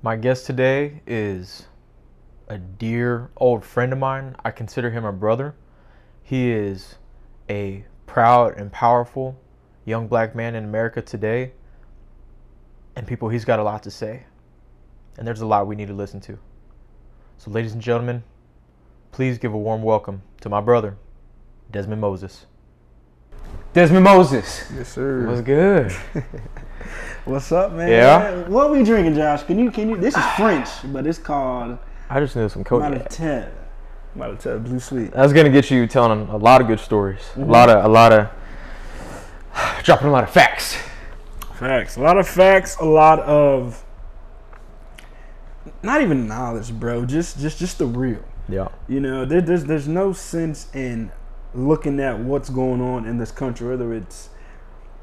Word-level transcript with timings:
My 0.00 0.14
guest 0.14 0.46
today 0.46 1.02
is 1.08 1.66
a 2.46 2.56
dear 2.56 3.30
old 3.36 3.64
friend 3.64 3.92
of 3.92 3.98
mine. 3.98 4.36
I 4.44 4.52
consider 4.52 4.92
him 4.92 5.04
a 5.04 5.12
brother. 5.12 5.56
He 6.22 6.52
is 6.52 6.98
a 7.50 7.84
proud 8.06 8.56
and 8.56 8.70
powerful 8.70 9.36
young 9.84 10.06
black 10.06 10.36
man 10.36 10.54
in 10.54 10.62
America 10.62 11.02
today. 11.02 11.50
And 12.94 13.08
people, 13.08 13.28
he's 13.28 13.44
got 13.44 13.58
a 13.58 13.64
lot 13.64 13.82
to 13.82 13.90
say. 13.90 14.22
And 15.18 15.26
there's 15.26 15.40
a 15.40 15.46
lot 15.46 15.66
we 15.66 15.74
need 15.74 15.88
to 15.88 15.94
listen 15.94 16.20
to. 16.20 16.38
So, 17.38 17.50
ladies 17.50 17.72
and 17.72 17.82
gentlemen, 17.82 18.22
please 19.10 19.36
give 19.36 19.52
a 19.52 19.58
warm 19.58 19.82
welcome 19.82 20.22
to 20.42 20.48
my 20.48 20.60
brother, 20.60 20.96
Desmond 21.72 22.00
Moses. 22.00 22.46
Desmond 23.78 24.02
Moses. 24.02 24.68
Yes, 24.76 24.88
sir. 24.88 25.24
What's 25.24 25.40
good? 25.40 25.92
What's 27.24 27.52
up, 27.52 27.74
man? 27.74 27.88
Yeah? 27.88 28.48
What 28.48 28.72
we 28.72 28.82
drinking, 28.82 29.14
Josh? 29.14 29.44
Can 29.44 29.56
you 29.56 29.70
can 29.70 29.88
you? 29.88 29.96
This 29.96 30.16
is 30.16 30.24
French, 30.34 30.68
but 30.86 31.06
it's 31.06 31.16
called 31.16 31.78
I 32.10 32.18
just 32.18 32.34
knew 32.34 32.48
some 32.48 32.64
cognac. 32.64 33.02
Martell. 33.02 33.48
Martell 34.16 34.58
Blue 34.58 34.80
Swift. 34.80 35.12
That's 35.12 35.32
gonna 35.32 35.48
get 35.48 35.70
you 35.70 35.86
telling 35.86 36.26
a 36.28 36.36
lot 36.36 36.60
of 36.60 36.66
good 36.66 36.80
stories. 36.80 37.20
Mm-hmm. 37.20 37.42
A 37.42 37.46
lot 37.46 37.70
of, 37.70 37.84
a 37.84 37.88
lot 37.88 38.12
of, 38.12 38.30
dropping 39.84 40.08
a 40.08 40.10
lot 40.10 40.24
of 40.24 40.30
facts. 40.30 40.76
Facts. 41.54 41.96
A 41.98 42.00
lot 42.00 42.18
of 42.18 42.26
facts. 42.26 42.78
A 42.80 42.84
lot 42.84 43.20
of 43.20 43.84
not 45.84 46.02
even 46.02 46.26
knowledge, 46.26 46.72
bro. 46.72 47.06
Just 47.06 47.38
just 47.38 47.60
just 47.60 47.78
the 47.78 47.86
real. 47.86 48.24
Yeah. 48.48 48.70
You 48.88 48.98
know, 48.98 49.24
there, 49.24 49.40
there's 49.40 49.66
there's 49.66 49.86
no 49.86 50.12
sense 50.12 50.66
in 50.74 51.12
looking 51.54 52.00
at 52.00 52.18
what's 52.18 52.50
going 52.50 52.80
on 52.80 53.06
in 53.06 53.18
this 53.18 53.30
country, 53.30 53.68
whether 53.68 53.92
it's 53.92 54.30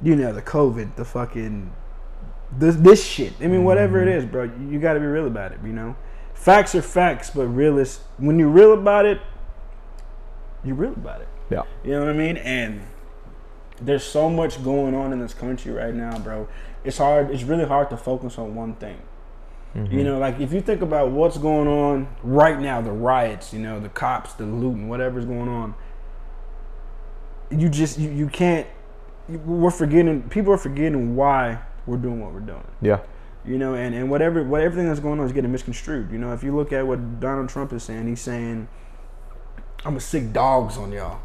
you 0.02 0.16
know 0.16 0.34
the 0.34 0.42
COVID, 0.42 0.96
the 0.96 1.06
fucking 1.06 1.72
this 2.58 2.76
this 2.76 3.06
shit. 3.06 3.34
I 3.42 3.48
mean, 3.48 3.64
whatever 3.64 4.02
it 4.02 4.08
mm-hmm. 4.08 4.20
is, 4.20 4.26
bro. 4.26 4.44
You, 4.70 4.80
got 4.80 4.94
to 4.94 5.00
be 5.00 5.06
real 5.06 5.28
about 5.28 5.52
it. 5.52 5.60
You 5.64 5.74
know, 5.74 5.96
facts 6.34 6.76
are 6.76 6.82
facts, 6.82 7.30
but 7.30 7.48
realist 7.48 8.02
when 8.18 8.40
you're 8.40 8.50
real 8.50 8.74
about 8.74 9.06
it, 9.06 9.22
you're 10.64 10.76
real 10.76 10.94
about 10.94 11.22
it. 11.22 11.28
Yeah. 11.50 11.64
You 11.84 11.92
know 11.92 12.00
what 12.02 12.10
I 12.10 12.14
mean? 12.14 12.38
And 12.38 12.82
there's 13.82 14.04
so 14.04 14.30
much 14.30 14.64
going 14.64 14.96
on 14.96 15.12
in 15.14 15.20
this 15.20 15.34
country 15.34 15.72
right 15.72 15.94
now, 15.94 16.18
bro. 16.20 16.48
It's 16.84 16.98
hard. 16.98 17.32
It's 17.32 17.44
really 17.44 17.66
hard 17.66 17.90
to 17.90 17.98
focus 17.98 18.38
on 18.38 18.56
one 18.56 18.76
thing. 18.76 19.02
You 19.74 19.82
mm-hmm. 19.82 20.04
know, 20.04 20.20
like 20.20 20.40
if 20.40 20.54
you 20.54 20.62
think 20.62 20.82
about 20.82 21.12
what's 21.12 21.38
going 21.38 21.68
on 21.68 22.08
right 22.24 22.58
now, 22.58 22.80
the 22.80 22.94
riots, 22.94 23.52
you 23.52 23.60
know, 23.60 23.82
the 23.82 23.90
cops, 23.90 24.32
the 24.34 24.46
looting, 24.46 24.88
whatever's 24.88 25.26
going 25.26 25.50
on, 25.50 25.76
you 27.52 27.70
just 27.70 27.98
you, 27.98 28.10
you 28.10 28.28
can't. 28.28 28.68
We're 29.28 29.72
forgetting. 29.72 30.24
People 30.30 30.54
are 30.54 30.58
forgetting 30.58 31.16
why 31.16 31.60
we're 31.86 31.98
doing 31.98 32.22
what 32.22 32.34
we're 32.34 32.40
doing. 32.40 32.64
Yeah. 32.82 33.00
You 33.46 33.58
know, 33.58 33.76
and, 33.76 33.94
and 33.94 34.10
whatever 34.10 34.44
what 34.44 34.62
everything 34.62 34.88
that's 34.88 35.00
going 35.00 35.20
on 35.20 35.26
is 35.26 35.32
getting 35.32 35.52
misconstrued. 35.52 36.12
You 36.12 36.18
know, 36.18 36.34
if 36.34 36.44
you 36.44 36.56
look 36.56 36.74
at 36.74 36.86
what 36.86 37.20
Donald 37.20 37.50
Trump 37.50 37.74
is 37.74 37.84
saying, 37.84 38.08
he's 38.08 38.22
saying, 38.22 38.68
"I'm 39.84 39.96
a 39.98 40.00
sick 40.00 40.34
dogs 40.34 40.78
on 40.78 40.92
y'all." 40.92 41.20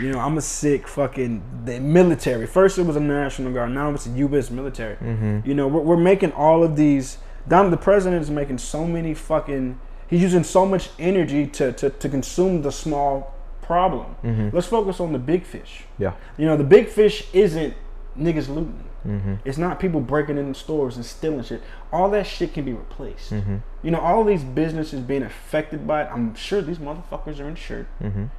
You 0.00 0.12
know, 0.12 0.20
I'm 0.20 0.38
a 0.38 0.40
sick 0.40 0.86
fucking 0.86 1.42
the 1.64 1.80
military. 1.80 2.46
First 2.46 2.78
it 2.78 2.84
was 2.84 2.96
a 2.96 3.00
National 3.00 3.52
Guard, 3.52 3.72
now 3.72 3.90
it's 3.90 4.06
a 4.06 4.10
U.S. 4.10 4.48
military. 4.50 4.96
Mm-hmm. 4.96 5.40
You 5.48 5.54
know, 5.54 5.66
we're, 5.66 5.80
we're 5.80 5.96
making 5.96 6.32
all 6.32 6.62
of 6.62 6.76
these. 6.76 7.18
Donald, 7.48 7.72
the 7.72 7.78
president 7.78 8.22
is 8.22 8.30
making 8.30 8.58
so 8.58 8.86
many 8.86 9.12
fucking. 9.12 9.78
He's 10.08 10.22
using 10.22 10.44
so 10.44 10.64
much 10.64 10.90
energy 10.98 11.46
to 11.48 11.72
to, 11.72 11.90
to 11.90 12.08
consume 12.08 12.62
the 12.62 12.72
small 12.72 13.34
problem. 13.68 14.16
Mm-hmm. 14.24 14.48
Let's 14.56 14.66
focus 14.66 14.98
on 14.98 15.12
the 15.12 15.18
big 15.20 15.44
fish. 15.44 15.84
Yeah. 15.98 16.14
You 16.38 16.46
know, 16.46 16.56
the 16.56 16.64
big 16.64 16.88
fish 16.88 17.28
isn't 17.32 17.74
niggas 18.18 18.48
looting. 18.48 18.84
Mm-hmm. 19.06 19.34
It's 19.44 19.58
not 19.58 19.78
people 19.78 20.00
breaking 20.00 20.38
into 20.38 20.58
stores 20.58 20.96
and 20.96 21.04
stealing 21.04 21.44
shit. 21.44 21.62
All 21.92 22.10
that 22.10 22.26
shit 22.26 22.52
can 22.54 22.64
be 22.64 22.72
replaced. 22.72 23.30
Mm-hmm. 23.30 23.58
You 23.82 23.90
know, 23.92 24.00
all 24.00 24.24
these 24.24 24.42
businesses 24.42 25.00
being 25.00 25.22
affected 25.22 25.86
by 25.86 26.02
it. 26.02 26.10
I'm 26.10 26.34
sure 26.34 26.62
these 26.62 26.78
motherfuckers 26.78 27.38
are 27.38 27.48
insured. 27.48 27.86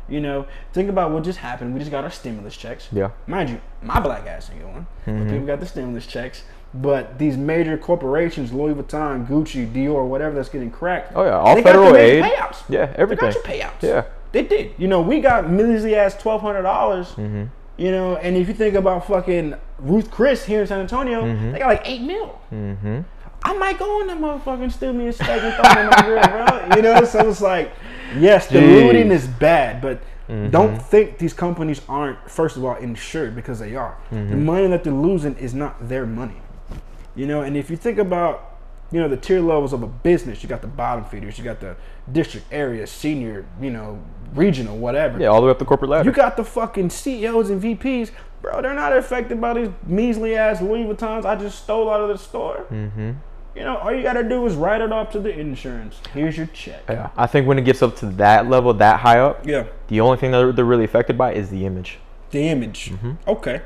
You 0.10 0.20
know, 0.20 0.48
think 0.74 0.90
about 0.90 1.12
what 1.12 1.24
just 1.24 1.40
happened. 1.40 1.74
We 1.74 1.80
just 1.80 1.92
got 1.92 2.04
our 2.04 2.12
stimulus 2.12 2.58
checks. 2.58 2.90
Yeah. 2.92 3.12
Mind 3.26 3.50
you, 3.52 3.62
my 3.82 4.00
black 4.00 4.26
ass 4.28 4.50
ain't 4.52 4.62
going. 4.62 4.88
But 5.06 5.30
people 5.30 5.46
got 5.46 5.60
the 5.60 5.66
stimulus 5.66 6.06
checks. 6.08 6.44
But 6.74 7.18
these 7.18 7.36
major 7.38 7.78
corporations, 7.78 8.52
Louis 8.52 8.76
Vuitton, 8.76 9.28
Gucci, 9.28 9.72
Dior, 9.72 10.06
whatever 10.08 10.36
that's 10.36 10.50
getting 10.50 10.70
cracked. 10.70 11.14
Oh 11.16 11.24
yeah. 11.24 11.38
All 11.38 11.60
federal 11.64 11.96
aid. 11.96 12.24
Payouts. 12.24 12.64
Yeah. 12.70 12.88
They 12.88 12.96
Everything. 12.96 13.32
got 13.32 13.36
your 13.36 13.44
payouts. 13.44 13.82
Yeah. 13.82 14.04
They 14.32 14.44
did. 14.44 14.74
You 14.78 14.88
know, 14.88 15.02
we 15.02 15.20
got 15.22 15.50
measly 15.50 15.96
ass 15.96 16.16
twelve 16.22 16.42
hundred 16.42 16.64
dollars. 16.64 17.08
Mm-hmm. 17.10 17.46
You 17.78 17.92
know, 17.92 18.18
and 18.18 18.36
if 18.36 18.48
you 18.48 18.54
think 18.54 18.76
about 18.76 19.08
fucking 19.08 19.56
Ruth 19.80 20.12
Chris 20.12 20.46
here 20.46 20.62
in 20.62 20.68
San 20.68 20.82
Antonio, 20.82 21.22
Mm-hmm. 21.24 21.52
they 21.54 21.60
got 21.60 21.68
like 21.68 21.82
eight 21.86 22.02
mil. 22.02 22.38
I 23.42 23.54
might 23.58 23.80
go 23.80 24.02
in 24.02 24.08
that 24.08 24.18
motherfucker 24.20 24.64
and 24.64 24.72
steal 24.72 24.92
me 24.92 25.08
a 25.08 25.14
steak 25.14 25.30
and 25.30 25.54
throw 25.56 25.72
it 25.72 25.78
in 25.80 25.88
my 25.88 26.02
grill, 26.04 26.22
bro. 26.68 26.76
You 26.76 26.82
know, 26.82 27.06
so 27.06 27.30
it's 27.30 27.40
like, 27.40 27.72
yes, 28.18 28.48
the 28.48 28.60
Jeez. 28.60 28.84
looting 28.86 29.12
is 29.12 29.28
bad, 29.28 29.82
but 29.82 30.02
Mm-hmm. 30.30 30.52
don't 30.52 30.78
think 30.80 31.18
these 31.18 31.34
companies 31.34 31.82
aren't 31.90 32.30
first 32.30 32.56
of 32.56 32.64
all 32.64 32.76
insured 32.76 33.34
because 33.36 33.58
they 33.58 33.76
are. 33.76 33.98
The 34.12 34.16
Mm-hmm. 34.18 34.46
money 34.46 34.68
that 34.68 34.84
they're 34.84 34.94
losing 34.94 35.36
is 35.38 35.56
not 35.56 35.90
their 35.90 36.06
money. 36.06 36.40
You 37.16 37.26
know, 37.26 37.42
and 37.42 37.58
if 37.58 37.72
you 37.72 37.76
think 37.78 37.98
about, 37.98 38.49
you 38.92 39.00
know, 39.00 39.08
the 39.08 39.18
tier 39.18 39.40
levels 39.40 39.74
of 39.74 39.84
a 39.84 39.88
business, 39.88 40.42
you 40.44 40.50
got 40.50 40.62
the 40.62 40.68
bottom 40.68 41.06
feeders, 41.06 41.38
you 41.38 41.44
got 41.44 41.60
the 41.60 41.76
district 42.12 42.48
area, 42.52 42.88
senior, 42.88 43.46
you 43.62 43.70
know, 43.70 44.02
regional, 44.34 44.78
whatever. 44.78 45.20
Yeah. 45.20 45.28
All 45.28 45.42
the 45.42 45.46
way 45.46 45.52
up 45.52 45.60
the 45.60 45.66
corporate 45.66 45.92
ladder. 45.92 46.10
You 46.10 46.16
got 46.16 46.38
the 46.38 46.44
fucking 46.44 46.90
CEOs 46.90 47.50
and 47.50 47.62
VPs, 47.62 48.12
bro. 48.42 48.62
They're 48.62 48.74
not 48.74 48.96
affected 48.96 49.40
by 49.40 49.54
these 49.54 49.70
measly 49.86 50.36
ass 50.36 50.62
Louis 50.62 50.84
Vuittons 50.86 51.26
I 51.26 51.36
just 51.36 51.64
stole 51.64 51.90
out 51.90 52.02
of 52.02 52.10
the 52.10 52.18
store. 52.18 52.66
Mm-hmm. 52.72 53.12
You 53.56 53.64
know, 53.66 53.78
all 53.78 53.92
you 53.94 54.04
gotta 54.04 54.24
do 54.28 54.46
is 54.46 54.56
write 54.56 54.80
it 54.80 54.92
off 54.92 55.12
to 55.12 55.20
the 55.20 55.38
insurance. 55.38 56.00
Here's 56.14 56.38
your 56.38 56.46
check. 56.48 56.84
yeah. 56.88 57.10
I 57.18 57.28
think 57.28 57.48
when 57.48 57.58
it 57.58 57.64
gets 57.66 57.82
up 57.82 57.96
to 57.98 58.06
that 58.12 58.48
level, 58.48 58.74
that 58.76 59.00
high 59.02 59.20
up, 59.20 59.46
Yeah, 59.46 59.66
the 59.88 60.00
only 60.02 60.18
thing 60.18 60.32
that 60.32 60.56
they're- 60.56 60.64
really 60.66 60.86
affected 60.86 61.18
by 61.18 61.34
is 61.34 61.50
the 61.50 61.66
image. 61.66 61.98
the 62.32 62.48
image. 62.48 62.92
Mm-hmm. 62.92 63.12
Okay, 63.28 63.62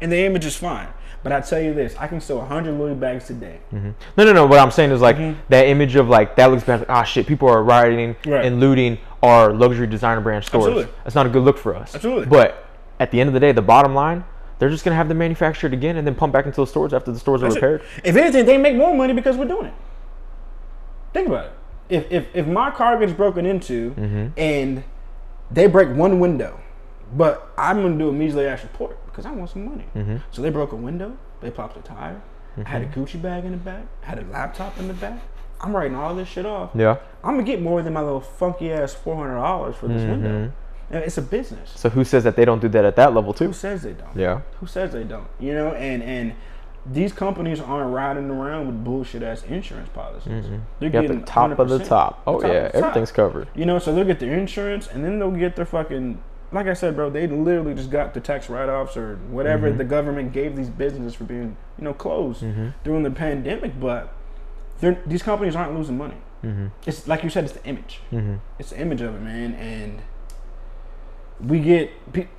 and 0.00 0.12
the 0.12 0.18
image 0.24 0.44
is 0.44 0.54
fine. 0.56 0.88
But 1.22 1.30
I 1.32 1.40
tell 1.40 1.60
you 1.60 1.72
this, 1.72 1.94
I 1.98 2.08
can 2.08 2.20
sell 2.20 2.38
100 2.38 2.72
Louis 2.78 2.94
bags 2.94 3.26
today. 3.26 3.58
No, 3.70 3.94
no, 4.16 4.32
no. 4.32 4.46
What 4.46 4.58
I'm 4.58 4.70
saying 4.72 4.90
is 4.90 5.00
like 5.00 5.16
that 5.50 5.66
image 5.68 5.94
of 5.94 6.08
like 6.08 6.34
that 6.36 6.50
looks 6.50 6.64
bad. 6.64 6.80
Like, 6.80 6.90
ah, 6.90 7.04
shit. 7.04 7.26
People 7.28 7.48
are 7.48 7.62
rioting 7.62 8.16
Right. 8.26 8.44
and 8.44 8.58
looting 8.58 8.98
our 9.22 9.52
luxury 9.52 9.86
designer 9.86 10.20
brand 10.20 10.44
stores. 10.44 10.66
Absolutely. 10.66 10.92
That's 11.04 11.14
not 11.14 11.26
a 11.26 11.28
good 11.28 11.42
look 11.44 11.58
for 11.58 11.76
us. 11.76 11.94
Absolutely. 11.94 12.26
But 12.26 12.64
at 12.98 13.10
the 13.12 13.20
end 13.20 13.28
of 13.28 13.34
the 13.34 13.40
day, 13.40 13.52
the 13.52 13.62
bottom 13.62 13.94
line, 13.94 14.24
they're 14.58 14.68
just 14.70 14.84
gonna 14.84 14.96
have 14.96 15.08
them 15.08 15.18
manufactured 15.18 15.72
again 15.72 15.96
and 15.96 16.04
then 16.06 16.14
pump 16.16 16.32
back 16.32 16.46
into 16.46 16.60
the 16.60 16.66
stores 16.66 16.92
after 16.92 17.12
the 17.12 17.18
stores 17.20 17.40
are 17.42 17.46
That's 17.46 17.56
it. 17.56 17.62
repaired. 17.62 17.82
If 18.04 18.16
anything, 18.16 18.44
they 18.46 18.58
make 18.58 18.74
more 18.76 18.94
money 18.94 19.12
because 19.12 19.36
we're 19.36 19.44
doing 19.46 19.66
it. 19.66 19.74
Think 21.12 21.28
about 21.28 21.46
it. 21.46 21.52
If 21.88 22.10
if, 22.10 22.26
if 22.34 22.46
my 22.46 22.70
car 22.70 22.98
gets 22.98 23.12
broken 23.12 23.46
into 23.46 23.90
Mm-hmm. 23.92 24.26
and 24.36 24.82
they 25.50 25.66
break 25.66 25.94
one 25.96 26.18
window, 26.20 26.58
but 27.14 27.52
I'm 27.58 27.82
gonna 27.82 27.98
do 27.98 28.08
a 28.08 28.12
measly 28.12 28.46
ass 28.46 28.62
report 28.62 28.98
because 29.12 29.26
I 29.26 29.32
want 29.32 29.50
some 29.50 29.64
money. 29.66 29.84
Mm-hmm. 29.94 30.16
So 30.30 30.42
they 30.42 30.50
broke 30.50 30.72
a 30.72 30.76
window, 30.76 31.16
they 31.40 31.50
popped 31.50 31.76
a 31.76 31.82
tire, 31.82 32.20
I 32.56 32.68
had 32.68 32.82
a 32.82 32.86
Gucci 32.86 33.20
bag 33.20 33.44
in 33.44 33.52
the 33.52 33.56
back, 33.58 33.84
I 34.02 34.06
had 34.06 34.18
a 34.18 34.24
laptop 34.26 34.78
in 34.78 34.88
the 34.88 34.94
back. 34.94 35.20
I'm 35.60 35.76
writing 35.76 35.94
all 35.94 36.14
this 36.14 36.28
shit 36.28 36.44
off. 36.44 36.70
Yeah. 36.74 36.96
I'm 37.22 37.34
gonna 37.34 37.44
get 37.44 37.62
more 37.62 37.82
than 37.82 37.92
my 37.92 38.02
little 38.02 38.20
funky 38.20 38.72
ass 38.72 38.92
four 38.94 39.16
hundred 39.16 39.36
dollars 39.36 39.76
for 39.76 39.86
this 39.86 40.02
window. 40.02 40.28
Mm-hmm. 40.28 40.94
And 40.94 41.04
It's 41.04 41.18
a 41.18 41.22
business. 41.22 41.72
So 41.76 41.88
who 41.88 42.04
says 42.04 42.24
that 42.24 42.34
they 42.36 42.44
don't 42.44 42.60
do 42.60 42.68
that 42.70 42.84
at 42.84 42.96
that 42.96 43.14
level 43.14 43.32
too? 43.32 43.46
Who 43.46 43.52
says 43.52 43.82
they 43.82 43.92
don't? 43.92 44.16
Yeah. 44.16 44.40
Who 44.58 44.66
says 44.66 44.92
they 44.92 45.04
don't? 45.04 45.28
You 45.38 45.54
know, 45.54 45.68
and 45.74 46.02
and 46.02 46.34
these 46.84 47.12
companies 47.12 47.60
aren't 47.60 47.94
riding 47.94 48.28
around 48.28 48.66
with 48.66 48.82
bullshit 48.84 49.22
ass 49.22 49.44
insurance 49.44 49.88
policies. 49.90 50.46
They're 50.48 50.60
You 50.80 50.90
got 50.90 51.06
the 51.06 51.20
top 51.20 51.58
of 51.58 51.68
the 51.68 51.78
top. 51.78 52.22
Oh 52.26 52.40
The 52.40 52.46
top 52.48 52.54
yeah, 52.54 52.62
top. 52.64 52.74
everything's 52.74 53.12
covered. 53.12 53.48
You 53.54 53.64
know, 53.64 53.78
so 53.78 53.94
they'll 53.94 54.04
get 54.04 54.18
their 54.18 54.36
insurance 54.36 54.88
and 54.88 55.04
then 55.04 55.18
they'll 55.18 55.30
get 55.30 55.54
their 55.56 55.64
fucking. 55.66 56.22
Like 56.52 56.66
I 56.66 56.74
said, 56.74 56.94
bro, 56.96 57.08
they 57.10 57.26
literally 57.26 57.74
just 57.74 57.90
got 57.90 58.12
the 58.14 58.20
tax 58.20 58.50
write-offs 58.50 58.96
or 58.96 59.16
whatever 59.30 59.68
Mm-hmm. 59.68 59.78
the 59.78 59.84
government 59.84 60.32
gave 60.32 60.54
these 60.56 60.68
businesses 60.68 61.14
for 61.14 61.24
being, 61.24 61.56
you 61.78 61.84
know, 61.84 61.94
closed 61.94 62.42
Mm-hmm. 62.42 62.68
during 62.84 63.02
the 63.02 63.10
pandemic. 63.10 63.78
But 63.80 64.12
they're, 64.80 65.00
these 65.06 65.22
companies 65.22 65.56
aren't 65.56 65.74
losing 65.74 65.96
money. 65.96 66.16
Mm-hmm. 66.44 66.66
It's 66.86 67.06
like 67.08 67.22
you 67.22 67.30
said, 67.30 67.44
it's 67.44 67.52
the 67.54 67.64
image. 67.64 68.00
It's 68.58 68.70
the 68.70 68.80
image 68.80 69.00
of 69.00 69.14
it, 69.14 69.20
man, 69.22 69.54
and 69.54 70.02
we 71.40 71.58
get, 71.60 71.90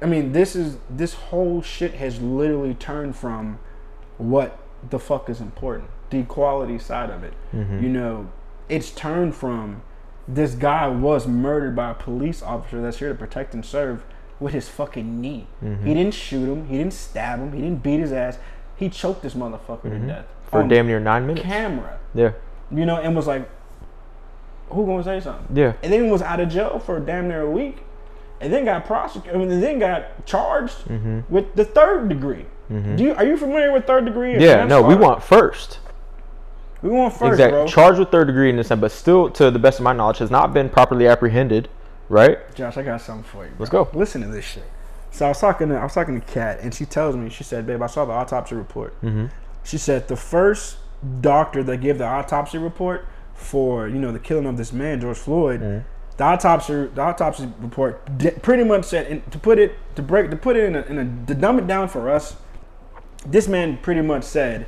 I 0.02 0.06
mean, 0.06 0.32
this 0.32 0.56
is 0.56 0.78
this 0.90 1.14
whole 1.14 1.62
shit 1.62 1.96
has 1.96 2.22
literally 2.22 2.74
turned 2.74 3.16
from 3.16 3.60
what 4.18 4.60
the 4.90 5.00
fuck 5.00 5.30
is 5.30 5.42
important, 5.42 5.90
the 6.10 6.24
quality 6.24 6.78
side 6.80 7.10
of 7.10 7.24
it. 7.24 7.34
You 7.54 7.90
know, 7.90 8.30
it's 8.70 8.92
turned 8.92 9.36
from 9.36 9.82
this 10.28 10.56
guy 10.56 10.88
was 10.88 11.28
murdered 11.28 11.76
by 11.76 11.92
a 11.92 11.94
police 11.94 12.42
officer 12.42 12.82
that's 12.82 13.00
here 13.00 13.10
to 13.10 13.16
protect 13.16 13.54
and 13.54 13.66
serve 13.66 14.04
with 14.40 14.54
his 14.54 14.70
fucking 14.70 15.20
knee. 15.22 15.48
He 15.62 15.68
mm-hmm. 15.68 15.86
didn't 15.86 16.14
shoot 16.14 16.50
him. 16.52 16.68
He 16.68 16.78
didn't 16.78 16.94
stab 16.94 17.40
him. 17.40 17.54
He 17.54 17.62
didn't 17.62 17.84
beat 17.84 18.00
his 18.00 18.12
ass. 18.12 18.38
He 18.76 18.90
choked 18.90 19.22
this 19.22 19.34
motherfucker 19.34 19.84
to 19.84 19.90
mm-hmm. 19.90 20.08
death 20.08 20.26
For 20.50 20.64
damn 20.64 20.88
near 20.88 21.00
nine 21.00 21.28
minutes. 21.28 21.46
camera. 21.46 22.00
Yeah. 22.14 22.32
You 22.72 22.86
know, 22.86 22.98
and 22.98 23.16
was 23.16 23.28
like, 23.28 23.48
"Who 24.70 24.86
gonna 24.86 25.04
say 25.04 25.20
something?" 25.20 25.56
Yeah. 25.56 25.74
and 25.84 25.94
then 25.94 26.10
was 26.10 26.22
out 26.22 26.40
of 26.40 26.50
jail 26.50 26.80
for 26.80 27.00
damn 27.00 27.28
near 27.28 27.42
a 27.42 27.50
week, 27.50 27.84
and 28.42 28.52
then 28.52 28.66
got 28.66 28.86
prosecuted. 28.86 29.40
And 29.40 29.62
then 29.64 29.80
got 29.80 30.26
charged 30.26 30.78
Mm-hmm. 30.88 31.20
with 31.30 31.54
the 31.56 31.66
third 31.66 32.10
degree. 32.10 32.46
Mm-hmm. 32.72 32.96
Do 32.96 33.04
you 33.04 33.14
are 33.14 33.26
you 33.26 33.38
familiar 33.38 33.72
with 33.72 33.86
third 33.86 34.06
degree? 34.06 34.40
Yeah. 34.40 34.66
No, 34.66 34.82
we 34.82 34.96
want 34.96 35.22
first. 35.22 35.80
We 36.84 36.90
want 36.90 37.14
first, 37.14 37.34
exactly. 37.34 37.60
bro. 37.60 37.68
Charged 37.68 37.98
with 38.00 38.10
third 38.12 38.28
degree 38.28 38.50
in 38.50 38.58
this 38.58 38.68
innocent, 38.68 38.82
but 38.82 38.92
still, 38.92 39.30
to 39.32 39.50
the 39.50 39.58
best 39.60 39.80
of 39.80 39.84
my 39.84 39.94
knowledge, 39.94 40.18
has 40.20 40.30
not 40.30 40.54
been 40.54 40.70
properly 40.70 41.08
apprehended. 41.08 41.70
Right? 42.10 42.38
Josh, 42.54 42.78
I 42.78 42.84
got 42.84 43.02
something 43.02 43.24
for 43.24 43.46
you. 43.46 43.52
Let's 43.58 43.72
go. 43.72 43.90
Listen 43.94 44.22
to 44.22 44.28
this 44.28 44.46
shit. 44.46 44.66
So 45.12 45.26
I 45.26 45.30
was 45.30 45.40
talking 45.40 45.70
to 45.70 45.76
I 45.76 45.84
was 45.84 45.94
talking 45.94 46.20
to 46.20 46.28
Kat, 46.28 46.60
and 46.60 46.74
she 46.74 46.86
tells 46.86 47.16
me, 47.16 47.30
she 47.30 47.44
said, 47.44 47.66
"Babe, 47.66 47.82
I 47.82 47.88
saw 47.88 48.04
the 48.06 48.12
autopsy 48.12 48.56
report." 48.56 48.94
Mm-hmm. 49.02 49.28
She 49.64 49.78
said 49.78 50.08
the 50.10 50.16
first 50.18 50.78
doctor 51.22 51.64
that 51.64 51.78
gave 51.78 51.98
the 51.98 52.06
autopsy 52.06 52.58
report 52.58 53.08
for 53.34 53.88
you 53.88 53.98
know 54.00 54.12
the 54.12 54.20
killing 54.20 54.46
of 54.46 54.58
this 54.58 54.74
man, 54.74 55.00
George 55.02 55.18
Floyd, 55.18 55.62
Mm-hmm. 55.62 55.88
the 56.18 56.24
autopsy 56.24 56.88
the 56.88 57.02
autopsy 57.02 57.50
report 57.60 58.18
di- 58.18 58.32
pretty 58.32 58.64
much 58.66 58.86
said, 58.86 59.08
and 59.08 59.32
to 59.32 59.40
put 59.40 59.58
it 59.60 59.76
to 59.96 60.02
break 60.02 60.30
to 60.32 60.36
put 60.36 60.58
it 60.58 60.66
in 60.66 60.76
a, 60.76 60.82
in 60.82 60.98
a 61.00 61.28
to 61.28 61.34
dumb 61.40 61.58
it 61.60 61.68
down 61.68 61.88
for 61.88 62.10
us, 62.10 62.36
this 63.26 63.48
man 63.48 63.78
pretty 63.78 64.02
much 64.02 64.24
said 64.24 64.66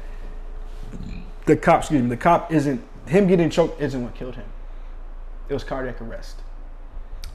the 1.45 1.55
cop, 1.55 1.81
excuse 1.81 2.01
me, 2.01 2.09
the 2.09 2.17
cop 2.17 2.51
isn't 2.51 2.83
him 3.07 3.27
getting 3.27 3.49
choked 3.49 3.79
isn't 3.81 4.03
what 4.03 4.15
killed 4.15 4.35
him. 4.35 4.45
It 5.47 5.53
was 5.53 5.63
cardiac 5.63 6.01
arrest. 6.01 6.41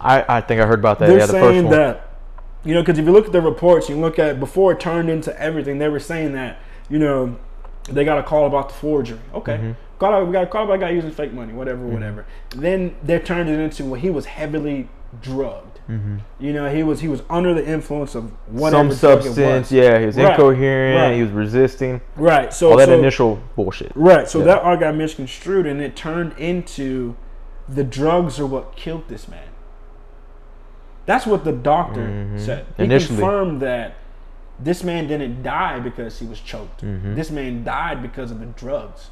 I, 0.01 0.25
I 0.37 0.41
think 0.41 0.61
I 0.61 0.67
heard 0.67 0.79
about 0.79 0.99
that. 0.99 1.07
They're 1.07 1.19
yeah, 1.19 1.27
the 1.27 1.33
first 1.35 1.45
saying 1.45 1.71
that, 1.71 2.19
you 2.65 2.75
know, 2.75 2.83
because 2.83 2.99
if 2.99 3.05
you 3.05 3.13
look 3.13 3.27
at 3.27 3.33
the 3.33 3.41
reports, 3.41 3.89
you 3.89 3.97
look 3.97 4.19
at 4.19 4.41
before 4.41 4.73
it 4.73 4.81
turned 4.81 5.11
into 5.11 5.39
everything, 5.41 5.79
they 5.79 5.89
were 5.89 6.01
saying 6.01 6.33
that, 6.33 6.59
you 6.89 6.99
know, 6.99 7.37
they 7.85 8.05
got 8.05 8.19
a 8.19 8.23
call 8.23 8.47
about 8.47 8.69
the 8.69 8.75
forgery. 8.75 9.21
Okay. 9.35 9.57
Mm-hmm. 9.57 9.73
Out, 10.03 10.27
we 10.27 10.33
got 10.33 10.45
a 10.45 10.47
call 10.47 10.65
about 10.65 10.75
a 10.75 10.79
guy 10.79 10.91
using 10.91 11.11
fake 11.11 11.33
money, 11.35 11.53
whatever, 11.53 11.87
whatever. 11.87 12.25
Then 12.57 12.97
they 13.03 13.19
turned 13.19 13.51
it 13.51 13.61
into 13.61 13.85
well, 13.85 14.01
he 14.01 14.09
was 14.09 14.25
heavily 14.25 14.89
drugged. 15.21 15.80
You 16.39 16.53
know, 16.53 16.73
he 16.73 16.83
was 16.83 17.01
he 17.01 17.09
was 17.09 17.23
under 17.29 17.53
the 17.55 17.67
influence 17.67 18.15
of 18.15 18.31
whatever 18.49 18.85
Mm-hmm. 18.85 18.93
Some 18.93 19.23
substance. 19.23 19.73
Yeah, 19.73 19.99
he 19.99 20.07
was 20.07 20.17
Right, 20.17 20.31
incoherent. 20.31 21.01
right. 21.01 21.17
He 21.17 21.23
was 21.23 21.31
resisting. 21.33 22.01
Right. 22.17 22.53
So 22.53 22.71
All 22.71 22.77
that 22.77 22.87
so- 22.89 22.99
initial 22.99 23.41
bullshit. 23.57 23.93
Right. 23.95 24.29
So 24.29 24.39
Yeah. 24.41 24.45
that 24.47 24.63
all 24.63 24.77
got 24.77 24.95
misconstrued, 24.95 25.67
and 25.67 25.81
it 25.81 25.97
turned 25.97 26.33
into 26.39 27.17
the 27.69 27.85
drugs 27.85 28.39
are 28.41 28.47
what 28.47 28.77
killed 28.77 29.09
this 29.09 29.29
man. 29.29 29.49
That's 31.07 31.27
what 31.27 31.45
the 31.45 31.53
doctor 31.53 32.31
said. 32.37 32.67
He 32.67 32.73
Mm-hmm. 32.73 32.83
Initially. 32.83 33.19
confirmed 33.19 33.63
that 33.63 33.95
this 34.59 34.85
man 34.85 35.09
didn't 35.09 35.43
die 35.43 35.81
because 35.81 36.19
he 36.19 36.27
was 36.27 36.39
choked. 36.41 36.83
Mm-hmm. 36.85 37.15
This 37.15 37.31
man 37.31 37.65
died 37.65 38.03
because 38.03 38.31
of 38.31 38.39
the 38.41 38.47
drugs. 38.47 39.11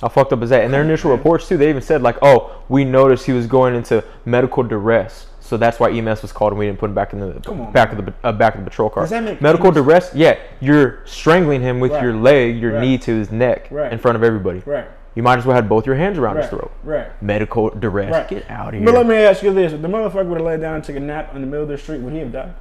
How 0.00 0.08
fucked 0.08 0.32
up 0.32 0.42
is 0.42 0.50
that? 0.50 0.64
And 0.64 0.72
their 0.74 0.82
initial 0.82 1.10
reports 1.10 1.46
too, 1.48 1.56
they 1.56 1.68
even 1.68 1.82
said 1.82 2.02
like, 2.02 2.16
"Oh, 2.22 2.50
we 2.68 2.84
noticed 2.84 3.26
he 3.26 3.32
was 3.32 3.46
going 3.46 3.74
into 3.74 4.02
medical 4.24 4.62
duress, 4.62 5.26
so 5.50 5.56
that's 5.56 5.78
why 5.80 5.90
EMS 5.90 6.22
was 6.22 6.32
called, 6.32 6.52
and 6.52 6.58
we 6.58 6.66
didn't 6.66 6.78
put 6.78 6.88
him 6.88 6.94
back 6.94 7.12
in 7.12 7.18
the 7.20 7.50
on, 7.50 7.72
back 7.72 7.92
of 7.92 7.98
the 8.04 8.14
uh, 8.24 8.32
back 8.32 8.54
of 8.54 8.60
the 8.64 8.70
patrol 8.70 8.88
car." 8.88 9.02
Does 9.02 9.10
that 9.10 9.22
make 9.24 9.42
medical 9.42 9.66
any- 9.66 9.74
duress? 9.74 10.12
Yeah, 10.14 10.36
you're 10.60 11.00
strangling 11.04 11.60
him 11.60 11.80
with 11.80 11.90
Right. 11.92 12.02
your 12.02 12.14
leg, 12.14 12.56
your 12.56 12.72
Right. 12.72 12.80
knee 12.80 12.98
to 12.98 13.14
his 13.18 13.30
neck 13.30 13.68
Right. 13.70 13.92
in 13.92 13.98
front 13.98 14.16
of 14.16 14.22
everybody. 14.24 14.62
Right. 14.64 14.86
You 15.16 15.24
might 15.24 15.38
as 15.38 15.44
well 15.44 15.56
have 15.56 15.68
both 15.68 15.86
your 15.86 15.96
hands 15.96 16.18
around 16.18 16.36
his 16.36 16.46
throat. 16.46 16.70
Right. 16.84 17.08
Medical 17.20 17.70
duress. 17.70 18.30
Get 18.30 18.48
out 18.48 18.68
of 18.68 18.74
here. 18.74 18.84
But 18.84 18.94
let 18.94 19.06
me 19.06 19.16
ask 19.16 19.42
you 19.42 19.52
this: 19.52 19.72
If 19.72 19.82
the 19.82 19.88
motherfucker 19.88 20.26
would 20.26 20.38
have 20.38 20.46
laid 20.46 20.60
down 20.60 20.76
and 20.76 20.84
took 20.84 20.94
a 20.96 21.00
nap 21.00 21.34
in 21.34 21.40
the 21.40 21.46
middle 21.48 21.64
of 21.64 21.68
the 21.68 21.76
street, 21.76 22.00
would 22.00 22.12
he 22.12 22.20
have 22.20 22.30
died? 22.32 22.54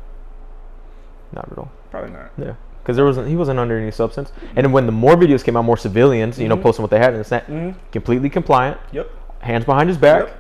Not 1.32 1.48
at 1.52 1.58
all. 1.58 1.70
Probably 1.92 2.10
not. 2.12 2.32
Yeah, 2.38 2.54
because 2.82 2.96
there 2.96 3.06
wasn't 3.06 3.28
he 3.28 3.36
wasn't 3.36 3.60
under 3.60 3.78
any 3.78 3.92
substance. 3.92 4.32
And 4.56 4.66
then 4.66 4.72
when 4.72 4.88
the 4.88 4.92
more 4.92 5.14
videos 5.16 5.44
came 5.44 5.56
out, 5.56 5.64
more 5.64 5.78
civilians, 5.78 6.40
you 6.40 6.48
know, 6.48 6.58
posting 6.58 6.82
what 6.82 6.90
they 6.92 6.98
had, 7.00 7.14
and 7.14 7.20
it's 7.20 7.30
Mhm. 7.30 7.76
completely 7.92 8.30
compliant, 8.30 8.78
Yep. 8.92 9.08
hands 9.42 9.66
behind 9.66 9.90
his 9.90 9.98
back, 9.98 10.22
Yep. 10.26 10.36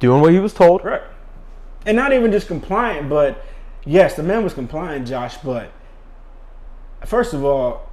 doing 0.00 0.20
what 0.22 0.32
he 0.32 0.38
was 0.40 0.54
told. 0.54 0.82
Right. 0.84 1.02
And 1.86 1.96
not 1.96 2.12
even 2.12 2.32
just 2.32 2.46
compliant, 2.46 3.08
but 3.08 3.44
yes, 3.84 4.14
the 4.14 4.22
man 4.22 4.42
was 4.42 4.54
compliant, 4.54 5.06
Josh. 5.08 5.36
But 5.38 5.70
first 7.04 7.34
of 7.34 7.44
all, 7.44 7.88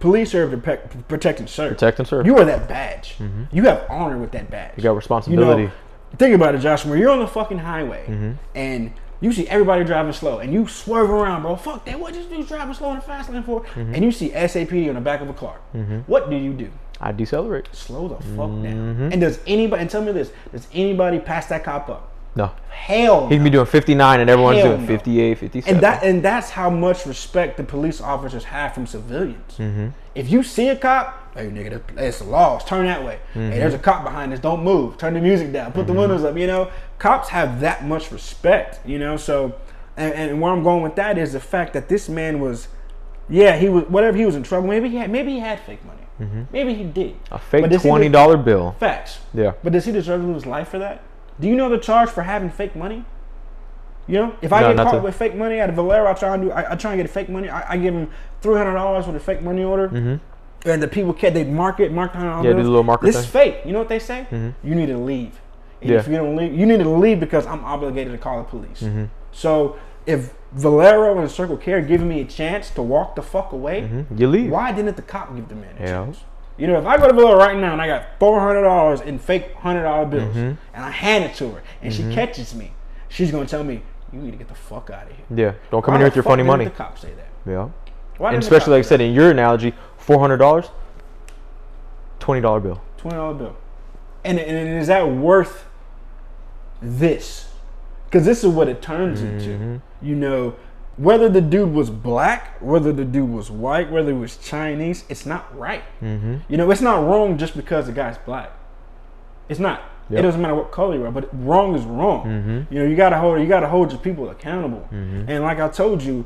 police 0.00 0.30
serve 0.32 0.50
to 0.52 0.58
pe- 0.58 0.80
protect 1.08 1.40
and 1.40 1.48
serve. 1.48 1.70
Protect 1.72 1.98
and 1.98 2.08
serve. 2.08 2.26
You 2.26 2.34
wear 2.34 2.44
that 2.46 2.68
badge. 2.68 3.16
You 3.52 3.62
have 3.64 3.84
honor 3.90 4.18
with 4.18 4.32
that 4.32 4.50
badge. 4.50 4.72
You 4.76 4.82
got 4.82 4.96
responsibility. 4.96 5.62
You 5.62 5.68
know, 5.68 5.74
think 6.18 6.34
about 6.34 6.54
it, 6.54 6.58
Josh. 6.58 6.84
When 6.84 6.98
you're 6.98 7.10
on 7.10 7.20
the 7.20 7.26
fucking 7.26 7.58
highway 7.58 8.04
Mm-hmm. 8.08 8.32
and 8.54 8.92
you 9.20 9.32
see 9.32 9.48
everybody 9.48 9.82
driving 9.82 10.12
slow 10.12 10.38
and 10.40 10.52
you 10.52 10.68
swerve 10.68 11.08
around, 11.10 11.40
bro. 11.42 11.56
Fuck 11.56 11.86
that. 11.86 11.98
What 11.98 12.12
this 12.12 12.26
dude's 12.26 12.48
driving 12.48 12.74
slow 12.74 12.90
in 12.90 12.96
the 12.96 13.02
fast 13.02 13.30
lane 13.30 13.42
for? 13.42 13.62
Mm-hmm. 13.62 13.94
And 13.94 14.04
you 14.04 14.12
see 14.12 14.28
SAPD 14.30 14.88
on 14.90 14.94
the 14.94 15.00
back 15.00 15.20
of 15.22 15.28
a 15.30 15.32
car. 15.34 15.56
What 16.06 16.28
do 16.30 16.36
you 16.36 16.52
do? 16.52 16.70
I 17.00 17.12
decelerate. 17.12 17.68
Slow 17.72 18.08
the 18.08 18.14
fuck 18.16 18.48
Mm-hmm. 18.50 18.62
down. 18.62 19.12
And 19.12 19.20
does 19.20 19.40
anybody? 19.46 19.82
And 19.82 19.90
tell 19.90 20.02
me 20.02 20.12
this: 20.12 20.32
Does 20.52 20.66
anybody 20.72 21.18
pass 21.18 21.46
that 21.46 21.64
cop 21.64 21.88
up? 21.90 22.12
No. 22.36 22.52
Hell. 22.68 23.28
He 23.28 23.36
can 23.36 23.44
be 23.44 23.50
doing 23.50 23.66
59 23.66 24.20
and 24.20 24.30
everyone's 24.30 24.58
Hell 24.58 24.68
doing 24.68 24.82
no. 24.82 24.86
58, 24.86 25.38
57. 25.38 25.74
And 25.74 25.82
that 25.82 26.04
and 26.04 26.22
that's 26.22 26.50
how 26.50 26.70
much 26.70 27.06
respect 27.06 27.56
the 27.56 27.64
police 27.64 28.00
officers 28.00 28.44
have 28.44 28.74
from 28.74 28.86
civilians. 28.86 29.56
Mm-hmm. 29.56 29.88
If 30.14 30.30
you 30.30 30.42
see 30.42 30.68
a 30.68 30.76
cop, 30.76 31.34
hey 31.34 31.48
nigga, 31.48 31.80
it's 31.96 32.18
the 32.18 32.24
laws. 32.24 32.64
Turn 32.64 32.86
that 32.86 33.02
way. 33.02 33.18
Mm-hmm. 33.30 33.50
Hey, 33.50 33.58
there's 33.58 33.74
a 33.74 33.78
cop 33.78 34.04
behind 34.04 34.32
us. 34.32 34.38
Don't 34.38 34.62
move. 34.62 34.98
Turn 34.98 35.14
the 35.14 35.20
music 35.20 35.52
down. 35.52 35.72
Put 35.72 35.86
the 35.86 35.94
windows 35.94 36.22
up. 36.22 36.36
You 36.36 36.46
know, 36.46 36.70
cops 36.98 37.30
have 37.30 37.60
that 37.60 37.84
much 37.84 38.12
respect. 38.12 38.86
You 38.86 38.98
know, 38.98 39.16
so 39.16 39.58
and, 39.96 40.12
and 40.12 40.40
where 40.40 40.52
I'm 40.52 40.62
going 40.62 40.82
with 40.82 40.96
that 40.96 41.16
is 41.16 41.32
the 41.32 41.40
fact 41.40 41.72
that 41.72 41.88
this 41.88 42.08
man 42.08 42.40
was, 42.40 42.68
yeah, 43.28 43.56
he 43.56 43.68
was 43.68 43.84
whatever 43.84 44.16
he 44.16 44.26
was 44.26 44.36
in 44.36 44.42
trouble. 44.42 44.68
Maybe 44.68 44.90
he 44.90 44.96
had 44.96 45.10
maybe 45.10 45.32
he 45.32 45.40
had 45.40 45.60
fake 45.60 45.84
money. 45.84 46.02
Maybe 46.52 46.74
he 46.74 46.84
did. 46.84 47.14
Mm-hmm. 47.24 47.34
a 47.34 47.38
fake 47.38 47.66
he 47.66 47.76
$20 47.76 48.44
bill. 48.44 48.76
Facts. 48.80 49.18
Yeah. 49.34 49.52
But 49.62 49.72
does 49.72 49.84
he 49.84 49.92
deserve 49.92 50.22
to 50.22 50.26
lose 50.26 50.46
life 50.46 50.68
for 50.68 50.78
that? 50.78 51.02
Do 51.40 51.48
you 51.48 51.54
know 51.56 51.68
the 51.68 51.78
charge 51.78 52.08
for 52.10 52.22
having 52.22 52.50
fake 52.50 52.74
money? 52.76 53.04
You 54.06 54.18
know, 54.18 54.36
if 54.40 54.52
I 54.52 54.60
No, 54.60 54.74
get 54.74 54.82
caught 54.84 54.92
to- 54.92 54.98
with 55.00 55.16
fake 55.16 55.34
money 55.34 55.58
at 55.58 55.72
Valero, 55.74 56.08
I 56.08 56.14
try 56.14 56.34
and 56.34 56.44
do. 56.44 56.52
I, 56.52 56.72
I 56.72 56.76
try 56.76 56.92
and 56.92 57.00
get 57.02 57.10
fake 57.10 57.28
money. 57.28 57.48
I, 57.48 57.72
I 57.72 57.76
give 57.76 57.92
them 57.92 58.08
three 58.40 58.56
hundred 58.56 58.74
dollars 58.74 59.06
with 59.06 59.16
a 59.16 59.20
fake 59.20 59.42
money 59.42 59.64
order, 59.64 60.20
and 60.64 60.82
the 60.82 60.88
people 60.88 61.12
can 61.12 61.34
they 61.34 61.44
mark 61.44 61.80
it, 61.80 61.92
mark 61.92 62.12
Mm-hmm. 62.12 62.44
Yeah, 62.44 62.52
do 62.52 62.56
the 62.62 62.68
little 62.68 62.82
marker 62.84 63.04
This 63.06 63.16
is 63.16 63.26
fake. 63.26 63.56
You 63.64 63.72
know 63.72 63.80
what 63.80 63.88
they 63.88 63.98
say? 63.98 64.26
You 64.62 64.74
need 64.74 64.86
to 64.86 64.98
leave. 64.98 65.40
And 65.82 65.90
Yeah. 65.90 65.98
If 65.98 66.08
you 66.08 66.16
don't 66.16 66.36
leave, 66.36 66.54
you 66.54 66.64
need 66.66 66.78
to 66.80 66.88
leave 66.88 67.20
because 67.20 67.46
I'm 67.46 67.64
obligated 67.64 68.12
to 68.12 68.18
call 68.18 68.38
the 68.38 68.44
police. 68.44 68.80
Mm-hmm. 68.80 69.04
So 69.32 69.76
if 70.06 70.32
Valero 70.52 71.18
and 71.18 71.30
Circle 71.30 71.56
K 71.58 71.82
giving 71.82 72.08
me 72.08 72.20
a 72.20 72.24
chance 72.24 72.70
to 72.70 72.82
walk 72.82 73.14
the 73.16 73.22
fuck 73.22 73.52
away, 73.52 73.82
Mhm. 73.82 74.18
You 74.18 74.28
leave. 74.28 74.50
why 74.50 74.72
didn't 74.72 74.96
the 74.96 75.02
cop 75.02 75.34
give 75.36 75.48
the 75.48 75.54
man 75.56 75.74
a 75.78 75.82
Yeah. 75.82 75.86
chance? 76.04 76.24
You 76.58 76.66
know, 76.66 76.78
if 76.78 76.86
I 76.86 76.96
go 76.96 77.06
to 77.06 77.12
Valero 77.12 77.36
right 77.36 77.56
now 77.56 77.72
and 77.74 77.82
I 77.82 77.86
got 77.86 78.18
four 78.18 78.40
hundred 78.40 78.62
dollars 78.62 79.00
in 79.02 79.18
fake 79.18 79.52
hundred 79.54 79.82
dollar 79.82 80.06
bills, 80.06 80.34
Mm-hmm. 80.34 80.54
and 80.74 80.84
I 80.84 80.90
hand 80.90 81.24
it 81.24 81.34
to 81.36 81.50
her, 81.50 81.62
and 81.82 81.92
she 81.92 82.02
catches 82.14 82.54
me, 82.54 82.72
she's 83.08 83.30
gonna 83.30 83.44
tell 83.46 83.62
me, 83.64 83.82
"You 84.12 84.20
need 84.20 84.30
to 84.30 84.36
get 84.38 84.48
the 84.48 84.54
fuck 84.54 84.88
out 84.90 85.04
of 85.10 85.12
here." 85.16 85.26
Yeah. 85.34 85.52
Don't 85.70 85.82
come 85.82 85.92
Why 85.92 85.96
in 85.96 86.00
here 86.00 86.06
with 86.08 86.16
your 86.16 86.22
funny 86.22 86.42
money. 86.42 86.64
The 86.64 86.70
cops 86.70 87.02
say 87.02 87.12
that. 87.12 87.50
Yeah. 87.50 87.68
Why 88.18 88.32
And 88.32 88.42
especially, 88.42 88.72
like 88.72 88.86
I 88.86 88.88
said, 88.88 89.00
in 89.02 89.12
your 89.12 89.30
analogy, 89.30 89.74
$400, 90.00 90.70
$20 92.20 92.62
bill. 92.62 92.80
twenty 92.96 93.16
dollar 93.16 93.34
bill, 93.34 93.56
and 94.24 94.38
and 94.38 94.80
is 94.80 94.86
that 94.86 95.06
worth 95.08 95.66
this? 96.80 97.50
Because 98.06 98.24
this 98.24 98.42
is 98.44 98.48
what 98.50 98.68
it 98.68 98.80
turns 98.80 99.20
Mm-hmm. 99.20 99.36
into. 99.38 99.82
You 100.02 100.14
know, 100.14 100.54
whether 100.96 101.28
the 101.28 101.40
dude 101.40 101.72
was 101.72 101.90
black, 101.90 102.60
whether 102.60 102.92
the 102.92 103.04
dude 103.04 103.30
was 103.30 103.50
white, 103.50 103.90
whether 103.90 104.12
he 104.12 104.18
was 104.18 104.36
Chinese, 104.38 105.04
it's 105.08 105.26
not 105.26 105.56
right. 105.56 105.82
Mm-hmm. 106.02 106.36
You 106.48 106.56
know, 106.56 106.70
it's 106.70 106.80
not 106.80 107.04
wrong 107.04 107.36
just 107.36 107.56
because 107.56 107.86
the 107.86 107.92
guy's 107.92 108.18
black. 108.18 108.52
It's 109.48 109.60
not. 109.60 109.82
Yep. 110.08 110.18
It 110.20 110.22
doesn't 110.22 110.40
matter 110.40 110.54
what 110.54 110.70
color 110.70 110.94
you 110.94 111.04
are, 111.04 111.10
but 111.10 111.28
wrong 111.32 111.74
is 111.74 111.84
wrong. 111.84 112.24
Mhm. 112.26 112.72
You 112.72 112.78
know, 112.78 112.88
you 112.88 112.96
gotta 112.96 113.18
hold 113.18 113.40
you 113.40 113.46
gotta 113.46 113.68
hold 113.68 113.90
your 113.90 114.00
people 114.00 114.30
accountable. 114.30 114.88
Mm-hmm. 114.92 115.28
And 115.28 115.42
like 115.42 115.58
I 115.58 115.68
told 115.68 116.02
you, 116.02 116.24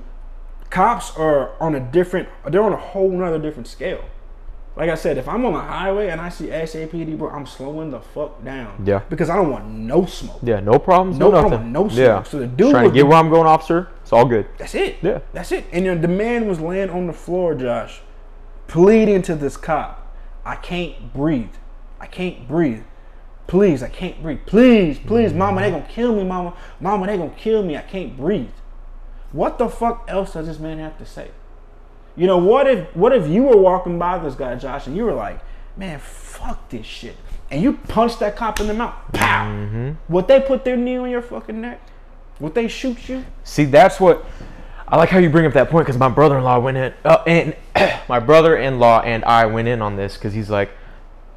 cops 0.68 1.16
are 1.16 1.52
on 1.60 1.74
a 1.74 1.80
different 1.80 2.28
they're 2.48 2.62
on 2.62 2.72
a 2.72 2.76
whole 2.76 3.10
nother 3.10 3.38
different 3.38 3.66
scale. 3.66 4.04
Like 4.76 4.88
I 4.88 4.94
said, 4.94 5.18
if 5.18 5.28
I'm 5.28 5.44
on 5.44 5.52
the 5.52 5.60
highway 5.60 6.08
and 6.08 6.20
I 6.20 6.28
see 6.28 6.46
SAPD, 6.46 7.18
bro, 7.18 7.28
I'm 7.30 7.44
slowing 7.44 7.90
the 7.90 8.00
fuck 8.00 8.42
down. 8.44 8.82
Yeah. 8.86 9.00
Because 9.10 9.28
I 9.28 9.36
don't 9.36 9.50
want 9.50 9.66
no 9.68 10.06
smoke. 10.06 10.40
Yeah, 10.42 10.60
no 10.60 10.78
problems, 10.78 11.18
No 11.18 11.30
no, 11.30 11.40
problem, 11.40 11.72
no 11.72 11.88
yeah. 11.88 12.22
smoke. 12.22 12.26
So 12.26 12.38
the 12.38 12.46
dude 12.46 12.70
Trying 12.70 12.88
to 12.88 12.94
get 12.94 13.06
where 13.06 13.18
I'm 13.18 13.30
going, 13.30 13.46
officer. 13.46 13.88
It's 14.02 14.12
all 14.12 14.24
good. 14.24 14.46
That's 14.58 14.74
it. 14.74 14.96
Yeah. 15.02 15.20
That's 15.32 15.50
it. 15.52 15.64
And 15.72 15.84
you 15.84 15.94
know, 15.94 16.00
the 16.00 16.08
man 16.08 16.46
was 16.46 16.60
laying 16.60 16.88
on 16.88 17.08
the 17.08 17.12
floor, 17.12 17.54
Josh, 17.54 18.00
pleading 18.68 19.22
to 19.22 19.34
this 19.34 19.56
cop, 19.56 20.16
I 20.44 20.56
can't 20.56 21.12
breathe. 21.12 21.50
I 22.00 22.06
can't 22.06 22.46
breathe. 22.48 22.82
Please, 23.48 23.82
I 23.82 23.88
can't 23.88 24.22
breathe. 24.22 24.40
Please, 24.46 25.00
please, 25.00 25.34
mama, 25.34 25.60
they 25.60 25.70
gonna 25.70 25.86
kill 25.88 26.14
me, 26.14 26.22
mama. 26.22 26.54
Mama, 26.78 27.06
they 27.08 27.16
gonna 27.16 27.30
kill 27.36 27.64
me. 27.64 27.76
I 27.76 27.82
can't 27.82 28.16
breathe. 28.16 28.50
What 29.32 29.58
the 29.58 29.68
fuck 29.68 30.04
else 30.08 30.34
does 30.34 30.46
this 30.46 30.60
man 30.60 30.78
have 30.78 30.96
to 30.98 31.04
say? 31.04 31.32
You 32.16 32.26
know, 32.26 32.38
what 32.38 32.66
if 32.66 32.94
what 32.94 33.12
if 33.12 33.28
you 33.28 33.42
were 33.44 33.56
walking 33.56 33.98
by 33.98 34.18
this 34.18 34.34
guy, 34.34 34.54
Josh, 34.56 34.86
and 34.86 34.96
you 34.96 35.04
were 35.04 35.14
like, 35.14 35.40
man, 35.76 35.98
fuck 35.98 36.68
this 36.68 36.86
shit. 36.86 37.16
And 37.50 37.62
you 37.62 37.74
punched 37.74 38.20
that 38.20 38.36
cop 38.36 38.60
in 38.60 38.68
the 38.68 38.74
mouth. 38.74 38.94
Pow! 39.12 39.94
Would 40.08 40.28
they 40.28 40.40
put 40.40 40.64
their 40.64 40.76
knee 40.76 40.96
on 40.96 41.10
your 41.10 41.22
fucking 41.22 41.60
neck? 41.60 41.80
Would 42.38 42.54
they 42.54 42.68
shoot 42.68 43.08
you? 43.08 43.24
See, 43.44 43.64
that's 43.64 43.98
what 43.98 44.24
I 44.86 44.96
like 44.96 45.08
how 45.08 45.18
you 45.18 45.30
bring 45.30 45.46
up 45.46 45.52
that 45.54 45.68
point 45.70 45.86
because 45.86 45.98
my 45.98 46.08
brother-in-law 46.08 46.58
went 46.60 46.76
in, 46.76 46.94
uh, 47.04 47.22
and 47.26 47.56
my 48.08 48.18
brother-in-law 48.20 49.02
and 49.02 49.24
I 49.24 49.46
went 49.46 49.68
in 49.68 49.82
on 49.82 49.96
this 49.96 50.14
because 50.16 50.32
he's 50.32 50.50
like, 50.50 50.70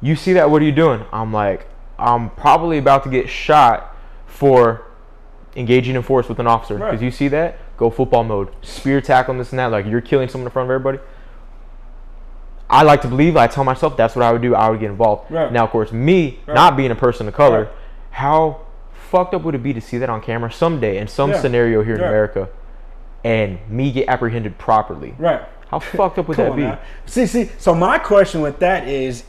"You 0.00 0.16
see 0.16 0.32
that? 0.34 0.50
What 0.50 0.60
are 0.62 0.64
you 0.64 0.72
doing?" 0.72 1.04
I'm 1.12 1.32
like, 1.32 1.66
"I'm 1.98 2.30
probably 2.30 2.78
about 2.78 3.04
to 3.04 3.10
get 3.10 3.28
shot 3.28 3.94
for 4.26 4.82
engaging 5.56 5.94
in 5.94 6.02
force 6.02 6.28
with 6.28 6.38
an 6.40 6.46
officer 6.46 6.74
because 6.74 6.94
Right. 6.94 7.02
you 7.02 7.10
see 7.10 7.28
that? 7.28 7.58
Go 7.76 7.90
football 7.90 8.24
mode, 8.24 8.48
spear 8.62 9.00
tackle, 9.00 9.32
and 9.32 9.40
this 9.40 9.50
and 9.52 9.58
that. 9.58 9.66
Like 9.72 9.86
you're 9.86 10.00
killing 10.00 10.28
someone 10.28 10.46
in 10.46 10.52
front 10.52 10.66
of 10.70 10.74
everybody." 10.74 10.98
I 12.70 12.82
like 12.82 13.02
to 13.02 13.08
believe. 13.08 13.36
I 13.36 13.46
tell 13.46 13.64
myself 13.64 13.96
that's 13.96 14.16
what 14.16 14.24
I 14.24 14.32
would 14.32 14.42
do. 14.42 14.54
I 14.54 14.70
would 14.70 14.80
get 14.80 14.90
involved. 14.90 15.30
Right. 15.30 15.52
Now, 15.52 15.64
of 15.64 15.70
course, 15.70 15.92
me 15.92 16.40
Right. 16.46 16.54
not 16.54 16.76
being 16.76 16.90
a 16.90 16.94
person 16.94 17.28
of 17.28 17.34
color, 17.34 17.58
Right. 17.64 17.68
how 18.10 18.60
fucked 19.10 19.34
up 19.34 19.42
would 19.42 19.54
it 19.54 19.62
be 19.62 19.72
to 19.74 19.80
see 19.80 19.98
that 19.98 20.08
on 20.08 20.20
camera 20.22 20.50
someday 20.50 20.96
in 20.98 21.06
some 21.06 21.30
Yeah. 21.30 21.40
scenario 21.40 21.82
here 21.82 21.94
in 21.94 22.00
America, 22.00 22.48
and 23.22 23.58
me 23.68 23.92
get 23.92 24.08
apprehended 24.08 24.56
properly? 24.58 25.14
Right. 25.18 25.42
How 25.68 25.78
fucked 25.78 26.18
up 26.18 26.28
would 26.28 26.36
that 26.38 26.56
be? 26.56 26.62
now. 26.62 26.78
See, 27.06 27.26
see. 27.26 27.50
So 27.58 27.74
my 27.74 27.98
question 27.98 28.40
with 28.40 28.58
that 28.60 28.88
is, 28.88 29.24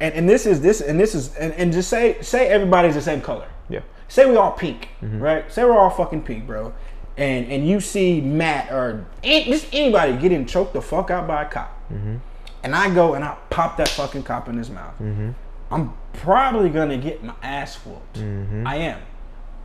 and, 0.00 0.12
and 0.14 0.28
this 0.28 0.46
is 0.46 0.60
this 0.60 0.80
and 0.80 0.98
this 0.98 1.14
is 1.14 1.34
and, 1.36 1.52
and 1.54 1.72
just 1.72 1.88
say 1.88 2.16
say 2.22 2.48
everybody's 2.48 2.94
the 2.94 3.00
same 3.00 3.20
color. 3.20 3.46
Yeah. 3.68 3.80
Say 4.08 4.26
we 4.26 4.36
all 4.36 4.50
pink, 4.52 4.88
Mm-hmm. 5.02 5.20
right? 5.22 5.50
Say 5.52 5.64
we're 5.64 5.78
all 5.78 5.90
fucking 5.90 6.22
pink, 6.22 6.46
bro. 6.46 6.72
And 7.16 7.50
and 7.50 7.66
you 7.66 7.80
see 7.80 8.20
Matt 8.20 8.70
or 8.70 9.06
just 9.24 9.68
anybody 9.72 10.16
getting 10.16 10.44
choked 10.46 10.74
the 10.74 10.82
fuck 10.82 11.10
out 11.10 11.26
by 11.26 11.42
a 11.42 11.46
cop, 11.48 11.72
Mm-hmm. 11.92 12.16
and 12.62 12.74
I 12.74 12.92
go 12.94 13.14
and 13.14 13.24
I 13.24 13.36
pop 13.48 13.76
that 13.78 13.88
fucking 13.88 14.24
cop 14.24 14.48
in 14.48 14.56
his 14.58 14.68
mouth. 14.70 14.94
Mm-hmm. 15.00 15.30
I'm 15.70 15.94
probably 16.12 16.68
gonna 16.68 16.98
get 16.98 17.24
my 17.24 17.34
ass 17.42 17.76
whooped. 17.86 18.18
Mm-hmm. 18.18 18.66
I 18.66 18.76
am, 18.76 19.00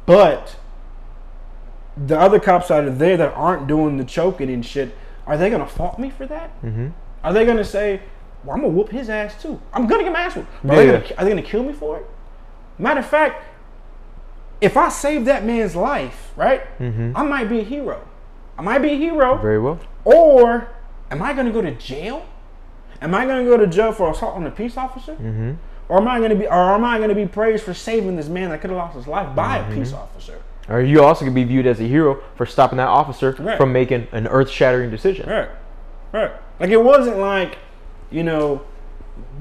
but 0.06 0.56
the 1.98 2.18
other 2.18 2.40
cops 2.40 2.70
that 2.70 2.86
are 2.86 2.90
there 2.90 3.18
that 3.18 3.34
aren't 3.34 3.68
doing 3.68 3.98
the 3.98 4.06
choking 4.06 4.50
and 4.50 4.66
shit, 4.66 4.96
are 5.28 5.38
they 5.38 5.50
gonna 5.50 5.68
fault 5.68 6.00
me 6.00 6.10
for 6.10 6.26
that? 6.28 6.50
Mm-hmm. 6.64 6.88
Are 7.24 7.34
they 7.34 7.46
gonna 7.46 7.66
say, 7.66 8.00
"Well, 8.46 8.56
I'm 8.56 8.62
gonna 8.62 8.74
whoop 8.74 8.90
his 8.90 9.10
ass 9.10 9.42
too"? 9.42 9.60
I'm 9.74 9.88
gonna 9.88 10.04
get 10.04 10.14
my 10.14 10.22
ass 10.22 10.36
whooped. 10.38 10.48
Are, 10.70 10.76
they 10.76 10.86
gonna, 10.86 11.04
are 11.18 11.24
they 11.26 11.30
gonna 11.32 11.42
kill 11.42 11.64
me 11.64 11.74
for 11.74 11.98
it? 11.98 12.06
Matter 12.80 13.02
of 13.02 13.06
fact, 13.08 13.44
if 14.62 14.78
I 14.78 14.90
save 14.90 15.26
that 15.26 15.44
man's 15.44 15.76
life, 15.76 16.32
right, 16.36 16.62
Mhm. 16.80 17.14
I 17.16 17.24
might 17.24 17.50
be 17.50 17.60
a 17.60 17.64
hero. 17.64 18.02
I 18.58 18.62
might 18.62 18.80
be 18.80 18.92
a 18.92 18.96
hero, 18.98 19.38
Very 19.38 19.60
well. 19.60 19.80
or 20.06 20.68
am 21.10 21.22
I 21.22 21.34
gonna 21.34 21.52
go 21.52 21.62
to 21.62 21.72
jail? 21.72 22.24
Am 23.02 23.16
I 23.16 23.26
gonna 23.26 23.44
go 23.46 23.58
to 23.58 23.66
jail 23.68 23.92
for 23.92 24.12
assault 24.12 24.36
on 24.36 24.46
a 24.46 24.52
peace 24.52 24.78
officer? 24.78 25.14
Mm-hmm. 25.14 25.54
Or 25.90 25.98
am 25.98 26.08
I 26.08 26.20
gonna 26.20 26.36
be, 26.36 26.46
or 26.48 26.54
am 26.76 26.86
I 26.86 27.00
gonna 27.00 27.16
be 27.16 27.26
praised 27.26 27.64
for 27.64 27.74
saving 27.74 28.16
this 28.16 28.30
man 28.30 28.50
that 28.52 28.62
could 28.62 28.70
have 28.70 28.78
lost 28.78 28.96
his 28.96 29.08
life 29.08 29.36
by 29.36 29.58
Mm-hmm. 29.60 29.72
a 29.72 29.76
peace 29.76 29.94
officer? 29.94 30.36
Or 30.70 30.80
you 30.80 31.04
also 31.04 31.26
could 31.26 31.34
be 31.34 31.44
viewed 31.44 31.66
as 31.66 31.80
a 31.82 31.84
hero 31.84 32.20
for 32.36 32.46
stopping 32.46 32.78
that 32.78 32.88
officer 32.88 33.36
Right. 33.40 33.58
from 33.58 33.74
making 33.74 34.08
an 34.12 34.28
earth-shattering 34.28 34.92
decision. 34.92 35.28
Right, 35.30 35.50
right. 36.14 36.32
Like 36.60 36.70
it 36.70 36.82
wasn't 36.84 37.18
like, 37.18 37.58
you 38.12 38.24
know, 38.24 38.62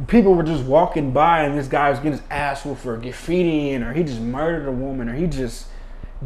people 0.06 0.34
were 0.34 0.42
just 0.42 0.64
walking 0.64 1.12
by 1.12 1.42
and 1.42 1.58
this 1.58 1.68
guy 1.68 1.90
was 1.90 1.99
getting 1.99 2.12
his 2.12 2.22
ass 2.30 2.64
whooped 2.64 2.80
for 2.80 2.99
graffitiing, 2.99 3.87
or 3.87 3.92
he 3.92 4.02
just 4.02 4.20
murdered 4.20 4.68
a 4.68 4.72
woman, 4.72 5.08
or 5.08 5.14
he 5.14 5.26
just 5.26 5.66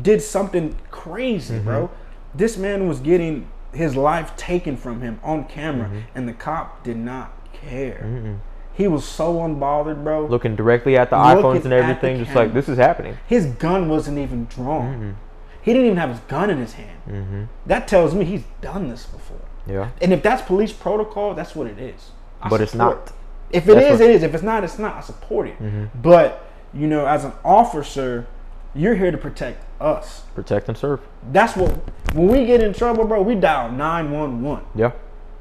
did 0.01 0.23
something 0.23 0.77
crazy, 0.91 1.59
bro. 1.59 1.87
Mm-hmm. 1.87 2.39
This 2.39 2.57
man 2.57 2.89
was 2.89 3.01
getting 3.01 3.49
his 3.73 3.97
life 3.97 4.37
taken 4.37 4.77
from 4.77 5.01
him 5.01 5.21
on 5.23 5.45
camera, 5.47 5.89
mm-hmm. 5.89 6.01
and 6.15 6.29
the 6.29 6.33
cop 6.33 6.83
did 6.85 6.97
not 6.97 7.33
care. 7.53 8.03
Mm-hmm. 8.05 8.35
He 8.75 8.89
was 8.89 9.05
so 9.05 9.35
unbothered, 9.35 10.03
bro. 10.03 10.27
Looking 10.27 10.57
directly 10.57 10.97
at 10.97 11.11
the 11.11 11.17
Looking 11.17 11.43
iPhones 11.43 11.65
and 11.65 11.73
everything, 11.73 12.19
just 12.19 12.35
like 12.35 12.53
this 12.53 12.69
is 12.69 12.77
happening. 12.77 13.17
His 13.27 13.47
gun 13.47 13.89
wasn't 13.89 14.19
even 14.19 14.47
drawn. 14.47 15.17
He 15.63 15.73
didn't 15.73 15.87
even 15.87 15.99
have 15.99 16.11
his 16.11 16.21
gun 16.21 16.51
in 16.51 16.59
his 16.59 16.75
hand. 16.75 17.01
Mm-hmm. 17.09 17.45
That 17.67 17.89
tells 17.89 18.15
me 18.15 18.25
he's 18.25 18.43
done 18.61 18.89
this 18.89 19.07
before. 19.07 19.41
Yeah. 19.67 19.91
And 20.03 20.13
if 20.13 20.23
that's 20.23 20.43
police 20.43 20.73
protocol, 20.73 21.35
that's 21.35 21.55
what 21.55 21.67
it 21.67 21.79
is. 21.79 22.11
I 22.43 22.49
But 22.49 22.61
it's 22.61 22.75
not. 22.75 23.13
If 23.55 23.69
it 23.69 23.75
That's 23.75 23.87
is, 23.87 24.01
Mm-hmm. 24.01 24.11
it 24.11 24.15
is. 24.17 24.23
If 24.23 24.35
it's 24.35 24.43
not, 24.43 24.65
it's 24.65 24.79
not. 24.79 24.97
I 24.97 25.01
support 25.01 25.49
it. 25.49 25.57
But 26.03 26.45
you 26.75 26.87
know, 26.87 27.07
as 27.07 27.25
an 27.25 27.33
officer, 27.45 28.27
you're 28.75 28.95
here 28.97 29.11
to 29.13 29.19
protect 29.19 29.65
us. 29.81 30.23
Protect 30.35 30.69
and 30.69 30.77
serve. 30.77 31.01
That's 31.33 31.57
what. 31.57 31.71
When 32.15 32.29
we 32.29 32.45
get 32.47 32.63
in 32.63 32.73
trouble, 32.73 33.05
bro, 33.05 33.23
we 33.23 33.35
dial 33.37 33.71
nine 33.71 34.11
one 34.11 34.43
one. 34.43 34.65
Yeah. 34.75 34.93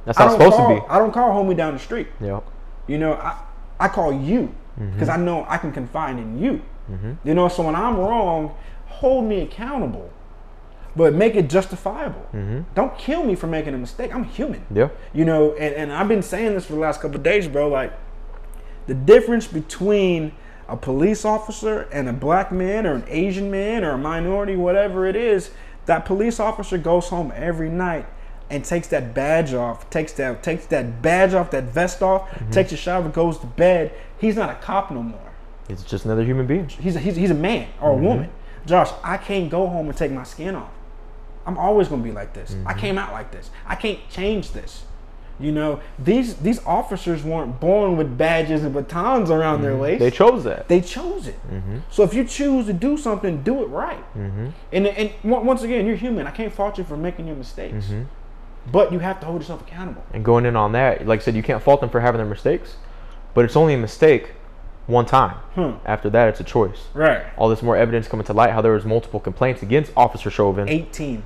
That's 0.05 0.17
how 0.17 0.25
it's 0.25 0.33
supposed 0.35 0.55
call. 0.57 0.75
to 0.75 0.81
be. 0.81 0.87
I 0.87 0.99
don't 0.99 1.11
call 1.13 1.29
homie 1.31 1.55
down 1.57 1.73
the 1.73 1.79
street. 1.79 2.07
Yeah. 2.21 2.41
You 2.87 2.97
know, 2.99 3.13
I 3.13 3.37
I 3.79 3.87
call 3.87 4.13
you 4.13 4.53
Mm-hmm. 4.79 4.93
because 4.93 5.07
I 5.09 5.17
know 5.17 5.45
I 5.47 5.57
can 5.59 5.71
confide 5.71 6.17
in 6.17 6.39
you. 6.39 6.59
You 7.23 7.33
know, 7.35 7.47
so 7.47 7.61
when 7.63 7.75
I'm 7.75 7.97
wrong, 7.97 8.55
hold 8.87 9.23
me 9.25 9.41
accountable, 9.41 10.11
but 10.95 11.13
make 11.13 11.35
it 11.35 11.49
justifiable. 11.49 12.27
Don't 12.75 12.97
kill 12.97 13.23
me 13.23 13.35
for 13.35 13.47
making 13.47 13.73
a 13.73 13.77
mistake. 13.77 14.13
I'm 14.13 14.23
human. 14.23 14.61
Mm-hmm. 14.61 14.77
Yeah. 14.77 14.89
You 15.13 15.25
know, 15.25 15.53
and, 15.53 15.73
and 15.75 15.93
I've 15.93 16.07
been 16.07 16.21
saying 16.21 16.53
this 16.53 16.65
for 16.65 16.73
the 16.73 16.79
last 16.79 17.01
couple 17.01 17.17
of 17.17 17.23
days, 17.23 17.47
bro. 17.47 17.67
Like 17.67 17.93
the 18.87 18.93
difference 18.93 19.47
between 19.47 20.33
a 20.67 20.77
police 20.77 21.25
officer 21.25 21.81
and 21.91 22.07
a 22.07 22.13
black 22.13 22.51
man 22.51 22.85
or 22.85 22.93
an 22.93 23.05
Asian 23.07 23.49
man 23.51 23.83
or 23.83 23.91
a 23.91 23.97
minority, 23.97 24.55
whatever 24.55 25.05
it 25.05 25.15
is, 25.15 25.51
that 25.85 26.05
police 26.05 26.39
officer 26.39 26.77
goes 26.77 27.09
home 27.09 27.33
every 27.35 27.69
night 27.69 28.05
and 28.49 28.63
takes 28.63 28.87
that 28.89 29.13
badge 29.13 29.53
off, 29.53 29.89
takes 29.89 30.13
that 30.13 30.43
takes 30.43 30.65
that 30.67 31.01
badge 31.01 31.33
off, 31.33 31.49
that 31.51 31.63
vest 31.63 32.01
off, 32.03 32.29
takes 32.51 32.71
a 32.71 32.77
shower, 32.77 33.07
goes 33.09 33.39
to 33.39 33.47
bed. 33.47 33.91
He's 34.17 34.35
not 34.35 34.49
a 34.49 34.55
cop 34.55 34.91
no 34.91 35.01
more. 35.01 35.19
It's 35.69 35.83
just 35.83 36.05
another 36.05 36.23
human 36.23 36.45
being. 36.45 36.69
He's 36.69 36.95
a, 36.95 36.99
he's, 36.99 37.15
he's 37.15 37.31
a 37.31 37.35
man 37.35 37.67
or 37.81 37.91
a 37.91 37.95
woman. 37.95 38.29
Josh, 38.65 38.91
I 39.03 39.17
can't 39.17 39.49
go 39.49 39.67
home 39.67 39.87
and 39.89 39.97
take 39.97 40.11
my 40.11 40.23
skin 40.23 40.55
off. 40.55 40.69
I'm 41.45 41.57
always 41.57 41.87
gonna 41.87 42.03
be 42.03 42.11
like 42.11 42.33
this. 42.33 42.51
I 42.51 42.71
mm-hmm. 42.71 42.79
came 42.79 42.97
out 42.97 43.11
like 43.11 43.31
this. 43.31 43.49
I 43.65 43.75
can't 43.75 43.99
change 44.09 44.51
this. 44.51 44.83
You 45.39 45.51
know, 45.51 45.81
these 45.97 46.35
these 46.35 46.63
officers 46.65 47.23
weren't 47.23 47.59
born 47.59 47.97
with 47.97 48.17
badges 48.17 48.63
and 48.63 48.73
batons 48.73 49.31
around 49.31 49.61
their 49.61 49.71
mm-hmm. 49.71 49.81
waist. 49.81 49.99
They 49.99 50.11
chose 50.11 50.43
that. 50.43 50.67
They 50.67 50.79
chose 50.79 51.27
it. 51.27 51.39
Mm-hmm. 51.49 51.79
So 51.89 52.03
if 52.03 52.13
you 52.13 52.23
choose 52.23 52.67
to 52.67 52.73
do 52.73 52.97
something, 52.97 53.41
do 53.41 53.63
it 53.63 53.67
right. 53.67 54.03
And 54.71 54.87
and 54.87 55.11
once 55.23 55.63
again, 55.63 55.85
you're 55.87 55.95
human. 55.95 56.27
I 56.27 56.31
can't 56.31 56.53
fault 56.53 56.77
you 56.77 56.83
for 56.83 56.97
making 56.97 57.27
your 57.27 57.35
mistakes, 57.35 57.87
but 58.71 58.93
you 58.93 58.99
have 58.99 59.19
to 59.21 59.25
hold 59.25 59.41
yourself 59.41 59.61
accountable. 59.61 60.03
And 60.13 60.23
going 60.23 60.45
in 60.45 60.55
on 60.55 60.71
that, 60.73 61.07
like 61.07 61.21
I 61.21 61.23
said, 61.23 61.35
you 61.35 61.43
can't 61.43 61.61
fault 61.61 61.81
them 61.81 61.89
for 61.89 61.99
having 61.99 62.19
their 62.19 62.27
mistakes, 62.27 62.77
but 63.33 63.43
it's 63.43 63.55
only 63.55 63.73
a 63.73 63.77
mistake 63.77 64.31
one 64.85 65.05
time. 65.05 65.37
Hmm. 65.55 65.73
After 65.85 66.09
that, 66.11 66.29
it's 66.29 66.39
a 66.39 66.43
choice. 66.43 66.87
Right. 66.93 67.25
All 67.37 67.49
this 67.49 67.61
more 67.61 67.75
evidence 67.75 68.07
coming 68.07 68.25
to 68.27 68.33
light 68.33 68.51
how 68.51 68.61
there 68.61 68.73
was 68.73 68.85
multiple 68.85 69.19
complaints 69.19 69.61
against 69.63 69.91
Officer 69.95 70.29
Chauvin. 70.29 70.69
18. 70.69 71.23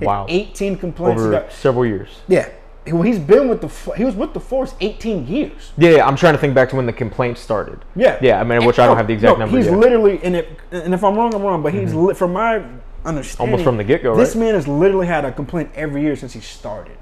Wow. 0.00 0.26
18 0.28 0.76
complaints. 0.76 1.20
Over 1.20 1.34
about- 1.34 1.52
several 1.52 1.86
years. 1.86 2.08
yeah. 2.28 2.48
Well, 2.86 3.02
he's 3.02 3.18
been 3.18 3.48
with 3.48 3.60
the 3.60 3.94
he 3.96 4.04
was 4.04 4.14
with 4.14 4.32
the 4.32 4.40
force 4.40 4.74
18 4.80 5.26
years. 5.26 5.72
Yeah, 5.76 5.90
yeah, 5.90 6.06
I'm 6.06 6.16
trying 6.16 6.32
to 6.32 6.38
think 6.38 6.54
back 6.54 6.70
to 6.70 6.76
when 6.76 6.86
the 6.86 6.92
complaints 6.92 7.38
started. 7.38 7.84
Yeah. 7.94 8.18
Yeah, 8.22 8.40
I 8.40 8.44
mean, 8.44 8.64
which 8.64 8.78
I 8.78 8.86
don't 8.86 8.96
have 8.96 9.06
the 9.06 9.12
exact 9.12 9.38
no, 9.38 9.44
number 9.44 9.58
He's 9.58 9.66
yet. 9.66 9.76
literally, 9.76 10.20
and, 10.22 10.34
it, 10.34 10.58
and 10.70 10.94
if 10.94 11.04
I'm 11.04 11.14
wrong, 11.14 11.34
I'm 11.34 11.42
wrong, 11.42 11.62
but 11.62 11.74
he's, 11.74 11.90
mm-hmm. 11.90 12.06
li- 12.06 12.14
from 12.14 12.32
my 12.32 12.64
understanding, 13.04 13.52
Almost 13.52 13.64
from 13.64 13.76
the 13.76 13.84
get-go, 13.84 14.16
This 14.16 14.34
right? 14.34 14.40
man 14.40 14.54
has 14.54 14.66
literally 14.66 15.06
had 15.06 15.26
a 15.26 15.32
complaint 15.32 15.70
every 15.74 16.00
year 16.00 16.16
since 16.16 16.32
he 16.32 16.40
started. 16.40 16.96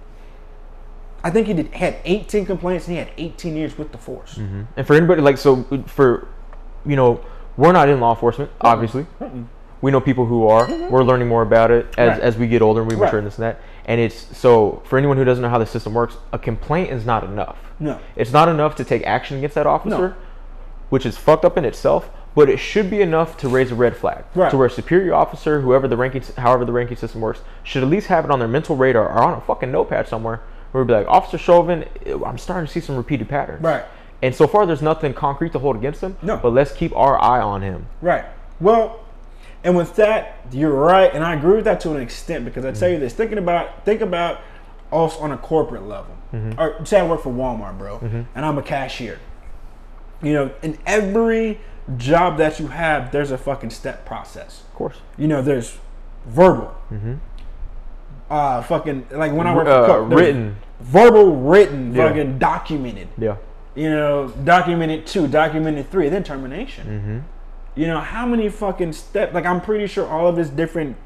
I 1.23 1.31
think 1.31 1.47
he 1.47 1.55
did 1.55 1.69
had 1.75 1.97
18 2.05 2.47
complaints 2.47 2.87
and 2.87 2.97
he 2.97 2.99
had 2.99 3.11
18 3.17 3.57
years 3.57 3.79
with 3.79 3.93
the 3.93 3.99
force. 3.99 4.35
Mm-hmm. 4.35 4.63
And 4.77 4.87
for 4.87 4.95
anybody 4.95 5.23
like 5.23 5.39
so 5.39 5.65
for 5.87 6.29
you 6.85 6.95
know, 6.95 7.25
we're 7.57 7.73
not 7.73 7.89
in 7.89 7.99
law 8.01 8.13
enforcement, 8.15 8.51
obviously. 8.61 9.07
We 9.87 9.93
know 9.93 10.01
people 10.01 10.27
who 10.27 10.49
are. 10.49 10.67
Mm-hmm. 10.67 10.91
We're 10.93 11.05
learning 11.05 11.29
more 11.29 11.43
about 11.43 11.71
it 11.71 11.87
as, 11.97 12.09
Right. 12.15 12.21
as 12.21 12.37
we 12.37 12.49
get 12.49 12.61
older 12.61 12.81
and 12.81 12.91
we 12.91 12.97
mature 12.97 13.13
Right. 13.13 13.19
and 13.19 13.27
this 13.29 13.37
and 13.39 13.45
that. 13.45 13.61
And 13.85 14.01
it's 14.01 14.37
so 14.37 14.83
for 14.85 14.99
anyone 14.99 15.17
who 15.17 15.23
doesn't 15.25 15.41
know 15.41 15.49
how 15.49 15.59
the 15.61 15.65
system 15.67 15.95
works, 15.95 16.17
a 16.33 16.41
complaint 16.41 16.91
is 16.91 17.07
not 17.07 17.23
enough. 17.23 17.57
No. 17.79 18.01
It's 18.17 18.33
not 18.33 18.49
enough 18.49 18.75
to 18.77 18.85
take 18.85 19.07
action 19.07 19.37
against 19.39 19.55
that 19.55 19.65
officer, 19.65 20.17
which 20.89 21.07
is 21.07 21.17
fucked 21.17 21.45
up 21.45 21.57
in 21.57 21.65
itself, 21.65 22.11
but 22.35 22.51
it 22.51 22.57
should 22.57 22.91
be 22.91 23.01
enough 23.01 23.37
to 23.37 23.49
raise 23.49 23.71
a 23.71 23.77
red 23.77 23.97
flag. 23.97 24.25
Right. 24.35 24.51
To 24.51 24.57
where 24.57 24.67
a 24.67 24.71
superior 24.71 25.15
officer, 25.15 25.61
whoever 25.61 25.87
the 25.87 25.97
ranking 25.97 26.25
however 26.37 26.65
the 26.65 26.73
ranking 26.73 26.97
system 26.97 27.21
works, 27.21 27.43
should 27.63 27.85
at 27.85 27.89
least 27.89 28.09
have 28.09 28.25
it 28.25 28.33
on 28.33 28.41
their 28.41 28.49
mental 28.49 28.75
radar 28.75 29.09
or 29.09 29.23
on 29.23 29.39
a 29.39 29.41
fucking 29.41 29.71
notepad 29.71 30.09
somewhere 30.09 30.41
where 30.73 30.83
it'd 30.83 30.89
be 30.89 30.95
like, 30.95 31.07
Officer 31.07 31.39
Chauvin, 31.39 31.85
I'm 32.27 32.39
starting 32.39 32.67
to 32.67 32.73
see 32.73 32.81
some 32.81 32.97
repeated 32.97 33.29
patterns. 33.29 33.63
Right. 33.63 33.85
And 34.21 34.35
so 34.35 34.49
far, 34.49 34.67
there's 34.67 34.83
nothing 34.83 35.15
concrete 35.15 35.53
to 35.53 35.61
hold 35.61 35.77
against 35.77 36.01
him. 36.01 36.17
No. 36.23 36.39
But 36.39 36.55
let's 36.55 36.73
keep 36.73 36.93
our 36.97 37.23
eye 37.23 37.41
on 37.41 37.63
him. 37.63 37.87
Right. 38.03 38.25
Well, 38.59 38.99
and 39.67 39.77
with 39.77 39.97
that, 39.97 40.39
you're 40.53 40.71
right, 40.71 41.13
and 41.13 41.25
I 41.25 41.35
agree 41.35 41.57
with 41.57 41.65
that 41.65 41.81
to 41.81 41.91
an 41.91 42.01
extent 42.01 42.45
because 42.45 42.65
I 42.65 42.71
tell 42.71 42.89
you 42.89 42.95
mm-hmm. 42.95 43.03
this: 43.05 43.15
thinking 43.15 43.37
about 43.37 43.85
think 43.85 44.01
about 44.01 44.41
us 44.93 45.17
on 45.17 45.33
a 45.33 45.37
corporate 45.37 45.83
level, 45.83 46.17
mm-hmm. 46.33 46.59
or 46.59 46.87
say 46.87 47.01
I 47.01 47.07
work 47.07 47.23
for 47.25 47.33
Walmart, 47.33 47.77
bro, 47.77 47.99
mm-hmm. 47.99 48.23
and 48.37 48.47
I'm 48.47 48.59
a 48.59 48.63
cashier. 48.63 49.19
You 50.23 50.33
know, 50.35 50.51
in 50.63 50.79
every 50.87 51.61
job 51.97 52.39
that 52.39 52.61
you 52.61 52.69
have, 52.69 53.11
there's 53.11 53.33
a 53.33 53.39
fucking 53.39 53.71
step 53.71 54.07
process. 54.07 54.63
Of 54.69 54.75
course. 54.77 54.99
You 55.19 55.27
know, 55.27 55.43
there's 55.43 55.79
verbal, 56.27 56.73
uh, 58.31 58.63
fucking 58.63 59.09
like 59.11 59.33
when 59.33 59.49
I 59.49 59.55
work 59.55 59.67
uh, 59.67 59.85
for 59.85 59.91
Uh, 59.91 59.97
Coke, 59.97 60.13
written. 60.13 60.57
verbal, 60.79 61.35
written, 61.35 61.93
Yeah. 61.93 62.07
fucking 62.07 62.39
documented 62.39 63.09
Yeah. 63.19 63.35
you 63.75 63.91
know, 63.91 64.29
documented 64.45 65.07
two, 65.07 65.27
documented 65.27 65.91
three, 65.91 66.09
then 66.09 66.23
termination. 66.23 67.25
Mm-hmm. 67.77 67.81
You 67.83 67.87
know, 67.89 68.01
how 68.01 68.27
many 68.27 68.49
fucking 68.49 68.93
steps? 68.93 69.35
Like, 69.35 69.45
I'm 69.47 69.61
pretty 69.61 69.87
sure 69.87 70.07
all 70.09 70.27
of 70.27 70.37
his 70.37 70.49
different 70.51 70.97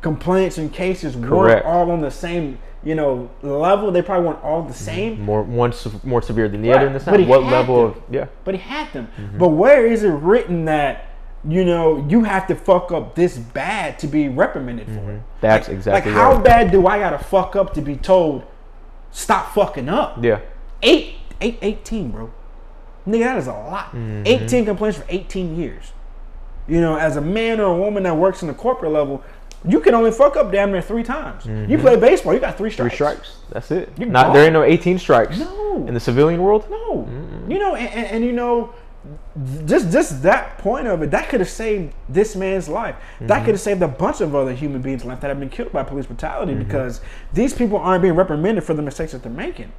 complaints 0.00 0.58
and 0.58 0.72
cases 0.72 1.14
Correct. 1.14 1.30
weren't 1.30 1.64
all 1.64 1.90
on 1.90 2.00
the 2.00 2.10
same, 2.10 2.58
you 2.84 2.94
know, 2.94 3.30
level. 3.42 3.90
They 3.90 4.02
probably 4.02 4.26
weren't 4.28 4.42
all 4.44 4.62
the 4.62 4.74
same, 4.74 5.20
More 5.22 5.42
one 5.42 5.72
more 6.04 6.22
severe 6.22 6.48
than 6.48 6.62
the 6.62 6.68
Right, 6.70 6.78
other 6.78 6.86
in 6.88 6.92
this. 6.92 7.04
but 7.04 7.20
What 7.26 7.44
level 7.44 7.92
to. 7.92 7.98
of 7.98 8.02
yeah? 8.10 8.26
but 8.44 8.54
he 8.54 8.60
had 8.60 8.92
them. 8.92 9.08
Mm-hmm. 9.18 9.38
But 9.38 9.48
where 9.48 9.86
is 9.86 10.02
it 10.04 10.10
written 10.10 10.64
that? 10.66 11.04
You 11.48 11.64
know, 11.64 12.04
you 12.08 12.24
have 12.24 12.48
to 12.48 12.56
fuck 12.56 12.90
up 12.90 13.14
this 13.14 13.38
bad 13.38 14.00
to 14.00 14.08
be 14.08 14.28
reprimanded 14.28 14.86
for 14.88 14.92
it. 14.94 14.98
Mm-hmm. 14.98 15.18
That's 15.40 15.68
Like- 15.68 15.76
exactly 15.76 16.10
Like, 16.12 16.20
how 16.20 16.34
right. 16.34 16.44
bad 16.44 16.70
do 16.72 16.86
I 16.88 16.98
gotta 16.98 17.18
fuck 17.20 17.54
up 17.54 17.72
to 17.74 17.80
be 17.80 17.94
told, 17.96 18.42
stop 19.12 19.54
fucking 19.54 19.88
up? 19.88 20.22
Yeah. 20.24 20.40
Eight, 20.82 21.14
eight, 21.40 21.58
18, 21.62 22.10
bro. 22.10 22.32
Nigga, 23.06 23.20
that 23.20 23.38
is 23.38 23.46
a 23.46 23.52
lot. 23.52 23.86
Mm-hmm. 23.92 24.22
18 24.26 24.64
complaints 24.64 24.98
for 24.98 25.04
18 25.08 25.56
years. 25.56 25.92
You 26.68 26.80
know, 26.80 26.96
as 26.96 27.16
a 27.16 27.20
man 27.20 27.60
or 27.60 27.74
a 27.74 27.76
woman 27.76 28.02
that 28.04 28.16
works 28.16 28.42
in 28.42 28.48
the 28.48 28.54
corporate 28.54 28.92
level, 28.92 29.22
you 29.66 29.80
can 29.80 29.94
only 29.94 30.10
fuck 30.10 30.36
up 30.36 30.52
damn 30.52 30.72
near 30.72 30.82
three 30.82 31.02
times. 31.02 31.44
You 31.46 31.52
mm-hmm. 31.52 31.80
play 31.80 31.96
baseball, 31.96 32.34
you 32.34 32.40
got 32.40 32.56
three 32.56 32.66
Mm-hmm. 32.70 32.82
Three 32.82 32.94
strikes. 32.94 33.28
strikes. 33.28 33.38
That's 33.50 33.70
it. 33.70 33.92
You 33.98 34.06
Not 34.06 34.26
gone. 34.26 34.34
there 34.34 34.44
ain't 34.44 34.52
no 34.52 34.62
18 34.62 34.98
strikes. 34.98 35.38
No. 35.38 35.84
In 35.86 35.94
the 35.94 36.00
civilian 36.00 36.42
world. 36.42 36.66
No, 36.68 37.08
you 37.48 37.58
know, 37.58 37.74
and, 37.74 37.88
and, 37.88 38.06
and 38.08 38.24
you 38.24 38.32
know, 38.32 38.74
just 39.66 39.92
just 39.92 40.22
that 40.22 40.58
point 40.58 40.86
of 40.86 41.02
it, 41.02 41.10
that 41.10 41.28
could 41.28 41.40
have 41.40 41.48
saved 41.48 41.92
this 42.08 42.34
man's 42.34 42.68
life. 42.68 42.96
That 43.20 43.28
mm-hmm. 43.28 43.44
could 43.44 43.54
have 43.54 43.60
saved 43.60 43.82
a 43.82 43.88
bunch 43.88 44.20
of 44.20 44.34
other 44.34 44.52
human 44.52 44.82
beings' 44.82 45.04
life 45.04 45.20
that 45.20 45.28
have 45.28 45.38
been 45.38 45.50
killed 45.50 45.72
by 45.72 45.84
police 45.84 46.06
brutality 46.06 46.52
mm-hmm. 46.52 46.64
because 46.64 47.00
these 47.32 47.54
people 47.54 47.78
aren't 47.78 48.02
being 48.02 48.14
reprimanded 48.14 48.64
for 48.64 48.74
the 48.74 48.82
mistakes 48.82 49.12
that 49.12 49.22
they're 49.22 49.30
making. 49.30 49.70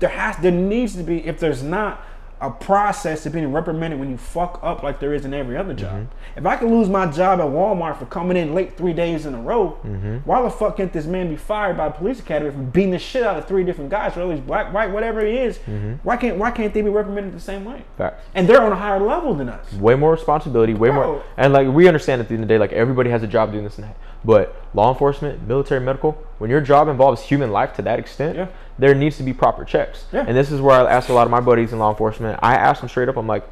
There 0.00 0.08
has, 0.08 0.36
there 0.38 0.50
needs 0.50 0.96
to 0.96 1.02
be, 1.02 1.24
if 1.24 1.38
there's 1.38 1.62
not 1.62 2.04
a 2.44 2.50
process 2.50 3.22
to 3.22 3.30
being 3.30 3.52
reprimanded 3.52 3.98
when 3.98 4.10
you 4.10 4.18
fuck 4.18 4.60
up 4.62 4.82
like 4.82 5.00
there 5.00 5.14
is 5.14 5.24
in 5.24 5.32
every 5.32 5.56
other 5.56 5.72
job. 5.72 5.94
Mm-hmm. 5.94 6.38
If 6.38 6.46
I 6.46 6.56
can 6.56 6.68
lose 6.68 6.90
my 6.90 7.06
job 7.06 7.40
at 7.40 7.46
Walmart 7.46 7.98
for 7.98 8.04
coming 8.04 8.36
in 8.36 8.54
late 8.54 8.76
three 8.76 8.92
days 8.92 9.24
in 9.24 9.34
a 9.34 9.40
row, 9.40 9.78
mm-hmm. 9.82 10.18
why 10.18 10.42
the 10.42 10.50
fuck 10.50 10.76
can't 10.76 10.92
this 10.92 11.06
man 11.06 11.30
be 11.30 11.36
fired 11.36 11.78
by 11.78 11.86
a 11.86 11.90
police 11.90 12.20
academy 12.20 12.50
for 12.50 12.58
beating 12.58 12.90
the 12.90 12.98
shit 12.98 13.22
out 13.22 13.38
of 13.38 13.48
three 13.48 13.64
different 13.64 13.90
guys, 13.90 14.14
whether 14.14 14.30
he's 14.30 14.40
black, 14.40 14.74
white, 14.74 14.90
whatever 14.90 15.24
he 15.24 15.38
is? 15.38 15.56
Mm-hmm. 15.58 15.94
Why 16.02 16.18
can't 16.18 16.36
why 16.36 16.50
can't 16.50 16.74
they 16.74 16.82
be 16.82 16.90
reprimanded 16.90 17.32
the 17.32 17.40
same 17.40 17.64
way? 17.64 17.82
Facts. 17.96 18.22
And 18.34 18.46
they're 18.46 18.62
on 18.62 18.72
a 18.72 18.76
higher 18.76 19.00
level 19.00 19.34
than 19.34 19.48
us. 19.48 19.72
way 19.74 19.94
more 19.94 20.12
responsibility, 20.12 20.74
way 20.74 20.90
Bro. 20.90 21.06
more, 21.06 21.24
and 21.38 21.52
like 21.52 21.68
we 21.68 21.88
understand 21.88 22.20
at 22.20 22.28
the 22.28 22.34
end 22.34 22.42
of 22.44 22.48
the 22.48 22.54
day, 22.54 22.58
like 22.58 22.72
everybody 22.72 23.08
has 23.08 23.22
a 23.22 23.26
job 23.26 23.52
doing 23.52 23.64
this 23.64 23.78
and 23.78 23.88
that. 23.88 23.96
But 24.24 24.54
law 24.72 24.90
enforcement, 24.92 25.46
military, 25.46 25.80
medical, 25.80 26.12
when 26.38 26.50
your 26.50 26.60
job 26.60 26.88
involves 26.88 27.22
human 27.22 27.52
life 27.52 27.74
to 27.74 27.82
that 27.82 27.98
extent, 27.98 28.36
Yeah. 28.36 28.46
there 28.78 28.94
needs 28.94 29.16
to 29.18 29.22
be 29.22 29.32
proper 29.32 29.64
checks. 29.64 30.06
Yeah. 30.12 30.24
And 30.26 30.36
this 30.36 30.50
is 30.50 30.60
where 30.60 30.80
I 30.80 30.90
ask 30.90 31.08
a 31.08 31.12
lot 31.12 31.26
of 31.26 31.30
my 31.30 31.40
buddies 31.40 31.72
in 31.72 31.78
law 31.78 31.90
enforcement. 31.90 32.38
I 32.42 32.54
ask 32.54 32.80
them 32.80 32.88
straight 32.88 33.08
up, 33.08 33.16
I'm 33.16 33.26
like, 33.26 33.44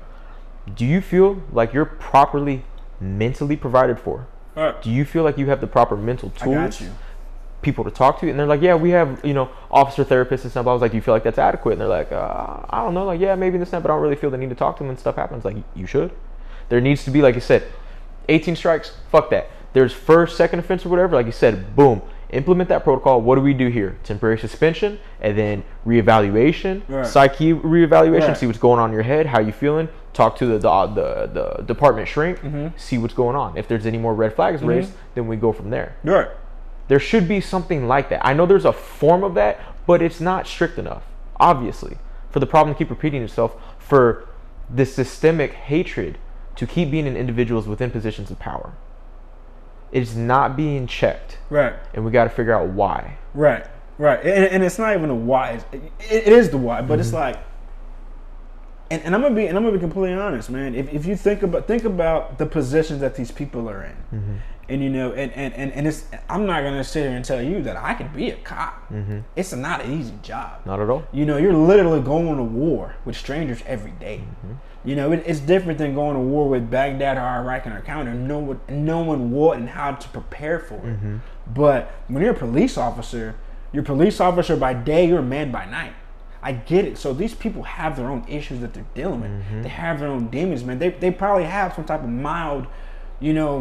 do 0.75 0.85
you 0.87 1.01
feel 1.01 1.43
like 1.53 1.73
you're 1.73 1.85
properly 1.85 2.65
mentally 3.01 3.57
provided 3.57 3.99
for? 3.99 4.27
Do 4.83 4.91
you 4.91 5.05
feel 5.05 5.23
like 5.25 5.39
you 5.39 5.47
have 5.47 5.61
the 5.61 5.67
proper 5.67 5.97
mental 5.97 6.33
I 6.41 6.45
tools? 6.45 6.55
got 6.57 6.81
you. 6.81 6.91
people 7.63 7.85
to 7.85 7.91
talk 7.93 8.19
to, 8.21 8.29
and 8.29 8.37
they're 8.39 8.47
like, 8.47 8.61
"Yeah, 8.61 8.75
we 8.75 8.91
have 8.91 9.21
you 9.25 9.33
know 9.33 9.49
officer 9.71 10.05
therapists 10.05 10.43
and 10.43 10.51
stuff." 10.51 10.67
I 10.67 10.73
was 10.73 10.83
like, 10.83 10.91
"Do 10.91 10.97
you 10.97 11.01
feel 11.01 11.15
like 11.15 11.23
that's 11.23 11.39
adequate?" 11.39 11.73
And 11.73 11.81
they're 11.81 11.87
like, 11.89 12.11
uh, 12.11 12.57
"I 12.69 12.83
don't 12.83 12.93
know, 12.93 13.05
like 13.05 13.21
yeah, 13.21 13.35
maybe 13.37 13.57
this 13.57 13.73
and 13.73 13.77
that, 13.83 13.87
but 13.87 13.93
I 13.93 13.95
don't 13.95 14.03
really 14.03 14.17
feel 14.17 14.31
the 14.31 14.37
need 14.37 14.49
to 14.49 14.57
talk 14.57 14.77
to 14.77 14.81
them 14.81 14.89
when 14.89 14.97
stuff 14.99 15.15
happens." 15.15 15.45
Like 15.45 15.57
you 15.77 15.87
should. 15.87 16.11
There 16.71 16.81
needs 16.81 17.05
to 17.05 17.11
be, 17.13 17.23
like 17.23 17.35
you 17.37 17.41
said, 17.41 17.63
18 18.29 18.57
strikes. 18.57 18.97
Fuck 19.13 19.31
that. 19.31 19.49
There's 19.73 19.93
first, 19.93 20.37
second 20.37 20.59
offense 20.59 20.85
or 20.85 20.89
whatever. 20.89 21.17
Like 21.17 21.27
you 21.27 21.33
said, 21.33 21.75
boom. 21.75 22.03
Implement 22.31 22.71
that 22.71 22.83
protocol. 22.83 23.21
What 23.21 23.35
do 23.35 23.43
we 23.43 23.53
do 23.53 23.69
here? 23.69 23.99
Temporary 24.05 24.39
suspension, 24.39 24.99
and 25.21 25.37
then 25.37 25.65
reevaluation, 25.87 26.83
Right. 26.89 27.07
psyche 27.07 27.53
reevaluation. 27.53 28.29
Right. 28.29 28.37
See 28.37 28.47
what's 28.47 28.59
going 28.59 28.79
on 28.81 28.89
in 28.91 28.95
your 28.95 29.03
head. 29.03 29.27
How 29.27 29.41
you 29.41 29.53
feeling? 29.53 29.89
Talk 30.15 30.37
to 30.39 30.47
the 30.47 30.59
the, 30.59 30.87
the, 30.87 31.57
the 31.59 31.63
department 31.65 32.09
shrink. 32.09 32.39
Mm-hmm. 32.39 32.69
See 32.79 32.97
what's 32.99 33.13
going 33.15 33.37
on. 33.37 33.57
If 33.59 33.69
there's 33.69 33.85
any 33.85 33.99
more 33.99 34.15
red 34.15 34.35
flags 34.35 34.63
raised, 34.63 34.93
then 35.15 35.27
we 35.27 35.37
go 35.37 35.53
from 35.53 35.71
there. 35.71 35.97
Right. 36.05 36.29
There 36.89 36.99
should 36.99 37.29
be 37.29 37.41
something 37.41 37.87
like 37.87 38.09
that. 38.11 38.25
I 38.27 38.33
know 38.33 38.47
there's 38.47 38.65
a 38.65 38.73
form 38.73 39.25
of 39.25 39.35
that, 39.35 39.61
but 39.87 40.01
it's 40.03 40.21
not 40.21 40.47
strict 40.47 40.79
enough, 40.79 41.03
obviously, 41.39 41.97
for 42.31 42.41
the 42.41 42.47
problem 42.47 42.75
to 42.75 42.79
keep 42.79 42.91
repeating 42.91 43.23
itself, 43.23 43.55
for 43.79 44.27
the 44.69 44.85
systemic 44.87 45.53
hatred 45.53 46.19
to 46.57 46.67
keep 46.67 46.91
being 46.91 47.07
in 47.07 47.17
individuals 47.17 47.67
within 47.67 47.91
positions 47.91 48.31
of 48.31 48.39
power. 48.39 48.73
It's 49.93 50.15
not 50.15 50.57
being 50.57 50.87
checked, 50.87 51.39
Right. 51.51 51.75
and 51.95 52.05
we 52.05 52.11
got 52.11 52.25
to 52.25 52.31
figure 52.31 52.55
out 52.55 52.69
why. 52.71 53.19
Right, 53.35 53.67
right, 53.99 54.19
and, 54.25 54.45
and 54.47 54.65
it's 54.65 54.79
not 54.79 54.95
even 54.97 55.11
a 55.11 55.15
why. 55.15 55.53
It's- 55.53 55.91
It, 56.11 56.27
it 56.29 56.33
is 56.33 56.51
the 56.51 56.59
why, 56.59 56.83
but 56.83 56.99
it's 56.99 57.09
mm-hmm. 57.09 57.17
like, 57.19 57.37
and, 58.91 59.03
and 59.05 59.15
I'm 59.15 59.23
gonna 59.23 59.35
be 59.35 59.47
and 59.47 59.57
I'm 59.57 59.65
gonna 59.65 59.77
be 59.77 59.81
completely 59.81 60.19
honest, 60.19 60.51
man. 60.51 60.75
If, 60.75 60.93
if 60.93 61.07
you 61.07 61.17
think 61.17 61.43
about 61.43 61.67
think 61.67 61.85
about 61.85 62.39
the 62.39 62.45
positions 62.47 63.01
that 63.01 63.15
these 63.15 63.31
people 63.31 63.69
are 63.71 63.85
in, 63.85 63.97
mm-hmm. 64.19 64.35
and 64.69 64.83
you 64.83 64.91
know, 64.91 65.13
and, 65.13 65.33
and, 65.33 65.55
and, 65.55 65.73
and 65.73 65.87
it's 65.87 66.05
I'm 66.29 66.45
not 66.45 66.63
gonna 66.63 66.85
sit 66.85 67.05
here 67.05 67.17
and 67.17 67.25
tell 67.25 67.41
you 67.41 67.63
that 67.63 67.77
I 67.79 67.95
can 67.95 68.09
be 68.15 68.31
a 68.31 68.37
cop. 68.37 68.91
Mm-hmm. 68.91 69.21
It's 69.35 69.53
not 69.55 69.83
an 69.83 69.99
easy 69.99 70.15
job. 70.23 70.61
Not 70.67 70.79
at 70.81 70.91
all. 70.91 71.05
You 71.11 71.25
know, 71.25 71.39
you're 71.39 71.55
literally 71.55 72.01
going 72.01 72.37
to 72.37 72.43
war 72.43 72.97
with 73.07 73.17
strangers 73.17 73.63
every 73.67 73.93
day. 73.93 74.25
You 74.85 74.97
know, 74.97 75.13
it, 75.13 75.23
it's 75.27 75.41
different 75.41 75.79
than 75.79 75.95
going 75.95 76.15
to 76.15 76.21
war 76.21 76.49
with 76.49 76.69
Baghdad 76.71 77.17
or 77.17 77.21
Iraq 77.21 77.67
and 77.67 77.75
our 77.75 77.81
counter, 77.83 78.13
knowing, 78.15 78.61
knowing 78.69 79.31
what 79.31 79.59
and 79.59 79.69
how 79.69 79.93
to 79.93 80.09
prepare 80.09 80.59
for 80.59 80.75
it. 80.75 80.85
Mm-hmm. 80.85 81.17
But 81.55 81.93
when 82.09 82.23
you're 82.23 82.33
a 82.33 82.39
police 82.39 82.77
officer, 82.77 83.37
you're 83.73 83.83
a 83.83 83.87
police 83.87 84.21
officer 84.21 84.57
by 84.57 84.75
day, 84.75 85.07
you're 85.07 85.21
a 85.21 85.23
man 85.23 85.53
by 85.53 85.67
night. 85.67 85.93
I 86.43 86.53
get 86.53 86.85
it. 86.85 86.99
So 86.99 87.13
these 87.15 87.35
people 87.35 87.63
have 87.63 87.97
their 87.97 88.09
own 88.09 88.25
issues 88.29 88.61
that 88.61 88.75
they're 88.75 88.85
dealing 88.95 89.21
with. 89.21 89.31
Mm-hmm. 89.31 89.63
They 89.63 89.69
have 89.69 90.01
their 90.01 90.09
own 90.09 90.27
demons, 90.29 90.65
man. 90.65 90.81
They, 90.81 90.91
they 90.91 91.13
probably 91.13 91.45
have 91.45 91.75
some 91.75 91.85
type 91.85 92.03
of 92.03 92.09
mild, 92.09 92.67
you 93.21 93.33
know, 93.33 93.59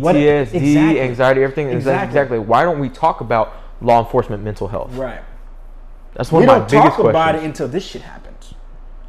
what- 0.00 0.16
PTSD, 0.16 0.54
Exactly. 0.54 1.00
anxiety, 1.00 1.42
everything. 1.44 1.68
Exactly. 1.68 1.76
Exactly. 1.76 2.08
exactly. 2.08 2.38
Why 2.40 2.64
don't 2.64 2.80
we 2.80 2.88
talk 2.88 3.20
about 3.20 3.54
law 3.80 4.02
enforcement 4.04 4.42
mental 4.42 4.66
health? 4.66 4.92
Right. 4.94 5.20
That's 6.14 6.32
one 6.32 6.42
We 6.42 6.48
of 6.48 6.48
my 6.48 6.58
biggest 6.58 6.70
questions. 6.72 6.98
We 6.98 7.02
don't 7.04 7.12
talk 7.12 7.30
about 7.30 7.34
it 7.36 7.44
until 7.44 7.68
this 7.68 7.84
shit 7.86 8.02
happens. 8.02 8.25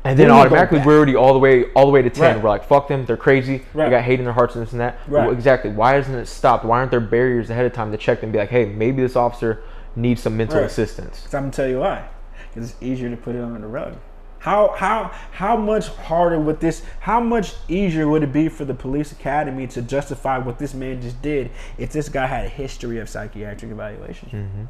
And 0.08 0.18
then 0.18 0.32
automatically 0.32 0.80
we're 0.80 0.98
already 0.98 1.16
all 1.16 1.34
the 1.34 1.40
way 1.40 1.66
all 1.74 1.86
the 1.86 1.92
way 1.92 2.02
to 2.02 2.10
ten. 2.10 2.36
Right. 2.36 2.44
We're 2.44 2.50
like, 2.50 2.64
fuck 2.64 2.88
them, 2.88 3.06
they're 3.06 3.18
crazy. 3.18 3.64
Right. 3.74 3.86
They 3.86 3.92
got 3.92 4.04
hate 4.04 4.20
in 4.20 4.26
their 4.26 4.34
hearts 4.34 4.56
and 4.56 4.66
this 4.66 4.72
and 4.72 4.80
that. 4.80 5.00
Right. 5.08 5.26
Well, 5.26 5.32
exactly. 5.32 5.70
Why 5.70 5.98
isn't 5.98 6.16
it 6.16 6.28
stopped? 6.28 6.64
Why 6.64 6.80
aren't 6.80 6.92
there 6.92 7.00
barriers 7.00 7.50
ahead 7.50 7.66
of 7.66 7.74
time 7.74 7.92
to 7.92 7.98
check 7.98 8.22
them 8.22 8.28
and 8.28 8.34
be 8.34 8.40
like, 8.40 8.50
hey, 8.50 8.66
maybe 8.66 9.02
this 9.02 9.16
officer 9.16 9.64
needs 9.96 10.22
some 10.22 10.38
mental 10.38 10.60
assistance? 10.64 11.26
I'm 11.26 11.44
gonna 11.44 11.52
tell 11.52 11.68
you 11.68 11.80
why. 11.80 12.08
Because 12.54 12.72
it's 12.72 12.82
easier 12.82 13.10
to 13.10 13.18
put 13.18 13.36
it 13.36 13.44
under 13.44 13.60
the 13.60 13.68
rug. 13.68 13.98
How 14.40 14.74
how 14.78 15.12
how 15.32 15.58
much 15.58 15.88
harder 15.88 16.40
would 16.40 16.62
this? 16.62 16.84
How 17.02 17.20
much 17.20 17.56
easier 17.68 18.08
would 18.08 18.24
it 18.24 18.32
be 18.32 18.48
for 18.48 18.66
the 18.66 18.74
police 18.74 19.12
academy 19.12 19.68
to 19.68 19.82
justify 19.82 20.38
what 20.38 20.58
this 20.58 20.74
man 20.74 21.02
just 21.02 21.22
did 21.22 21.52
if 21.78 21.92
this 21.92 22.08
guy 22.08 22.28
had 22.28 22.46
a 22.46 22.50
history 22.50 23.00
of 23.00 23.10
psychiatric 23.10 23.72
evaluations? 23.72 24.32
Mm-hmm. 24.32 24.66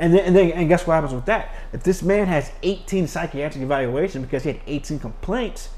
And 0.00 0.14
then, 0.14 0.24
and 0.24 0.34
then 0.34 0.50
and 0.52 0.68
guess 0.68 0.86
what 0.86 0.94
happens 0.94 1.12
with 1.12 1.26
that? 1.26 1.54
If 1.74 1.82
this 1.82 2.02
man 2.02 2.26
has 2.26 2.50
18 2.62 3.06
psychiatric 3.06 3.62
evaluations 3.62 4.24
because 4.24 4.44
he 4.44 4.52
had 4.52 4.60
18 4.66 4.98
complaints, 4.98 5.68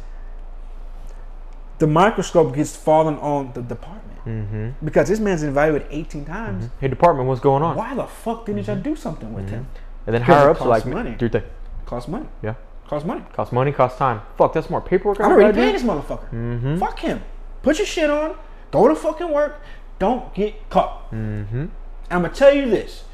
the 1.80 1.88
microscope 1.88 2.54
gets 2.54 2.76
fallen 2.76 3.16
on 3.16 3.52
the 3.52 3.62
department 3.62 4.24
mm-hmm. 4.24 4.86
because 4.86 5.08
this 5.08 5.18
man's 5.18 5.42
evaluated 5.42 5.88
18 5.90 6.24
times. 6.24 6.66
Mm-hmm. 6.66 6.78
Hey, 6.80 6.88
department, 6.88 7.28
what's 7.28 7.40
going 7.40 7.64
on? 7.64 7.76
Why 7.76 7.96
the 7.96 8.06
fuck 8.06 8.46
didn't 8.46 8.68
y'all 8.68 8.76
do 8.76 8.94
something 8.94 9.32
with 9.34 9.46
mm-hmm. 9.46 9.56
him? 9.56 9.68
And 10.06 10.14
then 10.14 10.22
higher 10.22 10.50
ups 10.50 10.60
are 10.60 10.68
like, 10.68 10.86
money. 10.86 11.16
do 11.18 11.24
your 11.24 11.30
thing. 11.30 11.42
Costs 11.84 12.08
money. 12.08 12.26
Yeah. 12.42 12.54
Costs 12.86 13.06
money. 13.06 13.24
Costs 13.32 13.52
money, 13.52 13.72
costs 13.72 13.98
time. 13.98 14.20
Fuck, 14.38 14.52
that's 14.52 14.70
more 14.70 14.80
paperwork. 14.80 15.20
I'm 15.20 15.32
already 15.32 15.52
paying 15.52 15.72
this 15.72 15.82
motherfucker. 15.82 16.78
Fuck 16.78 17.00
him. 17.00 17.22
Put 17.62 17.78
your 17.78 17.86
shit 17.86 18.08
on. 18.08 18.36
Go 18.70 18.86
to 18.86 18.94
fucking 18.94 19.30
work. 19.30 19.60
Don't 19.98 20.32
get 20.32 20.70
caught. 20.70 21.10
Mm-hmm. 21.10 21.66
I'm 22.10 22.22
gonna 22.22 22.34
tell 22.34 22.52
you 22.52 22.70
this: 22.70 23.04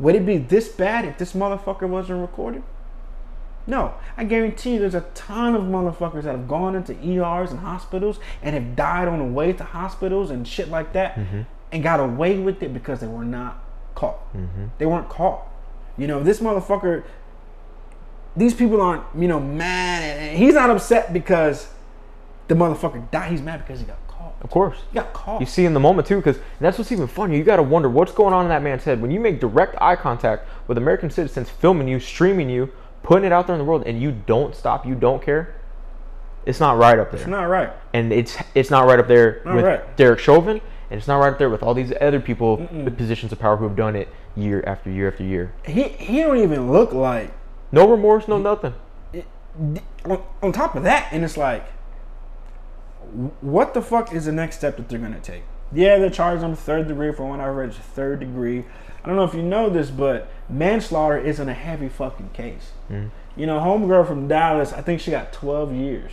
Would 0.00 0.14
it 0.14 0.24
be 0.24 0.38
this 0.38 0.68
bad 0.68 1.04
if 1.04 1.18
this 1.18 1.32
motherfucker 1.32 1.88
wasn't 1.88 2.20
recorded? 2.20 2.62
No, 3.66 3.94
I 4.16 4.24
guarantee 4.24 4.74
you, 4.74 4.78
there's 4.78 4.94
a 4.94 5.02
ton 5.14 5.54
of 5.54 5.62
motherfuckers 5.62 6.22
that 6.22 6.32
have 6.32 6.48
gone 6.48 6.74
into 6.74 6.94
ERs 6.94 7.50
and 7.50 7.60
hospitals 7.60 8.18
and 8.42 8.54
have 8.54 8.74
died 8.74 9.08
on 9.08 9.18
the 9.18 9.26
way 9.26 9.52
to 9.52 9.64
hospitals 9.64 10.30
and 10.30 10.48
shit 10.48 10.68
like 10.68 10.94
that, 10.94 11.16
mm-hmm. 11.16 11.42
and 11.70 11.82
got 11.82 12.00
away 12.00 12.38
with 12.38 12.62
it 12.62 12.72
because 12.72 13.00
they 13.00 13.06
were 13.06 13.24
not 13.24 13.62
caught. 13.94 14.32
Mm-hmm. 14.34 14.66
They 14.78 14.86
weren't 14.86 15.10
caught. 15.10 15.46
You 15.98 16.06
know, 16.06 16.22
this 16.22 16.40
motherfucker 16.40 17.04
these 18.38 18.54
people 18.54 18.80
aren't, 18.80 19.02
you 19.16 19.28
know, 19.28 19.40
mad. 19.40 20.02
And 20.02 20.38
he's 20.38 20.54
not 20.54 20.70
upset 20.70 21.12
because 21.12 21.68
the 22.46 22.54
motherfucker 22.54 23.10
died. 23.10 23.32
He's 23.32 23.42
mad 23.42 23.66
because 23.66 23.80
he 23.80 23.86
got. 23.86 23.98
Of 24.40 24.50
course. 24.50 24.76
He 24.92 24.94
got 24.94 25.12
caught. 25.12 25.40
You 25.40 25.46
see 25.46 25.64
in 25.64 25.74
the 25.74 25.80
moment 25.80 26.06
too, 26.06 26.16
because 26.16 26.38
that's 26.60 26.78
what's 26.78 26.92
even 26.92 27.08
funny. 27.08 27.36
You 27.36 27.44
got 27.44 27.56
to 27.56 27.62
wonder 27.62 27.88
what's 27.88 28.12
going 28.12 28.32
on 28.32 28.44
in 28.44 28.48
that 28.50 28.62
man's 28.62 28.84
head 28.84 29.02
when 29.02 29.10
you 29.10 29.18
make 29.18 29.40
direct 29.40 29.74
eye 29.80 29.96
contact 29.96 30.48
with 30.68 30.78
American 30.78 31.10
citizens 31.10 31.50
filming 31.50 31.88
you, 31.88 31.98
streaming 31.98 32.48
you, 32.48 32.70
putting 33.02 33.24
it 33.24 33.32
out 33.32 33.46
there 33.46 33.54
in 33.56 33.58
the 33.58 33.64
world, 33.64 33.82
and 33.86 34.00
you 34.00 34.12
don't 34.26 34.54
stop, 34.54 34.86
you 34.86 34.94
don't 34.94 35.22
care. 35.22 35.54
It's 36.46 36.60
not 36.60 36.78
right 36.78 36.98
up 36.98 37.10
there, 37.10 37.20
it's 37.20 37.28
not 37.28 37.44
right. 37.44 37.70
and 37.92 38.12
it's 38.12 38.36
it's 38.54 38.70
not 38.70 38.86
right 38.86 38.98
up 38.98 39.06
there 39.08 39.42
Not 39.44 39.56
with 39.56 39.64
right. 39.64 39.96
Derek 39.96 40.18
Chauvin, 40.18 40.60
and 40.90 40.98
it's 40.98 41.08
not 41.08 41.18
right 41.18 41.32
up 41.32 41.38
there 41.38 41.50
with 41.50 41.62
all 41.62 41.74
these 41.74 41.92
other 42.00 42.20
people 42.20 42.56
with 42.72 42.96
positions 42.96 43.32
of 43.32 43.38
power 43.38 43.56
who 43.56 43.64
have 43.64 43.76
done 43.76 43.94
it 43.96 44.08
year 44.36 44.62
after 44.66 44.88
year 44.90 45.08
after 45.10 45.24
year. 45.24 45.52
He 45.66 45.82
he 45.88 46.20
don't 46.20 46.38
even 46.38 46.70
look 46.72 46.92
like. 46.92 47.32
No 47.70 47.90
remorse, 47.90 48.28
no 48.28 48.38
nothing. 48.38 48.72
On, 50.04 50.22
on 50.42 50.52
top 50.52 50.74
of 50.76 50.84
that, 50.84 51.08
and 51.12 51.22
it's 51.24 51.36
like, 51.36 51.66
what 53.40 53.74
the 53.74 53.82
fuck 53.82 54.12
is 54.12 54.26
the 54.26 54.32
next 54.32 54.56
step 54.56 54.76
that 54.76 54.88
they're 54.88 54.98
gonna 54.98 55.20
take? 55.20 55.42
Yeah, 55.72 55.98
they're 55.98 56.10
charged 56.10 56.42
on 56.42 56.54
third 56.56 56.88
degree 56.88 57.12
for 57.12 57.28
one 57.28 57.40
I 57.40 57.48
read 57.48 57.70
it's 57.70 57.78
third 57.78 58.20
degree. 58.20 58.64
I 59.02 59.06
don't 59.06 59.16
know 59.16 59.24
if 59.24 59.34
you 59.34 59.42
know 59.42 59.68
this, 59.70 59.90
but 59.90 60.28
manslaughter 60.48 61.18
isn't 61.18 61.48
a 61.48 61.54
heavy 61.54 61.88
fucking 61.88 62.30
case. 62.30 62.72
Mm. 62.90 63.10
You 63.36 63.46
know, 63.46 63.60
homegirl 63.60 64.06
from 64.06 64.28
Dallas, 64.28 64.72
I 64.72 64.80
think 64.80 65.00
she 65.00 65.10
got 65.10 65.32
12 65.32 65.72
years 65.72 66.12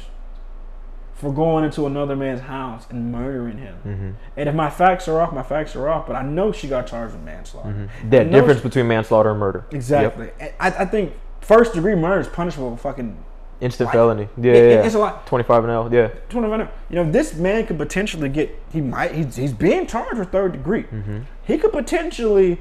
for 1.15 1.34
going 1.34 1.63
into 1.63 1.86
another 1.86 2.15
man's 2.15 2.41
house 2.41 2.86
and 2.89 3.12
murdering 3.12 3.58
him. 3.58 3.75
Mm-hmm. 3.86 4.12
And 4.38 4.49
if 4.49 4.53
my 4.53 4.69
facts 4.69 5.08
are 5.08 5.19
off, 5.21 5.34
my 5.34 5.41
facts 5.41 5.75
are 5.75 5.88
off. 5.88 6.05
But 6.05 6.17
I 6.17 6.23
know 6.23 6.51
she 6.51 6.67
got 6.67 6.88
charged 6.88 7.13
with 7.13 7.23
manslaughter. 7.23 7.89
The 8.10 8.21
I 8.21 8.23
know 8.25 8.31
difference 8.31 8.60
she- 8.60 8.67
between 8.67 8.88
manslaughter 8.88 9.31
and 9.31 9.39
murder. 9.39 9.65
Exactly. 9.71 10.29
And 10.39 10.53
I, 10.60 10.67
I 10.67 10.86
think 10.86 11.13
First 11.45 11.75
degree 11.75 11.93
murder 11.93 12.21
is 12.21 12.27
punishable 12.27 12.71
with 12.71 12.79
fucking 12.79 13.23
Instant 13.61 13.87
Life. 13.87 13.93
felony. 13.93 14.27
Yeah, 14.37 14.51
It- 14.53 14.71
yeah. 14.71 14.83
it's 14.85 14.95
a 14.95 14.99
lot. 14.99 15.25
25 15.27 15.63
and 15.63 15.71
L. 15.71 15.89
Yeah. 15.93 16.09
25. 16.29 16.59
and 16.59 16.69
L. 16.69 16.75
You 16.89 16.95
know, 16.97 17.11
this 17.11 17.35
man 17.35 17.65
could 17.65 17.77
potentially 17.77 18.27
get. 18.29 18.57
He 18.73 18.81
might. 18.81 19.11
He's, 19.13 19.35
he's 19.37 19.53
being 19.53 19.87
charged 19.87 20.17
with 20.19 20.31
third 20.31 20.51
degree. 20.51 20.83
Mm-hmm. 20.83 21.19
He 21.45 21.57
could 21.57 21.71
potentially 21.71 22.59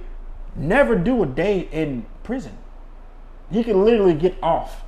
never 0.55 0.95
do 0.97 1.23
a 1.23 1.27
day 1.27 1.69
in 1.73 2.07
prison. 2.23 2.53
He 3.51 3.65
could 3.65 3.77
literally 3.77 4.15
get 4.15 4.37
off 4.43 4.83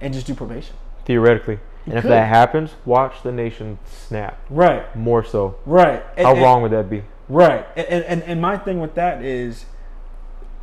and 0.00 0.12
just 0.14 0.26
do 0.26 0.34
probation. 0.34 0.74
Theoretically. 1.04 1.58
And 1.86 1.98
if 1.98 2.04
that 2.04 2.28
happens, 2.28 2.70
watch 2.86 3.22
the 3.22 3.30
nation 3.30 3.78
snap. 3.84 4.40
Right. 4.48 4.96
More 4.96 5.22
so. 5.22 5.56
Right. 5.66 6.02
And- 6.16 6.26
How 6.26 6.32
and- 6.32 6.42
wrong 6.42 6.62
would 6.62 6.72
that 6.72 6.88
be? 6.88 7.04
Right. 7.28 7.66
And, 7.76 8.04
and 8.04 8.22
and 8.22 8.40
my 8.40 8.56
thing 8.56 8.80
with 8.80 8.94
that 8.94 9.22
is, 9.22 9.66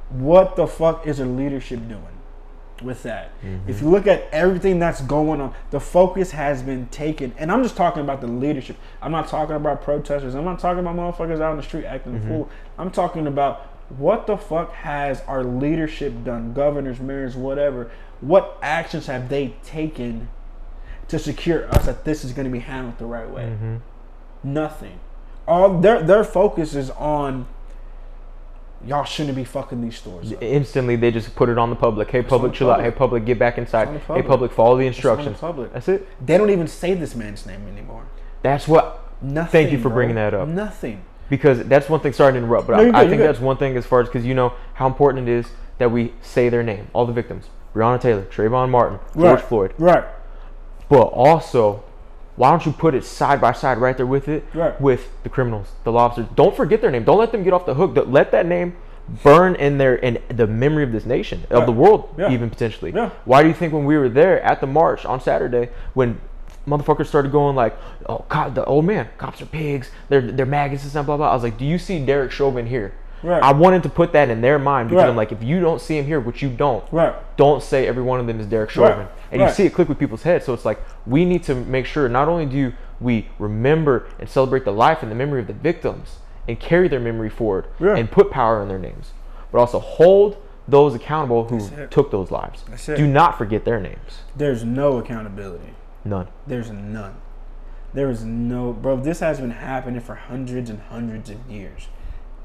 what 0.09 0.55
the 0.55 0.65
fuck 0.67 1.05
is 1.07 1.19
a 1.19 1.25
leadership 1.25 1.87
doing 1.87 2.01
with 2.83 3.03
that? 3.03 3.31
Mm-hmm. 3.41 3.69
If 3.69 3.81
you 3.81 3.89
look 3.89 4.07
at 4.07 4.27
everything 4.31 4.79
that's 4.79 5.01
going 5.01 5.41
on, 5.41 5.53
the 5.69 5.79
focus 5.79 6.31
has 6.31 6.61
been 6.61 6.87
taken. 6.87 7.33
And 7.37 7.51
I'm 7.51 7.63
just 7.63 7.75
talking 7.75 8.01
about 8.01 8.21
the 8.21 8.27
leadership. 8.27 8.77
I'm 9.01 9.11
not 9.11 9.27
talking 9.27 9.55
about 9.55 9.81
protesters. 9.81 10.35
I'm 10.35 10.45
not 10.45 10.59
talking 10.59 10.79
about 10.79 10.95
motherfuckers 10.95 11.41
out 11.41 11.51
in 11.51 11.57
the 11.57 11.63
street 11.63 11.85
acting 11.85 12.15
a 12.15 12.19
fool. 12.21 12.49
I'm 12.77 12.91
talking 12.91 13.27
about 13.27 13.67
what 13.97 14.27
the 14.27 14.37
fuck 14.37 14.73
has 14.73 15.21
our 15.21 15.43
leadership 15.43 16.23
done? 16.23 16.53
Governors, 16.53 16.99
mayors, 16.99 17.35
whatever. 17.35 17.91
What 18.21 18.57
actions 18.61 19.07
have 19.07 19.29
they 19.29 19.55
taken 19.63 20.29
to 21.07 21.19
secure 21.19 21.67
us 21.73 21.85
that 21.85 22.05
this 22.05 22.23
is 22.23 22.31
going 22.33 22.45
to 22.45 22.51
be 22.51 22.59
handled 22.59 22.97
the 22.97 23.05
right 23.05 23.29
way? 23.29 23.43
Mm-hmm. 23.43 23.77
Nothing. 24.43 24.99
All 25.47 25.79
their 25.79 26.01
their 26.01 26.23
focus 26.23 26.75
is 26.75 26.89
on 26.91 27.47
y'all 28.85 29.03
shouldn't 29.03 29.35
be 29.35 29.43
fucking 29.43 29.81
these 29.81 29.95
stores. 29.97 30.31
Up. 30.33 30.41
Instantly, 30.41 30.95
they 30.95 31.11
just 31.11 31.35
put 31.35 31.49
it 31.49 31.57
on 31.57 31.69
the 31.69 31.75
public. 31.75 32.09
Hey, 32.11 32.21
public, 32.21 32.53
chill 32.53 32.71
out. 32.71 32.81
Hey, 32.81 32.91
public, 32.91 33.25
get 33.25 33.37
back 33.39 33.57
inside. 33.57 33.87
the 33.89 33.93
Hey, 33.93 33.99
public. 34.05 34.27
public, 34.27 34.51
follow 34.51 34.69
the 34.69 34.73
on 34.73 34.79
the 34.79 34.87
instructions. 34.87 35.39
public. 35.39 35.73
That's 35.73 35.87
it. 35.87 36.07
They 36.25 36.37
don't 36.37 36.49
even 36.49 36.67
say 36.67 36.93
this 36.93 37.15
man's 37.15 37.45
name 37.45 37.67
anymore. 37.67 38.03
That's 38.41 38.67
what. 38.67 38.99
Nothing. 39.21 39.51
Thank 39.51 39.71
you 39.71 39.77
for 39.77 39.89
bro. 39.89 39.95
bringing 39.97 40.15
that 40.15 40.33
up. 40.33 40.47
Nothing. 40.47 41.03
Because 41.29 41.63
that's 41.65 41.87
one 41.87 41.99
thing. 41.99 42.11
Sorry 42.11 42.31
to 42.33 42.37
interrupt, 42.39 42.67
but 42.67 42.77
No, 42.83 42.91
I, 42.91 43.01
I 43.01 43.07
think 43.07 43.19
good. 43.19 43.27
that's 43.29 43.39
one 43.39 43.55
thing 43.57 43.77
as 43.77 43.85
far 43.85 44.01
as 44.01 44.07
because 44.07 44.25
you 44.25 44.33
know 44.33 44.53
how 44.73 44.87
important 44.87 45.29
it 45.29 45.31
is 45.31 45.45
that 45.77 45.91
we 45.91 46.13
say 46.21 46.49
their 46.49 46.63
name, 46.63 46.87
all 46.93 47.05
the 47.05 47.13
victims, 47.13 47.49
Breonna 47.75 48.01
Taylor, 48.01 48.23
Trayvon 48.23 48.69
Martin, 48.69 48.99
George 49.13 49.39
Right. 49.39 49.41
Floyd, 49.41 49.73
Right. 49.77 50.03
but 50.89 51.03
also. 51.03 51.83
Why 52.41 52.49
don't 52.49 52.65
you 52.65 52.71
put 52.71 52.95
it 52.95 53.05
side 53.05 53.39
by 53.39 53.51
side 53.51 53.77
right 53.77 53.95
there 53.95 54.07
with 54.07 54.27
it, 54.27 54.43
Right. 54.55 54.81
with 54.81 55.11
the 55.21 55.29
criminals, 55.29 55.73
the 55.83 55.91
lobsters? 55.91 56.25
Don't 56.33 56.55
forget 56.55 56.81
their 56.81 56.89
name. 56.89 57.03
Don't 57.03 57.19
let 57.19 57.31
them 57.31 57.43
get 57.43 57.53
off 57.53 57.67
the 57.67 57.75
hook. 57.75 57.95
Let 58.07 58.31
that 58.31 58.47
name 58.47 58.73
burn 59.23 59.53
in 59.53 59.77
their 59.77 59.93
in 59.93 60.17
the 60.27 60.47
memory 60.47 60.81
of 60.83 60.91
this 60.91 61.05
nation, 61.05 61.43
of 61.51 61.59
Right. 61.59 61.65
the 61.67 61.71
world, 61.71 62.09
Yeah. 62.17 62.31
even 62.31 62.49
potentially. 62.49 62.93
Yeah. 62.95 63.11
Why 63.25 63.43
do 63.43 63.47
you 63.47 63.53
think 63.53 63.73
when 63.73 63.85
we 63.85 63.95
were 63.95 64.09
there 64.09 64.41
at 64.41 64.59
the 64.59 64.65
march 64.65 65.05
on 65.05 65.19
Saturday, 65.21 65.69
when 65.93 66.17
motherfuckers 66.67 67.05
started 67.05 67.31
going 67.31 67.55
like, 67.55 67.77
"Oh, 68.09 68.23
God, 68.27 68.55
the 68.55 68.65
old 68.65 68.85
man, 68.85 69.09
cops 69.19 69.39
are 69.43 69.45
pigs, 69.45 69.91
they're 70.09 70.21
they're 70.21 70.47
maggots 70.47 70.95
and 70.95 71.05
blah 71.05 71.17
blah." 71.17 71.29
I 71.29 71.35
was 71.35 71.43
like, 71.43 71.59
"Do 71.59 71.65
you 71.65 71.77
see 71.77 72.03
Derek 72.03 72.31
Chauvin 72.31 72.65
here?" 72.65 72.91
Right. 73.23 73.41
I 73.43 73.51
wanted 73.51 73.83
to 73.83 73.89
put 73.89 74.13
that 74.13 74.29
in 74.29 74.41
their 74.41 74.57
mind 74.59 74.89
because 74.89 75.03
Right. 75.03 75.09
I'm 75.09 75.15
like, 75.15 75.31
if 75.31 75.43
you 75.43 75.59
don't 75.59 75.79
see 75.79 75.97
him 75.97 76.05
here, 76.05 76.19
which 76.19 76.41
you 76.41 76.49
don't, 76.49 76.83
Right. 76.91 77.13
don't 77.37 77.61
say 77.61 77.87
every 77.87 78.03
one 78.03 78.19
of 78.19 78.27
them 78.27 78.39
is 78.39 78.47
Derek 78.47 78.69
Chauvin. 78.71 79.07
And 79.31 79.41
you 79.41 79.49
see 79.49 79.65
it 79.65 79.73
click 79.73 79.87
with 79.89 79.99
people's 79.99 80.23
heads. 80.23 80.45
So 80.45 80.53
it's 80.53 80.65
like 80.65 80.79
we 81.05 81.23
need 81.25 81.43
to 81.43 81.55
make 81.55 81.85
sure 81.85 82.09
not 82.09 82.27
only 82.27 82.45
do 82.45 82.73
we 82.99 83.27
remember 83.39 84.05
and 84.19 84.27
celebrate 84.29 84.65
the 84.65 84.71
life 84.73 85.01
and 85.01 85.11
the 85.11 85.15
memory 85.15 85.39
of 85.41 85.47
the 85.47 85.53
victims 85.53 86.17
and 86.47 86.59
carry 86.59 86.87
their 86.87 86.99
memory 86.99 87.29
forward 87.29 87.65
and 87.79 88.09
put 88.11 88.31
power 88.31 88.61
in 88.61 88.67
their 88.67 88.79
names, 88.79 89.11
but 89.51 89.59
also 89.59 89.79
hold 89.79 90.37
those 90.67 90.93
accountable 90.95 91.45
who 91.45 91.59
took 91.87 92.11
those 92.11 92.31
lives. 92.31 92.63
Do 92.85 93.07
not 93.07 93.37
forget 93.37 93.65
their 93.65 93.79
names. 93.79 94.21
There's 94.35 94.63
no 94.63 94.97
accountability. 94.97 95.73
None. 96.03 96.27
There's 96.47 96.71
none. 96.71 97.15
There 97.93 98.09
is 98.09 98.23
no, 98.23 98.71
bro. 98.73 98.95
This 98.97 99.19
has 99.19 99.39
been 99.39 99.51
happening 99.51 99.99
for 100.01 100.15
hundreds 100.15 100.69
and 100.69 100.79
hundreds 100.89 101.29
of 101.29 101.37
years, 101.49 101.89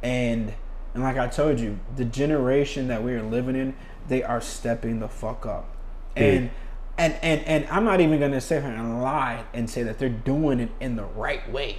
and 0.02 0.54
and 0.96 1.04
like 1.04 1.18
I 1.18 1.28
told 1.28 1.60
you, 1.60 1.78
the 1.94 2.06
generation 2.06 2.88
that 2.88 3.02
we 3.04 3.12
are 3.12 3.22
living 3.22 3.54
in, 3.54 3.74
they 4.08 4.22
are 4.22 4.40
stepping 4.40 4.98
the 4.98 5.08
fuck 5.08 5.44
up, 5.44 5.68
and 6.16 6.50
and 6.96 7.14
and 7.22 7.42
and 7.44 7.66
I'm 7.70 7.84
not 7.84 8.00
even 8.00 8.18
gonna 8.18 8.40
sit 8.40 8.62
here 8.62 8.72
and 8.72 9.02
lie 9.02 9.44
and 9.52 9.68
say 9.68 9.82
that 9.82 9.98
they're 9.98 10.08
doing 10.08 10.58
it 10.58 10.70
in 10.80 10.96
the 10.96 11.04
right 11.04 11.48
way. 11.52 11.76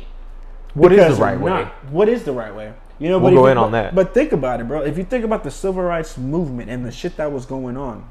What 0.75 0.91
is 0.91 0.99
Because 0.99 1.17
the 1.17 1.23
right 1.23 1.39
they're 1.39 1.53
way? 1.65 1.71
What 1.89 2.07
is 2.09 2.23
the 2.25 2.31
right 2.33 2.53
way? 2.53 2.73
You 2.99 3.09
know, 3.09 3.17
We'll 3.17 3.31
but 3.31 3.35
go 3.37 3.45
you- 3.47 3.51
in 3.53 3.57
on 3.57 3.71
but- 3.71 3.81
that. 3.81 3.95
But 3.95 4.13
think 4.13 4.31
about 4.33 4.61
it, 4.61 4.67
bro. 4.67 4.81
If 4.83 4.97
you 4.99 5.03
think 5.03 5.25
about 5.25 5.43
the 5.43 5.49
civil 5.51 5.81
rights 5.81 6.15
movement 6.17 6.69
and 6.69 6.85
the 6.85 6.91
shit 6.91 7.17
that 7.17 7.31
was 7.31 7.47
going 7.47 7.75
on, 7.75 8.07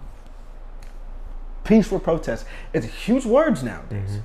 peaceful 1.65 2.01
protests. 2.01 2.45
It's 2.73 2.87
huge 2.87 3.25
words 3.25 3.63
nowadays. 3.63 4.11
Mm-hmm. 4.11 4.21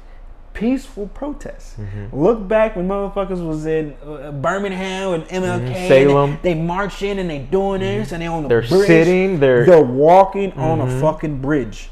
Peaceful 0.53 1.07
protests. 1.07 1.75
Look 2.11 2.47
back 2.47 2.75
when 2.75 2.87
motherfuckers 2.87 3.45
was 3.45 3.65
in 3.65 3.95
uh, 4.05 4.31
Birmingham 4.31 5.13
and 5.13 5.23
MLK. 5.25 5.67
Mm-hmm. 5.73 5.87
Selma. 5.87 6.39
They, 6.41 6.53
march 6.55 7.01
in 7.01 7.19
and 7.19 7.29
they 7.29 7.39
doing 7.39 7.79
this 7.79 8.11
and 8.11 8.21
they 8.21 8.27
on 8.27 8.43
the 8.43 8.49
They're 8.49 8.61
bridge. 8.67 8.85
sitting, 8.87 9.39
they're- 9.39 9.65
they're 9.65 9.81
walking 9.81 10.51
on 10.53 10.79
Mm-hmm. 10.79 10.97
a 10.97 10.99
fucking 11.01 11.41
bridge, 11.41 11.89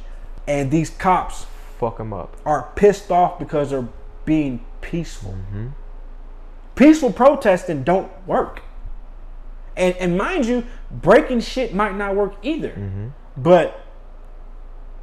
and 0.48 0.70
these 0.72 0.90
cops 0.90 1.46
Fuck 1.80 1.98
them 2.00 2.12
up. 2.14 2.36
are 2.46 2.70
pissed 2.76 3.10
off 3.12 3.40
because 3.40 3.70
they're 3.70 3.88
being 4.26 4.64
peaceful. 4.82 5.32
Mm-hmm. 5.32 5.68
Peaceful 6.76 7.12
protesting 7.14 7.84
don't 7.84 8.12
work. 8.28 8.62
And 9.78 9.96
and 9.96 10.18
mind 10.18 10.46
you, 10.46 10.66
breaking 10.92 11.40
shit 11.40 11.74
might 11.74 11.96
not 11.96 12.14
work 12.16 12.34
either. 12.42 12.70
Mm-hmm. 12.72 13.08
But 13.38 13.80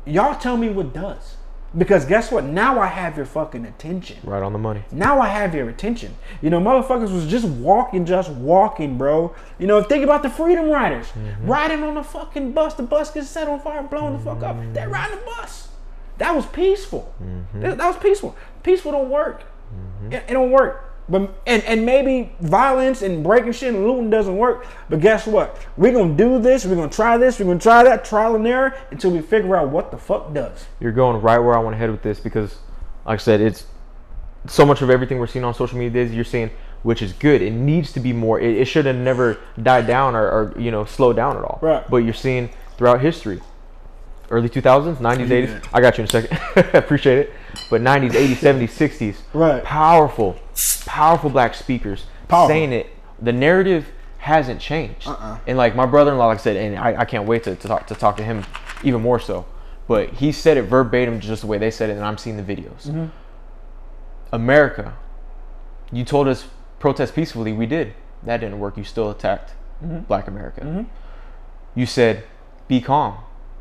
y'all 0.05 0.39
tell 0.39 0.57
me 0.59 0.69
what 0.69 0.93
does. 0.93 1.37
Because 1.77 2.05
guess 2.05 2.31
what? 2.31 2.45
Now 2.45 2.81
I 2.81 2.87
have 2.87 3.17
your 3.17 3.27
fucking 3.27 3.67
attention. 3.67 4.19
Right 4.23 4.43
on 4.43 4.53
the 4.53 4.59
money. 4.59 4.85
Now 4.91 5.21
I 5.21 5.29
have 5.29 5.55
your 5.55 5.69
attention. 5.69 6.17
You 6.41 6.51
know, 6.51 6.61
motherfuckers 6.61 7.13
was 7.13 7.27
just 7.27 7.47
walking, 7.47 8.07
just 8.07 8.31
walking, 8.31 8.97
bro. 8.97 9.35
You 9.59 9.67
know, 9.67 9.83
think 9.83 10.05
about 10.05 10.23
the 10.23 10.31
Freedom 10.31 10.69
Riders 10.69 11.07
mm-hmm. 11.09 11.47
riding 11.47 11.83
on 11.83 11.95
the 11.95 12.03
fucking 12.03 12.53
bus. 12.53 12.75
The 12.75 12.83
bus 12.83 13.11
gets 13.11 13.29
set 13.29 13.49
on 13.49 13.61
fire, 13.61 13.83
blowing 13.83 14.17
the 14.17 14.21
fuck 14.21 14.43
up. 14.43 14.57
They're 14.73 14.89
riding 14.89 15.19
the 15.19 15.25
bus. 15.25 15.69
That 16.19 16.35
was 16.35 16.47
peaceful. 16.47 17.13
Mm-hmm. 17.23 17.61
That, 17.61 17.79
that 17.79 17.87
was 17.87 17.97
peaceful. 17.97 18.37
Peaceful 18.63 18.93
don't 18.93 19.11
work. 19.11 19.43
Mm-hmm. 19.43 20.13
It, 20.13 20.25
it 20.29 20.33
don't 20.33 20.51
work. 20.51 20.96
But 21.09 21.33
and 21.47 21.63
and 21.65 21.87
maybe 21.87 22.33
violence 22.41 23.03
and 23.03 23.23
breaking 23.23 23.53
shit 23.53 23.75
and 23.75 23.87
looting 23.87 24.11
doesn't 24.11 24.37
work. 24.37 24.67
But 24.91 25.01
guess 25.01 25.27
what? 25.27 25.57
We're 25.77 25.93
gonna 25.93 26.17
do 26.17 26.41
this. 26.41 26.67
We're 26.67 26.75
gonna 26.75 26.91
try 26.91 27.17
this. 27.17 27.39
We're 27.39 27.47
gonna 27.47 27.61
try 27.61 27.85
that. 27.85 28.05
Trial 28.05 28.35
and 28.35 28.47
error 28.47 28.77
until 28.91 29.13
we 29.13 29.21
figure 29.23 29.55
out 29.55 29.69
what 29.69 29.91
the 29.93 29.99
fuck 29.99 30.35
does. 30.35 30.67
You're 30.81 30.93
going 30.93 31.23
right 31.23 31.39
where 31.39 31.55
I 31.57 31.61
want 31.61 31.75
to 31.75 31.79
head 31.79 31.91
with 31.91 32.03
this 32.03 32.19
because, 32.19 32.57
like 33.05 33.21
I 33.21 33.23
said, 33.23 33.41
it's 33.41 33.67
so 34.47 34.67
much 34.67 34.83
of 34.83 34.91
everything 34.91 35.19
we're 35.19 35.29
seeing 35.29 35.45
on 35.45 35.55
social 35.55 35.79
media 35.79 36.05
days. 36.05 36.15
You're 36.15 36.25
seeing, 36.25 36.51
which 36.83 37.03
is 37.03 37.13
good. 37.13 37.41
It 37.41 37.53
needs 37.53 37.93
to 37.93 38.01
be 38.01 38.13
more. 38.13 38.41
It, 38.41 38.57
it 38.57 38.65
should 38.65 38.87
have 38.87 38.97
never 38.97 39.39
died 39.63 39.87
down 39.87 40.17
or, 40.17 40.27
or 40.27 40.55
you 40.59 40.73
know 40.73 40.85
slowed 40.85 41.15
down 41.15 41.37
at 41.37 41.45
all. 41.45 41.61
Right. 41.63 41.89
But 41.89 41.99
you're 41.99 42.15
seeing 42.15 42.51
throughout 42.77 43.01
history, 43.01 43.41
early 44.31 44.49
2000s, 44.49 44.97
90s, 44.97 45.29
80s. 45.29 45.69
I 45.73 45.81
got 45.81 45.99
you 45.99 46.03
in 46.03 46.09
a 46.09 46.11
second. 46.11 46.39
Appreciate 46.75 47.19
it. 47.19 47.33
But 47.71 47.81
90s, 47.83 48.13
80s, 48.13 48.37
70s, 48.37 48.69
60s. 48.69 49.17
Right. 49.33 49.63
Powerful, 49.65 50.37
powerful 50.87 51.31
black 51.31 51.55
speakers 51.55 52.05
Powerful. 52.29 52.49
saying 52.49 52.73
it. 52.73 52.87
The 53.21 53.33
narrative 53.33 53.87
hasn't 54.19 54.61
changed. 54.61 55.07
Uh-uh. 55.09 55.39
And 55.47 55.57
like 55.59 55.75
my 55.77 55.87
brother-in-law, 55.87 56.27
like 56.27 56.39
I 56.39 56.43
said, 56.43 56.57
and 56.57 56.77
I, 56.79 57.01
I 57.01 57.05
can't 57.05 57.27
wait 57.27 57.45
to, 57.45 57.55
to 57.57 57.69
talk 57.69 57.87
to 57.89 57.95
talk 57.95 58.17
to 58.19 58.23
him 58.25 58.45
even 58.85 59.01
more 59.03 59.19
so. 59.21 59.47
But 59.89 60.11
he 60.15 60.33
said 60.33 60.57
it 60.57 60.63
verbatim, 60.63 61.21
just 61.21 61.43
the 61.43 61.47
way 61.49 61.59
they 61.59 61.71
said 61.71 61.91
it, 61.91 61.95
and 61.97 62.05
I'm 62.05 62.19
seeing 62.19 62.37
the 62.37 62.43
videos. 62.43 62.87
Mm-hmm. 62.89 63.07
America, 64.33 64.95
you 65.93 66.05
told 66.05 66.29
us 66.29 66.47
protest 66.79 67.15
peacefully. 67.15 67.53
We 67.53 67.67
did. 67.67 67.95
That 68.25 68.39
didn't 68.39 68.59
work. 68.59 68.77
You 68.77 68.85
still 68.85 69.11
attacked 69.11 69.53
Mm-hmm. 69.85 69.99
Black 70.05 70.27
America. 70.27 70.87
You 71.75 71.85
said 71.85 72.25
be 72.67 72.81
calm. 72.81 73.19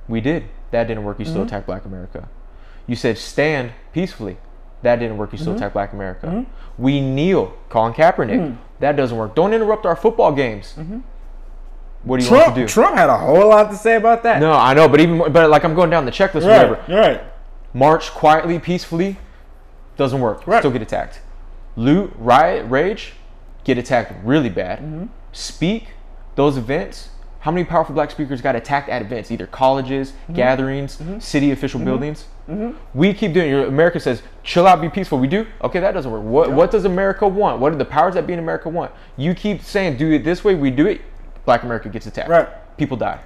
We 0.08 0.22
did. 0.22 0.46
That 0.72 0.88
didn't 0.88 1.04
work. 1.04 1.20
You 1.20 1.26
Mm-hmm. 1.26 1.34
still 1.34 1.44
attacked 1.44 1.66
Black 1.66 1.84
America. 1.84 2.30
You 2.88 2.96
said 2.96 3.18
stand 3.18 3.72
peacefully. 3.94 4.38
That 4.84 4.98
didn't 4.98 5.18
work. 5.18 5.32
You 5.32 5.38
Mm-hmm. 5.38 5.44
still 5.44 5.56
attacked 5.56 5.74
Black 5.74 5.94
America. 5.94 6.46
We 6.78 7.02
kneel. 7.02 7.54
Colin 7.70 7.94
Kaepernick. 7.94 8.58
That 8.80 8.96
doesn't 8.96 9.18
work. 9.18 9.34
Don't 9.36 9.54
interrupt 9.54 9.86
our 9.86 9.96
football 9.96 10.32
games. 10.32 10.76
What 12.04 12.20
do 12.20 12.26
you 12.26 12.32
want 12.32 12.44
Trump, 12.44 12.56
to 12.56 12.62
do? 12.62 12.68
Trump 12.68 12.96
had 12.98 13.10
a 13.10 13.18
whole 13.18 13.50
lot 13.50 13.72
to 13.72 13.76
say 13.78 13.96
about 13.96 14.22
that. 14.24 14.40
No, 14.40 14.52
I 14.54 14.74
know, 14.76 14.88
but 14.88 15.00
even 15.00 15.18
but 15.34 15.50
like 15.50 15.64
I'm 15.64 15.74
going 15.74 15.90
down 15.90 16.06
the 16.06 16.12
checklist, 16.12 16.48
right, 16.48 16.70
whatever. 16.70 16.84
right. 16.88 17.22
March 17.74 18.12
quietly, 18.12 18.60
peacefully, 18.60 19.18
doesn't 19.98 20.22
work. 20.22 20.46
Right. 20.46 20.60
Still 20.60 20.70
get 20.72 20.84
attacked. 20.84 21.20
Loot, 21.76 22.14
riot, 22.18 22.70
rage, 22.70 23.14
get 23.64 23.78
attacked 23.80 24.14
really 24.24 24.50
bad. 24.50 24.80
Mm-hmm. 24.80 25.06
Speak, 25.32 25.88
those 26.36 26.58
events. 26.58 27.10
How 27.46 27.52
many 27.52 27.64
powerful 27.64 27.94
black 27.94 28.10
speakers 28.10 28.42
got 28.42 28.56
attacked 28.56 28.90
at 28.90 29.04
events, 29.04 29.30
either 29.30 29.46
colleges, 29.46 30.14
Mm-hmm. 30.14 30.34
gatherings, 30.34 30.98
mm-hmm. 30.98 31.20
city 31.20 31.52
official 31.52 31.78
mm-hmm. 31.78 31.90
buildings? 31.90 32.26
Mm-hmm. 32.50 32.76
We 32.98 33.14
keep 33.14 33.34
doing. 33.34 33.52
it. 33.52 33.68
America 33.68 34.00
says, 34.00 34.24
"Chill 34.42 34.66
out, 34.66 34.82
be 34.82 34.90
peaceful." 34.90 35.20
We 35.20 35.28
do. 35.28 35.46
Okay, 35.62 35.80
that 35.80 35.92
doesn't 35.92 36.12
work. 36.12 36.24
What 36.24 36.52
What 36.52 36.72
does 36.72 36.86
America 36.86 37.28
want? 37.28 37.60
What 37.60 37.72
do 37.72 37.78
the 37.78 37.86
powers 37.86 38.16
that 38.16 38.26
be 38.26 38.34
in 38.34 38.40
America 38.40 38.68
want? 38.68 38.92
You 39.16 39.36
keep 39.36 39.62
saying, 39.62 39.98
"Do 39.98 40.12
it 40.12 40.24
this 40.24 40.44
way." 40.44 40.56
We 40.56 40.72
do 40.72 40.88
it. 40.88 41.02
Black 41.46 41.62
America 41.62 41.88
gets 41.88 42.08
attacked. 42.08 42.30
Right. 42.30 42.50
People 42.78 42.98
die. 42.98 43.20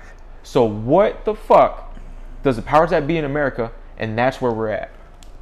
So 0.44 0.66
what 0.66 1.24
the 1.24 1.34
fuck 1.34 1.98
does 2.44 2.58
the 2.58 2.62
powers 2.62 2.90
that 2.90 3.08
be 3.08 3.16
in 3.16 3.24
America, 3.24 3.72
and 3.98 4.18
that's 4.18 4.42
where 4.42 4.52
we're 4.52 4.68
at. 4.68 4.92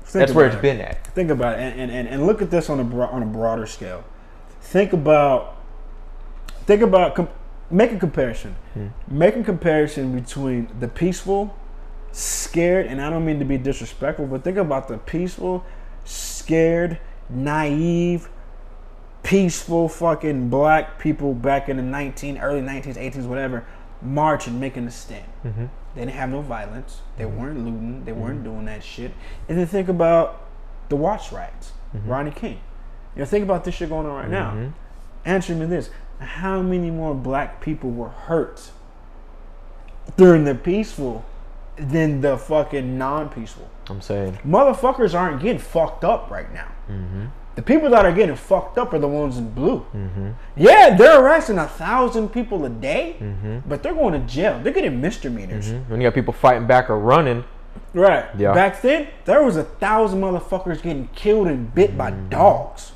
Think 0.03 0.19
that's 0.21 0.33
where 0.33 0.45
it's 0.45 0.55
it. 0.55 0.61
been 0.61 0.81
at. 0.81 1.03
Think 1.15 1.31
about 1.31 1.57
it, 1.57 1.61
and, 1.61 1.89
and, 1.89 2.07
and, 2.07 2.27
look 2.27 2.43
at 2.43 2.51
this 2.51 2.69
on 2.69 2.79
a 2.79 2.83
bro- 2.83 3.07
on 3.07 3.23
a 3.23 3.25
broader 3.25 3.65
scale. 3.65 4.03
Think 4.61 4.93
about 4.93 5.57
think 6.67 6.83
about 6.83 7.15
make 7.69 7.91
a 7.91 7.97
comparison. 7.97 8.55
Hmm. 8.73 8.87
Make 9.07 9.35
a 9.35 9.43
comparison 9.43 10.17
between 10.19 10.69
the 10.79 10.87
peaceful, 10.87 11.55
scared, 12.11 12.85
and 12.85 13.01
I 13.01 13.09
don't 13.09 13.25
mean 13.25 13.39
to 13.39 13.45
be 13.45 13.57
disrespectful, 13.57 14.27
but 14.27 14.43
think 14.43 14.57
about 14.57 14.87
the 14.87 14.97
peaceful, 14.97 15.65
scared, 16.05 16.99
naive, 17.29 18.29
peaceful 19.23 19.89
fucking 19.89 20.49
black 20.49 20.99
people 20.99 21.33
back 21.33 21.67
in 21.69 21.77
the 21.77 21.83
19 21.83 22.37
early 22.37 22.61
19s, 22.61 22.95
18s, 22.95 23.25
whatever, 23.25 23.65
marching, 24.01 24.59
making 24.59 24.87
a 24.87 24.91
stand. 24.91 25.25
Mm-hmm. 25.43 25.65
They 25.95 26.01
didn't 26.01 26.13
have 26.13 26.29
no 26.29 26.41
violence. 26.41 27.01
They 27.17 27.25
mm-hmm. 27.25 27.37
weren't 27.37 27.59
looting. 27.59 28.05
They 28.05 28.11
mm-hmm. 28.11 28.21
weren't 28.21 28.43
doing 28.43 28.65
that 28.65 28.83
shit. 28.83 29.11
And 29.49 29.57
then 29.57 29.67
think 29.67 29.89
about 29.89 30.45
the 30.89 30.95
Watts 30.95 31.31
riots, 31.31 31.73
Rodney 32.05 32.31
King. 32.31 32.61
You 33.15 33.21
know, 33.21 33.25
think 33.25 33.43
about 33.43 33.63
this 33.63 33.75
shit 33.75 33.89
going 33.89 34.05
on 34.05 34.13
right 34.13 34.29
now. 34.29 34.71
Answer 35.25 35.55
me 35.55 35.65
this: 35.65 35.89
How 36.19 36.61
many 36.61 36.89
more 36.89 37.13
black 37.13 37.61
people 37.61 37.91
were 37.91 38.09
hurt 38.09 38.71
during 40.15 40.45
the 40.45 40.55
peaceful 40.55 41.25
than 41.75 42.21
the 42.21 42.37
fucking 42.37 42.97
non-peaceful? 42.97 43.69
I'm 43.89 44.01
saying. 44.01 44.39
Motherfuckers 44.45 45.13
aren't 45.13 45.41
getting 45.41 45.59
fucked 45.59 46.03
up 46.03 46.29
right 46.29 46.51
now. 46.53 46.71
Mm-hmm. 46.89 47.25
The 47.55 47.61
people 47.61 47.89
that 47.89 48.05
are 48.05 48.11
getting 48.11 48.35
fucked 48.35 48.77
up 48.77 48.93
are 48.93 48.99
the 48.99 49.07
ones 49.07 49.37
in 49.37 49.49
blue. 49.49 49.79
Mm-hmm. 49.95 50.31
Yeah, 50.55 50.95
they're 50.95 51.23
arresting 51.23 51.57
a 51.57 51.67
thousand 51.67 52.29
people 52.29 52.65
a 52.65 52.69
day, 52.69 53.15
mm-hmm. 53.19 53.67
but 53.67 53.81
they're 53.81 53.95
going 53.95 54.13
to 54.13 54.27
jail. 54.27 54.59
They're 54.61 54.73
getting 54.73 55.01
misdemeanors. 55.01 55.71
When 55.87 55.99
you 55.99 56.07
got 56.07 56.13
people 56.13 56.33
fighting 56.33 56.67
back 56.67 56.89
or 56.89 56.99
running, 56.99 57.45
Right. 57.93 58.25
Yeah. 58.37 58.53
Back 58.53 58.81
then, 58.81 59.07
there 59.25 59.43
was 59.43 59.55
a 59.55 59.63
thousand 59.63 60.21
motherfuckers 60.21 60.81
getting 60.81 61.07
killed 61.09 61.47
and 61.47 61.73
bit 61.73 61.97
by 61.97 62.11
dogs. 62.11 62.91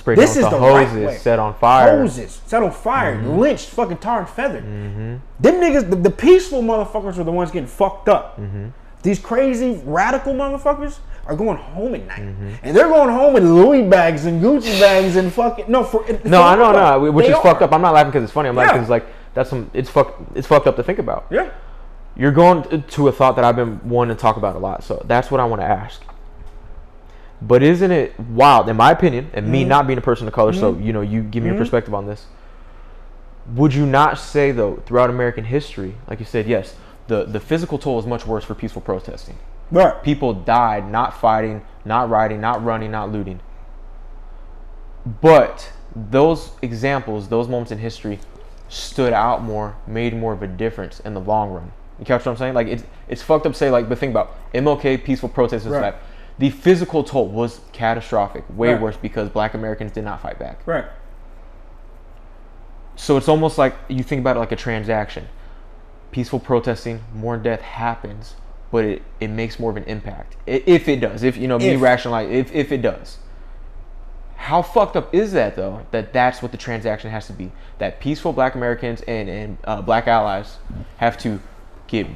Sprayed 0.00 0.18
This 0.18 0.36
is 0.36 0.42
the 0.44 0.50
the 0.50 0.58
right 0.58 0.92
way. 0.92 1.16
set 1.16 1.38
on 1.38 1.54
fire. 1.54 1.98
Hoses 2.00 2.40
set 2.46 2.62
on 2.62 2.72
fire, 2.72 3.16
Mm-hmm. 3.16 3.38
lynched, 3.38 3.68
fucking 3.70 3.98
tar 3.98 4.18
and 4.20 4.28
feathered. 4.28 4.64
Them 4.64 5.20
niggas, 5.60 5.88
the, 5.88 5.96
the 5.96 6.10
peaceful 6.10 6.62
motherfuckers 6.62 7.16
were 7.16 7.24
the 7.24 7.32
ones 7.32 7.50
getting 7.50 7.68
fucked 7.68 8.08
up. 8.08 8.38
Mm-hmm. 8.40 8.68
These 9.02 9.18
crazy 9.18 9.80
radical 9.84 10.34
motherfuckers 10.34 10.98
are 11.26 11.36
going 11.36 11.56
home 11.56 11.94
at 11.94 12.06
night, 12.06 12.20
Mm-hmm. 12.20 12.50
and 12.64 12.76
they're 12.76 12.88
going 12.88 13.08
home 13.10 13.32
with 13.34 13.44
Louis 13.44 13.82
bags 13.88 14.24
and 14.26 14.42
Gucci 14.42 14.78
bags 14.80 15.16
and 15.16 15.32
fucking 15.32 15.66
no 15.68 15.84
for 15.84 16.04
No, 16.24 16.42
I 16.42 16.56
know, 16.56 16.70
real. 16.72 17.00
no, 17.04 17.12
which 17.12 17.26
They 17.26 17.32
is 17.32 17.38
fucked 17.38 17.62
up. 17.62 17.72
I'm 17.72 17.80
not 17.82 17.94
laughing 17.94 18.10
because 18.10 18.24
it's 18.24 18.32
funny. 18.32 18.48
I'm 18.48 18.56
laughing 18.56 18.74
Yeah. 18.74 18.78
because 18.80 18.90
like 18.90 19.06
that's 19.34 19.48
some. 19.48 19.70
It's 19.74 19.88
fuck. 19.88 20.16
It's 20.34 20.46
fucked 20.46 20.66
up 20.66 20.76
to 20.76 20.82
think 20.82 20.98
about. 20.98 21.26
Yeah, 21.30 21.50
You're 22.16 22.32
going 22.32 22.82
to 22.82 23.08
a 23.08 23.12
thought 23.12 23.36
that 23.36 23.44
I've 23.44 23.54
been 23.56 23.80
wanting 23.88 24.16
to 24.16 24.20
talk 24.20 24.36
about 24.36 24.56
a 24.56 24.58
lot. 24.58 24.82
So 24.82 25.02
that's 25.06 25.30
what 25.30 25.40
I 25.40 25.44
want 25.44 25.62
to 25.62 25.66
ask. 25.66 26.02
But 27.42 27.62
isn't 27.62 27.90
it 27.90 28.18
wild, 28.20 28.68
in 28.68 28.76
my 28.76 28.90
opinion, 28.90 29.30
and 29.32 29.44
Mm-hmm. 29.44 29.52
me 29.52 29.64
not 29.64 29.86
being 29.86 29.98
a 29.98 30.02
person 30.02 30.26
of 30.28 30.34
color? 30.34 30.52
So 30.52 30.76
you 30.76 30.92
know, 30.92 31.00
you 31.00 31.22
give 31.22 31.42
me 31.42 31.48
your 31.48 31.58
perspective 31.58 31.94
on 31.94 32.06
this. 32.06 32.26
Would 33.54 33.74
you 33.74 33.86
not 33.86 34.18
say 34.18 34.52
though, 34.52 34.76
throughout 34.86 35.10
American 35.10 35.44
history, 35.44 35.94
like 36.06 36.20
you 36.20 36.26
said, 36.26 36.46
yes, 36.46 36.76
the 37.08 37.24
the 37.24 37.40
physical 37.40 37.78
toll 37.78 37.98
is 37.98 38.06
much 38.06 38.26
worse 38.26 38.44
for 38.44 38.54
peaceful 38.54 38.82
protesting. 38.82 39.36
right. 39.70 40.02
People 40.02 40.34
died 40.34 40.90
not 40.90 41.18
fighting, 41.18 41.62
not 41.84 42.10
rioting, 42.10 42.40
not 42.40 42.62
running, 42.62 42.90
not 42.90 43.10
looting. 43.10 43.40
But 45.20 45.72
those 45.96 46.50
examples, 46.62 47.28
those 47.28 47.48
moments 47.48 47.72
in 47.72 47.78
history, 47.78 48.20
stood 48.68 49.12
out 49.12 49.42
more, 49.42 49.76
made 49.86 50.14
more 50.14 50.32
of 50.32 50.42
a 50.42 50.46
difference 50.46 51.00
in 51.00 51.14
the 51.14 51.20
long 51.20 51.50
run. 51.50 51.72
You 51.98 52.04
catch 52.04 52.24
what 52.24 52.32
I'm 52.32 52.36
saying? 52.36 52.54
Like 52.54 52.66
it's 52.68 52.84
it's 53.08 53.22
fucked 53.22 53.46
up 53.46 53.52
to 53.52 53.58
say 53.58 53.70
like, 53.70 53.88
but 53.88 53.98
think 53.98 54.10
about 54.10 54.36
MLK, 54.54 55.02
peaceful 55.02 55.28
protests 55.28 55.64
and 55.64 55.72
Right. 55.74 55.94
The 56.38 56.50
physical 56.50 57.04
toll 57.04 57.28
was 57.28 57.60
catastrophic, 57.72 58.44
way 58.54 58.72
Right. 58.72 58.80
worse 58.80 58.96
because 58.96 59.28
Black 59.28 59.54
Americans 59.54 59.92
did 59.92 60.04
not 60.04 60.20
fight 60.20 60.38
back. 60.38 60.60
Right. 60.66 60.86
So 62.96 63.16
it's 63.16 63.28
almost 63.28 63.58
like 63.58 63.74
you 63.88 64.02
think 64.02 64.20
about 64.20 64.36
it 64.36 64.40
like 64.40 64.52
a 64.52 64.56
transaction. 64.56 65.28
Peaceful 66.12 66.40
protesting, 66.40 67.02
more 67.14 67.36
death 67.36 67.60
happens, 67.60 68.34
but 68.70 68.84
it, 68.84 69.02
it 69.20 69.28
makes 69.28 69.58
more 69.58 69.70
of 69.70 69.76
an 69.76 69.84
impact. 69.84 70.36
If 70.46 70.88
it 70.88 71.00
does, 71.00 71.22
if 71.22 71.36
you 71.36 71.48
know, 71.48 71.58
me 71.58 71.70
If. 71.70 71.80
rationalize, 71.80 72.30
if, 72.30 72.52
if 72.52 72.72
it 72.72 72.82
does. 72.82 73.18
How 74.36 74.62
fucked 74.62 74.96
up 74.96 75.14
is 75.14 75.32
that 75.32 75.54
though? 75.54 75.86
That 75.90 76.12
that's 76.12 76.40
what 76.42 76.50
the 76.50 76.58
transaction 76.58 77.10
has 77.10 77.26
to 77.26 77.32
be. 77.32 77.52
That 77.78 78.00
peaceful 78.00 78.32
Black 78.32 78.54
Americans 78.54 79.02
and 79.02 79.28
and 79.28 79.58
uh, 79.64 79.82
Black 79.82 80.06
allies 80.08 80.56
have 80.96 81.18
to 81.18 81.40
get 81.86 82.06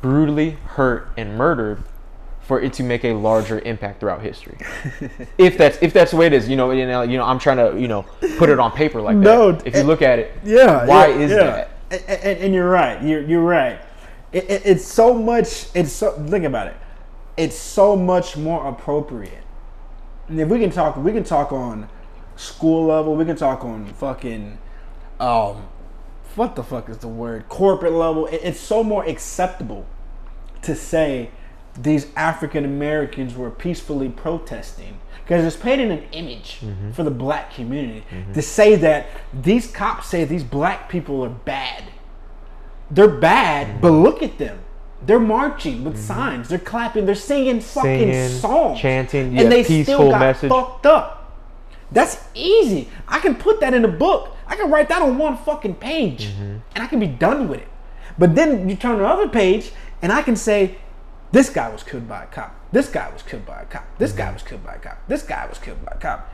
brutally 0.00 0.52
hurt 0.64 1.10
and 1.16 1.36
murdered 1.36 1.84
for 2.44 2.60
it 2.60 2.74
to 2.74 2.82
make 2.82 3.04
a 3.04 3.12
larger 3.12 3.58
impact 3.60 4.00
throughout 4.00 4.20
history. 4.20 4.58
if 5.38 5.56
that's 5.56 5.78
if 5.82 5.92
that's 5.92 6.10
the 6.10 6.16
way 6.16 6.26
it 6.26 6.32
is, 6.32 6.48
you 6.48 6.56
know, 6.56 6.70
you 6.70 6.86
know, 6.86 7.02
you 7.02 7.16
know, 7.16 7.24
I'm 7.24 7.38
trying 7.38 7.56
to 7.56 7.80
you 7.80 7.88
know 7.88 8.02
put 8.36 8.50
it 8.50 8.60
on 8.60 8.72
paper 8.72 9.00
like 9.00 9.20
that. 9.20 9.62
If 9.66 9.74
you 9.74 9.82
look 9.82 10.02
at 10.02 10.18
it, 10.18 10.32
Yeah. 10.44 10.86
why 10.86 11.08
yeah, 11.08 11.16
is 11.16 11.30
yeah. 11.30 11.36
that? 11.36 11.70
And, 11.90 12.02
and, 12.08 12.38
and 12.44 12.54
you're 12.54 12.68
right. 12.68 13.02
You're 13.02 13.22
you're 13.22 13.42
right. 13.42 13.78
It, 14.32 14.50
it, 14.50 14.62
it's 14.64 14.84
so 14.84 15.14
much. 15.14 15.66
It's 15.74 15.92
so. 15.92 16.12
Think 16.28 16.44
about 16.44 16.66
it. 16.68 16.76
It's 17.36 17.56
so 17.56 17.96
much 17.96 18.36
more 18.36 18.66
appropriate. 18.68 19.42
And 20.28 20.40
if 20.40 20.48
we 20.48 20.58
can 20.58 20.70
talk, 20.70 20.96
we 20.96 21.12
can 21.12 21.24
talk 21.24 21.52
on 21.52 21.88
school 22.36 22.86
level. 22.86 23.16
We 23.16 23.24
can 23.24 23.36
talk 23.36 23.64
on 23.64 23.86
fucking, 23.86 24.58
um, 25.20 25.68
what 26.34 26.56
the 26.56 26.62
fuck 26.62 26.88
is 26.88 26.98
the 26.98 27.08
word? 27.08 27.48
Corporate 27.48 27.92
level. 27.92 28.26
It, 28.26 28.40
it's 28.42 28.60
so 28.60 28.82
more 28.82 29.04
acceptable 29.04 29.86
to 30.62 30.74
say 30.74 31.30
these 31.78 32.06
African 32.16 32.64
Americans 32.64 33.34
were 33.34 33.50
peacefully 33.50 34.08
protesting 34.08 34.98
because 35.24 35.44
it's 35.44 35.56
painting 35.60 35.90
an 35.90 36.04
image 36.12 36.60
mm-hmm. 36.60 36.92
for 36.92 37.02
the 37.02 37.10
black 37.10 37.52
community 37.52 38.04
mm-hmm. 38.10 38.32
to 38.32 38.42
say 38.42 38.76
that 38.76 39.06
these 39.32 39.70
cops 39.70 40.08
say 40.08 40.24
these 40.24 40.44
black 40.44 40.88
people 40.88 41.24
are 41.24 41.30
bad. 41.30 41.84
They're 42.90 43.08
bad, 43.08 43.80
but 43.80 43.90
mm-hmm. 43.90 44.02
look 44.02 44.22
at 44.22 44.38
them. 44.38 44.60
They're 45.04 45.18
marching 45.20 45.84
with 45.84 45.98
signs. 46.02 46.48
They're 46.48 46.58
clapping. 46.58 47.06
They're 47.06 47.14
singing 47.14 47.60
fucking 47.60 48.12
Singing, 48.12 48.28
songs, 48.40 48.80
chanting, 48.80 49.34
yeah, 49.34 49.42
and 49.42 49.52
they 49.52 49.62
still 49.82 50.10
got 50.10 50.20
message. 50.20 50.48
fucked 50.48 50.86
up. 50.86 51.38
That's 51.90 52.18
easy. 52.34 52.88
I 53.06 53.18
can 53.18 53.34
put 53.34 53.60
that 53.60 53.74
in 53.74 53.84
a 53.84 53.88
book. 53.88 54.36
I 54.46 54.56
can 54.56 54.70
write 54.70 54.88
that 54.88 55.02
on 55.02 55.18
one 55.18 55.36
fucking 55.36 55.76
page, 55.76 56.28
Mm-hmm. 56.28 56.56
and 56.74 56.84
I 56.84 56.86
can 56.86 57.00
be 57.00 57.06
done 57.06 57.48
with 57.48 57.60
it. 57.60 57.68
But 58.18 58.34
then 58.34 58.68
you 58.68 58.76
turn 58.76 58.98
to 58.98 59.04
another 59.04 59.28
page, 59.28 59.72
and 60.00 60.12
I 60.12 60.22
can 60.22 60.36
say, 60.36 60.76
"This 61.34 61.50
guy 61.50 61.68
was 61.68 61.82
killed 61.82 62.08
by 62.08 62.22
a 62.22 62.26
cop. 62.26 62.54
This 62.72 62.88
guy 62.88 63.10
was 63.12 63.22
killed 63.22 63.44
by 63.44 63.60
a 63.62 63.64
cop. 63.66 63.84
This 63.98 64.12
guy 64.12 64.32
was 64.32 64.42
killed 64.42 64.64
by 64.64 64.74
a 64.74 64.78
cop. 64.78 64.98
This 65.08 65.22
guy 65.22 65.46
was 65.46 65.58
killed 65.58 65.84
by 65.84 65.92
a 65.94 65.98
cop." 65.98 66.30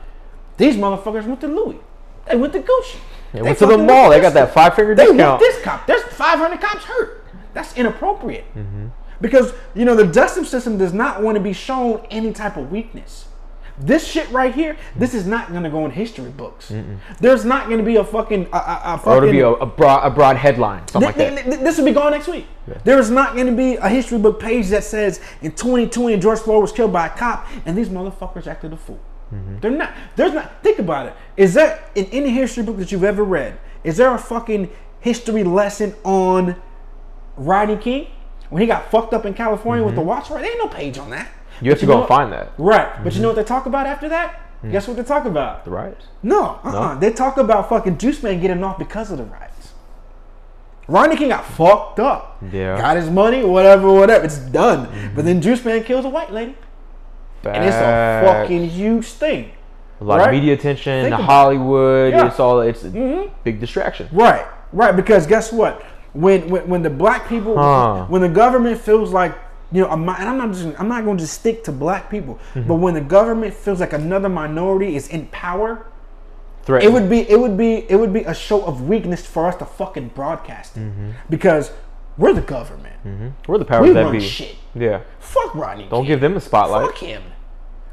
These 0.57 0.77
motherfuckers 0.77 1.25
went 1.25 1.41
to 1.41 1.47
Louis. 1.47 1.79
They 2.27 2.35
went 2.37 2.53
to 2.53 2.59
Gucci. 2.59 2.97
They 3.33 3.41
went 3.41 3.57
to 3.57 3.65
the 3.65 3.77
mall. 3.77 4.09
They 4.11 4.19
got 4.21 4.33
that 4.33 4.53
five 4.53 4.75
finger 4.75 4.93
They 4.93 5.05
discount. 5.05 5.19
want 5.19 5.39
this 5.39 5.61
cop. 5.63 5.87
There's 5.87 6.03
500 6.03 6.61
cops 6.61 6.83
hurt. 6.83 7.25
That's 7.53 7.75
inappropriate. 7.75 8.45
Mm-hmm. 8.55 8.87
Because 9.19 9.53
you 9.73 9.85
know 9.85 9.95
the 9.95 10.05
justice 10.05 10.49
system 10.49 10.77
does 10.77 10.93
not 10.93 11.21
want 11.21 11.35
to 11.35 11.41
be 11.41 11.53
shown 11.53 12.05
any 12.11 12.31
type 12.31 12.57
of 12.57 12.71
weakness. 12.71 13.25
This 13.81 14.05
shit 14.07 14.29
right 14.31 14.53
here, 14.53 14.77
this 14.95 15.13
is 15.13 15.25
not 15.25 15.51
gonna 15.51 15.69
go 15.69 15.85
in 15.85 15.91
history 15.91 16.29
books. 16.29 16.71
There's 17.19 17.43
not 17.45 17.69
gonna 17.69 17.83
be 17.83 17.95
a 17.95 18.03
fucking 18.03 18.47
a, 18.53 18.55
a, 18.57 19.01
a 19.05 19.09
Or 19.09 19.17
it'll 19.17 19.31
be 19.31 19.39
a, 19.39 19.49
a 19.49 19.65
broad 19.65 20.05
a 20.05 20.09
broad 20.09 20.37
headline, 20.37 20.87
something 20.87 21.07
like 21.07 21.15
that. 21.17 21.33
th- 21.33 21.45
th- 21.45 21.59
this 21.59 21.77
will 21.77 21.85
be 21.85 21.91
gone 21.91 22.11
next 22.11 22.27
week. 22.27 22.45
There 22.83 22.99
is 22.99 23.09
not 23.09 23.33
going 23.33 23.47
to 23.47 23.53
be 23.53 23.75
a 23.75 23.89
history 23.89 24.17
book 24.19 24.39
page 24.39 24.67
that 24.69 24.83
says 24.83 25.19
in 25.41 25.51
2020 25.51 26.15
George 26.17 26.39
Floyd 26.39 26.61
was 26.61 26.71
killed 26.71 26.93
by 26.93 27.07
a 27.07 27.09
cop 27.09 27.47
and 27.65 27.75
these 27.77 27.89
motherfuckers 27.89 28.47
acted 28.47 28.71
a 28.71 28.77
fool. 28.77 28.99
Mm-hmm. 29.33 29.59
They're 29.59 29.71
not. 29.71 29.93
There's 30.15 30.33
not. 30.33 30.61
Think 30.63 30.79
about 30.79 31.07
it. 31.07 31.13
Is 31.35 31.53
there 31.53 31.83
in 31.95 32.05
any 32.05 32.29
history 32.29 32.63
book 32.63 32.77
that 32.77 32.91
you've 32.91 33.03
ever 33.03 33.23
read? 33.23 33.57
Is 33.83 33.97
there 33.97 34.13
a 34.13 34.17
fucking 34.19 34.69
history 34.99 35.43
lesson 35.43 35.95
on 36.03 36.55
Rodney 37.35 37.77
King 37.77 38.07
when 38.49 38.61
he 38.61 38.67
got 38.67 38.91
fucked 38.91 39.13
up 39.13 39.25
in 39.25 39.33
California 39.33 39.83
with 39.83 39.95
the 39.95 40.01
Watts 40.01 40.29
riot? 40.29 40.43
There 40.43 40.51
ain't 40.51 40.59
no 40.63 40.67
page 40.69 40.97
on 40.97 41.09
that. 41.09 41.29
Mm-hmm. 41.61 41.65
You 41.65 41.71
have 41.71 41.79
But 41.79 41.81
to 41.81 41.85
go 41.93 41.99
and 41.99 42.07
find 42.07 42.33
that. 42.33 42.51
Right, 42.57 43.03
but 43.03 43.15
you 43.15 43.21
know 43.21 43.27
what 43.29 43.35
they 43.35 43.43
talk 43.43 43.65
about 43.67 43.85
after 43.85 44.09
that? 44.09 44.39
Guess 44.69 44.87
what 44.87 44.97
they 44.97 45.03
talk 45.03 45.25
about? 45.25 45.65
The 45.65 45.71
riots. 45.71 46.05
No, 46.21 46.59
uh-uh. 46.63 46.99
They 46.99 47.11
talk 47.11 47.37
about 47.37 47.67
fucking 47.69 47.97
Juice 47.97 48.21
Man 48.21 48.39
getting 48.39 48.63
off 48.63 48.77
because 48.77 49.09
of 49.11 49.17
the 49.17 49.23
riots. 49.23 49.71
Rodney 50.87 51.15
King 51.15 51.29
got 51.29 51.45
fucked 51.45 51.99
up. 51.99 52.37
Yeah. 52.51 52.77
Got 52.77 52.97
his 52.97 53.09
money, 53.09 53.43
whatever, 53.43 53.91
whatever. 53.91 54.25
It's 54.25 54.37
done. 54.37 55.11
But 55.15 55.25
then 55.25 55.41
Juice 55.41 55.63
Man 55.65 55.83
kills 55.83 56.05
a 56.05 56.09
white 56.09 56.31
lady. 56.31 56.55
And 57.43 57.63
it's 57.65 57.75
a 57.75 58.21
fucking 58.25 58.69
huge 58.69 59.05
thing. 59.05 59.51
a 59.99 60.03
lot 60.03 60.17
right? 60.19 60.27
of 60.27 60.33
media 60.33 60.53
attention, 60.53 61.05
Think. 61.09 61.15
Hollywood. 61.15 62.11
Yeah. 62.11 62.19
Mm-hmm. 62.19 62.27
It's 62.27 62.39
all 62.39 62.61
it's 62.61 62.83
a 62.83 63.31
big 63.43 63.59
distraction. 63.59 64.09
Right, 64.11 64.45
right. 64.73 64.95
Because 64.95 65.25
guess 65.25 65.51
what? 65.51 65.81
When 66.13 66.49
when, 66.49 66.67
when 66.67 66.81
the 66.83 66.89
black 66.91 67.27
people, 67.27 67.57
Huh. 67.57 68.05
when 68.09 68.21
the 68.21 68.29
government 68.29 68.79
feels 68.79 69.11
like 69.11 69.33
you 69.71 69.81
know, 69.81 69.89
and 69.89 70.09
I'm 70.09 70.37
not 70.37 70.51
just, 70.53 70.79
I'm 70.79 70.87
not 70.87 71.03
going 71.05 71.17
to 71.17 71.23
just 71.23 71.35
stick 71.39 71.63
to 71.65 71.71
black 71.71 72.09
people, 72.09 72.39
Mm-hmm. 72.53 72.67
but 72.67 72.75
when 72.75 72.93
the 72.93 73.01
government 73.01 73.53
feels 73.53 73.79
like 73.79 73.93
another 73.93 74.29
minority 74.29 74.95
is 74.95 75.07
in 75.07 75.27
power, 75.27 75.85
Threat. 76.63 76.83
it 76.83 76.91
would 76.91 77.09
be 77.09 77.19
it 77.29 77.39
would 77.39 77.57
be 77.57 77.85
it 77.89 77.95
would 77.95 78.13
be 78.13 78.21
a 78.21 78.33
show 78.33 78.63
of 78.65 78.87
weakness 78.87 79.25
for 79.25 79.47
us 79.47 79.55
to 79.57 79.65
fucking 79.65 80.09
broadcast 80.09 80.77
it 80.77 80.81
Mm-hmm. 80.81 81.09
because 81.29 81.71
We're 82.17 82.33
the 82.33 82.41
government. 82.41 82.95
We're 83.47 83.57
the 83.57 83.65
powers 83.65 83.87
We 83.87 83.93
that 83.93 84.03
run 84.03 84.11
be. 84.11 84.19
shit. 84.19 84.55
Yeah. 84.75 85.01
Fuck 85.19 85.55
Rodney. 85.55 85.87
Don't 85.89 86.01
King. 86.03 86.07
give 86.13 86.21
them 86.21 86.35
a 86.37 86.41
spotlight. 86.41 86.85
Fuck 86.87 86.97
him. 86.99 87.23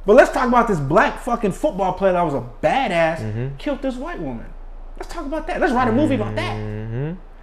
But 0.05 0.17
let's 0.17 0.33
talk 0.33 0.49
about 0.49 0.69
this 0.69 0.81
black 0.81 1.21
fucking 1.21 1.53
football 1.53 1.93
player 1.95 2.13
that 2.13 2.23
was 2.23 2.35
a 2.35 2.45
badass, 2.63 3.19
Mm-hmm. 3.21 3.57
killed 3.57 3.81
this 3.83 3.95
white 3.97 4.19
woman. 4.21 4.47
Let's 4.99 5.13
talk 5.13 5.25
about 5.27 5.47
that. 5.47 5.61
Let's 5.61 5.73
write 5.73 5.89
a 5.89 5.93
movie 5.93 6.17
about 6.17 6.35
that. 6.35 6.57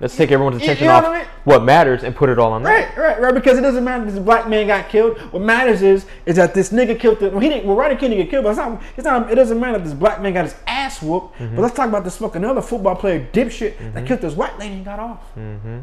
Let's 0.02 0.18
take 0.18 0.32
everyone's 0.32 0.62
attention 0.62 0.86
you 0.86 0.90
know 0.90 0.98
off 0.98 1.04
what 1.04 1.14
I 1.14 1.20
mean? 1.20 1.28
what 1.46 1.64
matters 1.64 2.04
and 2.04 2.14
put 2.14 2.30
it 2.30 2.38
all 2.38 2.52
on 2.52 2.64
that. 2.64 2.96
Right, 2.96 2.98
right, 2.98 3.22
right. 3.22 3.34
Because 3.34 3.58
it 3.58 3.62
doesn't 3.62 3.84
matter 3.84 4.06
if 4.06 4.14
this 4.14 4.22
black 4.22 4.50
man 4.50 4.68
got 4.68 4.90
killed. 4.90 5.18
What 5.32 5.42
matters 5.42 5.82
is 5.82 6.06
is 6.26 6.36
that 6.36 6.54
this 6.54 6.72
nigga 6.72 7.00
killed 7.00 7.20
the. 7.20 7.30
Well, 7.30 7.40
he 7.40 7.48
didn't. 7.48 7.66
Well, 7.66 7.78
Rodney 7.78 7.96
King 7.96 8.10
didn't 8.10 8.26
get 8.26 8.30
killed, 8.32 8.44
but 8.44 8.50
it's 8.50 8.58
not. 8.58 8.82
It's 8.98 9.06
not. 9.06 9.32
It 9.32 9.36
doesn't 9.36 9.58
matter 9.58 9.78
if 9.78 9.86
this 9.86 9.94
black 9.94 10.22
man 10.22 10.34
got 10.34 10.44
his 10.46 10.56
ass 10.68 11.02
whooped. 11.02 11.36
Mm-hmm. 11.38 11.56
But 11.56 11.62
let's 11.62 11.76
talk 11.76 11.88
about 11.88 12.04
this 12.04 12.18
fucking 12.18 12.44
other 12.44 12.62
football 12.62 12.98
player 12.98 13.26
dipshit 13.32 13.78
that 13.78 13.94
mm-hmm. 13.94 14.06
killed 14.06 14.20
this 14.20 14.34
white 14.36 14.60
lady 14.60 14.76
and 14.76 14.86
got 14.86 15.00
off. 15.00 15.22
Mm-hmm. 15.38 15.80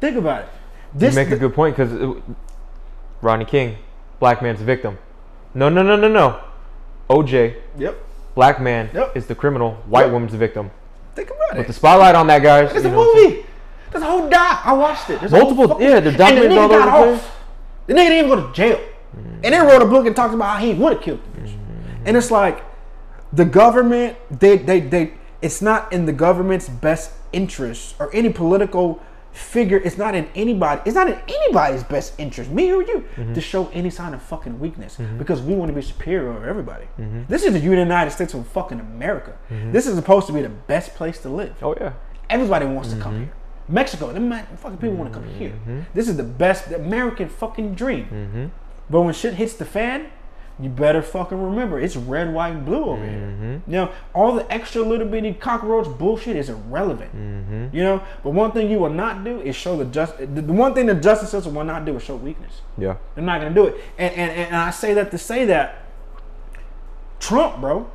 Think 0.00 0.16
about 0.16 0.42
it. 0.42 0.48
You 0.94 1.00
This 1.00 1.14
make 1.14 1.30
a 1.30 1.36
good 1.36 1.54
point 1.54 1.76
because 1.76 1.92
uh, 1.92 2.20
Rodney 3.22 3.44
King, 3.44 3.76
black 4.18 4.42
man's 4.42 4.60
victim. 4.60 4.98
No, 5.54 5.68
no, 5.68 5.82
no, 5.82 5.94
no, 5.94 6.08
no. 6.08 6.40
OJ, 7.08 7.56
Yep. 7.78 7.96
black 8.34 8.60
man 8.60 8.90
Yep. 8.92 9.16
is 9.16 9.26
the 9.26 9.34
criminal. 9.34 9.78
White 9.86 10.04
Yep. 10.04 10.12
woman's 10.12 10.32
the 10.32 10.38
victim. 10.38 10.70
Think 11.18 11.30
about 11.30 11.48
Put 11.50 11.58
it. 11.58 11.66
the 11.66 11.72
spotlight 11.72 12.14
on 12.14 12.28
that, 12.28 12.44
guys. 12.44 12.70
It's 12.76 12.84
a 12.84 12.88
know 12.90 12.96
what 12.98 13.08
I'm 13.08 13.14
saying? 13.22 13.30
movie. 13.38 13.46
There's 13.90 14.04
a 14.04 14.06
whole 14.06 14.28
doc. 14.28 14.60
I 14.64 14.72
watched 14.72 15.10
it. 15.10 15.18
There's 15.18 15.32
Multiple- 15.32 15.66
fucking- 15.66 15.82
yeah, 15.84 15.98
they're 15.98 16.12
and 16.12 16.16
the 16.38 16.42
nigga 16.54 16.68
got 16.68 17.00
over 17.00 17.16
the. 17.16 17.22
The 17.88 17.94
nigga 17.94 18.08
didn't 18.08 18.26
even 18.26 18.28
go 18.38 18.46
to 18.46 18.52
jail. 18.52 18.76
Mm-hmm. 18.76 19.34
And 19.42 19.54
then 19.54 19.66
wrote 19.66 19.82
a 19.82 19.86
book 19.86 20.06
and 20.06 20.14
talked 20.14 20.32
about 20.32 20.58
how 20.60 20.64
he 20.64 20.74
would 20.74 20.92
have 20.92 21.02
killed 21.02 21.18
the 21.34 21.40
bitch. 21.40 21.48
Mm-hmm. 21.48 22.06
And 22.06 22.16
it's 22.16 22.30
like 22.30 22.64
the 23.32 23.44
government, 23.44 24.16
they, 24.30 24.58
they, 24.58 24.78
they, 24.78 25.14
it's 25.42 25.60
not 25.60 25.92
in 25.92 26.06
the 26.06 26.12
government's 26.12 26.68
best 26.68 27.10
interest 27.32 27.96
or 27.98 28.14
any 28.14 28.28
political 28.28 29.02
figure. 29.32 29.76
It's 29.78 29.96
not 29.98 30.14
in 30.14 30.28
anybody. 30.34 30.80
It's 30.84 30.94
not 30.94 31.08
in 31.08 31.18
anybody's 31.28 31.84
best 31.84 32.14
interest, 32.18 32.50
me 32.50 32.72
or 32.72 32.82
you, 32.82 33.04
Mm-hmm. 33.16 33.34
to 33.34 33.40
show 33.40 33.68
any 33.72 33.90
sign 33.90 34.14
of 34.14 34.22
fucking 34.22 34.58
weakness 34.60 34.98
because 35.18 35.40
we 35.42 35.54
want 35.54 35.68
to 35.70 35.74
be 35.74 35.82
superior 35.82 36.32
over 36.32 36.46
everybody. 36.48 36.86
This 37.28 37.44
is 37.44 37.52
the 37.52 37.60
United 37.60 38.10
States 38.10 38.34
of 38.34 38.46
fucking 38.48 38.80
America. 38.80 39.32
This 39.72 39.86
is 39.86 39.94
supposed 39.96 40.26
to 40.28 40.32
be 40.32 40.42
the 40.42 40.48
best 40.48 40.94
place 40.94 41.18
to 41.22 41.28
live. 41.28 41.54
Oh 41.62 41.74
yeah. 41.80 41.92
Everybody 42.30 42.66
wants 42.66 42.90
to 42.92 42.96
come 42.98 43.12
Mm-hmm. 43.14 43.22
here. 43.24 43.32
Mexico, 43.70 44.10
them 44.12 44.30
ma- 44.30 44.42
fucking 44.56 44.78
people 44.78 44.96
want 44.96 45.12
to 45.12 45.18
come 45.18 45.28
here. 45.28 45.52
This 45.94 46.08
is 46.08 46.16
the 46.16 46.22
best, 46.22 46.70
the 46.70 46.76
American 46.76 47.28
fucking 47.28 47.74
dream. 47.74 48.04
Mm-hmm. 48.06 48.46
But 48.90 49.02
when 49.02 49.12
shit 49.12 49.34
hits 49.34 49.52
the 49.54 49.66
fan, 49.66 50.06
you 50.60 50.68
better 50.68 51.02
fucking 51.02 51.40
remember 51.40 51.78
it's 51.80 51.94
red, 51.96 52.32
white, 52.34 52.48
and 52.50 52.64
blue 52.66 52.84
over 52.84 53.02
Mm-hmm. 53.02 53.42
here. 53.42 53.62
You 53.66 53.72
know, 53.72 53.92
all 54.14 54.34
the 54.34 54.50
extra 54.52 54.82
little 54.82 55.06
bitty 55.06 55.34
cockroach 55.34 55.86
bullshit 55.98 56.36
is 56.36 56.48
irrelevant. 56.48 57.14
Mm-hmm. 57.14 57.76
You 57.76 57.82
know, 57.84 58.02
but 58.24 58.30
one 58.30 58.50
thing 58.52 58.70
you 58.70 58.78
will 58.78 58.90
not 58.90 59.22
do 59.24 59.40
is 59.40 59.54
show 59.54 59.76
the 59.76 59.84
just. 59.84 60.16
The 60.18 60.42
one 60.42 60.74
thing 60.74 60.86
the 60.86 60.94
justice 60.94 61.30
system 61.30 61.54
will 61.54 61.64
not 61.64 61.84
do 61.84 61.96
is 61.96 62.02
show 62.02 62.16
weakness. 62.16 62.60
Yeah. 62.76 62.96
They're 63.14 63.24
not 63.24 63.40
gonna 63.40 63.54
do 63.54 63.66
it. 63.66 63.76
And 63.98 64.12
and, 64.14 64.30
and 64.32 64.56
I 64.56 64.70
say 64.70 64.94
that 64.94 65.10
to 65.12 65.18
say 65.18 65.44
that 65.46 65.84
Trump, 67.20 67.60
bro. 67.60 67.90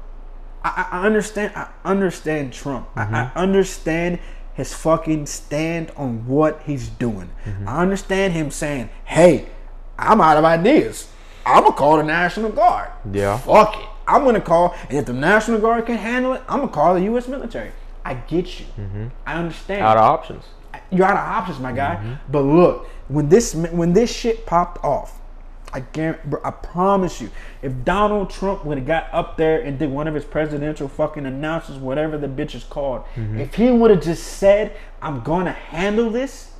I, 0.63 0.87
I 0.91 1.05
understand. 1.05 1.53
I 1.55 1.67
understand 1.83 2.53
Trump. 2.53 2.87
I, 2.95 3.03
I 3.35 3.41
understand 3.41 4.19
his 4.53 4.73
fucking 4.73 5.25
stand 5.25 5.91
on 5.97 6.25
what 6.27 6.61
he's 6.65 6.87
doing. 6.87 7.29
I 7.67 7.81
understand 7.81 8.31
him 8.33 8.49
saying, 8.51 8.89
"Hey, 9.03 9.47
I'm 9.97 10.21
out 10.21 10.37
of 10.37 10.45
ideas. 10.45 11.09
I'm 11.45 11.63
gonna 11.63 11.75
call 11.75 11.97
the 11.97 12.03
National 12.03 12.49
Guard. 12.49 12.89
Yeah. 13.11 13.37
fuck 13.37 13.75
it. 13.77 13.87
I'm 14.07 14.23
gonna 14.23 14.41
call, 14.41 14.75
and 14.89 14.97
if 14.97 15.05
the 15.05 15.13
National 15.13 15.59
Guard 15.59 15.85
can 15.85 15.97
handle 15.97 16.33
it, 16.33 16.41
I'm 16.47 16.59
gonna 16.59 16.71
call 16.71 16.93
the 16.95 17.03
U.S. 17.03 17.27
military. 17.27 17.71
I 18.05 18.15
get 18.15 18.59
you. 18.59 18.65
Mm-hmm. 18.77 19.07
I 19.25 19.35
understand 19.35 19.81
Out 19.81 19.97
of 19.97 20.03
options. 20.03 20.43
you're 20.91 21.05
out 21.05 21.13
of 21.13 21.19
options, 21.19 21.59
my 21.59 21.71
guy. 21.71 21.95
Mm-hmm. 21.95 22.31
But 22.31 22.41
look, 22.41 22.87
when 23.07 23.29
this 23.29 23.53
when 23.55 23.93
this 23.93 24.13
shit 24.13 24.45
popped 24.45 24.83
off, 24.83 25.19
I 25.73 25.79
guarantee, 25.79 26.37
I 26.43 26.51
promise 26.51 27.21
you, 27.21 27.31
if 27.61 27.83
Donald 27.83 28.29
Trump 28.29 28.65
would 28.65 28.77
have 28.77 28.87
got 28.87 29.07
up 29.11 29.37
there 29.37 29.61
and 29.61 29.79
did 29.79 29.89
one 29.89 30.07
of 30.07 30.13
his 30.13 30.25
presidential 30.25 30.87
fucking 30.87 31.25
announcements, 31.25 31.81
whatever 31.81 32.17
the 32.17 32.27
bitch 32.27 32.55
is 32.55 32.63
called, 32.63 33.03
mm-hmm. 33.15 33.39
if 33.39 33.55
he 33.55 33.71
would 33.71 33.89
have 33.89 34.03
just 34.03 34.23
said, 34.23 34.75
"I'm 35.01 35.21
gonna 35.21 35.53
handle 35.53 36.09
this," 36.09 36.51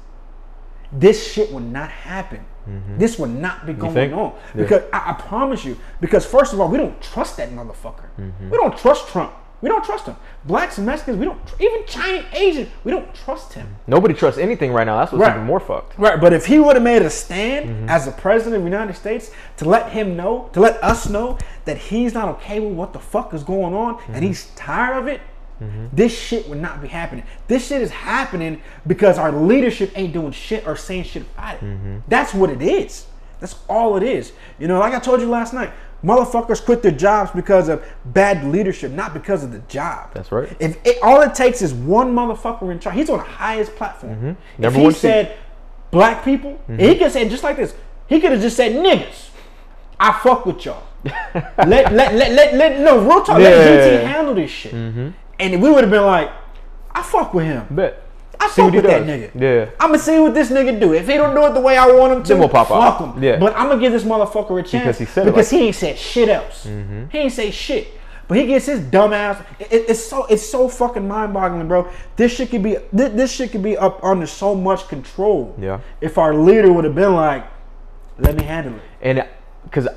this 0.92 1.32
shit 1.32 1.52
would 1.52 1.64
not 1.64 1.90
happen. 1.90 2.46
This 2.98 3.20
would 3.20 3.30
not 3.32 3.66
be 3.66 3.74
going 3.74 4.14
on 4.14 4.34
Yeah. 4.56 4.62
because 4.64 4.84
I, 4.94 5.12
I 5.12 5.14
promise 5.14 5.64
you. 5.66 5.78
Because 6.02 6.26
first 6.26 6.54
of 6.54 6.60
all, 6.62 6.70
we 6.70 6.78
don't 6.78 7.00
trust 7.02 7.38
that 7.38 7.50
motherfucker. 7.52 8.08
We 8.18 8.58
don't 8.58 8.78
trust 8.78 9.08
Trump. 9.10 9.34
We 9.62 9.70
don't 9.70 9.84
trust 9.86 10.08
him. 10.08 10.18
Blacks 10.44 10.78
and 10.78 10.86
Mexicans, 10.86 11.18
we 11.18 11.24
don't. 11.24 11.48
Tr- 11.48 11.56
even 11.62 11.86
Chinese, 11.88 12.26
Asian, 12.34 12.70
we 12.84 12.92
don't 12.92 13.14
trust 13.16 13.54
him. 13.54 13.74
Nobody 13.88 14.14
trusts 14.14 14.38
anything 14.38 14.74
right 14.74 14.84
now. 14.84 14.98
That's 15.00 15.14
what's 15.14 15.22
Right. 15.22 15.36
even 15.36 15.46
more 15.46 15.62
fucked. 15.62 15.98
Right, 15.98 16.20
but 16.20 16.34
if 16.34 16.46
he 16.48 16.60
would 16.60 16.76
have 16.76 16.84
made 16.84 17.02
a 17.02 17.10
stand 17.10 17.70
Mm-hmm. 17.70 17.88
as 17.90 18.04
the 18.06 18.12
president 18.12 18.58
of 18.58 18.64
the 18.64 18.70
United 18.70 18.94
States 18.98 19.32
to 19.58 19.66
let 19.70 19.94
him 19.94 20.18
know, 20.18 20.50
to 20.52 20.60
let 20.60 20.84
us 20.84 21.08
know 21.08 21.38
that 21.64 21.78
he's 21.78 22.14
not 22.14 22.28
okay 22.28 22.60
with 22.60 22.74
what 22.74 22.92
the 22.92 23.00
fuck 23.00 23.34
is 23.34 23.42
going 23.44 23.74
on 23.74 23.96
Mm-hmm. 23.96 24.16
and 24.16 24.24
he's 24.26 24.48
tired 24.58 24.98
of 24.98 25.08
it, 25.08 25.22
Mm-hmm. 25.62 25.96
this 25.96 26.18
shit 26.18 26.50
would 26.50 26.60
not 26.60 26.82
be 26.82 26.88
happening. 26.88 27.24
This 27.48 27.68
shit 27.68 27.82
is 27.82 27.92
happening 27.92 28.62
because 28.86 29.18
our 29.18 29.32
leadership 29.32 29.92
ain't 29.96 30.12
doing 30.12 30.32
shit 30.32 30.68
or 30.68 30.76
saying 30.76 31.04
shit 31.04 31.24
about 31.24 31.56
it. 31.56 31.62
Mm-hmm. 31.62 31.98
That's 32.08 32.34
what 32.34 32.50
it 32.50 32.62
is. 32.62 33.06
That's 33.40 33.56
all 33.68 33.96
it 33.98 34.04
is. 34.04 34.32
You 34.58 34.68
know, 34.68 34.80
like 34.80 34.94
I 34.94 35.00
told 35.00 35.22
you 35.22 35.30
last 35.30 35.54
night, 35.54 35.72
motherfuckers 36.04 36.64
quit 36.64 36.82
their 36.82 36.92
jobs 36.92 37.32
because 37.32 37.70
of 37.70 37.84
bad 38.06 38.44
leadership, 38.46 38.92
not 38.92 39.14
because 39.14 39.44
of 39.44 39.52
the 39.52 39.60
job. 39.60 40.12
That's 40.14 40.32
right. 40.32 40.56
If 40.60 40.78
it, 40.86 40.98
all 41.02 41.22
it 41.22 41.36
takes 41.36 41.62
is 41.62 41.74
one 41.74 42.14
motherfucker 42.14 42.72
in 42.72 42.80
charge, 42.80 42.96
he's 42.96 43.10
on 43.10 43.18
the 43.20 43.24
highest 43.24 43.76
platform. 43.76 44.16
Mm-hmm. 44.16 44.30
If 44.30 44.60
Number 44.60 44.80
he 44.80 44.84
one 44.84 44.94
seat. 44.94 45.00
said 45.00 45.38
black 45.92 46.26
people, 46.26 46.60
he 46.68 46.74
mm-hmm. 46.74 46.92
could 46.94 47.02
have 47.02 47.12
said 47.12 47.30
just 47.30 47.44
like 47.44 47.58
this. 47.58 47.76
He 48.08 48.20
could 48.20 48.32
have 48.32 48.42
just 48.42 48.58
said 48.58 48.74
niggas. 48.74 49.30
I 50.00 50.12
fuck 50.24 50.46
with 50.46 50.66
y'all. 50.66 50.84
let, 51.04 51.68
let, 51.68 51.94
let, 51.94 52.16
let, 52.16 52.54
let, 52.56 52.80
no, 52.80 53.00
real 53.00 53.24
talk. 53.24 53.40
Let 53.40 53.42
Yeah. 53.42 54.04
GT 54.04 54.06
handle 54.08 54.36
this 54.36 54.52
shit. 54.52 54.74
And 55.40 55.62
we 55.62 55.70
would 55.70 55.84
have 55.84 55.92
been 55.92 56.06
like, 56.06 56.32
I 56.92 57.02
fuck 57.02 57.34
with 57.34 57.46
him. 57.46 57.66
Bet. 57.70 58.02
I 58.40 58.48
See 58.50 58.62
fuck 58.62 58.74
with 58.74 58.84
that 58.86 59.06
does. 59.06 59.08
nigga. 59.08 59.32
Yeah. 59.40 59.70
I'm 59.80 59.90
gonna 59.90 60.00
see 60.00 60.20
what 60.20 60.34
this 60.34 60.50
nigga 60.50 60.80
do. 60.80 60.94
If 60.94 61.08
he 61.08 61.14
don't 61.16 61.34
do 61.36 61.46
it 61.46 61.54
the 61.54 61.62
way 61.62 61.78
I 61.78 61.88
want 61.92 62.14
him 62.14 62.24
to, 62.24 62.30
Then 62.30 62.40
we'll 62.40 62.50
pop 62.50 62.68
fuck 62.68 63.02
out. 63.02 63.16
him. 63.16 63.24
Yeah. 63.24 63.38
But 63.40 63.56
I'm 63.56 63.68
gonna 63.70 63.80
give 63.82 63.92
this 63.94 64.04
motherfucker 64.04 64.60
a 64.60 64.64
chance 64.64 64.84
Because 64.84 65.00
he 65.00 65.06
said 65.06 65.28
it 65.28 65.32
because 65.32 65.52
like- 65.52 65.60
he 65.62 65.68
ain't 65.68 65.76
said 65.76 65.98
shit 65.98 66.30
else. 66.30 66.66
Mm-hmm. 66.68 67.06
He 67.10 67.18
ain't 67.20 67.32
say 67.34 67.52
shit. 67.52 67.88
But 68.28 68.38
he 68.38 68.48
gets 68.48 68.66
his 68.66 68.80
dumb 68.80 69.12
ass. 69.14 69.42
It, 69.60 69.86
it's 69.90 70.04
so 70.04 70.26
it's 70.26 70.48
so 70.50 70.68
fucking 70.68 71.08
mind 71.08 71.34
boggling, 71.34 71.68
bro. 71.68 71.90
This 72.16 72.34
shit 72.36 72.50
could 72.52 72.64
be 72.64 72.78
this, 72.92 73.14
this 73.14 73.32
shit 73.32 73.52
could 73.52 73.64
be 73.64 73.78
up 73.78 74.04
under 74.04 74.26
so 74.26 74.56
much 74.56 74.88
control. 74.88 75.56
Yeah. 75.60 75.80
If 76.02 76.18
our 76.18 76.34
leader 76.34 76.72
would 76.72 76.86
have 76.86 76.96
been 76.96 77.14
like, 77.14 77.46
"Let 78.18 78.36
me 78.36 78.44
handle 78.44 78.76
it." 78.76 78.82
And 79.02 79.20
uh, 79.20 79.26
because 79.66 79.88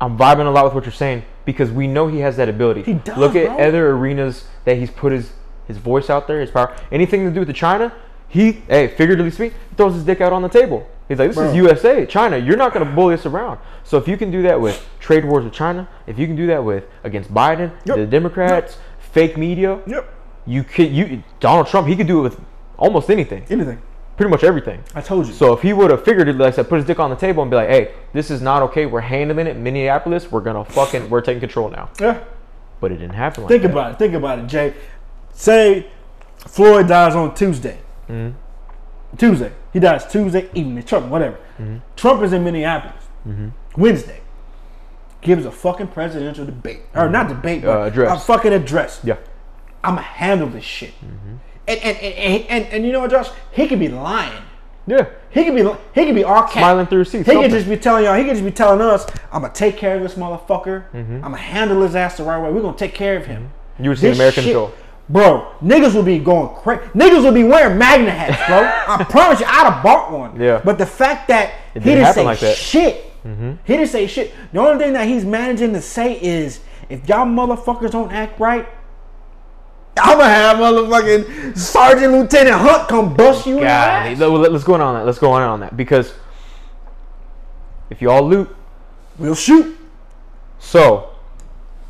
I'm 0.00 0.16
vibing 0.16 0.46
a 0.46 0.50
lot 0.50 0.64
with 0.64 0.74
what 0.74 0.84
you're 0.84 0.92
saying 0.92 1.24
because 1.44 1.70
we 1.70 1.86
know 1.86 2.06
he 2.08 2.20
has 2.20 2.36
that 2.38 2.48
ability. 2.48 2.82
He 2.82 2.94
does, 2.94 3.18
Look 3.18 3.36
at 3.36 3.46
bro. 3.46 3.58
other 3.68 3.90
arenas 3.90 4.46
that 4.64 4.76
he's 4.78 4.90
put 4.90 5.12
his 5.12 5.32
his 5.66 5.76
voice 5.78 6.10
out 6.10 6.26
there, 6.26 6.40
his 6.40 6.50
power. 6.50 6.74
Anything 6.90 7.24
to 7.24 7.30
do 7.30 7.40
with 7.40 7.46
the 7.48 7.54
China, 7.54 7.92
he 8.28 8.52
hey 8.68 8.88
figuratively 8.88 9.30
speaking, 9.30 9.56
throws 9.76 9.94
his 9.94 10.04
dick 10.04 10.20
out 10.20 10.32
on 10.32 10.42
the 10.42 10.48
table. 10.48 10.86
He's 11.08 11.18
like, 11.18 11.30
this 11.30 11.38
is 11.38 11.54
USA, 11.56 12.06
China. 12.06 12.36
You're 12.38 12.56
not 12.56 12.72
gonna 12.72 12.84
bully 12.94 13.14
us 13.14 13.26
around. 13.26 13.58
So 13.84 13.98
if 13.98 14.06
you 14.08 14.16
can 14.16 14.30
do 14.30 14.42
that 14.42 14.60
with 14.60 14.88
trade 15.00 15.24
wars 15.24 15.44
with 15.44 15.52
China, 15.52 15.88
if 16.06 16.18
you 16.18 16.26
can 16.26 16.36
do 16.36 16.46
that 16.46 16.62
with 16.64 16.84
against 17.04 17.32
Biden, 17.34 17.72
Yep. 17.84 17.96
the 17.96 18.06
Democrats, 18.06 18.78
fake 18.98 19.36
media, 19.36 19.80
Yep. 19.86 20.08
you 20.46 20.62
could 20.64 20.90
you 20.92 21.22
Donald 21.40 21.66
Trump, 21.66 21.88
he 21.88 21.96
could 21.96 22.06
do 22.06 22.20
it 22.20 22.22
with 22.22 22.40
almost 22.78 23.10
anything, 23.10 23.44
Anything. 23.50 23.80
Pretty 24.20 24.30
much 24.30 24.44
everything. 24.44 24.84
I 24.94 25.00
told 25.00 25.26
you. 25.26 25.32
So 25.32 25.54
if 25.54 25.62
he 25.62 25.72
would 25.72 25.90
have 25.90 26.04
figured 26.04 26.28
it, 26.28 26.36
like 26.36 26.52
I 26.52 26.56
said, 26.56 26.68
put 26.68 26.76
his 26.76 26.84
dick 26.84 27.00
on 27.00 27.08
the 27.08 27.16
table 27.16 27.42
and 27.42 27.50
be 27.50 27.56
like, 27.56 27.70
"Hey, 27.70 27.94
this 28.12 28.30
is 28.30 28.42
not 28.42 28.60
okay. 28.64 28.84
We're 28.84 29.00
handling 29.00 29.46
it, 29.46 29.56
Minneapolis. 29.56 30.30
We're 30.30 30.42
gonna 30.42 30.62
fucking, 30.62 31.08
we're 31.08 31.22
taking 31.22 31.40
control 31.40 31.70
now." 31.70 31.88
yeah. 31.98 32.22
But 32.82 32.92
it 32.92 32.96
didn't 32.98 33.14
happen. 33.14 33.44
Like 33.44 33.48
Think 33.48 33.62
that. 33.62 33.70
about 33.72 33.92
it. 33.92 33.98
Think 33.98 34.12
about 34.12 34.38
it, 34.40 34.46
Jay. 34.46 34.74
Say 35.32 35.86
Floyd 36.36 36.86
dies 36.86 37.14
on 37.14 37.34
Tuesday. 37.34 37.78
Mm-hmm. 38.10 38.36
Tuesday. 39.16 39.52
He 39.72 39.80
dies 39.80 40.06
Tuesday 40.06 40.50
evening. 40.52 40.82
Trump, 40.84 41.06
whatever. 41.06 41.36
Mm-hmm. 41.58 41.76
Trump 41.96 42.22
is 42.22 42.34
in 42.34 42.44
Minneapolis. 42.44 43.02
Wednesday. 43.74 44.20
Gives 45.22 45.46
a 45.46 45.50
fucking 45.50 45.88
presidential 45.88 46.44
debate. 46.44 46.80
Or 46.94 47.08
not 47.08 47.28
debate, 47.28 47.62
but 47.62 47.70
Uh, 47.78 47.84
address. 47.84 48.22
a 48.22 48.26
fucking 48.26 48.52
address. 48.52 49.00
Yeah. 49.02 49.16
I'm 49.82 49.94
going 49.94 50.04
to 50.04 50.10
handle 50.12 50.48
this 50.48 50.64
shit. 50.64 50.92
Mm-hmm. 51.66 51.86
And, 51.86 51.96
and, 51.96 52.14
and, 52.14 52.44
and, 52.48 52.64
and, 52.72 52.86
you 52.86 52.92
know 52.92 53.00
what, 53.00 53.10
Josh? 53.10 53.28
He 53.52 53.68
could 53.68 53.78
be 53.78 53.88
lying. 53.88 54.42
Yeah. 54.86 55.06
He 55.30 55.44
could 55.44 55.54
be 55.54 55.62
he 55.94 56.06
could 56.06 56.14
be 56.16 56.24
all 56.24 56.42
cap. 56.42 56.52
Smiling 56.52 56.86
through 56.86 57.04
seats, 57.04 57.28
He 57.28 57.34
could 57.34 57.50
just 57.50 57.68
be 57.68 57.76
telling 57.76 58.04
y'all. 58.04 58.16
He 58.16 58.24
could 58.24 58.32
just 58.32 58.44
be 58.44 58.50
telling 58.50 58.80
us, 58.80 59.06
"I'm 59.30 59.42
gonna 59.42 59.52
take 59.54 59.76
care 59.76 59.94
of 59.96 60.02
this 60.02 60.14
motherfucker. 60.14 60.90
Mm-hmm. 60.90 61.14
I'm 61.16 61.20
gonna 61.20 61.36
handle 61.36 61.82
his 61.82 61.94
ass 61.94 62.16
the 62.16 62.24
right 62.24 62.42
way. 62.42 62.50
We're 62.50 62.62
gonna 62.62 62.76
take 62.76 62.94
care 62.94 63.16
of 63.16 63.26
him." 63.26 63.50
You 63.78 63.90
would 63.90 63.98
see 63.98 64.10
American 64.10 64.42
shit- 64.44 64.52
show. 64.52 64.72
Bro, 65.08 65.46
niggas 65.62 65.94
will 65.94 66.02
be 66.02 66.18
going 66.18 66.48
crazy. 66.56 66.82
Niggas 66.94 67.22
will 67.22 67.32
be 67.32 67.44
wearing 67.44 67.78
MAGA 67.78 68.10
hats, 68.10 68.46
bro. 68.48 68.58
I 68.94 69.04
promise 69.04 69.38
you, 69.40 69.46
I'd 69.46 69.70
have 69.70 69.82
bought 69.82 70.10
one. 70.12 70.40
Yeah. 70.40 70.60
But 70.64 70.78
the 70.78 70.86
fact 70.86 71.28
that 71.28 71.52
It 71.74 71.82
he 71.82 71.90
didn't 71.90 72.04
didn't 72.04 72.14
say 72.14 72.24
like 72.24 72.38
that. 72.40 72.56
shit, 72.56 73.12
he 73.64 73.76
didn't 73.76 73.88
say 73.88 74.06
shit. 74.08 74.32
The 74.52 74.60
only 74.60 74.82
thing 74.82 74.92
that 74.94 75.06
he's 75.06 75.24
managing 75.24 75.72
to 75.74 75.80
say 75.82 76.14
is, 76.20 76.60
if 76.88 77.08
y'all 77.08 77.26
motherfuckers 77.26 77.90
don't 77.92 78.10
act 78.12 78.40
right, 78.40 78.66
I'm 79.96 80.18
gonna 80.18 80.32
have 80.32 80.56
motherfucking 80.56 81.58
Sergeant 81.58 82.12
Lieutenant 82.12 82.56
Hunt 82.56 82.88
come 82.88 83.14
bust 83.14 83.46
you 83.46 83.60
God, 83.60 84.18
let's 84.18 84.64
go 84.64 84.74
on 84.74 84.94
that. 84.94 85.06
Let's 85.06 85.18
go 85.18 85.32
on 85.32 85.42
on 85.42 85.60
that 85.60 85.76
because 85.76 86.14
if 87.90 88.00
you 88.00 88.10
all 88.10 88.22
loot, 88.22 88.54
We'll 89.18 89.34
shoot. 89.34 89.76
so 90.58 91.10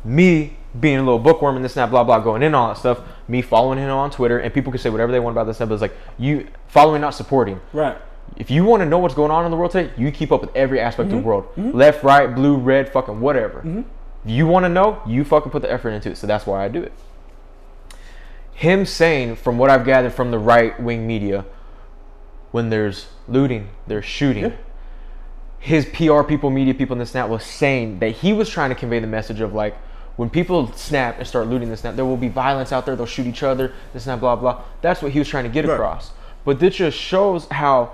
me 0.03 0.57
being 0.79 0.97
a 0.97 1.03
little 1.03 1.19
bookworm 1.19 1.55
and 1.55 1.63
this 1.63 1.75
and 1.75 1.83
that, 1.83 1.91
blah 1.91 2.03
blah, 2.03 2.19
going 2.19 2.43
in 2.43 2.55
on 2.55 2.61
all 2.61 2.67
that 2.73 2.79
stuff, 2.79 2.99
me 3.27 3.41
following 3.41 3.77
him 3.77 3.89
on 3.89 4.09
Twitter, 4.11 4.39
and 4.39 4.53
people 4.53 4.71
can 4.71 4.79
say 4.79 4.89
whatever 4.89 5.11
they 5.11 5.19
want 5.19 5.33
about 5.33 5.45
this 5.45 5.57
stuff, 5.57 5.69
but 5.69 5.75
it's 5.75 5.81
like 5.81 5.95
you 6.17 6.47
following, 6.67 7.01
not 7.01 7.11
supporting. 7.11 7.59
Right. 7.73 7.97
If 8.37 8.49
you 8.49 8.63
want 8.63 8.81
to 8.81 8.85
know 8.85 8.97
what's 8.97 9.15
going 9.15 9.31
on 9.31 9.45
in 9.45 9.51
the 9.51 9.57
world 9.57 9.71
today, 9.71 9.91
you 9.97 10.11
keep 10.11 10.31
up 10.31 10.41
with 10.41 10.55
every 10.55 10.79
aspect 10.79 11.07
of 11.07 11.11
the 11.11 11.17
mm-hmm. 11.17 11.27
world, 11.27 11.45
mm-hmm. 11.55 11.77
left, 11.77 12.03
right, 12.03 12.33
blue, 12.33 12.55
red, 12.55 12.91
fucking 12.91 13.19
whatever. 13.19 13.59
Mm-hmm. 13.59 13.81
You 14.25 14.47
want 14.47 14.63
to 14.63 14.69
know, 14.69 15.01
you 15.05 15.23
fucking 15.25 15.51
put 15.51 15.61
the 15.61 15.71
effort 15.71 15.89
into 15.89 16.11
it. 16.11 16.17
So 16.17 16.27
that's 16.27 16.45
why 16.45 16.63
I 16.63 16.67
do 16.67 16.81
it. 16.81 16.93
Him 18.61 18.85
saying, 18.85 19.37
from 19.37 19.57
what 19.57 19.71
I've 19.71 19.83
gathered 19.83 20.13
from 20.13 20.29
the 20.29 20.37
right 20.37 20.79
wing 20.79 21.07
media, 21.07 21.45
when 22.51 22.69
there's 22.69 23.07
looting, 23.27 23.69
there's 23.87 24.05
shooting. 24.05 24.43
Yeah. 24.43 24.55
His 25.57 25.87
PR 25.87 26.21
people, 26.21 26.51
media 26.51 26.75
people, 26.75 26.93
in 26.93 26.99
this 26.99 27.15
and 27.15 27.23
that 27.23 27.27
was 27.29 27.43
saying 27.43 27.97
that 27.99 28.11
he 28.11 28.33
was 28.33 28.49
trying 28.49 28.69
to 28.69 28.75
convey 28.75 28.99
the 28.99 29.07
message 29.07 29.41
of 29.41 29.55
like, 29.55 29.75
when 30.15 30.29
people 30.29 30.71
snap 30.73 31.17
and 31.17 31.25
start 31.25 31.47
looting 31.47 31.69
this 31.69 31.81
that, 31.81 31.95
there 31.95 32.05
will 32.05 32.17
be 32.17 32.27
violence 32.29 32.71
out 32.71 32.85
there. 32.85 32.95
They'll 32.95 33.07
shoot 33.07 33.25
each 33.25 33.41
other. 33.41 33.73
This 33.93 34.05
and 34.05 34.13
that, 34.13 34.19
blah 34.19 34.35
blah. 34.35 34.61
That's 34.81 35.01
what 35.01 35.11
he 35.11 35.17
was 35.17 35.27
trying 35.27 35.45
to 35.45 35.49
get 35.49 35.65
Right. 35.65 35.73
across. 35.73 36.11
But 36.45 36.59
this 36.59 36.75
just 36.75 36.95
shows 36.99 37.47
how 37.47 37.93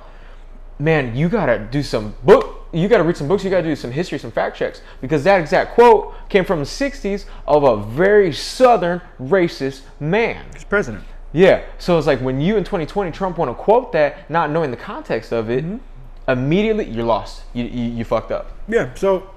man, 0.79 1.15
you 1.15 1.29
gotta 1.29 1.59
do 1.59 1.81
some 1.81 2.13
book. 2.23 2.56
You 2.71 2.87
gotta 2.87 3.03
read 3.03 3.17
some 3.17 3.27
books. 3.27 3.43
You 3.43 3.49
gotta 3.49 3.63
do 3.63 3.75
some 3.75 3.91
history, 3.91 4.19
some 4.19 4.31
fact 4.31 4.57
checks, 4.57 4.81
because 5.01 5.23
that 5.23 5.39
exact 5.39 5.73
quote 5.73 6.13
came 6.29 6.45
from 6.45 6.59
the 6.59 6.65
'60s 6.65 7.25
of 7.47 7.63
a 7.63 7.77
very 7.77 8.33
southern 8.33 9.01
racist 9.19 9.81
man. 9.99 10.45
He's 10.53 10.63
president. 10.63 11.05
Yeah. 11.33 11.63
So 11.77 11.97
it's 11.97 12.07
like 12.07 12.19
when 12.19 12.41
you 12.41 12.57
in 12.57 12.63
2020 12.63 13.11
Trump 13.11 13.37
want 13.37 13.49
to 13.49 13.55
quote 13.55 13.91
that, 13.93 14.29
not 14.29 14.49
knowing 14.49 14.71
the 14.71 14.77
context 14.77 15.31
of 15.31 15.49
it, 15.49 15.63
mm-hmm. 15.63 16.31
immediately 16.31 16.85
you're 16.85 17.05
lost. 17.05 17.43
You, 17.53 17.65
you 17.65 17.83
you 17.91 18.05
fucked 18.05 18.31
up. 18.31 18.51
Yeah. 18.67 18.93
So 18.95 19.29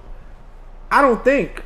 I 0.91 1.03
don't 1.03 1.25
think. 1.25 1.65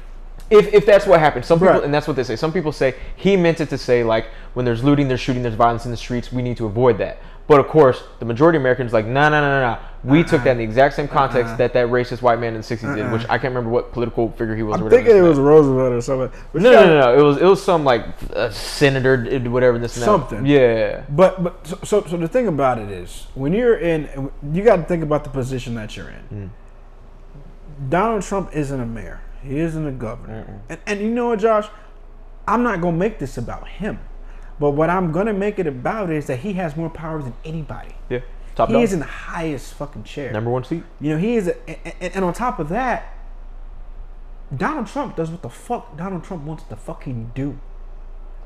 If, 0.58 0.72
if 0.74 0.86
that's 0.86 1.06
what 1.06 1.20
happened, 1.20 1.44
some 1.44 1.58
people, 1.58 1.74
Right. 1.74 1.84
and 1.84 1.92
that's 1.92 2.06
what 2.06 2.16
they 2.16 2.24
say. 2.24 2.36
Some 2.36 2.52
people 2.52 2.72
say 2.72 2.94
he 3.16 3.36
meant 3.36 3.60
it 3.60 3.68
to 3.70 3.78
say 3.78 4.04
like 4.04 4.26
when 4.54 4.64
there's 4.64 4.82
looting, 4.84 5.08
there's 5.08 5.20
shooting, 5.20 5.42
there's 5.42 5.54
violence 5.54 5.84
in 5.84 5.90
the 5.90 5.96
streets. 5.96 6.32
We 6.32 6.42
need 6.42 6.56
to 6.58 6.66
avoid 6.66 6.98
that. 6.98 7.18
But 7.46 7.60
of 7.60 7.68
course, 7.68 8.02
the 8.20 8.24
majority 8.24 8.56
of 8.56 8.62
Americans 8.62 8.94
like, 8.94 9.04
no, 9.04 9.28
no, 9.28 9.40
no, 9.40 9.60
no. 9.60 9.78
We 10.02 10.22
took 10.22 10.44
that 10.44 10.52
in 10.52 10.58
the 10.58 10.64
exact 10.64 10.94
same 10.94 11.08
context 11.08 11.56
that 11.58 11.72
that 11.74 11.88
racist 11.88 12.20
white 12.22 12.38
man 12.38 12.54
in 12.54 12.60
the 12.60 12.66
'60s 12.66 12.94
did, 12.94 13.10
which 13.10 13.22
I 13.24 13.38
can't 13.38 13.54
remember 13.54 13.70
what 13.70 13.92
political 13.92 14.30
figure 14.32 14.54
he 14.54 14.62
was. 14.62 14.80
I'm 14.80 14.88
thinking 14.90 15.16
it 15.16 15.20
was 15.22 15.38
Roosevelt 15.38 15.92
or 15.92 16.00
something. 16.00 16.40
But 16.52 16.62
that. 16.62 16.70
you 16.70 16.74
No, 16.74 16.84
no, 16.86 17.00
no, 17.00 17.00
no. 17.00 17.18
It 17.18 17.22
was 17.22 17.36
it 17.38 17.44
was 17.44 17.62
some 17.62 17.84
like 17.84 18.06
uh, 18.34 18.50
senator, 18.50 19.24
whatever 19.50 19.78
this 19.78 19.96
and 19.96 20.02
that. 20.02 20.06
Something. 20.06 20.46
Yeah. 20.46 21.04
But 21.08 21.42
but 21.42 21.66
so, 21.66 21.78
so 21.84 22.04
so 22.06 22.16
the 22.18 22.28
thing 22.28 22.48
about 22.48 22.78
it 22.78 22.90
is 22.90 23.26
when 23.34 23.52
you're 23.54 23.76
in, 23.78 24.30
you 24.52 24.62
got 24.62 24.76
to 24.76 24.82
think 24.82 25.02
about 25.02 25.24
the 25.24 25.30
position 25.30 25.74
that 25.74 25.96
you're 25.96 26.10
in. 26.30 26.50
Donald 27.88 28.22
Trump 28.22 28.50
isn't 28.54 28.80
a 28.80 28.86
mayor. 28.86 29.20
He 29.44 29.58
isn't 29.58 29.86
a 29.86 29.92
governor. 29.92 30.60
And, 30.68 30.80
and 30.86 31.00
you 31.00 31.10
know 31.10 31.28
what, 31.28 31.38
Josh? 31.38 31.68
I'm 32.48 32.62
not 32.62 32.80
gonna 32.80 32.96
make 32.96 33.18
this 33.18 33.36
about 33.38 33.68
him. 33.68 33.98
But 34.60 34.70
what 34.70 34.88
I'm 34.90 35.12
gonna 35.12 35.32
make 35.32 35.58
it 35.58 35.66
about 35.66 36.10
is 36.10 36.26
that 36.26 36.40
he 36.40 36.54
has 36.54 36.76
more 36.76 36.90
power 36.90 37.20
than 37.22 37.34
anybody. 37.44 37.94
Yeah. 38.08 38.20
Top 38.54 38.68
He 38.68 38.74
dog. 38.74 38.82
is 38.84 38.92
in 38.92 39.00
the 39.00 39.04
highest 39.06 39.74
fucking 39.74 40.04
chair. 40.04 40.32
Number 40.32 40.50
one 40.50 40.64
seat. 40.64 40.84
You 41.00 41.10
know, 41.12 41.18
he 41.18 41.36
is, 41.36 41.48
a, 41.48 41.68
and, 41.68 41.94
and- 42.00 42.14
and 42.16 42.24
on 42.24 42.32
top 42.32 42.58
of 42.58 42.68
that, 42.68 43.12
Donald 44.54 44.86
Trump 44.86 45.16
does 45.16 45.30
what 45.30 45.42
the 45.42 45.48
fuck 45.50 45.96
Donald 45.96 46.22
Trump 46.22 46.44
wants 46.44 46.62
to 46.64 46.76
fucking 46.76 47.32
do. 47.34 47.58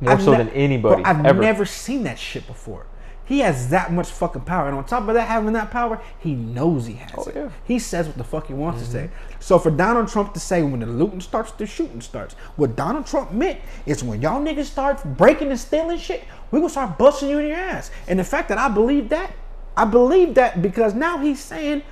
More 0.01 0.13
I've 0.13 0.23
so 0.23 0.33
ne- 0.33 0.39
than 0.39 0.49
anybody. 0.51 1.03
Bro, 1.03 1.11
I've 1.11 1.27
ever. 1.27 1.41
never 1.43 1.65
seen 1.65 2.05
that 2.05 2.19
shit 2.19 2.47
before. 2.47 2.87
He 3.29 3.41
has 3.41 3.69
that 3.69 3.93
much 3.93 4.09
fucking 4.09 4.43
power, 4.43 4.69
and 4.69 4.77
on 4.77 4.85
top 4.85 5.07
of 5.07 5.15
that, 5.15 5.29
having 5.29 5.53
that 5.53 5.71
power, 5.71 6.01
he 6.19 6.35
knows 6.35 6.87
he 6.87 6.95
has 6.95 7.11
Oh, 7.17 7.23
it. 7.25 7.35
yeah. 7.37 7.43
Mm-hmm. 7.43 7.55
He 7.65 7.79
says 7.79 8.07
what 8.07 8.17
the 8.17 8.25
fuck 8.25 8.47
he 8.47 8.55
wants 8.55 8.81
to 8.83 8.89
say. 8.89 9.11
So 9.39 9.59
for 9.59 9.71
Donald 9.71 10.09
Trump 10.09 10.33
to 10.35 10.41
say 10.41 10.63
when 10.63 10.81
the 10.81 10.87
looting 10.87 11.21
starts, 11.21 11.53
the 11.53 11.67
shooting 11.67 12.01
starts, 12.01 12.35
what 12.57 12.75
Donald 12.75 13.07
Trump 13.07 13.31
meant 13.33 13.61
is 13.85 14.03
when 14.03 14.23
y'all 14.23 14.43
niggas 14.43 14.65
start 14.65 15.05
breaking 15.05 15.51
and 15.51 15.61
stealing 15.61 15.99
shit, 15.99 16.25
we 16.51 16.59
gonna 16.59 16.71
start 16.71 16.97
busting 16.97 17.29
you 17.29 17.39
in 17.39 17.49
your 17.49 17.57
ass. 17.59 17.91
And 18.09 18.19
the 18.19 18.25
fact 18.25 18.49
that 18.49 18.57
I 18.59 18.69
believe 18.69 19.11
that, 19.11 19.31
I 19.77 19.85
believe 19.85 20.35
that 20.37 20.63
because 20.63 20.95
now 20.95 21.19
he's 21.19 21.39
saying. 21.41 21.83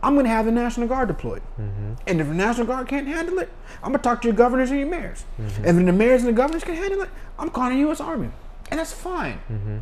I'm 0.00 0.14
gonna 0.14 0.28
have 0.28 0.44
the 0.46 0.52
National 0.52 0.86
Guard 0.86 1.08
deployed, 1.08 1.42
Mm-hmm. 1.60 1.92
and 2.06 2.20
if 2.20 2.28
the 2.28 2.34
National 2.34 2.68
Guard 2.68 2.86
can't 2.86 3.08
handle 3.08 3.40
it, 3.40 3.50
I'm 3.82 3.90
gonna 3.90 3.98
talk 3.98 4.22
to 4.22 4.28
your 4.28 4.36
governors 4.36 4.70
and 4.70 4.78
your 4.78 4.88
mayors. 4.88 5.24
Mm-hmm. 5.40 5.64
And 5.64 5.80
if 5.80 5.86
the 5.86 5.92
mayors 5.92 6.20
and 6.22 6.28
the 6.28 6.32
governors 6.36 6.62
can 6.62 6.76
handle 6.76 7.02
it, 7.02 7.10
I'm 7.36 7.50
calling 7.50 7.72
the 7.72 7.78
U.S. 7.80 8.00
Army, 8.00 8.30
and 8.70 8.78
that's 8.78 8.92
fine. 8.92 9.40
Mm-hmm. 9.50 9.78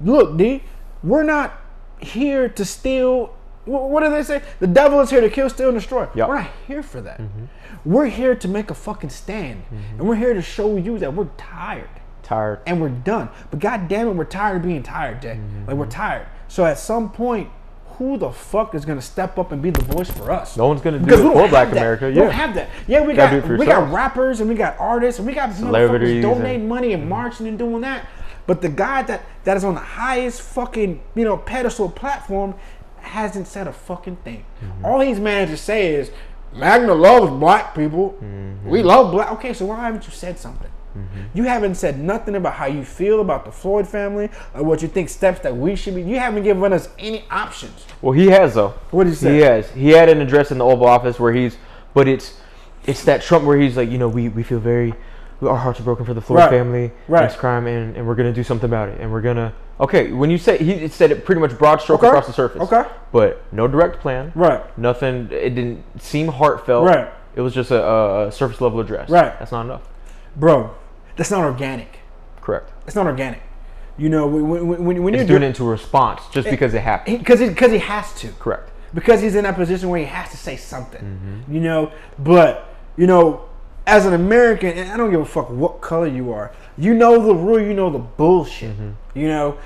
Look, 0.00 0.36
D, 0.36 0.62
we're 1.02 1.22
not 1.22 1.60
here 1.98 2.48
to 2.48 2.64
steal. 2.64 3.34
What 3.66 4.02
do 4.02 4.10
they 4.10 4.22
say? 4.22 4.42
The 4.58 4.66
devil 4.66 5.00
is 5.00 5.10
here 5.10 5.20
to 5.20 5.30
kill, 5.30 5.48
steal, 5.50 5.68
and 5.68 5.76
destroy. 5.78 6.08
Yep. 6.14 6.28
We're 6.28 6.38
not 6.40 6.50
here 6.66 6.82
for 6.82 7.00
that. 7.02 7.20
Mm-hmm. 7.20 7.44
We're 7.84 8.06
here 8.06 8.34
to 8.34 8.48
make 8.48 8.70
a 8.70 8.74
fucking 8.74 9.10
stand, 9.10 9.64
mm-hmm. 9.64 9.98
and 9.98 10.08
we're 10.08 10.16
here 10.16 10.34
to 10.34 10.42
show 10.42 10.76
you 10.76 10.98
that 10.98 11.14
we're 11.14 11.28
tired 11.36 11.88
Tired. 12.22 12.60
and 12.66 12.80
we're 12.80 12.88
done. 12.88 13.28
But 13.50 13.60
god 13.60 13.88
damn 13.88 14.08
it, 14.08 14.12
we're 14.12 14.24
tired 14.24 14.56
of 14.56 14.62
being 14.62 14.82
tired, 14.82 15.22
Jay. 15.22 15.34
Mm-hmm. 15.34 15.66
Like 15.66 15.76
we're 15.76 15.86
tired. 15.86 16.26
So 16.48 16.64
at 16.64 16.78
some 16.78 17.10
point, 17.10 17.48
who 17.98 18.16
the 18.16 18.30
fuck 18.30 18.74
is 18.74 18.84
gonna 18.86 19.02
step 19.02 19.38
up 19.38 19.52
and 19.52 19.60
be 19.60 19.70
the 19.70 19.82
voice 19.82 20.10
for 20.10 20.30
us? 20.30 20.56
No 20.56 20.66
one's 20.68 20.80
gonna 20.80 20.98
do 20.98 21.04
Because 21.04 21.20
it 21.20 21.32
for 21.32 21.48
Black. 21.48 21.70
America. 21.70 22.06
We 22.06 22.14
don't 22.14 22.30
have 22.30 22.54
that. 22.54 22.70
Yeah, 22.88 23.04
we 23.04 23.12
got 23.14 23.46
we 23.46 23.66
got 23.66 23.92
rappers 23.92 24.40
and 24.40 24.48
we 24.48 24.54
got 24.56 24.78
artists 24.80 25.18
and 25.18 25.26
we 25.28 25.34
got 25.34 25.52
Celebrities 25.54 26.24
motherfuckers 26.24 26.36
donating 26.36 26.66
money 26.68 26.92
and 26.94 27.08
marching 27.08 27.46
and 27.46 27.58
doing 27.58 27.82
that. 27.82 28.06
But 28.50 28.62
the 28.62 28.68
guy 28.68 29.02
that 29.02 29.24
that 29.44 29.56
is 29.56 29.62
on 29.62 29.74
the 29.74 29.80
highest 29.80 30.42
fucking 30.42 31.00
you 31.14 31.22
know 31.22 31.36
pedestal 31.36 31.88
platform 31.88 32.56
hasn't 32.96 33.46
said 33.46 33.68
a 33.68 33.72
fucking 33.72 34.16
thing. 34.16 34.44
Mm-hmm. 34.60 34.84
All 34.84 34.98
he's 34.98 35.20
managed 35.20 35.52
to 35.52 35.56
say 35.56 35.94
is 35.94 36.10
MAGA 36.52 36.92
loves 36.92 37.30
black 37.30 37.76
people. 37.76 38.18
Mm-hmm. 38.20 38.68
We 38.68 38.82
love 38.82 39.12
black. 39.12 39.30
Okay, 39.34 39.52
so 39.54 39.66
why 39.66 39.82
haven't 39.82 40.04
you 40.04 40.10
said 40.10 40.36
something? 40.36 40.68
You 41.32 41.44
haven't 41.44 41.76
said 41.76 42.00
nothing 42.00 42.34
about 42.34 42.54
how 42.54 42.66
you 42.66 42.84
feel 42.84 43.20
about 43.20 43.44
the 43.44 43.52
Floyd 43.52 43.86
family 43.86 44.28
or 44.52 44.64
what 44.64 44.82
you 44.82 44.88
think 44.88 45.10
steps 45.10 45.38
that 45.42 45.56
we 45.56 45.76
should 45.76 45.94
be. 45.94 46.02
You 46.02 46.18
haven't 46.18 46.42
given 46.42 46.72
us 46.72 46.88
any 46.98 47.26
options. 47.30 47.86
Well, 48.02 48.14
he 48.14 48.26
has 48.30 48.54
though. 48.54 48.70
What 48.90 49.04
did 49.04 49.10
he 49.10 49.16
say? 49.16 49.34
He 49.34 49.40
has. 49.42 49.70
He 49.70 49.90
had 49.90 50.08
an 50.08 50.20
address 50.20 50.50
in 50.50 50.58
the 50.58 50.64
Oval 50.64 50.88
Office 50.88 51.20
where 51.20 51.32
he's, 51.32 51.56
but 51.94 52.08
it's, 52.08 52.40
it's 52.84 53.04
that 53.04 53.22
Trump 53.22 53.44
where 53.44 53.60
he's 53.60 53.76
like, 53.76 53.90
you 53.90 53.98
know, 53.98 54.08
we, 54.08 54.28
we 54.28 54.42
feel 54.42 54.58
very, 54.58 54.92
our 55.42 55.56
hearts 55.56 55.80
are 55.80 55.82
broken 55.84 56.04
for 56.04 56.14
the 56.14 56.20
Floyd 56.20 56.40
Right. 56.40 56.50
family, 56.50 56.92
Right. 57.08 57.28
this 57.28 57.36
crime, 57.38 57.66
and, 57.66 57.96
and 57.96 58.06
we're 58.06 58.14
gonna 58.14 58.32
do 58.32 58.42
something 58.44 58.68
about 58.68 58.88
it, 58.88 59.00
and 59.00 59.10
we're 59.12 59.20
gonna. 59.22 59.52
Okay, 59.80 60.12
when 60.12 60.30
you 60.30 60.36
say 60.38 60.58
he 60.58 60.86
said 60.88 61.10
it 61.10 61.24
pretty 61.24 61.40
much 61.40 61.56
broad 61.56 61.80
stroke 61.80 62.00
Okay. 62.00 62.08
across 62.08 62.26
the 62.26 62.32
surface. 62.32 62.60
Okay. 62.62 62.84
But 63.12 63.42
no 63.52 63.66
direct 63.66 64.00
plan. 64.00 64.32
Right. 64.34 64.60
Nothing. 64.78 65.28
It 65.30 65.54
didn't 65.54 65.82
seem 66.00 66.28
heartfelt. 66.28 66.84
Right. 66.86 67.08
It 67.34 67.40
was 67.40 67.54
just 67.54 67.70
a, 67.70 68.26
a, 68.26 68.32
surface 68.32 68.60
level 68.60 68.80
address. 68.80 69.08
Right. 69.08 69.38
That's 69.38 69.52
not 69.52 69.64
enough. 69.64 69.88
Bro, 70.36 70.72
that's 71.16 71.30
not 71.30 71.44
organic. 71.44 72.00
Correct. 72.42 72.70
It's 72.86 72.94
not 72.96 73.06
organic. 73.06 73.40
You 73.96 74.08
know, 74.08 74.26
when, 74.26 74.48
when, 74.48 74.84
when, 74.84 75.02
when 75.02 75.14
you're 75.14 75.24
doing 75.24 75.42
it 75.42 75.46
into 75.46 75.64
a 75.66 75.70
response 75.70 76.22
just 76.32 76.48
because 76.50 76.74
it 76.74 76.80
happened. 76.80 77.18
because 77.18 77.40
he, 77.40 77.48
because 77.48 77.70
he 77.72 77.78
has 77.78 78.12
to. 78.20 78.28
Correct. 78.32 78.70
because 78.94 79.20
he's 79.20 79.34
in 79.34 79.44
that 79.44 79.54
position 79.56 79.88
where 79.88 80.00
he 80.00 80.06
has 80.06 80.30
to 80.30 80.36
say 80.36 80.56
something, 80.56 81.00
Mm-hmm. 81.02 81.54
you 81.54 81.60
know. 81.60 81.92
But 82.18 82.66
you 82.96 83.06
know, 83.06 83.44
as 83.90 84.06
an 84.06 84.14
American, 84.14 84.78
and 84.78 84.92
I 84.92 84.96
don't 84.96 85.10
give 85.10 85.20
a 85.20 85.24
fuck 85.24 85.50
what 85.50 85.80
color 85.80 86.06
you 86.06 86.32
are, 86.32 86.52
you 86.78 86.94
know 86.94 87.20
the 87.20 87.34
rule, 87.34 87.60
you 87.60 87.74
know 87.74 87.90
the 87.90 87.98
bullshit. 87.98 88.70
Mm-hmm. 88.70 89.18
You 89.18 89.28
know, 89.28 89.58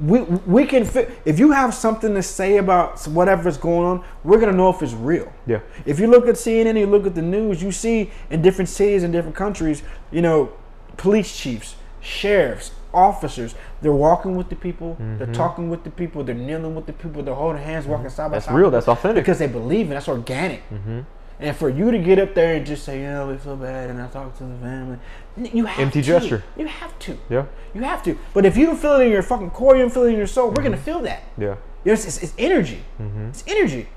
we 0.00 0.22
we 0.22 0.66
can 0.66 0.84
fit. 0.84 1.10
If 1.24 1.38
you 1.38 1.52
have 1.52 1.72
something 1.72 2.12
to 2.14 2.22
say 2.22 2.56
about 2.56 3.06
whatever's 3.06 3.56
going 3.56 3.86
on, 3.86 4.04
we're 4.24 4.40
gonna 4.40 4.52
know 4.52 4.70
if 4.70 4.82
it's 4.82 4.92
real. 4.92 5.32
Yeah. 5.46 5.60
If 5.86 6.00
you 6.00 6.08
look 6.08 6.26
at 6.26 6.34
CNN, 6.34 6.78
you 6.78 6.86
look 6.86 7.06
at 7.06 7.14
the 7.14 7.22
news, 7.22 7.62
you 7.62 7.70
see 7.70 8.10
in 8.28 8.42
different 8.42 8.68
cities 8.68 9.04
and 9.04 9.12
different 9.12 9.36
countries, 9.36 9.84
you 10.10 10.20
know, 10.20 10.52
police 10.96 11.36
chiefs, 11.36 11.76
sheriffs, 12.00 12.72
officers, 12.92 13.54
they're 13.82 13.92
walking 13.92 14.34
with 14.34 14.48
the 14.48 14.56
people, 14.56 14.96
they're 14.98 15.28
mm-hmm. 15.28 15.32
talking 15.32 15.70
with 15.70 15.84
the 15.84 15.90
people, 15.90 16.24
they're 16.24 16.34
kneeling 16.34 16.74
with 16.74 16.86
the 16.86 16.92
people, 16.92 17.22
they're 17.22 17.34
holding 17.34 17.62
hands, 17.62 17.86
walking 17.86 18.06
mm-hmm. 18.06 18.16
side 18.16 18.30
by 18.30 18.36
That's 18.36 18.46
side. 18.46 18.52
That's 18.52 18.60
real. 18.60 18.70
That's 18.72 18.88
authentic. 18.88 19.22
Because 19.22 19.38
they 19.38 19.46
believe 19.46 19.86
in 19.86 19.92
it. 19.92 19.94
That's 19.94 20.08
organic. 20.08 20.68
Mm-hmm. 20.70 21.00
And 21.40 21.56
for 21.56 21.70
you 21.70 21.90
to 21.90 21.98
get 21.98 22.18
up 22.18 22.34
there 22.34 22.56
and 22.56 22.66
just 22.66 22.84
say, 22.84 23.00
"Yeah, 23.00 23.24
we 23.24 23.36
feel 23.38 23.56
bad," 23.56 23.88
and 23.88 24.00
I 24.00 24.08
talk 24.08 24.36
to 24.38 24.44
the 24.44 24.54
family, 24.56 24.98
you 25.38 25.64
have 25.64 25.80
Empty 25.80 26.02
to. 26.02 26.06
gesture. 26.06 26.44
You 26.56 26.66
have 26.66 26.98
to. 27.00 27.18
Yeah. 27.30 27.46
You 27.74 27.82
have 27.82 28.02
to. 28.04 28.18
But 28.34 28.44
if 28.44 28.56
you 28.56 28.66
don't 28.66 28.76
feel 28.76 29.00
it 29.00 29.06
in 29.06 29.12
your 29.12 29.22
fucking 29.22 29.50
core, 29.50 29.74
you 29.74 29.82
don't 29.82 29.90
feel 29.90 30.04
it 30.04 30.10
in 30.10 30.16
your 30.16 30.26
soul, 30.26 30.48
we're 30.48 30.62
gonna 30.62 30.76
mm-hmm. 30.76 30.84
feel 30.84 31.00
that. 31.00 31.22
Yeah. 31.38 31.56
You 31.84 31.86
know, 31.86 31.92
it's, 31.94 32.04
it's, 32.04 32.22
it's 32.22 32.34
energy. 32.36 32.84
Mm-hmm. 33.00 33.28
It's 33.28 33.44
energy. 33.46 33.88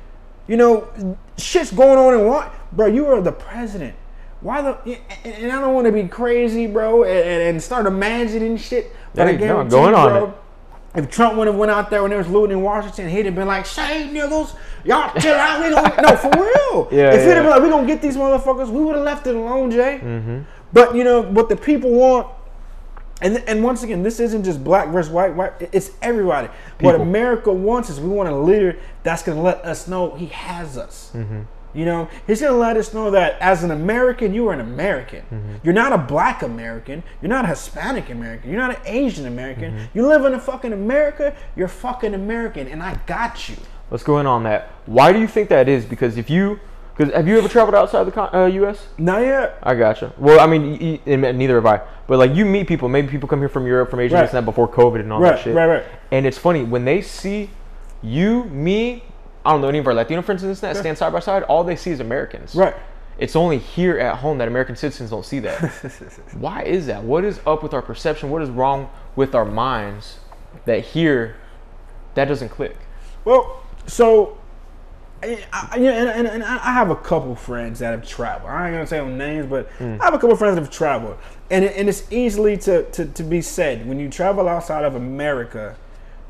You 0.47 0.57
know, 0.57 1.17
shit's 1.37 1.71
going 1.71 1.97
on 1.97 2.13
and 2.13 2.27
what, 2.27 2.53
bro? 2.71 2.87
You 2.87 3.07
are 3.07 3.21
the 3.21 3.31
president. 3.31 3.95
Why 4.41 4.61
the? 4.61 4.99
And 5.23 5.51
I 5.51 5.61
don't 5.61 5.73
want 5.73 5.87
to 5.87 5.91
be 5.93 6.07
crazy, 6.07 6.67
bro, 6.67 7.03
and, 7.03 7.41
and 7.41 7.63
start 7.63 7.85
imagining 7.85 8.57
shit. 8.57 8.93
But 9.15 9.27
I 9.27 9.33
Hey, 9.33 9.47
no, 9.47 9.63
going 9.65 9.93
you, 9.93 9.99
on 9.99 10.09
bro, 10.09 10.25
it. 10.95 11.03
if 11.03 11.09
Trump 11.09 11.37
would 11.37 11.47
have 11.47 11.55
went 11.55 11.71
out 11.71 11.89
there 11.89 12.01
when 12.01 12.09
there 12.09 12.17
was 12.19 12.27
looting 12.27 12.57
in 12.57 12.63
Washington, 12.63 13.09
he'd 13.09 13.25
have 13.25 13.35
been 13.35 13.47
like, 13.47 13.65
"Shame, 13.65 14.13
niggas, 14.13 14.53
y'all 14.85 15.19
chill 15.19 15.35
out. 15.35 15.63
We 15.63 15.69
gonna 15.73 16.01
no 16.01 16.15
for 16.15 16.31
real. 16.31 16.53
Yeah, 16.91 17.13
if 17.13 17.21
yeah. 17.21 17.35
have 17.35 17.43
been 17.43 17.49
like, 17.49 17.61
we 17.61 17.69
gonna 17.69 17.87
get 17.87 18.01
these 18.01 18.17
motherfuckers, 18.17 18.69
we 18.69 18.83
would 18.83 18.95
have 18.95 19.05
left 19.05 19.27
it 19.27 19.35
alone, 19.35 19.71
Jay. 19.71 19.99
Mm-hmm. 20.01 20.39
But 20.73 20.95
you 20.95 21.03
know 21.03 21.21
what 21.21 21.49
the 21.49 21.55
people 21.55 21.91
want 21.91 22.27
And, 23.21 23.37
and 23.47 23.63
once 23.63 23.83
again, 23.83 24.03
this 24.03 24.19
isn't 24.19 24.43
just 24.43 24.63
black 24.63 24.89
versus 24.89 25.11
white. 25.11 25.33
White, 25.35 25.53
it's 25.71 25.91
everybody. 26.01 26.49
What 26.81 26.95
America 26.95 27.53
wants 27.53 27.89
is 27.89 27.99
we 27.99 28.09
want 28.09 28.27
a 28.27 28.35
leader 28.35 28.77
that's 29.03 29.23
going 29.23 29.37
to 29.37 29.41
let 29.41 29.63
us 29.63 29.87
know 29.87 30.15
he 30.15 30.25
has 30.27 30.77
us. 30.77 31.11
Mm-hmm. 31.13 31.41
You 31.73 31.85
know, 31.85 32.09
he's 32.27 32.41
going 32.41 32.53
to 32.53 32.59
let 32.59 32.77
us 32.77 32.93
know 32.93 33.11
that 33.11 33.39
as 33.39 33.63
an 33.63 33.71
American, 33.71 34.33
you 34.33 34.47
are 34.49 34.53
an 34.53 34.59
American. 34.59 35.21
Mm-hmm. 35.21 35.55
You're 35.63 35.73
not 35.73 35.93
a 35.93 35.97
black 35.97 36.43
American. 36.43 37.01
You're 37.21 37.29
not 37.29 37.45
a 37.45 37.47
Hispanic 37.47 38.09
American. 38.09 38.49
You're 38.51 38.59
not 38.59 38.75
an 38.75 38.81
Asian 38.85 39.25
American. 39.25 39.73
Mm-hmm. 39.73 39.97
You 39.97 40.07
live 40.07 40.25
in 40.25 40.33
a 40.33 40.39
fucking 40.39 40.73
America. 40.73 41.35
You're 41.55 41.67
fucking 41.67 42.13
American, 42.13 42.67
and 42.67 42.83
I 42.83 42.95
got 43.07 43.47
you. 43.49 43.55
Let's 43.91 44.03
go 44.03 44.19
in 44.19 44.25
on 44.25 44.43
that. 44.43 44.69
Why 44.85 45.13
do 45.13 45.19
you 45.19 45.27
think 45.27 45.49
that 45.49 45.69
is? 45.69 45.85
Because 45.85 46.17
if 46.17 46.29
you, 46.29 46.59
because 46.95 47.13
have 47.13 47.27
you 47.27 47.37
ever 47.37 47.47
traveled 47.47 47.75
outside 47.75 48.03
the 48.05 48.35
uh, 48.37 48.45
U.S.? 48.47 48.87
Not 48.97 49.21
yet. 49.21 49.57
I 49.61 49.75
gotcha. 49.75 50.13
Well, 50.17 50.39
I 50.39 50.47
mean, 50.47 50.99
neither 51.05 51.55
have 51.55 51.65
I. 51.65 51.81
But 52.07 52.19
like, 52.19 52.33
you 52.35 52.45
meet 52.45 52.67
people. 52.67 52.89
Maybe 52.89 53.07
people 53.07 53.29
come 53.29 53.39
here 53.39 53.49
from 53.49 53.65
Europe, 53.67 53.89
from 53.89 53.99
Asia, 53.99 54.15
Right. 54.15 54.21
this 54.21 54.31
and 54.31 54.37
that 54.37 54.45
before 54.45 54.67
COVID 54.67 54.99
and 54.99 55.13
all 55.13 55.19
Right, 55.21 55.35
that 55.35 55.43
shit. 55.43 55.55
right, 55.55 55.67
right. 55.67 55.83
And 56.11 56.25
it's 56.25 56.37
funny 56.37 56.63
when 56.63 56.85
they 56.85 57.01
see 57.01 57.49
you, 58.01 58.43
me, 58.45 59.03
I 59.45 59.51
don't 59.51 59.61
know 59.61 59.69
any 59.69 59.79
of 59.79 59.87
our 59.87 59.93
Latino 59.93 60.21
friends 60.21 60.43
in 60.43 60.49
this 60.49 60.61
and 60.63 60.75
that 60.75 60.79
stand 60.79 60.97
side 60.97 61.13
by 61.13 61.19
side. 61.19 61.43
All 61.43 61.63
they 61.63 61.75
see 61.75 61.91
is 61.91 61.99
Americans. 61.99 62.55
Right. 62.55 62.75
It's 63.17 63.35
only 63.35 63.59
here 63.59 63.97
at 63.99 64.17
home 64.17 64.39
that 64.39 64.47
American 64.47 64.75
citizens 64.75 65.11
don't 65.11 65.25
see 65.25 65.39
that. 65.39 65.59
Why 66.33 66.63
is 66.63 66.87
that? 66.87 67.03
What 67.03 67.23
is 67.23 67.39
up 67.45 67.61
with 67.63 67.73
our 67.73 67.81
perception? 67.81 68.29
What 68.31 68.41
is 68.41 68.49
wrong 68.49 68.89
with 69.15 69.35
our 69.35 69.45
minds 69.45 70.19
that 70.65 70.83
here 70.83 71.35
that 72.15 72.25
doesn't 72.25 72.49
click? 72.49 72.75
Well, 73.23 73.62
so, 73.87 74.37
I, 75.21 75.39
I, 75.53 75.77
and, 75.77 76.09
and, 76.09 76.27
and 76.27 76.43
I 76.43 76.73
have 76.73 76.89
a 76.89 76.95
couple 76.95 77.35
friends 77.35 77.79
that 77.79 77.91
have 77.91 78.05
traveled. 78.07 78.49
I 78.51 78.67
ain't 78.67 78.75
gonna 78.75 78.87
say 78.87 78.97
them 78.97 79.17
names, 79.17 79.45
but 79.47 79.69
Hmm. 79.77 79.97
I 80.01 80.05
have 80.05 80.13
a 80.13 80.19
couple 80.19 80.35
friends 80.35 80.55
that 80.55 80.61
have 80.61 80.71
traveled, 80.71 81.17
and 81.49 81.63
and 81.65 81.87
it's 81.87 82.11
easily 82.11 82.57
to, 82.57 82.83
to 82.91 83.05
to 83.05 83.23
be 83.23 83.41
said 83.41 83.87
when 83.87 83.99
you 83.99 84.09
travel 84.09 84.49
outside 84.49 84.83
of 84.83 84.95
America, 84.95 85.75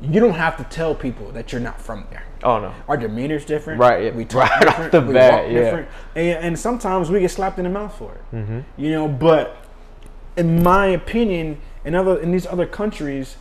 you 0.00 0.20
don't 0.20 0.34
have 0.34 0.56
to 0.58 0.64
tell 0.64 0.94
people 0.94 1.32
that 1.32 1.50
you're 1.52 1.60
not 1.60 1.80
from 1.80 2.06
there. 2.10 2.22
Oh 2.44 2.60
no. 2.60 2.72
Our 2.88 2.96
demeanor's 2.96 3.44
different. 3.44 3.80
Right, 3.80 4.04
yeah, 4.04 4.10
We 4.12 4.24
talk 4.26 4.48
right 4.50 4.52
off 4.68 4.76
different. 4.76 4.92
the 4.92 5.00
we 5.00 5.12
bat, 5.14 5.32
walk 5.44 5.52
yeah. 5.52 5.58
different. 5.60 5.88
And, 6.14 6.28
and 6.44 6.58
sometimes 6.58 7.10
we 7.10 7.18
get 7.20 7.30
slapped 7.30 7.58
in 7.58 7.64
the 7.64 7.70
mouth 7.70 7.96
for 7.96 8.12
it. 8.12 8.36
Mm-hmm. 8.36 8.60
You 8.76 8.90
know, 8.90 9.08
but 9.08 9.56
in 10.36 10.62
my 10.62 10.86
opinion, 10.86 11.60
in 11.84 11.94
other 11.94 12.18
in 12.20 12.30
these 12.32 12.46
other 12.46 12.66
countries, 12.66 13.36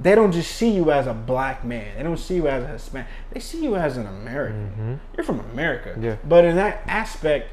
they 0.00 0.14
don't 0.14 0.32
just 0.32 0.50
see 0.50 0.70
you 0.70 0.90
as 0.90 1.06
a 1.06 1.14
black 1.14 1.64
man. 1.64 1.96
They 1.96 2.02
don't 2.02 2.16
see 2.18 2.36
you 2.36 2.48
as 2.48 2.64
a 2.64 2.68
Hispanic. 2.68 3.06
They 3.32 3.40
see 3.40 3.62
you 3.62 3.76
as 3.76 3.96
an 3.96 4.06
American. 4.06 5.00
You're 5.16 5.24
from 5.24 5.40
America. 5.40 5.90
Mm-hmm. 5.90 6.04
Yeah. 6.04 6.16
But 6.24 6.44
in 6.44 6.56
that 6.56 6.82
aspect, 6.86 7.50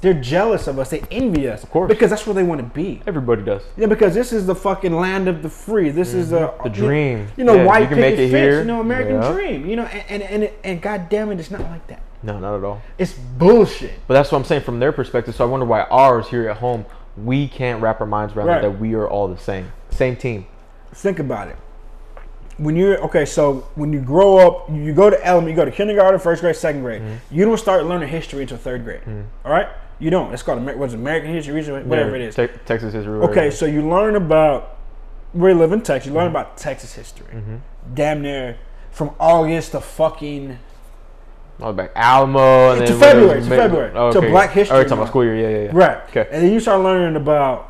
they're 0.00 0.14
jealous 0.14 0.66
of 0.66 0.78
us. 0.78 0.90
They 0.90 1.00
envy 1.10 1.48
us. 1.48 1.62
Of 1.62 1.70
course. 1.70 1.88
Because 1.88 2.10
that's 2.10 2.26
where 2.26 2.34
they 2.34 2.42
want 2.42 2.60
to 2.60 2.66
be. 2.66 3.00
Everybody 3.06 3.42
does. 3.42 3.62
Yeah, 3.76 3.86
because 3.86 4.12
this 4.14 4.32
is 4.32 4.46
the 4.46 4.54
fucking 4.54 4.94
land 4.94 5.28
of 5.28 5.42
the 5.42 5.48
free. 5.48 5.88
This 5.90 6.12
is 6.12 6.30
the 6.30 6.48
Mm-hmm. 6.48 6.62
The 6.64 6.68
dream. 6.70 7.28
You 7.36 7.44
know, 7.44 7.54
Yeah, 7.54 7.64
white 7.64 7.82
you 7.82 7.88
can 7.88 8.00
make 8.00 8.18
it 8.18 8.28
here. 8.28 8.58
You 8.60 8.64
know, 8.66 8.80
American 8.80 9.14
Yeah. 9.22 9.32
dream. 9.32 9.66
You 9.66 9.76
know, 9.76 9.84
and 9.84 10.22
and 10.22 10.42
and, 10.44 10.52
and 10.62 10.82
God 10.82 11.08
damn 11.08 11.30
it, 11.32 11.40
it's 11.40 11.50
not 11.50 11.62
like 11.62 11.86
that. 11.86 12.02
No, 12.22 12.38
not 12.38 12.56
at 12.56 12.64
all. 12.64 12.80
It's 12.98 13.12
bullshit. 13.12 13.92
But 14.06 14.14
that's 14.14 14.32
what 14.32 14.38
I'm 14.38 14.44
saying 14.44 14.62
from 14.62 14.78
their 14.80 14.92
perspective. 14.92 15.34
So 15.34 15.46
I 15.46 15.48
wonder 15.50 15.66
why 15.66 15.82
ours 15.82 16.28
here 16.28 16.48
at 16.48 16.56
home, 16.58 16.84
we 17.16 17.46
can't 17.48 17.80
wrap 17.82 18.00
our 18.00 18.06
minds 18.06 18.34
around 18.34 18.46
Right. 18.48 18.62
that 18.62 18.78
we 18.80 18.94
are 18.94 19.06
all 19.08 19.28
the 19.28 19.38
same. 19.38 19.70
Same 19.90 20.16
team. 20.16 20.46
think 20.92 21.18
about 21.18 21.48
it. 21.48 21.56
When 22.58 22.76
you're 22.76 22.98
okay, 23.06 23.24
so 23.24 23.66
when 23.74 23.92
you 23.92 24.00
grow 24.00 24.36
up, 24.38 24.70
you 24.70 24.92
go 24.94 25.10
to 25.10 25.26
element, 25.26 25.50
you 25.50 25.56
go 25.56 25.64
to 25.64 25.70
kindergarten, 25.72 26.20
first 26.20 26.40
grade, 26.40 26.54
second 26.54 26.82
grade. 26.82 27.02
Mm-hmm. 27.02 27.34
You 27.34 27.44
don't 27.44 27.58
start 27.58 27.84
learning 27.86 28.08
history 28.08 28.42
until 28.42 28.58
third 28.58 28.84
grade. 28.84 29.00
All 29.44 29.50
right, 29.50 29.68
you 29.98 30.10
don't. 30.10 30.32
It's 30.32 30.42
called 30.44 30.58
Amer- 30.60 30.76
what's 30.76 30.94
American 30.94 31.32
history, 31.32 31.54
whatever 31.82 32.10
Yeah, 32.16 32.22
it 32.24 32.28
is. 32.28 32.34
Te- 32.36 32.46
Texas 32.64 32.92
history. 32.94 33.18
whatever 33.18 33.32
Okay, 33.32 33.50
so 33.50 33.66
you 33.66 33.88
learn 33.88 34.14
about. 34.16 34.70
We 35.32 35.52
live 35.52 35.72
in 35.72 35.80
Texas. 35.82 36.08
You 36.08 36.14
learn 36.14 36.26
Mm-hmm. 36.28 36.36
about 36.36 36.56
Texas 36.56 36.94
history. 36.94 37.26
Damn 37.92 38.22
near 38.22 38.56
from 38.92 39.10
August 39.18 39.72
to 39.72 39.80
fucking 39.80 40.56
All 41.60 41.72
back 41.72 41.90
Alamo 41.96 42.70
and 42.76 42.86
To 42.86 42.94
February, 42.94 43.40
to 43.42 43.48
February, 43.48 43.90
Oh, 43.96 44.12
to. 44.12 44.20
Black 44.20 44.52
History 44.52 44.76
Oh, 44.76 44.82
talking 44.84 44.98
about 44.98 45.08
school 45.08 45.24
year. 45.24 45.34
Yeah, 45.36 45.48
yeah, 45.48 45.64
yeah. 45.64 45.70
Right. 45.72 45.98
Okay. 46.10 46.28
And 46.30 46.44
then 46.44 46.52
you 46.52 46.60
start 46.60 46.80
learning 46.82 47.16
about 47.20 47.68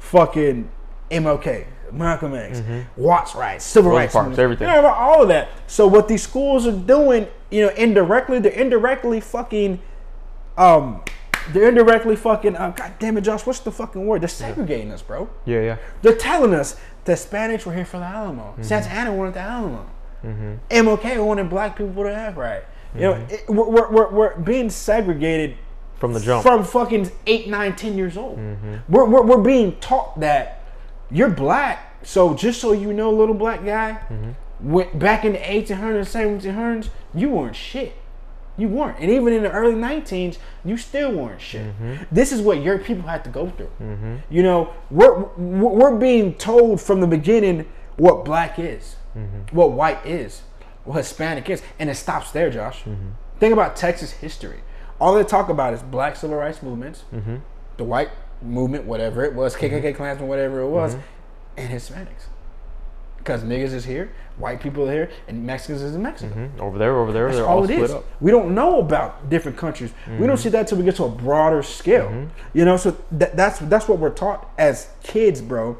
fucking 0.00 0.68
MLK, 1.12 1.66
Malcolm 1.92 2.34
X, 2.34 2.62
Watts 2.96 3.34
riots, 3.34 3.64
civil 3.64 3.90
Rosa 3.90 4.00
rights, 4.00 4.12
Parks, 4.12 4.38
everything. 4.38 4.68
All 4.68 5.22
of 5.22 5.28
that. 5.28 5.48
So 5.66 5.86
what 5.86 6.08
these 6.08 6.22
schools 6.22 6.66
are 6.66 6.72
doing, 6.72 7.26
you 7.50 7.62
know, 7.62 7.68
indirectly, 7.74 8.38
they're 8.38 8.52
indirectly 8.52 9.20
fucking, 9.20 9.80
um, 10.56 11.02
they're 11.52 11.68
indirectly 11.68 12.16
fucking. 12.16 12.56
Uh, 12.56 12.70
God 12.70 12.92
damn 12.98 13.16
it, 13.18 13.20
Josh, 13.22 13.46
what's 13.46 13.60
the 13.60 13.70
fucking 13.70 14.04
word? 14.06 14.20
They're 14.22 14.28
segregating 14.28 14.90
us, 14.92 15.02
bro. 15.02 15.28
Yeah, 15.44 15.60
yeah. 15.60 15.76
They're 16.02 16.16
telling 16.16 16.54
us 16.54 16.76
the 17.04 17.12
Hispanics 17.12 17.64
were 17.66 17.74
here 17.74 17.84
for 17.84 17.98
the 17.98 18.04
Alamo. 18.06 18.42
Mm-hmm. 18.52 18.62
Santa 18.62 18.88
Anna 18.90 19.12
wanted 19.14 19.34
the 19.34 19.40
Alamo. 19.40 19.86
MLK 20.70 21.24
wanted 21.24 21.48
black 21.48 21.76
people 21.76 22.02
to 22.02 22.12
act 22.12 22.36
right. 22.36 22.62
You 22.94 23.00
know, 23.02 23.12
Mm-hmm. 23.14 23.32
it, 23.34 23.44
we're, 23.48 23.68
we're, 23.68 23.90
we're, 23.90 24.10
we're 24.10 24.36
being 24.38 24.70
segregated 24.70 25.56
From 25.98 26.12
the 26.14 26.20
jump. 26.20 26.42
from 26.42 26.64
fucking 26.64 27.10
eight, 27.26 27.46
nine, 27.48 27.76
ten 27.76 27.96
years 27.96 28.16
old. 28.16 28.38
Mm-hmm. 28.38 28.74
We're, 28.88 29.04
we're, 29.04 29.22
we're 29.22 29.42
being 29.42 29.76
taught 29.80 30.18
that 30.20 30.62
you're 31.10 31.30
black. 31.30 32.04
So 32.04 32.34
just 32.34 32.60
so 32.60 32.72
you 32.72 32.92
know, 32.92 33.10
little 33.10 33.34
black 33.34 33.64
guy, 33.64 33.98
Mm-hmm. 34.10 34.72
went 34.72 34.98
back 34.98 35.24
in 35.24 35.32
the 35.32 35.38
1800s, 35.38 36.10
1700s, 36.42 36.88
you 37.14 37.28
weren't 37.30 37.56
shit. 37.56 37.92
You 38.58 38.68
weren't. 38.68 38.98
And 38.98 39.10
even 39.10 39.34
in 39.34 39.42
the 39.42 39.50
early 39.50 39.74
19s, 39.74 40.38
you 40.64 40.76
still 40.78 41.12
weren't 41.12 41.40
shit. 41.42 41.66
Mm-hmm. 41.66 42.04
This 42.10 42.32
is 42.32 42.40
what 42.40 42.62
your 42.62 42.78
people 42.78 43.06
had 43.08 43.22
to 43.24 43.30
go 43.30 43.50
through. 43.50 43.70
You 44.30 44.42
know, 44.42 44.72
we're, 44.90 45.14
we're 45.36 45.68
we're 45.68 45.96
being 45.96 46.34
told 46.34 46.80
from 46.80 47.00
the 47.00 47.06
beginning 47.06 47.66
what 47.96 48.24
black 48.24 48.58
is, 48.58 48.96
Mm-hmm. 49.16 49.54
what 49.56 49.72
white 49.72 50.04
is, 50.06 50.42
what 50.84 50.96
Hispanic 50.96 51.48
is. 51.50 51.62
And 51.78 51.90
it 51.90 51.96
stops 51.96 52.30
there, 52.32 52.48
Josh. 52.50 52.80
Mm-hmm. 52.84 53.10
Think 53.40 53.52
about 53.52 53.76
Texas 53.76 54.12
history. 54.12 54.60
All 55.00 55.14
they 55.14 55.24
talk 55.24 55.48
about 55.50 55.74
is 55.74 55.82
black 55.82 56.16
civil 56.16 56.36
rights 56.36 56.62
movements, 56.62 57.04
Mm-hmm. 57.14 57.36
the 57.76 57.84
white 57.84 58.10
movement, 58.42 58.84
whatever 58.84 59.24
it 59.24 59.34
was, 59.34 59.56
KKK 59.56 59.94
Klansmen, 59.94 60.28
whatever 60.28 60.60
it 60.60 60.68
was, 60.68 60.94
Mm-hmm. 60.94 61.02
and 61.58 61.70
Hispanics. 61.70 62.26
Because 63.18 63.42
niggas 63.42 63.72
is 63.72 63.84
here, 63.84 64.12
white 64.38 64.60
people 64.60 64.88
are 64.88 64.92
here, 64.92 65.10
and 65.26 65.44
Mexicans 65.44 65.82
is 65.82 65.96
in 65.96 66.02
Mexico. 66.02 66.32
Mhm. 66.32 66.60
Over 66.60 66.78
there, 66.78 66.96
over 66.96 67.12
there, 67.12 67.24
That's 67.26 67.38
they're 67.38 67.46
all 67.46 67.58
all 67.58 67.64
it 67.64 67.68
split 67.68 67.80
is. 67.82 67.90
up. 67.92 68.04
We 68.20 68.30
don't 68.30 68.54
know 68.54 68.78
about 68.78 69.28
different 69.28 69.58
countries. 69.58 69.92
We 70.06 70.12
Mm-hmm. 70.12 70.26
don't 70.26 70.36
see 70.36 70.48
that 70.50 70.68
till 70.68 70.78
we 70.78 70.84
get 70.84 70.94
to 70.96 71.04
a 71.04 71.08
broader 71.08 71.62
scale. 71.64 72.28
You 72.54 72.64
know, 72.64 72.76
so 72.76 72.96
that, 73.12 73.36
that's 73.36 73.58
that's 73.60 73.88
what 73.88 73.98
we're 73.98 74.10
taught 74.10 74.48
as 74.58 74.88
kids, 75.02 75.40
bro. 75.42 75.76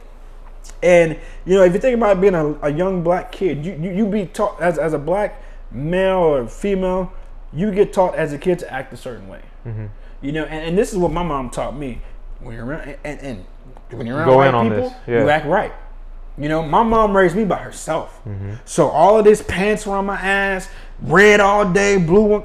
And 0.82 1.16
you 1.44 1.54
know, 1.57 1.62
if 1.62 1.72
you 1.72 1.78
think 1.78 1.96
about 1.96 2.20
being 2.20 2.34
a, 2.34 2.54
a 2.62 2.72
young 2.72 3.04
black 3.04 3.30
kid, 3.30 3.64
you, 3.64 3.74
you 3.80 3.92
you 3.92 4.07
be 4.07 4.26
taught 4.26 4.61
as 4.61 4.76
as 4.78 4.92
a 4.92 4.98
black 4.98 5.40
male 5.70 6.16
or 6.18 6.48
female, 6.48 7.12
you 7.52 7.70
get 7.70 7.92
taught 7.92 8.16
as 8.16 8.32
a 8.32 8.38
kid 8.38 8.59
to 8.59 8.72
act 8.72 8.92
a 8.92 8.96
certain 8.96 9.28
way. 9.28 9.42
Mm-hmm. 9.64 9.86
You 10.22 10.32
know, 10.32 10.44
and, 10.46 10.70
and 10.70 10.78
this 10.78 10.90
is 10.92 10.98
what 10.98 11.12
my 11.12 11.22
mom 11.22 11.50
taught 11.50 11.76
me. 11.76 12.00
When 12.41 12.55
you're 12.55 12.66
around 12.66 12.97
and, 13.05 13.20
and 13.20 13.45
when 13.91 14.07
you're 14.07 14.16
around 14.16 14.28
Go 14.28 14.37
white 14.37 14.49
in 14.49 14.55
on 14.55 14.68
people, 14.68 14.89
this, 14.91 14.99
yeah. 15.07 15.22
you 15.22 15.28
act 15.28 15.47
right. 15.47 15.72
You 16.39 16.49
know, 16.49 16.62
my 16.62 16.82
mom 16.82 17.16
raised 17.16 17.34
me 17.34 17.45
by 17.45 17.57
herself. 17.57 18.20
Mm-hmm. 18.26 18.55
So 18.64 18.89
all 18.89 19.18
of 19.18 19.24
this 19.24 19.43
pants 19.43 19.87
around 19.87 20.07
my 20.07 20.16
ass, 20.16 20.68
red 21.01 21.41
all 21.41 21.70
day, 21.70 21.97
blue 21.97 22.24
one, 22.24 22.45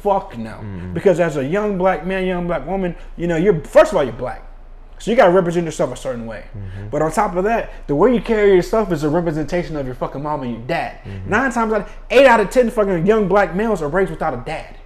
fuck 0.00 0.36
no. 0.36 0.54
Mm-hmm. 0.54 0.94
Because 0.94 1.20
as 1.20 1.36
a 1.36 1.44
young 1.44 1.78
black 1.78 2.06
man, 2.06 2.26
young 2.26 2.46
black 2.46 2.66
woman, 2.66 2.96
you 3.16 3.26
know, 3.26 3.36
you're 3.36 3.62
first 3.64 3.92
of 3.92 3.96
all 3.96 4.04
you're 4.04 4.12
black. 4.12 4.44
So 4.98 5.12
you 5.12 5.16
gotta 5.16 5.30
represent 5.30 5.64
yourself 5.64 5.92
a 5.92 5.96
certain 5.96 6.26
way. 6.26 6.46
Mm-hmm. 6.56 6.88
But 6.88 7.02
on 7.02 7.12
top 7.12 7.36
of 7.36 7.44
that, 7.44 7.86
the 7.86 7.94
way 7.94 8.12
you 8.12 8.20
carry 8.20 8.54
yourself 8.54 8.90
is 8.90 9.04
a 9.04 9.08
representation 9.08 9.76
of 9.76 9.86
your 9.86 9.94
fucking 9.94 10.22
mom 10.22 10.42
and 10.42 10.52
your 10.54 10.62
dad. 10.62 10.98
Mm-hmm. 11.04 11.30
Nine 11.30 11.52
times 11.52 11.72
out 11.72 11.82
of 11.82 11.96
eight 12.10 12.26
out 12.26 12.40
of 12.40 12.50
ten 12.50 12.70
fucking 12.70 13.06
young 13.06 13.28
black 13.28 13.54
males 13.54 13.80
are 13.82 13.88
raised 13.88 14.10
without 14.10 14.34
a 14.34 14.42
dad. 14.44 14.77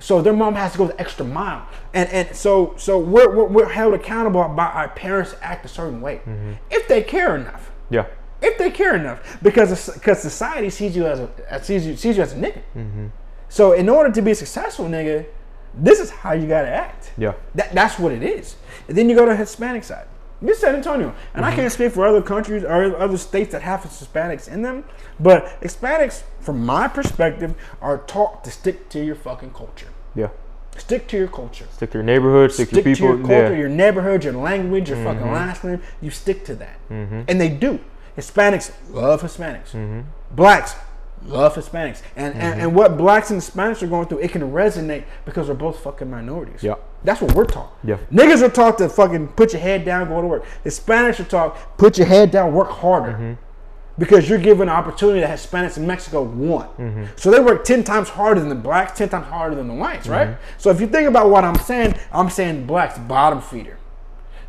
So 0.00 0.20
their 0.22 0.32
mom 0.32 0.54
has 0.56 0.72
to 0.72 0.78
go 0.78 0.86
the 0.88 1.00
extra 1.00 1.24
mile, 1.24 1.68
and 1.94 2.08
and 2.10 2.34
so 2.34 2.74
so 2.76 2.98
we're 2.98 3.30
we're, 3.34 3.44
we're 3.44 3.68
held 3.68 3.94
accountable 3.94 4.42
by 4.48 4.66
our 4.66 4.88
parents 4.88 5.30
to 5.32 5.44
act 5.44 5.64
a 5.64 5.68
certain 5.68 6.00
way 6.00 6.16
Mm-hmm. 6.26 6.52
if 6.70 6.88
they 6.88 7.02
care 7.02 7.36
enough. 7.36 7.70
Yeah. 7.90 8.06
If 8.42 8.56
they 8.58 8.70
care 8.70 8.96
enough, 8.96 9.38
because 9.42 9.90
because 9.94 10.20
society 10.20 10.70
sees 10.70 10.96
you 10.96 11.06
as 11.06 11.20
a 11.20 11.62
sees 11.62 11.86
you 11.86 11.96
sees 11.96 12.16
you 12.16 12.22
as 12.22 12.32
a 12.32 12.36
nigga. 12.36 12.62
Mm-hmm. 12.76 13.06
So 13.48 13.72
in 13.72 13.88
order 13.88 14.10
to 14.10 14.22
be 14.22 14.30
a 14.30 14.34
successful 14.34 14.86
nigga, 14.86 15.26
this 15.74 16.00
is 16.00 16.10
how 16.10 16.32
you 16.32 16.46
gotta 16.48 16.68
act. 16.68 17.12
Yeah. 17.18 17.34
That, 17.54 17.72
that's 17.74 17.98
what 17.98 18.12
it 18.12 18.22
is. 18.22 18.56
And 18.88 18.96
then 18.96 19.08
you 19.10 19.14
go 19.16 19.26
to 19.26 19.36
Hispanic 19.36 19.84
side. 19.84 20.06
This 20.40 20.56
is 20.56 20.62
San 20.62 20.74
Antonio. 20.74 21.14
And 21.34 21.44
I 21.44 21.54
can't 21.54 21.70
speak 21.70 21.92
for 21.92 22.06
other 22.06 22.22
countries 22.22 22.64
or 22.64 22.96
other 22.96 23.18
states 23.18 23.52
that 23.52 23.60
have 23.60 23.82
Hispanics 23.82 24.48
in 24.48 24.62
them, 24.62 24.84
but 25.18 25.60
Hispanics, 25.60 26.22
from 26.40 26.64
my 26.64 26.88
perspective, 26.88 27.54
are 27.80 27.98
taught 27.98 28.44
to 28.44 28.50
stick 28.50 28.88
to 28.90 29.04
your 29.04 29.14
fucking 29.14 29.52
culture. 29.52 29.88
Yeah. 30.14 30.28
Stick 30.76 31.08
to 31.08 31.16
your 31.16 31.28
culture. 31.28 31.66
Stick 31.72 31.90
to 31.90 31.98
your 31.98 32.04
neighborhood, 32.04 32.52
stick, 32.52 32.68
Stick 32.68 32.84
to 32.84 32.90
your 32.90 32.96
to 32.96 33.02
your 33.02 33.16
culture, 33.18 33.52
yeah. 33.52 33.58
your 33.58 33.68
neighborhood, 33.68 34.24
your 34.24 34.32
language, 34.32 34.88
your 34.88 35.02
fucking 35.04 35.22
mm-hmm. 35.22 35.34
last 35.34 35.64
name. 35.64 35.82
You 36.00 36.10
stick 36.10 36.44
to 36.46 36.54
that. 36.56 36.78
Mm-hmm. 36.88 37.22
And 37.28 37.40
they 37.40 37.48
do. 37.48 37.80
Hispanics 38.16 38.72
love 38.90 39.22
Hispanics. 39.22 39.72
Mm-hmm. 39.72 40.00
Blacks 40.34 40.74
love 41.24 41.54
Hispanics. 41.54 42.02
And, 42.16 42.34
and 42.34 42.60
and 42.60 42.74
what 42.74 42.96
blacks 42.96 43.30
and 43.30 43.40
Hispanics 43.40 43.82
are 43.82 43.86
going 43.86 44.06
through, 44.06 44.18
it 44.18 44.30
can 44.32 44.42
resonate 44.42 45.04
because 45.24 45.48
we're 45.48 45.54
both 45.54 45.80
fucking 45.80 46.10
minorities. 46.10 46.62
Yeah. 46.62 46.74
That's 47.04 47.20
what 47.20 47.34
we're 47.34 47.46
taught. 47.46 47.72
Yeah. 47.84 47.98
Niggas 48.12 48.42
are 48.42 48.50
taught 48.50 48.78
to 48.78 48.88
fucking 48.88 49.28
put 49.28 49.52
your 49.52 49.62
head 49.62 49.84
down, 49.84 50.08
go 50.08 50.20
to 50.20 50.26
work. 50.26 50.44
Hispanics 50.64 51.20
are 51.20 51.24
taught 51.24 51.78
put 51.78 51.98
your 51.98 52.06
head 52.06 52.30
down, 52.30 52.54
work 52.54 52.70
harder. 52.70 53.38
Mm-hmm. 54.00 54.14
Because 54.16 54.28
you're 54.28 54.38
given 54.38 54.68
an 54.68 54.74
opportunity 54.74 55.20
that 55.20 55.38
Hispanics 55.38 55.76
in 55.76 55.86
Mexico 55.86 56.22
want. 56.22 56.70
Mm-hmm. 56.78 57.04
So 57.16 57.30
they 57.30 57.40
work 57.40 57.64
10 57.64 57.84
times 57.84 58.08
harder 58.08 58.40
than 58.40 58.48
the 58.48 58.54
blacks, 58.54 58.98
10 58.98 59.10
times 59.10 59.26
harder 59.26 59.54
than 59.54 59.68
the 59.68 59.74
whites, 59.74 60.08
right? 60.08 60.28
Mm-hmm. 60.28 60.42
So 60.58 60.70
if 60.70 60.80
you 60.80 60.86
think 60.86 61.08
about 61.08 61.30
what 61.30 61.44
I'm 61.44 61.56
saying, 61.56 61.94
I'm 62.12 62.30
saying 62.30 62.66
blacks, 62.66 62.98
bottom 62.98 63.40
feeder. 63.40 63.78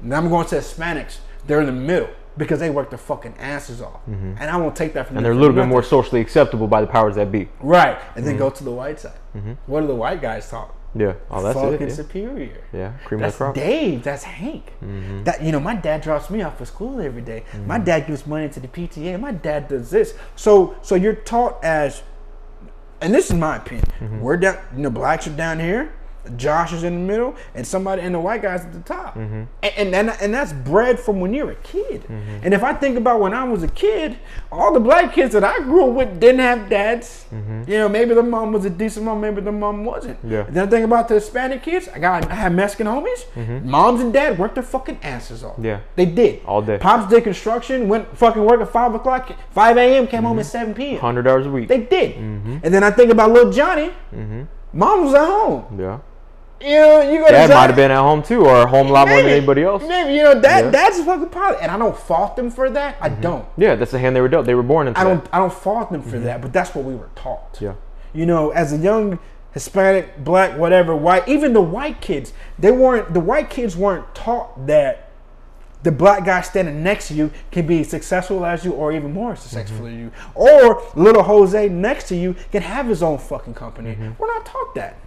And 0.02 0.14
I'm 0.16 0.30
going 0.30 0.48
to 0.48 0.56
Hispanics, 0.56 1.20
they're 1.46 1.60
in 1.60 1.68
the 1.68 1.72
middle 1.72 2.10
because 2.38 2.60
they 2.60 2.70
work 2.70 2.90
their 2.90 2.98
fucking 2.98 3.36
asses 3.40 3.82
off. 3.82 4.00
And 4.08 4.40
I 4.40 4.56
won't 4.56 4.76
take 4.76 4.94
that 4.94 5.08
from 5.08 5.16
Mm-hmm. 5.16 5.18
and 5.18 5.26
they're 5.26 5.34
a 5.34 5.36
little 5.36 5.56
bit 5.56 5.68
more 5.68 5.84
socially 5.84 6.22
acceptable 6.22 6.68
by 6.68 6.82
the 6.82 6.88
powers 6.88 7.16
that 7.16 7.32
be. 7.32 7.50
Right. 7.60 8.00
And 8.16 8.26
then 8.26 8.38
go 8.38 8.50
to 8.50 8.64
the 8.64 8.72
white 8.72 9.00
side. 9.00 9.20
What 9.68 9.82
do 9.82 9.88
the 9.88 9.96
white 9.96 10.22
guys 10.22 10.50
talk? 10.50 10.76
Yeah. 10.94 11.14
Oh, 11.30 11.42
that's 11.42 11.58
fucking 11.58 11.82
it. 11.82 11.90
Yeah. 11.90 11.96
superior. 11.96 12.64
yeah. 12.74 12.94
Cream 13.06 13.22
That's 13.22 13.38
crop. 13.38 13.56
Dave. 13.56 14.04
That's 14.04 14.24
Hank. 14.24 14.74
Mm-hmm. 14.84 15.24
That 15.24 15.42
you 15.42 15.52
know, 15.52 15.60
my 15.60 15.76
dad 15.76 16.02
drops 16.02 16.30
me 16.30 16.42
off 16.42 16.60
at 16.60 16.68
school 16.68 17.00
every 17.00 17.22
day. 17.22 17.44
My 17.66 17.76
mm-hmm. 17.76 17.86
dad 17.86 18.08
gives 18.08 18.28
money 18.28 18.50
to 18.50 18.60
the 18.60 18.68
PTA. 18.68 19.20
My 19.20 19.32
dad 19.32 19.70
does 19.70 19.90
this. 19.90 20.16
So, 20.36 20.76
so 20.82 20.96
you're 20.96 21.16
taught 21.16 21.64
as, 21.64 22.04
and 23.00 23.14
this 23.14 23.30
is 23.30 23.36
my 23.36 23.58
opinion. 23.58 23.88
Mm-hmm. 24.00 24.20
We're 24.20 24.38
down. 24.38 24.58
You 24.76 24.84
know, 24.84 24.90
blacks 24.90 25.28
are 25.28 25.36
down 25.36 25.60
here. 25.60 25.94
Josh 26.38 26.74
is 26.74 26.84
in 26.84 26.94
the 26.94 27.00
middle, 27.14 27.36
and 27.56 27.66
somebody 27.66 28.02
and 28.02 28.14
the 28.16 28.20
white 28.20 28.42
guys 28.42 28.62
at 28.62 28.74
the 28.74 28.80
top. 28.82 29.16
Mm-hmm. 29.16 29.44
And, 29.64 29.74
and 29.78 29.96
and 29.96 30.10
and 30.22 30.34
that's 30.34 30.54
bred 30.54 31.00
from 31.00 31.20
when 31.20 31.34
you're 31.34 31.52
a 31.52 31.56
kid. 31.56 32.04
Mm-hmm. 32.04 32.40
And 32.44 32.54
if 32.54 32.64
I 32.64 32.74
think 32.74 32.98
about 32.98 33.20
when 33.20 33.34
I 33.34 33.44
was 33.44 33.64
a 33.64 33.68
kid, 33.68 34.18
all 34.52 34.74
the 34.74 34.80
black 34.80 35.14
kids 35.14 35.34
that 35.34 35.44
I 35.44 35.60
grew 35.60 35.90
up 35.90 35.96
with 35.96 36.20
didn't 36.20 36.42
have 36.42 36.70
dads. 36.70 37.26
Mm-hmm. 37.34 37.70
You 37.72 37.78
know, 37.80 37.90
maybe 37.90 38.14
the 38.14 38.24
mom 38.24 38.52
was 38.54 38.66
a 38.66 38.70
decent 38.70 39.06
mom, 39.06 39.22
maybe 39.22 39.42
the 39.42 39.52
mom 39.52 39.84
wasn't. 39.86 40.20
Yeah. 40.24 40.46
And 40.46 40.56
then 40.56 40.68
I 40.68 40.70
think 40.70 40.86
about 40.86 41.08
the 41.08 41.16
Hispanic 41.16 41.64
kids. 41.64 41.88
I 41.90 42.00
got 42.00 42.30
I 42.30 42.36
had 42.36 42.54
Mexican 42.54 42.88
homies. 42.88 43.26
Moms 43.64 44.02
and 44.02 44.14
dad 44.14 44.38
worked 44.38 44.56
their 44.56 44.64
fucking 44.64 45.00
asses 45.04 45.44
off. 45.44 45.56
Yeah. 45.60 45.80
They 45.96 46.06
did. 46.06 46.42
All 46.46 46.62
day. 46.62 46.78
Pops 46.78 47.10
did 47.10 47.24
construction, 47.24 47.88
went 47.88 48.18
fucking 48.18 48.44
work 48.44 48.62
at 48.62 48.72
five 48.72 48.94
o'clock, 48.94 49.32
five 49.52 49.78
a.m. 49.78 50.08
Came 50.08 50.24
home 50.24 50.40
at 50.40 50.46
seven 50.46 50.74
p.m. 50.74 51.00
Hundred 51.00 51.28
hours 51.28 51.46
a 51.46 51.52
week. 51.52 51.68
They 51.68 51.82
did. 51.82 52.16
And 52.18 52.62
then 52.74 52.84
I 52.84 52.92
think 52.92 53.12
about 53.12 53.32
little 53.32 53.52
Johnny. 53.52 53.92
Mom 54.74 55.04
was 55.06 55.14
at 55.14 55.26
home. 55.26 55.80
yeah. 55.80 56.00
You 56.64 56.76
know, 56.76 57.02
you 57.12 57.20
go 57.20 57.28
Dad 57.30 57.50
might 57.50 57.68
have 57.68 57.76
been 57.76 57.92
at 57.92 57.98
home 57.98 58.22
too, 58.24 58.46
or 58.46 58.68
home 58.68 58.88
a 58.88 58.92
lot 58.92 59.08
more 59.08 59.18
than 59.18 59.28
anybody 59.32 59.64
else. 59.64 59.84
Maybe 59.88 60.14
you 60.14 60.24
know 60.24 60.40
that 60.40 60.66
Yeah. 60.66 60.70
that's 60.70 61.00
a 61.00 61.04
fucking 61.06 61.30
problem, 61.30 61.60
and 61.62 61.72
I 61.72 61.78
don't 61.78 61.98
fault 61.98 62.36
them 62.36 62.50
for 62.52 62.70
that. 62.70 62.98
I 63.02 63.10
don't. 63.10 63.46
Yeah, 63.58 63.76
that's 63.76 63.92
the 63.92 64.00
hand 64.00 64.16
they 64.16 64.22
were 64.22 64.28
dealt. 64.30 64.46
They 64.46 64.56
were 64.56 64.64
born 64.64 64.88
into. 64.88 65.00
I 65.00 65.04
don't. 65.04 65.24
that. 65.24 65.34
I 65.36 65.40
don't 65.40 65.54
fault 65.54 65.92
them 65.92 66.02
for 66.04 66.20
that. 66.20 66.42
But 66.42 66.54
that's 66.54 66.76
what 66.76 66.86
we 66.86 66.96
were 66.96 67.10
taught. 67.16 67.58
Yeah. 67.60 67.74
You 68.14 68.26
know, 68.26 68.52
as 68.52 68.74
a 68.74 68.78
young 68.78 69.20
Hispanic, 69.54 70.24
black, 70.24 70.58
whatever, 70.58 70.96
white, 70.96 71.28
even 71.28 71.54
the 71.54 71.62
white 71.62 72.00
kids, 72.02 72.32
they 72.60 72.72
weren't. 72.72 73.14
The 73.14 73.20
white 73.20 73.50
kids 73.50 73.76
weren't 73.76 74.14
taught 74.14 74.68
that 74.68 75.10
the 75.84 75.92
black 75.92 76.26
guy 76.26 76.42
standing 76.42 76.84
next 76.84 77.08
to 77.08 77.16
you 77.16 77.32
can 77.52 77.66
be 77.66 77.84
successful 77.84 78.46
as 78.46 78.64
you, 78.64 78.72
or 78.74 78.92
even 78.92 79.12
more 79.14 79.36
successful 79.36 79.88
Mm-hmm. 79.88 79.88
as 79.88 79.94
you, 80.00 80.12
or 80.36 80.84
little 80.96 81.24
Jose 81.24 81.70
next 81.70 82.08
to 82.10 82.16
you 82.16 82.36
can 82.52 82.62
have 82.62 82.86
his 82.88 83.02
own 83.02 83.18
fucking 83.18 83.56
company. 83.56 83.94
Mm-hmm. 83.94 84.12
We're 84.20 84.28
not 84.28 84.46
taught 84.46 84.76
that. 84.76 84.98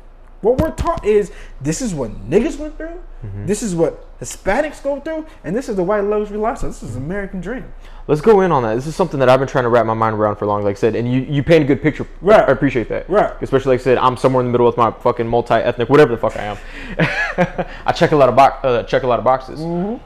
What 0.44 0.58
we're 0.58 0.72
taught 0.72 1.04
is 1.04 1.32
this 1.62 1.80
is 1.80 1.94
what 1.94 2.10
niggas 2.28 2.58
went 2.58 2.76
through, 2.76 3.00
Mm-hmm. 3.24 3.46
this 3.46 3.62
is 3.62 3.74
what 3.74 4.20
Hispanics 4.20 4.82
go 4.82 5.00
through, 5.00 5.24
and 5.44 5.56
this 5.56 5.70
is 5.70 5.76
the 5.76 5.82
white 5.82 6.02
luxury 6.04 6.36
lifestyle. 6.36 6.68
This 6.68 6.82
is 6.82 6.92
the 6.92 6.98
American 7.00 7.40
dream. 7.40 7.72
Let's 8.06 8.20
go 8.20 8.42
in 8.42 8.52
on 8.52 8.62
that. 8.64 8.74
This 8.74 8.86
is 8.86 8.94
something 8.94 9.18
that 9.20 9.30
I've 9.30 9.38
been 9.38 9.48
trying 9.48 9.64
to 9.64 9.70
wrap 9.70 9.86
my 9.86 9.94
mind 9.94 10.14
around 10.16 10.36
for 10.36 10.44
long. 10.44 10.62
Like 10.62 10.76
I 10.76 10.78
said, 10.78 10.94
and 10.94 11.10
you, 11.10 11.22
you 11.22 11.42
paint 11.42 11.64
a 11.64 11.66
good 11.66 11.80
picture. 11.80 12.06
Right. 12.20 12.46
I 12.46 12.52
appreciate 12.52 12.90
that. 12.90 13.08
Right. 13.08 13.32
Especially 13.40 13.70
like 13.70 13.80
I 13.80 13.82
said, 13.84 13.96
I'm 13.96 14.18
somewhere 14.18 14.42
in 14.42 14.46
the 14.48 14.52
middle 14.52 14.66
with 14.66 14.76
my 14.76 14.90
fucking 14.90 15.26
multi-ethnic, 15.26 15.88
whatever 15.88 16.12
the 16.14 16.18
fuck 16.20 16.36
I 16.36 16.42
am. 16.44 16.58
I 17.86 17.92
check 17.92 18.12
a 18.12 18.16
lot 18.16 18.28
of 18.28 18.36
box, 18.36 18.62
uh, 18.62 18.82
check 18.82 19.04
a 19.04 19.06
lot 19.06 19.18
of 19.18 19.24
boxes. 19.24 19.60
Mm-hmm. 19.60 20.04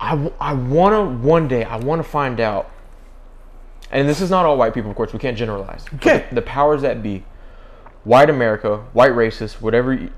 I, 0.00 0.10
w- 0.10 0.32
I 0.40 0.54
wanna 0.54 1.04
one 1.04 1.46
day 1.46 1.62
I 1.62 1.76
wanna 1.76 2.02
find 2.02 2.40
out, 2.40 2.68
and 3.92 4.08
this 4.08 4.20
is 4.20 4.28
not 4.30 4.44
all 4.44 4.56
white 4.56 4.74
people, 4.74 4.90
of 4.90 4.96
course. 4.96 5.12
We 5.12 5.20
can't 5.20 5.36
generalize. 5.38 5.84
Okay. 5.94 6.26
The, 6.30 6.36
the 6.36 6.42
powers 6.42 6.82
that 6.82 7.00
be, 7.02 7.22
white 8.04 8.30
America, 8.30 8.78
white 8.92 9.12
racists, 9.12 9.60
whatever. 9.60 10.08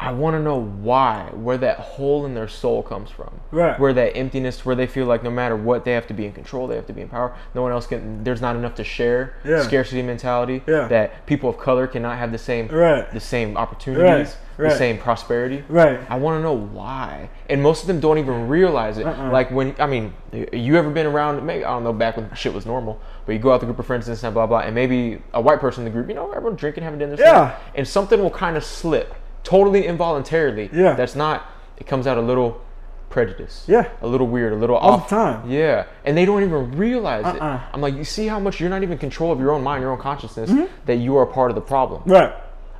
I 0.00 0.12
want 0.12 0.34
to 0.34 0.40
know 0.40 0.60
why, 0.62 1.30
where 1.34 1.56
that 1.58 1.78
hole 1.80 2.24
in 2.24 2.34
their 2.34 2.46
soul 2.46 2.84
comes 2.84 3.10
from, 3.10 3.30
Right. 3.50 3.78
where 3.80 3.92
that 3.92 4.16
emptiness, 4.16 4.64
where 4.64 4.76
they 4.76 4.86
feel 4.86 5.06
like 5.06 5.24
no 5.24 5.30
matter 5.30 5.56
what, 5.56 5.84
they 5.84 5.90
have 5.92 6.06
to 6.06 6.14
be 6.14 6.24
in 6.24 6.32
control, 6.32 6.68
they 6.68 6.76
have 6.76 6.86
to 6.86 6.92
be 6.92 7.00
in 7.00 7.08
power. 7.08 7.32
No 7.52 7.62
one 7.62 7.72
else 7.72 7.86
can. 7.88 8.22
There's 8.22 8.40
not 8.40 8.54
enough 8.54 8.76
to 8.76 8.84
share. 8.84 9.34
Yeah. 9.44 9.62
Scarcity 9.62 10.02
mentality. 10.02 10.62
Yeah. 10.68 10.86
That 10.86 11.26
people 11.26 11.50
of 11.50 11.58
color 11.58 11.88
cannot 11.88 12.16
have 12.18 12.30
the 12.30 12.38
same, 12.38 12.68
Right. 12.68 13.10
the 13.12 13.18
same 13.18 13.56
opportunities, 13.56 14.36
Right. 14.56 14.70
the 14.70 14.76
same 14.76 14.98
prosperity. 14.98 15.64
Right. 15.68 15.98
I 16.08 16.16
want 16.16 16.38
to 16.38 16.42
know 16.42 16.54
why, 16.56 17.28
and 17.50 17.60
most 17.60 17.82
of 17.82 17.88
them 17.88 17.98
don't 17.98 18.18
even 18.18 18.48
realize 18.48 18.98
it. 18.98 19.06
Uh-uh. 19.06 19.30
Like 19.32 19.50
when 19.50 19.74
I 19.80 19.86
mean, 19.86 20.12
you 20.52 20.76
ever 20.76 20.90
been 20.90 21.06
around? 21.06 21.44
Maybe 21.44 21.64
I 21.64 21.70
don't 21.70 21.82
know 21.84 21.92
back 21.92 22.16
when 22.16 22.32
shit 22.34 22.54
was 22.54 22.66
normal, 22.66 23.00
but 23.26 23.32
you 23.32 23.38
go 23.40 23.50
out 23.50 23.54
with 23.54 23.62
a 23.64 23.66
group 23.66 23.78
of 23.80 23.86
friends 23.86 24.06
and 24.08 24.18
and 24.22 24.32
blah 24.34 24.46
blah, 24.46 24.60
and 24.60 24.74
maybe 24.76 25.20
a 25.34 25.40
white 25.40 25.58
person 25.60 25.80
in 25.84 25.84
the 25.86 25.90
group, 25.96 26.08
you 26.08 26.14
know, 26.14 26.30
everyone 26.30 26.54
drinking, 26.56 26.84
having 26.84 26.98
dinner, 27.00 27.16
Yeah. 27.18 27.56
and 27.74 27.86
something 27.86 28.20
will 28.22 28.30
kind 28.30 28.56
of 28.56 28.62
slip, 28.64 29.12
totally 29.48 29.86
involuntarily. 29.86 30.68
Yeah. 30.72 30.94
that's 30.94 31.14
not. 31.14 31.46
It 31.78 31.86
comes 31.86 32.06
out 32.06 32.18
a 32.18 32.20
little 32.20 32.60
prejudice. 33.08 33.64
Yeah. 33.66 33.88
a 34.02 34.06
little 34.06 34.26
weird, 34.26 34.52
a 34.52 34.56
little 34.56 34.76
All 34.76 34.94
off 34.94 35.08
the 35.08 35.16
time. 35.16 35.50
Yeah, 35.50 35.86
and 36.04 36.16
they 36.16 36.24
don't 36.26 36.42
even 36.42 36.76
realize 36.76 37.24
it. 37.34 37.40
Uh-uh. 37.40 37.60
I'm 37.72 37.80
like, 37.80 37.94
you 37.94 38.04
see 38.04 38.26
how 38.26 38.38
much 38.38 38.60
you're 38.60 38.68
not 38.68 38.82
even 38.82 38.92
in 38.92 38.98
control 38.98 39.32
of 39.32 39.40
your 39.40 39.52
own 39.52 39.62
mind, 39.62 39.80
your 39.82 39.92
own 39.92 39.98
consciousness, 39.98 40.50
Mm-hmm. 40.50 40.66
that 40.86 40.96
you 40.96 41.16
are 41.16 41.24
part 41.26 41.50
of 41.50 41.54
the 41.54 41.60
problem. 41.62 42.02
Right. 42.04 42.32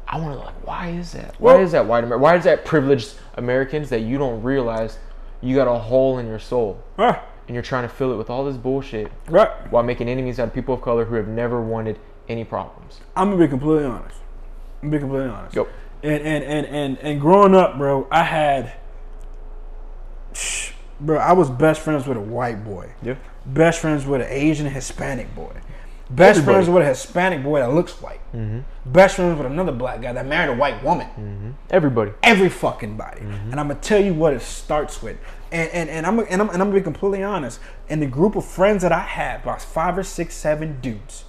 I 0.06 0.18
want 0.20 0.38
to 0.38 0.44
like, 0.44 0.66
why 0.66 0.88
is 0.90 1.12
that? 1.12 1.34
Why 1.38 1.54
Well- 1.54 1.62
is 1.62 1.72
that 1.72 1.86
white 1.86 2.04
America? 2.04 2.22
Why 2.22 2.36
is 2.36 2.44
that 2.44 2.64
privileged 2.66 3.14
Americans 3.36 3.88
that 3.90 4.00
you 4.00 4.18
don't 4.18 4.42
realize 4.42 4.98
you 5.40 5.54
got 5.54 5.68
a 5.68 5.78
hole 5.78 6.18
in 6.18 6.26
your 6.26 6.38
soul 6.40 6.78
Right. 6.96 7.18
and 7.46 7.54
you're 7.54 7.62
trying 7.62 7.84
to 7.84 7.88
fill 7.88 8.12
it 8.12 8.16
with 8.16 8.28
all 8.28 8.44
this 8.44 8.56
bullshit 8.56 9.10
Right. 9.30 9.50
while 9.70 9.82
making 9.82 10.08
enemies 10.08 10.38
out 10.40 10.48
of 10.48 10.54
people 10.54 10.74
of 10.74 10.82
color 10.82 11.04
who 11.06 11.14
have 11.14 11.28
never 11.28 11.60
wanted 11.62 11.98
any 12.28 12.44
problems. 12.44 13.00
I'm 13.16 13.30
gonna 13.30 13.42
be 13.44 13.48
completely 13.48 13.84
honest. 13.86 14.16
I'm 14.82 14.90
gonna 14.90 14.98
be 14.98 15.00
completely 15.00 15.30
honest. 15.30 15.54
Go. 15.54 15.66
And 16.02 16.22
and 16.22 16.44
and 16.44 16.66
and 16.66 16.98
and 16.98 17.20
growing 17.20 17.54
up, 17.54 17.76
bro, 17.76 18.06
I 18.10 18.22
had, 18.22 18.72
bro, 21.00 21.18
I 21.18 21.32
was 21.32 21.50
best 21.50 21.80
friends 21.80 22.06
with 22.06 22.16
a 22.16 22.20
white 22.20 22.64
boy. 22.64 22.92
Yeah. 23.02 23.16
Best 23.44 23.80
friends 23.80 24.06
with 24.06 24.20
an 24.20 24.28
Asian 24.30 24.66
Hispanic 24.66 25.34
boy. 25.34 25.52
Best 26.10 26.38
Everybody. 26.38 26.54
friends 26.54 26.70
with 26.70 26.82
a 26.84 26.86
Hispanic 26.86 27.42
boy 27.42 27.60
that 27.60 27.72
looks 27.74 28.00
white. 28.00 28.20
Mm-hmm. 28.34 28.60
Best 28.90 29.16
friends 29.16 29.36
with 29.36 29.46
another 29.46 29.72
black 29.72 30.00
guy 30.00 30.12
that 30.12 30.26
married 30.26 30.50
a 30.50 30.56
white 30.56 30.82
woman. 30.82 31.06
Mm-hmm. 31.08 31.50
Everybody. 31.68 32.12
Every 32.22 32.48
fucking 32.48 32.96
body. 32.96 33.20
Mm-hmm. 33.20 33.50
And 33.50 33.60
I'm 33.60 33.68
gonna 33.68 33.80
tell 33.80 34.02
you 34.02 34.14
what 34.14 34.32
it 34.32 34.40
starts 34.40 35.02
with. 35.02 35.18
And 35.52 35.68
and, 35.70 35.90
and 35.90 36.06
I'm 36.06 36.18
and 36.20 36.40
I'm 36.40 36.48
and 36.48 36.62
I'm 36.62 36.68
gonna 36.68 36.74
be 36.74 36.80
completely 36.80 37.22
honest. 37.22 37.60
In 37.88 38.00
the 38.00 38.06
group 38.06 38.36
of 38.36 38.46
friends 38.46 38.82
that 38.82 38.92
I 38.92 39.00
had, 39.00 39.42
about 39.42 39.60
five 39.60 39.98
or 39.98 40.02
six, 40.02 40.34
seven 40.34 40.80
dudes, 40.80 41.24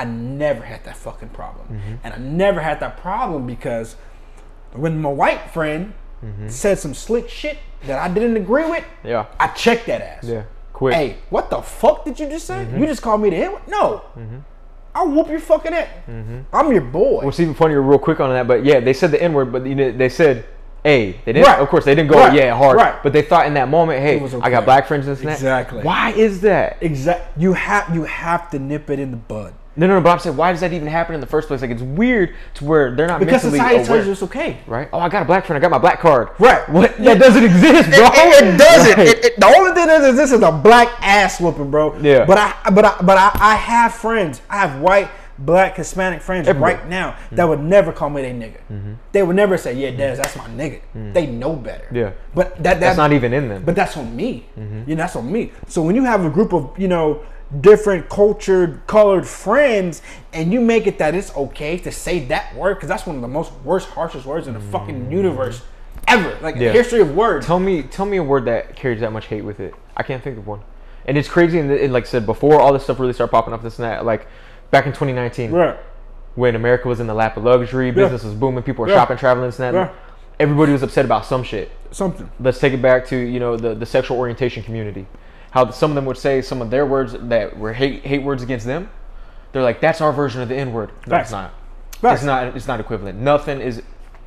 I 0.00 0.04
never 0.04 0.62
had 0.62 0.82
that 0.84 0.96
fucking 0.96 1.28
problem. 1.28 1.66
Mm-hmm. 1.68 1.94
And 2.04 2.14
I 2.14 2.16
never 2.16 2.60
had 2.62 2.80
that 2.80 2.96
problem 2.96 3.46
because 3.46 3.96
when 4.72 5.02
my 5.02 5.10
white 5.10 5.50
friend 5.50 5.92
mm-hmm. 6.24 6.48
said 6.48 6.78
some 6.78 6.94
slick 6.94 7.28
shit 7.28 7.58
that 7.84 7.98
I 7.98 8.08
didn't 8.08 8.38
agree 8.38 8.64
with, 8.64 8.82
Yeah. 9.04 9.26
I 9.38 9.48
checked 9.48 9.88
that 9.88 10.00
ass. 10.00 10.24
Yeah. 10.24 10.44
Quick. 10.72 10.94
Hey, 10.94 11.16
what 11.28 11.50
the 11.50 11.60
fuck 11.60 12.06
did 12.06 12.18
you 12.18 12.30
just 12.30 12.46
say? 12.46 12.64
Mm-hmm. 12.64 12.80
You 12.80 12.86
just 12.86 13.02
called 13.02 13.20
me 13.20 13.28
the 13.28 13.36
N 13.36 13.52
word? 13.52 13.62
No. 13.68 14.02
I'll 14.94 15.10
whoop 15.10 15.28
your 15.28 15.38
fucking 15.38 15.74
ass. 15.74 15.88
I'm 16.50 16.72
your 16.72 16.80
boy. 16.80 17.22
What's 17.22 17.38
even 17.38 17.52
funnier, 17.52 17.82
real 17.82 17.98
quick 17.98 18.20
on 18.20 18.30
that, 18.30 18.48
but 18.48 18.64
yeah, 18.64 18.80
they 18.80 18.94
said 18.94 19.10
the 19.10 19.22
N 19.22 19.34
word, 19.34 19.52
but 19.52 19.66
you 19.66 19.74
know, 19.74 19.92
they 19.92 20.08
said, 20.08 20.46
hey, 20.82 21.20
they 21.26 21.34
didn't, 21.34 21.46
Right. 21.46 21.58
of 21.60 21.68
course, 21.68 21.84
they 21.84 21.94
didn't 21.94 22.10
go, 22.10 22.18
Right. 22.18 22.32
yeah, 22.32 22.56
hard, 22.56 22.78
Right. 22.78 23.02
but 23.02 23.12
they 23.12 23.20
thought 23.20 23.46
in 23.46 23.52
that 23.52 23.68
moment, 23.68 24.00
hey, 24.00 24.16
was 24.16 24.32
I 24.34 24.48
got 24.48 24.64
black 24.64 24.86
friends 24.86 25.06
and 25.06 25.14
this 25.18 25.24
that. 25.24 25.32
Exactly. 25.34 25.82
Why 25.82 26.12
is 26.12 26.40
that? 26.40 26.78
Exact. 26.80 27.38
You 27.38 27.52
have 27.52 27.94
you 27.94 28.04
have 28.04 28.48
to 28.50 28.58
nip 28.58 28.88
it 28.88 28.98
in 28.98 29.10
the 29.10 29.18
bud 29.18 29.52
No, 29.76 29.86
no, 29.86 29.94
no, 29.94 30.00
but 30.00 30.10
I'm 30.10 30.18
saying, 30.18 30.36
why 30.36 30.50
does 30.50 30.60
that 30.62 30.72
even 30.72 30.88
happen 30.88 31.14
in 31.14 31.20
the 31.20 31.26
first 31.28 31.46
place? 31.46 31.60
Like, 31.60 31.70
it's 31.70 31.80
weird 31.82 32.34
to 32.54 32.64
where 32.64 32.94
they're 32.94 33.06
not 33.06 33.20
because 33.20 33.44
mentally 33.44 33.58
society 33.58 33.76
aware. 33.76 33.86
tells 33.86 34.06
you 34.06 34.12
it's 34.12 34.22
okay. 34.24 34.58
right? 34.66 34.88
Oh, 34.92 34.98
I 34.98 35.08
got 35.08 35.22
a 35.22 35.24
black 35.24 35.46
friend. 35.46 35.56
I 35.56 35.60
got 35.60 35.70
my 35.70 35.78
black 35.78 36.00
card. 36.00 36.30
Right. 36.40 36.68
What? 36.68 36.96
That 36.98 37.18
doesn't 37.20 37.44
exist, 37.44 37.90
bro. 37.90 38.08
It, 38.12 38.44
it 38.44 38.58
doesn't. 38.58 38.98
Right. 38.98 39.08
It, 39.08 39.24
it- 39.24 39.40
the 39.40 39.46
only 39.46 39.72
thing 39.72 39.88
is, 39.88 40.08
is 40.08 40.16
this 40.16 40.32
is 40.32 40.42
a 40.42 40.50
black 40.50 40.88
ass 41.00 41.40
whooping, 41.40 41.70
bro. 41.70 41.96
Yeah. 42.00 42.24
But 42.24 42.38
I, 42.38 42.70
but 42.70 42.84
I, 42.84 42.96
but 43.00 43.16
I, 43.16 43.30
I 43.34 43.54
have 43.54 43.94
friends. 43.94 44.42
I 44.50 44.58
have 44.58 44.80
white, 44.80 45.08
black, 45.38 45.76
Hispanic 45.76 46.20
friends 46.20 46.48
Everywhere. 46.48 46.74
right 46.76 46.88
now 46.88 47.16
that 47.30 47.36
mm-hmm. 47.36 47.48
would 47.48 47.60
never 47.60 47.92
call 47.92 48.10
me 48.10 48.22
their 48.22 48.34
nigga. 48.34 48.60
Mm-hmm. 48.70 48.92
They 49.12 49.22
would 49.22 49.36
never 49.36 49.56
say, 49.56 49.74
"Yeah, 49.74 49.92
Des, 49.92 49.96
mm-hmm. 49.96 50.16
that's 50.16 50.36
my 50.36 50.48
nigga." 50.48 51.12
They 51.14 51.26
know 51.26 51.54
better. 51.54 51.86
Yeah. 51.92 52.12
But 52.34 52.56
that, 52.56 52.62
that 52.62 52.80
That's 52.80 52.96
not 52.98 53.12
even 53.12 53.32
in 53.32 53.48
them. 53.48 53.64
But 53.64 53.76
that's 53.76 53.96
on 53.96 54.14
me. 54.14 54.46
You 54.56 54.94
know, 54.94 54.94
that's 54.96 55.16
on 55.16 55.30
me. 55.30 55.52
So 55.68 55.80
when 55.82 55.94
you 55.94 56.04
have 56.04 56.24
a 56.24 56.30
group 56.30 56.52
of, 56.52 56.78
you 56.78 56.88
know, 56.88 57.22
different 57.58 58.08
cultured, 58.08 58.86
colored 58.86 59.26
friends, 59.26 60.02
and 60.32 60.52
you 60.52 60.60
make 60.60 60.86
it 60.86 60.98
that 60.98 61.14
it's 61.14 61.34
okay 61.36 61.78
to 61.78 61.90
say 61.90 62.20
that 62.26 62.54
word, 62.54 62.74
because 62.74 62.88
that's 62.88 63.06
one 63.06 63.16
of 63.16 63.22
the 63.22 63.28
most 63.28 63.52
worst, 63.64 63.88
harshest 63.88 64.26
words 64.26 64.46
in 64.46 64.54
the 64.54 64.60
fucking 64.60 65.06
mm. 65.06 65.12
universe 65.12 65.62
ever. 66.06 66.36
Like 66.40 66.56
Yeah. 66.56 66.72
history 66.72 67.00
of 67.00 67.14
words. 67.14 67.46
Tell 67.46 67.58
me, 67.58 67.82
tell 67.82 68.06
me 68.06 68.18
a 68.18 68.22
word 68.22 68.44
that 68.44 68.76
carries 68.76 69.00
that 69.00 69.12
much 69.12 69.26
hate 69.26 69.44
with 69.44 69.60
it. 69.60 69.74
I 69.96 70.02
can't 70.02 70.22
think 70.22 70.38
of 70.38 70.46
one. 70.46 70.60
And 71.06 71.18
it's 71.18 71.28
crazy. 71.28 71.58
And, 71.58 71.70
and 71.70 71.92
like 71.92 72.04
I 72.04 72.06
said 72.06 72.26
before, 72.26 72.60
all 72.60 72.72
this 72.72 72.84
stuff 72.84 73.00
really 73.00 73.12
started 73.12 73.32
popping 73.32 73.52
up. 73.52 73.62
This 73.62 73.78
and 73.78 73.86
that. 73.86 74.04
Like 74.04 74.26
back 74.70 74.86
in 74.86 74.92
2019, 74.92 75.50
Right. 75.50 75.76
when 76.36 76.54
America 76.54 76.88
was 76.88 77.00
in 77.00 77.06
the 77.06 77.14
lap 77.14 77.36
of 77.36 77.44
luxury, 77.44 77.90
business 77.90 78.22
was 78.22 78.34
booming, 78.34 78.62
people 78.62 78.82
were 78.82 78.90
Yeah. 78.90 78.96
shopping, 78.96 79.16
traveling, 79.16 79.48
this 79.48 79.58
and 79.58 79.74
that. 79.74 79.88
Yeah. 79.88 79.94
Everybody 80.38 80.72
was 80.72 80.82
upset 80.82 81.04
about 81.04 81.26
some 81.26 81.42
shit. 81.42 81.70
Something. 81.90 82.30
Let's 82.38 82.60
take 82.60 82.72
it 82.72 82.80
back 82.80 83.06
to 83.08 83.16
you 83.16 83.40
know 83.40 83.56
the, 83.56 83.74
the 83.74 83.84
sexual 83.86 84.16
orientation 84.18 84.62
community. 84.62 85.06
How 85.50 85.70
some 85.70 85.90
of 85.90 85.94
them 85.94 86.04
would 86.06 86.18
say 86.18 86.42
some 86.42 86.62
of 86.62 86.70
their 86.70 86.86
words 86.86 87.14
that 87.18 87.58
were 87.58 87.72
hate 87.72 88.04
hate 88.06 88.22
words 88.22 88.42
against 88.42 88.66
them. 88.66 88.90
They're 89.52 89.62
like, 89.62 89.80
that's 89.80 90.00
our 90.00 90.12
version 90.12 90.40
of 90.42 90.48
the 90.48 90.56
N 90.56 90.72
word. 90.72 90.92
No, 91.06 91.16
it's 91.16 91.32
not. 91.32 91.52
Facts. 92.00 92.20
It's 92.20 92.24
not. 92.24 92.56
It's 92.56 92.68
not 92.68 92.80
equivalent. 92.80 93.18
Nothing 93.18 93.60
is. 93.60 93.82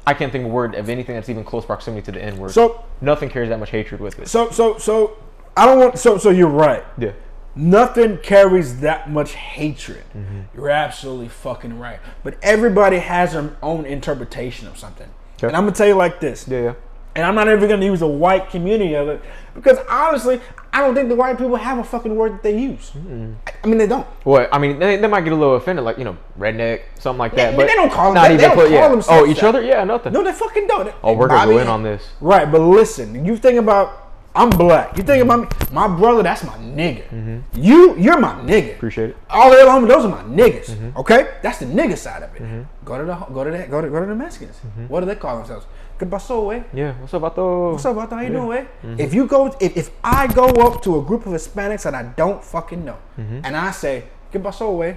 I 0.06 0.14
can't 0.14 0.32
think 0.34 0.44
of 0.44 0.52
a 0.52 0.54
word 0.54 0.76
of 0.76 0.90
anything 0.90 1.16
that's 1.16 1.30
even 1.30 1.46
close 1.46 1.66
proximity 1.66 2.04
to 2.06 2.12
the 2.12 2.22
N 2.22 2.38
word. 2.38 2.52
So 2.52 2.84
nothing 3.00 3.30
carries 3.30 3.50
that 3.50 3.60
much 3.60 3.70
hatred 3.70 4.02
with 4.02 4.20
it. 4.20 4.28
so 4.28 4.50
so 4.52 4.78
so 4.78 5.18
I 5.56 5.66
don't 5.66 5.80
want 5.80 5.98
so 5.98 6.18
so 6.18 6.30
you're 6.30 6.48
right. 6.50 6.84
yeah. 6.98 7.14
Nothing 7.56 8.18
carries 8.18 8.80
that 8.80 9.12
much 9.12 9.34
hatred. 9.34 10.04
Mm-hmm. 10.18 10.42
You're 10.56 10.72
absolutely 10.72 11.30
fucking 11.30 11.78
right. 11.78 12.00
But 12.24 12.38
everybody 12.42 12.98
has 12.98 13.34
their 13.34 13.56
own 13.62 13.86
interpretation 13.86 14.68
of 14.68 14.78
something. 14.78 15.08
Okay. 15.38 15.48
And 15.48 15.56
I'm 15.56 15.64
gonna 15.64 15.76
tell 15.76 15.88
you 15.88 15.94
like 15.94 16.20
this. 16.20 16.48
Yeah. 16.48 16.62
Yeah. 16.62 16.74
And 17.16 17.24
I'm 17.26 17.36
not 17.36 17.48
ever 17.48 17.68
gonna 17.68 17.86
use 17.86 18.00
the 18.00 18.08
white 18.08 18.50
community 18.50 18.96
of 18.96 19.08
it 19.08 19.22
because 19.54 19.78
honestly, 19.90 20.42
I 20.72 20.80
don't 20.82 20.96
think 20.96 21.10
the 21.10 21.16
white 21.16 21.38
people 21.38 21.56
have 21.56 21.78
a 21.78 21.84
fucking 21.84 22.16
word 22.16 22.34
that 22.34 22.44
they 22.44 22.58
use. 22.60 22.90
Mm-hmm. 22.92 23.34
I- 23.64 23.68
mean, 23.68 23.78
they 23.78 23.86
don't. 23.88 24.08
Well, 24.26 24.48
I 24.52 24.58
mean, 24.58 24.80
they, 24.80 24.98
they 24.98 25.08
might 25.08 25.22
get 25.22 25.32
a 25.34 25.36
little 25.36 25.56
offended, 25.56 25.86
like 25.86 26.00
you 26.00 26.06
know, 26.06 26.18
redneck, 26.40 26.82
something 26.98 27.20
like 27.20 27.36
that. 27.36 27.52
Yeah, 27.52 27.58
but 27.58 27.68
they 27.68 27.76
don't 27.76 27.92
call 27.92 28.06
them- 28.06 28.16
not 28.16 28.28
they 28.30 28.34
even 28.36 28.50
don't 28.50 28.56
put- 28.56 28.64
call 28.70 28.72
yeah. 28.74 28.88
themselves 28.90 29.28
Oh, 29.28 29.32
each 29.32 29.42
that. 29.42 29.46
other? 29.50 29.62
Yeah, 29.64 29.84
nothing. 29.84 30.12
No, 30.14 30.24
they 30.24 30.32
fucking 30.34 30.66
don't. 30.68 30.92
oh, 31.04 31.14
we're 31.14 31.28
gonna 31.28 31.42
Bobby- 31.42 31.54
go 31.54 31.60
in 31.60 31.68
on 31.68 31.84
this. 31.84 32.04
Right, 32.20 32.52
but 32.52 32.62
listen, 32.62 33.24
you 33.24 33.38
think 33.38 33.60
about 33.60 34.00
I'm 34.36 34.50
black. 34.50 34.98
You 34.98 35.04
think 35.04 35.22
about 35.24 35.42
me, 35.42 35.48
my 35.72 35.88
brother, 35.88 36.24
that's 36.24 36.44
my 36.44 36.54
nigga. 36.58 37.44
You, 37.54 37.96
you're 38.00 38.20
my 38.20 38.34
nigga. 38.42 38.48
Mm-hmm. 38.70 38.76
Appreciate 38.78 39.10
it. 39.12 39.18
All 39.30 39.52
the 39.52 39.58
other 39.62 39.70
homies, 39.70 39.88
those 39.90 40.06
are 40.06 40.10
my 40.10 40.24
niggas. 40.24 40.72
Mm-hmm. 40.72 40.98
Okay, 40.98 41.30
that's 41.44 41.60
the 41.60 41.68
nigga 41.68 41.96
side 41.96 42.24
of 42.24 42.36
it. 42.36 42.66
Go 42.84 42.98
to 42.98 43.06
the 43.06 43.14
go 43.16 43.44
to 43.44 43.52
the 43.52 43.68
go 43.68 43.82
to 43.82 43.90
go 43.92 44.00
to 44.00 44.08
the 44.08 44.16
Mexicans. 44.16 44.56
Mm-hmm. 44.66 44.88
What 44.88 45.02
do 45.02 45.06
they 45.06 45.16
call 45.16 45.38
themselves? 45.38 45.68
Que 45.98 46.06
paso, 46.08 46.50
eh? 46.52 46.64
Yeah. 46.74 46.94
What's 47.00 47.14
up, 47.14 47.22
Vato? 47.22 47.72
What's 47.74 47.86
up, 47.86 47.96
Vato? 47.96 48.12
How 48.16 48.22
you 48.22 48.30
doing, 48.30 48.58
eh? 48.58 48.62
Mm-hmm. 48.84 49.00
If 49.00 49.14
you 49.14 49.28
go, 49.28 49.56
if, 49.60 49.78
if 49.78 49.90
I 50.04 50.28
go 50.28 50.46
up 50.46 50.82
to 50.84 50.98
a 50.98 51.02
group 51.02 51.26
of 51.28 51.34
Hispanics 51.34 51.84
that 51.84 51.94
I 51.94 52.04
don't 52.04 52.44
fucking 52.44 52.84
know, 52.84 52.98
Mm-hmm. 53.20 53.42
and 53.44 53.56
I 53.56 53.72
say 53.72 54.04
que 54.32 54.40
paso, 54.40 54.82
eh? 54.82 54.96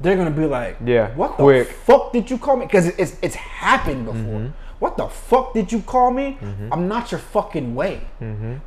They're 0.00 0.16
gonna 0.16 0.30
be 0.30 0.46
like, 0.46 0.76
Yeah, 0.84 1.14
what 1.14 1.32
quick. 1.32 1.68
the 1.68 1.74
fuck 1.74 2.12
did 2.12 2.30
you 2.30 2.36
call 2.38 2.56
me? 2.56 2.66
Because 2.66 2.88
it's 2.88 3.16
it's 3.22 3.34
happened 3.36 4.04
before. 4.06 4.40
Mm-hmm. 4.40 4.78
What 4.78 4.96
the 4.96 5.06
fuck 5.08 5.54
did 5.54 5.70
you 5.70 5.80
call 5.80 6.10
me? 6.10 6.38
I'm 6.72 6.88
not 6.88 7.10
your 7.12 7.20
fucking 7.20 7.74
way. 7.74 8.00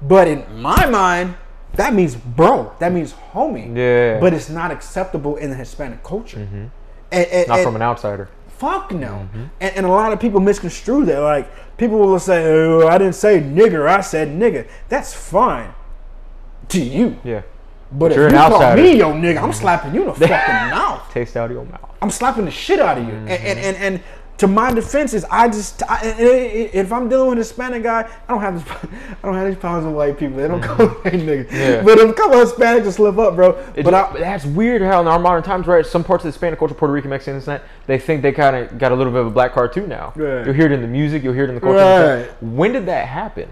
But 0.02 0.28
in 0.28 0.46
my 0.62 0.86
mind, 0.88 1.36
that 1.74 1.94
means 1.94 2.16
bro. 2.16 2.72
That 2.80 2.92
means 2.94 3.14
homie. 3.34 3.76
Yeah. 3.76 4.20
But 4.20 4.34
it's 4.34 4.50
not 4.50 4.72
acceptable 4.72 5.36
in 5.36 5.50
the 5.50 5.56
Hispanic 5.58 6.04
culture. 6.04 6.40
And, 6.40 6.50
and- 6.50 6.72
Mm-hmm. 7.12 7.50
Not 7.50 7.58
and- 7.60 7.66
from 7.66 7.76
an 7.76 7.82
outsider. 7.82 8.30
Fuck 8.58 8.92
no. 8.92 9.08
Mm-hmm. 9.08 9.44
And, 9.60 9.76
and 9.76 9.86
a 9.86 9.90
lot 9.90 10.14
of 10.14 10.20
people 10.20 10.40
misconstrue 10.40 11.06
that. 11.06 11.20
Like, 11.20 11.78
people 11.78 12.00
will 12.00 12.20
say, 12.20 12.46
oh, 12.46 12.88
I 12.88 12.98
didn't 12.98 13.16
say 13.16 13.42
nigger, 13.42 13.88
I 13.88 14.02
said 14.02 14.30
nigga. 14.30 14.68
That's 14.90 15.14
fine 15.14 15.74
to 16.70 16.80
you. 16.80 17.18
Yeah. 17.24 17.42
But 17.92 18.12
if 18.12 18.18
you're 18.18 18.30
you 18.30 18.36
call 18.36 18.76
me 18.76 18.98
your 18.98 19.14
nigga, 19.14 19.42
I'm 19.42 19.54
slapping 19.54 19.94
you 19.94 20.02
in 20.02 20.08
the 20.08 20.14
fucking 20.28 20.70
mouth. 20.70 21.12
Taste 21.12 21.38
out 21.38 21.52
of 21.52 21.56
your 21.56 21.66
mouth. 21.66 21.96
I'm 22.02 22.10
slapping 22.10 22.46
the 22.46 22.52
shit 22.52 22.80
out 22.80 22.98
of 22.98 23.06
you. 23.06 23.14
And, 23.14 23.30
and, 23.30 23.60
mm-hmm. 23.60 23.84
and, 23.84 23.96
and 23.96 24.04
to 24.38 24.48
my 24.48 24.74
defense 24.74 25.14
is 25.14 25.26
I 25.32 25.48
just 25.48 25.82
I, 25.90 26.00
if 26.04 26.92
I'm 26.92 27.08
dealing 27.08 27.30
with 27.30 27.38
a 27.38 27.42
Hispanic 27.42 27.84
guy, 27.84 28.10
I 28.28 28.32
don't 28.32 28.42
have 28.42 28.64
this 28.64 28.92
I 29.24 29.28
don't 29.28 29.36
have 29.36 29.48
these 29.48 29.58
problems 29.58 29.86
with 29.88 29.96
white 29.96 30.18
people. 30.18 30.38
They 30.38 30.48
don't 30.48 30.62
call 30.62 30.88
me 30.88 30.94
nigga. 31.12 31.52
Yeah. 31.52 31.84
But 31.84 32.00
if 32.00 32.10
a 32.10 32.14
couple 32.14 32.42
of 32.42 32.50
Hispanics 32.50 32.84
will 32.84 32.92
slip 32.92 33.18
up, 33.18 33.36
bro. 33.36 33.52
It 33.76 33.84
but 33.84 33.92
just- 33.92 34.16
I, 34.16 34.20
that's 34.20 34.46
weird 34.46 34.82
how 34.82 35.02
in 35.02 35.08
our 35.08 35.20
modern 35.20 35.44
times, 35.44 35.68
right? 35.68 35.86
Some 35.86 36.04
parts 36.04 36.24
of 36.24 36.26
the 36.26 36.34
Hispanic 36.34 36.60
culture, 36.60 36.74
Puerto 36.74 36.94
Rican, 36.94 37.10
Mexican, 37.10 37.36
and 37.36 37.44
that, 37.46 37.64
they 37.88 37.98
think 37.98 38.22
they 38.22 38.32
kind 38.32 38.56
of 38.56 38.78
got 38.78 38.92
a 38.92 38.96
little 38.96 39.12
bit 39.12 39.22
of 39.22 39.28
a 39.28 39.32
black 39.32 39.54
card 39.54 39.74
too 39.74 39.88
now. 39.88 40.12
Right. 40.16 40.46
You'll 40.46 40.56
hear 40.56 40.66
it 40.66 40.72
in 40.72 40.82
the 40.82 40.88
music, 40.88 41.24
you'll 41.24 41.34
hear 41.34 41.46
it 41.46 41.50
in 41.50 41.56
the 41.56 41.62
culture. 41.62 42.26
stuff. 42.26 42.42
When 42.42 42.74
did 42.74 42.86
that 42.88 43.08
happen? 43.08 43.50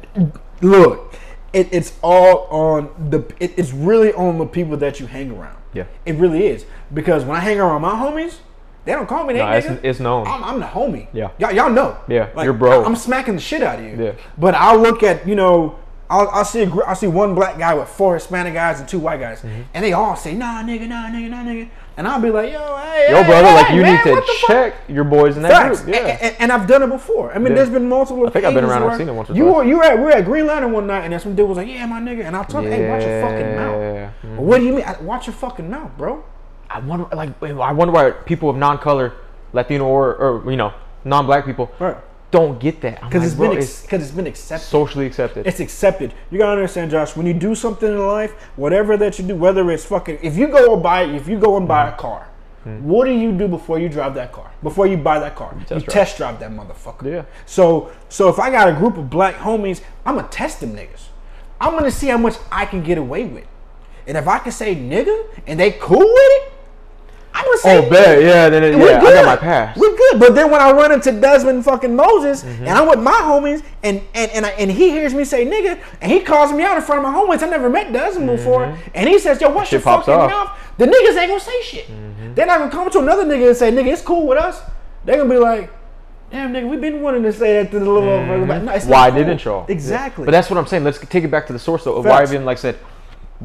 look, 0.62 1.14
it, 1.54 1.70
it's 1.72 1.94
all 2.02 2.48
on 2.50 3.10
the. 3.10 3.20
It, 3.40 3.54
it's 3.58 3.72
really 3.72 4.12
on 4.14 4.38
the 4.38 4.46
people 4.46 4.78
that 4.78 5.00
you 5.00 5.06
hang 5.06 5.32
around. 5.32 5.58
Yeah. 5.74 5.86
It 6.06 6.16
really 6.16 6.48
is 6.48 6.66
because 6.94 7.24
when 7.26 7.36
I 7.36 7.40
hang 7.40 7.60
around 7.60 7.82
my 7.82 7.92
homies, 7.92 8.38
they 8.86 8.92
don't 8.94 9.08
call 9.08 9.26
me 9.26 9.34
that 9.36 9.64
it's, 9.66 9.80
it's 9.84 10.00
known. 10.00 10.28
I'm, 10.28 10.44
I'm 10.44 10.60
the 10.60 10.66
homie. 10.66 11.08
Yeah. 11.14 11.30
Y'all, 11.40 11.52
y'all 11.52 11.70
know. 11.70 11.98
Yeah, 12.08 12.30
you're 12.44 12.54
bro. 12.54 12.84
I'm 12.84 12.96
smacking 12.96 13.36
the 13.36 13.42
shit 13.42 13.62
out 13.64 13.80
of 13.80 13.86
you. 13.86 13.96
Yeah. 14.06 14.12
But 14.38 14.56
I'll 14.56 14.80
look 14.80 15.04
at, 15.04 15.28
you 15.28 15.36
know, 15.36 15.80
I'll, 16.10 16.28
I'll 16.30 16.46
see 16.46 16.64
a, 16.64 16.70
I'll 16.86 16.96
see 16.96 17.08
one 17.08 17.34
black 17.34 17.58
guy 17.58 17.74
with 17.74 17.88
four 17.88 18.14
Hispanic 18.16 18.54
guys 18.54 18.80
and 18.80 18.88
two 18.88 19.00
white 19.00 19.20
guys. 19.20 19.42
Mm-hmm. 19.42 19.62
And 19.74 19.84
they 19.86 19.94
all 19.94 20.16
say, 20.16 20.34
nah, 20.36 20.62
nigga, 20.62 20.88
nah, 20.88 21.08
nigga, 21.08 21.30
nah, 21.30 21.44
nigga. 21.44 21.70
And 21.96 22.08
I'll 22.08 22.20
be 22.22 22.30
like, 22.30 22.52
yo, 22.52 22.60
hey, 22.78 23.08
Yo, 23.10 23.22
hey, 23.22 23.28
brother, 23.30 23.48
hey, 23.48 23.54
like 23.56 23.70
you 23.72 23.82
man, 23.84 23.96
need 23.96 24.04
to 24.04 24.16
the 24.16 24.22
fuck? 24.22 24.48
check 24.48 24.74
your 24.90 25.04
boys 25.06 25.38
in 25.38 25.44
that 25.44 25.52
Facts. 25.52 25.82
group. 25.82 25.96
Yeah. 25.96 26.02
And, 26.08 26.22
and- 26.22 26.36
and 26.40 26.52
I've 26.52 26.68
done 26.68 26.84
it 26.84 26.88
before. 26.90 27.32
I 27.34 27.38
mean, 27.38 27.48
Yeah. 27.50 27.56
there's 27.56 27.70
been 27.70 27.88
multiple. 27.88 28.28
I 28.28 28.32
think 28.32 28.46
I've 28.46 28.54
been 28.54 28.66
around, 28.66 28.84
I've 28.84 28.98
seen 28.98 29.08
it 29.10 29.14
once 29.14 29.30
or 29.30 29.34
you 29.36 29.44
twice. 29.46 29.56
were 29.56 29.64
you 29.64 29.78
were 29.78 29.84
at 29.84 29.98
we 29.98 30.04
were 30.04 30.12
at 30.12 30.26
Green 30.26 30.46
Lantern 30.48 30.72
one 30.72 30.88
night, 30.88 31.04
and 31.04 31.14
then 31.14 31.20
some 31.20 31.36
dude 31.36 31.48
was 31.48 31.58
like, 31.58 31.68
"Yeah, 31.68 31.86
my 31.86 32.00
nigga," 32.02 32.26
and 32.26 32.36
I 32.36 32.44
told 32.44 32.66
him, 32.66 32.72
"Hey, 32.72 32.90
watch 32.90 33.04
your 33.04 33.22
fucking 33.22 33.56
mouth." 33.56 34.14
Mhm. 34.24 34.36
What 34.38 34.58
do 34.60 34.66
you 34.66 34.74
mean? 34.74 34.84
I- 34.86 35.02
Watch 35.02 35.28
your 35.28 35.36
fucking 35.36 35.70
mouth, 35.70 35.92
bro. 35.98 36.24
I 36.74 36.80
wonder, 36.80 37.06
like, 37.16 37.42
I 37.44 37.72
wonder 37.72 37.92
why 37.94 38.12
people 38.12 38.50
of 38.50 38.56
non-color, 38.58 39.14
Latino 39.54 39.86
or, 39.86 40.16
or 40.16 40.50
you 40.52 40.58
know, 40.58 40.74
non-black 41.06 41.46
people 41.46 41.72
Right. 41.80 41.96
don't 42.32 42.60
get 42.60 42.82
that. 42.82 43.02
Because 43.02 43.22
like, 43.22 43.28
it's 43.28 43.36
bro, 43.36 43.50
been 43.50 43.58
because 43.84 44.02
it's 44.04 44.12
been 44.12 44.28
accepted. 44.28 44.66
socially 44.68 45.06
accepted. 45.06 45.46
It's 45.46 45.60
accepted. 45.60 46.14
You 46.32 46.40
gotta 46.40 46.54
understand, 46.54 46.90
Josh. 46.92 47.16
When 47.16 47.28
you 47.28 47.34
do 47.34 47.54
something 47.54 47.88
in 47.88 48.06
life, 48.08 48.32
whatever 48.56 48.98
that 48.98 49.20
you 49.20 49.26
do, 49.28 49.36
whether 49.36 49.70
it's 49.72 49.86
fucking, 49.86 50.20
if 50.24 50.36
you 50.36 50.48
go 50.48 50.74
and 50.74 50.82
buy, 50.84 51.04
if 51.04 51.28
you 51.28 51.38
go 51.38 51.58
and 51.58 51.68
buy 51.68 51.86
Mm-hmm. 51.86 52.00
a 52.00 52.02
car, 52.02 52.28
what 52.82 53.06
do 53.06 53.12
you 53.12 53.32
do 53.34 53.48
before 53.50 53.78
you 53.78 53.90
drive 53.90 54.16
that 54.16 54.32
car? 54.32 54.50
Before 54.64 54.88
you 54.88 54.96
buy 54.98 55.20
that 55.20 55.36
car, 55.36 55.54
you 55.60 55.66
test 55.66 55.86
drive. 55.86 55.94
test 55.94 56.18
drive 56.18 56.40
that 56.40 56.50
motherfucker. 56.52 57.12
Yeah. 57.12 57.24
So, 57.46 57.92
so 58.10 58.30
if 58.30 58.40
I 58.40 58.50
got 58.50 58.70
a 58.70 58.74
group 58.74 58.98
of 58.98 59.10
black 59.10 59.36
homies, 59.36 59.82
I'm 60.06 60.16
gonna 60.16 60.28
test 60.30 60.62
them 60.62 60.74
niggas. 60.74 61.10
I'm 61.60 61.74
gonna 61.74 61.92
see 61.92 62.08
how 62.08 62.18
much 62.18 62.36
I 62.52 62.66
can 62.66 62.82
get 62.82 62.98
away 62.98 63.26
with, 63.26 63.46
and 64.08 64.18
if 64.18 64.28
I 64.28 64.40
can 64.40 64.52
say 64.54 64.76
nigga 64.76 65.26
and 65.46 65.60
they 65.60 65.72
cool 65.72 66.00
with 66.00 66.10
it, 66.10 66.53
Gonna 67.44 67.58
say 67.58 67.78
oh, 67.86 67.90
bet. 67.90 68.22
Yeah, 68.22 68.50
then 68.50 68.64
it, 68.64 68.78
yeah, 68.78 68.98
I 68.98 69.00
good. 69.00 69.14
got 69.14 69.26
my 69.26 69.36
pass. 69.36 69.78
We're 69.78 69.96
good. 69.96 70.20
But 70.20 70.36
then 70.36 70.50
when 70.52 70.62
I 70.62 70.72
run 70.72 70.92
into 70.92 71.12
Desmond 71.12 71.64
fucking 71.66 71.96
Moses 71.96 72.44
Mm-hmm. 72.44 72.62
and 72.68 72.70
I'm 72.70 72.88
with 72.88 73.00
my 73.00 73.12
homies 73.12 73.64
and 73.84 74.02
and 74.14 74.32
and, 74.32 74.46
I, 74.46 74.50
and 74.52 74.72
he 74.72 74.90
hears 74.90 75.14
me 75.14 75.24
say 75.24 75.46
nigga 75.46 75.80
and 76.02 76.12
he 76.12 76.20
calls 76.22 76.52
me 76.52 76.64
out 76.64 76.76
in 76.78 76.84
front 76.84 77.04
of 77.06 77.12
my 77.12 77.18
homies. 77.18 77.44
I 77.44 77.50
never 77.50 77.70
met 77.70 77.92
Desmond 77.94 78.28
before. 78.28 78.78
And 78.94 79.10
he 79.10 79.20
says, 79.20 79.40
yo, 79.42 79.50
what's 79.50 79.72
your 79.72 79.82
Mm-hmm. 79.82 79.90
Fucking 79.90 80.14
off. 80.14 80.30
Mm-hmm. 80.32 80.50
mouth? 80.50 80.78
The 80.78 80.86
niggas 80.86 81.18
ain't 81.22 81.30
gonna 81.30 81.40
say 81.40 81.62
shit. 81.62 81.88
They're 82.36 82.46
not 82.46 82.60
gonna 82.60 82.72
come 82.72 82.90
to 82.90 83.00
another 83.00 83.26
nigga 83.26 83.50
and 83.50 83.58
say, 83.58 83.72
nigga, 83.72 83.92
it's 83.94 84.02
cool 84.02 84.26
with 84.28 84.38
us. 84.40 84.62
They're 85.06 85.18
gonna 85.18 85.30
be 85.30 85.38
like, 85.38 85.72
damn 86.32 86.52
nigga, 86.54 86.68
we've 86.68 86.82
been 86.82 87.02
wanting 87.02 87.24
to 87.24 87.32
say 87.34 87.62
that 87.62 87.72
to 87.72 87.80
the 87.80 87.86
little 87.86 88.02
motherfucker. 88.02 88.48
No, 88.64 88.72
Mm-hmm. 88.72 88.90
why 88.90 89.10
cool. 89.12 89.20
didn't 89.20 89.46
y'all? 89.46 89.66
Exactly. 89.68 90.26
But 90.26 90.32
that's 90.32 90.50
what 90.50 90.58
I'm 90.58 90.66
saying. 90.66 90.84
Let's 90.84 91.00
take 91.00 91.24
it 91.24 91.30
back 91.32 91.46
to 91.48 91.54
the 91.54 91.60
source 91.60 91.84
though. 91.84 91.96
Of 91.98 92.06
why 92.06 92.20
Facts. 92.20 92.32
even 92.34 92.46
like 92.46 92.58
said, 92.58 92.78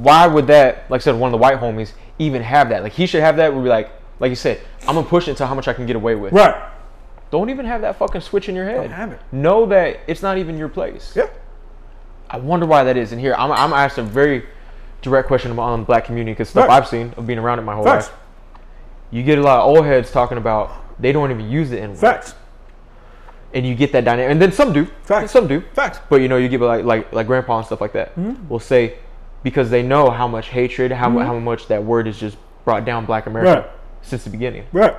why 0.02 0.26
would 0.26 0.46
that 0.48 0.88
like 0.90 1.00
I 1.00 1.04
said 1.04 1.14
one 1.16 1.28
of 1.28 1.32
the 1.32 1.38
white 1.38 1.58
homies 1.58 1.92
even 2.18 2.42
have 2.42 2.68
that? 2.70 2.82
Like 2.82 2.92
he 2.92 3.06
should 3.06 3.20
have 3.22 3.36
that. 3.36 3.54
We'd 3.54 3.62
be 3.62 3.68
like 3.68 3.90
like 4.20 4.30
you 4.30 4.36
said, 4.36 4.60
I'm 4.82 4.94
gonna 4.94 5.06
push 5.06 5.28
it 5.28 5.36
to 5.38 5.46
how 5.46 5.54
much 5.54 5.68
I 5.68 5.72
can 5.72 5.86
get 5.86 5.96
away 5.96 6.14
with. 6.14 6.32
right. 6.32 6.70
Don't 7.30 7.50
even 7.50 7.66
have 7.66 7.82
that 7.82 7.96
fucking 7.98 8.22
switch 8.22 8.48
in 8.48 8.54
your 8.54 8.64
head. 8.64 8.82
Don't 8.82 8.90
have 8.90 9.12
it. 9.12 9.20
Know 9.32 9.66
that 9.66 10.00
it's 10.06 10.22
not 10.22 10.38
even 10.38 10.56
your 10.56 10.68
place. 10.70 11.12
Yeah. 11.14 11.28
I 12.30 12.38
wonder 12.38 12.64
why 12.66 12.84
that 12.84 12.96
is. 12.96 13.12
And 13.12 13.20
here, 13.20 13.34
I'm, 13.36 13.52
I'm 13.52 13.72
asked 13.74 13.98
a 13.98 14.02
very 14.02 14.46
direct 15.02 15.28
question 15.28 15.56
on 15.58 15.80
the 15.80 15.84
black 15.86 16.06
community 16.06 16.32
because 16.32 16.48
stuff 16.48 16.66
Facts. 16.68 16.86
I've 16.86 16.88
seen 16.88 17.12
of 17.18 17.26
being 17.26 17.38
around 17.38 17.58
it 17.58 17.62
my 17.62 17.74
whole 17.74 17.84
Facts. 17.84 18.08
life. 18.08 18.16
You 19.10 19.22
get 19.22 19.38
a 19.38 19.42
lot 19.42 19.60
of 19.60 19.66
old 19.66 19.84
heads 19.84 20.10
talking 20.10 20.38
about 20.38 20.70
they 21.00 21.12
don't 21.12 21.30
even 21.30 21.50
use 21.50 21.68
the 21.70 21.78
N 21.80 21.90
word, 21.90 21.98
Facts. 21.98 22.34
and 23.54 23.66
you 23.66 23.74
get 23.74 23.92
that 23.92 24.04
dynamic. 24.04 24.30
And 24.32 24.40
then 24.42 24.52
some 24.52 24.72
do, 24.72 24.86
Facts. 25.02 25.30
some 25.32 25.46
do, 25.46 25.60
Facts. 25.74 26.00
but 26.08 26.20
you 26.22 26.28
know, 26.28 26.36
you 26.38 26.48
get 26.48 26.60
like 26.62 26.84
like 26.84 27.12
like 27.12 27.26
grandpa 27.26 27.58
and 27.58 27.66
stuff 27.66 27.80
like 27.80 27.92
that 27.92 28.14
Mm-hmm. 28.16 28.48
will 28.48 28.58
say 28.60 28.96
because 29.42 29.70
they 29.70 29.82
know 29.82 30.10
how 30.10 30.28
much 30.28 30.48
hatred, 30.48 30.92
how 30.92 31.08
mu 31.08 31.18
mm-hmm. 31.18 31.26
how 31.26 31.38
much 31.38 31.68
that 31.68 31.84
word 31.84 32.06
has 32.06 32.18
just 32.18 32.36
brought 32.64 32.84
down 32.84 33.06
Black 33.06 33.26
America 33.26 33.62
Right. 33.62 33.70
since 34.02 34.24
the 34.24 34.30
beginning. 34.30 34.66
Right. 34.72 34.94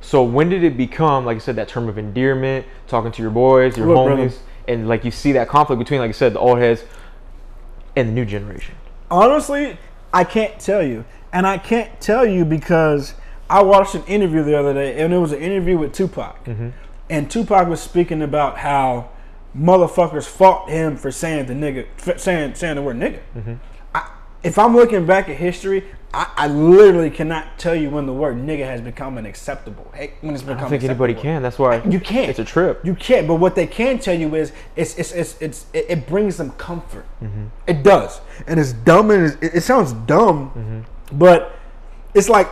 So 0.00 0.22
when 0.22 0.48
did 0.48 0.62
it 0.62 0.76
become, 0.76 1.24
like 1.24 1.36
I 1.36 1.40
said, 1.40 1.56
that 1.56 1.68
term 1.68 1.88
of 1.88 1.98
endearment, 1.98 2.66
talking 2.86 3.10
to 3.12 3.22
your 3.22 3.30
boys, 3.32 3.76
your 3.76 3.88
Look, 3.88 4.06
brother. 4.06 4.28
homies, 4.28 4.38
and 4.68 4.88
like 4.88 5.04
you 5.04 5.10
see 5.10 5.32
that 5.32 5.48
conflict 5.48 5.78
between, 5.78 6.00
like 6.00 6.08
I 6.08 6.12
said, 6.12 6.34
the 6.34 6.38
old 6.38 6.58
heads 6.58 6.84
and 7.96 8.08
the 8.08 8.12
new 8.12 8.24
generation? 8.24 8.74
Honestly, 9.10 9.76
I 10.12 10.24
can't 10.24 10.58
tell 10.60 10.82
you. 10.82 11.04
And 11.32 11.46
I 11.46 11.58
can't 11.58 12.00
tell 12.00 12.24
you 12.24 12.44
because 12.44 13.14
I 13.50 13.62
watched 13.62 13.94
an 13.94 14.04
interview 14.04 14.42
the 14.44 14.58
other 14.58 14.72
day, 14.72 15.00
and 15.02 15.12
it 15.12 15.18
was 15.18 15.32
an 15.32 15.40
interview 15.40 15.76
with 15.76 15.92
Tupac. 15.92 16.44
Mm-hmm. 16.44 16.70
And 17.10 17.30
Tupac 17.30 17.68
was 17.68 17.80
speaking 17.80 18.22
about 18.22 18.58
how 18.58 19.10
motherfuckers 19.56 20.26
fought 20.26 20.68
him 20.68 20.96
for 20.96 21.10
saying 21.10 21.46
the 21.46 21.54
nigga, 21.54 21.86
saying 22.18 22.54
saying 22.54 22.76
the 22.76 22.82
word 22.82 22.96
nigga. 22.96 23.20
I, 23.94 24.10
if 24.42 24.58
I'm 24.58 24.74
looking 24.76 25.06
back 25.06 25.28
at 25.28 25.36
history, 25.36 25.84
I, 26.14 26.30
I 26.36 26.46
literally 26.48 27.10
cannot 27.10 27.58
tell 27.58 27.74
you 27.74 27.90
when 27.90 28.06
the 28.06 28.12
word 28.12 28.36
nigga 28.36 28.64
has 28.64 28.80
become 28.80 29.18
an 29.18 29.26
acceptable. 29.26 29.90
Hey, 29.94 30.14
when 30.20 30.34
it's 30.34 30.42
I 30.42 30.46
become 30.46 30.60
don't 30.60 30.70
think 30.70 30.84
anybody 30.84 31.14
can. 31.14 31.42
That's 31.42 31.58
why 31.58 31.82
You 31.84 32.00
can't. 32.00 32.30
It's 32.30 32.38
a 32.38 32.44
trip. 32.44 32.80
You 32.84 32.94
can't. 32.94 33.26
But 33.26 33.36
what 33.36 33.54
they 33.54 33.66
can 33.66 33.98
tell 33.98 34.18
you 34.18 34.34
is, 34.34 34.52
it's 34.76 34.96
it's 34.98 35.12
it's, 35.12 35.40
it's 35.40 35.66
it, 35.72 35.86
it 35.88 36.06
brings 36.06 36.36
them 36.36 36.52
comfort. 36.52 37.04
Mm-hmm. 37.22 37.46
It 37.66 37.82
does, 37.82 38.20
and 38.46 38.58
it's 38.58 38.72
dumb 38.72 39.10
and 39.10 39.26
it's, 39.42 39.54
it, 39.56 39.62
sounds 39.62 39.92
dumb, 39.92 40.50
Mm-hmm. 40.50 41.18
but 41.18 41.54
it's 42.14 42.28
like 42.30 42.48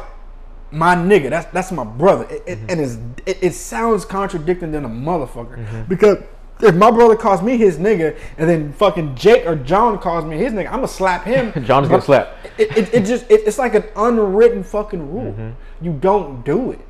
my 0.70 0.94
nigga. 0.94 1.30
That's 1.30 1.50
that's 1.52 1.72
my 1.72 1.84
brother. 1.84 2.26
It, 2.28 2.42
it, 2.46 2.58
and 2.68 2.80
it's, 2.80 2.98
it, 3.24 3.38
it 3.42 3.54
sounds 3.54 4.04
contradicting 4.04 4.72
than 4.72 4.84
a 4.84 4.88
motherfucker 4.88 5.88
because 5.88 6.18
if 6.60 6.74
my 6.74 6.90
brother 6.90 7.16
calls 7.16 7.42
me 7.42 7.56
his 7.56 7.78
nigga 7.78 8.16
and 8.38 8.48
then 8.48 8.72
fucking 8.72 9.14
Jake 9.14 9.46
or 9.46 9.56
John 9.56 9.98
calls 9.98 10.24
me 10.24 10.36
his 10.38 10.52
nigga, 10.52 10.66
I'm 10.68 10.76
gonna 10.76 10.88
slap 10.88 11.24
him. 11.24 11.52
John's 11.64 11.88
gonna 11.88 12.02
slap. 12.02 12.36
It, 12.58 12.76
it, 12.76 12.94
it 12.94 13.04
just 13.04 13.30
it, 13.30 13.42
it's 13.46 13.58
like 13.58 13.74
an 13.74 13.84
unwritten 13.94 14.62
fucking 14.62 15.12
rule. 15.12 15.32
Mm-hmm. 15.32 15.84
You 15.84 15.92
don't 15.92 16.44
do 16.44 16.72
it. 16.72 16.80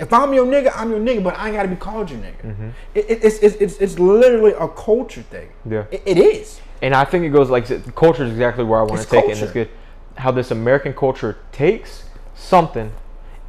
If 0.00 0.12
I'm 0.12 0.34
your 0.34 0.46
nigga, 0.46 0.72
I'm 0.74 0.90
your 0.90 0.98
nigga, 0.98 1.22
but 1.22 1.38
I 1.38 1.46
ain't 1.46 1.56
gotta 1.56 1.68
be 1.68 1.76
called 1.76 2.10
your 2.10 2.18
nigga. 2.18 2.42
Mm-hmm. 2.42 2.68
It, 2.94 3.10
it, 3.10 3.24
it's, 3.24 3.38
it's 3.38 3.56
it's 3.56 3.76
it's 3.78 3.98
literally 3.98 4.52
a 4.58 4.66
culture 4.68 5.22
thing. 5.22 5.48
Yeah. 5.68 5.84
It- 5.90 6.02
it 6.04 6.18
is. 6.18 6.60
And 6.82 6.94
I 6.94 7.04
think 7.04 7.24
it 7.24 7.28
goes 7.28 7.48
like 7.48 7.66
culture 7.94 8.24
is 8.24 8.32
exactly 8.32 8.64
where 8.64 8.80
I 8.80 8.82
want 8.82 9.02
to 9.02 9.06
take 9.06 9.26
it. 9.26 9.30
And 9.32 9.40
it's 9.40 9.52
good 9.52 9.68
how 10.16 10.32
this 10.32 10.50
American 10.50 10.92
culture 10.92 11.38
takes 11.52 12.04
something 12.34 12.90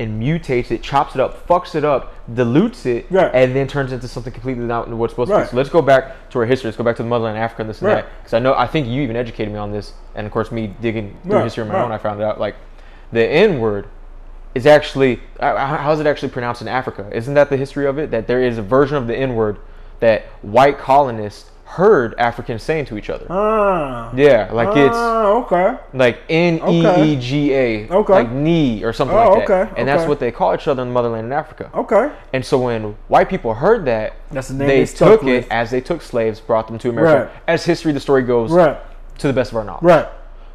and 0.04 0.22
mutates 0.22 0.70
it, 0.70 0.84
chops 0.84 1.16
it 1.16 1.22
up, 1.22 1.48
fucks 1.48 1.74
it 1.74 1.84
up, 1.84 2.14
dilutes 2.34 2.86
it, 2.86 3.08
Right. 3.10 3.32
and 3.34 3.56
then 3.56 3.68
turns 3.68 3.92
into 3.92 4.08
something 4.08 4.32
completely 4.32 4.66
not 4.66 4.88
what 4.90 5.06
it's 5.06 5.14
supposed 5.14 5.32
to 5.32 5.40
be. 5.40 5.46
So 5.48 5.58
let's 5.58 5.70
go 5.70 5.82
back 5.82 6.30
to 6.30 6.40
our 6.40 6.46
history. 6.46 6.68
Let's 6.68 6.78
go 6.78 6.84
back 6.84 6.96
to 6.98 7.04
the 7.04 7.10
motherland, 7.10 7.38
Africa, 7.38 7.64
and 7.64 7.70
this 7.70 7.80
and 7.80 7.88
Right. 7.88 8.04
that. 8.04 8.12
Because 8.20 8.34
I 8.34 8.40
know 8.40 8.54
I 8.54 8.68
think 8.68 8.88
you 8.88 9.02
even 9.02 9.16
educated 9.16 9.52
me 9.52 9.60
on 9.60 9.72
this, 9.72 9.94
and 10.16 10.28
of 10.28 10.32
course 10.32 10.52
me 10.52 10.76
digging 10.82 11.16
through 11.24 11.34
Right, 11.38 11.44
history 11.46 11.62
of 11.64 11.70
my 11.70 11.76
right. 11.76 11.84
own, 11.86 11.92
I 11.92 11.98
found 11.98 12.22
out 12.22 12.40
like 12.40 12.56
the 13.12 13.26
N 13.26 13.60
word 13.60 13.88
is 14.54 14.68
actually 14.68 15.20
uh, 15.40 15.56
how 15.58 15.78
how 15.78 15.92
is 15.92 16.00
it 16.00 16.06
actually 16.06 16.30
pronounced 16.30 16.62
in 16.62 16.68
Africa? 16.68 17.08
Isn't 17.12 17.34
that 17.34 17.50
the 17.50 17.58
history 17.58 17.88
of 17.88 17.98
it? 17.98 18.12
That 18.12 18.28
there 18.28 18.42
is 18.42 18.58
a 18.58 18.62
version 18.62 18.98
of 18.98 19.08
the 19.08 19.16
N 19.18 19.34
word 19.36 19.58
that 20.00 20.26
white 20.42 20.78
colonists 20.78 21.50
heard 21.78 22.14
Africans 22.20 22.62
saying 22.64 22.86
to 22.86 22.98
each 22.98 23.10
other. 23.10 23.26
Ah. 23.30 24.12
Yeah, 24.16 24.50
like 24.52 24.76
it's 24.78 24.96
Ah, 24.96 25.26
okay. 25.44 25.78
like 25.94 26.20
N 26.30 26.60
E 26.70 27.12
E 27.12 27.16
G 27.16 27.54
A, 27.54 27.90
Okay. 27.90 28.14
like 28.14 28.32
knee 28.32 28.84
or 28.84 28.94
something 28.94 29.18
Oh, 29.18 29.34
like 29.34 29.48
that. 29.48 29.62
okay, 29.68 29.72
And 29.78 29.88
that's 29.88 30.08
what 30.08 30.20
they 30.20 30.32
call 30.32 30.54
each 30.54 30.68
other 30.68 30.82
in 30.84 30.90
the 30.90 30.94
motherland 30.94 31.26
in 31.26 31.34
Africa. 31.34 31.70
Okay. 31.74 32.12
And 32.34 32.46
so 32.46 32.60
when 32.60 32.96
white 33.08 33.28
people 33.30 33.54
heard 33.56 33.86
that, 33.86 34.14
That's 34.32 34.50
the 34.50 34.54
name 34.56 34.68
they 34.68 34.86
took 34.86 35.24
it 35.24 35.48
as 35.50 35.72
they 35.72 35.82
took 35.82 36.02
slaves, 36.02 36.40
brought 36.40 36.68
them 36.68 36.78
to 36.80 36.90
America. 36.90 37.32
Right. 37.34 37.44
As 37.48 37.66
history, 37.66 37.92
the 37.92 38.00
story 38.00 38.22
goes, 38.24 38.52
Right. 38.52 38.78
to 39.18 39.28
the 39.28 39.34
best 39.34 39.52
of 39.52 39.58
our 39.58 39.64
knowledge. 39.64 39.84
Right. 39.84 40.08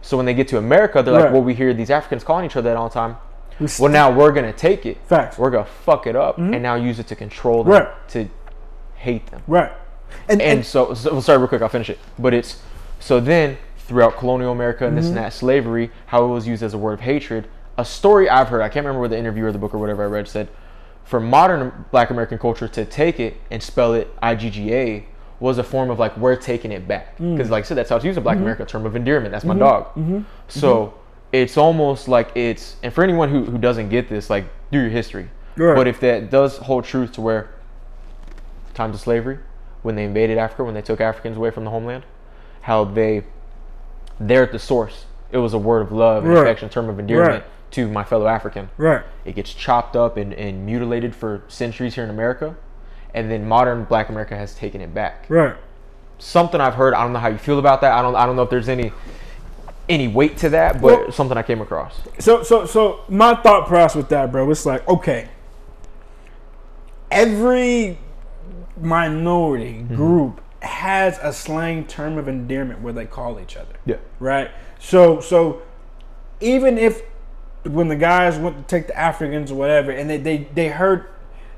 So 0.03 0.17
when 0.17 0.25
they 0.27 0.35
get 0.35 0.47
to 0.49 0.59
America, 0.59 1.03
they're 1.03 1.15
Right. 1.15 1.25
like, 1.25 1.33
well, 1.33 1.43
we 1.43 1.55
hear 1.55 1.75
these 1.75 1.91
Africans 1.91 2.23
calling 2.23 2.45
each 2.47 2.57
other 2.57 2.69
that 2.71 2.77
all 2.77 2.89
the 2.89 2.95
time. 2.95 3.17
We 3.59 3.67
Well, 3.81 3.91
now 3.91 4.11
we're 4.13 4.31
gonna 4.31 4.53
take 4.53 4.87
it. 4.87 4.99
Facts. 5.07 5.37
We're 5.37 5.51
gonna 5.51 5.65
fuck 5.85 6.07
it 6.07 6.15
up 6.15 6.39
and 6.39 6.63
now 6.63 6.77
use 6.77 7.01
it 7.01 7.09
to 7.09 7.17
control 7.17 7.65
them, 7.65 7.73
Right. 7.73 7.89
to 8.11 8.29
hate 8.95 9.27
them. 9.33 9.43
Right. 9.49 9.73
And, 10.29 10.41
and 10.41 10.59
and 10.59 10.67
so, 10.67 10.95
so 10.95 11.13
well, 11.13 11.23
sorry 11.23 11.39
real 11.39 11.49
quick 11.49 11.63
i'll 11.63 11.69
finish 11.69 11.91
it 11.91 11.99
but 12.19 12.35
it's 12.35 12.61
so 13.01 13.21
then 13.21 13.57
throughout 13.79 14.17
colonial 14.17 14.53
america 14.53 14.87
and 14.87 14.97
this 14.97 15.07
Mm-hmm. 15.07 15.17
and 15.17 15.25
that 15.27 15.33
slavery 15.33 15.91
how 16.07 16.25
it 16.25 16.29
was 16.29 16.47
used 16.47 16.63
as 16.63 16.75
a 16.75 16.79
word 16.79 16.95
of 16.95 17.01
hatred 17.01 17.47
a 17.77 17.85
story 17.85 18.29
i've 18.29 18.49
heard 18.49 18.61
i 18.63 18.69
can't 18.69 18.85
remember 18.87 19.01
what 19.01 19.11
the 19.11 19.19
interview 19.19 19.45
or 19.45 19.53
the 19.53 19.59
book 19.59 19.73
or 19.75 19.79
whatever 19.79 20.03
i 20.03 20.07
read 20.07 20.29
said 20.29 20.49
for 21.05 21.21
modern 21.21 21.85
black 21.91 22.11
american 22.11 22.39
culture 22.39 22.69
to 22.69 22.85
take 22.85 23.19
it 23.21 23.37
and 23.51 23.63
spell 23.63 23.95
it 23.95 24.15
igga 24.21 25.05
was 25.41 25.57
a 25.59 25.63
form 25.65 25.89
of 25.89 25.99
like 25.99 26.17
we're 26.17 26.35
taking 26.37 26.73
it 26.73 26.87
back 26.89 27.17
Mm. 27.19 27.37
because 27.37 27.51
like 27.51 27.65
i 27.65 27.67
said 27.67 27.77
that's 27.77 27.89
how 27.91 27.97
it's 27.97 28.05
used 28.05 28.19
in 28.19 28.23
black 28.25 28.35
Mm-hmm. 28.37 28.43
america 28.45 28.65
term 28.67 28.85
of 28.87 28.95
endearment 28.97 29.31
that's 29.33 29.45
my 29.45 29.55
dog 29.55 30.25
so 30.49 30.95
it's 31.33 31.57
almost 31.57 32.09
like 32.09 32.35
it's 32.37 32.77
and 32.83 32.93
for 32.93 33.05
anyone 33.05 33.29
who, 33.31 33.45
who 33.45 33.59
doesn't 33.59 33.89
get 33.91 34.09
this 34.09 34.29
like 34.31 34.45
do 34.73 34.81
your 34.81 34.91
history 34.91 35.29
Right. 35.57 35.75
but 35.75 35.87
if 35.89 35.99
that 36.01 36.31
does 36.31 36.57
hold 36.59 36.85
truth 36.85 37.13
to 37.13 37.21
where 37.21 37.51
times 38.75 38.95
of 38.95 39.01
slavery, 39.01 39.39
when 39.83 39.95
they 39.97 40.05
invaded 40.05 40.39
Africa, 40.39 40.65
when 40.65 40.75
they 40.75 40.83
took 40.83 41.01
Africans 41.01 41.37
away 41.37 41.51
from 41.51 41.65
the 41.65 41.71
homeland, 41.71 42.05
how 42.63 42.85
they, 42.85 43.25
they're 44.21 44.43
at 44.45 44.53
the 44.53 44.59
source. 44.59 45.05
It 45.31 45.39
was 45.39 45.53
a 45.55 45.59
word 45.59 45.83
of 45.83 45.93
love 45.93 46.25
and 46.25 46.33
Right. 46.35 46.43
affection, 46.43 46.69
term 46.69 46.89
of 46.89 46.99
endearment 46.99 47.43
Right. 47.43 47.73
to 47.73 47.89
my 47.89 48.03
fellow 48.05 48.27
African. 48.27 48.71
right. 48.77 49.03
It 49.25 49.35
gets 49.35 49.53
chopped 49.55 49.95
up 49.97 50.17
and, 50.17 50.33
and 50.35 50.65
mutilated 50.67 51.15
for 51.15 51.43
centuries 51.49 51.95
here 51.95 52.05
in 52.05 52.11
America, 52.11 52.57
and 53.15 53.31
then 53.31 53.47
modern 53.47 53.85
Black 53.85 54.09
America 54.09 54.37
has 54.37 54.55
taken 54.55 54.81
it 54.81 54.95
back. 54.95 55.27
Right. 55.29 55.55
Something 56.19 56.61
I've 56.61 56.75
heard. 56.75 56.95
I 56.95 57.03
don't 57.05 57.13
know 57.13 57.19
how 57.21 57.29
you 57.29 57.39
feel 57.39 57.59
about 57.59 57.81
that. 57.83 57.93
I 57.93 58.03
don't. 58.03 58.17
I 58.17 58.27
don't 58.27 58.35
know 58.37 58.43
if 58.43 58.51
there's 58.51 58.69
any 58.69 58.91
any 59.89 60.09
weight 60.09 60.37
to 60.39 60.49
that, 60.51 60.81
but 60.83 61.01
Well- 61.01 61.13
something 61.13 61.39
I 61.39 61.43
came 61.43 61.61
across. 61.61 62.01
So 62.19 62.43
so 62.43 62.67
so 62.67 63.01
my 63.09 63.35
thought 63.37 63.67
process 63.69 63.95
with 63.97 64.09
that, 64.09 64.33
bro, 64.33 64.51
it's 64.51 64.67
like 64.67 64.87
okay. 64.89 65.29
Every 67.11 67.99
minority 68.83 69.75
Mm-hmm. 69.75 69.95
group 69.97 70.41
has 70.63 71.19
a 71.23 71.33
slang 71.33 71.85
term 71.87 72.19
of 72.19 72.27
endearment 72.29 72.81
where 72.81 72.93
they 72.93 73.07
call 73.07 73.39
each 73.41 73.57
other. 73.57 73.75
Yeah. 73.87 73.97
Right. 74.19 74.51
So 74.79 75.21
so 75.21 75.63
even 76.41 76.79
if 76.79 77.03
when 77.65 77.89
the 77.89 77.97
guys 77.97 78.39
went 78.39 78.57
to 78.57 78.63
take 78.65 78.87
the 78.89 78.99
Africans 78.99 79.51
or 79.53 79.55
whatever, 79.57 79.91
and 79.93 80.09
they 80.11 80.17
they, 80.17 80.37
they 80.55 80.69
heard 80.69 81.07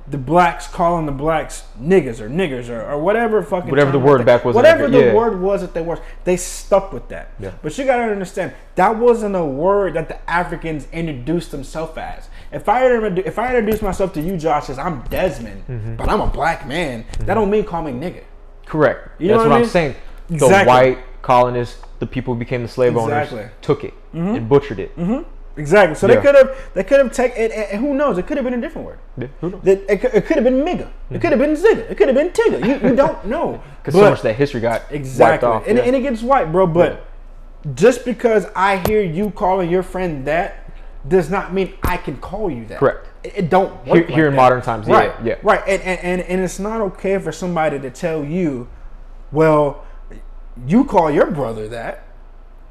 the 0.08 0.18
blacks 0.18 0.66
calling 0.66 1.06
the 1.06 1.12
blacks 1.12 1.62
niggas 1.80 2.20
or 2.20 2.28
niggers 2.28 2.68
or, 2.68 2.82
or 2.82 2.98
whatever 2.98 3.42
fucking 3.42 3.70
Whatever 3.70 3.92
the 3.92 3.98
word 4.00 4.20
that- 4.20 4.26
back 4.26 4.44
was 4.44 4.56
whatever 4.56 4.88
the 4.88 4.98
yeah. 4.98 5.14
word 5.14 5.40
was 5.40 5.60
that 5.60 5.72
they 5.72 5.82
were 5.82 6.00
they 6.24 6.36
stuck 6.36 6.92
with 6.92 7.08
that 7.10 7.28
Yeah. 7.38 7.52
but 7.62 7.76
you 7.78 7.84
gotta 7.84 8.10
understand 8.10 8.52
that 8.74 8.96
wasn't 8.96 9.36
a 9.36 9.44
word 9.44 9.94
that 9.94 10.08
the 10.08 10.18
Africans 10.28 10.88
introduced 10.90 11.52
themselves 11.52 11.96
as 11.96 12.28
if 12.52 12.68
I 12.68 12.86
if 12.86 13.38
I 13.38 13.48
introduce 13.56 13.82
myself 13.82 14.12
to 14.14 14.20
you 14.20 14.36
Josh 14.36 14.68
as 14.70 14.78
I'm 14.78 15.02
Desmond 15.02 15.64
Mm-hmm. 15.68 15.96
but 15.96 16.08
I'm 16.08 16.20
a 16.20 16.26
black 16.26 16.66
man 16.66 17.04
that 17.10 17.18
mm-hmm. 17.18 17.26
don't 17.34 17.50
mean 17.50 17.64
call 17.64 17.82
me 17.82 17.92
nigga 17.92 18.24
Correct. 18.66 19.20
You 19.20 19.28
know 19.28 19.34
That's 19.34 19.42
what 19.44 19.48
what, 19.48 19.52
I 19.52 19.56
I'm 19.56 19.62
mean? 19.62 19.70
saying. 19.70 19.94
Exactly. 20.30 20.58
The 20.64 20.68
white 20.68 21.22
colonists, 21.22 21.82
the 21.98 22.06
people 22.06 22.34
who 22.34 22.38
became 22.38 22.62
the 22.62 22.68
slave 22.68 22.94
Exactly. 22.96 23.40
owners, 23.40 23.50
took 23.62 23.82
it 23.82 23.92
mm-hmm. 24.14 24.36
and 24.36 24.48
butchered 24.48 24.78
it. 24.78 24.96
Mm-hmm. 24.96 25.28
exactly 25.60 25.96
so 25.96 26.06
Yeah. 26.06 26.14
they 26.14 26.22
could 26.22 26.34
have 26.36 26.56
they 26.74 26.84
could 26.84 26.98
have 27.00 27.12
taken 27.12 27.36
and, 27.42 27.52
and 27.52 27.80
who 27.80 27.94
knows 27.94 28.16
it 28.16 28.26
could 28.28 28.36
have 28.36 28.44
been 28.44 28.54
a 28.54 28.60
different 28.60 28.86
word 28.86 28.98
Yeah, 29.18 29.26
who 29.40 29.50
knows? 29.50 29.66
it, 29.66 30.00
could- 30.00 30.14
it 30.14 30.24
could 30.26 30.36
have 30.36 30.44
been 30.44 30.60
Migga. 30.64 30.88
It 31.10 31.20
could 31.20 31.30
have 31.30 31.40
been 31.40 31.54
Zigga. 31.56 31.90
It 31.90 31.96
could 31.98 32.06
have 32.08 32.14
been 32.16 32.30
Tigga. 32.30 32.64
You, 32.64 32.88
you 32.90 32.94
don't 32.96 33.24
know. 33.34 33.60
Because 33.82 33.94
so 33.94 34.08
much 34.08 34.22
that 34.22 34.36
history 34.36 34.60
got 34.60 34.82
Exactly. 34.90 35.48
off. 35.48 35.66
and, 35.66 35.76
yeah. 35.78 35.84
and 35.84 35.96
it 35.96 36.02
gets 36.02 36.22
white, 36.22 36.50
bro. 36.52 36.66
But 36.68 37.04
just 37.74 38.04
because 38.04 38.46
I 38.56 38.76
hear 38.88 39.02
you 39.02 39.30
calling 39.32 39.68
your 39.68 39.82
friend 39.82 40.24
that 40.26 40.59
does 41.08 41.30
not 41.30 41.52
mean 41.52 41.74
I 41.82 41.96
can 41.96 42.16
call 42.18 42.50
you 42.50 42.66
that. 42.66 42.78
Correct. 42.78 43.08
It, 43.24 43.32
it 43.36 43.50
don't 43.50 43.72
work 43.86 43.96
Here- 43.96 44.04
like 44.06 44.10
here 44.10 44.28
in 44.28 44.34
modern 44.34 44.62
times, 44.62 44.86
right? 44.86 45.14
yeah. 45.24 45.36
Right. 45.42 45.62
And, 45.66 45.82
and 45.82 46.00
and 46.00 46.20
and 46.22 46.40
it's 46.42 46.58
not 46.58 46.80
okay 46.80 47.18
for 47.18 47.32
somebody 47.32 47.78
to 47.78 47.90
tell 47.90 48.24
you, 48.24 48.68
well, 49.32 49.84
you 50.66 50.84
call 50.84 51.10
your 51.10 51.30
brother 51.30 51.68
that. 51.68 52.06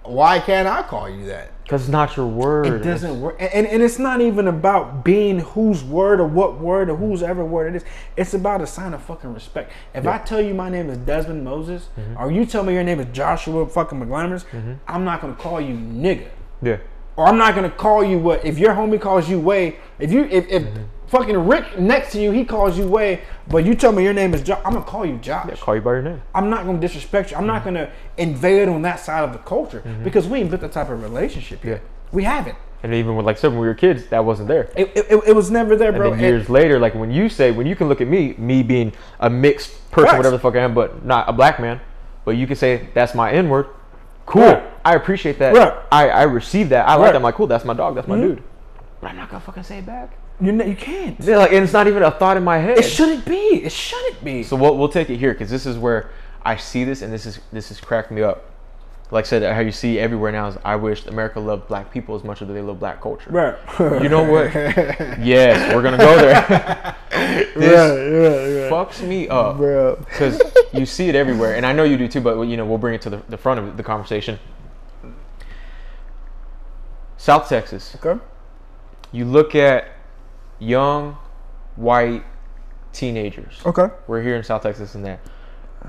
Why 0.03 0.39
can't 0.39 0.67
I 0.67 0.81
call 0.83 1.09
you 1.09 1.25
that? 1.25 1.51
Because 1.63 1.83
it's 1.83 1.91
not 1.91 2.17
your 2.17 2.25
word. 2.25 2.65
It 2.65 2.79
doesn't 2.79 3.21
work, 3.21 3.35
and, 3.39 3.67
and 3.67 3.83
it's 3.83 3.99
not 3.99 4.21
even 4.21 4.47
about 4.47 5.05
being 5.05 5.37
whose 5.39 5.83
word 5.83 6.19
or 6.19 6.25
what 6.25 6.59
word 6.59 6.89
or 6.89 6.95
whose 6.95 7.21
ever 7.21 7.45
word 7.45 7.75
it 7.75 7.83
is. 7.83 7.87
It's 8.17 8.33
about 8.33 8.61
a 8.61 8.65
sign 8.65 8.95
of 8.95 9.03
fucking 9.03 9.31
respect. 9.31 9.71
If 9.93 10.07
I 10.07 10.17
tell 10.17 10.41
you 10.41 10.55
my 10.55 10.69
name 10.69 10.89
is 10.89 10.97
Desmond 10.97 11.43
Moses, 11.43 11.89
mm-hmm. 11.95 12.17
or 12.17 12.31
you 12.31 12.47
tell 12.47 12.63
me 12.63 12.73
your 12.73 12.83
name 12.83 12.99
is 12.99 13.05
Joshua 13.13 13.67
fucking 13.67 13.99
McGlammers, 13.99 14.45
mm-hmm. 14.45 14.73
I'm 14.87 15.03
not 15.03 15.21
gonna 15.21 15.35
call 15.35 15.61
you 15.61 15.75
nigga, 15.75 16.29
Yeah. 16.63 16.77
Or 17.19 17.27
I'm 17.27 17.37
not 17.37 17.53
gonna 17.53 17.69
call 17.69 18.01
you 18.01 18.17
what. 18.17 18.45
If 18.45 18.57
your 18.57 18.73
homie 18.73 18.99
calls 18.99 19.29
you 19.29 19.41
Way, 19.41 19.75
if 19.99 20.09
you 20.09 20.23
if, 20.23 20.47
if 20.47 20.63
mm-hmm. 20.63 20.83
fucking 21.07 21.37
Rick 21.37 21.77
next 21.77 22.13
to 22.13 22.21
you 22.21 22.31
he 22.31 22.45
calls 22.45 22.77
you 22.77 22.87
Way, 22.87 23.23
but 23.49 23.65
you 23.65 23.75
tell 23.75 23.91
me 23.91 24.05
your 24.05 24.13
name 24.13 24.33
is 24.33 24.41
Josh, 24.41 24.61
I'm 24.63 24.71
gonna 24.71 24.85
call 24.85 25.05
you 25.05 25.17
Josh. 25.17 25.47
Yeah, 25.49 25.55
call 25.57 25.75
you 25.75 25.81
by 25.81 25.91
your 25.95 26.01
name. 26.01 26.21
I'm 26.33 26.49
not 26.49 26.65
gonna 26.65 26.79
disrespect 26.79 27.31
you. 27.31 27.37
I'm 27.37 27.45
not 27.45 27.63
mm-hmm. 27.63 27.75
gonna 27.75 27.91
invade 28.17 28.69
on 28.69 28.81
that 28.83 29.01
side 29.01 29.25
of 29.25 29.33
the 29.33 29.39
culture 29.39 29.81
mm-hmm. 29.81 30.01
because 30.01 30.29
we 30.29 30.39
ain't 30.39 30.49
built 30.49 30.61
that 30.61 30.71
type 30.71 30.89
of 30.89 31.03
relationship 31.03 31.61
yet. 31.65 31.81
Yeah. 31.81 31.87
We 32.13 32.23
haven't. 32.23 32.57
And 32.83 32.93
even 32.93 33.17
with 33.17 33.25
like 33.25 33.43
when 33.43 33.59
we 33.59 33.67
were 33.67 33.73
kids, 33.73 34.07
that 34.07 34.23
wasn't 34.23 34.47
there. 34.47 34.71
It, 34.77 34.95
it, 34.95 35.23
it 35.27 35.35
was 35.35 35.51
never 35.51 35.75
there, 35.75 35.89
And 35.89 35.97
bro. 35.97 36.13
And- 36.13 36.21
years 36.21 36.49
later, 36.49 36.79
like 36.79 36.95
when 36.95 37.11
you 37.11 37.27
say, 37.27 37.51
when 37.51 37.67
you 37.67 37.75
can 37.75 37.89
look 37.89 37.99
at 37.99 38.07
me, 38.07 38.33
me 38.37 38.63
being 38.63 38.93
a 39.19 39.29
mixed 39.29 39.91
person, 39.91 40.15
whatever 40.15 40.37
the 40.37 40.41
fuck 40.41 40.55
I 40.55 40.59
am, 40.59 40.73
but 40.73 41.03
not 41.03 41.27
a 41.27 41.33
black 41.33 41.59
man, 41.59 41.81
but 42.23 42.37
you 42.37 42.47
can 42.47 42.55
say 42.55 42.87
that's 42.93 43.13
my 43.13 43.29
N 43.33 43.49
word. 43.49 43.67
Cool. 44.29 44.43
Right. 44.43 44.63
I 44.85 44.95
appreciate 44.95 45.39
that. 45.39 45.55
Right. 45.55 45.73
I, 45.91 46.09
I 46.09 46.23
receive 46.23 46.69
that. 46.69 46.87
I 46.87 46.95
like 46.95 47.09
that. 47.09 47.15
I'm 47.15 47.23
like, 47.23 47.35
cool, 47.35 47.47
that's 47.47 47.65
my 47.65 47.73
dog, 47.73 47.95
that's 47.95 48.07
my 48.07 48.15
Mhm. 48.15 48.21
dude. 48.21 48.43
But 49.01 49.07
I'm 49.11 49.17
not 49.17 49.29
gonna 49.29 49.41
fucking 49.41 49.63
say 49.63 49.79
it 49.79 49.85
back. 49.85 50.11
you, 50.39 50.51
know, 50.51 50.63
you 50.63 50.75
can't. 50.75 51.19
Yeah, 51.19 51.37
like, 51.37 51.51
and 51.51 51.63
it's 51.63 51.73
not 51.73 51.87
even 51.87 52.03
a 52.03 52.11
thought 52.11 52.37
in 52.37 52.43
my 52.43 52.59
head. 52.59 52.77
It 52.77 52.83
shouldn't 52.83 53.25
be. 53.25 53.35
It 53.65 53.71
shouldn't 53.71 54.23
be. 54.23 54.43
So 54.43 54.55
we'll, 54.55 54.77
we'll 54.77 54.87
take 54.89 55.09
it 55.09 55.17
here 55.17 55.33
because 55.33 55.49
this 55.49 55.65
is 55.65 55.77
where 55.77 56.11
I 56.43 56.55
see 56.55 56.83
this, 56.83 57.01
and 57.01 57.11
this 57.11 57.25
is 57.25 57.39
this 57.51 57.71
is 57.71 57.81
cracked 57.81 58.11
me 58.11 58.21
up. 58.21 58.45
Like 59.11 59.25
I 59.25 59.27
said, 59.27 59.53
how 59.53 59.61
you 59.61 59.71
see 59.71 59.97
everywhere 59.97 60.31
now 60.31 60.47
is 60.47 60.57
I 60.63 60.75
wish 60.75 61.07
America 61.07 61.39
loved 61.39 61.67
black 61.67 61.91
people 61.91 62.15
as 62.15 62.23
much 62.23 62.43
as 62.43 62.47
they 62.47 62.61
love 62.61 62.79
black 62.79 63.01
culture. 63.01 63.31
right. 63.31 63.57
You 64.03 64.07
know 64.07 64.23
what? 64.23 64.53
yes, 64.53 65.73
we're 65.73 65.81
gonna 65.81 65.97
go 65.97 66.15
there. 66.15 66.95
this 67.55 68.71
fucks 68.71 69.05
me 69.05 69.27
up 69.27 69.57
bro. 69.57 69.95
because 69.95 70.39
you 70.73 70.85
see 70.85 71.09
it 71.09 71.15
everywhere, 71.15 71.55
and 71.55 71.65
I 71.65 71.73
know 71.73 71.83
you 71.83 71.97
do 71.97 72.07
too. 72.07 72.21
But 72.21 72.39
you 72.43 72.55
know, 72.55 72.65
we'll 72.65 72.77
bring 72.77 72.93
it 72.93 73.01
to 73.01 73.09
the, 73.09 73.17
the 73.29 73.37
front 73.37 73.59
of 73.59 73.77
the 73.77 73.83
conversation. 73.83 74.37
South 77.17 77.49
Texas. 77.49 77.95
Okay. 77.95 78.19
You 79.11 79.25
look 79.25 79.55
at 79.55 79.87
young 80.59 81.17
white 81.75 82.23
teenagers. 82.93 83.59
Okay. 83.65 83.87
We're 84.07 84.21
here 84.21 84.35
in 84.35 84.43
South 84.43 84.61
Texas, 84.61 84.93
and 84.93 85.03
that 85.03 85.19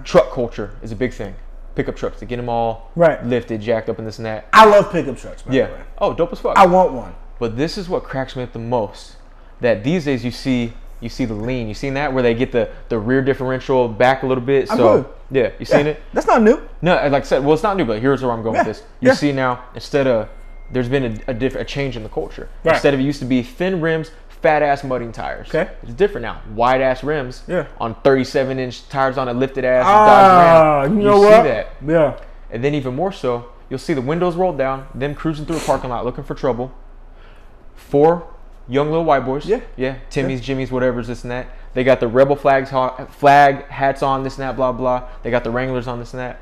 truck 0.04 0.32
culture 0.32 0.74
is 0.82 0.90
a 0.90 0.96
big 0.96 1.12
thing. 1.12 1.34
Pickup 1.74 1.96
trucks 1.96 2.18
to 2.18 2.24
get 2.26 2.36
them 2.36 2.48
all 2.48 2.90
Right. 2.96 3.24
lifted, 3.24 3.60
jacked 3.60 3.88
up, 3.88 3.98
and 3.98 4.06
this 4.06 4.18
and 4.18 4.26
that. 4.26 4.46
I 4.52 4.64
love 4.66 4.90
pickup 4.92 5.16
trucks. 5.16 5.42
By 5.42 5.54
Yeah. 5.54 5.66
The 5.66 5.72
way. 5.72 5.80
Oh, 5.98 6.12
dope 6.14 6.32
as 6.32 6.40
fuck. 6.40 6.56
I 6.58 6.66
want 6.66 6.92
one. 6.92 7.14
But 7.38 7.56
this 7.56 7.78
is 7.78 7.88
what 7.88 8.02
cracks 8.04 8.36
me 8.36 8.42
up 8.42 8.52
the 8.52 8.58
most. 8.58 9.16
That 9.60 9.84
these 9.84 10.04
days 10.04 10.24
you 10.24 10.30
see 10.30 10.72
you 11.00 11.08
see 11.08 11.24
the 11.24 11.32
lean. 11.34 11.66
You 11.66 11.72
seen 11.72 11.94
that 11.94 12.12
where 12.12 12.22
they 12.22 12.34
get 12.34 12.52
the 12.52 12.68
the 12.90 12.98
rear 12.98 13.22
differential 13.22 13.88
back 13.88 14.22
a 14.22 14.26
little 14.26 14.44
bit. 14.44 14.68
So 14.68 15.04
could. 15.04 15.06
yeah, 15.30 15.50
you 15.58 15.64
seen 15.64 15.86
Yeah, 15.86 15.92
it? 15.92 16.02
That's 16.12 16.26
not 16.26 16.42
new. 16.42 16.60
No, 16.82 16.94
like 17.08 17.12
I 17.14 17.26
said, 17.26 17.42
well, 17.44 17.54
it's 17.54 17.62
not 17.62 17.76
new, 17.78 17.84
but 17.86 18.00
here's 18.00 18.22
where 18.22 18.32
I'm 18.32 18.42
going 18.42 18.56
Yeah, 18.56 18.66
with 18.66 18.76
this. 18.78 18.86
You 19.00 19.08
yeah. 19.08 19.14
see 19.14 19.32
now, 19.32 19.64
instead 19.74 20.06
of 20.06 20.28
there's 20.70 20.88
been 20.90 21.04
a, 21.26 21.30
a, 21.30 21.34
diff, 21.34 21.54
a 21.56 21.64
change 21.64 21.96
in 21.96 22.02
the 22.02 22.08
culture. 22.10 22.48
Right. 22.64 22.74
Instead 22.74 22.92
of 22.94 23.00
it 23.00 23.02
used 23.04 23.18
to 23.20 23.24
be 23.24 23.42
thin 23.42 23.80
rims, 23.80 24.10
fat 24.42 24.62
ass 24.62 24.82
mudding 24.84 25.12
tires. 25.12 25.48
Okay. 25.48 25.70
It's 25.82 25.92
different 25.94 26.22
now. 26.22 26.42
Wide 26.54 26.80
ass 26.80 27.02
rims. 27.04 27.42
Yeah. 27.46 27.66
On 27.78 27.94
37 28.02 28.58
inch 28.58 28.88
tires 28.88 29.18
on 29.18 29.28
a 29.28 29.32
lifted 29.34 29.64
ass 29.64 29.84
Ah, 29.86 30.82
Dodge 30.82 30.90
you 30.90 30.96
Ram. 30.96 31.04
know 31.04 31.20
see 31.20 31.26
what? 31.26 31.42
that. 31.44 31.68
Yeah. 31.86 32.20
And 32.50 32.64
then 32.64 32.74
even 32.74 32.94
more 32.94 33.12
so, 33.12 33.50
you'll 33.68 33.78
see 33.78 33.94
the 33.94 34.00
windows 34.00 34.34
rolled 34.36 34.58
down, 34.58 34.86
them 34.94 35.14
cruising 35.14 35.46
through 35.46 35.56
a 35.58 35.60
parking 35.60 35.90
lot 35.90 36.04
looking 36.04 36.24
for 36.24 36.34
trouble. 36.34 36.72
Four 37.74 38.26
young 38.68 38.88
little 38.88 39.04
white 39.04 39.24
boys. 39.24 39.46
Yeah. 39.46 39.60
Yeah. 39.76 39.96
Timmy's, 40.10 40.40
Jimmy's, 40.40 40.70
whatever's 40.72 41.08
this 41.08 41.22
and 41.24 41.30
that. 41.30 41.46
They 41.74 41.84
got 41.84 42.00
the 42.00 42.08
rebel 42.08 42.36
flags, 42.36 42.70
ha- 42.70 43.06
flag 43.06 43.66
hats 43.68 44.02
on, 44.02 44.24
this 44.24 44.34
and 44.38 44.42
that, 44.42 44.56
blah 44.56 44.72
blah. 44.72 45.08
They 45.22 45.30
got 45.30 45.44
the 45.44 45.50
Wranglers 45.50 45.86
on, 45.86 45.98
this 46.00 46.12
and 46.14 46.20
that. 46.20 46.40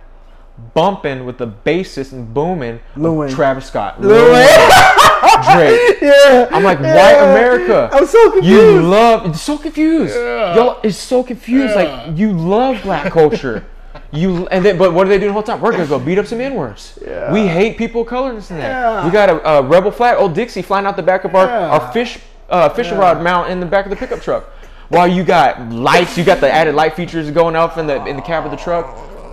Bumping 0.75 1.25
with 1.25 1.39
the 1.39 1.47
bassist 1.47 2.13
and 2.13 2.33
booming. 2.35 2.81
Wayne. 2.97 3.31
Travis 3.31 3.67
Scott. 3.67 4.01
Lil 4.01 4.33
Wayne. 4.33 4.49
Drake. 5.43 5.99
Yeah. 6.03 6.49
I'm 6.53 6.63
like, 6.63 6.79
yeah. 6.81 6.95
white 6.97 7.31
America. 7.33 7.89
I'm 7.93 8.07
so 8.07 8.31
confused. 8.31 8.49
You 8.49 8.81
love 8.83 9.27
it's 9.27 9.41
so 9.41 9.59
confused. 9.59 10.15
Yeah. 10.15 10.55
Y'all 10.55 10.81
is 10.83 10.97
so 10.97 11.23
confused. 11.23 11.75
Yeah. 11.77 11.83
Like 11.83 12.19
you 12.19 12.33
love 12.33 12.83
black 12.83 13.13
culture. 13.13 13.65
You 14.11 14.47
and 14.49 14.65
then 14.65 14.79
but 14.79 14.95
what 14.95 15.07
are 15.07 15.11
they 15.11 15.19
doing 15.19 15.29
the 15.29 15.33
whole 15.35 15.43
time? 15.43 15.61
We're 15.61 15.73
gonna 15.73 15.87
go 15.87 15.99
beat 15.99 16.17
up 16.19 16.25
some 16.27 16.41
N-words. 16.41 16.99
Yeah. 17.05 17.31
We 17.31 17.47
hate 17.47 17.77
people 17.77 18.03
of 18.03 18.07
color 18.07 18.31
and 18.31 18.39
this 18.39 18.51
and 18.51 18.59
that. 18.59 18.69
Yeah. 18.71 19.05
We 19.05 19.11
got 19.11 19.29
a, 19.29 19.47
a 19.47 19.63
rebel 19.63 19.91
flag, 19.91 20.17
old 20.19 20.33
Dixie 20.35 20.63
flying 20.63 20.87
out 20.87 20.97
the 20.97 21.03
back 21.03 21.25
of 21.25 21.35
our, 21.35 21.45
Yeah. 21.47 21.69
our 21.71 21.93
fish 21.93 22.19
uh, 22.49 22.71
fishing 22.71 22.95
Yeah. 22.95 23.01
rod 23.13 23.23
mount 23.23 23.51
in 23.51 23.61
the 23.61 23.67
back 23.67 23.85
of 23.85 23.91
the 23.91 23.97
pickup 23.97 24.23
truck. 24.23 24.45
While 24.89 25.09
you 25.09 25.25
got 25.25 25.71
lights, 25.71 26.17
you 26.17 26.25
got 26.25 26.41
the 26.41 26.51
added 26.51 26.75
light 26.75 26.95
features 26.95 27.31
going 27.31 27.55
up 27.55 27.77
in 27.77 27.87
the 27.87 28.03
in 28.07 28.17
the 28.17 28.23
cab 28.23 28.47
of 28.47 28.51
the 28.51 28.57
truck, 28.57 28.87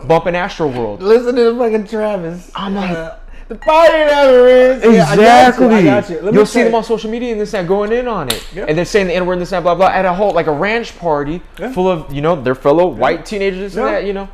bumping 0.10 0.34
Astroworld. 0.34 1.00
Listen 1.00 1.36
to 1.36 1.54
the 1.54 1.58
fucking 1.58 1.88
Travis. 1.88 2.52
I'm 2.56 2.76
like- 2.76 3.14
the 3.48 3.56
party 3.56 3.94
never 3.94 4.48
ends. 4.48 4.84
Yeah, 4.84 4.90
I 4.90 5.16
got 5.16 5.18
you, 5.18 5.22
Exactly. 5.22 5.76
I 5.76 5.84
got 5.84 6.10
you. 6.10 6.16
Let 6.22 6.34
me 6.34 6.38
You'll 6.38 6.46
see 6.46 6.64
them 6.64 6.74
on 6.76 6.84
social 6.84 7.12
media 7.12 7.32
and 7.32 7.40
this 7.42 7.54
and 7.54 7.66
that 7.66 7.70
going 7.70 7.92
in 7.92 8.08
on 8.08 8.30
it, 8.30 8.48
Yeah. 8.54 8.66
and 8.68 8.78
they're 8.78 8.86
saying 8.86 9.08
the 9.08 9.14
N 9.14 9.26
word 9.26 9.34
and 9.34 9.42
this 9.42 9.52
and 9.52 9.58
that, 9.58 9.64
blah 9.64 9.76
blah 9.76 9.88
at 9.88 10.06
a 10.06 10.14
whole 10.14 10.32
like 10.34 10.48
a 10.48 10.52
ranch 10.52 10.98
party 10.98 11.42
Yeah. 11.60 11.72
full 11.72 11.88
of 11.90 12.12
you 12.12 12.22
know 12.22 12.36
their 12.42 12.56
fellow 12.56 12.88
white 12.88 13.26
teenagers 13.26 13.76
and 13.78 13.86
that. 13.88 14.06
You 14.06 14.14
know, 14.14 14.30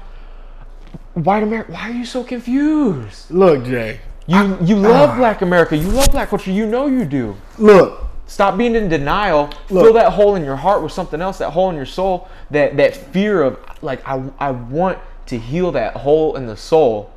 white 1.13 1.43
America. 1.43 1.71
Why 1.71 1.89
are 1.89 1.93
you 1.93 2.05
so 2.05 2.23
confused? 2.23 3.29
Look, 3.31 3.65
Jay. 3.65 3.99
You 4.27 4.57
you 4.61 4.75
love 4.77 5.09
ah. 5.11 5.17
Black 5.17 5.41
America. 5.41 5.75
You 5.75 5.89
love 5.89 6.11
Black 6.11 6.29
culture. 6.29 6.51
You 6.51 6.65
know 6.65 6.87
you 6.87 7.05
do. 7.05 7.35
Look. 7.57 8.05
Stop 8.27 8.57
being 8.57 8.75
in 8.75 8.87
denial. 8.87 9.49
Look. 9.69 9.83
Fill 9.83 9.93
that 9.93 10.13
hole 10.13 10.35
in 10.35 10.45
your 10.45 10.55
heart 10.55 10.81
with 10.81 10.93
something 10.93 11.19
else. 11.21 11.39
That 11.39 11.49
hole 11.49 11.69
in 11.69 11.75
your 11.75 11.85
soul. 11.85 12.29
That 12.49 12.77
that 12.77 12.95
fear 12.95 13.41
of 13.41 13.59
like 13.81 14.07
I 14.07 14.23
I 14.39 14.51
want 14.51 14.99
to 15.25 15.37
heal 15.37 15.71
that 15.73 15.97
hole 15.97 16.37
in 16.37 16.45
the 16.45 16.55
soul 16.55 17.10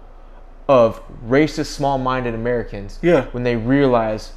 of 0.69 1.03
racist, 1.27 1.67
small-minded 1.67 2.35
Americans. 2.35 2.99
Yeah. 3.03 3.27
When 3.33 3.43
they 3.43 3.57
realize 3.57 4.33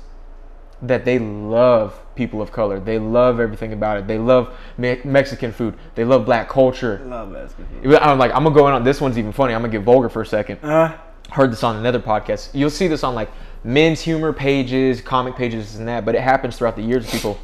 that 0.82 1.06
they 1.06 1.18
love 1.18 2.00
people 2.16 2.42
of 2.42 2.52
color. 2.52 2.80
They 2.80 3.00
love 3.00 3.40
everything 3.40 3.74
about 3.74 3.98
it. 3.98 4.08
They 4.08 4.18
love 4.20 4.56
Me- 4.78 5.00
Mexican 5.04 5.52
food. 5.52 5.76
They 5.96 6.04
love 6.04 6.26
black 6.26 6.50
culture. 6.50 7.02
Love 7.06 7.30
Mexican 7.30 7.66
I'm 7.96 8.20
like, 8.20 8.32
I'm 8.34 8.44
gonna 8.44 8.54
go 8.56 8.68
in 8.68 8.74
on 8.74 8.84
this 8.84 9.02
one's 9.02 9.18
even 9.18 9.32
funny. 9.32 9.54
I'm 9.54 9.62
gonna 9.62 9.72
get 9.72 9.82
vulgar 9.82 10.10
for 10.10 10.22
a 10.22 10.26
second 10.26 10.60
Uh, 10.64 10.96
heard 11.32 11.52
this 11.52 11.64
on 11.64 11.78
another 11.78 12.00
podcast. 12.00 12.50
You'll 12.54 12.70
see 12.70 12.88
this 12.88 13.04
on 13.04 13.16
like 13.16 13.32
men's 13.64 14.02
humor 14.02 14.34
pages, 14.34 15.02
comic 15.02 15.36
pages, 15.36 15.78
and 15.78 15.88
that, 15.88 16.06
but 16.06 16.14
it 16.16 16.22
happens 16.22 16.58
throughout 16.58 16.76
the 16.76 16.84
years 16.84 17.06
of 17.06 17.12
people. 17.12 17.40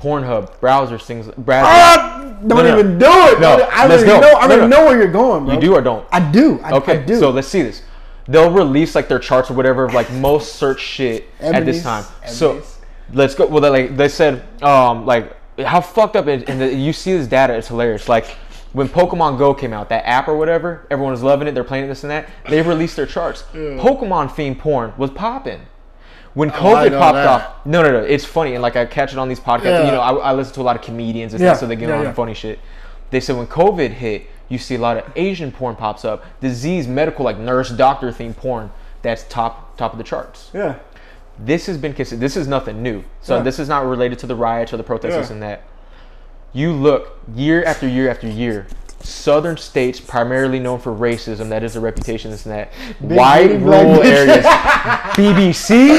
Pornhub, 0.00 0.58
browsers, 0.60 1.02
things. 1.04 1.26
Browsers. 1.26 1.62
ah, 1.64 2.34
don't 2.46 2.48
No, 2.48 2.62
no. 2.62 2.78
even 2.78 2.98
do 2.98 3.04
it. 3.06 3.40
No, 3.40 3.68
I 3.70 3.86
don't 3.86 4.06
go. 4.06 4.20
know. 4.20 4.32
I 4.38 4.46
no. 4.48 4.66
know 4.66 4.84
where 4.86 4.96
you're 5.00 5.12
going, 5.12 5.44
bro. 5.44 5.54
you 5.54 5.60
do 5.60 5.74
or 5.74 5.82
don't? 5.82 6.06
I 6.10 6.20
do. 6.32 6.58
I, 6.62 6.72
Okay, 6.72 6.98
I 6.98 7.02
do. 7.02 7.18
so 7.18 7.30
let's 7.30 7.48
see 7.48 7.62
this. 7.62 7.82
They'll 8.26 8.50
release 8.50 8.94
like 8.94 9.08
their 9.08 9.18
charts 9.18 9.50
or 9.50 9.54
whatever 9.54 9.84
of 9.84 9.92
like 9.94 10.10
most 10.12 10.56
search 10.56 10.80
shit 10.80 11.26
at 11.40 11.64
this 11.66 11.82
time. 11.82 12.04
So 12.26 12.62
let's 13.12 13.34
go. 13.34 13.46
Well, 13.46 13.60
they, 13.60 13.68
like 13.70 13.96
they 13.96 14.08
said, 14.08 14.42
um, 14.62 15.04
like 15.04 15.36
how 15.58 15.80
fucked 15.80 16.16
up 16.16 16.28
is, 16.28 16.44
and 16.44 16.60
the, 16.60 16.72
you 16.74 16.92
see 16.92 17.12
this 17.12 17.26
data. 17.26 17.54
It's 17.54 17.68
hilarious. 17.68 18.08
Like 18.08 18.26
when 18.72 18.88
Pokemon 18.88 19.36
Go 19.36 19.52
came 19.52 19.72
out, 19.72 19.88
that 19.88 20.06
app 20.06 20.28
or 20.28 20.36
whatever, 20.38 20.86
everyone 20.90 21.10
was 21.12 21.22
loving 21.22 21.48
it. 21.48 21.52
They're 21.54 21.64
playing 21.64 21.88
this 21.88 22.04
and 22.04 22.10
that. 22.10 22.28
They 22.48 22.62
released 22.62 22.94
their 22.96 23.06
charts. 23.06 23.42
Pokemon 23.52 24.30
themed 24.30 24.58
porn 24.60 24.94
was 24.96 25.10
popping. 25.10 25.60
When 26.40 26.50
Oh, 26.52 26.54
COVID 26.54 26.92
know 26.92 26.98
popped 26.98 27.14
that. 27.16 27.26
off, 27.26 27.66
no, 27.66 27.82
no, 27.82 27.90
no, 27.92 27.98
it's 27.98 28.24
funny, 28.24 28.54
and 28.54 28.62
like 28.62 28.74
I 28.74 28.86
catch 28.86 29.12
it 29.12 29.18
on 29.18 29.28
these 29.28 29.38
podcasts. 29.38 29.64
Yeah. 29.64 29.84
You 29.84 29.92
know, 29.92 30.00
I, 30.00 30.30
I 30.30 30.32
listen 30.32 30.54
to 30.54 30.62
a 30.62 30.62
lot 30.62 30.74
of 30.74 30.80
comedians 30.80 31.34
and 31.34 31.42
Yeah, 31.42 31.50
stuff, 31.50 31.60
so 31.60 31.66
they 31.66 31.76
get 31.76 31.90
yeah, 31.90 32.08
on 32.08 32.14
funny 32.14 32.32
shit. 32.32 32.58
They 33.10 33.20
said 33.20 33.36
when 33.36 33.46
COVID 33.46 33.90
hit, 33.90 34.26
you 34.48 34.56
see 34.56 34.76
a 34.76 34.78
lot 34.78 34.96
of 34.96 35.04
Asian 35.16 35.52
porn 35.52 35.76
pops 35.76 36.02
up, 36.02 36.24
disease, 36.40 36.88
medical, 36.88 37.26
like 37.26 37.38
nurse, 37.38 37.68
doctor 37.68 38.10
themed 38.10 38.36
porn. 38.36 38.70
That's 39.02 39.24
top 39.24 39.76
top 39.76 39.92
of 39.92 39.98
the 39.98 40.04
charts. 40.04 40.50
yeah. 40.54 40.78
This 41.38 41.66
has 41.66 41.76
been 41.76 41.92
considered. 41.92 42.20
This 42.20 42.36
is 42.38 42.48
nothing 42.48 42.82
new. 42.82 43.04
So 43.20 43.42
this 43.42 43.58
is 43.58 43.68
not 43.68 43.84
related 43.84 44.18
to 44.20 44.26
the 44.26 44.34
riots 44.34 44.72
or 44.72 44.78
the 44.78 44.82
protests 44.82 45.28
and 45.28 45.42
that. 45.42 45.64
You 46.54 46.72
look 46.72 47.18
year 47.34 47.62
after 47.64 47.86
year 47.86 48.08
after 48.10 48.28
year. 48.28 48.66
Southern 49.02 49.56
states, 49.56 49.98
primarily 50.00 50.58
known 50.58 50.78
for 50.78 50.92
racism, 50.92 51.48
that 51.48 51.62
is 51.64 51.74
a 51.76 51.80
reputation, 51.80 52.30
this 52.30 52.44
and 52.46 52.54
that. 52.54 52.72
White 53.00 53.48
booty 53.48 53.64
rural 53.64 54.02
areas. 54.02 54.44
BBC, 55.16 55.96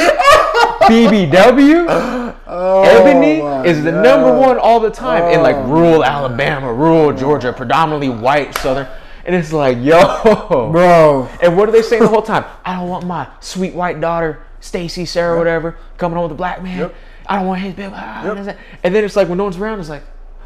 BBW, 0.82 1.88
Ebony 2.48 3.42
Oh 3.42 3.44
my 3.62 3.66
is 3.66 3.84
the 3.84 3.92
God. 3.92 4.04
number 4.04 4.38
one 4.38 4.58
all 4.58 4.80
the 4.80 4.90
time 4.92 5.32
in 5.34 5.42
like 5.42 5.56
Oh 5.56 5.64
rural 5.68 6.04
Alabama, 6.04 6.72
rural 6.74 7.14
Georgia, 7.14 7.54
predominantly 7.54 8.10
white 8.10 8.56
Southern. 8.58 8.88
And 9.26 9.36
it's 9.36 9.54
like, 9.54 9.78
yo, 9.80 10.70
Bro. 10.72 11.30
and 11.42 11.56
what 11.56 11.70
are 11.70 11.72
they 11.72 11.84
saying 11.84 12.02
the 12.02 12.08
whole 12.08 12.24
time? 12.24 12.44
I 12.66 12.76
don't 12.78 12.90
want 12.90 13.06
my 13.06 13.28
sweet 13.40 13.74
white 13.76 14.02
daughter, 14.02 14.44
Stacy, 14.60 15.06
Sarah, 15.06 15.38
whatever, 15.38 15.78
coming 15.98 16.16
home 16.16 16.24
with 16.24 16.32
a 16.32 16.36
black 16.36 16.64
man. 16.64 16.80
Yep. 16.80 16.96
I 17.28 17.36
don't 17.38 17.48
want 17.48 17.62
his 17.62 17.74
big. 17.76 17.92
ah, 17.94 18.26
Yep. 18.36 18.58
And 18.84 18.96
then 18.96 19.04
it's 19.04 19.16
like 19.16 19.28
when 19.30 19.38
no 19.38 19.44
one's 19.46 19.58
around, 19.58 19.80
it's 19.80 19.90
like, 19.90 20.04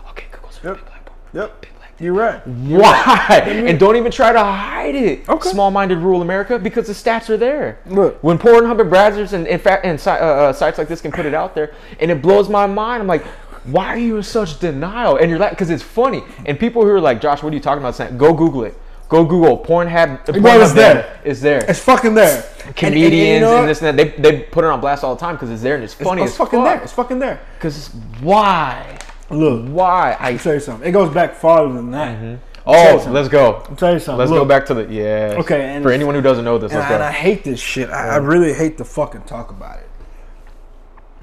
okay, 0.09 0.25
go 0.31 0.39
go 0.41 0.69
Yep. 0.69 0.75
big 0.77 0.85
black 0.85 1.05
boy. 1.05 1.11
Yep. 1.33 1.65
You're 1.99 2.13
right. 2.13 2.45
Why? 2.45 3.41
And 3.45 3.79
don't 3.79 3.95
even 3.95 4.11
try 4.11 4.33
to 4.33 4.39
hide 4.43 4.95
it. 4.95 5.27
Okay. 5.29 5.49
Small-minded 5.49 5.97
rural 5.99 6.21
America 6.21 6.59
because 6.59 6.87
the 6.87 6.93
stats 6.93 7.29
are 7.29 7.37
there. 7.37 7.79
Look. 7.85 8.21
when 8.21 8.37
Pornhub 8.37 8.81
and 8.81 8.91
Brazzers 8.91 9.31
and 9.33 9.47
in 9.47 9.59
fact 9.59 9.85
and 9.85 9.99
si- 9.99 10.09
uh, 10.09 10.13
uh, 10.15 10.53
sites 10.53 10.77
like 10.77 10.87
this 10.89 10.99
can 11.01 11.11
put 11.11 11.25
it 11.25 11.33
out 11.33 11.55
there, 11.55 11.73
and 11.99 12.11
it 12.11 12.21
blows 12.21 12.49
my 12.49 12.65
mind. 12.67 13.01
I'm 13.01 13.07
like, 13.07 13.25
why 13.65 13.87
are 13.87 13.97
you 13.97 14.17
in 14.17 14.23
such 14.23 14.59
denial? 14.59 15.17
And 15.17 15.29
you're 15.29 15.39
like, 15.39 15.51
because 15.51 15.69
it's 15.69 15.81
funny. 15.83 16.23
And 16.45 16.59
people 16.59 16.83
who 16.83 16.89
are 16.89 16.99
like, 17.01 17.21
Josh, 17.21 17.41
what 17.41 17.51
are 17.53 17.55
you 17.55 17.61
talking 17.61 17.79
about? 17.81 17.95
Saying, 17.95 18.17
go 18.17 18.33
Google 18.33 18.65
it. 18.65 18.77
Go 19.07 19.23
Google 19.23 19.57
Pornhub. 19.57 20.25
Pornhub 20.25 20.41
Bro, 20.41 20.61
it's 20.61 20.73
there. 20.73 21.19
is 21.23 21.39
there. 21.39 21.63
It's 21.69 21.79
fucking 21.79 22.13
there. 22.13 22.43
Comedians 22.75 23.13
and, 23.13 23.33
you 23.35 23.39
know 23.39 23.59
what? 23.61 23.65
this 23.67 23.81
and 23.81 23.97
that. 23.97 24.17
They, 24.21 24.21
they 24.21 24.41
put 24.43 24.63
it 24.63 24.67
on 24.67 24.81
blast 24.81 25.03
all 25.03 25.15
the 25.15 25.19
time 25.21 25.35
because 25.35 25.49
it's 25.49 25.61
there 25.61 25.75
and 25.75 25.83
it's 25.83 25.93
funny 25.93 26.23
It's 26.23 26.31
as 26.33 26.37
fucking 26.37 26.59
fuck. 26.59 26.65
there. 26.75 26.83
It's 26.83 26.91
fucking 26.91 27.19
there. 27.19 27.39
Because 27.57 27.87
why? 28.21 28.97
Look, 29.30 29.67
Why? 29.67 30.15
I 30.19 30.32
I'll 30.32 30.38
tell 30.39 30.53
you 30.53 30.59
something. 30.59 30.88
It 30.88 30.91
goes 30.91 31.13
back 31.13 31.36
farther 31.36 31.73
than 31.73 31.91
that. 31.91 32.17
Mm-hmm. 32.17 32.36
Oh, 32.67 32.95
you 32.95 32.99
oh, 32.99 33.11
let's 33.11 33.30
go. 33.30 33.63
I'll 33.69 33.76
tell 33.76 33.93
you 33.93 33.99
something. 33.99 34.19
Let's 34.19 34.32
Look, 34.32 34.41
go 34.41 34.45
back 34.45 34.65
to 34.67 34.73
the 34.73 34.86
yeah. 34.91 35.36
Okay, 35.39 35.76
and 35.76 35.84
for 35.84 35.91
anyone 35.91 36.15
who 36.15 36.21
doesn't 36.21 36.45
know 36.45 36.57
this, 36.57 36.71
And, 36.71 36.80
let's 36.80 36.88
I, 36.88 36.89
go. 36.89 36.95
and 36.95 37.03
I 37.03 37.11
hate 37.11 37.43
this 37.43 37.59
shit. 37.59 37.89
I, 37.89 38.15
I 38.15 38.19
mm. 38.19 38.28
really 38.28 38.53
hate 38.53 38.78
to 38.80 38.86
fucking 38.86 39.21
talk 39.23 39.51
about 39.51 39.80
it. 39.80 39.89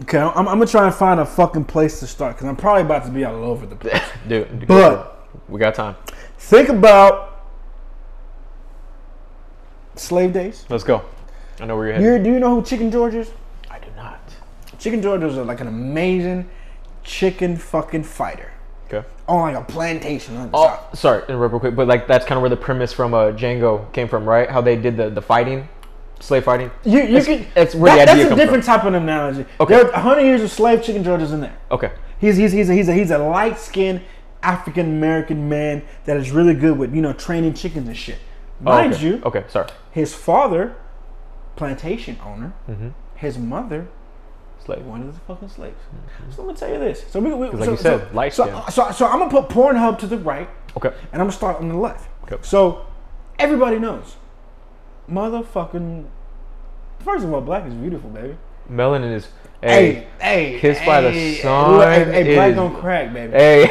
Okay, 0.03 0.18
I'm, 0.18 0.36
I'm 0.36 0.59
gonna 0.59 0.66
try 0.66 0.86
and 0.86 0.94
find 0.94 1.20
a 1.20 1.26
fucking 1.26 1.64
place 1.64 2.00
to 2.00 2.07
start 2.07 2.36
because 2.36 2.48
I'm 2.48 2.57
probably 2.57 2.82
about 2.82 3.05
to 3.07 3.11
be 3.11 3.24
all 3.24 3.42
over 3.44 3.66
the 3.66 3.76
place. 3.76 4.00
Dude, 4.28 4.66
But 4.66 5.28
we 5.48 5.59
got 5.61 5.74
time. 5.74 5.96
think 6.38 6.68
about 6.68 7.44
slave 9.96 10.32
days. 10.32 10.64
Let's 10.68 10.84
go. 10.84 11.03
I 11.61 11.66
know 11.66 11.76
where 11.76 11.88
you're 11.88 11.96
You 12.00 12.07
headed. 12.07 12.24
do 12.24 12.32
you 12.32 12.38
know 12.40 12.57
who 12.57 12.64
Chicken 12.64 12.90
George 12.90 13.14
is? 13.14 13.30
I 13.70 13.78
do 13.78 13.88
not. 13.96 14.20
Chicken 14.78 15.03
George 15.03 15.22
was 15.22 15.36
like 15.36 15.61
an 15.61 15.68
amazing 15.68 16.48
chicken 17.03 17.57
fucking 17.57 18.05
fighter 18.05 18.50
Okay. 18.92 19.07
on 19.26 19.53
like 19.53 19.57
a 19.57 19.64
plantation 19.64 20.36
on 20.36 20.50
the 20.50 20.57
Oh, 20.57 20.66
south. 20.66 20.98
sorry, 20.98 21.22
interrupt 21.28 21.53
real 21.53 21.61
quick, 21.61 21.74
but 21.76 21.88
like 21.88 22.07
that's 22.07 22.24
kind 22.26 22.36
of 22.36 22.42
where 22.42 22.50
the 22.50 22.57
premise 22.57 22.92
from 22.92 23.14
uh, 23.14 23.32
Django 23.32 23.90
came 23.92 24.09
from, 24.09 24.24
right? 24.28 24.48
How 24.50 24.61
they 24.61 24.76
did 24.76 24.96
the, 24.96 25.09
the 25.11 25.22
fighting, 25.22 25.68
slave 26.20 26.44
fighting. 26.44 26.70
You, 26.84 26.98
you 27.00 27.07
That's- 27.20 27.26
can, 27.26 27.46
that's 27.55 27.74
where 27.74 27.94
the 27.96 28.03
idea 28.11 28.24
That's 28.28 28.32
a 28.32 28.36
different 28.36 28.64
type 28.64 28.84
of 28.84 28.94
analogy. 28.94 29.46
Okay. 29.61 29.74
There 29.74 29.86
are 29.86 29.92
100 29.92 30.20
years 30.22 30.42
of 30.42 30.50
slave 30.50 30.82
Chicken 30.82 31.07
is 31.20 31.32
in 31.32 31.40
there. 31.40 31.57
Okay. 31.70 31.92
He's 32.20 32.36
he's 32.36 32.53
he's 32.53 32.68
a, 32.70 32.74
he's 32.74 32.88
a, 32.88 32.92
he's 32.92 33.11
a 33.11 33.18
light 33.18 33.59
skinned 33.59 34.03
African 34.42 34.86
American 34.86 35.48
man 35.48 35.82
that 36.05 36.16
is 36.16 36.30
really 36.30 36.55
good 36.55 36.76
with 36.78 36.94
you 36.94 37.00
know 37.03 37.12
training 37.12 37.55
chickens 37.55 37.88
and 37.88 37.96
shit. 37.96 38.18
Oh, 38.61 38.64
Mind 38.66 38.94
okay. 38.94 39.05
you, 39.07 39.22
Okay, 39.24 39.44
sorry. 39.48 39.68
his 39.90 40.14
father, 40.14 40.76
plantation 41.57 42.18
owner, 42.24 42.53
Mm-hmm. 42.68 42.88
his 43.16 43.38
mother, 43.38 43.88
Slave. 44.64 44.84
one 44.84 45.02
of 45.02 45.12
the 45.14 45.20
fucking 45.20 45.48
slaves. 45.48 45.76
Mm-hmm. 45.76 46.30
So 46.32 46.42
let 46.42 46.52
me 46.54 46.58
tell 46.58 46.68
you 46.70 46.78
this. 46.78 47.04
So 47.10 47.18
we, 47.20 47.32
we 47.34 47.48
like 47.50 47.64
so, 47.64 47.70
you 47.72 47.76
said, 47.76 48.08
so, 48.10 48.14
light 48.14 48.32
so, 48.32 48.46
skin. 48.46 48.72
so 48.72 48.90
so 48.92 49.06
I'm 49.06 49.18
gonna 49.18 49.30
put 49.30 49.48
Pornhub 49.48 49.98
to 50.00 50.06
the 50.06 50.18
right, 50.18 50.48
Okay. 50.76 50.88
and 51.12 51.20
I'm 51.20 51.26
gonna 51.26 51.32
start 51.32 51.56
on 51.58 51.68
the 51.68 51.76
left. 51.76 52.08
Okay. 52.24 52.36
So 52.42 52.86
everybody 53.38 53.78
knows, 53.78 54.16
motherfucking. 55.10 56.06
First 57.00 57.24
of 57.24 57.32
all, 57.34 57.40
black 57.40 57.66
is 57.66 57.74
beautiful, 57.74 58.10
baby. 58.10 58.36
Melanin 58.70 59.12
is. 59.14 59.28
Hey, 59.60 60.08
Hey, 60.18 60.50
hey, 60.52 60.58
Kissed 60.60 60.84
by 60.84 61.00
the 61.02 61.36
Sun 61.36 61.80
Hey, 61.82 62.04
hey 62.24 62.34
black 62.34 62.50
is- 62.50 62.56
don't 62.56 62.74
crack, 62.80 63.12
baby. 63.12 63.32
hey. 63.32 63.62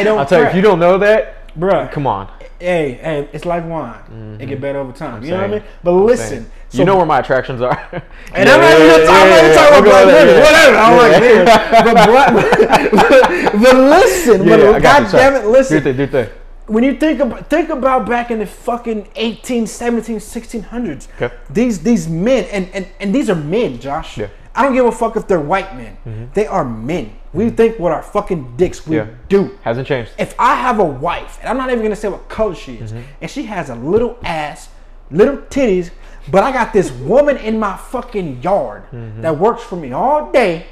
it 0.00 0.04
don't 0.04 0.18
I'll 0.18 0.26
tell 0.26 0.40
you, 0.40 0.46
if 0.48 0.54
you 0.56 0.62
don't 0.62 0.80
know 0.80 0.98
that, 0.98 1.35
Bruh, 1.58 1.90
come 1.90 2.06
on. 2.06 2.30
hey, 2.58 2.92
hey, 2.92 3.28
it's 3.32 3.44
like 3.44 3.64
wine. 3.66 3.94
It 3.94 4.10
mm-hmm. 4.10 4.48
get 4.48 4.60
better 4.60 4.78
over 4.78 4.92
time. 4.92 5.22
you 5.24 5.30
know 5.30 5.36
what 5.38 5.44
I 5.44 5.48
mean? 5.48 5.62
But 5.82 5.92
listen, 5.92 6.50
you 6.72 6.84
know 6.84 6.96
where 6.96 7.06
my 7.06 7.20
attractions 7.20 7.62
are. 7.62 7.76
And 8.34 8.48
I'm 8.48 8.60
not 8.60 8.72
even 8.72 8.86
gonna 8.88 9.06
talk, 9.06 9.26
I'm 9.26 9.54
talking 9.54 9.78
about 9.78 9.84
black 9.84 10.06
women. 10.06 10.42
Whatever. 10.42 10.76
I'm 10.76 10.96
like, 10.96 11.12
Yeah. 11.22 11.44
man. 11.44 11.84
But, 11.84 12.06
black, 12.06 13.52
but 13.62 13.76
listen, 13.76 14.46
Yeah, 14.46 14.56
but 14.56 14.82
God 14.82 15.10
damn 15.12 15.34
it, 15.34 15.46
listen. 15.46 15.78
Do 15.78 15.84
thing, 15.84 15.96
do 15.96 16.06
thing. 16.06 16.28
when 16.66 16.84
you 16.84 16.96
think 16.96 17.20
about 17.20 17.48
think 17.48 17.70
about 17.70 18.06
back 18.06 18.30
in 18.30 18.40
the 18.40 18.46
fucking 18.46 19.08
18 19.14 19.66
17 19.66 20.16
1600s 20.18 21.08
Okay. 21.20 21.34
these 21.48 21.78
these 21.82 22.08
men 22.08 22.44
and, 22.50 22.68
and 22.74 22.86
and 23.00 23.14
these 23.14 23.30
are 23.30 23.36
men 23.36 23.78
josh 23.78 24.18
Yeah. 24.18 24.28
I 24.56 24.62
don't 24.62 24.74
give 24.74 24.86
a 24.86 24.92
fuck 24.92 25.16
if 25.16 25.26
they're 25.28 25.40
white 25.40 25.76
men. 25.76 25.96
Mm-hmm. 26.06 26.24
They 26.34 26.46
are 26.46 26.64
men. 26.64 27.16
We 27.32 27.46
mm-hmm. 27.46 27.56
think 27.56 27.78
what 27.78 27.92
our 27.92 28.02
fucking 28.02 28.56
dicks 28.56 28.86
we 28.86 28.96
Yeah. 28.96 29.08
do. 29.28 29.58
Hasn't 29.62 29.86
changed. 29.86 30.12
if 30.18 30.34
i 30.38 30.54
have 30.54 30.78
a 30.78 30.84
wife 30.84 31.38
and 31.40 31.48
i'm 31.48 31.56
not 31.56 31.70
even 31.70 31.82
gonna 31.82 31.96
say 31.96 32.08
what 32.08 32.28
color 32.28 32.54
she 32.54 32.76
is 32.76 32.92
mm-hmm. 32.92 33.02
and 33.20 33.30
she 33.30 33.44
has 33.44 33.70
a 33.70 33.74
little 33.74 34.18
ass 34.24 34.68
little 35.10 35.36
titties 35.36 35.90
but 36.30 36.42
i 36.42 36.50
got 36.50 36.72
this 36.72 36.90
woman 36.90 37.36
in 37.36 37.58
my 37.58 37.76
fucking 37.76 38.42
yard 38.42 38.84
that 39.22 39.38
works 39.38 39.62
for 39.62 39.76
me 39.76 39.92
all 39.92 40.32
day 40.32 40.66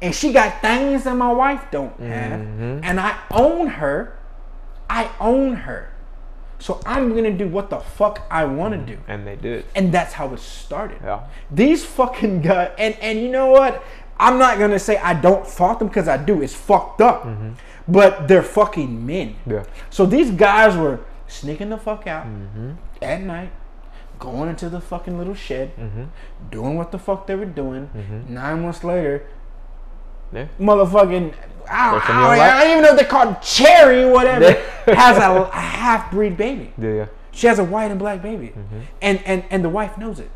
and 0.00 0.14
she 0.14 0.32
got 0.32 0.62
things 0.62 1.04
that 1.04 1.14
my 1.14 1.32
wife 1.32 1.64
don't 1.70 1.98
have 2.00 2.40
and 2.82 2.98
i 3.00 3.18
own 3.30 3.66
her. 3.66 4.16
I 4.88 5.08
own 5.20 5.54
her. 5.54 5.89
So 6.60 6.80
I'm 6.86 7.14
gonna 7.14 7.32
do 7.32 7.48
what 7.48 7.70
the 7.70 7.80
fuck 7.80 8.22
I 8.30 8.44
wanna 8.44 8.78
do. 8.78 8.98
And 9.08 9.26
they 9.26 9.34
did. 9.36 9.64
And 9.74 9.90
that's 9.92 10.12
how 10.12 10.32
it 10.34 10.38
started. 10.40 10.98
Yeah. 11.02 11.22
These 11.50 11.84
fucking 11.84 12.42
guys 12.42 12.70
and, 12.78 12.94
and 13.00 13.18
you 13.20 13.28
know 13.30 13.46
what? 13.48 13.82
I'm 14.18 14.38
not 14.38 14.58
gonna 14.58 14.78
say 14.78 14.98
I 14.98 15.14
don't 15.14 15.46
fault 15.46 15.78
them 15.80 15.88
because 15.88 16.06
I 16.06 16.16
do. 16.18 16.42
It's 16.42 16.54
fucked 16.54 17.00
up. 17.00 17.26
But 17.88 18.28
they're 18.28 18.42
fucking 18.42 19.04
men. 19.04 19.36
Yeah. 19.46 19.64
So 19.88 20.06
these 20.06 20.30
guys 20.30 20.76
were 20.76 21.00
sneaking 21.26 21.70
the 21.70 21.78
fuck 21.78 22.06
out 22.06 22.26
Mm-hmm. 22.26 22.72
at 23.02 23.22
night, 23.22 23.50
going 24.18 24.50
into 24.50 24.68
the 24.68 24.80
fucking 24.80 25.16
little 25.16 25.34
shed, 25.34 25.70
doing 26.50 26.76
what 26.76 26.92
the 26.92 26.98
fuck 26.98 27.26
they 27.26 27.34
were 27.34 27.46
doing. 27.46 27.88
Mm-hmm. 27.96 28.34
Nine 28.34 28.62
months 28.62 28.84
later, 28.84 29.26
Yeah. 30.32 30.46
motherfucking 30.60 31.32
I 31.70 31.90
don't, 31.92 32.00
There's 32.00 32.10
I, 32.10 32.36
don't, 32.36 32.56
I 32.68 32.70
even 32.72 32.82
know 32.82 32.90
if 32.90 32.96
they're 32.96 33.06
called 33.08 33.40
cherry 33.42 34.02
or 34.02 34.12
whatever 34.12 34.52
has 34.86 35.16
a, 35.18 35.42
a 35.52 35.60
half 35.60 36.10
breed 36.10 36.36
baby. 36.36 36.72
Yeah, 36.78 36.90
yeah. 36.94 37.06
She 37.32 37.46
has 37.46 37.58
a 37.58 37.64
white 37.64 37.90
and 37.90 37.98
black 37.98 38.20
baby, 38.22 38.48
Mm-hmm. 38.48 38.78
and 39.02 39.22
and 39.24 39.44
and 39.50 39.64
the 39.64 39.68
wife 39.68 39.96
knows 39.96 40.18
it. 40.18 40.30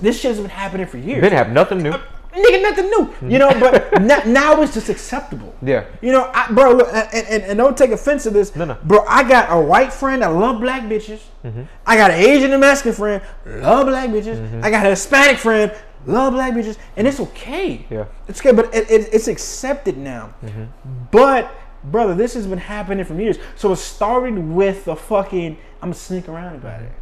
This 0.00 0.20
shit's 0.20 0.38
been 0.40 0.50
happening 0.50 0.86
for 0.86 0.98
years. 0.98 1.20
They 1.22 1.28
didn't 1.30 1.38
have 1.38 1.50
nothing 1.52 1.78
new. 1.82 1.92
Nigga, 2.36 2.60
nothing 2.60 2.90
new, 2.90 3.30
you 3.32 3.38
know. 3.38 3.48
But 3.58 4.02
now, 4.02 4.20
now 4.26 4.60
it's 4.60 4.74
just 4.74 4.90
acceptable. 4.90 5.54
Yeah. 5.62 5.86
You 6.02 6.12
know, 6.12 6.30
I, 6.34 6.52
bro. 6.52 6.72
Look, 6.72 6.88
and, 6.92 7.26
and, 7.28 7.42
and 7.44 7.56
don't 7.56 7.78
take 7.78 7.92
offense 7.92 8.24
to 8.24 8.30
this, 8.30 8.54
No, 8.54 8.66
no. 8.66 8.76
bro. 8.84 9.06
I 9.08 9.26
got 9.26 9.46
a 9.50 9.58
white 9.58 9.90
friend 9.90 10.20
that 10.20 10.26
love 10.34 10.60
black 10.60 10.82
bitches. 10.82 11.20
Mm-hmm. 11.42 11.62
I 11.86 11.96
got 11.96 12.10
an 12.10 12.18
Asian 12.20 12.52
and 12.52 12.60
Mexican 12.60 12.92
friend 12.92 13.22
love 13.46 13.86
black 13.86 14.10
bitches. 14.10 14.36
Mm-hmm. 14.36 14.60
I 14.62 14.70
got 14.70 14.84
a 14.84 14.90
Hispanic 14.90 15.38
friend 15.38 15.72
love 16.06 16.32
black 16.32 16.54
bitches, 16.54 16.78
and 16.96 17.06
it's 17.06 17.20
okay. 17.20 17.84
Yeah. 17.90 18.06
it's 18.28 18.40
okay, 18.40 18.52
but 18.52 18.74
it, 18.74 18.90
it, 18.90 19.08
it's 19.12 19.28
accepted 19.28 19.96
now. 19.96 20.34
Mm-hmm. 20.44 20.64
But 21.10 21.54
brother, 21.84 22.14
this 22.14 22.34
has 22.34 22.46
been 22.46 22.58
happening 22.58 23.04
for 23.04 23.14
years. 23.14 23.38
So 23.56 23.72
it 23.72 23.76
started 23.76 24.38
with 24.38 24.84
the 24.84 24.96
fucking. 24.96 25.58
I'm 25.82 25.88
gonna 25.90 25.94
sneak 25.94 26.28
around 26.28 26.56
about 26.56 26.82
it. 26.82 26.92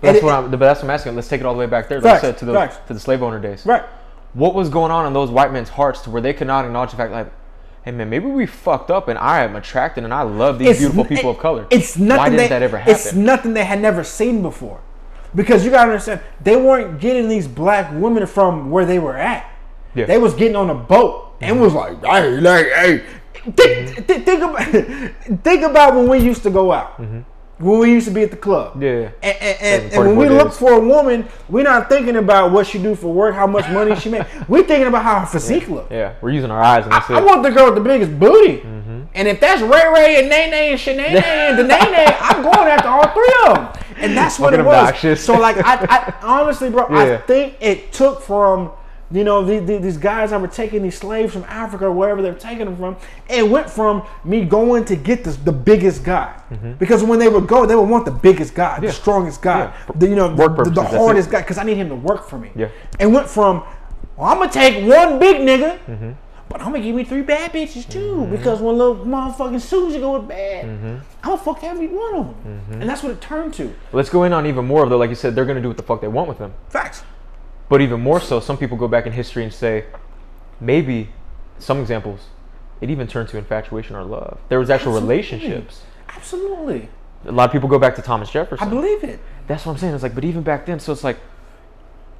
But 0.00 0.06
that's 0.12 0.18
And 0.18 0.26
what 0.26 0.34
I'm. 0.34 0.50
But 0.50 0.60
that's 0.60 0.80
what 0.80 0.84
I'm 0.84 0.94
asking. 0.94 1.14
Let's 1.16 1.28
take 1.28 1.40
it 1.40 1.46
all 1.46 1.54
the 1.54 1.58
way 1.58 1.66
back 1.66 1.88
there. 1.88 2.00
Like 2.00 2.16
I 2.16 2.20
said 2.20 2.38
to 2.38 2.44
the 2.44 2.52
facts. 2.54 2.78
to 2.86 2.94
the 2.94 3.00
slave 3.00 3.22
owner 3.22 3.40
days. 3.40 3.64
Right. 3.66 3.84
What 4.34 4.54
was 4.54 4.68
going 4.68 4.92
on 4.92 5.06
in 5.06 5.12
those 5.12 5.30
white 5.30 5.52
men's 5.52 5.70
hearts 5.70 6.02
to 6.02 6.10
where 6.10 6.20
they 6.22 6.34
could 6.34 6.46
not 6.46 6.64
acknowledge 6.64 6.90
the 6.90 6.96
fact, 6.98 7.10
like, 7.12 7.32
hey 7.82 7.90
man, 7.90 8.10
maybe 8.10 8.26
we 8.26 8.44
fucked 8.46 8.90
up, 8.90 9.08
and 9.08 9.18
I 9.18 9.42
am 9.42 9.56
attracted, 9.56 10.04
and 10.04 10.12
I 10.12 10.22
love 10.22 10.58
these 10.58 10.78
beautiful 10.78 11.02
n- 11.04 11.08
people 11.08 11.30
it- 11.30 11.34
of 11.36 11.38
color. 11.40 11.66
It's 11.70 11.96
nothing. 11.96 12.18
Why 12.18 12.28
didn't 12.30 12.50
that 12.50 12.62
ever 12.62 12.82
It's 12.86 13.14
nothing 13.14 13.54
they 13.54 13.64
had 13.64 13.80
never 13.80 14.04
seen 14.04 14.42
before, 14.42 14.80
because 15.34 15.64
you 15.64 15.70
gotta 15.70 15.90
understand 15.90 16.20
they 16.42 16.56
weren't 16.56 17.00
getting 17.00 17.28
these 17.28 17.46
black 17.48 17.90
women 17.92 18.26
from 18.26 18.70
where 18.70 18.84
they 18.86 18.98
were 18.98 19.16
at. 19.16 19.50
Yeah. 19.94 20.06
They 20.06 20.18
was 20.18 20.34
getting 20.34 20.56
on 20.56 20.70
a 20.70 20.74
boat 20.74 21.34
and 21.40 21.60
was 21.60 21.72
like, 21.74 22.02
hey, 22.04 22.40
like, 22.40 22.66
hey. 22.66 23.04
Think, 23.56 24.06
th- 24.06 24.24
think 24.24 24.42
about 24.42 24.68
think 25.44 25.62
about 25.62 25.94
when 25.94 26.08
we 26.08 26.18
used 26.18 26.42
to 26.42 26.50
go 26.50 26.72
out. 26.72 26.98
When 27.60 27.80
we 27.80 27.90
used 27.92 28.06
to 28.06 28.12
be 28.14 28.22
at 28.22 28.30
the 28.30 28.36
club. 28.36 28.74
Mm-hmm. 28.74 28.82
Yeah, 28.82 29.00
yeah. 29.00 29.10
And, 29.22 29.36
and, 29.40 29.58
and, 29.60 29.92
and 29.92 30.06
when 30.06 30.16
we 30.16 30.26
44 30.28 30.44
look 30.44 30.52
for 30.52 30.72
a 30.74 30.80
woman, 30.80 31.26
we're 31.48 31.64
not 31.64 31.88
thinking 31.88 32.14
about 32.16 32.52
what 32.52 32.66
she 32.68 32.78
do 32.80 32.94
for 32.94 33.12
work, 33.12 33.34
how 33.34 33.48
much 33.48 33.68
money 33.70 33.96
she 33.96 34.10
make. 34.10 34.26
We're 34.48 34.62
thinking 34.62 34.86
about 34.86 35.02
how 35.02 35.20
her 35.20 35.26
physique 35.26 35.68
look. 35.68 35.88
yeah, 35.90 36.14
we're 36.20 36.30
using 36.30 36.52
our 36.52 36.62
eyes, 36.62 36.84
and 36.84 36.94
I 36.94 36.98
it. 37.18 37.24
want 37.24 37.42
the 37.42 37.50
girl 37.50 37.66
with 37.66 37.74
the 37.74 37.80
biggest 37.80 38.16
booty. 38.18 38.60
And 39.14 39.26
if 39.26 39.40
that's 39.40 39.60
Ray 39.62 39.92
Ray 39.92 40.20
and 40.20 40.28
Nay 40.28 40.50
Nay 40.50 40.70
and 40.70 40.78
Shanae 40.78 41.20
and 41.20 41.56
Danae, 41.68 42.16
I'm 42.20 42.42
going 42.42 42.68
after 42.68 42.88
all 42.88 43.08
three 43.12 43.34
of 43.48 43.54
them. 43.56 43.84
And 44.00 44.16
that's 44.16 44.38
what 44.40 44.50
Fucking 44.52 44.60
it 44.64 44.68
was. 44.68 44.74
obnoxious. 44.76 45.24
So 45.24 45.34
like, 45.38 45.56
I, 45.58 45.86
I 45.88 46.14
honestly, 46.22 46.70
bro, 46.70 46.86
I 46.88 47.16
think 47.18 47.56
it 47.60 47.92
took 47.92 48.22
from 48.22 48.72
you 49.10 49.24
know 49.24 49.42
the, 49.42 49.58
the, 49.60 49.78
these 49.78 49.96
guys 49.96 50.30
that 50.30 50.40
were 50.40 50.46
taking 50.48 50.82
these 50.82 50.98
slaves 50.98 51.32
from 51.32 51.42
Africa 51.44 51.86
or 51.86 51.92
wherever 51.92 52.20
they're 52.20 52.34
taking 52.34 52.66
them 52.66 52.76
from. 52.76 52.94
It 53.30 53.48
went 53.48 53.70
from 53.70 54.02
me 54.22 54.44
going 54.44 54.84
to 54.84 54.96
get 54.96 55.24
the, 55.24 55.30
the 55.30 55.52
biggest 55.52 56.04
guy 56.04 56.34
because 56.78 57.02
when 57.02 57.18
they 57.18 57.28
would 57.28 57.46
go, 57.46 57.64
they 57.64 57.74
would 57.74 57.88
want 57.88 58.04
the 58.04 58.10
biggest 58.10 58.54
guy, 58.54 58.74
Mm-hmm. 58.74 58.84
Yeah. 58.84 58.90
the 58.90 58.94
strongest 58.96 59.40
guy, 59.40 59.60
Yeah. 59.60 59.72
the, 59.94 60.08
you 60.08 60.14
know, 60.14 60.28
the, 60.28 60.34
Work 60.34 60.56
the, 60.58 60.64
the 60.64 60.70
purposes, 60.70 60.74
that's 60.92 60.94
hardest 60.96 61.30
guy 61.30 61.40
because 61.40 61.56
I 61.58 61.64
need 61.64 61.78
him 61.78 61.88
to 61.88 61.94
work 61.94 62.28
for 62.28 62.38
me. 62.38 62.50
Yeah. 62.54 62.68
It 63.00 63.06
went 63.06 63.28
from 63.30 63.64
well, 64.16 64.28
I'm 64.30 64.38
gonna 64.38 64.52
take 64.52 64.86
one 64.86 65.18
big 65.18 65.36
nigga. 65.36 65.78
Mm-hmm. 65.86 66.10
But 66.48 66.60
I'm 66.62 66.72
gonna 66.72 66.80
give 66.82 66.94
me 66.94 67.04
three 67.04 67.22
bad 67.22 67.52
bitches 67.52 67.88
too, 67.88 68.26
because 68.30 68.60
when 68.60 68.78
little 68.78 68.96
motherfucking 69.04 69.60
Susie 69.60 69.98
go 69.98 70.16
to 70.16 70.22
bed, 70.26 70.64
Mm-hmm. 70.64 70.86
I'm 71.22 71.30
gonna 71.30 71.36
fuck 71.38 71.62
every 71.62 71.88
one 71.88 72.14
of 72.14 72.26
them, 72.44 72.62
and 72.80 72.88
that's 72.88 73.02
what 73.02 73.12
it 73.12 73.20
turned 73.20 73.52
to. 73.54 73.74
Let's 73.92 74.08
go 74.08 74.24
in 74.24 74.32
on 74.32 74.46
even 74.46 74.64
more 74.66 74.82
of 74.84 74.90
though. 74.90 74.96
Like 74.96 75.10
you 75.10 75.16
said, 75.16 75.34
they're 75.34 75.44
gonna 75.44 75.60
do 75.60 75.68
what 75.68 75.76
the 75.76 75.82
fuck 75.82 76.00
they 76.00 76.08
want 76.08 76.28
with 76.28 76.38
them. 76.38 76.54
Facts. 76.70 77.02
But 77.68 77.82
even 77.82 78.00
more 78.00 78.18
so, 78.20 78.40
some 78.40 78.56
people 78.56 78.78
go 78.78 78.88
back 78.88 79.04
in 79.06 79.12
history 79.12 79.44
and 79.44 79.52
say, 79.52 79.84
maybe 80.60 81.10
some 81.58 81.80
examples, 81.80 82.20
it 82.80 82.88
even 82.88 83.06
turned 83.06 83.28
to 83.30 83.36
infatuation 83.36 83.94
or 83.94 84.04
love. 84.04 84.38
There 84.48 84.58
was 84.58 84.70
actual 84.70 84.92
Absolutely. 84.92 85.14
relationships. 85.16 85.82
Absolutely, 86.08 86.88
A 87.26 87.32
lot 87.32 87.44
of 87.44 87.52
people 87.52 87.68
go 87.68 87.78
back 87.78 87.94
to 87.96 88.02
Thomas 88.02 88.30
Jefferson. 88.30 88.66
I 88.66 88.70
believe 88.70 89.04
it. 89.04 89.20
That's 89.48 89.66
what 89.66 89.72
I'm 89.72 89.78
saying. 89.78 89.92
It's 89.94 90.02
like, 90.02 90.14
but 90.14 90.24
even 90.24 90.42
back 90.42 90.64
then, 90.66 90.80
so 90.80 90.92
it's 90.92 91.04
like, 91.04 91.18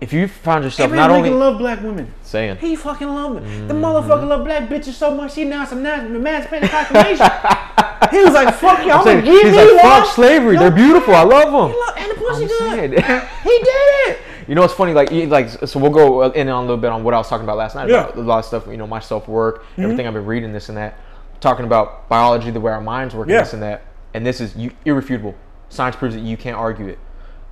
if 0.00 0.12
you 0.12 0.28
found 0.28 0.62
yourself 0.64 0.86
Every 0.86 0.96
not 0.96 1.10
only 1.10 1.30
love 1.30 1.58
black 1.58 1.82
women. 1.82 2.12
saying, 2.22 2.56
He 2.58 2.76
fucking 2.76 3.08
love 3.08 3.34
them. 3.34 3.44
The 3.68 3.74
Mm-hmm. 3.74 3.84
motherfucker 3.84 4.28
love 4.28 4.44
black 4.44 4.68
bitches 4.68 4.92
so 4.92 5.12
much 5.14 5.34
he 5.34 5.42
announced 5.42 5.70
some 5.70 5.84
emancipated 5.84 6.70
proclamation. 6.70 7.26
he 8.12 8.24
was 8.24 8.32
like, 8.34 8.54
"Fuck 8.54 8.84
you, 8.84 8.92
I'm, 8.92 8.98
I'm 9.00 9.04
saying 9.04 9.24
gonna 9.24 9.30
give 9.32 9.42
he's 9.42 9.52
me 9.52 9.56
like, 9.74 9.82
one." 9.84 10.02
fuck 10.04 10.14
slavery. 10.14 10.54
Yo, 10.54 10.60
They're 10.60 10.70
beautiful. 10.70 11.14
I 11.14 11.22
love 11.22 11.44
he 11.44 11.50
them. 11.50 11.78
love- 11.78 11.94
and 11.96 12.10
the 12.10 12.14
pussy 12.14 12.46
good. 12.46 12.90
He 13.42 13.58
did 13.58 14.08
it. 14.10 14.18
You 14.46 14.54
know, 14.54 14.62
it's 14.64 14.72
funny. 14.72 14.92
Like, 14.94 15.10
like, 15.10 15.50
so 15.50 15.78
we'll 15.78 15.90
go 15.90 16.22
in 16.30 16.48
on 16.48 16.58
a 16.58 16.66
little 16.66 16.76
bit 16.80 16.90
on 16.90 17.04
what 17.04 17.12
I 17.12 17.18
was 17.18 17.28
talking 17.28 17.44
about 17.44 17.56
last 17.58 17.74
night 17.74 17.88
Yeah. 17.90 18.04
Mm-hmm. 18.04 18.10
about 18.12 18.16
a 18.24 18.26
lot 18.28 18.38
of 18.38 18.44
stuff. 18.46 18.66
You 18.66 18.76
know, 18.78 18.86
my 18.86 19.00
self 19.00 19.28
work, 19.28 19.64
everything 19.76 20.06
I've 20.06 20.14
been 20.14 20.24
reading, 20.24 20.52
this 20.52 20.68
and 20.68 20.78
that, 20.78 20.94
talking 21.40 21.66
about 21.66 22.08
biology, 22.08 22.50
the 22.50 22.60
way 22.60 22.72
our 22.72 22.80
minds 22.80 23.14
work, 23.14 23.28
Yeah. 23.28 23.40
this 23.40 23.52
and 23.52 23.62
that. 23.62 23.82
And 24.14 24.24
this 24.24 24.40
is 24.40 24.56
you, 24.56 24.70
irrefutable. 24.86 25.34
Science 25.68 25.96
proves 25.96 26.14
that 26.14 26.22
you 26.22 26.36
can't 26.38 26.56
argue 26.56 26.86
it. 26.86 26.98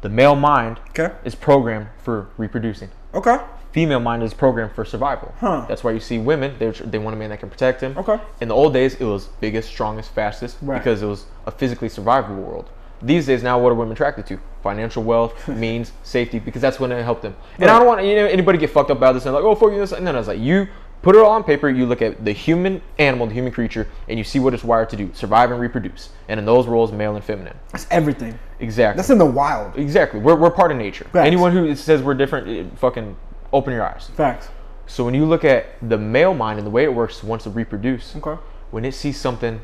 The 0.02 0.08
male 0.08 0.36
mind 0.36 0.78
Okay. 0.90 1.12
is 1.24 1.34
programmed 1.34 1.88
for 1.98 2.28
reproducing. 2.36 2.90
Okay. 3.14 3.38
Female 3.72 4.00
mind 4.00 4.22
is 4.22 4.32
programmed 4.32 4.72
for 4.72 4.84
survival. 4.84 5.34
Huh. 5.40 5.64
That's 5.68 5.84
why 5.84 5.90
you 5.92 6.00
see 6.00 6.18
women; 6.18 6.54
they 6.58 6.70
they 6.70 6.98
want 6.98 7.14
a 7.14 7.18
man 7.18 7.30
that 7.30 7.40
can 7.40 7.50
protect 7.50 7.80
them. 7.80 7.96
Okay. 7.98 8.18
In 8.40 8.48
the 8.48 8.54
old 8.54 8.72
days, 8.72 8.94
it 8.94 9.04
was 9.04 9.26
biggest, 9.40 9.68
strongest, 9.68 10.10
fastest 10.12 10.56
Right. 10.62 10.78
because 10.78 11.02
it 11.02 11.06
was 11.06 11.26
a 11.46 11.50
physically 11.50 11.88
survivable 11.88 12.36
world. 12.36 12.70
These 13.02 13.26
days, 13.26 13.42
now 13.42 13.58
what 13.58 13.70
are 13.72 13.74
women 13.74 13.92
attracted 13.92 14.26
to? 14.28 14.38
Financial 14.62 15.02
wealth, 15.02 15.46
means, 15.66 15.92
safety, 16.02 16.38
because 16.38 16.62
that's 16.62 16.80
when 16.80 16.90
it 16.92 17.02
helped 17.02 17.20
them. 17.22 17.36
And 17.58 17.70
I 17.70 17.78
don't 17.78 17.86
want 17.86 18.02
you 18.06 18.14
know 18.16 18.24
anybody 18.26 18.56
get 18.58 18.70
fucked 18.70 18.90
up 18.90 18.96
about 18.96 19.12
this 19.12 19.26
and 19.26 19.34
like, 19.34 19.44
oh 19.44 19.54
fuck 19.54 19.72
you 19.72 19.78
this. 19.78 19.92
And 19.92 20.06
then 20.06 20.14
I 20.14 20.18
was 20.18 20.28
like, 20.28 20.38
you 20.40 20.68
put 21.06 21.14
it 21.14 21.20
all 21.20 21.30
on 21.30 21.44
paper. 21.44 21.68
You 21.70 21.86
look 21.86 22.02
at 22.02 22.24
the 22.24 22.32
human 22.32 22.82
animal, 22.98 23.28
the 23.28 23.32
human 23.32 23.52
creature, 23.52 23.86
and 24.08 24.18
you 24.18 24.24
see 24.24 24.40
what 24.40 24.52
it's 24.54 24.64
wired 24.64 24.90
to 24.90 24.96
do: 24.96 25.08
survive 25.14 25.52
and 25.52 25.60
reproduce. 25.60 26.08
And 26.28 26.40
in 26.40 26.44
those 26.44 26.66
roles, 26.66 26.90
male 26.90 27.14
and 27.14 27.24
feminine. 27.24 27.56
That's 27.70 27.86
everything. 27.92 28.36
Exactly. 28.58 28.96
That's 28.96 29.10
in 29.10 29.18
the 29.18 29.24
wild. 29.24 29.78
exactly. 29.78 30.18
We're, 30.18 30.34
we're 30.34 30.50
part 30.50 30.72
of 30.72 30.78
nature. 30.78 31.04
Facts. 31.04 31.24
Anyone 31.28 31.52
who 31.52 31.76
says 31.76 32.02
we're 32.02 32.14
different, 32.14 32.48
eh, 32.48 32.64
fucking 32.76 33.16
open 33.52 33.72
your 33.72 33.86
eyes. 33.86 34.10
Facts. 34.16 34.48
So 34.88 35.04
when 35.04 35.14
you 35.14 35.24
look 35.26 35.44
at 35.44 35.66
the 35.88 35.96
male 35.96 36.34
mind 36.34 36.58
and 36.58 36.66
the 36.66 36.70
way 36.72 36.82
it 36.82 36.92
works 36.92 37.22
wants 37.22 37.44
to 37.44 37.50
reproduce, 37.50 38.16
Okay. 38.16 38.40
when 38.72 38.84
it 38.84 38.92
sees 38.92 39.16
something 39.16 39.60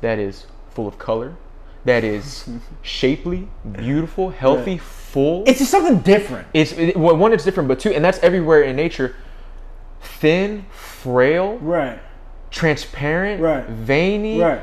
that 0.00 0.18
is 0.18 0.46
full 0.70 0.88
of 0.88 0.98
color, 0.98 1.36
that 1.84 2.02
is 2.02 2.48
shapely, 2.82 3.46
beautiful, 3.70 4.30
healthy, 4.30 4.78
full, 4.78 5.44
It's 5.46 5.60
just 5.60 5.70
something 5.70 6.00
different. 6.00 6.48
it's 6.54 6.72
it, 6.72 6.96
well, 6.96 7.16
one 7.16 7.32
it's 7.32 7.44
different, 7.44 7.68
but 7.68 7.78
two, 7.78 7.90
and 7.90 8.04
that's 8.04 8.18
everywhere 8.18 8.62
in 8.62 8.74
nature. 8.74 9.14
Thin, 10.00 10.64
frail, 10.70 11.58
Right. 11.60 11.98
transparent, 12.50 13.40
Right. 13.40 13.66
veiny, 13.68 14.40
Right. 14.40 14.60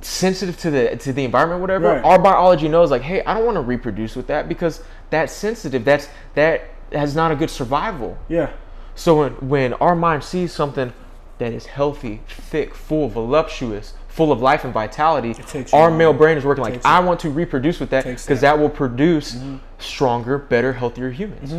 sensitive 0.00 0.56
to 0.58 0.70
the 0.70 0.96
to 0.96 1.12
the 1.12 1.24
environment, 1.24 1.60
whatever. 1.60 1.88
Right. 1.88 2.04
Our 2.04 2.18
biology 2.18 2.68
knows, 2.68 2.90
like, 2.90 3.02
hey, 3.02 3.22
I 3.24 3.34
don't 3.34 3.44
want 3.44 3.56
to 3.56 3.60
reproduce 3.62 4.16
with 4.16 4.26
that 4.28 4.48
because 4.48 4.82
that's 5.10 5.32
sensitive. 5.32 5.84
That's 5.84 6.08
that 6.34 6.62
has 6.92 7.14
not 7.16 7.30
a 7.32 7.36
good 7.36 7.50
survival. 7.50 8.18
Yeah. 8.28 8.50
So 8.94 9.20
when, 9.20 9.32
when 9.48 9.72
our 9.74 9.94
mind 9.94 10.22
sees 10.24 10.52
something 10.52 10.92
that 11.38 11.52
is 11.52 11.66
healthy, 11.66 12.20
thick, 12.28 12.74
full, 12.74 13.08
voluptuous, 13.08 13.94
full 14.08 14.30
of 14.30 14.42
life 14.42 14.64
and 14.64 14.72
vitality, 14.74 15.32
takes 15.34 15.72
you 15.72 15.78
our 15.78 15.90
male 15.90 16.12
brain 16.12 16.36
is 16.36 16.44
working 16.44 16.62
like, 16.62 16.84
I 16.84 17.00
want 17.00 17.18
to 17.20 17.30
reproduce 17.30 17.80
with 17.80 17.88
that 17.90 18.04
because 18.04 18.26
that. 18.26 18.40
that 18.40 18.58
will 18.58 18.68
produce 18.68 19.38
stronger, 19.78 20.36
better, 20.36 20.74
healthier 20.74 21.10
humans. 21.10 21.54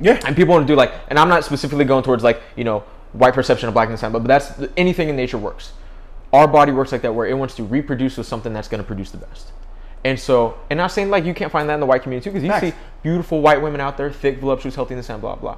Yeah. 0.00 0.20
And 0.26 0.36
people 0.36 0.54
want 0.54 0.66
to 0.66 0.72
do 0.72 0.76
like, 0.76 0.92
and 1.08 1.18
I'm 1.18 1.28
not 1.28 1.44
specifically 1.44 1.84
going 1.84 2.04
towards 2.04 2.22
like, 2.22 2.40
you 2.56 2.64
know, 2.64 2.80
white 3.12 3.34
perception 3.34 3.68
of 3.68 3.74
blackness, 3.74 4.00
but, 4.02 4.12
but 4.12 4.24
that's 4.24 4.52
anything 4.76 5.08
in 5.08 5.16
nature 5.16 5.38
works. 5.38 5.72
Our 6.32 6.46
body 6.46 6.72
works 6.72 6.92
like 6.92 7.02
that 7.02 7.14
where 7.14 7.26
it 7.26 7.34
wants 7.34 7.54
to 7.56 7.64
reproduce 7.64 8.16
with 8.16 8.26
something 8.26 8.52
that's 8.52 8.68
going 8.68 8.82
to 8.82 8.86
produce 8.86 9.10
the 9.10 9.18
best. 9.18 9.52
And 10.04 10.18
so, 10.20 10.58
and 10.70 10.80
I'm 10.80 10.88
saying 10.88 11.10
like 11.10 11.24
you 11.24 11.34
can't 11.34 11.50
find 11.50 11.68
that 11.68 11.74
in 11.74 11.80
the 11.80 11.86
white 11.86 12.02
community 12.02 12.24
too, 12.24 12.30
because 12.30 12.44
you 12.44 12.50
Facts. 12.50 12.66
see 12.66 12.72
beautiful 13.02 13.40
white 13.40 13.60
women 13.60 13.80
out 13.80 13.96
there, 13.96 14.10
thick, 14.12 14.38
voluptuous, 14.38 14.74
healthy 14.74 14.94
in 14.94 14.98
the 14.98 15.02
sun, 15.02 15.20
blah, 15.20 15.34
blah. 15.36 15.56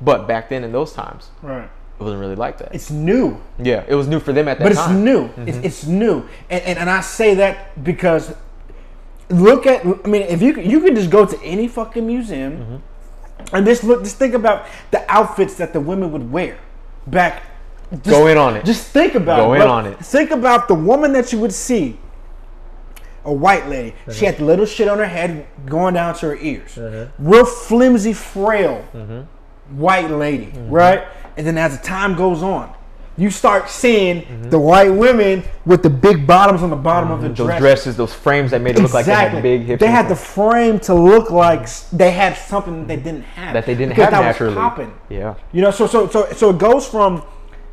But 0.00 0.26
back 0.28 0.48
then 0.50 0.64
in 0.64 0.72
those 0.72 0.92
times, 0.92 1.30
Right. 1.40 1.64
it 1.64 2.02
wasn't 2.02 2.20
really 2.20 2.34
like 2.34 2.58
that. 2.58 2.74
It's 2.74 2.90
new. 2.90 3.40
yeah, 3.58 3.84
it 3.88 3.94
was 3.94 4.08
new 4.08 4.18
for 4.20 4.32
them 4.32 4.48
at 4.48 4.58
that 4.58 4.64
time. 4.74 4.74
but 4.74 4.82
it's 4.82 4.90
new. 4.92 5.30
It's, 5.46 5.66
it's 5.66 5.86
new, 5.86 6.28
and, 6.50 6.62
and 6.64 6.78
and 6.80 6.90
I 6.90 7.00
say 7.00 7.34
that 7.36 7.82
because 7.82 8.34
look 9.30 9.66
at. 9.66 9.86
I 9.86 10.08
mean, 10.08 10.22
if 10.22 10.42
you 10.42 10.52
could- 10.52 10.66
you 10.70 10.80
could 10.80 10.94
just 10.96 11.10
go 11.10 11.24
to 11.24 11.40
any 11.42 11.68
fucking 11.68 12.06
museum 12.06 12.52
Mm-hmm. 12.58 12.76
And 13.52 13.66
just 13.66 13.84
look, 13.84 14.02
just 14.02 14.16
think 14.16 14.34
about 14.34 14.66
the 14.90 15.04
outfits 15.10 15.54
that 15.56 15.72
the 15.72 15.80
women 15.80 16.12
would 16.12 16.30
wear 16.30 16.58
back. 17.06 17.44
Just, 17.90 18.04
Go 18.04 18.26
in 18.26 18.38
on 18.38 18.56
it. 18.56 18.64
Just 18.64 18.86
think 18.88 19.14
about 19.14 19.36
Go 19.36 19.52
it. 19.54 19.60
in 19.60 19.68
on 19.68 19.86
it. 19.86 19.98
Think 19.98 20.30
about 20.30 20.68
the 20.68 20.74
woman 20.74 21.12
that 21.12 21.32
you 21.32 21.38
would 21.40 21.52
see. 21.52 21.98
A 23.24 23.32
white 23.32 23.68
lady. 23.68 23.94
She 24.10 24.24
had 24.24 24.38
the 24.38 24.44
little 24.44 24.66
shit 24.66 24.88
on 24.88 24.98
her 24.98 25.06
head 25.06 25.46
going 25.66 25.94
down 25.94 26.14
to 26.16 26.26
her 26.26 26.36
ears. 26.36 26.76
Uh-huh. 26.76 27.06
Real 27.18 27.44
flimsy, 27.44 28.12
frail 28.12 28.84
mm-hmm. 28.92 29.20
white 29.78 30.10
lady, 30.10 30.46
mm-hmm. 30.46 30.70
right? 30.70 31.06
And 31.36 31.46
then 31.46 31.56
as 31.56 31.78
the 31.78 31.84
time 31.84 32.16
goes 32.16 32.42
on, 32.42 32.74
you 33.16 33.30
start 33.30 33.68
seeing 33.68 34.22
mm-hmm. 34.22 34.50
the 34.50 34.58
white 34.58 34.88
women 34.88 35.44
with 35.66 35.82
the 35.82 35.90
big 35.90 36.26
bottoms 36.26 36.62
on 36.62 36.70
the 36.70 36.76
bottom 36.76 37.10
of 37.10 37.20
the 37.20 37.28
mm-hmm. 37.28 37.34
Those 37.34 37.46
dress. 37.46 37.60
dresses, 37.60 37.96
those 37.96 38.14
frames 38.14 38.50
that 38.52 38.60
made 38.62 38.78
it 38.78 38.82
look 38.82 38.94
like 38.94 39.06
they 39.06 39.14
had 39.14 39.42
big 39.42 39.62
hips. 39.62 39.80
They 39.80 39.90
had 39.90 40.08
the 40.08 40.16
frame 40.16 40.80
to 40.80 40.94
look 40.94 41.30
like 41.30 41.68
they 41.92 42.10
had 42.10 42.36
something 42.36 42.86
they 42.86 42.96
didn't 42.96 43.24
have. 43.24 43.52
that 43.54 43.66
they 43.66 43.74
didn't 43.74 43.94
have 43.94 44.10
that 44.10 44.20
naturally. 44.20 44.54
Was 44.54 44.62
popping. 44.62 44.94
Yeah. 45.08 45.34
You 45.52 45.62
know, 45.62 45.70
so 45.70 45.86
so 45.86 46.08
so 46.08 46.30
so 46.32 46.50
it 46.50 46.58
goes 46.58 46.88
from 46.88 47.22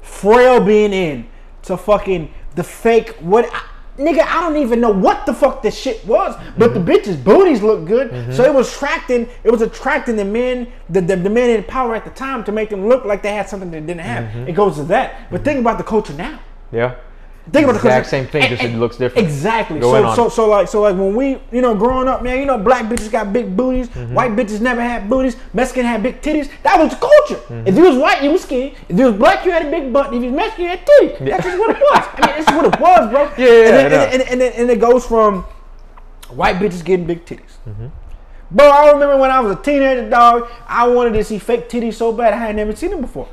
frail 0.02 0.60
being 0.60 0.92
in 0.92 1.30
to 1.64 1.78
fucking 1.78 2.34
the 2.56 2.64
fake 2.64 3.16
what 3.20 3.50
I, 3.54 3.62
nigga 4.00 4.22
I 4.22 4.42
don't 4.42 4.58
even 4.58 4.80
know 4.80 4.92
what 4.92 5.26
the 5.26 5.34
fuck 5.34 5.62
this 5.62 5.78
shit 5.78 6.06
was, 6.06 6.36
but 6.58 6.74
the 6.74 6.80
bitches 6.80 7.22
booties 7.22 7.62
look 7.62 7.86
good, 7.86 8.10
mm-hmm. 8.10 8.32
so 8.32 8.44
it 8.44 8.54
was 8.54 8.74
attracting 8.74 9.28
it 9.44 9.52
was 9.52 9.62
attracting 9.62 10.16
the 10.16 10.26
men 10.26 10.72
the, 10.90 11.02
the 11.02 11.16
the 11.16 11.30
men 11.30 11.50
in 11.50 11.64
power 11.66 11.96
at 11.96 12.06
the 12.06 12.12
time 12.12 12.44
to 12.46 12.52
make 12.52 12.70
them 12.70 12.88
look 12.88 13.06
like 13.06 13.22
they 13.22 13.34
had 13.34 13.50
something 13.50 13.70
they 13.70 13.80
didn't 13.82 14.00
have. 14.00 14.26
Mm-hmm. 14.26 14.48
It 14.48 14.54
goes 14.54 14.78
to 14.78 14.84
that, 14.86 15.30
but 15.30 15.44
think 15.44 15.60
about 15.60 15.78
the 15.78 15.84
culture 15.84 16.14
now. 16.14 16.40
Yeah. 16.72 16.96
Think 17.52 17.64
about 17.68 17.74
the 17.82 17.88
Exact 17.88 18.08
same 18.08 18.28
thing, 18.28 18.50
just 18.50 18.64
it 18.64 18.76
looks 18.76 18.98
different. 18.98 19.28
Exactly. 19.28 19.80
Go 19.80 19.96
in 19.96 20.04
So 20.04 20.10
on 20.10 20.16
so 20.16 20.30
so 20.30 20.50
like 20.50 20.68
so 20.68 20.82
like 20.82 20.96
when 20.96 21.16
we 21.16 21.40
you 21.52 21.62
know 21.62 21.76
growing 21.76 22.08
up, 22.08 22.22
man, 22.24 22.40
you 22.40 22.46
know 22.46 22.58
black 22.58 22.86
bitches 22.86 23.12
got 23.12 23.32
big 23.34 23.56
booties, 23.56 23.90
Mm-hmm. 23.90 24.14
white 24.14 24.32
bitches 24.36 24.62
never 24.62 24.82
had 24.82 25.10
booties, 25.10 25.36
Mexican 25.54 25.86
had 25.86 26.04
big 26.04 26.22
titties. 26.22 26.50
That 26.64 26.78
was 26.80 26.92
the 26.92 26.98
culture. 26.98 27.42
Mm-hmm. 27.48 27.68
If 27.68 27.76
you 27.76 27.84
was 27.84 27.98
white, 27.98 28.24
you 28.24 28.32
was 28.32 28.42
skinny. 28.44 28.76
If 28.88 28.98
you 28.98 29.06
was 29.06 29.16
black, 29.16 29.46
you 29.46 29.52
had 29.52 29.66
a 29.66 29.72
big 29.72 29.92
butt. 29.92 30.14
If 30.14 30.22
you 30.22 30.30
was 30.32 30.36
Mexican, 30.38 30.64
you 30.66 30.70
had 30.70 30.86
titties. 30.86 31.30
That's 31.30 31.44
just 31.46 31.58
what 31.60 31.70
it 31.72 31.80
was. 31.82 32.06
I 32.14 32.28
mean, 32.28 32.36
that's 32.46 32.52
what 32.52 32.66
it 32.74 32.80
was, 32.80 33.10
bro. 33.12 33.24
Yeah, 33.38 33.46
yeah, 33.46 33.80
and, 33.80 33.94
then, 33.94 34.14
and, 34.14 34.22
and, 34.22 34.42
and, 34.42 34.56
and 34.56 34.70
it 34.70 34.80
goes 34.80 35.06
from 35.06 35.44
white 36.30 36.58
bitches 36.58 36.84
getting 36.84 37.06
big 37.08 37.26
titties. 37.26 37.58
Mm-hmm. 37.68 37.88
Bro, 38.52 38.66
I 38.68 38.92
remember 38.92 39.18
when 39.18 39.30
I 39.32 39.40
was 39.40 39.58
a 39.58 39.62
teenager, 39.62 40.10
dog. 40.10 40.48
I 40.68 40.88
wanted 40.88 41.14
to 41.14 41.24
see 41.24 41.38
fake 41.40 41.70
titties 41.70 41.94
so 41.96 42.12
bad. 42.12 42.34
I 42.34 42.38
had 42.38 42.56
never 42.56 42.76
seen 42.76 42.90
them 42.92 43.02
before. 43.02 43.28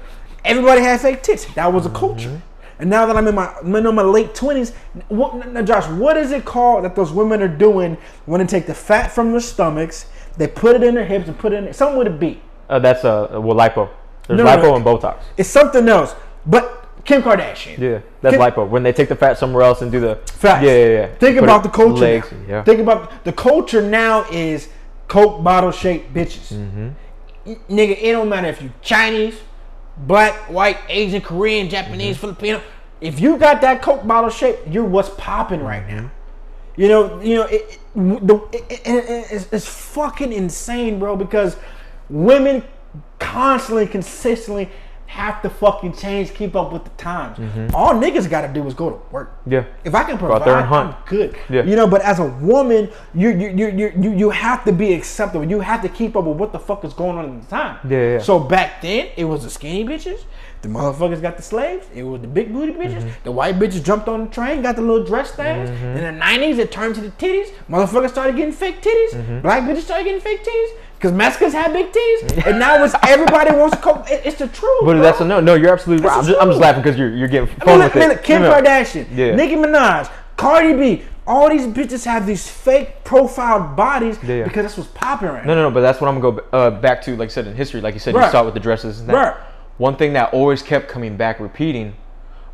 Everybody 0.44 0.80
had 0.82 1.00
fake 1.00 1.22
tits. 1.22 1.46
That 1.54 1.72
was 1.72 1.86
a 1.86 1.90
culture. 1.90 2.40
And 2.78 2.90
now 2.90 3.06
that 3.06 3.16
I'm 3.16 3.26
in 3.26 3.34
my 3.34 3.54
in 3.62 3.94
my 3.94 4.02
late 4.02 4.34
twenties, 4.34 4.72
now, 5.10 5.62
Josh? 5.62 5.88
What 5.88 6.16
is 6.16 6.30
it 6.30 6.44
called 6.44 6.84
that 6.84 6.94
those 6.94 7.10
women 7.12 7.40
are 7.42 7.48
doing 7.48 7.96
when 8.26 8.40
they 8.40 8.46
take 8.46 8.66
the 8.66 8.74
fat 8.74 9.10
from 9.10 9.30
their 9.30 9.40
stomachs, 9.40 10.06
they 10.36 10.46
put 10.46 10.76
it 10.76 10.82
in 10.82 10.94
their 10.94 11.06
hips 11.06 11.26
and 11.28 11.38
put 11.38 11.52
it 11.52 11.64
in 11.64 11.72
something 11.72 11.98
with 11.98 12.06
a 12.06 12.10
B? 12.10 12.40
Uh, 12.68 12.78
that's 12.78 13.04
uh, 13.04 13.28
well, 13.32 13.56
lipo. 13.56 13.88
There's 14.28 14.38
No, 14.38 14.44
lipo 14.44 14.62
no. 14.62 14.76
and 14.76 14.84
Botox. 14.84 15.22
It's 15.36 15.48
something 15.48 15.88
else. 15.88 16.14
But 16.44 16.86
Kim 17.04 17.22
Kardashian. 17.22 17.78
Yeah, 17.78 18.00
that's 18.20 18.36
Kim- 18.36 18.44
lipo. 18.44 18.68
When 18.68 18.82
they 18.82 18.92
take 18.92 19.08
the 19.08 19.16
fat 19.16 19.38
somewhere 19.38 19.62
else 19.62 19.80
and 19.82 19.90
do 19.90 20.00
the 20.00 20.16
fat. 20.26 20.62
Yeah, 20.62 20.72
yeah, 20.76 20.86
yeah. 20.88 21.06
Think 21.14 21.36
Put 21.38 21.44
about 21.44 21.62
the 21.62 21.68
culture. 21.70 22.00
Legs, 22.00 22.32
now. 22.32 22.38
yeah. 22.48 22.64
Think 22.64 22.80
about 22.80 23.24
the 23.24 23.32
culture 23.32 23.80
now 23.80 24.26
is 24.30 24.68
Coke 25.08 25.42
bottle 25.42 25.70
shaped 25.70 26.12
bitches. 26.12 26.52
Mm-hmm. 26.52 26.88
Nigga, 27.70 27.96
it 28.02 28.12
don't 28.12 28.28
matter 28.28 28.48
if 28.48 28.60
you 28.60 28.72
Chinese, 28.82 29.38
black, 29.96 30.34
white, 30.50 30.78
Asian, 30.88 31.20
Korean, 31.20 31.68
Japanese, 31.68 32.16
Mm-hmm. 32.16 32.20
Filipino. 32.26 32.62
If 33.00 33.20
you 33.20 33.36
got 33.36 33.60
that 33.60 33.82
Coke 33.82 34.06
bottle 34.06 34.30
shape, 34.30 34.56
you're 34.68 34.84
what's 34.84 35.10
popping 35.10 35.62
right 35.62 35.86
now. 35.88 36.10
You 36.76 36.88
know, 36.88 37.20
you 37.20 37.36
know, 37.36 37.42
it, 37.44 37.78
it, 37.94 38.26
the, 38.26 38.36
it- 38.52 38.80
it's, 38.84 39.52
it's 39.52 39.66
fucking 39.66 40.32
insane, 40.32 40.98
bro. 40.98 41.16
Because 41.16 41.56
women 42.08 42.62
constantly, 43.18 43.86
consistently 43.86 44.70
have 45.06 45.42
to 45.42 45.50
fucking 45.50 45.94
change, 45.94 46.34
keep 46.34 46.54
up 46.56 46.72
with 46.72 46.84
the 46.84 46.90
times. 46.90 47.38
All 47.74 47.94
niggas 47.94 48.28
got 48.28 48.42
to 48.42 48.52
do 48.52 48.66
is 48.66 48.74
go 48.74 48.90
to 48.90 49.00
work. 49.10 49.40
Mm-hmm. 49.40 49.52
Yeah. 49.52 49.64
If 49.84 49.94
I 49.94 50.04
can 50.04 50.18
provide, 50.18 50.44
there 50.44 50.58
and 50.58 50.66
hunt. 50.66 50.94
I'm 50.94 51.02
good. 51.06 51.36
Yeah. 51.48 51.62
You 51.62 51.76
know, 51.76 51.86
but 51.86 52.02
as 52.02 52.18
a 52.18 52.26
woman, 52.26 52.90
you 53.14 53.30
you 53.30 53.48
you 53.50 53.68
you 53.68 53.92
you 53.98 54.12
you 54.12 54.30
have 54.30 54.64
to 54.64 54.72
be 54.72 54.92
acceptable. 54.92 55.44
You 55.44 55.60
have 55.60 55.82
to 55.82 55.88
keep 55.88 56.16
up 56.16 56.24
with 56.24 56.36
what 56.36 56.52
the 56.52 56.58
fuck 56.58 56.84
is 56.84 56.92
going 56.92 57.16
on 57.18 57.36
at 57.36 57.42
the 57.42 57.48
time. 57.48 57.78
Yeah, 57.88 58.12
yeah. 58.12 58.18
So 58.18 58.38
back 58.38 58.82
then, 58.82 59.08
it 59.16 59.24
was 59.24 59.44
the 59.44 59.50
skinny 59.50 59.84
bitches. 59.84 60.24
The 60.62 60.68
motherfuckers 60.68 61.22
got 61.22 61.36
the 61.36 61.42
slaves. 61.42 61.86
It 61.94 62.02
was 62.02 62.22
the 62.22 62.26
big 62.26 62.52
booty 62.52 62.72
bitches. 62.72 63.02
Mm-hmm. 63.02 63.22
The 63.24 63.32
white 63.32 63.56
bitches 63.56 63.84
jumped 63.84 64.08
on 64.08 64.24
the 64.24 64.30
train, 64.30 64.62
got 64.62 64.74
the 64.74 64.82
little 64.82 65.04
dress 65.04 65.30
things. 65.30 65.70
In 65.70 66.02
the 66.02 66.12
nineties, 66.12 66.58
it 66.58 66.72
turned 66.72 66.94
to 66.96 67.00
the 67.02 67.10
titties. 67.10 67.52
Motherfuckers 67.68 68.10
started 68.10 68.36
getting 68.36 68.52
fake 68.52 68.82
titties. 68.82 69.12
Mm-hmm. 69.12 69.40
Black 69.42 69.62
bitches 69.62 69.82
started 69.82 70.04
getting 70.04 70.20
fake 70.20 70.42
titties. 70.44 70.70
Cause 70.98 71.12
Mexicans 71.12 71.52
had 71.52 71.72
big 71.74 71.92
titties, 71.92 72.46
and 72.46 72.58
now 72.58 72.82
it's 72.82 72.94
everybody 73.06 73.50
wants 73.54 73.76
to. 73.76 73.82
Co- 73.82 74.02
it- 74.08 74.22
it's 74.24 74.38
the 74.38 74.48
truth. 74.48 74.80
But 74.80 74.92
bro. 74.94 75.00
that's 75.02 75.20
a 75.20 75.24
no. 75.26 75.40
No, 75.40 75.54
you're 75.54 75.72
absolutely 75.72 76.06
right. 76.06 76.16
I'm 76.18 76.24
just, 76.24 76.40
I'm 76.40 76.48
just 76.48 76.60
laughing 76.60 76.82
because 76.82 76.98
you're 76.98 77.14
you're 77.14 77.28
getting 77.28 77.50
I 77.60 77.64
fun 77.64 77.78
mean, 77.80 78.08
with 78.08 78.18
it. 78.18 78.24
Kim. 78.24 78.42
Kardashian, 78.42 79.06
Yeah. 79.14 79.34
Nicki 79.34 79.56
Minaj, 79.56 80.10
Cardi 80.38 80.72
B, 80.72 81.02
all 81.26 81.50
these 81.50 81.66
bitches 81.66 82.06
have 82.06 82.26
these 82.26 82.48
fake 82.48 83.04
profiled 83.04 83.76
bodies 83.76 84.18
Yeah, 84.22 84.44
because 84.44 84.62
that's 84.64 84.78
what's 84.78 84.90
popping 84.94 85.28
right 85.28 85.44
No, 85.44 85.54
now. 85.54 85.62
no, 85.62 85.68
no. 85.68 85.74
But 85.74 85.82
that's 85.82 86.00
what 86.00 86.08
I'm 86.08 86.18
gonna 86.20 86.40
go 86.40 86.48
uh, 86.58 86.70
back 86.70 87.02
to. 87.02 87.14
Like 87.16 87.26
I 87.28 87.32
said 87.32 87.46
in 87.46 87.54
history, 87.54 87.82
like 87.82 87.92
you 87.92 88.00
said, 88.00 88.14
Right. 88.14 88.24
you 88.24 88.30
saw 88.32 88.42
it 88.42 88.46
with 88.46 88.54
the 88.54 88.60
dresses 88.60 89.00
and 89.00 89.08
that. 89.10 89.14
Right. 89.14 89.34
One 89.76 89.96
thing 89.96 90.14
that 90.14 90.32
always 90.32 90.62
kept 90.62 90.88
coming 90.88 91.18
back, 91.18 91.38
repeating, 91.40 91.94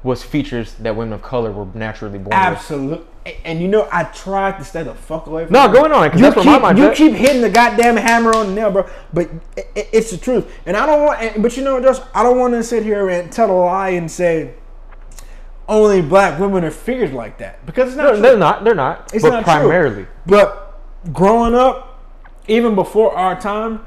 was 0.03 0.25
features 0.25 0.75
that 0.81 0.97
women 0.97 1.13
of 1.13 1.23
color 1.23 1.53
were 1.53 1.67
naturally 1.75 2.19
born 2.19 2.25
with. 2.25 2.33
Absolutely. 2.35 3.07
And 3.45 3.61
you 3.63 3.69
know, 3.69 3.89
I 3.93 4.03
tried 4.05 4.59
to 4.59 4.65
stay 4.65 4.83
the 4.83 4.95
fuck 4.95 5.27
away 5.29 5.45
from 5.45 5.53
No, 5.53 5.67
it. 5.71 5.73
going 5.73 5.93
on 5.93 6.05
it, 6.05 6.11
'cause 6.11 6.21
You 6.21 6.27
that's 6.31 6.45
where 6.45 6.61
my 6.61 6.71
keep, 6.73 6.79
You 6.79 6.89
at. 6.89 6.97
keep 6.97 7.13
hitting 7.13 7.41
the 7.41 7.51
goddamn 7.51 7.97
hammer 7.97 8.35
on 8.35 8.49
the 8.49 8.53
nail, 8.55 8.71
bro. 8.73 8.87
But 9.13 9.29
it, 9.57 9.69
it- 9.77 9.89
it's 9.93 10.11
the 10.11 10.17
truth. 10.17 10.53
And 10.67 10.77
I 10.77 10.87
don't 10.87 11.05
want, 11.05 11.41
but 11.43 11.57
you 11.57 11.63
know, 11.63 11.81
just 11.81 12.03
I 12.15 12.23
don't 12.25 12.37
want 12.39 12.55
to 12.55 12.63
sit 12.65 12.83
here 12.83 13.09
and 13.09 13.31
tell 13.31 13.49
a 13.51 13.53
lie 13.55 13.91
and 13.91 14.11
say 14.11 14.55
only 15.69 16.03
black 16.03 16.41
women 16.41 16.65
are 16.65 16.71
figured 16.73 17.13
like 17.15 17.39
that 17.39 17.65
because 17.65 17.89
it's 17.91 17.97
not 17.97 18.05
No, 18.05 18.13
true. 18.15 18.23
they're 18.23 18.37
not. 18.37 18.65
They're 18.65 18.75
not. 18.75 19.13
It's 19.15 19.23
but 19.23 19.31
not 19.31 19.45
true. 19.45 19.53
primarily. 19.53 20.07
But 20.27 20.81
growing 21.13 21.55
up, 21.55 22.01
even 22.49 22.75
before 22.75 23.15
our 23.17 23.41
time, 23.41 23.87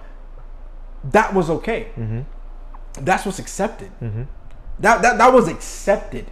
that 1.12 1.34
was 1.34 1.50
okay. 1.50 1.88
Mm-hmm. 2.00 2.22
That's 3.04 3.26
what's 3.26 3.40
accepted. 3.40 3.92
That, 4.80 5.02
that 5.02 5.18
that 5.18 5.34
was 5.34 5.50
accepted. 5.50 6.32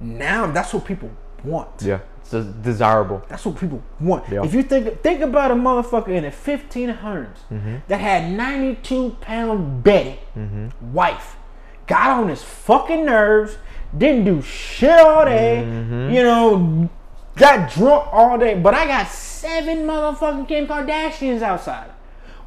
Now 0.00 0.46
that's 0.46 0.72
what 0.72 0.84
people 0.84 1.10
want. 1.42 1.82
Yeah, 1.82 1.98
desirable. 2.42 3.22
That's 3.28 3.44
what 3.46 3.58
people 3.58 3.82
want. 4.00 4.28
Yeah. 4.30 4.44
If 4.44 4.54
you 4.54 4.62
think 4.62 5.00
think 5.02 5.20
about 5.20 5.50
a 5.50 5.54
motherfucker 5.54 6.08
in 6.08 6.24
the 6.24 6.30
1500s 6.30 7.28
Mm-hmm. 7.52 7.76
that 7.88 8.00
had 8.00 8.30
92 8.32 9.16
pound 9.20 9.82
Betty, 9.82 10.18
Mm-hmm. 10.36 10.92
wife, 10.92 11.36
got 11.86 12.10
on 12.10 12.28
his 12.28 12.42
fucking 12.42 13.04
nerves, 13.04 13.56
didn't 13.96 14.24
do 14.24 14.42
shit 14.42 14.98
all 14.98 15.24
day, 15.24 15.62
Mm-hmm. 15.66 16.14
you 16.14 16.22
know, 16.22 16.90
got 17.36 17.70
drunk 17.72 18.08
all 18.12 18.38
day. 18.38 18.54
But 18.58 18.74
I 18.74 18.86
got 18.86 19.08
seven 19.08 19.78
motherfucking 19.86 20.48
Kim 20.48 20.66
Kardashians 20.66 21.42
outside. 21.42 21.90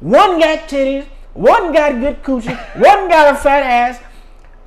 One 0.00 0.38
got 0.38 0.68
titties, 0.68 1.06
one 1.34 1.72
got 1.72 1.92
good 2.00 2.22
coochie, 2.22 2.56
one 2.74 3.08
got 3.08 3.34
a 3.34 3.38
fat 3.38 3.62
ass. 3.62 4.00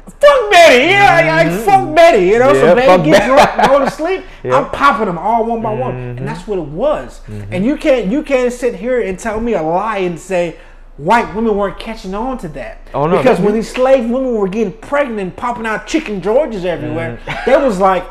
Fuck 0.05 0.51
Betty, 0.51 0.85
yeah, 0.87 1.37
I, 1.39 1.45
I 1.45 1.49
fuck 1.65 1.95
Betty, 1.95 2.25
you 2.27 2.39
know. 2.39 2.53
Mm-hmm. 2.53 2.55
Yeah, 2.55 2.69
so 2.69 2.75
Betty 2.75 3.03
get 3.03 3.19
Betty. 3.19 3.25
drunk, 3.55 3.69
go 3.69 3.79
to 3.85 3.91
sleep. 3.91 4.23
Yeah. 4.43 4.55
I'm 4.57 4.71
popping 4.71 5.05
them 5.05 5.19
all 5.19 5.45
one 5.45 5.61
by 5.61 5.71
one, 5.73 5.93
Mm-hmm. 5.93 6.17
and 6.17 6.27
that's 6.27 6.47
what 6.47 6.57
it 6.57 6.65
was. 6.65 7.21
And 7.51 7.63
you 7.65 7.77
can't 7.77 8.11
you 8.11 8.23
can't 8.23 8.51
sit 8.51 8.73
here 8.75 8.99
and 9.01 9.17
tell 9.19 9.39
me 9.39 9.53
a 9.53 9.61
lie 9.61 9.99
and 9.99 10.19
say 10.19 10.57
white 10.97 11.33
women 11.35 11.55
weren't 11.55 11.79
catching 11.79 12.13
on 12.15 12.37
to 12.39 12.47
that. 12.49 12.87
Oh, 12.93 13.05
no, 13.07 13.17
because 13.17 13.39
when 13.39 13.53
these 13.53 13.71
slave 13.71 14.09
women 14.09 14.33
were 14.35 14.47
getting 14.47 14.73
pregnant 14.73 15.19
and 15.19 15.35
popping 15.35 15.65
out 15.67 15.85
chicken 15.87 16.21
Georges 16.21 16.65
everywhere, 16.65 17.19
Mm-hmm. 17.25 17.49
they 17.51 17.57
was 17.57 17.79
like, 17.79 18.03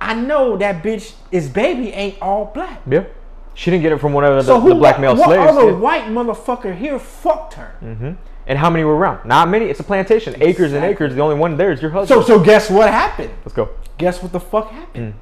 I 0.00 0.14
know 0.14 0.56
that 0.56 0.82
bitch 0.82 1.12
is 1.30 1.48
baby 1.48 1.90
ain't 1.92 2.20
all 2.22 2.46
black. 2.54 2.80
Yeah. 2.90 3.04
She 3.54 3.70
didn't 3.70 3.82
get 3.82 3.92
it 3.92 3.98
from 4.00 4.12
one 4.12 4.24
of 4.24 4.34
the, 4.36 4.42
So 4.42 4.60
who? 4.60 4.70
the 4.70 4.74
black 4.74 4.98
male 5.00 5.14
what 5.16 5.26
slaves. 5.26 5.50
other 5.56 5.70
did. 5.72 5.80
white 5.80 6.04
motherfucker 6.04 6.76
here 6.76 6.98
fucked 6.98 7.54
her? 7.54 8.16
And 8.46 8.58
how 8.58 8.70
many 8.70 8.84
were 8.84 8.94
around? 8.94 9.26
Not 9.26 9.48
many. 9.48 9.66
It's 9.66 9.80
a 9.80 9.84
plantation, 9.84 10.40
acres 10.40 10.72
and 10.72 10.84
acres. 10.84 11.14
The 11.14 11.20
only 11.20 11.36
one 11.36 11.56
there 11.56 11.72
is 11.72 11.82
your 11.82 11.90
husband. 11.90 12.24
so 12.24 12.38
so 12.38 12.42
guess 12.42 12.70
what 12.70 12.90
happened? 12.90 13.32
Let's 13.44 13.54
go. 13.54 13.70
Guess 13.98 14.22
what 14.22 14.32
the 14.32 14.40
fuck 14.40 14.70
happened? 14.70 15.14
Mm. 15.14 15.16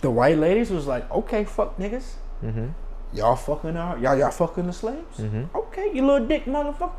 The 0.00 0.10
white 0.10 0.38
ladies 0.38 0.70
was 0.70 0.86
like, 0.86 1.10
okay, 1.10 1.44
fuck 1.44 1.76
niggas. 1.78 2.14
Mm-hmm. 2.44 2.68
Y'all 3.12 3.36
fucking 3.36 3.76
our 3.76 3.98
y'all 3.98 4.16
y'all 4.16 4.30
fucking 4.30 4.66
the 4.66 4.72
slaves. 4.72 5.20
Okay, 5.54 5.90
you 5.94 6.06
little 6.06 6.26
dick 6.26 6.44
motherfucker. 6.44 6.92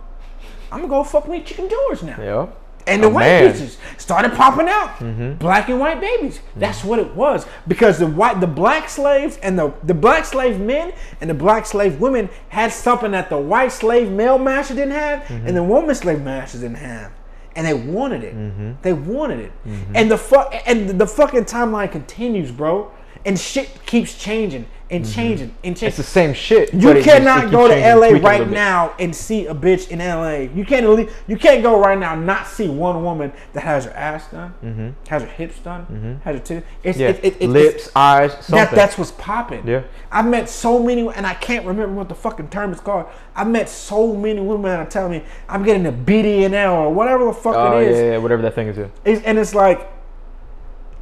I'm 0.71 0.81
gonna 0.81 0.89
go 0.89 1.03
fuck 1.03 1.27
me 1.27 1.41
chicken 1.41 1.69
George 1.69 2.03
now. 2.03 2.21
Yeah. 2.21 2.47
And 2.87 3.03
the 3.03 3.07
A 3.07 3.11
white 3.11 3.25
man. 3.25 3.53
bitches 3.53 3.77
started 3.97 4.31
popping 4.33 4.67
out, 4.67 4.97
mm-hmm. 4.99 5.33
black 5.33 5.69
and 5.69 5.79
white 5.79 5.99
babies. 5.99 6.37
Mm-hmm. 6.37 6.59
That's 6.59 6.83
what 6.83 6.99
it 6.99 7.13
was. 7.15 7.45
Because 7.67 7.99
the 7.99 8.07
white, 8.07 8.39
the 8.39 8.47
black 8.47 8.89
slaves 8.89 9.37
and 9.43 9.59
the 9.59 9.73
the 9.83 9.93
black 9.93 10.25
slave 10.25 10.59
men 10.59 10.93
and 11.19 11.29
the 11.29 11.33
black 11.33 11.65
slave 11.65 11.99
women 11.99 12.29
had 12.49 12.71
something 12.71 13.11
that 13.11 13.29
the 13.29 13.37
white 13.37 13.71
slave 13.71 14.11
male 14.11 14.37
master 14.39 14.73
didn't 14.73 14.93
have, 14.93 15.23
mm-hmm. 15.23 15.47
and 15.47 15.57
the 15.57 15.63
woman 15.63 15.93
slave 15.93 16.21
masters 16.21 16.61
didn't 16.61 16.77
have, 16.77 17.11
and 17.55 17.67
they 17.67 17.73
wanted 17.73 18.23
it. 18.23 18.81
They 18.81 18.93
wanted 18.93 19.39
it, 19.39 19.51
and 19.93 20.09
the 20.09 20.17
fuck 20.17 20.53
and 20.65 20.99
the 20.99 21.07
fucking 21.07 21.45
timeline 21.45 21.91
continues, 21.91 22.51
bro, 22.51 22.91
and 23.25 23.39
shit 23.39 23.85
keeps 23.85 24.15
changing 24.17 24.65
and 24.89 25.05
changing 25.05 25.53
and 25.65 25.75
changing. 25.75 25.87
It's 25.89 25.97
the 25.97 26.03
same 26.03 26.33
shit. 26.33 26.73
You 26.73 26.79
but 26.87 26.95
it 26.97 27.03
just- 27.03 27.07
it 27.17 27.19
cannot 27.19 27.51
go 27.51 27.67
to 27.67 27.73
LA 27.75 28.07
right 28.25 28.49
now 28.49 28.93
and 28.99 29.13
see 29.13 29.45
a 29.45 29.53
bitch 29.53 29.89
in 29.89 29.99
LA. 29.99 30.47
You 30.55 30.63
can't 30.63 30.87
le- 30.87 31.07
you 31.27 31.35
can't 31.35 31.61
go 31.61 31.77
right 31.77 31.97
now 31.99 32.13
and 32.13 32.25
not 32.25 32.47
see 32.47 32.69
one 32.69 33.03
woman 33.03 33.33
that 33.51 33.63
has 33.63 33.83
her 33.83 33.91
ass 33.91 34.27
done, 34.31 34.95
has 35.09 35.23
her 35.23 35.27
hips 35.27 35.59
done, 35.59 36.21
has 36.23 36.35
her 36.35 36.41
titties. 36.41 36.63
It's, 36.83 36.97
Mm-hmm. 36.97 37.01
Yeah. 37.01 37.09
it, 37.09 37.19
it, 37.25 37.37
it, 37.41 37.49
Lips, 37.49 37.89
eyes, 37.97 38.31
something. 38.31 38.55
that, 38.55 38.71
that's 38.71 38.97
what's 38.97 39.11
popping. 39.11 39.67
Yeah. 39.67 39.81
I've 40.09 40.25
met 40.27 40.47
so 40.47 40.79
many, 40.81 41.05
and 41.13 41.27
I 41.27 41.33
can't 41.33 41.65
remember 41.65 41.93
what 41.95 42.07
the 42.07 42.15
fucking 42.15 42.47
term 42.49 42.71
is 42.71 42.79
called. 42.79 43.07
I've 43.35 43.49
met 43.49 43.67
so 43.67 44.15
many 44.15 44.39
women 44.39 44.71
that 44.71 44.79
are 44.79 44.85
telling 44.89 45.11
me 45.11 45.23
I'm 45.49 45.63
getting 45.63 45.85
a 45.85 45.91
BDNL 45.91 46.71
or 46.71 46.93
whatever 46.93 47.25
the 47.25 47.33
fuck 47.33 47.55
it 47.55 47.59
is. 47.59 47.97
Oh, 47.97 47.99
it 47.99 48.05
yeah, 48.05 48.11
yeah, 48.13 48.17
whatever 48.19 48.41
that 48.43 48.55
thing 48.55 48.67
is. 48.69 48.77
Yeah. 48.77 48.85
It's- 49.03 49.21
and 49.25 49.37
it's 49.37 49.53
like 49.53 49.91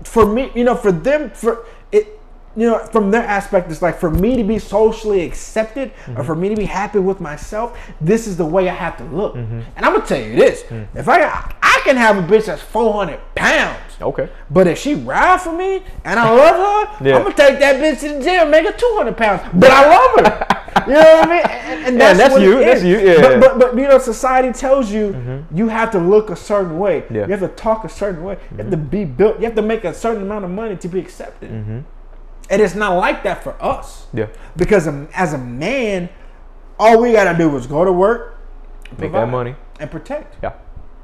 for 0.04 0.26
me 0.26 0.52
you 0.54 0.64
know 0.64 0.76
for 0.76 0.92
them 0.92 1.30
for 1.32 1.66
you 2.56 2.70
know 2.70 2.80
from 2.86 3.12
their 3.12 3.24
aspect 3.24 3.70
it's 3.72 3.82
like 3.82 3.98
for 4.00 4.10
me 4.10 4.36
to 4.38 4.44
be 4.44 4.58
socially 4.60 5.22
accepted 5.22 5.92
or 6.16 6.24
for 6.24 6.36
me 6.36 6.50
to 6.50 6.56
be 6.56 6.66
happy 6.66 7.00
with 7.00 7.20
myself 7.20 7.78
this 8.00 8.28
is 8.28 8.38
the 8.38 8.46
way 8.46 8.70
i 8.70 8.74
have 8.74 8.96
to 8.98 9.04
look 9.06 9.36
and 9.36 9.66
i'm 9.78 9.94
gonna 9.94 10.06
tell 10.06 10.22
you 10.22 10.36
this 10.36 10.64
if 10.94 11.08
i 11.10 11.22
i 11.62 11.82
can 11.84 11.98
have 11.98 12.18
a 12.18 12.22
bitch 12.22 12.46
that's 12.46 12.62
400 12.62 13.20
pounds 13.36 13.82
Okay. 14.02 14.30
but 14.52 14.68
if 14.68 14.78
she 14.78 14.96
ride 14.96 15.42
for 15.42 15.54
me 15.54 15.82
and 16.04 16.20
I 16.20 16.30
love 16.30 16.56
her, 17.00 17.06
Yeah. 17.10 17.16
I'm 17.16 17.24
gonna 17.24 17.36
take 17.36 17.60
that 17.60 17.78
bitch 17.78 18.02
to 18.02 18.10
the 18.18 18.24
gym, 18.24 18.42
and 18.42 18.52
make 18.52 18.66
her 18.66 18.74
200 18.74 19.16
pounds. 19.16 19.42
But 19.54 19.72
I 19.72 19.88
love 19.88 20.12
her. 20.20 20.84
you 20.88 20.94
know 20.94 21.00
what 21.00 21.30
I 21.30 21.32
mean? 21.32 21.46
And, 21.46 21.86
and 21.86 21.98
Yeah, 21.98 22.14
that's, 22.14 22.20
that's 22.20 22.34
what 22.34 22.42
you, 22.42 22.60
that's 22.60 22.84
you, 22.84 23.00
yeah, 23.00 23.22
But, 23.22 23.40
but 23.40 23.60
but 23.60 23.76
you 23.78 23.88
know, 23.88 23.98
society 23.98 24.52
tells 24.52 24.92
you 24.92 25.46
you 25.54 25.70
have 25.70 25.92
to 25.92 26.00
look 26.00 26.30
a 26.30 26.36
certain 26.36 26.78
way. 26.78 27.02
Mm-hmm. 27.02 27.16
Yeah. 27.16 27.22
Mm-hmm. 27.22 27.32
You 27.32 27.38
have 27.38 27.50
to 27.50 27.56
talk 27.56 27.86
a 27.86 27.90
certain 27.90 28.24
way. 28.24 28.38
You 28.52 28.58
have 28.58 28.72
to 28.72 28.78
be 28.78 29.06
built. 29.06 29.40
You 29.40 29.46
have 29.46 29.56
to 29.56 29.62
make 29.62 29.86
a 29.86 29.94
certain 29.94 30.24
amount 30.24 30.44
of 30.46 30.52
money 30.52 30.76
to 30.76 30.88
be 30.90 31.00
accepted. 31.00 31.52
And 32.50 32.62
it's 32.62 32.76
not 32.76 32.96
like 32.98 33.24
that 33.24 33.44
for 33.44 33.56
us. 33.62 34.08
Yeah. 34.14 34.28
Because 34.56 34.88
as 35.14 35.34
a 35.34 35.38
man, 35.38 36.10
all 36.80 37.02
we 37.02 37.12
gotta 37.14 37.38
do 37.38 37.56
is 37.58 37.66
go 37.68 37.84
to 37.86 37.92
work, 37.92 38.38
Make 38.98 39.12
that 39.14 39.30
money. 39.30 39.56
and 39.80 39.90
protect. 39.90 40.36
Yeah. 40.44 40.54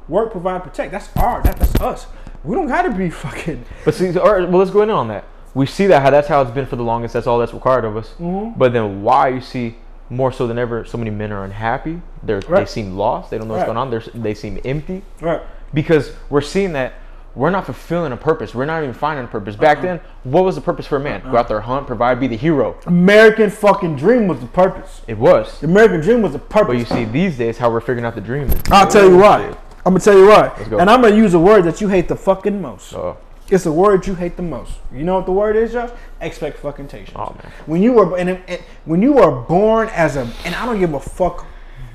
Work, 0.08 0.32
provide, 0.32 0.64
protect. 0.64 0.92
That's 0.92 1.10
our. 1.18 1.42
That, 1.42 1.58
that's 1.58 1.76
us. 1.82 2.08
We 2.44 2.56
don't 2.56 2.68
gotta 2.68 2.92
be 2.92 3.10
fucking. 3.26 3.66
But 3.86 3.96
see, 3.96 4.18
all 4.18 4.34
right, 4.40 4.48
well, 4.48 4.60
let's 4.60 4.72
go 4.72 4.82
in 4.82 4.90
on 4.90 5.08
that. 5.08 5.24
We 5.54 5.66
see 5.66 5.88
that 5.88 6.02
how 6.02 6.10
that's 6.12 6.28
how 6.28 6.42
it's 6.42 6.52
been 6.52 6.66
for 6.66 6.76
the 6.78 6.84
longest. 6.84 7.14
That's 7.14 7.28
all 7.28 7.40
that's 7.40 7.54
required 7.54 7.86
of 7.86 7.98
us. 7.98 8.10
Mm-hmm. 8.20 8.58
But 8.58 8.72
then 8.74 9.04
why 9.04 9.30
you 9.30 9.42
see 9.42 9.76
more 10.10 10.32
so 10.32 10.46
than 10.48 10.58
ever, 10.60 10.86
so 10.86 10.98
many 10.98 11.10
men 11.10 11.32
are 11.32 11.44
unhappy. 11.44 12.02
They're, 12.24 12.42
They 12.42 12.66
seem 12.66 12.98
lost. 12.98 13.32
They 13.32 13.38
don't 13.38 13.48
know 13.48 13.54
what's 13.56 13.62
Right. 13.68 13.74
going 13.74 13.78
on. 13.78 13.90
They're, 13.90 14.04
they 14.14 14.34
seem 14.34 14.60
empty 14.66 15.04
Right. 15.22 15.42
because 15.74 16.12
we're 16.30 16.42
seeing 16.42 16.74
that 16.74 16.94
we're 17.36 17.50
not 17.50 17.66
fulfilling 17.66 18.12
a 18.12 18.18
purpose. 18.18 18.54
We're 18.54 18.66
not 18.66 18.84
even 18.84 18.94
finding 18.94 19.26
a 19.26 19.28
purpose. 19.28 19.56
Back 19.56 19.78
Uh-uh. 19.78 19.84
then, 19.84 20.00
what 20.24 20.44
was 20.44 20.56
the 20.56 20.62
purpose 20.62 20.86
for 20.86 20.98
a 20.98 21.00
man? 21.00 21.22
Go 21.24 21.38
out 21.38 21.48
there, 21.48 21.62
hunt, 21.62 21.88
provide, 21.88 22.20
be 22.20 22.28
the 22.28 22.36
hero. 22.38 22.78
American 22.86 23.50
fucking 23.50 23.96
dream 23.96 24.28
was 24.28 24.40
the 24.40 24.48
purpose. 24.48 25.02
It 25.08 25.18
was. 25.18 25.60
The 25.60 25.68
American 25.68 26.02
dream 26.02 26.22
was 26.22 26.34
the 26.34 26.40
purpose. 26.40 26.68
But 26.68 26.78
you 26.78 26.86
see, 26.86 27.06
these 27.06 27.38
days, 27.38 27.58
how 27.58 27.70
we're 27.72 27.80
figuring 27.80 28.06
out 28.06 28.16
the 28.16 28.22
dream. 28.22 28.48
Is 28.50 28.62
I'll 28.72 28.88
tell 28.90 29.08
you 29.08 29.18
why. 29.18 29.56
I'm 29.86 29.94
gonna 29.94 30.00
tell 30.00 30.18
you 30.18 30.28
why. 30.28 30.52
And 30.80 30.90
I'm 30.90 31.02
gonna 31.02 31.16
use 31.16 31.34
a 31.34 31.40
word 31.40 31.64
that 31.64 31.82
you 31.82 31.88
hate 31.88 32.08
the 32.08 32.16
fucking 32.16 32.62
most. 32.62 32.94
Oh, 32.94 33.18
It's 33.50 33.66
a 33.66 33.72
word 33.72 34.06
you 34.06 34.14
hate 34.16 34.36
the 34.36 34.44
most. 34.44 34.74
You 34.94 35.04
know 35.04 35.16
what 35.16 35.26
the 35.26 35.32
word 35.32 35.56
is, 35.56 35.72
Josh? 35.74 35.90
Expect 36.20 36.60
fucking 36.60 36.90
Oh, 37.16 37.36
man. 37.42 37.52
When 37.66 37.82
you 37.82 37.94
were 37.94 38.18
and, 38.18 38.30
and 38.30 38.62
when 38.86 39.02
you 39.02 39.18
are 39.18 39.32
born 39.32 39.90
as 39.90 40.18
a 40.18 40.30
and 40.46 40.54
I 40.54 40.66
don't 40.66 40.80
give 40.80 40.94
a 40.94 41.00
fuck 41.00 41.46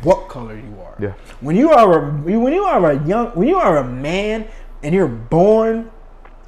what 0.02 0.28
color 0.28 0.56
you 0.56 0.76
are. 0.80 0.94
Yeah. 0.98 1.12
When 1.40 1.56
you 1.56 1.70
are 1.70 2.08
a 2.08 2.10
when 2.10 2.52
you 2.52 2.64
are 2.64 2.90
a 2.90 3.06
young 3.06 3.28
when 3.28 3.48
you 3.48 3.56
are 3.56 3.78
a 3.78 3.84
man 3.84 4.48
and 4.86 4.94
you're 4.94 5.08
born, 5.08 5.90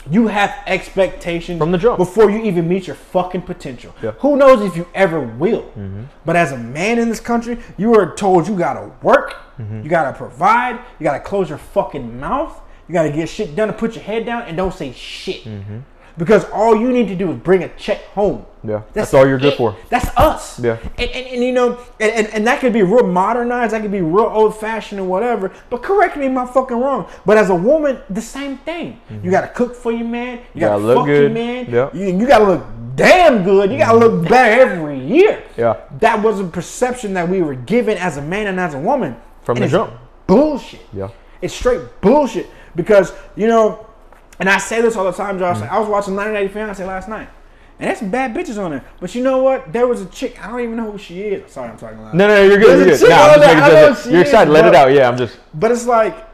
you 0.09 0.28
have 0.28 0.55
expectations 0.66 1.59
From 1.59 1.73
the 1.73 1.77
jump. 1.78 1.98
before 1.98 2.31
you 2.31 2.39
even 2.44 2.69
meet 2.69 2.86
your 2.86 2.97
fucking 2.97 3.43
potential. 3.43 3.93
Yeah. 4.02 4.10
Mm-hmm. 4.12 4.20
Who 4.20 4.36
knows 4.36 4.62
if 4.62 4.77
you 4.77 4.86
ever 4.94 5.20
will? 5.20 5.70
But 6.24 6.36
as 6.36 6.52
a 6.52 6.56
man 6.56 6.98
in 6.98 7.09
this 7.09 7.20
country, 7.20 7.59
you 7.77 7.94
are 7.94 8.15
told 8.15 8.47
you 8.48 8.56
gotta 8.56 8.90
work, 9.02 9.35
Mm-hmm. 9.59 9.82
you 9.82 9.90
gotta 9.90 10.16
provide, 10.16 10.77
you 11.01 11.05
gotta 11.05 11.19
close 11.19 11.48
your 11.48 11.59
fucking 11.59 12.20
mouth, 12.20 12.60
you 12.86 12.93
gotta 12.93 13.10
get 13.10 13.28
shit 13.28 13.56
done 13.56 13.69
and 13.69 13.77
put 13.77 13.97
your 13.97 14.05
head 14.05 14.24
down 14.24 14.43
and 14.43 14.56
don't 14.56 14.73
say 14.73 14.93
shit. 14.93 15.43
Mm-hmm. 15.43 15.78
Because 16.19 16.45
all 16.51 16.74
you 16.77 16.93
need 16.93 17.07
to 17.09 17.15
do 17.15 17.31
is 17.31 17.39
bring 17.39 17.62
a 17.62 17.69
check 17.77 18.03
home. 18.09 18.45
Yeah, 18.65 18.82
that's 18.93 19.15
all 19.15 19.24
you're 19.24 19.39
good 19.39 19.53
it. 19.53 19.57
for. 19.57 19.77
That's 19.89 20.09
us. 20.16 20.59
Yeah. 20.59 20.78
And, 20.99 21.09
and, 21.11 21.27
and 21.28 21.45
you 21.45 21.53
know, 21.53 21.78
and, 22.01 22.11
and, 22.12 22.27
and 22.35 22.47
that 22.49 22.59
could 22.61 22.73
be 22.73 22.82
real 22.82 23.07
modernized, 23.07 23.73
that 23.73 23.82
could 23.82 23.93
be 23.93 24.01
real 24.01 24.24
old 24.27 24.59
fashioned 24.59 25.01
or 25.01 25.05
whatever. 25.05 25.53
But 25.70 25.85
correct 25.85 26.16
me 26.16 26.27
if 26.27 26.36
I'm 26.36 26.49
fucking 26.49 26.77
wrong. 26.77 27.09
But 27.24 27.39
as 27.39 27.51
a 27.51 27.55
woman, 27.55 28.01
the 28.11 28.20
same 28.20 28.59
thing. 28.59 29.01
You 29.23 29.31
gotta 29.31 29.47
cook 29.47 29.77
for 29.77 29.93
your 29.93 30.09
man, 30.09 30.40
you 30.55 30.61
gotta, 30.61 30.74
Mm-hmm. 30.82 30.86
gotta 30.86 30.86
look 30.86 30.97
fuck 30.99 31.07
your 31.07 31.20
good. 31.28 31.32
man, 31.35 31.70
Yep. 31.70 31.95
you, 31.95 32.19
you 32.19 32.27
gotta 32.27 32.45
look 32.47 32.65
damn 32.97 33.45
good, 33.45 33.70
you 33.70 33.78
gotta 33.78 33.97
look 33.99 34.28
better 34.28 34.61
every 34.62 34.99
year. 34.99 35.45
Yeah. 35.57 35.77
That 36.01 36.20
was 36.20 36.40
a 36.40 36.45
perception 36.45 37.15
that 37.15 37.28
we 37.28 37.43
were 37.43 37.55
given 37.55 37.97
as 37.97 38.16
a 38.16 38.23
man 38.23 38.49
and 38.49 38.59
as 38.59 38.74
a 38.74 38.78
woman. 38.81 39.16
From 39.45 39.59
And 39.59 39.62
the 39.62 39.66
it's 39.66 39.73
jump. 39.73 39.93
Bullshit. 40.27 40.81
Yeah. 40.93 41.11
It's 41.40 41.55
straight 41.55 41.81
bullshit 42.01 42.49
because 42.74 43.12
you 43.36 43.47
know, 43.47 43.86
and 44.39 44.48
I 44.48 44.59
say 44.59 44.81
this 44.81 44.97
all 44.97 45.05
the 45.05 45.12
time, 45.12 45.39
Josh. 45.39 45.59
Mm. 45.59 45.69
I 45.70 45.78
was 45.78 45.89
watching 45.89 46.15
90 46.16 46.32
Day 46.32 46.48
Fiance 46.48 46.85
last 46.85 47.09
night, 47.09 47.28
and 47.78 47.97
some 47.97 48.10
bad 48.10 48.35
bitches 48.35 48.62
on 48.62 48.70
there. 48.73 48.85
But 49.01 49.15
you 49.15 49.23
know 49.23 49.43
what? 49.43 49.73
There 49.73 49.86
was 49.86 50.01
a 50.02 50.06
chick. 50.06 50.43
I 50.44 50.51
don't 50.51 50.60
even 50.60 50.77
know 50.77 50.90
who 50.93 50.98
she 50.98 51.20
is. 51.23 51.51
Sorry, 51.52 51.70
I'm 51.70 51.78
talking 51.78 52.01
loud. 52.01 52.15
No, 52.15 52.27
no, 52.28 52.43
you're 52.44 52.59
good. 52.59 52.78
You're 52.78 52.86
There's 52.86 53.02
a 53.02 53.06
good. 53.06 53.10
Nah, 53.10 53.16
I'm 53.16 53.35
just 53.40 53.47
making 53.47 53.62
I 53.62 53.69
know 53.69 53.94
sure- 53.94 54.02
she 54.05 54.10
You're 54.10 54.20
is, 54.23 54.28
excited. 54.28 54.51
Let 54.51 54.65
it 54.66 54.74
out. 54.74 54.93
Yeah, 54.93 55.09
I'm 55.09 55.16
just. 55.19 55.39
But 55.55 55.70
it's 55.73 55.86
like 55.86 56.27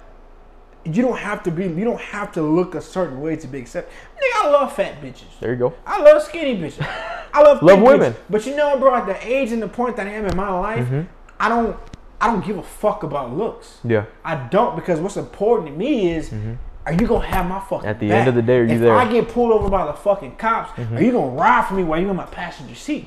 you 0.84 1.02
don't 1.02 1.16
have 1.18 1.42
to 1.44 1.50
be. 1.50 1.64
You 1.64 1.84
don't 1.84 2.00
have 2.00 2.32
to 2.32 2.42
look 2.42 2.74
a 2.74 2.80
certain 2.80 3.20
way 3.20 3.36
to 3.36 3.46
be 3.46 3.58
accepted. 3.58 3.92
Nigga, 4.16 4.44
I 4.44 4.50
love 4.50 4.74
fat 4.74 5.00
bitches. 5.00 5.38
There 5.40 5.50
you 5.52 5.58
go. 5.58 5.74
I 5.86 6.02
love 6.02 6.22
skinny 6.22 6.56
bitches. 6.56 6.86
I 7.32 7.42
love 7.42 7.62
Love 7.62 7.80
women. 7.80 8.12
bitches. 8.12 8.16
But 8.30 8.46
you 8.46 8.54
know, 8.56 8.78
bro, 8.78 8.94
at 8.94 9.06
the 9.06 9.26
age 9.26 9.50
and 9.52 9.62
the 9.62 9.68
point 9.68 9.96
that 9.96 10.06
I 10.06 10.10
am 10.10 10.26
in 10.26 10.36
my 10.36 10.50
life, 10.58 10.84
Mm-hmm. 10.86 11.02
I 11.40 11.48
don't. 11.48 11.76
I 12.20 12.28
don't 12.28 12.44
give 12.46 12.56
a 12.56 12.62
fuck 12.62 13.02
about 13.02 13.34
looks. 13.36 13.80
Yeah. 13.84 14.06
I 14.24 14.36
don't 14.36 14.76
because 14.76 14.98
what's 15.00 15.16
important 15.18 15.68
to 15.70 15.74
me 15.76 16.10
is 16.14 16.30
are 16.86 16.92
you 16.92 17.06
gonna 17.06 17.26
have 17.26 17.46
my 17.48 17.60
fucking 17.60 17.78
Mm-hmm. 17.80 17.88
At 17.88 18.00
the 18.00 18.08
back? 18.08 18.18
end 18.20 18.28
of 18.28 18.34
the 18.34 18.42
day, 18.42 18.58
are 18.58 18.64
you 18.64 18.74
if 18.74 18.80
there? 18.80 18.92
Mm-hmm. 18.92 19.08
I 19.08 19.12
get 19.12 19.28
pulled 19.28 19.52
over 19.52 19.68
by 19.68 19.86
the 19.86 19.92
fucking 19.94 20.36
cops, 20.36 20.78
are 20.78 21.02
you 21.02 21.12
gonna 21.12 21.32
ride 21.32 21.66
for 21.66 21.74
me 21.74 21.84
while 21.84 22.00
you 22.00 22.08
in 22.10 22.16
my 22.16 22.26
passenger 22.26 22.74
seat? 22.74 23.06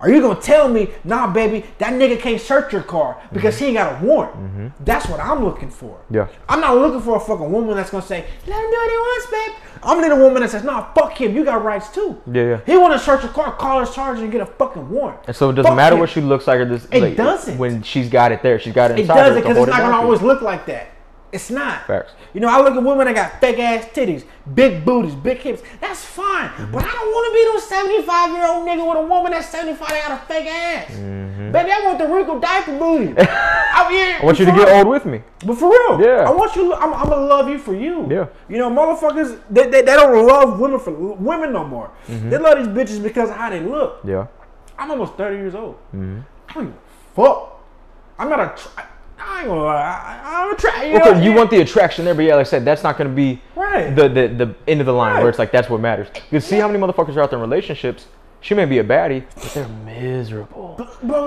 Are 0.00 0.08
you 0.08 0.20
gonna 0.20 0.40
tell 0.40 0.68
me, 0.68 0.90
nah, 1.02 1.26
baby, 1.32 1.66
that 1.78 1.92
nigga 1.92 2.20
can't 2.20 2.40
search 2.40 2.72
your 2.72 2.82
car 2.82 3.20
because 3.32 3.58
he 3.58 3.66
ain't 3.66 3.74
got 3.76 4.00
a 4.00 4.04
warrant? 4.04 4.72
That's 4.84 5.08
what 5.08 5.18
I'm 5.18 5.44
looking 5.44 5.70
for. 5.70 5.96
Mm-hmm. 5.96 6.14
Yeah. 6.14 6.28
I'm 6.48 6.60
not 6.60 6.76
looking 6.76 7.00
for 7.00 7.16
a 7.16 7.20
fucking 7.20 7.50
woman 7.50 7.74
that's 7.74 7.90
gonna 7.90 8.04
say, 8.06 8.24
let 8.46 8.64
him 8.64 8.70
do 8.70 8.76
what 8.76 8.90
he 8.90 8.96
wants, 8.96 9.26
babe. 9.30 9.52
I'm 9.82 10.00
need 10.00 10.10
a 10.10 10.16
woman 10.16 10.42
that 10.42 10.50
says, 10.50 10.64
nah, 10.64 10.92
fuck 10.92 11.20
him, 11.20 11.34
you 11.34 11.44
got 11.44 11.64
rights 11.64 11.88
too. 11.88 12.20
Yeah, 12.30 12.42
yeah. 12.42 12.60
He 12.66 12.76
wanna 12.76 12.98
search 12.98 13.22
your 13.24 13.32
car, 13.32 13.56
call 13.56 13.80
his 13.80 13.92
charger, 13.92 14.22
and 14.22 14.30
get 14.30 14.40
a 14.40 14.46
fucking 14.46 14.88
warrant. 14.88 15.20
And 15.26 15.34
so 15.34 15.50
it 15.50 15.54
doesn't 15.54 15.70
Fuck 15.70 15.76
matter 15.76 15.94
him. 15.96 16.00
what 16.00 16.10
she 16.10 16.20
looks 16.20 16.46
like 16.46 16.60
or 16.60 16.64
this. 16.64 16.86
It 16.92 17.02
like, 17.02 17.16
doesn't. 17.16 17.58
When 17.58 17.82
she's 17.82 18.08
got 18.08 18.30
it 18.30 18.42
there, 18.42 18.58
she's 18.60 18.72
got 18.74 18.92
it 18.92 18.98
It 18.98 19.02
inside 19.02 19.18
her 19.18 19.24
doesn't 19.30 19.42
because 19.42 19.56
it's 19.58 19.68
not 19.68 19.80
gonna 19.80 19.96
always 19.96 20.22
look 20.22 20.42
like 20.42 20.66
that. 20.66 20.88
It's 21.30 21.50
not. 21.50 21.86
Facts. 21.86 22.12
You 22.32 22.40
know, 22.40 22.48
I 22.48 22.58
look 22.62 22.74
at 22.74 22.82
women 22.82 23.06
that 23.06 23.14
got 23.14 23.40
fake 23.40 23.58
ass 23.58 23.84
titties, 23.86 24.24
big 24.54 24.84
booties, 24.84 25.14
big 25.14 25.38
hips. 25.38 25.62
That's 25.80 26.02
fine. 26.04 26.48
Mm-hmm. 26.48 26.72
But 26.72 26.84
I 26.84 26.90
don't 26.90 27.08
want 27.08 27.26
to 27.26 27.32
be 27.38 27.44
no 27.44 27.58
75 27.58 28.30
year 28.32 28.46
old 28.46 28.66
nigga 28.66 28.88
with 28.88 28.98
a 29.04 29.06
woman 29.06 29.32
that's 29.32 29.48
75 29.50 29.88
that 29.88 30.08
got 30.08 30.22
a 30.22 30.26
fake 30.26 30.46
ass. 30.46 30.88
Baby, 31.52 31.70
I 31.72 31.82
want 31.84 31.98
the 31.98 32.06
wrinkled 32.06 32.40
diaper 32.42 32.78
booty. 32.78 33.14
I, 33.18 33.88
Mm-hmm. 33.88 34.22
I 34.22 34.24
want 34.26 34.38
you 34.38 34.44
to 34.46 34.52
get 34.52 34.68
old 34.68 34.88
with 34.88 35.06
me. 35.06 35.22
But 35.46 35.56
for 35.58 35.70
real, 35.70 36.00
Yeah. 36.00 36.28
I 36.28 36.30
want 36.30 36.54
you. 36.56 36.74
I'm, 36.74 36.92
I'm 36.92 37.08
gonna 37.08 37.26
love 37.26 37.48
you 37.48 37.58
for 37.58 37.74
you. 37.74 38.06
Yeah. 38.10 38.26
You 38.48 38.58
know, 38.58 38.70
motherfuckers, 38.70 39.40
they, 39.48 39.64
they, 39.64 39.82
they 39.82 39.94
don't 39.94 40.26
love 40.26 40.58
women 40.60 40.78
for 40.80 40.90
women 40.92 41.52
no 41.52 41.64
more. 41.64 41.90
Mm-hmm. 42.06 42.30
They 42.30 42.38
love 42.38 42.58
these 42.58 42.68
bitches 42.68 43.02
because 43.02 43.30
of 43.30 43.36
how 43.36 43.48
they 43.50 43.60
look. 43.60 44.00
Yeah. 44.04 44.26
I'm 44.78 44.90
almost 44.90 45.14
30 45.14 45.36
years 45.36 45.54
old. 45.54 45.76
Mm-hmm. 45.94 46.20
I 46.48 46.52
don't 46.52 46.64
give 46.66 46.74
a 46.74 47.14
fuck. 47.14 47.60
I'm 48.18 48.28
not 48.28 48.40
a. 48.40 48.82
I 49.38 49.42
ain't 49.42 49.48
gonna 49.50 49.62
lie. 49.62 50.20
I, 50.24 50.42
I'm 50.42 50.52
a 50.52 50.56
tra- 50.56 50.88
you, 50.88 50.96
Okay, 50.96 51.10
know, 51.12 51.20
you 51.20 51.32
want 51.32 51.50
the 51.50 51.60
attraction 51.60 52.04
there, 52.04 52.14
but 52.14 52.24
yeah, 52.24 52.34
like 52.34 52.46
I 52.46 52.50
said, 52.50 52.64
that's 52.64 52.82
not 52.82 52.98
going 52.98 53.08
to 53.08 53.14
be 53.14 53.40
Right. 53.54 53.94
the, 53.94 54.08
the 54.08 54.28
the 54.46 54.54
end 54.66 54.80
of 54.80 54.86
the 54.86 54.92
line 54.92 55.14
Right. 55.14 55.20
where 55.20 55.30
it's 55.30 55.38
like 55.38 55.52
that's 55.52 55.70
what 55.70 55.80
matters. 55.80 56.08
You 56.32 56.40
see 56.40 56.56
how 56.56 56.66
many 56.66 56.80
motherfuckers 56.84 57.14
are 57.16 57.22
out 57.22 57.30
there 57.30 57.38
in 57.38 57.48
relationships, 57.48 58.06
She 58.40 58.54
may 58.54 58.64
be 58.64 58.78
a 58.78 58.84
baddie, 58.84 59.24
but 59.36 59.44
they're 59.54 59.68
miserable. 59.68 60.76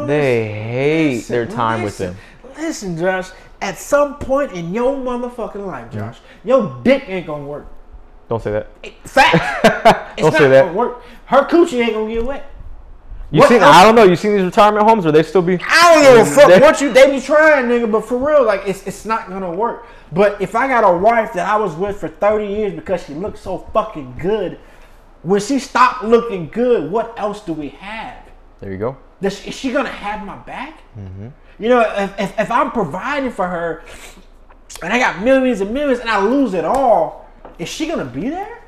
They 0.07 0.51
hate 0.51 1.15
listen, 1.15 1.33
their 1.33 1.45
time 1.45 1.83
with 1.83 1.97
them. 1.97 2.17
Listen, 2.57 2.97
Josh. 2.97 3.29
At 3.61 3.77
some 3.77 4.17
point 4.17 4.51
in 4.53 4.73
your 4.73 4.95
motherfucking 4.97 5.65
life, 5.65 5.85
mm-hmm. 5.91 5.99
Josh, 5.99 6.17
your 6.43 6.81
dick 6.83 7.05
ain't 7.07 7.27
gonna 7.27 7.45
work. 7.45 7.67
Don't 8.27 8.41
say 8.43 8.51
that. 8.51 8.67
Fact. 9.03 9.35
it's 10.17 10.21
Don't 10.23 10.33
not 10.33 10.39
say 10.39 10.49
that. 10.49 10.65
gonna 10.65 10.73
work. 10.77 11.03
Her 11.27 11.43
coochie 11.45 11.81
ain't 11.81 11.93
gonna 11.93 12.13
get 12.13 12.25
wet. 12.25 12.50
You 13.31 13.39
What 13.39 13.51
else- 13.51 13.63
I 13.63 13.83
don't 13.85 13.95
know. 13.95 14.03
You 14.03 14.17
seen 14.17 14.35
these 14.35 14.43
retirement 14.43 14.85
homes, 14.85 15.05
or 15.05 15.11
they 15.13 15.23
still 15.23 15.41
be? 15.41 15.57
I 15.65 15.93
don't 15.93 16.03
give 16.03 16.27
a 16.27 16.29
fuck 16.29 16.47
They- 16.49 16.59
what 16.59 16.81
you 16.81 16.91
they 16.91 17.09
be 17.11 17.21
trying, 17.21 17.65
nigga. 17.65 17.89
But 17.89 18.05
for 18.05 18.17
real, 18.17 18.43
like 18.43 18.63
it's 18.65 18.85
it's 18.85 19.05
not 19.05 19.29
gonna 19.29 19.49
work. 19.51 19.85
But 20.11 20.41
if 20.41 20.53
I 20.53 20.67
got 20.67 20.83
a 20.83 20.91
wife 20.97 21.31
that 21.33 21.47
I 21.47 21.55
was 21.55 21.73
with 21.75 21.97
for 21.99 22.09
thirty 22.09 22.47
years 22.47 22.73
because 22.73 23.05
she 23.05 23.13
looked 23.13 23.37
so 23.37 23.59
fucking 23.73 24.15
good, 24.19 24.59
when 25.23 25.39
she 25.39 25.59
stopped 25.59 26.03
looking 26.03 26.49
good, 26.49 26.91
what 26.91 27.13
else 27.17 27.39
do 27.41 27.53
we 27.53 27.69
have? 27.69 28.17
There 28.59 28.71
you 28.71 28.77
go. 28.77 28.97
Does, 29.21 29.45
is 29.45 29.55
she 29.55 29.71
gonna 29.71 29.87
have 29.89 30.25
my 30.25 30.35
back? 30.37 30.79
Mm-hmm. 30.99 31.27
You 31.57 31.69
know, 31.69 31.81
if, 31.81 32.19
if, 32.19 32.39
if 32.39 32.51
I'm 32.51 32.71
providing 32.71 33.31
for 33.31 33.47
her 33.47 33.83
and 34.83 34.91
I 34.91 34.99
got 34.99 35.21
millions 35.21 35.61
and 35.61 35.71
millions 35.73 35.99
and 35.99 36.09
I 36.09 36.21
lose 36.21 36.53
it 36.53 36.65
all, 36.65 37.29
is 37.59 37.69
she 37.69 37.87
gonna 37.87 38.03
be 38.03 38.29
there? 38.29 38.61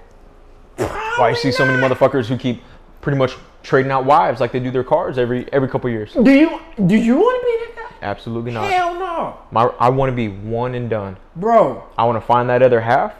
Why 0.77 1.29
you 1.31 1.35
see 1.35 1.51
so 1.51 1.65
many 1.65 1.81
motherfuckers 1.81 2.27
who 2.27 2.37
keep 2.37 2.63
pretty 3.01 3.17
much 3.17 3.35
trading 3.63 3.91
out 3.91 4.05
wives 4.05 4.39
like 4.39 4.51
they 4.51 4.59
do 4.59 4.69
their 4.71 4.83
cars 4.83 5.17
every 5.17 5.51
every 5.51 5.67
couple 5.69 5.89
years? 5.89 6.13
Do 6.13 6.31
you 6.31 6.59
do 6.85 6.95
you 6.95 7.15
want 7.17 7.41
to 7.41 7.45
be 7.45 7.65
that 7.65 7.89
guy? 7.89 7.95
Absolutely 8.07 8.51
not. 8.51 8.69
Hell 8.71 8.93
no, 8.93 9.37
My, 9.51 9.63
I 9.79 9.89
want 9.89 10.11
to 10.11 10.15
be 10.15 10.27
one 10.27 10.75
and 10.75 10.89
done. 10.89 11.17
bro. 11.35 11.83
I 11.97 12.03
want 12.05 12.17
to 12.21 12.25
find 12.25 12.49
that 12.49 12.61
other 12.61 12.81
half 12.81 13.13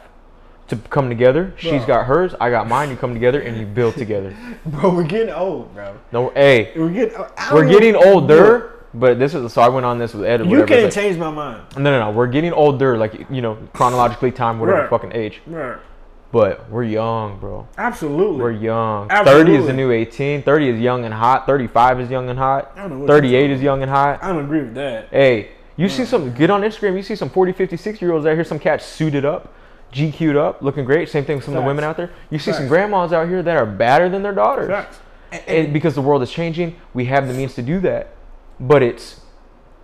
to 0.68 0.76
come 0.76 1.08
together. 1.08 1.52
She's 1.56 1.84
got 1.84 2.06
hers, 2.06 2.34
I 2.40 2.50
got 2.50 2.68
mine. 2.68 2.90
You 2.90 2.96
come 2.96 3.12
together 3.14 3.40
and 3.40 3.56
you 3.58 3.66
build 3.66 3.94
together. 3.96 4.34
Bro, 4.66 4.94
we're 4.94 5.04
getting 5.04 5.34
old, 5.34 5.74
bro. 5.74 5.94
No, 6.10 6.30
hey, 6.30 6.72
We're 6.76 6.88
getting. 6.88 7.18
We're 7.52 7.68
getting 7.68 7.94
older. 7.96 8.70
But 8.96 9.18
this 9.18 9.34
is 9.34 9.52
so 9.52 9.60
I 9.60 9.68
went 9.68 9.84
on 9.84 9.98
this 9.98 10.14
with 10.14 10.24
Ed. 10.24 10.40
or 10.40 10.44
You 10.44 10.64
can't 10.64 10.84
like- 10.84 10.92
change 10.92 11.18
my 11.18 11.28
mind. 11.30 11.62
No, 11.76 11.82
no, 11.90 11.98
no. 11.98 12.10
We're 12.12 12.28
getting 12.28 12.52
older, 12.52 12.96
like 12.96 13.26
you 13.28 13.42
know, 13.42 13.58
chronologically, 13.72 14.30
time, 14.30 14.60
whatever 14.60 14.82
Right. 14.82 14.90
fucking 14.90 15.12
age. 15.12 15.40
Right. 15.46 15.78
But 16.34 16.68
we're 16.68 16.82
young, 16.82 17.38
bro. 17.38 17.68
Absolutely. 17.78 18.42
We're 18.42 18.50
young. 18.50 19.08
Absolutely. 19.08 19.52
30 19.52 19.60
is 19.60 19.66
the 19.68 19.72
new 19.72 19.92
18. 19.92 20.42
30 20.42 20.68
is 20.68 20.80
young 20.80 21.04
and 21.04 21.14
hot. 21.14 21.46
35 21.46 22.00
is 22.00 22.10
young 22.10 22.28
and 22.28 22.36
hot. 22.36 22.72
I 22.74 22.80
don't 22.80 22.90
know 22.90 22.98
what 22.98 23.06
38 23.06 23.50
is 23.52 23.62
young 23.62 23.82
and 23.82 23.90
hot. 23.90 24.20
I 24.20 24.32
don't 24.32 24.44
agree 24.44 24.62
with 24.62 24.74
that. 24.74 25.10
Hey, 25.10 25.50
you 25.76 25.88
see 25.88 26.02
hmm. 26.02 26.08
some, 26.08 26.34
get 26.34 26.50
on 26.50 26.62
Instagram, 26.62 26.96
you 26.96 27.04
see 27.04 27.14
some 27.14 27.30
40, 27.30 27.52
50, 27.52 27.76
60 27.76 28.04
year 28.04 28.12
olds 28.12 28.26
out 28.26 28.34
here, 28.34 28.42
some 28.42 28.58
cats 28.58 28.84
suited 28.84 29.24
up, 29.24 29.54
GQ'd 29.92 30.34
up, 30.34 30.60
looking 30.60 30.84
great. 30.84 31.08
Same 31.08 31.24
thing 31.24 31.36
with 31.36 31.44
some 31.44 31.54
of 31.54 31.62
the 31.62 31.66
women 31.68 31.84
out 31.84 31.96
there. 31.96 32.10
You 32.30 32.40
see 32.40 32.52
some 32.52 32.66
grandmas 32.66 33.12
out 33.12 33.28
here 33.28 33.40
that 33.40 33.56
are 33.56 33.66
badder 33.66 34.08
than 34.08 34.24
their 34.24 34.34
daughters. 34.34 34.66
Facts. 34.66 34.98
And- 35.30 35.42
And 35.46 35.72
because 35.72 35.94
the 35.94 36.02
world 36.02 36.24
is 36.24 36.32
changing, 36.32 36.74
we 36.94 37.04
have 37.04 37.28
the 37.28 37.34
means 37.34 37.54
to 37.54 37.62
do 37.62 37.78
that. 37.82 38.08
But 38.58 38.82
it's, 38.82 39.20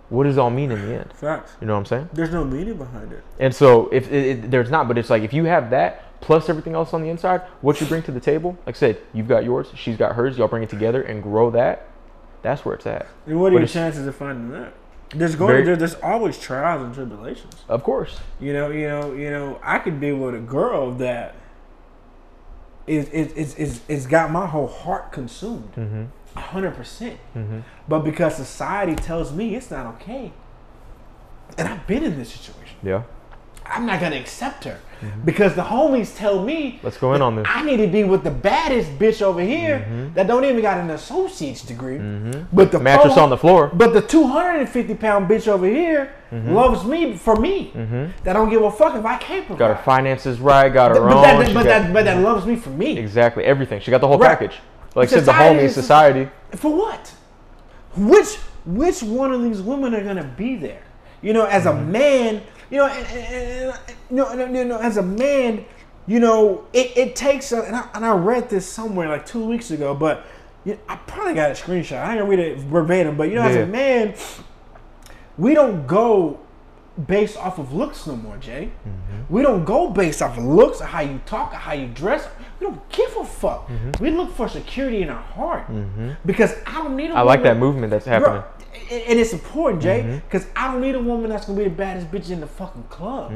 what 0.09 0.25
does 0.25 0.35
it 0.35 0.39
all 0.41 0.49
mean 0.49 0.73
in 0.73 0.85
the 0.85 0.95
end? 0.95 1.13
Facts. 1.13 1.53
You 1.61 1.67
know 1.67 1.75
what 1.75 1.79
I'm 1.79 1.85
saying? 1.85 2.09
There's 2.11 2.33
no 2.33 2.43
meaning 2.43 2.75
behind 2.75 3.13
it. 3.13 3.23
And 3.39 3.55
so 3.55 3.87
if 3.93 4.11
it, 4.11 4.25
it, 4.25 4.51
there's 4.51 4.69
not, 4.69 4.89
but 4.89 4.97
it's 4.97 5.09
like 5.09 5.23
if 5.23 5.31
you 5.31 5.45
have 5.45 5.69
that 5.69 6.10
plus 6.21 6.47
everything 6.49 6.73
else 6.75 6.93
on 6.93 7.01
the 7.01 7.09
inside, 7.09 7.41
what 7.61 7.81
you 7.81 7.87
bring 7.87 8.03
to 8.03 8.11
the 8.11 8.19
table, 8.19 8.57
like 8.65 8.75
I 8.75 8.79
said, 8.79 8.97
you've 9.13 9.27
got 9.27 9.43
yours, 9.43 9.67
she's 9.75 9.97
got 9.97 10.15
hers, 10.15 10.37
y'all 10.37 10.47
bring 10.47 10.63
it 10.63 10.69
together 10.69 11.01
and 11.01 11.21
grow 11.21 11.49
that. 11.51 11.87
That's 12.43 12.63
where 12.65 12.75
it's 12.75 12.85
at. 12.87 13.07
And 13.27 13.39
what 13.39 13.47
are 13.51 13.55
But 13.55 13.59
your 13.59 13.67
chances 13.67 14.07
of 14.07 14.15
finding 14.15 14.49
that? 14.51 14.73
There's 15.13 15.35
going 15.35 15.51
Very- 15.51 15.63
there, 15.65 15.75
there's 15.75 15.95
always 15.95 16.39
trials 16.39 16.81
and 16.83 16.93
tribulations. 16.93 17.53
Of 17.67 17.83
course. 17.83 18.19
You 18.39 18.53
know, 18.53 18.69
you 18.71 18.87
know, 18.87 19.13
you 19.13 19.29
know. 19.29 19.59
I 19.61 19.79
could 19.79 19.99
be 19.99 20.11
with 20.13 20.33
a 20.35 20.39
girl 20.39 20.91
that 20.93 21.35
is 22.87 23.09
is 23.09 23.33
is 23.33 23.55
is, 23.55 23.81
is 23.87 24.07
got 24.07 24.31
my 24.31 24.45
whole 24.47 24.67
heart 24.67 25.11
consumed, 25.11 25.71
Mm-hmm. 25.75 26.03
a 26.37 26.39
hundred 26.41 26.75
percent. 26.75 27.19
Mm-hmm. 27.35 27.59
But 27.87 27.99
because 27.99 28.35
society 28.35 28.95
tells 28.95 29.33
me 29.33 29.55
it's 29.55 29.69
not 29.69 29.85
okay, 29.95 30.31
and 31.57 31.67
I've 31.67 31.85
been 31.87 32.03
in 32.03 32.17
this 32.17 32.31
situation, 32.31 32.77
Yeah. 32.81 33.03
I'm 33.65 33.85
not 33.85 33.99
gonna 33.99 34.15
accept 34.15 34.63
her 34.63 34.79
Mm-hmm. 35.01 35.21
because 35.25 35.55
the 35.55 35.63
homies 35.63 36.15
tell 36.15 36.43
me 36.43 36.79
Let's 36.83 36.97
go 36.97 37.13
in 37.15 37.21
on 37.23 37.35
this. 37.35 37.47
I 37.49 37.63
need 37.63 37.77
to 37.77 37.87
be 37.87 38.03
with 38.03 38.23
the 38.23 38.29
baddest 38.31 38.99
bitch 38.99 39.21
over 39.21 39.41
here 39.41 39.79
Mm-hmm. 39.79 40.13
that 40.13 40.27
don't 40.27 40.45
even 40.45 40.61
got 40.61 40.77
an 40.77 40.91
associate's 40.91 41.63
degree, 41.63 41.97
but 42.53 42.71
the 42.71 42.79
Mattress 42.79 43.17
on 43.17 43.29
the 43.29 43.37
floor. 43.37 43.71
But 43.73 43.93
the 43.93 44.01
250 44.01 44.93
pound 44.95 45.27
bitch 45.29 45.47
over 45.47 45.65
here 45.67 46.13
Mm-hmm. 46.31 46.53
loves 46.53 46.85
me 46.85 47.17
for 47.17 47.35
me. 47.35 47.71
That 48.23 48.33
don't 48.33 48.49
give 48.49 48.61
a 48.63 48.71
fuck 48.71 48.95
if 48.95 49.03
I 49.05 49.17
can't 49.17 49.45
provide. 49.45 49.59
Got 49.59 49.77
her 49.77 49.83
finances 49.83 50.39
right, 50.39 50.69
got 50.69 50.91
her 50.91 51.01
but, 51.01 51.11
own. 51.11 51.21
that, 51.23 51.37
but, 51.47 51.53
got- 51.53 51.63
that, 51.65 51.93
but 51.93 52.05
that 52.05 52.21
loves 52.21 52.45
me 52.45 52.55
for 52.55 52.69
me. 52.69 52.97
exactly 52.97 53.43
everything. 53.43 53.81
She 53.81 53.91
got 53.91 53.99
the 54.01 54.07
whole 54.07 54.17
Right. 54.17 54.29
package. 54.39 54.59
Like 54.95 55.09
said, 55.09 55.25
the 55.25 55.31
homie 55.33 55.69
society. 55.69 56.29
For 56.55 56.71
what? 56.73 57.11
Which 57.97 58.35
which 58.65 59.01
one 59.03 59.33
of 59.33 59.41
these 59.43 59.61
women 59.61 59.93
are 59.95 60.03
gonna 60.03 60.23
be 60.37 60.55
there? 60.55 60.83
You 61.21 61.33
know, 61.33 61.45
as 61.45 61.65
a 61.65 61.71
Mm-hmm. 61.71 61.91
man, 61.91 62.41
you 62.71 62.77
know, 62.77 62.87
and, 62.87 63.05
and, 63.07 63.79
and, 63.87 64.11
know, 64.11 64.27
and, 64.27 64.55
you 64.55 64.65
know, 64.65 64.77
as 64.79 64.97
a 64.97 65.03
man, 65.03 65.65
you 66.07 66.19
know, 66.19 66.65
it, 66.73 66.97
it 66.97 67.15
takes. 67.15 67.51
A, 67.51 67.61
and, 67.61 67.75
I, 67.75 67.87
and 67.93 68.05
I 68.05 68.13
read 68.13 68.49
this 68.49 68.65
somewhere 68.65 69.09
like 69.09 69.25
two 69.25 69.45
weeks 69.45 69.71
ago, 69.71 69.93
but 69.93 70.25
you 70.65 70.79
I 70.87 70.95
probably 70.95 71.33
got 71.33 71.51
a 71.51 71.53
screenshot. 71.53 72.01
I 72.03 72.15
didn't 72.15 72.29
read 72.29 72.39
it 72.39 72.57
verbatim, 72.59 73.17
but 73.17 73.29
you 73.29 73.35
know, 73.35 73.43
as 73.43 73.55
Yeah. 73.55 73.63
a 73.63 73.67
man, 73.67 74.15
we 75.37 75.53
don't 75.53 75.85
go 75.85 76.39
based 77.07 77.37
off 77.37 77.57
of 77.59 77.73
looks 77.73 78.05
no 78.05 78.15
more, 78.15 78.37
Jay. 78.37 78.71
Mm-hmm. 78.87 79.33
We 79.33 79.41
don't 79.41 79.65
go 79.65 79.89
based 79.89 80.21
off 80.21 80.37
of 80.37 80.43
looks 80.43 80.81
or 80.81 80.85
how 80.85 81.01
you 81.01 81.19
talk 81.25 81.53
or 81.53 81.57
how 81.57 81.73
you 81.73 81.87
dress. 81.87 82.27
We 82.59 82.67
don't 82.67 82.89
give 82.89 83.15
a 83.17 83.25
fuck. 83.25 83.67
Mm-hmm. 83.67 84.03
We 84.03 84.11
look 84.11 84.35
for 84.35 84.47
security 84.47 85.01
in 85.01 85.09
our 85.09 85.21
heart 85.21 85.67
because 86.25 86.53
I 86.65 86.73
don't 86.73 86.95
need 86.95 87.11
a 87.11 87.15
I 87.15 87.21
like 87.21 87.43
that 87.43 87.57
movement 87.57 87.91
that's 87.91 88.05
happening. 88.05 88.43
And 88.73 89.01
and 89.03 89.19
it's 89.19 89.33
important, 89.33 89.81
Jay, 89.81 90.01
Mm-hmm. 90.01 90.15
because 90.27 90.45
I 90.55 90.71
don't 90.71 90.81
need 90.81 90.95
a 90.95 90.99
woman 91.01 91.29
that's 91.29 91.45
gonna 91.45 91.57
be 91.57 91.65
the 91.65 91.69
baddest 91.69 92.09
bitch 92.11 92.29
in 92.29 92.39
the 92.39 92.47
fucking 92.47 92.83
club. 92.89 93.31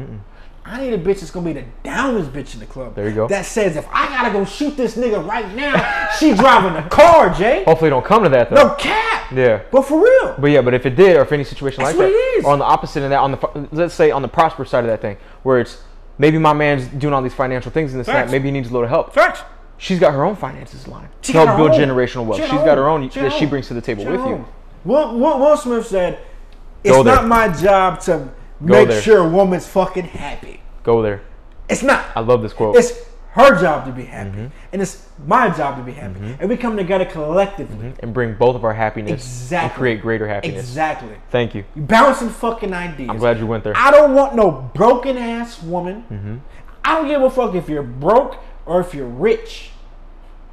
I 0.68 0.82
need 0.82 0.94
a 0.94 0.98
bitch 0.98 1.20
that's 1.20 1.30
gonna 1.30 1.45
be 1.45 1.53
the 1.53 1.66
downest 1.84 2.32
bitch 2.34 2.56
in 2.56 2.60
the 2.60 2.66
club. 2.66 2.95
There 2.95 3.07
you 3.07 3.14
go. 3.14 3.28
That 3.28 3.45
says 3.45 3.76
if 3.76 3.86
I 3.91 4.07
gotta 4.07 4.32
go 4.32 4.45
shoot 4.45 4.76
this 4.76 4.95
nigga 4.98 5.26
right 5.28 5.53
now, 5.56 6.10
she 6.20 6.34
driving 6.34 6.74
the 6.74 6.90
car, 6.90 7.32
Jay. 7.34 7.64
Hopefully, 7.66 7.90
it 7.90 7.91
don't 7.91 8.06
come 8.06 8.24
to 8.24 8.30
that 8.30 8.49
though. 8.49 8.70
No 8.70 8.76
cap. 8.76 9.32
Yeah. 9.32 9.62
But 9.72 9.84
for 9.84 10.02
real. 10.03 10.36
But 10.40 10.48
yeah, 10.48 10.62
but 10.62 10.74
if 10.74 10.86
it 10.86 10.95
did, 10.95 11.18
or 11.18 11.22
if 11.22 11.32
any 11.32 11.44
situation 11.44 11.84
That's 11.84 11.95
like 11.98 12.07
that, 12.10 12.41
or 12.45 12.52
on 12.53 12.60
the 12.60 12.66
opposite 12.66 13.03
of 13.03 13.10
that, 13.12 13.20
on 13.20 13.32
the 13.32 13.68
let's 13.72 13.94
say 13.94 14.10
on 14.12 14.22
the 14.24 14.28
prosperous 14.28 14.70
side 14.72 14.84
of 14.84 14.90
that 14.90 15.02
thing, 15.02 15.18
where 15.44 15.60
it's 15.60 15.84
maybe 16.18 16.38
my 16.40 16.53
man's 16.53 16.88
doing 16.88 17.14
all 17.14 17.22
these 17.22 17.34
financial 17.34 17.72
things 17.72 17.91
in 17.91 17.99
this 17.99 18.07
that, 18.07 18.32
maybe 18.32 18.45
he 18.48 18.52
needs 18.52 18.70
a 18.70 18.74
little 18.74 18.88
help. 18.88 19.14
Facts. 19.14 19.41
She's 19.78 19.99
got 19.99 20.14
her 20.14 20.24
own 20.24 20.38
finances 20.38 20.88
line 20.88 21.10
She 21.22 21.34
to 21.34 21.40
help 21.45 21.57
build 21.57 21.72
own. 21.72 21.78
generational 21.80 22.26
wealth. 22.26 22.41
She 22.41 22.48
She's 22.49 22.62
got 22.62 22.78
her 22.78 22.88
own 22.88 23.10
She 23.10 23.20
that 23.20 23.34
she 23.34 23.45
brings 23.45 23.68
to 23.68 23.74
the 23.74 23.82
table 23.82 24.03
She 24.06 24.10
with 24.10 24.22
you. 24.22 24.45
Will, 24.86 25.18
Will, 25.18 25.40
Will 25.40 25.57
Smith 25.57 25.88
said, 25.88 26.20
"It's 26.84 26.95
Go 26.95 27.03
there. 27.03 27.16
not 27.16 27.28
my 27.28 27.49
job 27.49 27.99
to 28.02 28.30
make 28.60 28.88
there. 28.88 29.02
sure 29.02 29.18
a 29.20 29.28
woman's 29.28 29.68
fucking 29.68 30.06
happy. 30.06 30.62
Go 30.84 31.02
there. 31.02 31.22
It's 31.68 31.84
not. 31.84 32.06
I 32.16 32.20
love 32.22 32.41
this 32.44 32.53
quote. 32.53 32.76
It's 32.78 32.94
her 33.32 33.60
job 33.60 33.86
to 33.86 33.91
be 33.91 34.06
happy, 34.06 34.30
Mm-hmm. 34.30 34.45
and 34.72 34.82
it's 34.82 35.10
my 35.28 35.49
job 35.49 35.76
to 35.78 35.84
be 35.84 35.91
happy. 35.91 36.38
And 36.40 36.48
we 36.49 36.56
come 36.56 36.78
together 36.78 37.03
collectively. 37.03 37.91
and 37.99 38.14
bring 38.14 38.36
both 38.36 38.56
of 38.56 38.64
our 38.64 38.74
happiness 38.74 39.10
and 39.12 39.20
Exactly. 39.20 39.78
create 39.78 40.02
greater 40.02 40.28
happiness. 40.28 40.60
Exactly. 40.62 41.10
Thank 41.32 41.53
you. 41.56 41.66
You 41.76 41.82
bouncing 41.82 42.30
fucking 42.30 42.74
ideas. 42.74 43.10
I'm 43.10 43.18
glad 43.18 43.40
you 43.40 43.48
went 43.48 43.64
there. 43.66 43.74
I 43.76 43.91
don't 43.91 44.14
want 44.14 44.36
no 44.36 44.52
broken 44.74 45.18
ass 45.18 45.62
woman. 45.62 46.06
Mm-hmm. 46.12 46.36
I 46.86 46.95
don't 46.95 47.07
give 47.07 47.24
a 47.24 47.30
fuck 47.30 47.56
if 47.56 47.68
you're 47.68 47.84
broke 47.84 48.38
or 48.66 48.80
if 48.80 48.94
you're 48.94 49.07
rich. 49.07 49.72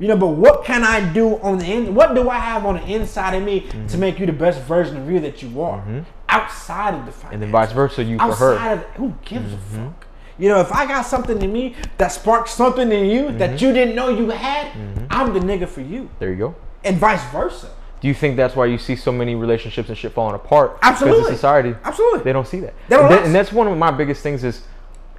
You 0.03 0.09
know, 0.09 0.17
but 0.17 0.27
what 0.31 0.65
can 0.65 0.83
I 0.83 1.13
do 1.13 1.37
on 1.43 1.59
the 1.59 1.65
end? 1.65 1.95
What 1.95 2.17
do 2.17 2.29
I 2.29 2.39
have 2.41 2.67
on 2.67 2.75
the 2.75 2.85
inside 2.87 3.35
of 3.37 3.45
me 3.45 3.61
Mm-hmm. 3.61 3.87
to 3.87 3.99
make 3.99 4.19
you 4.19 4.27
the 4.27 4.33
best 4.33 4.61
version 4.63 4.97
of 4.97 5.09
you 5.09 5.21
that 5.21 5.43
you 5.45 5.63
are? 5.63 5.81
Outside 6.29 6.95
of 6.95 7.07
the 7.07 7.13
finance. 7.13 7.35
and 7.35 7.43
then 7.43 7.51
vice 7.53 7.71
versa, 7.71 8.03
you 8.03 8.19
for 8.19 8.35
her. 8.35 8.73
of 8.73 8.83
who 8.97 9.15
gives 9.25 9.53
a 9.53 9.57
fuck? 9.59 10.07
You 10.41 10.49
know, 10.49 10.61
if 10.61 10.73
I 10.73 10.87
got 10.87 11.03
something 11.03 11.41
in 11.41 11.53
me 11.53 11.77
that 11.99 12.09
sparks 12.09 12.51
something 12.51 12.91
in 12.91 13.07
you 13.11 13.31
that 13.39 13.51
Mm-hmm. 13.51 13.65
you 13.65 13.73
didn't 13.73 13.95
know 13.95 14.09
you 14.09 14.31
had, 14.31 14.73
I'm 15.09 15.33
the 15.33 15.39
nigga 15.39 15.69
for 15.69 15.83
you, 15.83 16.11
There 16.19 16.31
you 16.31 16.37
go. 16.37 16.55
and 16.83 16.97
vice 16.97 17.23
versa. 17.31 17.71
Do 18.01 18.09
you 18.09 18.15
think 18.15 18.37
that's 18.37 18.57
why 18.57 18.67
you 18.67 18.79
see 18.79 18.97
so 18.97 19.13
many 19.13 19.37
relationships 19.37 19.89
and 19.89 19.97
shit 19.97 20.13
falling 20.13 20.35
apart? 20.35 20.81
Because 20.81 20.95
Absolutely. 20.95 21.21
of 21.21 21.27
society. 21.37 21.75
Absolutely. 21.85 22.25
They 22.25 22.33
don't 22.33 22.49
see 22.49 22.59
that. 22.59 22.75
They 22.89 22.97
don't 22.97 23.05
and, 23.05 23.15
that- 23.15 23.25
and 23.27 23.33
that's 23.33 23.53
one 23.53 23.69
of 23.69 23.79
my 23.79 23.93
biggest 23.93 24.21
things 24.25 24.43
is, 24.43 24.63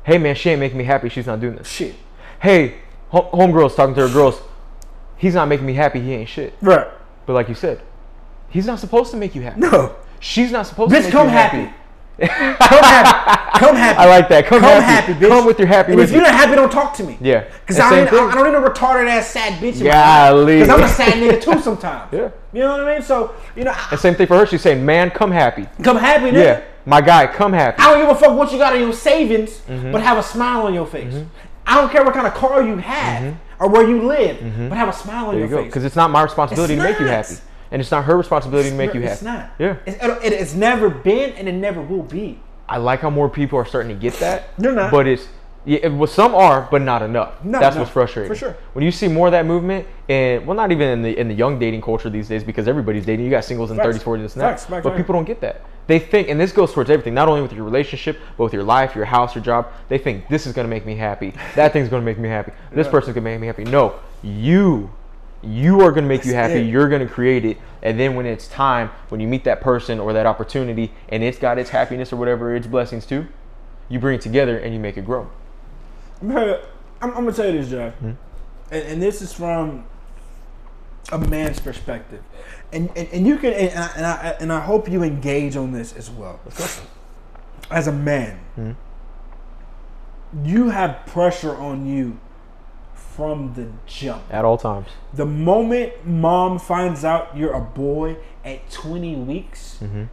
hey 0.03 0.17
man, 0.17 0.35
she 0.35 0.49
ain't 0.49 0.59
making 0.59 0.77
me 0.77 0.83
happy. 0.83 1.07
She's 1.07 1.25
not 1.27 1.39
doing 1.39 1.55
this. 1.55 1.69
Shit. 1.69 1.95
Hey, 2.41 2.79
home, 3.07 3.27
homegirls 3.31 3.77
talking 3.77 3.95
to 3.95 4.05
her 4.09 4.13
girls. 4.13 4.41
He's 5.17 5.35
not 5.35 5.47
making 5.47 5.65
me 5.65 5.73
happy. 5.73 5.99
He 6.01 6.13
ain't 6.13 6.29
shit. 6.29 6.53
Right. 6.61 6.87
But 7.25 7.33
like 7.33 7.47
you 7.49 7.55
said, 7.55 7.81
he's 8.49 8.65
not 8.65 8.79
supposed 8.79 9.11
to 9.11 9.17
make 9.17 9.35
you 9.35 9.41
happy. 9.41 9.59
No. 9.61 9.95
She's 10.19 10.51
not 10.51 10.67
supposed 10.67 10.91
to 10.91 10.97
Bitch, 10.97 11.03
make 11.03 11.11
come 11.11 11.27
you 11.27 11.33
happy. 11.33 11.57
happy. 11.57 11.73
come 12.19 12.83
happy. 12.83 13.39
Come 13.59 13.75
happy. 13.75 13.97
I 13.99 14.05
like 14.07 14.27
that. 14.29 14.45
Come, 14.47 14.59
Come 14.61 14.81
happy. 14.81 15.13
happy, 15.13 15.25
bitch. 15.25 15.29
Come 15.29 15.45
with 15.45 15.57
your 15.59 15.67
happy 15.67 15.91
And 15.93 16.01
if 16.01 16.11
you're 16.11 16.21
not 16.21 16.33
happy, 16.33 16.55
don't 16.55 16.71
talk 16.71 16.93
to 16.95 17.03
me. 17.03 17.17
Yeah. 17.21 17.45
Because 17.61 17.79
I, 17.79 17.99
I. 18.01 18.01
I 18.07 18.33
don't 18.35 18.43
need 18.51 18.57
a 18.57 18.61
retarded 18.61 19.07
ass 19.07 19.27
sad 19.29 19.53
bitch. 19.61 19.81
Golly. 19.81 20.59
Because 20.59 20.69
I'm 20.69 20.83
a 20.83 20.87
sad 20.87 21.13
nigga 21.13 21.41
too 21.41 21.61
sometimes. 21.61 22.11
Yeah. 22.13 22.29
You 22.51 22.59
know 22.61 22.71
what 22.77 22.87
I 22.87 22.93
mean? 22.93 23.01
So, 23.03 23.33
you 23.55 23.63
know, 23.63 23.71
I, 23.71 23.87
And 23.91 23.99
same 23.99 24.15
thing 24.15 24.27
for 24.27 24.37
her. 24.37 24.45
She's 24.45 24.61
saying, 24.61 24.83
man, 24.85 25.11
come 25.11 25.31
happy. 25.31 25.67
come 25.83 25.97
happy, 25.97 26.25
nigga. 26.25 26.43
Yeah. 26.43 26.61
My 26.85 26.99
guy, 26.99 27.27
come 27.27 27.53
happy. 27.53 27.81
I 27.81 27.91
don't 27.91 28.01
give 28.01 28.09
a 28.09 28.19
fuck 28.19 28.37
what 28.37 28.51
you 28.51 28.57
got 28.57 28.75
in 28.75 28.81
your 28.81 28.93
savings, 28.93 29.59
Mm-hmm. 29.67 29.91
but 29.91 30.01
have 30.01 30.17
a 30.17 30.23
smile 30.23 30.63
on 30.63 30.73
your 30.73 30.85
face. 30.87 31.13
I 31.65 31.79
don't 31.79 31.89
care 31.91 32.03
what 32.03 32.13
kind 32.13 32.27
of 32.27 32.33
car 32.33 32.61
you 32.63 32.77
have 32.77 33.35
or 33.63 33.69
where 33.69 33.87
you 33.87 34.01
live, 34.03 34.37
mm-hmm. 34.37 34.69
but 34.69 34.77
have 34.77 34.89
a 34.89 34.93
smile 34.93 35.27
on 35.27 35.35
There 35.35 35.43
you 35.43 35.49
your 35.49 35.57
go. 35.57 35.63
face. 35.63 35.69
Because 35.69 35.85
it's 35.85 35.95
not 35.95 36.11
my 36.11 36.21
responsibility 36.21 36.73
It's 36.73 36.83
to 36.83 36.89
make 36.89 36.99
you 36.99 37.05
happy, 37.07 37.35
and 37.71 37.81
it's 37.81 37.91
not 37.91 38.03
her 38.03 38.17
responsibility 38.17 38.69
to 38.69 38.75
make 38.75 38.93
you 38.93 39.01
happy. 39.01 39.13
It's 39.13 39.21
not. 39.21 39.51
Yeah. 39.57 39.77
It's, 39.85 39.97
it, 40.03 40.33
it's 40.33 40.53
never 40.53 40.89
been, 40.89 41.31
and 41.31 41.47
it 41.47 41.53
never 41.53 41.81
will 41.81 42.03
be. 42.03 42.39
I 42.67 42.77
like 42.77 42.99
how 42.99 43.09
more 43.09 43.29
people 43.29 43.57
are 43.57 43.65
starting 43.65 43.95
to 43.95 43.99
get 43.99 44.15
that. 44.15 44.55
They're 44.57 44.73
not. 44.73 44.91
But 44.91 45.07
it's 45.07 45.27
yeah, 45.65 45.79
it- 45.83 45.93
well, 45.93 46.07
some 46.07 46.35
are, 46.35 46.67
but 46.71 46.81
not 46.81 47.01
enough. 47.01 47.43
No, 47.43 47.59
That's 47.59 47.75
no, 47.75 47.81
what's 47.81 47.91
frustrating. 47.93 48.29
for 48.29 48.35
sure. 48.35 48.55
When 48.73 48.83
you 48.83 48.91
see 48.91 49.07
more 49.07 49.27
of 49.27 49.31
that 49.31 49.45
movement, 49.45 49.87
and 50.09 50.45
well, 50.45 50.55
not 50.57 50.71
even 50.71 50.87
in 50.89 51.01
the 51.01 51.17
in 51.17 51.27
the 51.27 51.33
young 51.33 51.57
dating 51.59 51.81
culture 51.81 52.09
these 52.09 52.27
days, 52.27 52.43
because 52.43 52.67
everybody's 52.67 53.05
dating. 53.05 53.25
You 53.25 53.31
got 53.31 53.45
singles 53.45 53.71
in 53.71 53.77
Facts. 53.77 53.97
30s, 53.97 54.03
40s, 54.03 54.21
this 54.21 54.33
and 54.35 54.41
that. 54.41 54.83
But 54.83 54.95
people 54.97 55.13
don't 55.13 55.25
get 55.25 55.39
that. 55.41 55.61
They 55.87 55.99
think, 55.99 56.29
and 56.29 56.39
this 56.39 56.51
goes 56.53 56.71
towards 56.73 56.89
everything, 56.89 57.13
not 57.13 57.27
only 57.27 57.41
with 57.41 57.51
your 57.51 57.65
relationship, 57.65 58.17
but 58.37 58.45
with 58.45 58.53
your 58.53 58.63
life, 58.63 58.95
your 58.95 59.03
house, 59.05 59.35
your 59.35 59.43
job. 59.43 59.67
They 59.89 59.97
think 59.97 60.27
this 60.29 60.47
is 60.47 60.53
gonna 60.53 60.69
make 60.69 60.85
me 60.85 60.95
happy. 60.95 61.33
That 61.55 61.73
thing's 61.73 61.89
gonna 61.89 62.05
make 62.05 62.17
me 62.17 62.29
happy. 62.29 62.53
This 62.71 62.85
Yeah. 62.87 62.91
person's 62.91 63.15
gonna 63.15 63.25
make 63.29 63.39
me 63.41 63.47
happy. 63.47 63.63
No, 63.65 63.95
you. 64.21 64.89
You 65.41 65.81
are 65.81 65.91
gonna 65.91 66.07
make 66.07 66.23
you 66.23 66.33
happy. 66.33 66.53
it. 66.61 66.67
You're 66.67 66.87
gonna 66.87 67.05
create 67.07 67.43
it, 67.43 67.57
and 67.81 67.99
then 67.99 68.15
when 68.15 68.25
it's 68.25 68.47
time, 68.47 68.91
when 69.09 69.19
you 69.19 69.27
meet 69.27 69.43
that 69.43 69.59
person 69.59 69.99
or 69.99 70.13
that 70.13 70.25
opportunity, 70.25 70.93
and 71.09 71.21
it's 71.21 71.37
got 71.37 71.57
its 71.57 71.69
happiness 71.71 72.13
or 72.13 72.15
whatever 72.15 72.55
its 72.55 72.65
blessings 72.67 73.05
too, 73.05 73.25
you 73.89 73.99
bring 73.99 74.15
it 74.15 74.21
together 74.21 74.57
and 74.57 74.73
you 74.73 74.79
make 74.79 74.95
it 74.97 75.05
grow. 75.05 75.27
Bro, 76.23 76.61
I'm, 77.01 77.09
I'm 77.09 77.15
gonna 77.25 77.33
tell 77.33 77.45
you 77.47 77.59
this, 77.61 77.69
Joe, 77.69 77.89
Hmm? 77.99 78.11
and, 78.71 78.83
and 78.87 79.01
this 79.01 79.21
is 79.21 79.33
from 79.33 79.83
a 81.11 81.17
man's 81.17 81.59
perspective, 81.59 82.23
and 82.71 82.89
and, 82.95 83.07
and 83.11 83.27
you 83.27 83.37
can 83.37 83.53
and 83.53 83.77
I, 83.79 83.91
and 83.97 84.05
I 84.05 84.35
and 84.39 84.53
I 84.53 84.59
hope 84.61 84.89
you 84.89 85.03
engage 85.03 85.55
on 85.57 85.71
this 85.73 85.93
as 85.95 86.09
well. 86.09 86.39
As 87.69 87.87
a 87.87 87.91
man, 87.91 88.39
Hmm? 88.55 88.71
you 90.43 90.69
have 90.69 91.05
pressure 91.05 91.55
on 91.55 91.85
you 91.85 92.17
from 92.95 93.53
the 93.53 93.67
jump. 93.85 94.23
At 94.31 94.43
all 94.45 94.57
times. 94.57 94.87
The 95.13 95.25
moment 95.25 96.05
mom 96.07 96.57
finds 96.57 97.03
out 97.05 97.35
you're 97.37 97.53
a 97.53 97.61
boy 97.61 98.17
at 98.45 98.69
20 98.71 99.15
weeks, 99.17 99.77
Mm-hmm. 99.81 100.03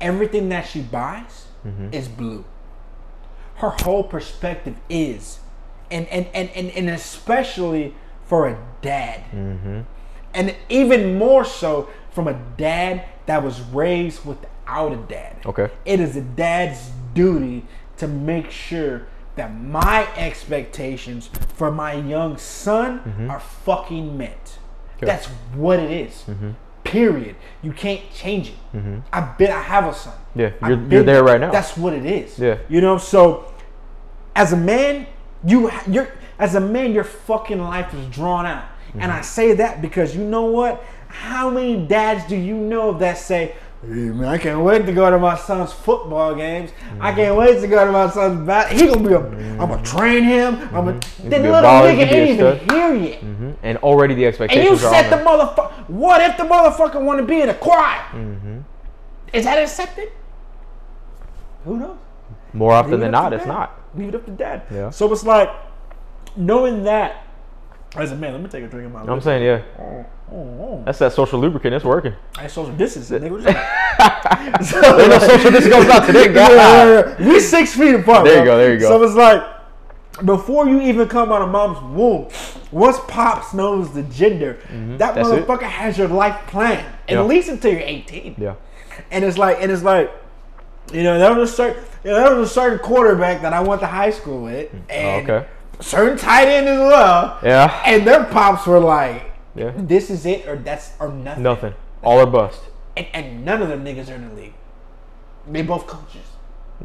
everything 0.00 0.48
that 0.50 0.66
she 0.66 0.80
buys 0.82 1.46
is 1.92 2.08
blue. 2.08 2.44
Her 3.56 3.70
whole 3.70 4.04
perspective 4.04 4.76
is, 4.90 5.38
and 5.94 6.06
and 6.08 6.26
and 6.34 6.50
and, 6.50 6.70
and 6.70 6.90
especially 6.90 7.94
for 8.26 8.48
a 8.48 8.58
dad, 8.82 9.20
Mm-hmm. 9.32 9.80
and 10.34 10.54
even 10.68 11.16
more 11.18 11.44
so 11.44 11.88
from 12.10 12.28
a 12.28 12.34
dad 12.56 13.04
that 13.26 13.42
was 13.42 13.60
raised 13.60 14.24
without 14.26 14.92
a 14.92 14.96
dad. 15.08 15.36
Okay. 15.46 15.68
It 15.84 16.00
is 16.00 16.16
a 16.16 16.20
dad's 16.22 16.90
duty 17.14 17.64
to 17.98 18.06
make 18.08 18.50
sure 18.50 19.06
that 19.36 19.54
my 19.54 20.06
expectations 20.16 21.28
for 21.54 21.70
my 21.70 21.94
young 21.94 22.36
son 22.38 23.00
are 23.30 23.40
fucking 23.40 24.16
met. 24.16 24.44
Mm-hmm. 24.44 24.96
Okay. 24.96 25.06
That's 25.06 25.26
what 25.54 25.78
it 25.80 25.90
is. 25.90 26.24
Period. 26.84 27.34
You 27.62 27.72
can't 27.72 28.02
change 28.12 28.48
it. 28.50 29.02
I've 29.12 29.36
been. 29.38 29.50
I 29.50 29.62
have 29.62 29.86
a 29.86 29.94
son. 29.94 30.12
Mm-hmm. 30.14 30.40
Yeah, 30.40 30.68
you're- 30.68 30.86
you're 30.90 31.02
there 31.02 31.24
right 31.24 31.40
now. 31.40 31.50
That's 31.50 31.76
what 31.76 31.92
it 31.94 32.04
is. 32.06 32.38
Yeah. 32.38 32.58
You 32.68 32.80
know. 32.80 32.98
So, 32.98 33.52
as 34.36 34.52
a 34.52 34.56
man, 34.56 35.06
you 35.46 35.70
you're 35.88 36.08
as 36.38 36.54
a 36.54 36.60
man, 36.60 36.92
your 36.92 37.04
fucking 37.04 37.60
life 37.60 37.92
is 37.94 38.06
drawn 38.08 38.46
out. 38.46 38.64
And 38.94 39.02
Mm-hmm. 39.02 39.10
I 39.18 39.20
say 39.22 39.54
that 39.54 39.82
because 39.82 40.14
you 40.16 40.22
know 40.24 40.44
what? 40.44 40.82
How 41.08 41.50
many 41.50 41.84
dads 41.86 42.24
do 42.28 42.36
you 42.36 42.54
know 42.54 42.92
that 42.98 43.18
say, 43.18 43.54
"Hey, 43.82 43.88
man, 43.88 44.24
I 44.28 44.38
can't 44.38 44.60
wait 44.60 44.86
to 44.86 44.92
go 44.92 45.10
to 45.10 45.18
my 45.18 45.36
son's 45.36 45.72
football 45.72 46.34
games. 46.34 46.70
I 47.00 47.10
Mm-hmm. 47.10 47.16
can't 47.16 47.36
wait 47.36 47.60
to 47.60 47.66
go 47.66 47.84
to 47.84 47.90
my 47.92 48.08
son's 48.10 48.46
bat. 48.46 48.70
He 48.72 48.86
gonna 48.86 49.08
be 49.08 49.14
a. 49.14 49.20
am 49.20 49.58
gonna 49.58 49.82
train 49.82 50.22
him. 50.24 50.54
I'm 50.72 50.84
gonna. 50.86 51.00
He's 51.20 51.28
Then 51.30 51.42
gonna 51.42 51.42
be 51.42 51.48
a 51.48 51.52
little 51.52 52.06
nigga 52.06 52.26
he's 52.26 52.36
gonna 52.38 52.54
be 52.54 52.74
a 52.74 52.78
ain't 52.86 52.94
even 52.94 53.00
here 53.00 53.10
yet. 53.10 53.20
hmm 53.20 53.50
And 53.64 53.78
already 53.78 54.14
the 54.14 54.26
expectations. 54.26 54.68
And 54.70 54.80
you 54.80 54.88
set 54.88 55.10
the 55.10 55.16
motherfucker. 55.24 55.88
What 55.88 56.20
if 56.22 56.36
the 56.36 56.44
motherfucker 56.44 57.02
want 57.02 57.18
to 57.20 57.24
be 57.26 57.40
in 57.40 57.48
a 57.48 57.54
choir? 57.54 57.98
Mm-hmm. 58.12 58.58
Is 59.32 59.44
that 59.44 59.58
accepted? 59.58 60.10
Who 61.64 61.78
knows? 61.78 61.96
More 62.52 62.72
often 62.72 63.00
than 63.00 63.10
not, 63.10 63.32
it's 63.32 63.46
not. 63.46 63.78
Leave 63.96 64.08
it 64.10 64.14
up 64.14 64.24
to 64.26 64.32
dad. 64.32 64.62
Yeah. 64.70 64.90
So 64.90 65.10
it's 65.12 65.24
like 65.24 65.48
knowing 66.36 66.82
that 66.84 67.24
as 67.96 68.12
a 68.12 68.16
man. 68.16 68.32
Let 68.32 68.42
me 68.42 68.48
take 68.48 68.64
a 68.64 68.68
drink 68.68 68.86
of 68.86 68.92
my. 68.92 69.00
You 69.02 69.06
know 69.06 69.12
I'm 69.14 69.20
saying? 69.20 69.42
Yeah. 69.44 69.62
Oh, 69.78 70.06
oh. 70.32 70.82
That's 70.84 70.98
that 70.98 71.12
social 71.12 71.38
lubricant. 71.38 71.74
It's 71.74 71.84
working. 71.84 72.14
I 72.36 72.46
social 72.48 72.74
distancing, 72.74 73.20
nigga. 73.20 73.44
So, 74.64 74.78
Ain't 74.98 75.08
no 75.10 75.18
social 75.20 75.50
distance 75.50 75.68
goes 75.74 75.86
out 75.86 76.06
today, 76.06 76.24
Yeah, 76.26 76.32
God. 76.32 76.50
yeah, 76.52 77.16
yeah. 77.20 77.28
We 77.28 77.38
six 77.40 77.74
feet 77.74 77.94
apart. 77.94 78.24
There 78.24 78.34
you 78.38 78.42
bro. 78.44 78.44
go, 78.44 78.56
there 78.58 78.72
you 78.74 78.80
go. 78.80 78.88
So 78.88 79.02
it's 79.02 79.14
like 79.14 79.42
before 80.24 80.68
you 80.68 80.80
even 80.82 81.08
come 81.08 81.30
out 81.32 81.42
of 81.42 81.48
mom's 81.50 81.80
womb, 81.96 82.28
once 82.72 82.98
pops 83.08 83.54
knows 83.54 83.92
the 83.94 84.02
gender, 84.04 84.54
that 84.54 84.68
Mm-hmm. 84.70 84.96
That's 84.96 85.16
it. 85.28 85.46
motherfucker 85.46 85.62
has 85.62 85.96
your 85.98 86.08
life 86.08 86.36
planned 86.48 86.84
at 87.08 87.14
Yeah. 87.14 87.22
least 87.22 87.48
until 87.48 87.72
you're 87.72 87.80
18. 87.82 88.34
Yeah. 88.38 88.54
And 89.10 89.24
it's 89.24 89.38
like, 89.38 89.58
and 89.60 89.70
it's 89.70 89.82
like, 89.82 90.10
you 90.92 91.02
know, 91.02 91.18
there 91.18 91.34
was 91.34 91.50
a 91.50 91.54
certain, 91.54 91.82
you 92.04 92.10
know, 92.10 92.16
there 92.28 92.34
was 92.36 92.50
a 92.50 92.54
certain 92.54 92.78
quarterback 92.78 93.42
that 93.42 93.52
I 93.52 93.60
went 93.60 93.80
to 93.80 93.86
high 93.86 94.10
school 94.10 94.42
with, 94.42 94.70
mm. 94.72 94.80
oh, 94.90 94.92
and 94.92 95.30
Oh, 95.30 95.34
okay. 95.34 95.46
certain 95.80 96.18
tight 96.18 96.48
end 96.48 96.68
as 96.68 96.78
well. 96.78 97.38
Yeah. 97.42 97.82
And 97.86 98.06
their 98.06 98.24
pops 98.24 98.66
were 98.66 98.80
like, 98.80 99.32
Yeah. 99.54 99.72
"This 99.76 100.10
is 100.10 100.26
it, 100.26 100.46
or 100.46 100.56
that's 100.56 100.92
or 101.00 101.08
nothing." 101.08 101.42
Nothing. 101.42 101.74
All 102.02 102.18
or 102.20 102.26
bust. 102.26 102.60
And, 102.96 103.06
and 103.14 103.44
none 103.44 103.62
of 103.62 103.68
them 103.68 103.84
niggas 103.84 104.10
are 104.10 104.14
in 104.14 104.28
the 104.28 104.34
league. 104.34 104.54
They 105.50 105.62
both 105.62 105.86
coaches. 105.86 106.22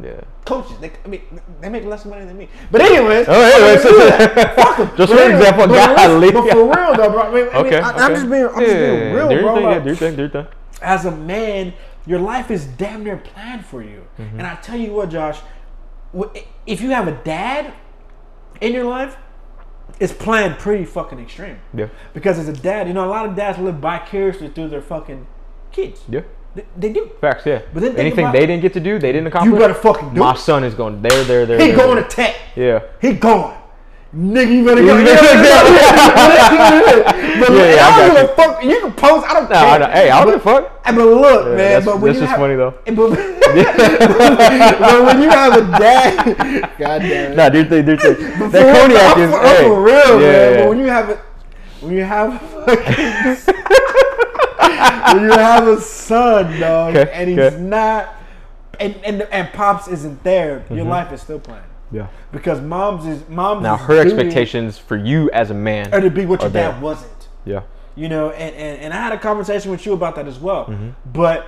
Yeah. 0.01 0.21
Coaches. 0.45 0.77
They, 0.79 0.91
I 1.03 1.07
mean, 1.07 1.21
they 1.61 1.69
make 1.69 1.83
less 1.85 2.05
money 2.05 2.23
than 2.25 2.37
me. 2.37 2.47
But 2.71 2.81
anyways, 2.81 3.25
Oh, 3.27 3.33
anyways. 3.33 3.85
I'm 3.85 3.91
gonna 3.91 4.03
do 4.03 4.33
that. 4.35 4.55
Fuck 4.59 4.79
'em. 4.79 4.97
Just 4.97 5.13
for 5.13 5.29
example, 5.31 5.67
but 5.67 5.69
listen- 5.71 5.95
golly. 5.95 6.31
But 6.31 6.51
for 6.51 6.63
real 6.65 6.95
though, 6.95 7.09
bro. 7.09 7.21
I 7.21 7.31
mean, 7.33 7.47
I 7.51 7.63
mean, 7.63 7.65
Okay. 7.65 7.79
I, 7.79 7.89
okay. 7.91 8.01
am 8.03 8.11
just 8.15 8.29
being, 8.29 8.45
I'm 8.45 8.59
just 8.59 8.75
being 8.75 9.13
real, 9.13 9.27
bro. 9.27 9.55
thing, 9.55 9.63
Like, 9.65 9.75
yeah, 9.75 9.79
do 9.79 9.85
your 9.87 9.95
thing, 9.95 10.15
do 10.15 10.21
your 10.21 10.29
thing. 10.31 10.47
as 10.81 11.05
a 11.05 11.11
man, 11.11 11.73
your 12.09 12.19
life 12.19 12.49
is 12.49 12.65
damn 12.65 13.03
near 13.03 13.17
planned 13.17 13.63
for 13.63 13.83
you. 13.83 14.07
Mm-hmm. 14.17 14.39
And 14.39 14.47
I 14.47 14.55
tell 14.55 14.77
you 14.77 14.91
what, 14.93 15.09
Josh, 15.09 15.39
if 16.65 16.81
you 16.81 16.89
have 16.89 17.07
a 17.07 17.11
dad 17.23 17.71
in 18.59 18.73
your 18.73 18.85
life, 18.85 19.15
it's 19.99 20.11
planned 20.11 20.57
pretty 20.57 20.85
fucking 20.85 21.19
extreme. 21.19 21.59
Yeah. 21.71 21.89
Because 22.15 22.39
as 22.39 22.47
a 22.47 22.53
dad, 22.53 22.87
you 22.87 22.95
know, 22.95 23.05
a 23.05 23.11
lot 23.11 23.27
of 23.27 23.35
dads 23.35 23.59
live 23.59 23.75
vicariously 23.75 24.49
through 24.49 24.69
their 24.69 24.81
fucking 24.81 25.27
kids. 25.71 26.01
Yeah. 26.09 26.21
They, 26.55 26.65
they 26.75 26.91
do. 26.91 27.11
Facts, 27.21 27.45
yeah. 27.45 27.61
But 27.71 27.83
then 27.83 27.95
Anything 27.95 28.25
about- 28.25 28.33
they 28.33 28.47
didn't 28.47 28.63
get 28.63 28.73
to 28.73 28.79
do, 28.79 28.97
they 28.97 29.11
didn't 29.11 29.27
accomplish. 29.27 29.53
You 29.53 29.59
better 29.59 29.75
fucking 29.75 30.15
do 30.15 30.19
My 30.19 30.33
son 30.33 30.63
is 30.63 30.73
going 30.73 31.03
there, 31.03 31.23
there, 31.25 31.45
there. 31.45 31.59
He 31.59 31.67
there, 31.67 31.77
going 31.77 31.95
there. 31.97 32.07
to 32.07 32.15
tech. 32.15 32.35
Yeah. 32.55 32.81
He 32.99 33.13
going. 33.13 33.55
Nigga, 34.15 34.51
you 34.51 34.65
better 34.65 34.81
go. 34.81 34.97
You 34.97 35.05
Yeah, 35.05 35.21
better 35.21 35.37
yeah, 35.37 35.63
yeah. 35.77 37.39
But 37.39 37.51
Yeah, 37.53 37.75
yeah, 37.75 37.85
I 37.85 37.89
I 37.93 38.07
don't 38.07 38.15
give 38.15 38.23
a 38.23 38.35
fuck. 38.35 38.63
You 38.63 38.79
can 38.81 38.91
post. 38.93 39.27
I 39.29 39.33
don't 39.35 39.49
Nah, 39.51 39.55
I 39.55 39.59
care. 39.61 39.79
know. 39.79 39.87
Hey, 39.93 40.09
I 40.09 40.17
don't 40.25 40.33
give 40.33 40.41
a 40.41 40.43
fuck. 40.43 40.83
But 40.83 40.95
look, 40.95 41.45
man. 41.45 41.57
that's- 41.57 41.85
but 41.85 41.99
when 41.99 42.05
that's 42.05 42.15
you 42.15 42.21
just 42.21 42.31
have, 42.31 42.39
funny, 42.39 42.55
though. 42.55 42.73
But, 42.85 42.95
but 44.79 45.05
when 45.05 45.21
you 45.21 45.29
have 45.29 45.53
a 45.57 45.61
dad, 45.77 46.71
God 46.79 46.99
damn 47.03 47.31
it. 47.33 47.35
Nah, 47.37 47.49
do 47.49 47.57
your 47.59 47.67
thing, 47.67 47.85
do 47.85 47.91
your 47.91 47.99
thing. 47.99 48.15
For 48.37 48.47
That 48.49 48.63
real, 48.65 48.97
cognac 48.97 49.17
is, 49.17 49.29
for, 49.29 49.37
I'm 49.39 49.45
hey. 49.55 49.63
for 49.67 49.81
real, 49.83 50.21
yeah, 50.21 50.27
man. 50.27 50.53
yeah. 50.53 50.59
But 50.61 50.69
when 50.69 50.79
you 50.79 50.87
have 50.87 51.09
a, 51.09 51.15
when 51.81 51.93
you 51.93 52.03
have 52.03 52.41
fucking, 52.65 53.55
when 55.13 55.23
you 55.23 55.31
have 55.37 55.67
a 55.67 55.81
son, 55.81 56.59
dog, 56.59 56.95
Okay, 56.95 57.11
and 57.13 57.29
he's 57.29 57.37
okay. 57.39 57.57
not, 57.61 58.15
and 58.79 58.95
and 59.05 59.21
and 59.31 59.53
pops 59.53 59.87
isn't 59.87 60.23
there, 60.23 60.63
your 60.69 60.79
Mm-hmm. 60.79 60.89
life 60.89 61.11
is 61.13 61.21
still 61.21 61.39
planned 61.39 61.63
Yeah. 61.91 62.07
because 62.31 62.61
mom's 62.61 63.05
is 63.05 63.27
mom's. 63.29 63.63
Now, 63.63 63.75
is 63.75 63.81
her 63.81 63.99
expectations 63.99 64.77
for 64.77 64.95
you 64.95 65.29
as 65.31 65.49
a 65.49 65.53
man 65.53 65.93
are 65.93 66.01
to 66.01 66.09
be 66.09 66.25
what 66.25 66.41
your 66.41 66.49
dad 66.51 66.81
wasn't. 66.81 67.27
Yeah. 67.45 67.61
You 67.95 68.09
know, 68.09 68.29
and, 68.29 68.55
and, 68.55 68.79
and 68.81 68.93
I 68.93 68.97
had 68.97 69.11
a 69.13 69.17
conversation 69.17 69.71
with 69.71 69.85
you 69.85 69.93
about 69.93 70.15
that 70.15 70.27
as 70.27 70.39
well. 70.39 70.65
Mm-hmm. 70.67 70.89
But 71.11 71.47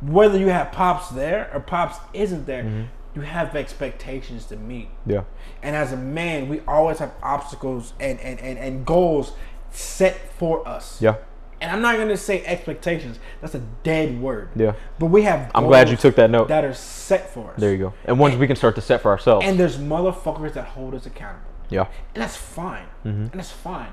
whether 0.00 0.38
you 0.38 0.48
have 0.48 0.72
pops 0.72 1.08
there 1.10 1.50
or 1.54 1.60
pops 1.60 1.98
isn't 2.12 2.46
there, 2.46 2.62
Mm-hmm. 2.64 2.82
you 3.14 3.22
have 3.22 3.56
expectations 3.56 4.44
to 4.46 4.56
meet. 4.56 4.88
Yeah. 5.06 5.22
And 5.62 5.74
as 5.74 5.92
a 5.92 5.96
man, 5.96 6.48
we 6.48 6.60
always 6.68 6.98
have 6.98 7.12
obstacles 7.22 7.92
and, 7.98 8.20
and, 8.20 8.38
and, 8.40 8.58
and 8.58 8.84
goals 8.86 9.32
set 9.70 10.32
for 10.34 10.66
us. 10.68 11.00
Yeah. 11.00 11.16
And 11.60 11.70
I'm 11.72 11.80
not 11.82 11.96
going 11.96 12.08
to 12.08 12.16
say 12.16 12.44
expectations. 12.44 13.18
That's 13.40 13.54
a 13.54 13.62
dead 13.82 14.20
word. 14.20 14.50
Yeah. 14.54 14.74
But 14.98 15.06
we 15.06 15.22
have 15.22 15.50
I'm 15.54 15.66
glad 15.66 15.88
you 15.88 15.96
took 15.96 16.14
that 16.16 16.30
note. 16.30 16.48
that 16.48 16.64
are 16.64 16.74
set 16.74 17.30
for 17.32 17.52
us. 17.52 17.58
There 17.60 17.72
you 17.72 17.78
go. 17.78 17.94
And 18.04 18.18
ones 18.18 18.36
we 18.36 18.46
can 18.46 18.56
start 18.56 18.74
to 18.76 18.80
set 18.80 19.02
for 19.02 19.10
ourselves. 19.10 19.44
And 19.46 19.58
there's 19.58 19.76
motherfuckers 19.76 20.52
that 20.54 20.66
hold 20.66 20.94
us 20.94 21.06
accountable. 21.06 21.50
yeah. 21.68 21.86
And 22.14 22.22
that's 22.22 22.36
fine. 22.36 22.86
Mm-hmm. 23.04 23.22
And 23.22 23.32
that's 23.32 23.50
fine. 23.50 23.92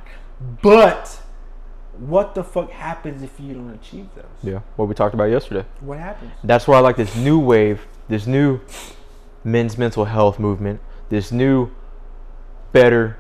But 0.62 1.20
what 1.98 2.36
the 2.36 2.44
fuck 2.44 2.70
happens 2.72 3.24
if 3.24 3.40
you 3.40 3.54
don't 3.54 3.72
achieve 3.74 4.10
those? 4.16 4.26
Yeah. 4.44 4.60
What 4.76 4.88
we 4.88 4.94
talked 4.94 5.14
about 5.14 5.26
yesterday. 5.32 5.66
What 5.80 5.98
happens? 5.98 6.32
That's 6.44 6.68
why 6.68 6.78
I 6.78 6.82
like 6.82 6.98
this 6.98 7.16
new 7.16 7.40
wave, 7.40 7.88
this 8.10 8.28
new 8.28 8.60
men's 9.44 9.78
mental 9.78 10.06
health 10.06 10.38
movement, 10.40 10.82
this 11.10 11.32
new, 11.32 11.72
better, 12.74 13.18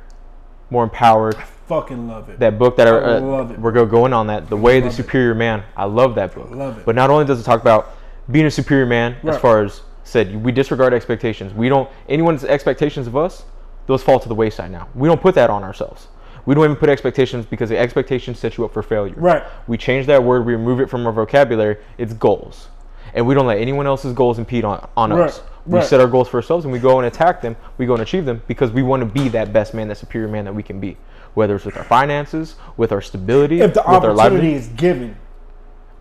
more 0.69 0.84
empowered. 0.84 1.35
Fucking 1.67 2.07
love 2.07 2.29
it. 2.29 2.39
That 2.39 2.59
book 2.59 2.77
that 2.77 2.87
I, 2.87 2.91
I 2.91 3.15
uh, 3.15 3.19
love 3.21 3.51
it. 3.51 3.59
we're 3.59 3.71
go 3.71 3.85
going 3.85 4.13
on 4.13 4.27
that, 4.27 4.49
the 4.49 4.57
way 4.57 4.77
of 4.77 4.83
the 4.83 4.89
Love 4.89 4.99
it. 4.99 5.03
superior 5.03 5.33
man. 5.33 5.63
I 5.75 5.85
love 5.85 6.13
that 6.15 6.35
book. 6.35 6.51
Love 6.51 6.77
it. 6.77 6.85
But 6.85 6.95
not 6.95 7.09
only 7.09 7.25
does 7.25 7.39
it 7.39 7.43
talk 7.43 7.59
about 7.61 7.95
being 8.29 8.45
a 8.45 8.51
superior 8.51 8.85
man, 8.85 9.15
as 9.23 9.37
far 9.39 9.63
as 9.63 9.81
said, 10.03 10.43
we 10.43 10.51
disregard 10.51 10.93
expectations. 10.93 11.53
We 11.53 11.67
don't 11.69 11.89
anyone's 12.07 12.43
expectations 12.43 13.07
of 13.07 13.15
us; 13.15 13.45
those 13.87 14.03
fall 14.03 14.19
to 14.19 14.27
the 14.29 14.35
wayside 14.35 14.71
now. 14.71 14.87
We 14.93 15.07
don't 15.07 15.21
put 15.21 15.33
that 15.35 15.49
on 15.49 15.63
ourselves. 15.63 16.07
We 16.45 16.53
don't 16.53 16.65
even 16.65 16.75
put 16.75 16.89
expectations 16.89 17.47
because 17.47 17.69
the 17.69 17.77
expectations 17.79 18.37
set 18.37 18.57
you 18.57 18.65
up 18.65 18.71
for 18.71 18.83
failure. 18.83 19.15
Right. 19.17 19.41
We 19.65 19.77
change 19.77 20.05
that 20.05 20.23
word. 20.23 20.45
We 20.45 20.53
remove 20.53 20.79
it 20.79 20.89
from 20.91 21.07
our 21.07 21.11
vocabulary. 21.13 21.77
It's 21.97 22.13
goals, 22.13 22.67
and 23.15 23.25
we 23.25 23.33
don't 23.33 23.47
let 23.47 23.57
anyone 23.57 23.87
else's 23.87 24.13
goals 24.13 24.37
impede 24.37 24.65
on 24.65 24.87
on 24.95 25.11
Right, 25.11 25.29
us. 25.29 25.41
We 25.65 25.79
right. 25.79 25.83
set 25.87 25.99
our 25.99 26.05
goals 26.07 26.27
for 26.27 26.37
ourselves, 26.37 26.65
and 26.65 26.71
we 26.71 26.77
go 26.77 26.99
and 26.99 27.07
attack 27.07 27.41
them. 27.41 27.55
We 27.79 27.87
go 27.87 27.93
and 27.93 28.03
achieve 28.03 28.25
them 28.25 28.43
because 28.47 28.69
we 28.69 28.83
want 28.83 28.99
to 29.01 29.07
be 29.07 29.29
that 29.29 29.51
best 29.51 29.73
man, 29.73 29.87
that 29.87 29.97
superior 29.97 30.27
man 30.27 30.45
that 30.45 30.53
we 30.53 30.61
can 30.61 30.79
be. 30.79 30.95
Whether 31.36 31.56
it's 31.56 31.66
with 31.66 31.78
our 31.78 31.84
finances, 31.84 32.56
with 32.78 32.91
our 32.91 33.02
stability, 33.02 33.62
if 33.62 33.74
the 33.74 33.82
with 33.82 33.88
opportunity 33.88 34.18
livelihood, 34.18 34.53
is 34.62 34.68
given. 34.70 35.18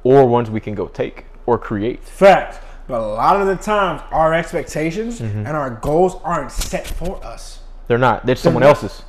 or 0.05 0.27
ones 0.27 0.51
we 0.51 0.61
can 0.61 0.75
go 0.75 0.87
take 0.89 1.27
or 1.47 1.59
create. 1.59 2.03
Facts. 2.05 2.59
But 2.87 3.01
a 3.01 3.07
lot 3.07 3.41
of 3.41 3.47
the 3.47 3.57
times, 3.57 4.03
our 4.11 4.33
expectations 4.35 5.21
Mm-hmm. 5.21 5.39
and 5.47 5.49
our 5.49 5.71
goals 5.71 6.17
aren't 6.25 6.53
set 6.53 6.87
for 6.87 7.23
us. 7.25 7.61
They're 7.89 7.99
not. 7.99 8.25
They're 8.27 8.37
someone 8.37 8.63
not. 8.63 8.83
else's. 8.83 9.03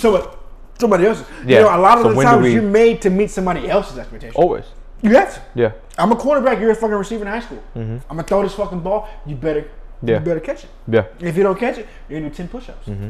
So? 0.00 0.38
Somebody 0.78 1.06
else's. 1.06 1.26
Yeah. 1.46 1.58
You 1.58 1.64
know, 1.64 1.76
a 1.76 1.80
lot 1.80 1.98
of 1.98 2.04
So 2.04 2.12
the 2.12 2.22
times 2.22 2.42
we- 2.42 2.52
you're 2.54 2.62
made 2.62 3.00
to 3.02 3.10
meet 3.10 3.30
somebody 3.30 3.68
else's 3.68 3.98
expectations. 3.98 4.36
Always. 4.36 4.64
You 5.02 5.10
have 5.14 5.34
to. 5.34 5.40
Yeah. 5.54 5.72
I'm 5.98 6.12
a 6.12 6.16
quarterback. 6.16 6.60
You're 6.60 6.70
a 6.70 6.74
fucking 6.74 6.94
receiver 6.96 7.22
in 7.22 7.28
high 7.28 7.40
school. 7.40 7.62
I'm 7.74 8.00
gonna 8.08 8.22
throw 8.22 8.42
this 8.42 8.54
fucking 8.54 8.80
ball. 8.80 9.08
You 9.26 9.36
better. 9.36 9.62
Mm-hmm. 9.62 10.08
Yeah. 10.08 10.18
You 10.18 10.24
better 10.24 10.40
catch 10.40 10.64
it. 10.64 10.70
Yeah. 10.88 11.04
If 11.20 11.36
you 11.36 11.42
don't 11.42 11.58
catch 11.58 11.78
it, 11.78 11.86
you're 12.08 12.20
gonna 12.20 12.30
do 12.30 12.36
ten 12.36 12.48
push-ups. 12.48 12.86
Mm-hmm. 12.88 13.08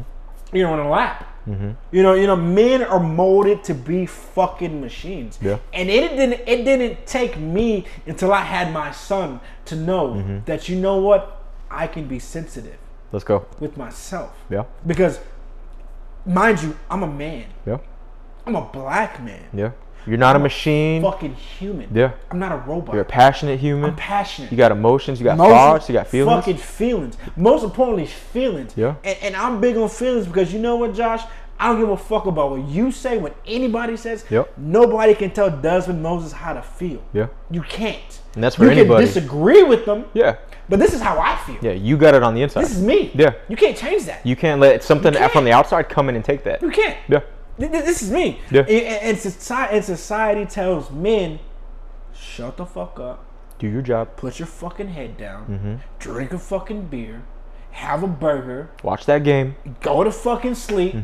You 0.53 0.63
know, 0.63 0.73
on 0.73 0.79
a 0.79 0.89
lap. 0.89 1.33
You 1.93 2.03
know, 2.03 2.13
you 2.13 2.27
know, 2.27 2.35
men 2.35 2.83
are 2.83 2.99
molded 2.99 3.63
to 3.65 3.73
be 3.73 4.05
fucking 4.05 4.81
machines. 4.81 5.39
Yeah. 5.41 5.59
And 5.73 5.89
it 5.89 6.09
didn't. 6.09 6.41
It 6.45 6.65
didn't 6.65 7.05
take 7.07 7.37
me 7.37 7.85
until 8.05 8.33
I 8.33 8.41
had 8.41 8.73
my 8.73 8.91
son 8.91 9.39
to 9.65 9.75
know 9.75 10.07
Mm-hmm. 10.15 10.39
that 10.45 10.67
you 10.67 10.75
know 10.77 10.97
what, 10.97 11.41
I 11.71 11.87
can 11.87 12.05
be 12.07 12.19
sensitive 12.19 12.77
Let's 13.13 13.23
go. 13.23 13.45
with 13.61 13.77
myself. 13.77 14.33
Yeah. 14.49 14.65
Because, 14.85 15.21
mind 16.25 16.61
you, 16.61 16.75
I'm 16.89 17.03
a 17.03 17.07
man. 17.07 17.45
Yeah. 17.65 17.77
I'm 18.45 18.55
a 18.55 18.61
black 18.61 19.23
man. 19.23 19.43
Yeah. 19.53 19.71
You're 20.07 20.17
not 20.17 20.35
a 20.35 20.39
machine. 20.39 21.01
Fucking 21.01 21.35
human. 21.35 21.89
Yeah. 21.93 22.13
I'm 22.31 22.39
not 22.39 22.51
a 22.51 22.57
robot. 22.57 22.93
You're 22.93 23.01
a 23.03 23.05
passionate 23.05 23.59
human. 23.59 23.89
I'm 23.91 23.95
passionate. 23.95 24.51
You 24.51 24.57
got 24.57 24.71
emotions. 24.71 25.19
You 25.19 25.25
got 25.25 25.33
Emotions, 25.33 25.53
thoughts. 25.53 25.89
You 25.89 25.93
got 25.93 26.07
feelings. 26.07 26.39
Fucking 26.45 26.57
feelings. 26.57 27.17
Most 27.35 27.63
importantly, 27.63 28.05
feelings. 28.07 28.73
Yeah. 28.75 28.95
And, 29.03 29.17
and 29.21 29.35
I'm 29.35 29.59
big 29.59 29.75
on 29.77 29.89
feelings 29.89 30.25
because 30.25 30.53
you 30.53 30.59
know 30.59 30.77
what, 30.77 30.93
Josh? 30.93 31.23
I 31.59 31.69
don't 31.69 31.79
give 31.79 31.89
a 31.89 31.97
fuck 31.97 32.27
about 32.27 32.51
what 32.51 32.67
you 32.69 32.91
say, 32.91 33.17
what 33.17 33.35
anybody 33.45 33.97
says. 33.97 34.23
Yep. 34.29 34.53
Nobody 34.57 35.15
can 35.15 35.31
tell 35.31 35.49
Desmond 35.49 36.03
Moses 36.03 36.31
how 36.31 36.53
to 36.53 36.61
feel. 36.61 37.01
Yeah. 37.13 37.27
You 37.49 37.61
can't. 37.63 38.21
And 38.35 38.43
that's 38.43 38.55
for 38.55 38.65
you 38.65 38.69
anybody. 38.71 39.05
can 39.05 39.13
disagree 39.13 39.63
with 39.63 39.83
them, 39.85 40.05
Yeah. 40.13 40.35
but 40.69 40.77
this 40.77 40.93
is 40.93 41.01
how 41.01 41.19
I 41.19 41.35
feel. 41.37 41.57
Yeah. 41.61 41.71
You 41.71 41.97
got 41.97 42.13
it 42.13 42.21
on 42.21 42.35
the 42.35 42.43
inside. 42.43 42.61
This 42.61 42.75
is 42.77 42.83
me. 42.83 43.11
Yeah. 43.15 43.33
You 43.49 43.55
can't 43.55 43.75
change 43.75 44.05
that. 44.05 44.23
You 44.23 44.35
can't 44.35 44.61
let 44.61 44.83
something 44.83 45.13
can't. 45.13 45.31
from 45.31 45.45
the 45.45 45.51
outside 45.51 45.89
come 45.89 46.09
in 46.09 46.15
and 46.15 46.23
take 46.23 46.43
that. 46.43 46.61
You 46.61 46.69
can't. 46.69 46.95
Yeah. 47.09 47.21
Th- 47.59 47.71
th- 47.71 47.85
This 47.85 48.01
is 48.03 48.11
me. 48.11 48.39
Yeah. 48.51 48.61
And, 48.61 49.17
society, 49.17 49.75
and 49.77 49.85
society 49.85 50.45
tells 50.45 50.91
men, 50.91 51.39
shut 52.13 52.57
the 52.57 52.65
fuck 52.65 52.99
up. 52.99 53.23
Do 53.59 53.67
your 53.67 53.81
job. 53.81 54.15
Put 54.17 54.39
your 54.39 54.45
fucking 54.47 54.89
head 54.89 55.17
down. 55.17 55.45
Mm-hmm. 55.47 55.75
Drink 55.99 56.31
a 56.33 56.37
fucking 56.39 56.87
beer. 56.87 57.23
Have 57.71 58.03
a 58.03 58.07
burger. 58.07 58.69
Watch 58.83 59.05
that 59.07 59.23
game. 59.23 59.55
Go 59.81 60.03
to 60.03 60.11
fucking 60.11 60.55
sleep. 60.55 60.95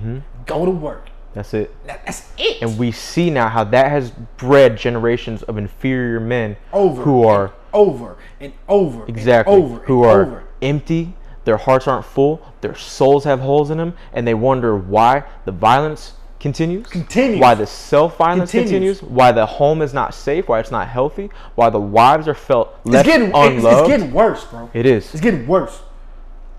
Go 0.46 0.66
to 0.66 0.72
work. 0.72 1.10
That's 1.34 1.54
it. 1.56 1.74
That- 1.88 2.06
That's 2.06 2.32
it. 2.38 2.58
Mm-hmm. 2.58 2.66
And 2.66 2.78
we 2.78 2.92
see 2.92 3.30
now 3.32 3.50
how 3.50 3.64
that 3.64 3.90
has 3.90 4.12
bred 4.38 4.78
generations 4.78 5.42
of 5.44 5.58
inferior 5.58 6.20
men 6.20 6.58
over 6.72 7.02
who 7.04 7.24
are 7.26 7.54
over 7.74 8.18
and 8.40 8.54
over 8.70 9.04
exactly 9.08 9.56
and 9.56 9.64
over 9.64 9.80
who 9.86 10.04
and 10.04 10.12
are 10.12 10.22
over. 10.22 10.44
empty. 10.62 11.16
Their 11.46 11.58
hearts 11.58 11.88
aren't 11.88 12.06
full. 12.06 12.42
Their 12.62 12.76
souls 12.76 13.24
have 13.26 13.40
holes 13.40 13.70
in 13.72 13.78
them, 13.80 13.96
and 14.14 14.26
they 14.28 14.34
wonder 14.36 14.78
why 14.78 15.24
the 15.46 15.52
violence 15.52 16.14
continues. 16.44 16.86
Continues. 16.88 17.40
Why 17.40 17.56
the 17.56 17.66
self 17.66 18.18
violence 18.18 18.52
Continues. 18.52 19.00
continues. 19.00 19.18
Why 19.18 19.32
the 19.32 19.46
home 19.46 19.82
is 19.82 19.94
not 19.94 20.14
safe. 20.14 20.48
Why 20.48 20.60
it's 20.60 20.70
not 20.70 20.88
healthy. 20.88 21.32
Why 21.56 21.72
the 21.72 21.80
wives 21.80 22.28
are 22.28 22.36
felt 22.36 22.76
It's 22.86 22.92
left 22.94 23.06
getting 23.08 23.30
it's, 23.30 23.38
unloved. 23.38 23.80
it's 23.80 23.88
getting 23.88 24.14
worse, 24.14 24.44
bro. 24.46 24.70
it 24.74 24.86
is. 24.86 25.12
It's 25.14 25.22
getting 25.22 25.48
worse. 25.48 25.82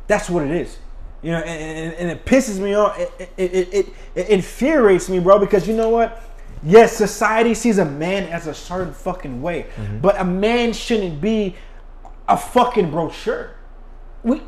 That's 0.09 0.29
what 0.29 0.43
it 0.45 0.51
is. 0.51 0.79
You 1.23 1.31
know, 1.33 1.39
and, 1.39 1.79
and, 1.87 1.95
and 1.95 2.11
it 2.11 2.25
pisses 2.27 2.59
me 2.59 2.75
off. 2.75 2.99
It, 2.99 3.13
it, 3.19 3.31
it, 3.55 3.75
it, 3.75 3.87
it 4.15 4.29
infuriates 4.29 5.09
me, 5.09 5.21
bro, 5.21 5.39
because 5.39 5.69
you 5.69 5.75
know 5.77 5.89
what? 5.91 6.23
Yes, 6.63 6.93
society 6.97 7.55
sees 7.55 7.79
a 7.79 7.85
man 7.85 8.25
as 8.31 8.47
a 8.47 8.55
certain 8.55 8.93
fucking 8.93 9.41
way, 9.43 9.67
Mm-hmm. 9.77 9.99
but 10.01 10.19
a 10.21 10.25
man 10.25 10.73
shouldn't 10.73 11.21
be 11.21 11.57
a 12.29 12.37
fucking 12.37 12.91
brochure. 12.91 13.51
We, 14.23 14.41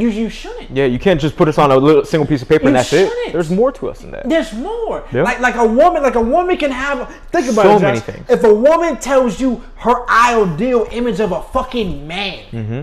you, 0.00 0.08
you 0.08 0.28
shouldn't. 0.28 0.70
Yeah, 0.70 0.84
you 0.86 0.98
can't 0.98 1.20
just 1.20 1.36
put 1.36 1.48
us 1.48 1.58
on 1.58 1.70
a 1.70 1.76
little 1.76 2.04
single 2.04 2.26
piece 2.26 2.42
of 2.42 2.48
paper 2.48 2.66
and 2.66 2.76
that's 2.76 2.92
it. 2.92 3.08
shouldn't. 3.08 3.32
There's 3.32 3.50
more 3.50 3.72
to 3.72 3.88
us 3.90 4.00
than 4.00 4.10
that. 4.12 4.28
There's 4.28 4.52
more. 4.52 5.04
Yeah. 5.12 5.22
Like 5.22 5.40
like 5.40 5.54
a 5.56 5.66
woman, 5.66 6.02
like 6.02 6.14
a 6.16 6.20
woman 6.20 6.56
can 6.56 6.70
have. 6.70 7.08
Think 7.30 7.50
about 7.50 7.62
So 7.64 7.76
it, 7.76 7.82
many 7.82 8.00
things. 8.00 8.28
If 8.28 8.44
a 8.44 8.52
woman 8.54 8.96
tells 8.98 9.40
you 9.40 9.62
her 9.76 10.08
ideal 10.10 10.86
image 10.90 11.20
of 11.20 11.32
a 11.32 11.42
fucking 11.42 12.06
man, 12.06 12.44
Mm-hmm. 12.52 12.82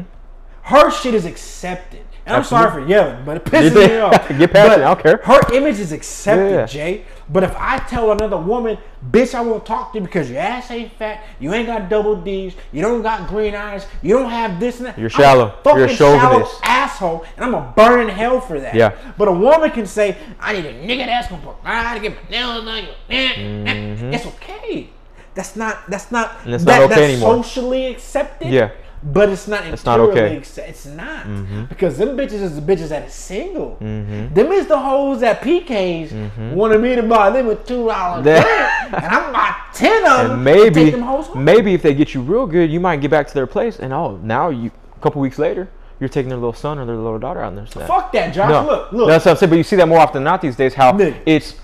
her 0.63 0.91
shit 0.91 1.13
is 1.13 1.25
accepted. 1.25 2.05
And 2.31 2.37
I'm 2.37 2.43
sorry 2.43 2.71
for 2.71 2.87
yelling, 2.87 3.25
but 3.25 3.37
it 3.37 3.45
pisses 3.45 3.75
me 3.75 3.97
off. 3.97 4.27
Get 4.37 4.51
past 4.51 4.69
But 4.69 4.79
it, 4.79 4.83
I 4.83 4.93
don't 4.93 4.99
care. 5.03 5.17
Her 5.17 5.53
image 5.53 5.79
is 5.79 5.91
accepted, 5.91 6.51
Yeah. 6.51 6.65
Jay. 6.65 7.05
But 7.29 7.43
if 7.43 7.55
I 7.55 7.77
tell 7.79 8.11
another 8.11 8.37
woman, 8.37 8.77
bitch, 9.09 9.33
I 9.33 9.41
won't 9.41 9.65
talk 9.65 9.93
to 9.93 9.99
you 9.99 10.03
because 10.05 10.29
your 10.29 10.39
ass 10.39 10.69
ain't 10.71 10.91
fat, 10.93 11.23
you 11.39 11.53
ain't 11.53 11.67
got 11.67 11.89
double 11.89 12.21
D's, 12.21 12.53
you 12.71 12.81
don't 12.81 13.01
got 13.01 13.27
green 13.27 13.55
eyes, 13.55 13.85
you 14.01 14.17
don't 14.17 14.29
have 14.29 14.59
this 14.59 14.77
and 14.79 14.87
that. 14.87 14.97
You're 14.99 15.09
shallow. 15.09 15.57
fucking 15.63 15.79
You're 15.79 15.87
a 15.87 15.95
shallow 15.95 16.47
asshole, 16.63 17.25
and 17.35 17.45
I'm 17.45 17.51
gonna 17.51 17.73
burn 17.75 18.01
in 18.01 18.09
hell 18.09 18.41
for 18.41 18.59
that. 18.59 18.75
Yeah. 18.75 18.95
But 19.17 19.27
a 19.27 19.31
woman 19.33 19.71
can 19.71 19.85
say, 19.85 20.17
I 20.39 20.53
need 20.53 20.65
a 20.65 20.73
nigga 20.73 21.05
that's 21.05 21.29
gonna 21.29 21.41
provide 21.41 21.95
to 21.95 21.99
get 22.01 22.15
my 22.23 22.29
nails 22.29 22.65
done. 22.65 22.85
Eh, 22.85 22.87
eh, 23.09 23.33
eh. 23.39 23.73
Mm-hmm. 23.73 24.13
It's 24.13 24.25
okay. 24.25 24.89
That's 25.33 25.55
not. 25.55 25.89
That's 25.89 26.11
not. 26.11 26.29
Mm-hmm. 26.29 26.45
And 26.45 26.55
it's 26.55 26.63
that, 26.65 26.79
not 26.79 26.91
okay 26.91 26.95
that's 26.95 27.13
anymore. 27.13 27.43
socially 27.43 27.85
accepted. 27.87 28.49
Yeah. 28.51 28.71
But 29.03 29.29
it's 29.29 29.47
not. 29.47 29.65
It's 29.65 29.83
not 29.83 29.99
okay. 29.99 30.37
Acce- 30.37 30.69
it's 30.69 30.85
not 30.85 31.25
Mm-hmm. 31.25 31.65
because 31.65 31.97
them 31.97 32.09
bitches 32.15 32.33
is 32.43 32.55
the 32.55 32.61
bitches 32.61 32.89
that 32.89 33.07
is 33.07 33.13
single. 33.13 33.75
Them 33.79 34.51
is 34.51 34.67
the 34.67 34.77
hoes 34.77 35.21
that 35.21 35.41
PKs 35.41 36.53
wanted 36.53 36.81
me 36.81 36.95
to 36.95 37.01
buy 37.03 37.31
them 37.31 37.47
with 37.47 37.65
two 37.65 37.87
dollars, 37.87 38.27
and 38.27 39.05
I'm 39.05 39.55
ten 39.73 40.05
of 40.05 40.27
them. 40.27 40.31
And 40.33 40.43
maybe, 40.43 40.91
them 40.91 41.01
hoes 41.01 41.27
home. 41.27 41.43
maybe 41.43 41.73
if 41.73 41.81
they 41.81 41.93
get 41.95 42.13
you 42.13 42.21
real 42.21 42.45
good, 42.45 42.71
you 42.71 42.79
might 42.79 43.01
get 43.01 43.09
back 43.09 43.27
to 43.27 43.33
their 43.33 43.47
place, 43.47 43.79
and 43.79 43.91
oh, 43.91 44.17
now 44.21 44.49
you 44.49 44.69
a 44.95 44.99
couple 45.01 45.19
weeks 45.19 45.39
later, 45.39 45.67
you're 45.99 46.09
taking 46.09 46.29
their 46.29 46.37
little 46.37 46.53
son 46.53 46.77
or 46.77 46.85
their 46.85 46.95
little 46.95 47.17
daughter 47.17 47.41
out 47.41 47.55
there. 47.55 47.65
that. 47.65 47.87
Fuck 47.87 48.11
that, 48.13 48.33
Josh. 48.35 48.49
No, 48.51 48.65
Look, 48.65 48.91
look. 48.91 49.07
that's 49.07 49.25
what 49.25 49.31
I'm 49.31 49.37
saying. 49.37 49.49
But 49.49 49.55
you 49.55 49.63
see 49.63 49.77
that 49.77 49.87
more 49.87 49.99
often 49.99 50.15
than 50.15 50.25
not 50.25 50.41
these 50.41 50.55
days. 50.55 50.75
How 50.75 50.91
Nigga. 50.91 51.15
it's. 51.25 51.55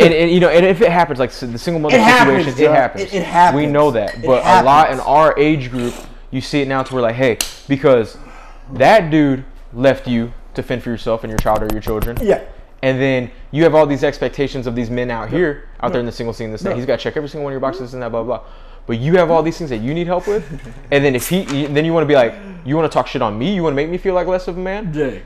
And, 0.00 0.12
and 0.12 0.30
you 0.30 0.38
know, 0.40 0.50
and 0.50 0.66
if 0.66 0.82
it 0.82 0.92
happens, 0.92 1.18
like 1.18 1.30
the 1.32 1.56
single 1.58 1.80
mother 1.80 1.96
It 1.96 2.04
situation, 2.18 2.54
Joe. 2.58 2.64
it 2.64 2.70
happens. 2.74 3.02
It- 3.04 3.14
it 3.14 3.22
happens. 3.24 3.56
We 3.56 3.66
know 3.66 3.90
that, 3.92 4.20
but 4.20 4.42
a 4.44 4.62
lot 4.62 4.92
in 4.92 5.00
our 5.00 5.34
age 5.38 5.70
group, 5.70 5.94
you 6.30 6.40
see 6.40 6.60
it 6.60 6.68
now 6.68 6.82
to 6.82 6.94
where 6.94 7.02
like, 7.02 7.14
hey, 7.14 7.38
because 7.68 8.18
that 8.72 9.10
dude 9.10 9.44
left 9.72 10.06
you 10.06 10.32
to 10.54 10.62
fend 10.62 10.82
for 10.82 10.90
yourself 10.90 11.24
and 11.24 11.30
your 11.30 11.38
child 11.38 11.62
or 11.62 11.68
your 11.72 11.80
children. 11.80 12.18
Yeah. 12.20 12.44
And 12.82 13.00
then 13.00 13.30
you 13.50 13.64
have 13.64 13.74
all 13.74 13.86
these 13.86 14.04
expectations 14.04 14.66
of 14.66 14.74
these 14.74 14.90
men 14.90 15.10
out 15.10 15.30
here, 15.30 15.68
out 15.80 15.92
there 15.92 16.00
in 16.00 16.06
the 16.06 16.12
single 16.12 16.32
scene. 16.32 16.52
This, 16.52 16.62
that. 16.62 16.76
He's 16.76 16.86
got 16.86 16.98
to 16.98 17.02
check 17.02 17.16
every 17.16 17.28
single 17.28 17.44
one 17.44 17.52
of 17.52 17.54
your 17.54 17.60
boxes 17.60 17.94
and 17.94 18.02
that, 18.02 18.10
blah 18.10 18.22
blah. 18.22 18.42
But 18.86 18.98
you 18.98 19.16
have 19.16 19.30
all 19.30 19.42
these 19.42 19.58
things 19.58 19.70
that 19.70 19.78
you 19.78 19.92
need 19.92 20.06
help 20.06 20.26
with, 20.26 20.48
and 20.90 21.04
then 21.04 21.14
if 21.14 21.28
he, 21.28 21.44
then 21.66 21.84
you 21.84 21.92
want 21.92 22.04
to 22.04 22.08
be 22.08 22.14
like, 22.14 22.34
you 22.64 22.76
want 22.76 22.90
to 22.90 22.94
talk 22.94 23.06
shit 23.06 23.20
on 23.20 23.38
me, 23.38 23.54
you 23.54 23.62
want 23.62 23.72
to 23.72 23.76
make 23.76 23.90
me 23.90 23.98
feel 23.98 24.14
like 24.14 24.26
less 24.26 24.48
of 24.48 24.56
a 24.56 24.60
man. 24.60 24.92
Jay. 24.92 25.22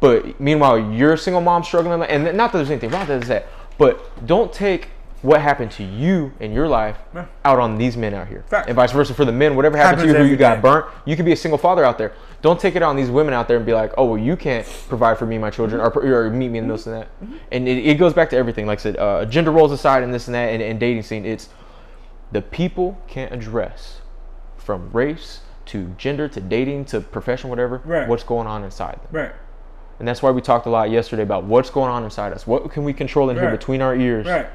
But 0.00 0.40
meanwhile, 0.40 0.78
you're 0.92 1.12
a 1.12 1.18
single 1.18 1.40
mom 1.40 1.62
struggling, 1.62 2.02
and 2.02 2.36
not 2.36 2.52
that 2.52 2.58
there's 2.58 2.70
anything 2.70 2.90
wrong 2.90 3.06
with 3.06 3.24
that, 3.28 3.46
but 3.78 4.26
don't 4.26 4.52
take 4.52 4.88
what 5.24 5.40
happened 5.40 5.70
to 5.70 5.82
you 5.82 6.32
in 6.38 6.52
your 6.52 6.68
life 6.68 6.98
Yeah. 7.14 7.24
out 7.46 7.58
on 7.58 7.78
these 7.78 7.96
men 7.96 8.12
out 8.12 8.28
here, 8.28 8.44
Facts. 8.46 8.68
and 8.68 8.76
vice 8.76 8.92
versa 8.92 9.14
for 9.14 9.24
the 9.24 9.32
men. 9.32 9.56
Whatever 9.56 9.78
happened 9.78 10.02
to 10.02 10.08
you, 10.08 10.14
who 10.14 10.24
you 10.24 10.36
got 10.36 10.56
day. 10.56 10.60
burnt, 10.60 10.86
you 11.06 11.16
could 11.16 11.24
be 11.24 11.32
a 11.32 11.36
single 11.36 11.56
father 11.58 11.82
out 11.82 11.96
there. 11.96 12.12
Don't 12.42 12.60
take 12.60 12.76
it 12.76 12.82
on 12.82 12.94
these 12.94 13.10
women 13.10 13.32
out 13.32 13.48
there 13.48 13.56
and 13.56 13.64
be 13.64 13.72
like, 13.72 13.92
oh, 13.96 14.04
well, 14.04 14.18
you 14.18 14.36
can't 14.36 14.66
provide 14.88 15.16
for 15.18 15.24
me, 15.24 15.36
and 15.36 15.42
my 15.42 15.48
children, 15.48 15.80
or, 15.80 15.88
or 15.88 16.28
meet 16.30 16.50
me 16.50 16.58
in 16.58 16.68
this 16.68 16.86
and 16.86 16.94
that. 16.96 17.08
And 17.50 17.66
it, 17.66 17.86
it 17.86 17.94
goes 17.94 18.12
back 18.12 18.28
to 18.30 18.36
everything, 18.36 18.66
like 18.66 18.80
I 18.80 18.82
said, 18.82 18.96
uh, 18.98 19.24
gender 19.24 19.50
roles 19.50 19.72
aside, 19.72 20.02
and 20.02 20.12
this 20.12 20.28
and 20.28 20.34
that, 20.34 20.50
and, 20.50 20.62
and 20.62 20.78
dating 20.78 21.02
scene. 21.04 21.24
It's 21.24 21.48
the 22.30 22.42
people 22.42 23.00
can't 23.06 23.32
address 23.32 24.02
from 24.58 24.90
race 24.92 25.40
to 25.66 25.86
gender 25.96 26.28
to 26.28 26.40
dating 26.40 26.84
to 26.86 27.00
profession, 27.00 27.48
whatever, 27.48 27.80
Right. 27.86 28.06
what's 28.06 28.24
going 28.24 28.46
on 28.46 28.62
inside 28.62 28.96
them. 28.96 29.08
Right. 29.10 29.32
And 29.98 30.06
that's 30.06 30.22
why 30.22 30.30
we 30.32 30.42
talked 30.42 30.66
a 30.66 30.70
lot 30.70 30.90
yesterday 30.90 31.22
about 31.22 31.44
what's 31.44 31.70
going 31.70 31.90
on 31.90 32.04
inside 32.04 32.32
us. 32.34 32.46
What 32.46 32.70
can 32.72 32.84
we 32.84 32.92
control 32.92 33.30
in 33.30 33.38
here 33.38 33.50
between 33.50 33.80
our 33.80 33.94
ears 33.96 34.26
Right. 34.26 34.46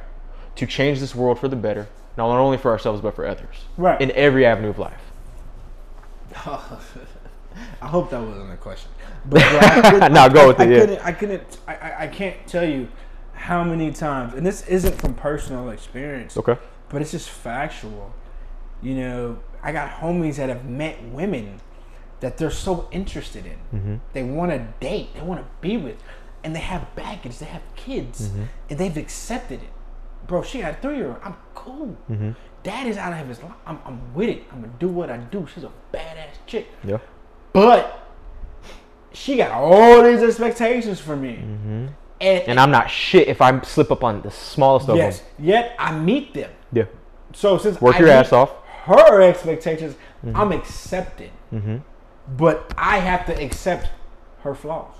To 0.59 0.65
change 0.67 0.99
this 0.99 1.15
world 1.15 1.39
for 1.39 1.47
the 1.47 1.55
better, 1.55 1.87
not 2.17 2.27
only 2.29 2.57
for 2.57 2.71
ourselves 2.71 3.01
but 3.01 3.15
for 3.15 3.25
others. 3.25 3.55
Right. 3.77 3.99
In 4.01 4.11
every 4.11 4.45
avenue 4.45 4.69
of 4.69 4.77
life. 4.79 5.01
I 7.81 7.87
hope 7.87 8.09
that 8.11 8.21
wasn't 8.21 8.51
a 8.53 8.57
question. 8.57 8.89
But 9.25 9.41
bro, 9.41 9.59
I 9.59 9.81
couldn't- 9.91 10.13
Nah, 10.13 10.27
go 10.29 10.47
with 10.47 10.59
I 10.59 10.63
it, 10.65 10.69
yeah. 10.71 10.79
Couldn't, 10.79 11.05
I 11.05 11.11
couldn't. 11.11 11.57
I, 11.67 11.75
I, 11.75 12.03
I 12.03 12.07
can't 12.07 12.35
tell 12.47 12.63
you 12.67 12.87
how 13.33 13.63
many 13.63 13.91
times, 13.91 14.33
and 14.33 14.45
this 14.45 14.65
isn't 14.67 14.99
from 14.99 15.13
personal 15.13 15.69
experience, 15.69 16.37
Okay. 16.37 16.57
but 16.89 17.01
it's 17.01 17.11
just 17.11 17.29
factual. 17.29 18.13
You 18.81 18.95
know, 18.95 19.39
I 19.63 19.71
got 19.71 19.89
homies 19.91 20.35
that 20.37 20.49
have 20.49 20.65
met 20.65 21.01
women 21.05 21.59
that 22.19 22.37
they're 22.37 22.51
so 22.51 22.87
interested 22.91 23.45
in. 23.45 23.57
Mm-hmm. 23.79 23.95
They 24.13 24.23
want 24.23 24.51
to 24.51 24.67
date. 24.79 25.13
They 25.15 25.21
want 25.21 25.39
to 25.41 25.47
be 25.61 25.77
with. 25.77 26.01
and 26.43 26.55
they 26.55 26.59
have 26.59 26.93
baggage, 26.95 27.39
they 27.39 27.45
have 27.45 27.61
kids, 27.75 28.27
Mm-hmm. 28.29 28.43
and 28.69 28.79
they've 28.79 28.97
accepted 28.97 29.61
it. 29.63 29.69
Bro, 30.29 30.43
she 30.43 30.59
had 30.59 30.75
a 30.75 30.77
three 30.81 30.97
year 30.97 31.07
old. 31.07 31.17
I'm 31.23 31.35
cool. 31.55 31.97
Mm-hmm. 32.09 32.31
Dad 32.63 32.85
is 32.87 32.97
out 32.97 33.19
of 33.19 33.27
his 33.27 33.41
life. 33.41 33.51
I'm, 33.65 33.79
I'm 33.83 34.13
with 34.13 34.29
it. 34.29 34.43
I'm 34.51 34.61
gonna 34.61 34.73
do 34.79 34.87
what 34.87 35.09
I 35.09 35.17
do. 35.17 35.45
She's 35.53 35.63
a 35.63 35.71
badass 35.93 36.35
chick. 36.45 36.67
Yeah. 36.83 36.99
But 37.51 38.07
she 39.11 39.37
got 39.37 39.51
all 39.51 40.03
these 40.03 40.21
expectations 40.21 40.99
for 40.99 41.15
me. 41.15 41.35
And, 41.35 41.93
Mm-hmm. 42.21 42.49
And 42.51 42.59
I'm 42.59 42.69
not 42.69 42.89
shit 42.89 43.27
if 43.27 43.41
I 43.41 43.59
slip 43.61 43.91
up 43.91 44.03
on 44.03 44.21
the 44.21 44.29
smallest 44.29 44.87
of 44.89 44.97
yes, 44.97 45.19
them. 45.19 45.27
yet 45.39 45.73
I 45.79 45.97
meet 45.97 46.33
them. 46.33 46.51
Yeah. 46.73 46.83
So 47.33 47.57
since 47.57 47.79
Work 47.81 47.95
I 47.95 47.99
your 47.99 48.09
ass 48.09 48.31
off. 48.33 48.51
her 48.85 49.21
expectations, 49.21 49.95
Mm-hmm. 50.23 50.35
I'm 50.35 50.51
accepted. 50.51 51.31
But 52.37 52.73
I 52.77 52.99
have 52.99 53.25
to 53.27 53.41
accept 53.43 53.87
her 54.43 54.53
flaws. 54.53 54.93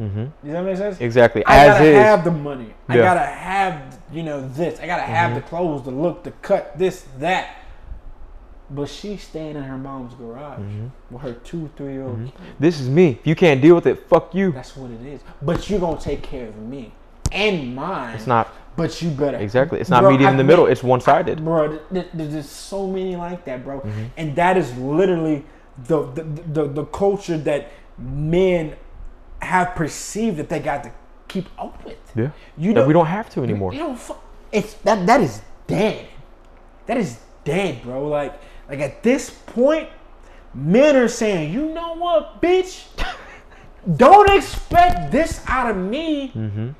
Mm-hmm. 0.00 0.24
Does 0.46 0.52
that 0.52 0.64
make 0.64 0.76
sense? 0.76 1.00
Exactly. 1.00 1.44
I 1.44 1.66
As 1.66 1.72
gotta 1.78 1.84
is. 1.90 1.96
have 1.96 2.24
the 2.24 2.30
money. 2.30 2.74
I 2.88 2.96
gotta 2.96 3.20
have 3.20 3.98
you 4.12 4.22
know 4.22 4.48
this. 4.48 4.80
I 4.80 4.86
gotta 4.86 5.02
have 5.02 5.30
Mm-hmm. 5.32 5.40
the 5.40 5.46
clothes, 5.46 5.84
the 5.84 5.90
look, 5.90 6.24
the 6.24 6.30
cut, 6.42 6.76
this, 6.78 7.04
that. 7.18 7.56
But 8.72 8.88
she's 8.88 9.22
staying 9.24 9.56
in 9.56 9.62
her 9.64 9.76
mom's 9.76 10.14
garage 10.14 10.60
Mm-hmm. 10.60 10.86
with 11.14 11.22
her 11.22 11.32
two, 11.34 11.70
three 11.76 11.92
year 11.94 12.04
old. 12.04 12.30
This 12.58 12.80
is 12.80 12.88
me. 12.88 13.18
If 13.20 13.26
you 13.26 13.34
can't 13.34 13.60
deal 13.60 13.74
with 13.74 13.86
it, 13.86 14.08
fuck 14.08 14.34
you. 14.34 14.52
That's 14.52 14.76
what 14.76 14.90
it 14.90 15.02
is. 15.04 15.20
But 15.42 15.68
you're 15.68 15.80
gonna 15.80 16.00
take 16.00 16.22
care 16.22 16.46
of 16.48 16.56
me 16.56 16.92
and 17.32 17.74
mine. 17.74 18.14
It's 18.14 18.26
not 18.28 18.48
But 18.76 19.02
you 19.02 19.10
better 19.10 19.36
exactly. 19.38 19.80
It's 19.80 19.90
not 19.90 20.02
Bro, 20.02 20.12
medium 20.12 20.30
in 20.30 20.36
the 20.36 20.44
middle. 20.44 20.66
It's 20.66 20.82
one 20.82 21.00
sided. 21.00 21.44
bro. 21.44 21.68
th- 21.68 21.82
th- 21.92 22.06
There's 22.14 22.32
just 22.32 22.52
so 22.68 22.86
many 22.86 23.16
like 23.16 23.44
that, 23.44 23.64
bro. 23.64 23.80
Mm-hmm. 23.80 24.04
And 24.16 24.36
that 24.36 24.56
is 24.56 24.72
literally 24.78 25.44
the 25.88 26.06
the, 26.12 26.22
the 26.52 26.68
the 26.68 26.84
culture 26.86 27.38
that 27.38 27.70
men 27.98 28.76
have 29.42 29.74
perceived 29.74 30.36
that 30.38 30.48
they 30.48 30.60
got 30.60 30.84
to 30.84 30.92
keep 31.28 31.48
up 31.58 31.84
with. 31.84 31.98
Yeah. 32.14 32.30
You 32.58 32.72
That 32.74 32.80
know, 32.80 32.86
we 32.86 32.92
don't 32.92 33.06
have 33.06 33.30
to 33.30 33.42
anymore. 33.42 33.72
You 33.72 33.94
fu- 33.96 34.14
it's 34.52 34.74
that 34.84 35.06
that 35.06 35.20
is 35.20 35.42
dead. 35.66 36.08
That 36.86 36.96
is 36.96 37.18
dead, 37.44 37.82
bro. 37.82 38.06
Like 38.08 38.40
like 38.68 38.80
at 38.80 39.02
this 39.02 39.30
point, 39.30 39.88
men 40.54 40.96
are 40.96 41.08
saying, 41.08 41.52
you 41.52 41.66
know 41.66 41.94
what, 41.94 42.40
bitch? 42.42 42.86
Don't 43.96 44.28
expect 44.30 45.10
this 45.10 45.42
out 45.46 45.70
of 45.70 45.76
me. 45.76 46.28
Mm-hmm. 46.34 46.70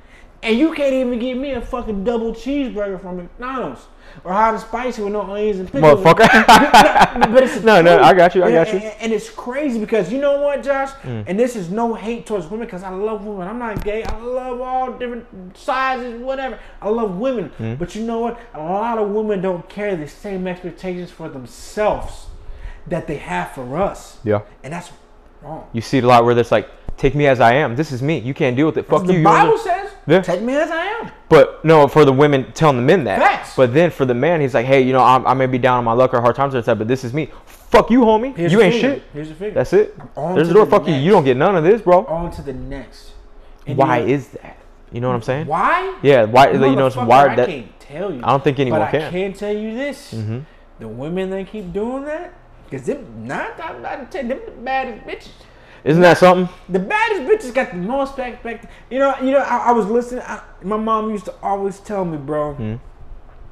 And 0.43 0.57
you 0.57 0.73
can't 0.73 0.93
even 0.93 1.17
get 1.19 1.35
me 1.35 1.51
a 1.51 1.61
fucking 1.61 2.03
double 2.03 2.33
cheeseburger 2.33 2.99
from 3.01 3.17
McDonald's 3.17 3.81
or 4.23 4.31
hot 4.33 4.53
and 4.53 4.61
spicy 4.61 5.01
with 5.01 5.13
no 5.13 5.21
onions 5.21 5.59
and 5.59 5.71
pickles. 5.71 5.99
Motherfucker. 5.99 6.45
but 7.33 7.43
it's 7.43 7.63
No, 7.63 7.81
no. 7.81 7.99
I 8.01 8.13
got 8.13 8.35
you, 8.35 8.43
I 8.43 8.47
And- 8.49 8.53
got 8.55 8.73
you. 8.73 8.79
Mm. 8.79 8.83
And, 8.83 9.01
and 9.01 9.13
it's 9.13 9.29
crazy 9.29 9.79
because 9.79 10.11
you 10.11 10.19
know 10.19 10.41
what, 10.41 10.63
Josh? 10.63 10.89
And 11.03 11.39
this 11.39 11.55
is 11.55 11.69
no 11.69 11.93
hate 11.93 12.25
towards 12.25 12.47
women 12.47 12.65
because 12.67 12.83
I 12.83 12.89
love 12.89 13.25
women. 13.25 13.47
I'm 13.47 13.59
not 13.59 13.83
gay. 13.83 14.03
I 14.03 14.17
love 14.19 14.61
all 14.61 14.91
different 14.93 15.25
sizes, 15.57 16.19
whatever. 16.21 16.59
I 16.81 16.89
love 16.89 17.17
women. 17.17 17.51
Mm. 17.59 17.77
But 17.79 17.95
you 17.95 18.03
know 18.03 18.19
what? 18.19 18.39
A 18.53 18.59
lot 18.61 18.97
of 18.97 19.09
women 19.09 19.41
don't 19.41 19.67
carry 19.69 19.95
the 19.95 20.07
same 20.07 20.47
expectations 20.47 21.11
for 21.11 21.29
themselves 21.29 22.27
that 22.87 23.07
they 23.07 23.17
have 23.17 23.51
for 23.51 23.77
us. 23.77 24.17
yeah. 24.23 24.41
And 24.63 24.73
that's 24.73 24.91
wrong. 25.41 25.67
You 25.73 25.81
see 25.81 25.99
it 25.99 26.03
a 26.03 26.07
lot 26.07 26.25
where 26.25 26.37
it's 26.37 26.51
like, 26.51 26.69
take 26.97 27.15
me 27.15 27.27
as 27.27 27.39
I 27.39 27.53
am. 27.53 27.75
This 27.75 27.91
is 27.91 28.01
me. 28.01 28.19
You 28.19 28.33
can't 28.33 28.55
deal 28.55 28.65
with 28.67 28.77
it. 28.77 28.87
Fuck 28.87 29.05
the 29.05 29.13
you. 29.13 29.19
you. 29.19 29.25
Bible 29.25 29.57
says, 29.57 29.91
Yeah. 30.07 30.21
take 30.21 30.41
me 30.41 30.55
as 30.55 30.69
I 30.71 30.85
am. 30.85 31.11
But 31.29 31.63
no, 31.65 31.87
for 31.87 32.05
the 32.05 32.13
women 32.13 32.51
telling 32.53 32.75
the 32.77 32.81
men 32.83 33.03
that. 33.05 33.19
Facts. 33.19 33.55
But 33.55 33.73
then 33.73 33.89
for 33.91 34.05
the 34.05 34.13
man, 34.13 34.41
he's 34.41 34.53
like, 34.53 34.65
hey, 34.65 34.81
you 34.81 34.93
know, 34.93 35.03
I'm, 35.03 35.25
I 35.25 35.33
may 35.33 35.45
be 35.47 35.57
down 35.57 35.77
on 35.79 35.83
my 35.85 35.93
luck 35.93 36.13
or 36.13 36.21
hard 36.21 36.35
times 36.35 36.53
or 36.55 36.61
that, 36.61 36.77
but 36.77 36.87
this 36.87 37.03
is 37.03 37.13
me. 37.13 37.29
Fuck 37.45 37.89
you, 37.89 38.01
homie. 38.01 38.35
Here's 38.35 38.51
you 38.51 38.61
ain't 38.61 38.73
figure. 38.75 38.95
shit. 38.95 39.03
Here's 39.13 39.29
the 39.29 39.35
figure. 39.35 39.53
That's 39.53 39.73
it. 39.73 39.95
on 40.15 40.35
There's 40.35 40.49
the 40.49 40.53
door. 40.53 40.65
the 40.65 40.71
Fuck 40.71 40.85
you. 40.87 40.91
next. 40.93 41.03
You 41.05 41.11
don't 41.11 41.23
get 41.23 41.37
none 41.37 41.55
of 41.55 41.63
this, 41.63 41.81
bro. 41.81 42.05
On 42.05 42.29
to 42.31 42.41
the 42.41 42.53
next. 42.53 43.11
And 43.65 43.77
Why 43.77 43.99
you 43.99 44.05
know- 44.07 44.13
is 44.13 44.27
that? 44.29 44.57
You 44.91 44.99
know 44.99 45.07
what 45.07 45.15
I'm 45.15 45.21
saying? 45.21 45.47
Why? 45.47 45.97
Yeah. 46.03 46.25
Why? 46.25 46.51
You 46.51 46.75
know, 46.75 46.87
it's 46.87 46.97
wired 46.97 47.31
I 47.31 47.35
that. 47.37 47.47
can't 47.47 47.79
tell 47.79 48.11
you. 48.13 48.19
I 48.23 48.27
don't 48.31 48.43
think 48.43 48.59
anyone 48.59 48.81
but 48.81 48.89
I 48.89 48.91
can. 48.91 49.11
can 49.11 49.33
tell 49.33 49.55
you 49.55 49.73
this: 49.73 50.13
Mhm. 50.13 50.43
the 50.79 50.87
women 50.89 51.29
that 51.29 51.47
keep 51.47 51.71
doing 51.71 52.03
that, 52.03 52.33
because 52.69 52.85
them 52.85 53.25
not 53.25 53.53
I'm 53.63 53.81
not 53.81 54.11
telling 54.11 54.27
them 54.27 54.39
the 54.45 54.51
baddest 54.51 55.07
bitches. 55.07 55.29
Isn't 55.83 56.01
that 56.01 56.17
something? 56.17 56.53
The 56.69 56.79
baddest 56.79 57.21
bitches 57.23 57.53
got 57.53 57.71
the 57.71 57.77
most 57.77 58.15
back 58.15 58.43
back. 58.43 58.69
You 58.89 58.99
know, 58.99 59.15
you 59.19 59.31
know. 59.31 59.39
I, 59.39 59.69
I 59.69 59.71
was 59.71 59.87
listening. 59.87 60.23
I, 60.25 60.41
my 60.63 60.77
mom 60.77 61.09
used 61.09 61.25
to 61.25 61.33
always 61.41 61.79
tell 61.79 62.05
me, 62.05 62.17
bro, 62.17 62.53
Hmm. 62.53 62.75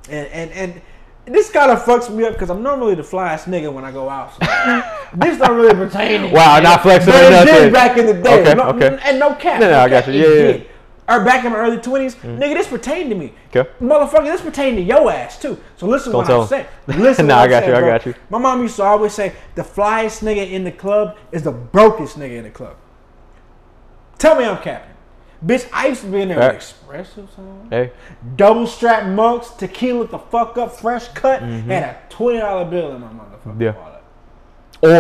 and 0.09 0.27
and 0.27 0.51
and. 0.51 0.81
This 1.25 1.51
kind 1.51 1.69
of 1.69 1.83
fucks 1.83 2.11
me 2.11 2.23
up 2.23 2.33
because 2.33 2.49
I'm 2.49 2.63
normally 2.63 2.95
the 2.95 3.03
flyest 3.03 3.43
nigga 3.43 3.71
when 3.71 3.85
I 3.85 3.91
go 3.91 4.09
out. 4.09 4.33
So 4.33 4.39
this 5.13 5.37
don't 5.37 5.55
really 5.55 5.75
pertain 5.75 6.21
to 6.21 6.27
me. 6.27 6.33
Wow, 6.33 6.59
not 6.59 6.81
flexing 6.81 7.11
But 7.13 7.47
it 7.47 7.51
did 7.51 7.71
back 7.73 7.97
in 7.99 8.07
the 8.07 8.13
day. 8.13 8.41
Okay, 8.41 8.53
no, 8.55 8.69
okay. 8.69 8.97
And 9.03 9.19
no 9.19 9.35
cap. 9.35 9.59
No, 9.61 9.69
no, 9.69 9.79
I 9.79 9.89
got 9.89 10.07
you. 10.07 10.13
Yeah, 10.13 10.51
yeah. 10.57 10.63
Or 11.09 11.25
back 11.25 11.43
in 11.43 11.51
my 11.51 11.57
early 11.57 11.77
20s, 11.77 12.15
nigga, 12.37 12.53
this 12.53 12.67
pertained 12.67 13.09
to 13.09 13.15
me. 13.15 13.33
Okay. 13.47 13.67
Motherfucker, 13.81 14.25
this 14.25 14.41
pertained 14.41 14.77
to 14.77 14.83
your 14.83 15.11
ass 15.11 15.41
too. 15.41 15.57
So 15.77 15.87
listen 15.87 16.11
Don't 16.11 16.27
what 16.27 16.41
I'm 16.41 16.47
saying. 16.47 16.67
Listen 16.87 17.25
Nah, 17.27 17.39
I 17.39 17.47
got 17.47 17.65
you, 17.65 17.73
saying, 17.73 17.83
I 17.83 17.87
got 17.87 18.05
you. 18.05 18.13
My 18.29 18.37
mom 18.37 18.61
used 18.61 18.75
to 18.75 18.83
always 18.83 19.13
say 19.13 19.33
the 19.55 19.63
flyest 19.63 20.21
nigga 20.23 20.49
in 20.51 20.63
the 20.63 20.71
club 20.71 21.17
is 21.31 21.41
the 21.41 21.51
brokest 21.51 22.19
nigga 22.19 22.37
in 22.37 22.43
the 22.43 22.51
club. 22.51 22.75
Tell 24.19 24.35
me 24.35 24.45
I'm 24.45 24.61
capping. 24.61 24.95
Bitch, 25.43 25.67
I 25.71 25.87
used 25.87 26.01
to 26.01 26.07
be 26.11 26.21
in 26.21 26.27
there 26.27 26.37
Facts. 26.37 26.73
with 26.87 26.97
espresso 27.07 27.33
son. 27.35 27.67
Hey. 27.71 27.91
double 28.35 28.67
strap 28.67 29.07
mugs, 29.07 29.49
tequila 29.51 30.05
the 30.07 30.19
fuck 30.19 30.57
up, 30.57 30.73
fresh 30.75 31.07
cut, 31.09 31.41
and 31.41 31.71
a 31.71 31.97
twenty 32.09 32.39
dollar 32.39 32.65
bill 32.65 32.91
in 32.93 33.01
my 33.01 33.07
motherfucking 33.07 33.45
Mm-hmm. 33.53 33.61
Yeah. 33.61 33.71
wallet. 33.71 34.03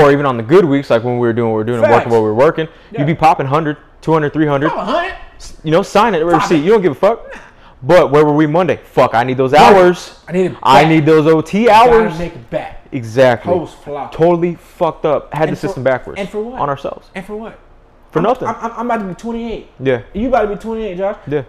Or 0.05 0.11
even 0.11 0.25
on 0.25 0.37
the 0.37 0.43
good 0.43 0.65
weeks, 0.65 0.89
like 0.89 1.03
when 1.03 1.15
we 1.19 1.27
were 1.27 1.33
doing 1.33 1.49
what 1.51 1.55
we 1.57 1.59
were 1.59 1.63
doing 1.65 1.83
and 1.83 1.91
working 1.91 2.09
what 2.11 2.19
we 2.19 2.23
were 2.23 2.33
working, 2.33 2.67
Yeah. 2.91 2.99
you'd 3.01 3.07
be 3.07 3.15
popping 3.15 3.45
100, 3.45 3.77
200, 4.01 4.33
300. 4.33 4.71
I'm. 4.71 5.15
You 5.63 5.71
know, 5.71 5.81
sign 5.81 6.15
it, 6.15 6.19
receipt. 6.19 6.63
You 6.63 6.71
don't 6.71 6.81
give 6.81 6.91
a 6.91 6.95
fuck. 6.95 7.33
But 7.81 8.11
where 8.11 8.25
were 8.25 8.33
we 8.33 8.45
Monday? 8.45 8.75
Fuck, 8.75 9.13
I 9.13 9.23
need 9.23 9.37
those 9.37 9.53
hours. 9.53 10.19
I 10.27 10.33
need 10.33 10.57
I 10.61 10.85
need 10.85 11.05
those 11.05 11.27
OT 11.27 11.69
hours. 11.69 12.11
Gotta 12.11 12.19
make 12.19 12.35
it 12.35 12.49
back. 12.49 12.85
Exactly. 12.91 13.53
Totally 14.11 14.55
fucked 14.55 15.05
up. 15.05 15.33
Had 15.33 15.47
And 15.47 15.55
the 15.55 15.59
for- 15.59 15.67
system 15.67 15.83
backwards. 15.83 16.19
and 16.19 16.27
for 16.29 16.43
what? 16.43 16.59
On 16.59 16.69
ourselves. 16.69 17.09
And 17.15 17.25
for 17.25 17.35
what? 17.37 17.57
For 18.11 18.19
I'm, 18.19 18.23
nothing. 18.23 18.47
I'm, 18.47 18.71
I'm, 18.73 18.85
about 18.87 18.97
to 18.97 19.05
be 19.05 19.13
28. 19.13 19.67
yeah. 19.79 20.01
You 20.13 20.27
about 20.29 20.41
to 20.41 20.47
be 20.47 20.55
28, 20.55 20.97
Josh. 20.97 21.17
Yeah. 21.27 21.43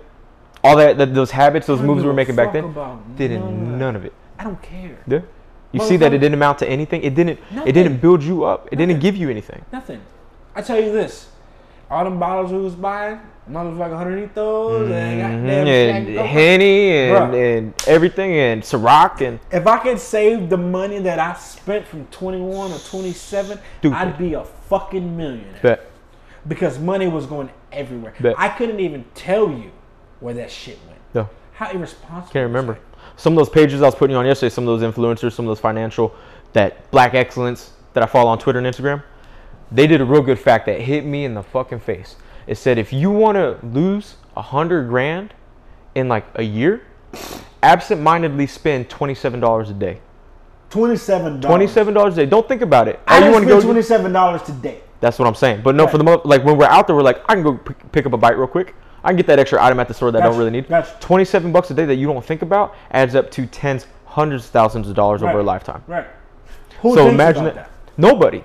All 0.62 0.76
that, 0.76 0.98
that 0.98 1.14
those 1.14 1.30
habits, 1.30 1.66
those 1.66 1.80
moves 1.80 2.02
we 2.02 2.08
were 2.08 2.14
making 2.14 2.36
back 2.36 2.52
then, 2.52 2.64
about 2.64 3.16
did 3.16 3.30
none 3.30 3.78
none 3.78 3.96
of 3.96 4.04
it. 4.04 4.12
I 4.38 4.44
don't 4.44 4.60
care. 4.62 4.98
Yeah. 5.06 5.20
You 5.72 5.80
see 5.80 5.96
that 5.96 6.12
it 6.12 6.18
didn't 6.18 6.34
amount 6.34 6.58
to 6.58 6.68
anything. 6.68 7.02
It 7.02 7.14
didn't. 7.14 7.40
Nothing. 7.50 7.68
It 7.68 7.72
didn't 7.72 7.96
build 7.98 8.22
you 8.22 8.44
up. 8.44 8.66
It 8.66 8.72
Nothing. 8.72 8.88
didn't 8.88 9.02
give 9.02 9.16
you 9.16 9.30
anything. 9.30 9.64
Nothing. 9.72 10.02
I 10.54 10.62
tell 10.62 10.78
you 10.78 10.92
this. 10.92 11.28
All 11.90 12.04
them 12.04 12.18
bottles 12.20 12.52
we 12.52 12.58
was 12.58 12.74
buying, 12.74 13.18
motherfucker 13.50 13.98
underneath 13.98 14.32
those, 14.34 14.90
and 14.90 15.20
goddamn 15.20 15.66
Mhm, 15.66 15.66
Shaq 15.66 15.90
And 15.96 16.14
Noah. 16.14 16.26
Henny 16.26 16.90
and, 16.92 17.32
Bruh. 17.34 17.56
and 17.58 17.74
everything 17.88 18.32
and 18.36 18.62
Ciroc 18.62 19.20
and 19.26 19.40
If 19.50 19.66
I 19.66 19.78
could 19.78 19.98
save 19.98 20.48
the 20.50 20.56
money 20.56 21.00
that 21.00 21.18
I 21.18 21.32
spent 21.34 21.86
from 21.88 22.06
21 22.12 22.70
or 22.70 22.78
27, 22.78 23.58
Stupid. 23.80 23.96
I'd 23.96 24.16
be 24.18 24.34
a 24.34 24.44
fucking 24.44 25.16
millionaire. 25.16 25.58
bet. 25.62 25.86
Because 26.46 26.78
money 26.78 27.08
was 27.08 27.26
going 27.26 27.50
everywhere. 27.72 28.14
Bet. 28.20 28.34
I 28.38 28.48
couldn't 28.50 28.80
even 28.80 29.04
tell 29.14 29.48
you 29.50 29.70
where 30.20 30.34
that 30.34 30.50
shit 30.50 30.78
went. 30.86 30.98
No. 31.12 31.28
How 31.54 31.70
irresponsible. 31.70 32.32
Can't 32.32 32.46
remember. 32.46 32.78
Some 33.16 33.32
of 33.32 33.38
those 33.38 33.48
pages 33.50 33.82
I 33.82 33.86
was 33.86 33.94
putting 33.96 34.14
on 34.16 34.24
yesterday, 34.26 34.50
some 34.50 34.66
of 34.66 34.80
those 34.80 34.94
influencers, 34.94 35.32
some 35.32 35.44
of 35.44 35.48
those 35.50 35.60
financial, 35.60 36.14
that 36.52 36.88
black 36.92 37.14
excellence 37.14 37.72
that 37.94 38.02
I 38.02 38.06
follow 38.06 38.30
on 38.30 38.38
Twitter 38.38 38.58
and 38.60 38.66
Instagram, 38.66 39.02
they 39.72 39.86
did 39.86 40.00
a 40.00 40.04
real 40.04 40.22
good 40.22 40.38
fact 40.38 40.66
that 40.66 40.80
hit 40.80 41.04
me 41.04 41.24
in 41.24 41.34
the 41.34 41.42
fucking 41.42 41.80
face. 41.80 42.16
It 42.46 42.56
said 42.56 42.78
if 42.78 42.92
you 42.92 43.10
want 43.10 43.36
to 43.36 43.58
lose 43.64 44.16
a 44.36 44.42
hundred 44.42 44.88
grand 44.88 45.34
in 45.94 46.08
like 46.08 46.26
a 46.34 46.42
year, 46.42 46.82
absent-mindedly 47.62 48.46
spend 48.46 48.88
twenty-seven 48.88 49.40
dollars 49.40 49.70
a 49.70 49.74
day. 49.74 50.00
$27. 50.70 51.42
Twenty-seven 51.42 51.94
dollars 51.94 52.14
a 52.16 52.24
day. 52.24 52.30
Don't 52.30 52.46
think 52.46 52.62
about 52.62 52.86
it. 52.88 53.00
I 53.06 53.14
All 53.16 53.20
you 53.20 53.46
just 53.46 53.66
want 53.66 53.84
to 53.84 53.92
go. 53.92 54.08
$27 54.08 54.44
today. 54.44 54.80
That's 55.00 55.18
what 55.18 55.26
I'm 55.26 55.34
saying. 55.34 55.62
But 55.62 55.74
no, 55.74 55.86
for 55.88 55.98
the 55.98 56.04
mo- 56.04 56.22
like 56.24 56.44
when 56.44 56.56
we're 56.56 56.66
out 56.66 56.86
there, 56.86 56.94
we're 56.94 57.02
like, 57.02 57.22
I 57.28 57.34
can 57.34 57.42
go 57.42 57.56
p- 57.56 57.74
pick 57.90 58.06
up 58.06 58.12
a 58.12 58.16
bite 58.16 58.38
real 58.38 58.46
quick. 58.46 58.74
I 59.02 59.08
can 59.08 59.16
get 59.16 59.26
that 59.28 59.38
extra 59.38 59.62
item 59.62 59.80
at 59.80 59.88
the 59.88 59.94
store 59.94 60.12
that 60.12 60.22
I 60.22 60.26
don't 60.26 60.36
really 60.38 60.50
need. 60.50 60.68
gotcha. 60.68 60.96
Twenty-seven 61.00 61.50
bucks 61.52 61.70
a 61.70 61.74
day 61.74 61.86
that 61.86 61.96
you 61.96 62.06
don't 62.06 62.24
think 62.24 62.42
about 62.42 62.74
adds 62.92 63.14
up 63.14 63.30
to 63.32 63.46
tens, 63.46 63.86
hundreds 64.04 64.46
thousands 64.48 64.88
of 64.88 64.94
dollars 64.94 65.22
over 65.22 65.40
a 65.40 65.42
lifetime. 65.42 65.82
Right. 65.86 66.06
Who 66.82 66.94
so 66.94 67.08
imagine 67.08 67.44
about 67.46 67.54
that. 67.56 67.70
Nobody. 67.96 68.44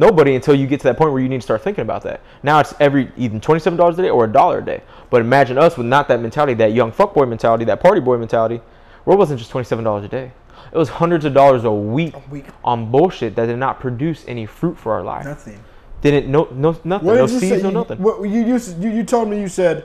Nobody 0.00 0.34
until 0.34 0.54
you 0.54 0.66
get 0.66 0.80
to 0.80 0.84
that 0.84 0.96
point 0.96 1.12
where 1.12 1.20
you 1.20 1.28
need 1.28 1.42
to 1.42 1.42
start 1.42 1.62
thinking 1.62 1.82
about 1.82 2.02
that. 2.04 2.22
Now 2.42 2.58
it's 2.58 2.72
every 2.80 3.12
even 3.18 3.38
twenty-seven 3.38 3.76
dollars 3.76 3.98
a 3.98 4.02
day 4.02 4.08
or 4.08 4.24
a 4.24 4.32
dollar 4.32 4.58
a 4.60 4.64
day. 4.64 4.82
But 5.10 5.20
imagine 5.20 5.58
us 5.58 5.76
with 5.76 5.86
not 5.86 6.08
that 6.08 6.22
mentality, 6.22 6.54
that 6.54 6.72
young 6.72 6.90
fuckboy 6.90 7.28
mentality, 7.28 7.66
that 7.66 7.80
party 7.80 8.00
boy 8.00 8.16
mentality, 8.16 8.62
where 9.04 9.14
it 9.14 9.18
wasn't 9.18 9.38
just 9.40 9.50
twenty-seven 9.50 9.84
dollars 9.84 10.06
a 10.06 10.08
day. 10.08 10.32
It 10.72 10.78
was 10.78 10.88
hundreds 10.88 11.26
of 11.26 11.34
dollars 11.34 11.64
a 11.64 11.70
week, 11.70 12.14
week. 12.30 12.46
on 12.64 12.90
bullshit 12.90 13.36
that 13.36 13.44
did 13.46 13.58
not 13.58 13.78
produce 13.78 14.24
any 14.26 14.46
fruit 14.46 14.78
for 14.78 14.94
our 14.94 15.02
life. 15.02 15.26
Nothing. 15.26 15.62
Didn't 16.00 16.30
no 16.32 16.48
no 16.50 16.74
nothing, 16.82 17.06
What 17.06 17.16
no 17.16 17.26
seeds, 17.26 17.40
say? 17.40 17.60
no 17.62 17.68
You- 17.68 17.74
nothing. 17.74 17.98
Hmm. 17.98 18.02
What 18.04 18.22
you 18.22 18.40
you 18.46 18.58
you, 18.80 18.90
you 18.90 19.04
told 19.04 19.28
me 19.28 19.38
you 19.38 19.48
said 19.48 19.84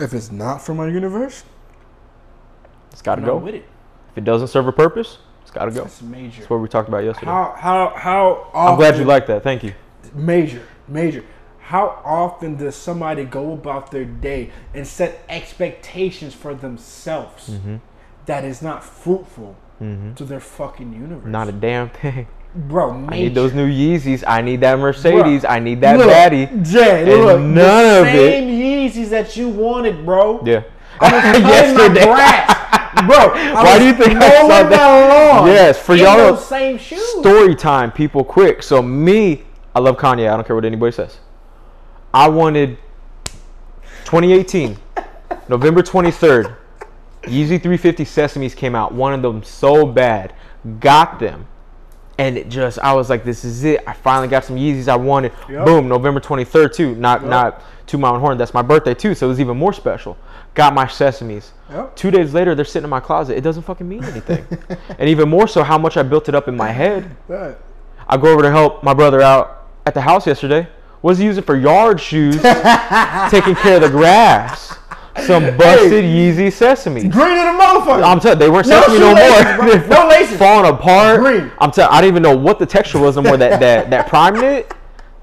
if 0.00 0.12
it's 0.12 0.32
not 0.32 0.62
from 0.62 0.80
our 0.80 0.88
universe, 0.88 1.44
It's 2.90 3.02
got 3.02 3.16
to 3.16 3.22
go. 3.22 3.36
with 3.36 3.54
it. 3.54 3.64
If 4.10 4.18
it 4.18 4.24
doesn't 4.24 4.48
serve 4.48 4.66
a 4.66 4.72
purpose, 4.72 5.18
it's 5.50 5.58
got 5.58 5.64
to 5.64 5.72
go. 5.72 5.82
That's 5.82 6.00
major. 6.02 6.38
That's 6.38 6.50
what 6.50 6.60
we 6.60 6.68
talked 6.68 6.88
about 6.88 7.02
yesterday. 7.04 7.26
How 7.30 7.54
how 7.58 7.92
how? 7.96 8.50
I'm 8.54 8.76
glad 8.76 8.96
you 8.98 9.04
like 9.04 9.26
that. 9.26 9.42
Thank 9.42 9.64
you. 9.64 9.72
major 10.14 10.62
major. 10.88 11.24
how 11.58 12.00
often 12.04 12.56
does 12.56 12.74
somebody 12.76 13.24
go 13.24 13.52
about 13.52 13.90
their 13.90 14.04
day 14.04 14.50
and 14.74 14.86
set 14.86 15.22
expectations 15.28 16.34
for 16.34 16.54
themselves 16.54 17.48
Mm-hmm. 17.50 17.76
that 18.26 18.44
is 18.44 18.60
not 18.62 18.82
fruitful 18.84 19.56
to 19.80 20.24
their 20.24 20.40
fucking 20.40 20.92
universe? 20.92 21.26
Not 21.26 21.48
a 21.48 21.52
damn 21.52 21.88
thing. 21.90 22.26
bro. 22.54 23.06
I 23.08 23.14
need 23.22 23.34
those 23.34 23.52
new 23.54 23.68
Yeezys. 23.68 24.22
I 24.26 24.40
need 24.42 24.60
that 24.60 24.78
Mercedes. 24.78 25.44
I 25.44 25.58
need 25.58 25.80
that 25.80 25.96
Look, 25.98 26.08
baddie. 26.10 26.46
Jay, 26.70 27.04
look, 27.16 27.40
none 27.40 27.54
the 27.54 28.00
of 28.00 28.06
it- 28.06 28.32
same 28.32 28.48
Yeezys 28.62 29.10
that 29.10 29.36
you 29.36 29.48
wanted, 29.48 30.04
bro. 30.04 30.42
Yeah. 30.44 30.62
I 31.00 31.12
was 31.32 31.42
my 31.42 31.48
Yesterday. 31.48 32.04
grass, 32.04 33.06
bro. 33.06 33.16
I 33.34 33.64
Why 33.64 33.78
do 33.78 33.86
you 33.86 33.94
think 33.94 34.16
I 34.22 34.40
saw 34.42 34.48
that? 34.48 34.70
my 34.70 35.08
lawn 35.38 35.46
Yes, 35.48 35.78
for 35.80 35.94
y'all- 35.94 36.36
same 36.36 36.78
shoes. 36.78 37.02
Story 37.20 37.54
time, 37.54 37.90
people, 37.92 38.22
quick. 38.24 38.62
So 38.62 38.82
me, 38.82 39.42
I 39.74 39.80
love 39.80 39.96
Kanye. 39.96 40.30
I 40.30 40.36
don't 40.36 40.46
care 40.46 40.56
what 40.56 40.64
anybody 40.64 40.92
says. 40.92 41.18
I 42.12 42.28
wanted 42.28 42.76
2018, 44.04 44.76
November 45.48 45.82
23rd. 45.82 46.56
Yeezy 47.22 47.60
350 47.62 48.04
Sesames 48.04 48.56
came 48.56 48.74
out. 48.74 48.92
Wanted 48.92 49.22
them 49.22 49.42
so 49.42 49.86
bad. 49.86 50.32
Got 50.80 51.20
them. 51.20 51.46
And 52.18 52.36
it 52.36 52.48
just, 52.48 52.78
I 52.80 52.92
was 52.94 53.08
like, 53.08 53.24
this 53.24 53.44
is 53.44 53.64
it. 53.64 53.82
I 53.86 53.92
finally 53.92 54.28
got 54.28 54.44
some 54.44 54.56
Yeezys 54.56 54.88
I 54.88 54.96
wanted. 54.96 55.32
Yep. 55.48 55.64
Boom, 55.66 55.88
November 55.88 56.20
23rd 56.20 56.74
too. 56.74 56.94
Not 56.96 57.20
Yep. 57.22 57.30
not 57.30 57.62
to 57.88 57.98
Mount 57.98 58.20
Horn. 58.20 58.36
That's 58.38 58.52
my 58.54 58.62
birthday 58.62 58.94
too. 58.94 59.14
So 59.14 59.26
it 59.26 59.28
was 59.30 59.40
even 59.40 59.56
more 59.56 59.72
special. 59.72 60.16
Got 60.54 60.74
my 60.74 60.84
Sesames. 60.86 61.50
Yep. 61.70 61.96
Two 61.96 62.10
days 62.10 62.34
later, 62.34 62.54
they're 62.54 62.64
sitting 62.64 62.84
in 62.84 62.90
my 62.90 63.00
closet. 63.00 63.36
It 63.36 63.42
doesn't 63.42 63.62
fucking 63.62 63.88
mean 63.88 64.02
anything. 64.04 64.44
and 64.98 65.08
even 65.08 65.28
more 65.28 65.46
so, 65.46 65.62
how 65.62 65.78
much 65.78 65.96
I 65.96 66.02
built 66.02 66.28
it 66.28 66.34
up 66.34 66.48
in 66.48 66.56
my 66.56 66.72
head. 66.72 67.16
Right. 67.28 67.56
I 68.08 68.16
go 68.16 68.32
over 68.32 68.42
to 68.42 68.50
help 68.50 68.82
my 68.82 68.92
brother 68.92 69.20
out 69.20 69.68
at 69.86 69.94
the 69.94 70.00
house 70.00 70.26
yesterday. 70.26 70.68
Was 71.02 71.18
he 71.18 71.24
using 71.24 71.44
for 71.44 71.56
yard 71.56 72.00
shoes, 72.00 72.34
taking 73.30 73.54
care 73.54 73.76
of 73.76 73.82
the 73.82 73.88
grass? 73.90 74.76
Some 75.26 75.56
busted 75.56 76.04
Yeezy 76.04 76.52
Sesame. 76.52 77.08
Green 77.08 77.36
in 77.38 77.44
the 77.46 77.62
motherfucker. 77.62 78.02
I'm 78.02 78.20
telling 78.20 78.38
they 78.38 78.50
weren't 78.50 78.66
No 78.66 78.80
sesame 78.82 78.98
no 78.98 79.14
more. 79.14 79.56
bro. 79.56 79.86
No 80.02 80.08
laces. 80.08 80.38
falling 80.38 80.72
apart. 80.72 81.20
Green. 81.20 81.50
I'm 81.58 81.70
telling. 81.70 81.94
I 81.94 82.00
didn't 82.00 82.14
even 82.14 82.22
know 82.22 82.36
what 82.36 82.58
the 82.58 82.66
texture 82.66 82.98
was 82.98 83.16
anymore. 83.16 83.36
That 83.36 83.60
that 83.60 83.90
that 83.90 84.08
prime 84.08 84.34
knit, 84.34 84.72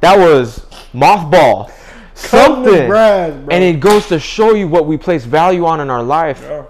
that 0.01 0.17
was 0.17 0.65
mothball. 0.93 1.71
Something. 2.17 2.87
grass, 2.87 3.31
bro. 3.33 3.47
And 3.55 3.63
it 3.63 3.79
goes 3.79 4.07
to 4.07 4.19
show 4.19 4.53
you 4.53 4.67
what 4.67 4.85
we 4.85 4.97
place 4.97 5.25
value 5.25 5.65
on 5.65 5.79
in 5.79 5.89
our 5.89 6.03
life. 6.03 6.41
Bro, 6.41 6.67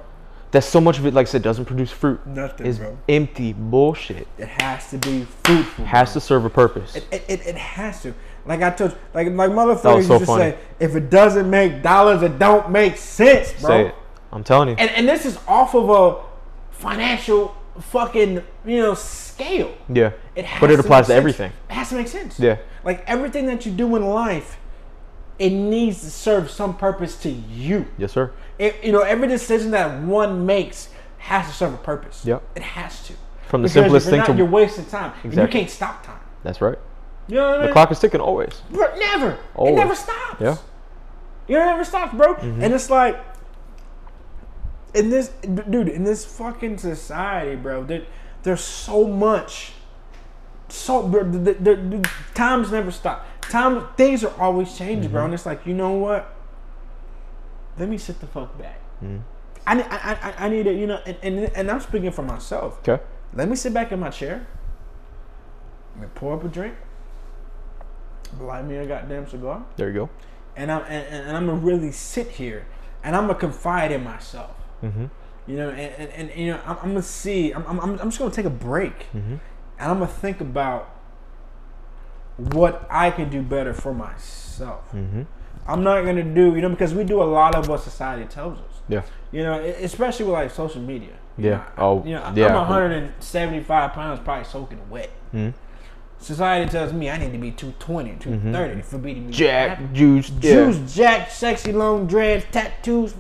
That 0.52 0.64
so 0.64 0.80
much 0.82 0.98
of 1.00 1.06
it, 1.06 1.14
like 1.14 1.28
I 1.28 1.30
said, 1.30 1.42
doesn't 1.42 1.66
produce 1.66 1.92
fruit. 1.92 2.26
Nothing, 2.28 2.66
Is 2.68 2.80
bro. 2.80 2.98
empty 3.10 3.54
bullshit. 3.54 4.28
it 4.38 4.48
has 4.48 4.90
to 4.92 4.98
be 4.98 5.26
fruitful. 5.44 5.86
Has 5.86 6.14
to 6.14 6.20
serve 6.20 6.46
a 6.46 6.50
purpose. 6.50 6.96
It, 6.96 7.06
it, 7.12 7.26
it, 7.28 7.48
it 7.48 7.56
has 7.56 8.02
to. 8.04 8.14
Like 8.46 8.62
I 8.62 8.70
told 8.70 8.92
you, 8.92 8.98
like 9.14 9.28
like 9.28 9.52
motherfuckers 9.52 9.82
so 9.82 9.98
used 9.98 10.10
to 10.10 10.26
funny. 10.26 10.52
say, 10.52 10.58
if 10.80 10.96
it 10.96 11.10
doesn't 11.10 11.50
make 11.50 11.82
dollars, 11.84 12.22
it 12.22 12.40
don't 12.40 12.72
make 12.72 12.96
sense, 12.98 13.52
bro. 13.60 13.70
Say 13.70 13.86
it. 13.88 13.96
I'm 14.32 14.44
telling 14.44 14.70
you. 14.70 14.76
And 14.78 14.90
and 14.92 15.08
this 15.08 15.26
is 15.26 15.38
off 15.48 15.76
of 15.76 15.90
a 15.90 16.24
financial 16.72 17.56
fucking 17.80 18.42
you 18.66 18.80
know 18.82 18.94
scale. 18.94 19.76
yeah. 19.90 20.12
It 20.36 20.46
has 20.46 20.62
But 20.62 20.72
it 20.72 20.80
applies 20.80 21.06
to 21.06 21.08
sense. 21.08 21.18
everything. 21.18 21.52
It 21.70 21.74
has 21.74 21.90
to 21.90 21.96
make 21.96 22.08
sense. 22.08 22.40
Yeah. 22.40 22.58
Like 22.86 23.04
everything 23.08 23.48
that 23.48 23.66
you 23.66 23.72
do 23.72 23.96
in 23.98 24.06
life, 24.06 24.58
it 25.40 25.52
needs 25.52 26.02
to 26.02 26.10
serve 26.10 26.50
some 26.50 26.78
purpose 26.78 27.16
to 27.22 27.30
you. 27.30 27.86
Yes, 27.98 28.12
sir. 28.12 28.32
It, 28.58 28.84
you 28.84 28.92
know, 28.92 29.02
every 29.02 29.28
decision 29.28 29.72
that 29.72 30.02
one 30.02 30.46
makes 30.46 30.90
has 31.20 31.48
to 31.48 31.54
serve 31.54 31.74
a 31.74 31.78
purpose. 31.78 32.26
Yep. 32.26 32.44
It 32.56 32.64
has 32.64 33.06
to. 33.08 33.14
From 33.48 33.62
the 33.62 33.68
Because 33.68 33.74
simplest 33.74 34.10
thing 34.10 34.20
not, 34.20 34.28
to 34.28 34.36
you're 34.36 34.46
wasting 34.46 34.86
time. 34.86 35.14
And 35.24 35.34
you 35.34 35.48
can't 35.48 35.70
stop 35.70 36.06
time. 36.06 36.20
That's 36.44 36.62
right. 36.62 36.78
You 37.28 37.36
know 37.36 37.50
what 37.50 37.62
I 37.62 37.68
The 37.68 37.74
clock 37.74 37.92
is 37.92 38.00
ticking 38.00 38.22
always. 38.22 38.62
Bro, 38.70 38.98
never. 38.98 39.38
It 39.60 39.72
never 39.74 39.96
stops. 39.96 40.42
Yeah. 40.42 40.58
You 41.48 41.56
know, 41.56 41.64
it 41.64 41.66
never 41.66 41.84
stops, 41.84 42.16
bro. 42.16 42.36
Mm-hmm. 42.36 42.64
And 42.64 42.74
it's 42.74 42.90
like, 42.90 43.20
in 44.94 45.10
this, 45.10 45.30
dude, 45.70 45.90
in 45.90 46.04
this 46.04 46.26
fucking 46.26 46.78
society, 46.78 47.56
bro, 47.56 47.84
there, 47.84 48.04
there's 48.44 48.62
so 48.62 49.06
much. 49.08 49.74
So, 50.70 51.08
bro, 51.08 51.24
the, 51.24 51.54
the, 51.54 51.76
the, 51.76 52.10
times 52.34 52.72
never 52.72 52.92
stop. 52.92 53.26
Time, 53.50 53.88
things 53.96 54.24
are 54.24 54.34
always 54.42 54.78
changing, 54.78 55.04
Mm-hmm. 55.06 55.12
bro. 55.14 55.26
And 55.26 55.34
it's 55.34 55.46
like, 55.46 55.66
you 55.66 55.74
know 55.74 55.92
what? 55.94 56.34
Let 57.78 57.90
me 57.90 57.98
sit 57.98 58.20
the 58.20 58.28
fuck 58.28 58.58
back. 58.58 58.80
Mm-hmm. 59.04 59.18
I, 59.66 59.74
need- 59.76 59.86
I, 59.90 60.18
I, 60.38 60.46
I 60.46 60.50
need 60.50 60.68
it, 60.68 60.78
you 60.78 60.88
know, 60.88 61.00
and, 61.06 61.18
and, 61.22 61.40
and 61.56 61.72
I'm 61.72 61.80
speaking 61.80 62.12
for 62.12 62.24
myself. 62.24 62.80
Okay. 62.88 63.02
Let 63.34 63.50
me 63.50 63.56
sit 63.56 63.74
back 63.74 63.92
in 63.92 64.00
my 64.00 64.10
chair. 64.10 64.48
Let 65.96 66.02
me 66.04 66.08
pour 66.16 66.36
up 66.36 66.44
a 66.44 66.48
drink. 66.48 66.76
Light 68.40 68.66
me 68.66 68.76
a 68.76 68.86
goddamn 68.86 69.28
cigar 69.30 69.64
There 69.78 69.88
you 69.88 69.94
go. 69.94 70.10
and 70.58 70.70
I'm 70.72 70.82
and, 70.84 71.08
and 71.28 71.38
I'm 71.38 71.46
gonna 71.46 71.58
really 71.60 71.92
sit 71.94 72.28
here 72.28 72.66
and 73.04 73.16
I'm 73.16 73.26
gonna 73.28 73.40
confide 73.40 73.92
in 73.92 74.04
myself. 74.04 74.52
Mm-hmm. 74.84 75.06
You 75.48 75.56
know, 75.56 75.70
and, 75.70 76.12
and, 76.12 76.30
and 76.32 76.40
you 76.40 76.52
know, 76.52 76.60
I'm, 76.66 76.78
I'm 76.82 76.90
gonna 76.90 77.02
see. 77.02 77.52
I'm, 77.54 77.64
I'm, 77.68 77.80
I'm 77.80 77.98
just 78.10 78.20
gonna 78.20 78.32
take 78.32 78.46
a 78.46 78.50
break, 78.50 79.08
Mm-hmm. 79.14 79.36
and 79.80 79.92
I'm 79.92 80.00
gonna 80.00 80.08
think 80.08 80.42
about 80.42 80.90
what 82.38 82.88
I 82.90 83.12
can 83.12 83.30
do 83.30 83.42
better 83.42 83.74
for 83.74 83.94
myself. 83.94 84.92
Mm-hmm. 84.94 85.24
I'm 85.68 85.84
not 85.84 86.06
gonna 86.06 86.24
do, 86.24 86.56
you 86.56 86.62
know, 86.62 86.70
because 86.70 86.94
we 86.94 87.04
do 87.04 87.22
a 87.22 87.26
lot 87.26 87.56
of 87.56 87.68
what 87.68 87.82
society 87.82 88.26
tells 88.26 88.58
us. 88.60 88.82
Yeah. 88.88 89.02
You 89.32 89.44
know, 89.44 89.60
especially 89.60 90.26
with 90.26 90.34
like 90.34 90.52
social 90.52 90.82
media. 90.82 91.14
Yeah. 91.38 91.50
know, 91.50 91.64
Oh, 91.78 92.04
you 92.06 92.16
know, 92.16 92.32
yeah. 92.36 92.48
I'm 92.48 92.56
175 92.56 93.92
pounds, 93.94 94.20
probably 94.24 94.46
soaking 94.46 94.80
wet. 94.90 95.10
Mhm. 95.34 95.54
Society 96.20 96.70
tells 96.72 96.94
me 96.94 97.10
I 97.10 97.18
need 97.18 97.32
to 97.34 97.38
be 97.38 97.52
220, 97.52 98.16
230 98.20 98.82
for 98.82 98.98
me 98.98 99.14
to 99.14 99.20
be 99.20 99.26
Mm-hmm. 99.26 99.32
Jack, 99.32 99.78
happy. 99.78 99.94
juice, 99.94 100.30
Juice, 100.32 100.96
jack, 100.96 101.30
sexy 101.30 101.72
long 101.74 102.08
dreads, 102.08 102.46
tattoos. 102.52 103.14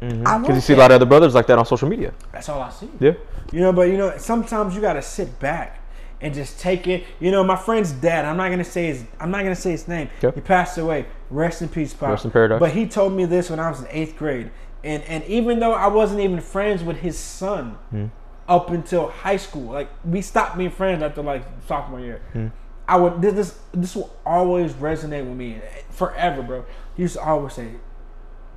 Because 0.00 0.24
want 0.24 0.48
you 0.48 0.60
see 0.60 0.74
a 0.74 0.76
lot 0.76 0.90
of 0.90 0.96
other 0.96 1.06
brothers 1.06 1.34
like 1.34 1.46
that 1.46 1.58
on 1.58 1.64
social 1.64 1.88
media. 1.88 2.12
That's 2.32 2.48
all 2.50 2.60
I 2.60 2.70
see. 2.70 2.90
Yeah. 3.00 3.12
You 3.52 3.60
know, 3.60 3.72
but 3.72 3.82
you 3.88 3.96
know, 3.96 4.12
sometimes 4.18 4.74
you 4.74 4.80
gotta 4.82 5.00
sit 5.00 5.38
back 5.40 5.80
and 6.20 6.32
just 6.34 6.58
take 6.58 6.86
it. 6.86 7.04
You 7.20 7.30
know, 7.30 7.44
my 7.44 7.56
friend's 7.56 7.92
dad. 7.92 8.24
I'm 8.24 8.36
not 8.36 8.50
gonna 8.50 8.64
say 8.64 8.86
his. 8.86 9.04
I'm 9.20 9.30
not 9.30 9.42
gonna 9.42 9.54
say 9.54 9.72
his 9.72 9.86
name. 9.88 10.08
Okay. 10.22 10.34
He 10.34 10.40
passed 10.40 10.78
away. 10.78 11.06
Rest 11.30 11.62
in 11.62 11.68
peace, 11.68 11.92
Pop. 11.92 12.10
Rest 12.10 12.24
in 12.24 12.30
paradise. 12.30 12.60
But 12.60 12.70
he 12.72 12.86
told 12.86 13.12
me 13.12 13.24
this 13.24 13.50
when 13.50 13.60
I 13.60 13.68
was 13.70 13.80
in 13.80 13.86
eighth 13.90 14.16
grade, 14.16 14.50
and 14.84 15.02
and 15.04 15.24
even 15.24 15.58
though 15.60 15.74
I 15.74 15.88
wasn't 15.88 16.20
even 16.20 16.40
friends 16.40 16.82
with 16.82 16.98
his 16.98 17.18
son 17.18 17.76
Hmm. 17.90 18.06
up 18.48 18.70
until 18.70 19.08
high 19.08 19.36
school, 19.36 19.72
like 19.72 19.88
we 20.04 20.22
stopped 20.22 20.56
being 20.56 20.70
friends 20.70 21.02
after 21.02 21.22
like 21.22 21.42
sophomore 21.66 22.00
year. 22.00 22.20
Hmm. 22.32 22.46
I 22.88 22.96
would 22.96 23.20
this 23.20 23.34
this 23.34 23.58
this 23.74 23.96
will 23.96 24.14
always 24.24 24.72
resonate 24.74 25.26
with 25.26 25.36
me 25.36 25.60
forever, 25.90 26.42
bro. 26.42 26.64
He 26.96 27.02
used 27.02 27.16
to 27.16 27.20
always 27.22 27.52
say, 27.54 27.72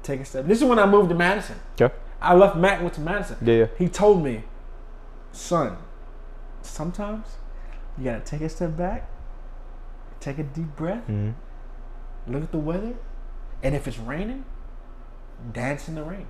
"Take 0.04 0.22
a 0.22 0.26
step." 0.26 0.46
This 0.46 0.60
is 0.60 0.64
when 0.64 0.78
I 0.80 0.86
moved 0.86 1.10
to 1.10 1.16
Madison. 1.16 1.56
Okay. 1.82 1.94
I 2.22 2.36
left 2.36 2.56
Mac 2.56 2.82
went 2.82 2.94
to 2.96 3.02
Madison. 3.02 3.38
Yeah. 3.42 3.68
He 3.78 3.88
told 3.88 4.22
me, 4.24 4.44
son, 5.32 5.78
sometimes 6.62 7.26
you 8.00 8.06
gotta 8.06 8.22
take 8.22 8.42
a 8.42 8.50
step 8.50 8.76
back, 8.78 9.08
take 10.20 10.40
a 10.40 10.44
deep 10.44 10.76
breath, 10.76 11.04
Mhm. 11.08 11.34
look 12.28 12.44
at 12.44 12.52
the 12.52 12.58
weather, 12.60 12.94
and 13.62 13.76
if 13.76 13.88
it's 13.88 14.00
raining, 14.00 14.46
dance 15.52 15.88
in 15.88 15.96
the 15.96 16.04
rain. 16.04 16.28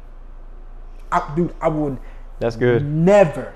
I, 1.11 1.31
dude, 1.35 1.53
I 1.61 1.67
would 1.69 1.97
That's 2.39 2.55
good. 2.55 2.85
never. 2.85 3.53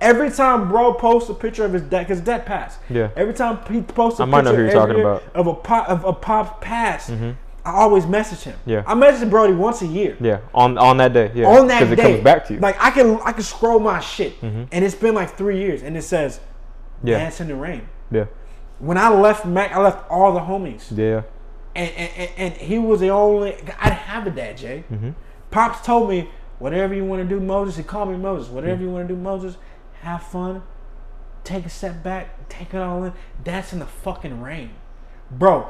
Every 0.00 0.30
time 0.30 0.68
bro 0.68 0.92
posts 0.94 1.30
a 1.30 1.34
picture 1.34 1.64
of 1.64 1.72
his 1.72 1.82
dad, 1.82 2.00
because 2.06 2.20
dad 2.20 2.44
passed. 2.44 2.78
Yeah. 2.90 3.08
Every 3.16 3.32
time 3.32 3.58
he 3.70 3.80
posts 3.80 4.20
a 4.20 4.24
I 4.24 4.26
might 4.26 4.44
know 4.44 4.50
picture 4.50 4.64
who 4.66 4.72
you're 4.72 4.82
every 4.82 4.94
talking 4.94 5.00
about. 5.00 5.22
Mm-hmm. 5.22 5.38
of 5.38 5.46
a 5.46 5.54
pop 5.54 5.88
of 5.88 6.04
a 6.04 6.12
pop 6.12 6.60
pass, 6.60 7.10
I 7.10 7.70
always 7.72 8.06
message 8.06 8.40
him. 8.44 8.56
Yeah. 8.66 8.82
I 8.86 8.94
message 8.94 9.30
Brody 9.30 9.54
once 9.54 9.80
a 9.80 9.86
year 9.86 10.16
Yeah. 10.20 10.38
On 10.52 10.76
on 10.76 10.98
that 10.98 11.12
day. 11.14 11.30
Yeah. 11.34 11.46
on 11.46 11.68
that 11.68 11.80
day. 11.80 11.90
Because 11.90 12.04
it 12.04 12.12
comes 12.12 12.24
back 12.24 12.44
to 12.46 12.52
you. 12.54 12.56
Mm-hmm. 12.58 12.64
Like 12.64 12.76
I 12.84 12.90
can 12.90 13.18
I 13.24 13.32
can 13.32 13.42
scroll 13.42 13.78
my 13.80 14.00
shit, 14.00 14.34
and 14.42 14.68
it's 14.72 14.94
been 14.94 15.14
like 15.14 15.30
three 15.36 15.58
years, 15.58 15.82
and 15.82 15.96
it 15.96 16.02
says, 16.02 16.40
Yeah. 17.04 17.18
"Dance 17.18 17.40
in 17.40 17.48
the 17.48 17.54
rain." 17.54 17.88
yeah. 18.10 18.24
When 18.80 18.98
I 18.98 19.08
left 19.08 19.46
Mac, 19.46 19.72
I 19.72 19.80
left 19.80 20.10
all 20.10 20.32
the 20.34 20.40
homies, 20.40 20.90
Yeah. 20.96 21.22
and 21.76 21.90
and, 21.96 22.30
and, 22.36 22.54
he 22.54 22.78
was 22.78 22.98
the 23.00 23.10
only. 23.10 23.54
I 23.54 23.88
didn't 23.90 24.00
have 24.00 24.26
a 24.26 24.30
dad, 24.30 24.56
Jay. 24.56 24.84
Mm-hmm. 24.92 25.10
Pops 25.52 25.80
told 25.86 26.08
me, 26.10 26.28
"Whatever 26.58 26.92
you 26.94 27.04
want 27.04 27.22
to 27.22 27.28
do, 27.28 27.40
Moses." 27.40 27.76
He 27.76 27.82
called 27.84 28.08
me 28.10 28.16
Moses. 28.16 28.48
Whatever 28.50 28.78
Mm. 28.80 28.84
you 28.86 28.90
want 28.90 29.08
to 29.08 29.14
do, 29.14 29.20
Moses. 29.20 29.56
Have 30.00 30.22
fun. 30.24 30.62
Take 31.44 31.64
a 31.66 31.68
step 31.70 32.02
back. 32.02 32.48
Take 32.48 32.74
it 32.74 32.78
all 32.80 33.04
in. 33.04 33.12
Dance 33.42 33.72
in 33.72 33.78
the 33.78 33.86
fucking 33.86 34.40
rain, 34.42 34.70
bro. 35.30 35.68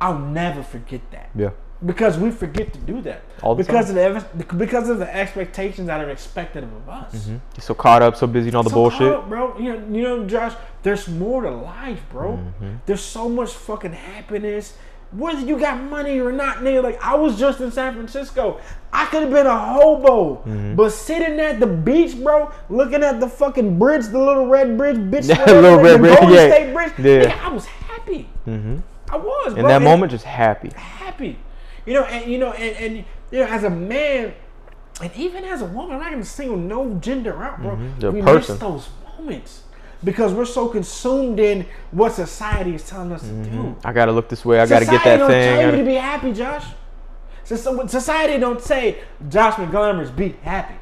I'll 0.00 0.18
never 0.18 0.62
forget 0.62 1.00
that 1.12 1.30
Yeah. 1.34 1.50
Because 1.86 2.18
we 2.18 2.30
forget 2.30 2.72
to 2.72 2.78
do 2.80 3.00
that 3.02 3.22
All 3.42 3.54
the 3.54 3.62
because 3.62 3.88
of 3.90 3.94
the 3.94 4.44
because 4.56 4.88
of 4.88 4.98
the 4.98 5.14
expectations 5.14 5.86
that 5.86 6.00
are 6.04 6.10
expected 6.10 6.64
of 6.64 6.88
us. 6.88 7.28
You're 7.28 7.40
so 7.60 7.74
caught 7.74 8.02
up, 8.02 8.16
so 8.16 8.26
busy 8.26 8.48
in 8.48 8.54
all 8.56 8.62
the 8.64 8.70
So 8.70 8.74
bullshit. 8.74 9.12
up, 9.12 9.28
bro. 9.28 9.56
You 9.58 9.76
know, 9.76 9.96
you 9.96 10.02
know, 10.02 10.26
Josh. 10.26 10.54
There's 10.82 11.08
more 11.08 11.42
to 11.42 11.50
life, 11.50 12.00
bro. 12.10 12.32
Mm-hmm. 12.32 12.74
There's 12.86 13.00
so 13.00 13.28
much 13.28 13.52
fucking 13.52 13.92
happiness. 13.92 14.76
Whether 15.10 15.40
you 15.40 15.58
got 15.58 15.80
money 15.82 16.20
or 16.20 16.32
not, 16.32 16.58
nigga. 16.58 16.82
Like 16.82 17.02
I 17.02 17.14
was 17.14 17.38
just 17.38 17.60
in 17.60 17.70
San 17.72 17.94
Francisco. 17.94 18.60
I 18.92 19.06
could 19.06 19.22
have 19.22 19.30
been 19.30 19.46
a 19.46 19.58
hobo, 19.74 20.36
Mm-hmm. 20.36 20.74
but 20.74 20.90
sitting 20.90 21.38
at 21.40 21.60
the 21.60 21.66
beach, 21.66 22.16
bro, 22.22 22.50
looking 22.70 23.02
at 23.04 23.20
the 23.20 23.28
fucking 23.28 23.78
bridge, 23.78 24.06
the 24.06 24.18
little 24.18 24.46
red 24.46 24.76
bridge, 24.76 24.96
bitch, 24.96 25.28
Yeah, 25.28 25.44
little 25.44 25.76
the 25.76 25.82
red 25.82 26.00
bridge, 26.00 26.18
Golden 26.18 26.34
yeah. 26.36 26.48
State 26.50 26.72
Bridge. 26.74 26.92
Yeah. 26.98 27.04
Nigga, 27.32 27.40
I 27.44 27.48
was 27.52 27.66
happy. 27.66 28.28
Mm-hmm. 28.46 28.78
I 29.10 29.16
was 29.16 29.48
In 29.54 29.60
bro, 29.60 29.68
that 29.68 29.76
and 29.76 29.84
moment, 29.84 30.10
just 30.12 30.24
happy. 30.24 30.70
happy. 30.74 31.38
You 31.88 31.94
know, 31.94 32.04
and 32.04 32.30
you 32.30 32.36
know, 32.38 32.52
and, 32.52 32.76
and 32.76 33.04
you 33.30 33.38
know, 33.38 33.46
as 33.46 33.64
a 33.64 33.70
man, 33.70 34.34
and 35.00 35.10
even 35.16 35.42
as 35.44 35.62
a 35.62 35.64
woman, 35.64 35.92
I'm 35.96 36.00
not 36.00 36.10
gonna 36.10 36.22
single 36.24 36.58
no 36.58 36.94
gender 36.96 37.42
out, 37.42 37.62
bro. 37.62 37.76
Mm-hmm. 37.76 38.10
We 38.12 38.20
person. 38.20 38.54
miss 38.54 38.60
those 38.60 38.88
moments 39.18 39.62
because 40.04 40.34
we're 40.34 40.44
so 40.44 40.68
consumed 40.68 41.40
in 41.40 41.64
what 41.90 42.12
society 42.12 42.74
is 42.74 42.86
telling 42.86 43.10
us 43.12 43.22
to 43.22 43.32
do. 43.44 43.74
I 43.84 43.94
gotta 43.94 44.12
look 44.12 44.28
this 44.28 44.44
way. 44.44 44.60
I 44.60 44.66
gotta 44.66 44.84
get 44.84 45.02
that 45.02 45.18
thing. 45.18 45.28
Society 45.28 45.32
don't 45.54 45.60
tell 45.62 45.70
you 45.72 45.78
to 45.78 45.84
be 45.90 45.94
happy, 45.94 46.32
Josh. 46.34 46.64
So- 47.44 47.56
so- 47.56 47.86
Society 47.86 48.38
don't 48.38 48.60
say 48.60 48.98
Josh 49.30 49.54
McGlamour's 49.54 50.10
be 50.10 50.36
happy. 50.42 50.74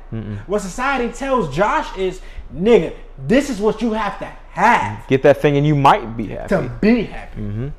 What 0.49 0.61
society 0.63 1.13
tells 1.13 1.55
Josh 1.55 1.97
is, 1.97 2.21
nigga, 2.53 2.95
this 3.29 3.49
is 3.49 3.61
what 3.61 3.81
you 3.81 3.93
have 3.93 4.19
to 4.19 4.25
have 4.51 5.07
Get 5.07 5.23
that 5.23 5.41
thing, 5.41 5.57
and 5.57 5.65
you 5.67 5.77
might 5.77 6.17
be 6.17 6.27
happy. 6.29 6.49
to 6.49 6.69
be 6.81 7.03
happy. 7.05 7.73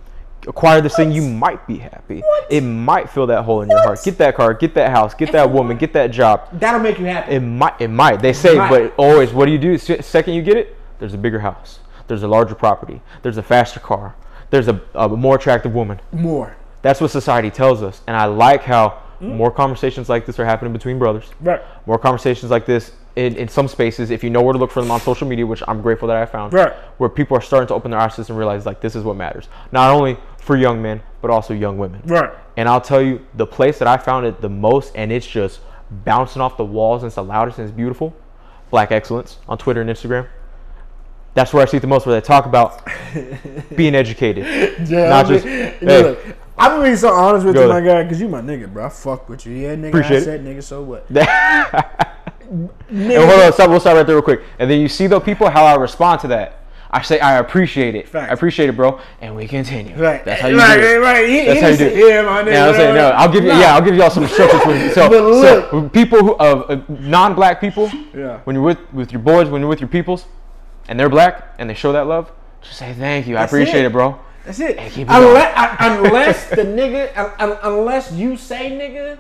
Acquire 0.48 0.80
this 0.80 0.96
thing, 0.96 1.12
you 1.12 1.22
might 1.22 1.68
be 1.68 1.78
happy. 1.78 2.22
What? 2.22 2.48
It 2.50 2.62
might 2.62 3.10
fill 3.10 3.28
that 3.28 3.44
hole 3.44 3.62
in 3.62 3.70
your 3.70 3.84
heart. 3.84 4.02
Get 4.04 4.18
that 4.20 4.36
car, 4.36 4.54
get 4.54 4.74
that 4.76 4.92
house, 4.92 5.14
get 5.14 5.32
that 5.34 5.52
woman, 5.52 5.78
get 5.78 5.92
that 5.94 6.12
job. 6.12 6.48
That'll 6.54 6.80
make 6.80 6.98
you 7.00 7.06
happy. 7.06 7.34
It 7.34 7.42
might. 7.42 7.80
It 7.82 7.90
might. 7.90 8.22
They 8.22 8.34
say, 8.34 8.56
might. 8.56 8.70
but 8.70 8.94
always, 8.98 9.34
what 9.34 9.46
do 9.46 9.52
you 9.52 9.58
do? 9.58 9.78
Second 9.78 10.34
you 10.34 10.42
get 10.42 10.56
it, 10.56 10.78
there's 11.00 11.14
a 11.14 11.18
bigger 11.18 11.40
house. 11.40 11.80
There's 12.08 12.24
a 12.24 12.28
larger 12.28 12.56
property. 12.56 13.02
There's 13.22 13.38
a 13.38 13.44
faster 13.44 13.82
car. 13.82 14.16
There's 14.50 14.70
a, 14.70 14.82
a 14.96 15.10
more 15.10 15.36
attractive 15.36 15.74
woman. 15.74 16.00
More. 16.14 16.56
That's 16.82 17.02
what 17.02 17.12
society 17.12 17.50
tells 17.50 17.84
us, 17.84 18.02
and 18.08 18.16
I 18.16 18.26
like 18.26 18.64
how 18.64 19.02
mm. 19.20 19.36
more 19.36 19.52
conversations 19.52 20.08
like 20.08 20.26
this 20.26 20.40
are 20.40 20.46
happening 20.46 20.72
between 20.72 20.98
brothers. 20.98 21.30
Right. 21.42 21.62
More 21.86 22.00
conversations 22.00 22.50
like 22.50 22.66
this 22.66 22.94
in, 23.18 23.36
in 23.36 23.48
some 23.48 23.68
spaces, 23.68 24.12
if 24.12 24.24
you 24.24 24.30
know 24.30 24.44
where 24.44 24.54
to 24.54 24.60
look 24.60 24.72
for 24.72 24.80
them 24.80 24.92
on 24.92 25.02
social 25.02 25.28
media, 25.28 25.46
which 25.46 25.64
I'm 25.68 25.82
grateful 25.82 26.08
that 26.08 26.18
I 26.18 26.26
found, 26.28 26.54
Right. 26.54 26.72
where 26.98 27.10
people 27.10 27.36
are 27.36 27.42
starting 27.42 27.68
to 27.70 27.74
open 27.74 27.90
their 27.90 28.00
eyes 28.00 28.14
to 28.16 28.22
this 28.22 28.30
and 28.30 28.38
realize 28.38 28.66
like 28.66 28.80
this 28.80 28.96
is 28.96 29.04
what 29.04 29.16
matters, 29.16 29.50
not 29.72 29.92
only 29.92 30.18
for 30.48 30.56
young 30.58 30.82
men 30.82 31.02
but 31.22 31.30
also 31.30 31.54
young 31.54 31.78
women. 31.78 32.02
Right. 32.06 32.32
And 32.56 32.68
I'll 32.70 32.82
tell 32.82 33.02
you, 33.02 33.26
the 33.36 33.46
place 33.46 33.78
that 33.80 33.88
I 33.88 33.98
found 33.98 34.26
it 34.26 34.40
the 34.42 34.50
most, 34.50 34.94
and 34.96 35.12
it's 35.12 35.28
just 35.28 35.60
bouncing 36.06 36.42
off 36.42 36.58
the 36.58 36.66
walls 36.66 37.04
and 37.04 37.08
it's 37.08 37.16
the 37.16 37.24
loudest 37.24 37.60
and 37.60 37.68
it's 37.68 37.76
beautiful. 37.76 38.16
Black 38.72 38.92
Excellence 38.92 39.38
on 39.48 39.58
Twitter 39.58 39.82
and 39.82 39.90
Instagram. 39.90 40.28
That's 41.34 41.54
where 41.54 41.62
I 41.64 41.66
see 41.68 41.78
it 41.78 41.82
the 41.82 41.88
most, 41.88 42.06
where 42.06 42.20
they 42.20 42.26
talk 42.26 42.46
about 42.46 42.82
being 43.76 43.94
educated. 43.94 44.46
Yeah, 44.90 45.10
Not 45.10 45.26
I 45.26 45.30
mean, 45.30 45.34
just- 45.34 45.46
hey. 45.46 45.78
look, 45.82 46.20
I'm 46.58 46.72
gonna 46.72 46.90
be 46.90 46.96
so 46.96 47.10
honest 47.14 47.46
with 47.46 47.56
you, 47.56 47.68
my 47.68 47.82
guy, 47.82 48.04
because 48.04 48.20
you 48.20 48.28
my 48.28 48.42
nigga, 48.42 48.72
bro. 48.72 48.86
I 48.86 48.90
fuck 48.90 49.30
with 49.30 49.46
you. 49.46 49.54
Yeah, 49.54 49.76
nigga. 49.76 49.90
Appreciate 49.90 50.18
I 50.18 50.24
said 50.24 50.44
nigga, 50.44 50.64
so 50.64 50.82
what? 50.82 51.06
And 52.50 52.72
hold 52.90 53.42
on, 53.42 53.52
stop. 53.54 53.70
We'll 53.70 53.80
stop 53.82 53.96
right 53.96 54.06
there 54.08 54.16
real 54.16 54.22
quick. 54.22 54.42
And 54.58 54.72
then 54.72 54.80
you 54.80 54.88
see 54.88 55.08
the 55.08 55.20
people 55.20 55.50
how 55.50 55.66
I 55.66 55.76
respond 55.76 56.22
to 56.22 56.28
that. 56.30 56.62
I 56.90 57.02
say 57.02 57.20
I 57.20 57.38
appreciate 57.40 57.96
it. 57.96 58.14
I 58.16 58.28
appreciate 58.28 58.70
it, 58.70 58.76
bro. 58.76 59.00
And 59.22 59.36
we 59.36 59.48
continue. 59.48 59.96
Right. 59.96 60.24
That's 60.24 60.42
how 60.42 60.48
you 60.48 60.58
right, 60.58 60.78
do 60.78 60.84
it. 60.84 60.98
Right, 61.00 61.14
right. 61.22 61.30
He, 61.30 61.46
That's 61.46 61.54
he 61.60 61.62
how 61.62 61.68
you 61.70 61.78
do 61.78 61.86
it. 61.86 61.98
Yeah, 62.10 62.22
my 62.24 62.44
nigga. 62.44 62.54
Yeah, 62.54 62.66
I'll 62.66 62.74
say 62.74 62.94
no. 62.94 63.10
I'll 63.10 63.32
give 63.32 63.44
you. 63.44 63.50
Yeah, 63.50 63.76
I'll 63.76 63.82
give 63.82 63.96
y'all 63.96 64.10
some 64.10 64.24
instructions. 64.30 64.64
For, 64.64 64.90
so, 64.94 65.10
But 65.10 65.24
look. 65.24 65.70
so 65.72 65.90
people 65.90 66.20
who 66.20 66.36
of 66.38 66.70
uh, 66.70 66.82
non-black 66.88 67.60
people, 67.60 67.92
Yeah. 68.16 68.40
when 68.46 68.56
you're 68.56 68.64
with 68.64 68.80
with 68.94 69.12
your 69.12 69.22
boys, 69.22 69.50
when 69.50 69.62
you're 69.62 69.70
with 69.70 69.82
your 69.82 69.90
peoples, 69.90 70.26
and 70.88 70.98
they're 71.00 71.10
black 71.10 71.56
and 71.60 71.70
they 71.70 71.74
show 71.74 71.92
that 71.92 72.08
love, 72.08 72.32
just 72.62 72.78
say 72.78 72.94
thank 72.94 73.28
you. 73.28 73.36
I 73.38 73.44
appreciate 73.44 73.84
it. 73.84 73.88
it, 73.88 73.92
bro. 73.92 74.18
That's 74.46 74.60
it. 74.62 74.78
keep 74.94 75.10
it 75.10 75.14
unless, 75.14 75.82
un- 75.82 76.06
unless 76.06 76.50
the 76.52 76.64
nigga, 76.64 77.12
un- 77.18 77.34
un- 77.52 77.58
unless 77.64 78.14
you 78.14 78.38
say 78.38 78.72
nigga, 78.72 79.18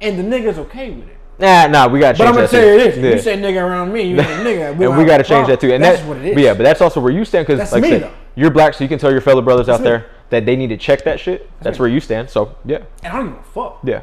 and 0.00 0.16
the 0.16 0.22
nigga's 0.22 0.58
okay 0.58 0.90
with 0.90 1.08
it. 1.08 1.16
Nah, 1.38 1.66
nah, 1.66 1.88
we 1.88 1.98
gotta 1.98 2.16
Change 2.16 2.18
But 2.18 2.28
I'm 2.28 2.34
gonna 2.34 2.46
that 2.46 2.50
tell 2.50 2.66
you 2.66 2.78
this: 2.78 2.96
if 2.96 3.04
Yeah. 3.04 3.10
you 3.10 3.18
say 3.18 3.36
nigga 3.36 3.62
around 3.62 3.92
me, 3.92 4.02
you 4.02 4.16
ain't 4.20 4.30
a 4.30 4.44
nigga. 4.44 4.70
and 4.70 4.78
we 4.78 5.04
got 5.04 5.04
to 5.04 5.10
have 5.12 5.20
a 5.20 5.24
change 5.24 5.48
that 5.48 5.60
too. 5.60 5.72
And 5.72 5.82
that's 5.82 6.00
that, 6.00 6.08
what 6.08 6.18
it 6.18 6.26
is. 6.26 6.34
but 6.34 6.42
yeah, 6.42 6.54
but 6.54 6.62
that's 6.62 6.80
also 6.80 7.00
where 7.00 7.12
you 7.12 7.24
stand 7.24 7.46
because, 7.46 7.72
like 7.72 7.82
me, 7.82 7.90
said, 7.90 8.12
you're 8.36 8.50
black, 8.50 8.74
so 8.74 8.84
you 8.84 8.88
can 8.88 8.98
tell 8.98 9.10
your 9.10 9.20
fellow 9.20 9.42
brothers 9.42 9.68
out 9.68 9.80
me. 9.80 9.84
there 9.84 10.06
that 10.30 10.46
they 10.46 10.56
need 10.56 10.68
to 10.68 10.76
check 10.76 11.02
that 11.04 11.18
shit. 11.18 11.50
That's 11.60 11.78
me. 11.78 11.82
where 11.82 11.88
you 11.88 12.00
stand. 12.00 12.30
So 12.30 12.56
yeah, 12.64 12.84
and 13.02 13.12
I 13.12 13.16
don't 13.18 13.30
give 13.30 13.38
a 13.38 13.42
fuck. 13.42 13.80
yeah, 13.84 14.02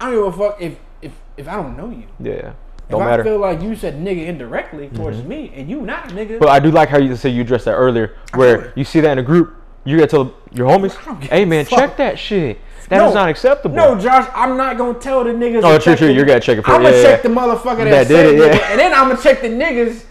I 0.00 0.10
don't 0.10 0.24
give 0.24 0.34
a 0.34 0.36
fuck 0.50 0.60
if 0.60 0.76
if 1.00 1.12
if 1.36 1.48
I 1.48 1.54
don't 1.54 1.76
know 1.76 1.90
you. 1.90 2.04
yeah. 2.18 2.52
Don't 2.90 3.02
I 3.02 3.06
matter. 3.06 3.24
feel 3.24 3.38
like 3.38 3.62
you 3.62 3.74
said 3.74 3.94
nigga 3.94 4.26
indirectly 4.26 4.86
mm-hmm. 4.86 4.96
towards 4.96 5.22
me, 5.22 5.50
and 5.54 5.70
you 5.70 5.80
not 5.80 6.08
nigga, 6.08 6.38
But 6.38 6.48
I 6.48 6.60
do 6.60 6.70
like 6.70 6.90
how 6.90 6.98
you 6.98 7.16
say 7.16 7.30
you 7.30 7.40
addressed 7.40 7.64
that 7.64 7.74
earlier, 7.74 8.16
where 8.34 8.72
you 8.76 8.84
see 8.84 9.00
that 9.00 9.12
in 9.12 9.18
a 9.18 9.22
group, 9.22 9.54
you 9.84 9.96
gotta 9.96 10.08
tell 10.08 10.34
your 10.52 10.68
homies, 10.68 10.94
"Hey 11.24 11.44
man, 11.46 11.64
fuck. 11.64 11.78
check 11.78 11.96
that 11.96 12.18
shit. 12.18 12.58
That 12.92 13.08
is 13.08 13.14
No. 13.14 13.20
not 13.20 13.28
acceptable." 13.30 13.74
No, 13.76 13.94
Josh, 13.98 14.26
I'm 14.34 14.56
not 14.56 14.76
gonna 14.78 14.94
tell 14.94 15.24
the 15.24 15.30
niggas. 15.30 15.62
Oh, 15.64 15.78
true, 15.78 15.96
true, 15.96 16.08
the- 16.08 16.12
you 16.12 16.24
gotta 16.24 16.40
check 16.40 16.58
it 16.58 16.64
for- 16.64 16.72
I'm 16.72 16.82
gonna 16.82 16.94
yeah, 16.96 17.02
check 17.02 17.22
the 17.22 17.28
motherfucker 17.30 17.84
that, 17.84 18.06
That 18.06 18.08
did 18.08 18.16
said 18.16 18.26
it, 18.26 18.38
nigga, 18.40 18.70
and 18.70 18.78
then 18.78 18.92
I'm 18.94 19.08
gonna 19.08 19.20
check 19.22 19.40
the 19.42 19.48
niggas 19.48 20.02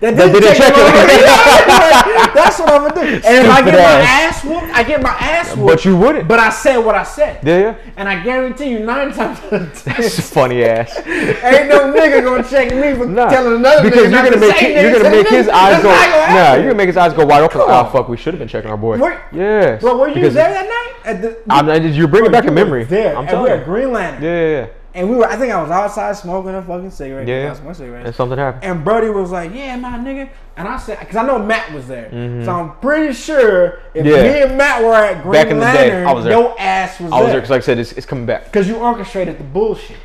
that 0.00 0.16
That 0.16 0.32
didn't 0.32 0.40
didn't 0.40 0.56
check, 0.56 0.72
check 0.74 0.74
it. 0.76 2.34
That's 2.34 2.58
what 2.58 2.68
I'm 2.72 2.88
gonna 2.88 2.94
do. 2.94 3.00
And 3.00 3.46
if 3.46 3.50
I 3.50 3.56
Stupid 3.56 3.70
get 3.72 3.74
my 3.74 4.00
ass. 4.00 4.36
ass 4.36 4.44
whooped, 4.44 4.72
I 4.74 4.82
get 4.82 5.02
my 5.02 5.10
ass 5.10 5.56
whooped. 5.56 5.66
but 5.68 5.84
you 5.84 5.96
wouldn't. 5.96 6.26
But 6.28 6.38
I 6.40 6.50
said 6.50 6.78
what 6.78 6.94
I 6.94 7.02
said. 7.02 7.40
yeah, 7.44 7.58
yeah. 7.58 7.74
And 7.96 8.08
I 8.08 8.22
guarantee 8.22 8.70
you, 8.70 8.78
nine 8.80 9.12
times 9.12 9.38
out 9.40 9.52
of 9.52 9.82
ten, 9.82 9.94
That's 9.96 10.30
funny 10.30 10.64
ass. 10.64 10.96
ain't 11.06 11.68
no 11.68 11.92
nigga 11.92 12.24
gonna 12.24 12.42
check 12.48 12.72
me 12.74 12.94
for 12.94 13.06
Nah, 13.06 13.28
telling 13.28 13.56
another 13.56 13.82
because 13.90 14.06
nigga 14.06 14.10
you're 14.10 14.10
not 14.10 14.24
gonna 14.24 14.36
to 14.36 14.40
make 14.40 14.56
say 14.56 14.74
hi- 14.74 14.80
you're 14.80 14.92
gonna 14.98 15.10
make 15.10 15.28
his 15.28 15.48
eyes 15.48 15.82
go. 15.82 15.88
Nah, 15.90 16.54
you're 16.54 16.62
gonna 16.64 16.74
make 16.74 16.86
his 16.88 16.96
eyes 16.96 17.12
go 17.12 17.26
wide 17.26 17.42
open. 17.42 17.60
Oh 17.62 17.84
fuck, 17.92 18.08
we 18.08 18.16
should 18.16 18.32
have 18.34 18.38
been 18.38 18.48
checking 18.48 18.70
our 18.70 18.76
boy. 18.78 18.96
Were- 18.98 19.20
Yes. 19.32 19.80
Bro, 19.82 19.96
were 19.98 20.08
you 20.08 20.14
Because 20.14 20.34
there 20.34 20.50
that 20.50 20.66
night? 20.66 20.86
At 21.04 21.22
the, 21.22 21.38
I'm, 21.48 21.66
you're 21.92 22.08
bringing 22.08 22.30
Bro, 22.30 22.40
back 22.40 22.48
a 22.48 22.52
memory. 22.52 22.84
There, 22.84 23.12
I'm 23.14 23.20
and 23.20 23.28
telling 23.28 23.44
we 23.44 23.50
were 23.50 23.54
you. 23.56 23.60
at 23.60 23.66
Green 23.66 23.92
Lantern. 23.92 24.22
Yeah, 24.22 24.40
yeah, 24.40 24.48
yeah. 24.60 24.66
And 24.92 25.08
we 25.08 25.14
were, 25.16 25.24
I 25.26 25.36
think 25.36 25.52
I 25.52 25.62
was 25.62 25.70
outside 25.70 26.16
smoking 26.16 26.52
a 26.52 26.62
fucking 26.62 26.90
cigarette. 26.90 27.28
Yeah, 27.28 27.34
I 27.34 27.38
yeah. 27.38 27.48
was 27.50 27.58
smoking 27.58 27.74
cigarettes. 27.74 28.06
And 28.06 28.14
something 28.16 28.36
happened. 28.38 28.64
And 28.64 28.84
Brody 28.84 29.08
was 29.08 29.30
like, 29.30 29.54
"Yeah, 29.54 29.76
my 29.76 29.90
nigga," 29.98 30.28
and 30.56 30.66
I 30.66 30.76
said, 30.78 30.98
"Cause 31.06 31.14
I 31.14 31.22
know 31.24 31.38
Matt 31.38 31.72
was 31.72 31.86
there, 31.86 32.10
Mm-hmm. 32.10 32.44
so 32.44 32.52
I'm 32.52 32.76
pretty 32.80 33.12
sure 33.14 33.78
if 33.94 34.04
Yeah. 34.04 34.22
me 34.22 34.42
and 34.42 34.58
Matt 34.58 34.82
were 34.82 34.92
at 34.94 35.22
Green 35.22 35.32
Back 35.32 35.46
in 35.48 35.60
the 35.60 35.64
day, 35.66 35.90
Lantern, 35.90 36.06
I 36.08 36.12
was 36.12 36.24
there. 36.24 36.32
your 36.38 36.56
ass 36.60 36.98
was, 36.98 37.10
there. 37.10 37.18
I 37.18 37.22
was 37.22 37.30
there 37.30 37.36
because, 37.40 37.50
like 37.50 37.62
I 37.62 37.64
said, 37.64 37.78
it's, 37.78 37.92
it's 37.92 38.04
coming 38.06 38.26
back. 38.26 38.46
because 38.46 38.66
you 38.66 38.76
orchestrated 38.76 39.38
the 39.38 39.44
bullshit 39.44 39.96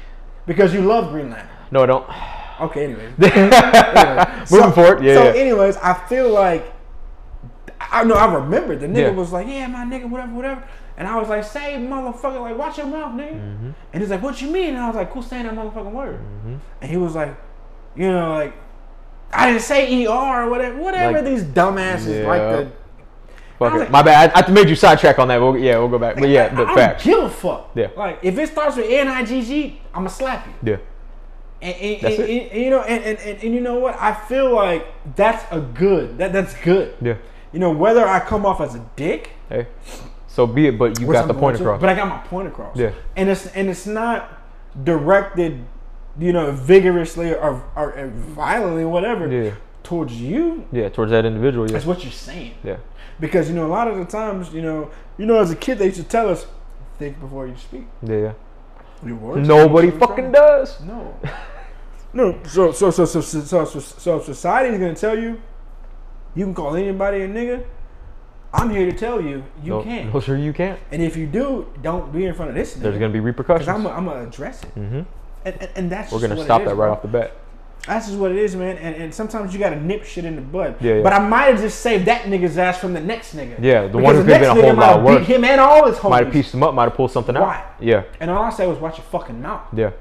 because 0.46 0.72
you 0.72 0.82
love 0.82 1.10
Green 1.12 1.32
Lantern." 1.32 1.50
No, 1.72 1.82
I 1.82 1.86
don't. 1.88 2.06
Okay, 2.62 2.84
anyways. 2.86 3.12
Anyway, 3.20 4.46
Moving 4.52 4.72
forward, 4.72 5.04
yeah, 5.04 5.16
So, 5.16 5.24
yeah. 5.34 5.42
anyways, 5.42 5.78
I 5.78 5.94
feel 6.08 6.30
like 6.30 6.72
I 7.80 8.04
know 8.04 8.14
I 8.16 8.32
remember 8.36 8.76
the 8.76 8.86
nigga 8.88 8.98
Yeah. 8.98 9.10
was 9.12 9.32
like, 9.32 9.48
"Yeah, 9.48 9.68
my 9.68 9.84
nigga, 9.84 10.08
whatever, 10.10 10.32
whatever," 10.34 10.64
and 10.98 11.08
I 11.08 11.20
was 11.20 11.30
like, 11.30 11.44
"Say, 11.44 11.76
motherfucker, 11.78 12.40
like, 12.42 12.58
watch 12.58 12.78
your 12.78 12.88
mouth, 12.88 13.14
nigga." 13.14 13.34
Mm-hmm. 13.34 13.70
And 13.94 14.02
he's 14.02 14.10
like, 14.10 14.22
"What 14.22 14.42
you 14.42 14.50
mean?" 14.50 14.70
And 14.70 14.78
I 14.80 14.88
was 14.88 14.96
like, 14.96 15.12
"Cool, 15.12 15.22
saying 15.22 15.44
that 15.46 15.54
motherfucking 15.56 15.92
word." 15.92 16.20
And 16.82 16.90
he 16.92 16.98
was 16.98 17.16
like, 17.16 17.36
"You 17.96 18.12
know, 18.12 18.34
like, 18.34 18.54
I 19.34 19.48
didn't 19.50 19.62
say 19.64 20.06
er 20.06 20.10
or 20.10 20.50
whatever, 20.50 20.78
whatever 20.78 21.18
Like, 21.22 21.26
these 21.26 21.44
dumbasses 21.44 22.26
like 22.26 22.40
yeah. 22.42 22.52
the." 22.58 22.72
Fuck 23.60 23.74
it. 23.74 23.78
like- 23.80 23.90
My 23.92 24.02
bad. 24.02 24.32
I, 24.36 24.42
I 24.46 24.52
made 24.52 24.68
you 24.70 24.76
sidetrack 24.76 25.18
on 25.18 25.30
that. 25.30 25.40
We'll, 25.40 25.58
yeah, 25.58 25.78
we'll 25.78 25.88
go 25.88 25.98
back. 25.98 26.16
But 26.18 26.28
yeah, 26.28 26.54
but 26.54 26.68
I 26.68 26.76
facts. 26.76 27.06
don't 27.06 27.16
give 27.22 27.24
a 27.24 27.30
fuck. 27.30 27.72
Yeah. 27.74 27.88
Like, 27.96 28.20
if 28.22 28.38
it 28.38 28.50
starts 28.50 28.76
with 28.76 28.88
N 28.90 29.08
I 29.08 29.24
G 29.24 29.42
G, 29.42 29.82
I'ma 29.94 30.10
slap 30.10 30.46
you. 30.46 30.72
Yeah. 30.72 30.78
And, 31.62 31.76
and, 31.76 32.02
That's 32.02 32.20
and- 32.20 32.30
it. 32.30 32.52
and- 32.52 32.62
you 32.62 32.70
know, 32.70 32.82
and, 32.82 33.04
and, 33.04 33.18
and, 33.20 33.44
and 33.44 33.54
you 33.56 33.62
know 33.62 33.76
what? 33.80 33.96
I 33.98 34.14
feel 34.14 34.54
like 34.54 34.86
that's 35.16 35.44
a 35.52 35.62
good. 35.62 36.18
That 36.18 36.34
that's 36.34 36.54
good. 36.62 36.96
Yeah. 37.02 37.16
You 37.54 37.60
know, 37.60 37.72
whether 37.72 38.06
I 38.06 38.20
come 38.20 38.46
off 38.46 38.60
as 38.60 38.76
a 38.76 38.86
dick, 38.98 39.30
Hey. 39.48 39.68
So 40.36 40.46
be 40.46 40.68
it, 40.68 40.78
but 40.78 41.00
you 41.00 41.10
got 41.10 41.30
the 41.30 41.34
point 41.34 41.56
to, 41.56 41.64
across. 41.64 41.80
but 41.80 41.88
I 41.88 41.96
got 41.96 42.10
my 42.10 42.18
point 42.18 42.50
across. 42.50 42.76
Yeah. 42.76 42.92
And 43.16 43.30
it's 43.30 43.46
and 43.56 43.70
it's 43.70 43.86
not 43.86 44.44
directed, 44.84 45.64
you 46.20 46.34
know, 46.34 46.52
vigorously 46.52 47.34
or, 47.34 47.64
or, 47.74 47.94
or 47.98 48.08
violently, 48.10 48.84
whatever, 48.84 49.32
Yeah. 49.32 49.54
towards 49.84 50.14
you. 50.20 50.68
yeah, 50.74 50.90
towards 50.90 51.12
that 51.12 51.26
individual. 51.26 51.68
Yeah. 51.68 51.72
That's 51.72 51.86
what 51.86 52.04
you're 52.04 52.12
saying. 52.12 52.56
Yeah. 52.66 52.80
Because 53.18 53.48
you 53.48 53.56
know, 53.56 53.66
a 53.66 53.72
lot 53.80 53.88
of 53.88 53.96
the 53.96 54.04
times, 54.04 54.52
you 54.54 54.62
know, 54.62 54.92
you 55.18 55.26
know, 55.26 55.40
as 55.40 55.52
a 55.52 55.56
kid, 55.56 55.80
they 55.80 55.86
used 55.86 56.02
to 56.02 56.04
tell 56.04 56.28
us, 56.28 56.46
think 57.00 57.18
before 57.22 57.48
you 57.48 57.56
speak. 57.56 57.86
Yeah. 58.04 58.18
yeah. 58.18 58.34
Your 59.06 59.16
words 59.16 59.48
Nobody 59.48 59.90
fucking 59.90 60.34
does. 60.34 60.82
No. 60.82 61.18
No. 62.12 62.38
So 62.44 62.74
so 62.74 62.92
so 62.92 63.06
so 63.06 63.22
so 63.22 63.42
so, 63.42 63.66
so, 63.66 63.80
so 63.80 64.20
society 64.22 64.74
is 64.74 64.80
gonna 64.82 64.96
tell 64.96 65.18
you 65.18 65.42
you 66.36 66.44
can 66.44 66.54
call 66.54 66.76
anybody 66.76 67.22
a 67.22 67.30
nigga. 67.30 67.64
I'm 68.56 68.70
here 68.70 68.90
to 68.90 68.98
tell 68.98 69.22
you 69.22 69.44
you 69.64 69.70
no, 69.72 69.84
can't. 69.84 70.14
No, 70.14 70.20
sure 70.20 70.38
you 70.38 70.54
can't. 70.54 70.80
And 70.92 71.02
if 71.02 71.16
you 71.18 71.28
do, 71.28 71.68
don't 71.82 72.12
be 72.14 72.26
in 72.26 72.34
front 72.34 72.50
of 72.50 72.56
this 72.56 72.76
nigga. 72.76 72.82
There's 72.82 72.98
gonna 72.98 73.14
be 73.14 73.20
repercussions. 73.20 73.68
I'm 73.68 73.86
I'm 73.88 74.06
gonna 74.06 74.28
address 74.28 74.64
it. 74.64 74.76
mm-hmm. 74.76 75.02
And, 75.46 75.56
and, 75.62 75.70
and 75.76 75.92
that's 75.92 76.12
We're 76.12 76.22
gonna 76.22 76.44
stop 76.44 76.62
it 76.62 76.64
is, 76.64 76.70
that 76.70 76.76
right 76.76 76.88
bro. 76.88 76.94
off 76.94 77.02
the 77.02 77.08
bat. 77.08 77.34
That's 77.86 78.08
just 78.08 78.18
what 78.18 78.32
it 78.32 78.38
is, 78.38 78.56
man. 78.56 78.78
And, 78.78 78.96
and 78.96 79.14
sometimes 79.14 79.54
you 79.54 79.60
gotta 79.60 79.80
nip 79.80 80.04
shit 80.06 80.26
in 80.26 80.36
the 80.36 80.42
bud. 80.42 80.78
Yeah, 80.82 80.96
yeah. 80.96 81.04
But 81.04 81.14
I 81.14 81.20
might 81.20 81.44
have 81.52 81.60
just 81.60 81.82
saved 81.82 82.06
that 82.06 82.24
nigga's 82.24 82.58
ass 82.58 82.80
from 82.80 82.94
the 82.94 83.00
next 83.02 83.36
nigga. 83.36 83.62
Yeah, 83.62 83.84
the 83.84 83.90
Because 83.90 84.04
one 84.04 84.16
who 84.16 84.24
next 84.24 84.48
been 84.48 84.50
a 84.50 84.54
nigga 84.54 84.64
whole 84.64 84.74
might 84.76 84.88
lot 84.88 84.96
have 84.96 85.04
worse. 85.06 85.20
beat 85.28 85.36
Him 85.36 85.44
and 85.44 85.62
all 85.62 85.86
his 85.88 85.98
homies. 85.98 86.10
Might 86.10 86.24
have 86.24 86.34
pieced 86.34 86.52
them 86.52 86.64
up. 86.64 86.74
Might 86.74 86.86
have 86.86 86.96
pulled 86.96 87.12
something 87.12 87.36
out. 87.38 87.44
Why? 87.44 87.64
Yeah. 87.80 88.04
And 88.20 88.32
all 88.32 88.44
I 88.44 88.50
said 88.50 88.68
was 88.68 88.80
watch 88.80 88.98
your 88.98 89.06
fucking 89.06 89.40
mouth. 89.40 89.62
Yeah. 89.72 89.92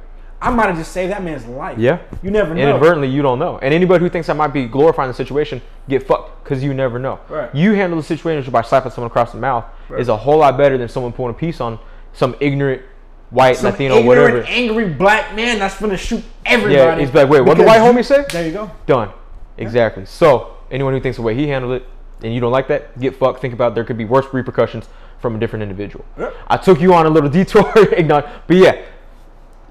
I 0.44 0.50
might 0.50 0.66
have 0.66 0.76
just 0.76 0.92
saved 0.92 1.10
that 1.12 1.22
man's 1.24 1.46
life. 1.46 1.78
Yeah. 1.78 2.00
You 2.22 2.30
never 2.30 2.54
know. 2.54 2.60
Inadvertently, 2.60 3.08
you 3.08 3.22
don't 3.22 3.38
know. 3.38 3.58
And 3.58 3.72
anybody 3.72 4.04
who 4.04 4.10
thinks 4.10 4.28
I 4.28 4.34
might 4.34 4.48
be 4.52 4.66
glorifying 4.66 5.08
the 5.08 5.14
situation, 5.14 5.62
get 5.88 6.06
fucked 6.06 6.44
because 6.44 6.62
you 6.62 6.74
never 6.74 6.98
know. 6.98 7.18
Right. 7.28 7.54
You 7.54 7.72
handle 7.72 7.98
the 7.98 8.04
situation 8.04 8.50
by 8.52 8.62
slapping 8.62 8.92
someone 8.92 9.10
across 9.10 9.32
the 9.32 9.38
mouth 9.38 9.64
Right. 9.88 10.00
is 10.00 10.08
a 10.08 10.16
whole 10.16 10.38
lot 10.38 10.56
better 10.58 10.76
than 10.78 10.88
someone 10.88 11.12
pulling 11.12 11.34
a 11.34 11.38
piece 11.38 11.60
on 11.60 11.78
some 12.12 12.36
ignorant 12.40 12.82
white 13.30 13.56
Some 13.56 13.72
Latino 13.72 13.96
ignorant, 13.96 14.06
whatever. 14.34 14.42
angry 14.46 14.88
black 14.90 15.34
man 15.34 15.58
that's 15.58 15.80
gonna 15.80 15.96
shoot 15.96 16.22
everybody. 16.46 16.74
Yeah, 16.76 16.98
he's 16.98 17.12
like, 17.14 17.28
wait, 17.28 17.40
what 17.40 17.56
the 17.56 17.64
white 17.64 17.80
homie 17.80 18.04
say? 18.04 18.24
There 18.30 18.46
you 18.46 18.52
go. 18.52 18.70
Done. 18.86 19.08
Exactly. 19.56 20.04
So 20.04 20.56
anyone 20.70 20.92
who 20.92 21.00
thinks 21.00 21.16
the 21.16 21.22
way 21.22 21.34
he 21.34 21.48
handled 21.48 21.72
it, 21.74 21.86
and 22.22 22.32
you 22.34 22.40
don't 22.40 22.52
like 22.52 22.68
that, 22.68 22.98
get 23.00 23.16
fucked. 23.16 23.40
Think 23.40 23.54
about 23.54 23.74
there 23.74 23.84
could 23.84 23.98
be 23.98 24.04
worse 24.04 24.26
repercussions 24.32 24.88
from 25.20 25.36
a 25.36 25.38
different 25.38 25.62
individual. 25.62 26.04
Yep. 26.18 26.34
I 26.48 26.56
took 26.58 26.80
you 26.80 26.92
on 26.94 27.06
a 27.06 27.10
little 27.10 27.30
detour, 27.38 27.72
but 27.74 28.56
yeah. 28.56 28.82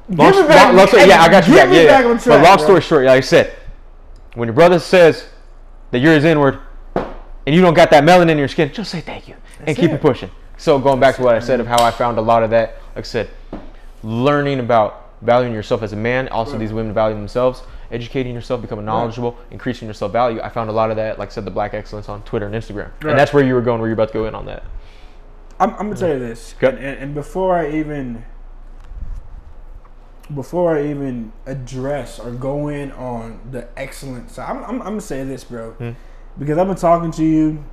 Long, 0.09 0.31
Give 0.31 0.41
me 0.41 0.47
back- 0.47 0.65
long- 0.67 0.75
long 0.77 0.87
story- 0.87 1.05
yeah, 1.05 1.21
I 1.21 1.29
got 1.29 1.47
you 1.47 1.55
back. 1.55 1.69
Yeah, 1.71 1.85
back 1.85 2.05
on 2.05 2.15
but 2.15 2.23
track, 2.23 2.43
long 2.45 2.57
bro. 2.57 2.63
story 2.65 2.81
short, 2.81 3.05
like 3.05 3.17
I 3.17 3.21
said, 3.21 3.53
when 4.35 4.47
your 4.47 4.53
brother 4.53 4.79
says 4.79 5.25
that 5.91 5.99
you're 5.99 6.13
his 6.13 6.25
inward, 6.25 6.59
and 6.95 7.53
you 7.55 7.61
don't 7.61 7.73
got 7.73 7.89
that 7.91 8.03
melanin 8.03 8.31
in 8.31 8.37
your 8.37 8.47
skin, 8.47 8.71
just 8.73 8.91
say 8.91 9.01
thank 9.01 9.27
you 9.27 9.35
and 9.65 9.75
keep 9.77 9.91
it. 9.91 9.95
it 9.95 10.01
pushing. 10.01 10.29
So 10.57 10.77
going 10.79 10.99
back 10.99 11.15
to 11.17 11.21
what 11.23 11.35
I 11.35 11.39
said 11.39 11.59
of 11.59 11.67
how 11.67 11.83
I 11.83 11.91
found 11.91 12.17
a 12.17 12.21
lot 12.21 12.43
of 12.43 12.49
that, 12.51 12.77
like 12.95 13.05
I 13.05 13.07
said, 13.07 13.29
learning 14.03 14.59
about 14.59 15.11
valuing 15.21 15.53
yourself 15.53 15.81
as 15.83 15.93
a 15.93 15.95
man, 15.95 16.27
also 16.29 16.57
these 16.57 16.73
women 16.73 16.93
valuing 16.93 17.21
themselves, 17.21 17.63
educating 17.91 18.33
yourself, 18.33 18.61
becoming 18.61 18.85
knowledgeable, 18.85 19.37
increasing 19.51 19.87
your 19.87 19.93
self 19.93 20.11
value. 20.11 20.41
I 20.41 20.49
found 20.49 20.69
a 20.69 20.73
lot 20.73 20.89
of 20.89 20.97
that, 20.97 21.17
like 21.19 21.29
I 21.29 21.31
said, 21.31 21.45
the 21.45 21.51
black 21.51 21.73
excellence 21.73 22.09
on 22.09 22.21
Twitter 22.23 22.45
and 22.45 22.53
Instagram, 22.55 22.89
Right. 23.01 23.11
and 23.11 23.19
that's 23.19 23.33
where 23.33 23.43
you 23.43 23.53
were 23.55 23.61
going, 23.61 23.79
where 23.79 23.87
you're 23.89 23.93
about 23.93 24.09
to 24.09 24.13
go 24.13 24.25
in 24.25 24.35
on 24.35 24.45
that. 24.47 24.63
I'm, 25.59 25.69
I'm 25.71 25.75
gonna 25.87 25.95
tell 25.95 26.09
you 26.09 26.19
this, 26.19 26.55
and, 26.61 26.77
and, 26.77 26.99
and 26.99 27.13
before 27.15 27.55
I 27.57 27.71
even 27.71 28.25
before 30.35 30.77
I 30.77 30.87
even 30.89 31.31
address 31.45 32.19
or 32.19 32.31
go 32.31 32.67
in 32.69 32.91
on 32.93 33.39
the 33.51 33.67
excellence, 33.77 34.37
I'm, 34.39 34.57
I'm, 34.63 34.81
I'm 34.81 34.87
gonna 34.87 35.01
say 35.01 35.23
this, 35.23 35.43
bro, 35.43 35.71
Hmm. 35.71 35.91
because 36.39 36.57
I've 36.57 36.67
been 36.67 36.75
talking 36.75 37.11
to 37.11 37.23
you. 37.23 37.63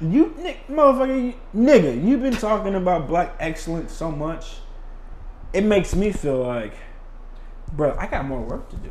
You 0.00 0.26
motherfucker, 0.68 1.24
you, 1.26 1.34
nigga, 1.54 2.04
you've 2.04 2.22
been 2.22 2.36
talking 2.36 2.74
about 2.76 3.08
black 3.08 3.34
excellence 3.40 3.92
so 3.92 4.12
much. 4.12 4.56
It 5.52 5.64
makes 5.64 5.94
me 5.96 6.12
feel 6.12 6.38
like, 6.44 6.74
bro, 7.72 7.96
I 7.98 8.06
got 8.06 8.24
more 8.24 8.40
work 8.40 8.68
to 8.70 8.76
do. 8.76 8.90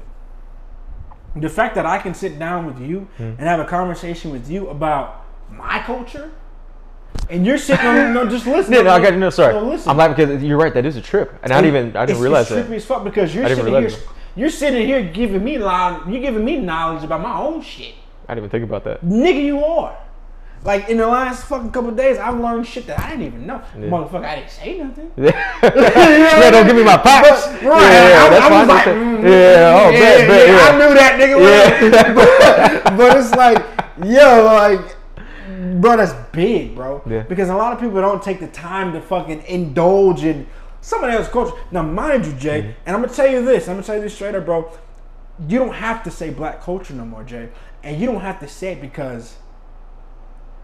The 1.37 1.47
fact 1.49 1.75
that 1.75 1.85
I 1.85 1.99
can 1.99 2.13
sit 2.13 2.37
down 2.39 2.65
with 2.65 2.81
you 2.81 3.07
Hmm. 3.17 3.23
and 3.23 3.39
have 3.41 3.59
a 3.59 3.65
conversation 3.65 4.31
with 4.31 4.49
you 4.49 4.67
about 4.69 5.23
my 5.49 5.79
culture, 5.79 6.31
and 7.29 7.45
you're 7.45 7.57
sitting 7.57 7.85
on 7.85 8.13
no, 8.13 8.27
just 8.27 8.45
listen. 8.47 8.71
No, 8.73 8.83
no, 8.83 8.89
I 8.91 9.01
got 9.01 9.13
no. 9.15 9.29
Sorry, 9.29 9.53
No. 9.53 9.71
I'm 9.87 9.97
laughing 9.97 10.15
because 10.27 10.43
you're 10.43 10.57
right. 10.57 10.73
That 10.73 10.85
is 10.85 10.95
a 10.95 11.01
trip, 11.01 11.33
and 11.43 11.51
I 11.51 11.61
didn't 11.61 11.75
even 11.75 11.97
I 11.97 12.05
didn't 12.05 12.17
It's- 12.17 12.21
realize 12.21 12.51
it's 12.51 12.65
trippy 12.67 12.69
that. 12.69 12.75
as 12.75 12.85
fuck 12.85 13.03
because 13.03 13.35
you're 13.35 13.47
sitting 13.47 13.67
here, 13.73 13.87
it. 13.87 14.07
you're 14.35 14.49
sitting 14.49 14.85
here 14.87 15.01
giving 15.03 15.43
me 15.43 15.57
line, 15.57 16.11
you're 16.11 16.21
giving 16.21 16.43
me 16.45 16.57
knowledge 16.57 17.03
about 17.03 17.21
my 17.21 17.37
own 17.37 17.61
shit. 17.61 17.95
I 18.27 18.33
didn't 18.35 18.45
even 18.45 18.49
think 18.49 18.63
about 18.69 18.83
that. 18.85 19.05
Nigga, 19.05 19.43
you 19.43 19.63
are. 19.63 19.97
Like 20.63 20.89
in 20.89 20.97
the 20.97 21.07
last 21.07 21.45
fucking 21.45 21.71
couple 21.71 21.91
days, 21.91 22.17
I've 22.17 22.39
learned 22.39 22.65
shit 22.67 22.87
that 22.87 22.99
I 22.99 23.11
didn't 23.11 23.25
even 23.27 23.45
know. 23.47 23.61
Yeah. 23.77 23.85
Motherfucker, 23.87 24.25
I 24.25 24.35
didn't 24.37 24.49
say 24.49 24.77
nothing. 24.79 25.11
yeah, 25.17 26.49
don't 26.51 26.65
give 26.65 26.75
me 26.75 26.83
my 26.83 26.97
props. 26.97 27.45
But, 27.45 27.61
right, 27.63 27.81
yeah, 27.81 28.23
I, 28.25 28.29
that's 28.29 28.45
I 28.45 28.59
was 28.59 28.67
like, 28.67 28.85
mm, 28.85 29.23
yeah, 29.23 29.79
oh, 29.79 29.91
bet, 29.91 30.27
bet, 30.27 30.47
yeah, 30.47 30.55
yeah. 30.55 30.67
I 30.67 30.77
knew 30.77 30.93
that 30.95 31.19
nigga. 31.19 31.93
Yeah. 31.93 32.13
but, 32.83 32.97
but 32.97 33.17
it's 33.17 33.31
like, 33.35 33.63
yo, 34.03 34.43
like, 34.43 34.96
bro, 35.81 35.97
that's 35.97 36.13
big, 36.31 36.75
bro. 36.75 37.01
Yeah. 37.07 37.23
Because 37.23 37.49
a 37.49 37.55
lot 37.55 37.73
of 37.73 37.79
people 37.79 38.01
don't 38.01 38.21
take 38.21 38.39
the 38.39 38.47
time 38.47 38.93
to 38.93 39.01
fucking 39.01 39.43
indulge 39.47 40.23
in 40.23 40.47
somebody 40.81 41.13
else's 41.13 41.31
culture. 41.31 41.55
Now, 41.71 41.83
mind 41.83 42.25
you, 42.25 42.33
Jay, 42.33 42.61
Mm-hmm. 42.61 42.71
and 42.85 42.95
I'm 42.95 43.01
gonna 43.01 43.13
tell 43.13 43.27
you 43.27 43.43
this. 43.43 43.67
I'm 43.67 43.75
gonna 43.75 43.85
tell 43.85 43.95
you 43.95 44.01
this 44.01 44.13
straight 44.15 44.35
up, 44.35 44.45
bro. 44.45 44.71
You 45.47 45.59
don't 45.59 45.73
have 45.73 46.03
to 46.03 46.11
say 46.11 46.29
black 46.31 46.61
culture 46.61 46.93
no 46.93 47.05
more, 47.05 47.23
Jay, 47.23 47.49
and 47.83 47.99
you 47.99 48.07
don't 48.07 48.21
have 48.21 48.39
to 48.39 48.47
say 48.47 48.73
it 48.73 48.81
because 48.81 49.35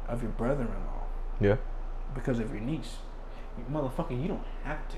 of 0.07 0.21
your 0.21 0.31
brother-in-law, 0.31 1.03
Yeah, 1.39 1.55
because 2.15 2.39
of 2.39 2.51
your 2.51 2.61
niece. 2.61 2.95
You 3.57 3.63
motherfucker, 3.71 4.19
you 4.19 4.27
don't 4.27 4.43
have 4.63 4.79
to. 4.89 4.95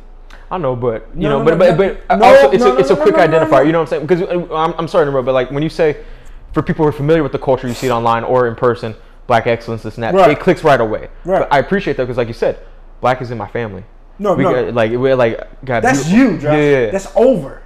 I 0.50 0.58
know, 0.58 0.76
but 0.76 1.08
you 1.14 1.24
No, 1.30 1.30
know, 1.30 1.40
no, 1.40 1.46
but 1.46 1.58
no, 1.58 1.76
but 1.78 2.08
but 2.08 2.18
no, 2.20 2.26
also 2.26 2.52
it's 2.52 2.64
a 2.64 2.78
it's 2.78 2.90
a 2.90 2.96
quick 2.96 3.16
identifier. 3.16 3.66
You 3.66 3.72
know 3.74 3.80
what 3.82 3.94
I'm 3.94 4.08
saying? 4.08 4.08
Because 4.08 4.22
uh, 4.22 4.56
I'm 4.56 4.74
I'm 4.78 4.88
sorry 4.88 5.06
to 5.06 5.10
interrupt, 5.10 5.26
but 5.26 5.34
like 5.34 5.52
when 5.52 5.62
you 5.64 5.70
say 5.70 6.04
for 6.54 6.62
people 6.64 6.84
who 6.86 6.90
are 6.90 6.94
familiar 6.94 7.22
with 7.22 7.32
the 7.34 7.40
culture, 7.40 7.68
you 7.68 7.74
see 7.74 7.88
it 7.88 7.92
online 7.92 8.24
or 8.24 8.48
in 8.48 8.56
person, 8.56 8.96
black 9.28 9.48
excellence, 9.48 9.84
this 9.84 9.96
and 9.96 10.04
that, 10.04 10.14
Right. 10.14 10.32
it 10.32 10.40
clicks 10.40 10.64
right 10.64 10.80
away. 10.80 11.10
Right. 11.24 11.40
But 11.40 11.54
I 11.54 11.60
appreciate 11.60 11.98
that 11.98 12.04
because, 12.04 12.18
like 12.18 12.28
you 12.28 12.34
said, 12.34 12.60
black 13.02 13.22
is 13.22 13.32
in 13.32 13.38
my 13.38 13.48
family. 13.48 13.84
No, 14.20 14.34
we 14.34 14.44
no. 14.44 14.66
got, 14.66 14.74
like 14.74 14.92
we're 14.92 15.16
like 15.16 15.38
got 15.66 15.84
That's 15.84 16.08
beautiful- 16.08 16.36
you, 16.36 16.42
Josh. 16.42 16.54
Yeah, 16.54 16.60
yeah, 16.60 16.80
yeah. 16.86 16.92
That's 16.92 17.12
over. 17.16 17.62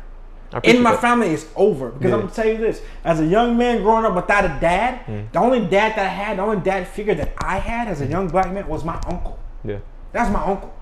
In 0.64 0.82
my 0.82 0.94
that. 0.94 1.02
family, 1.02 1.28
it's 1.30 1.46
over. 1.56 1.90
Because 1.90 2.12
I'm 2.12 2.22
gonna 2.22 2.32
tell 2.32 2.48
you 2.48 2.58
this: 2.58 2.82
as 3.04 3.20
a 3.20 3.26
young 3.26 3.56
man 3.56 3.84
growing 3.84 4.04
up 4.04 4.16
without 4.16 4.46
a 4.46 4.58
dad, 4.60 5.02
Mm. 5.06 5.32
the 5.32 5.40
only 5.40 5.60
dad 5.60 5.92
that 5.96 6.00
I 6.00 6.10
had, 6.10 6.40
the 6.40 6.42
only 6.42 6.60
dad 6.60 6.88
figure 6.88 7.14
that 7.14 7.34
I 7.44 7.60
had 7.60 7.88
as 7.88 8.02
a 8.02 8.08
young 8.08 8.28
black 8.30 8.52
man 8.52 8.68
was 8.68 8.84
my 8.84 8.96
uncle. 9.08 9.38
Yeah, 9.64 9.78
That's 10.12 10.32
my 10.32 10.44
uncle. 10.44 10.74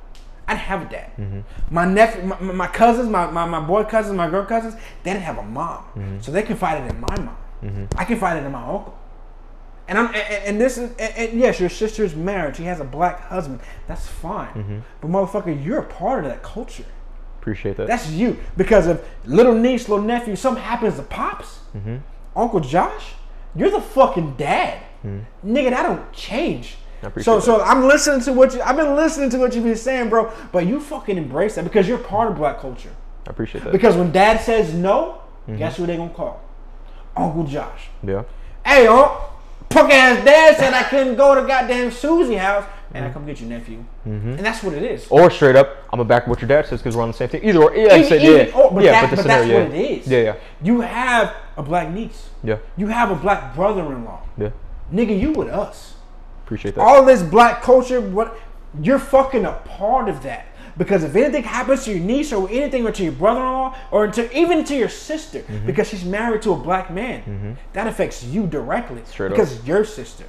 I 0.47 0.53
didn't 0.53 0.63
have 0.67 0.81
a 0.83 0.85
dad. 0.85 1.09
Mm-hmm. 1.19 1.39
My 1.75 1.83
nephew, 1.83 2.23
my, 2.23 2.39
my 2.39 2.67
cousins, 2.67 3.09
my, 3.09 3.29
my, 3.29 3.45
my 3.45 3.59
boy 3.59 3.83
cousins, 3.83 4.15
my 4.15 4.29
girl 4.29 4.45
cousins, 4.45 4.75
they 5.03 5.11
didn't 5.11 5.23
have 5.25 5.37
a 5.39 5.43
mom, 5.43 5.83
Mm-hmm. 5.97 6.21
so 6.21 6.31
they 6.31 6.43
confided 6.43 6.89
in 6.89 7.01
my 7.01 7.17
mom. 7.19 7.87
I 7.97 8.05
confided 8.05 8.45
in 8.45 8.51
my 8.53 8.61
uncle. 8.61 8.96
And 9.87 9.97
I'm 9.97 10.07
and, 10.07 10.15
and- 10.45 10.61
this 10.61 10.77
is 10.77 10.89
and, 10.97 11.13
and 11.17 11.39
yes, 11.39 11.59
your 11.59 11.69
sister's 11.69 12.15
married. 12.15 12.55
She 12.57 12.63
has 12.63 12.79
a 12.79 12.83
black 12.83 13.21
husband. 13.21 13.59
That's 13.87 14.05
fine. 14.07 14.53
Mm-hmm. 14.53 14.77
But 15.01 15.09
motherfucker, 15.11 15.63
you're 15.65 15.79
a 15.79 15.83
part 15.85 16.23
of 16.25 16.29
that 16.31 16.43
culture. 16.43 16.85
appreciate 17.39 17.77
that. 17.77 17.87
That's 17.87 18.09
you. 18.11 18.37
Because 18.57 18.87
of 18.87 19.03
little 19.25 19.53
niece, 19.55 19.87
little 19.89 20.03
nephew, 20.05 20.35
something 20.35 20.63
happens 20.63 20.95
to 20.95 21.03
Pops, 21.03 21.59
Mm-hmm. 21.75 21.97
Uncle 22.35 22.59
Josh, 22.59 23.13
you're 23.55 23.71
the 23.71 23.81
fucking 23.81 24.35
dad. 24.35 24.79
Nigga, 25.45 25.69
that 25.69 25.83
don't 25.83 26.11
change. 26.11 26.75
Mm-hmm. 27.01 27.19
I 27.19 27.21
So 27.21 27.35
that. 27.35 27.41
so 27.43 27.61
I'm 27.61 27.87
listening 27.87 28.19
to 28.21 28.33
what 28.33 28.53
you 28.53 28.61
I've 28.61 28.75
been 28.75 28.95
listening 28.95 29.29
to 29.29 29.37
what 29.37 29.55
you've 29.55 29.63
been 29.63 29.75
saying, 29.77 30.09
bro. 30.09 30.31
But 30.51 30.65
you 30.65 30.81
fucking 30.81 31.15
embrace 31.17 31.55
that 31.55 31.63
because 31.63 31.87
you're 31.87 31.97
part 31.99 32.29
of 32.31 32.35
black 32.37 32.59
culture. 32.59 32.89
I 33.25 33.29
appreciate 33.29 33.63
that. 33.63 33.71
Because 33.71 33.95
when 33.95 34.11
dad 34.11 34.41
says 34.41 34.73
no, 34.73 35.21
Mm-hmm. 35.47 35.59
guess 35.59 35.77
who 35.77 35.85
they 35.85 35.95
gonna 35.95 36.09
call? 36.13 36.41
Uncle 37.15 37.45
Josh. 37.45 37.87
yeah, 38.03 38.23
Hey, 38.65 38.85
Unc, 38.87 39.11
punk 39.69 39.91
ass 39.91 40.23
dad 40.25 40.57
said 40.57 40.73
I 40.73 40.83
couldn't 40.83 41.15
go 41.15 41.35
to 41.35 41.45
goddamn 41.47 41.91
Susie 41.91 42.35
house. 42.35 42.65
And 42.93 43.03
Mm-hmm. 43.03 43.11
I 43.11 43.13
come 43.13 43.25
get 43.25 43.41
your 43.41 43.49
nephew. 43.49 43.83
And 44.05 44.39
that's 44.39 44.63
what 44.63 44.73
it 44.73 44.81
is. 44.81 45.07
or 45.09 45.29
straight 45.29 45.57
up, 45.57 45.75
I'm 45.91 45.97
gonna 45.97 46.05
back 46.05 46.25
what 46.25 46.41
your 46.41 46.47
dad 46.47 46.65
says 46.67 46.79
because 46.79 46.95
we're 46.95 47.03
on 47.03 47.09
the 47.09 47.13
same 47.17 47.27
thing. 47.27 47.43
Either 47.43 47.61
or, 47.61 47.75
yeah, 47.75 47.93
I 47.93 48.01
said, 48.01 48.21
even- 48.23 48.47
yeah, 48.47 48.51
oh, 48.55 48.71
but 48.71 48.81
yeah, 48.83 48.91
that- 48.93 49.01
but 49.01 49.09
the 49.09 49.15
but 49.17 49.27
that's 49.27 49.41
scenario, 49.43 49.65
what 49.67 49.75
it 49.75 49.91
is. 49.99 50.07
Yeah, 50.07 50.19
yeah, 50.21 50.35
You 50.63 50.81
have 50.81 51.35
a 51.57 51.63
black 51.63 51.89
niece. 51.91 52.29
yeah, 52.43 52.57
You 52.77 52.87
have 52.87 53.11
a 53.11 53.15
black 53.15 53.53
brother-in-law. 53.55 54.21
yeah. 54.37 54.49
Nigga, 54.91 55.19
you 55.19 55.33
with 55.33 55.49
us. 55.49 55.95
Appreciate 56.45 56.75
that. 56.75 56.81
All 56.81 57.03
this 57.03 57.21
black 57.21 57.61
culture, 57.61 57.99
what 57.99 58.39
you're 58.81 58.99
fucking 58.99 59.43
a 59.43 59.51
part 59.65 60.07
of 60.07 60.23
that. 60.23 60.45
Because 60.77 61.03
if 61.03 61.15
anything 61.15 61.43
happens 61.43 61.85
to 61.85 61.91
your 61.91 61.99
niece 61.99 62.31
or 62.31 62.47
anything 62.49 62.85
or 62.85 62.91
to 62.91 63.03
your 63.03 63.11
brother-in-law 63.13 63.75
or 63.91 64.07
to 64.09 64.37
even 64.37 64.63
to 64.65 64.75
your 64.75 64.89
sister, 64.89 65.39
Mm-hmm. 65.39 65.65
because 65.65 65.87
she's 65.89 66.05
married 66.05 66.41
to 66.43 66.51
a 66.53 66.55
black 66.55 66.91
man, 66.91 67.57
that 67.73 67.87
affects 67.87 68.23
you 68.23 68.45
directly. 68.47 69.01
Straight 69.05 69.29
because 69.29 69.55
it's 69.55 69.65
your 69.65 69.83
sister. 69.83 70.25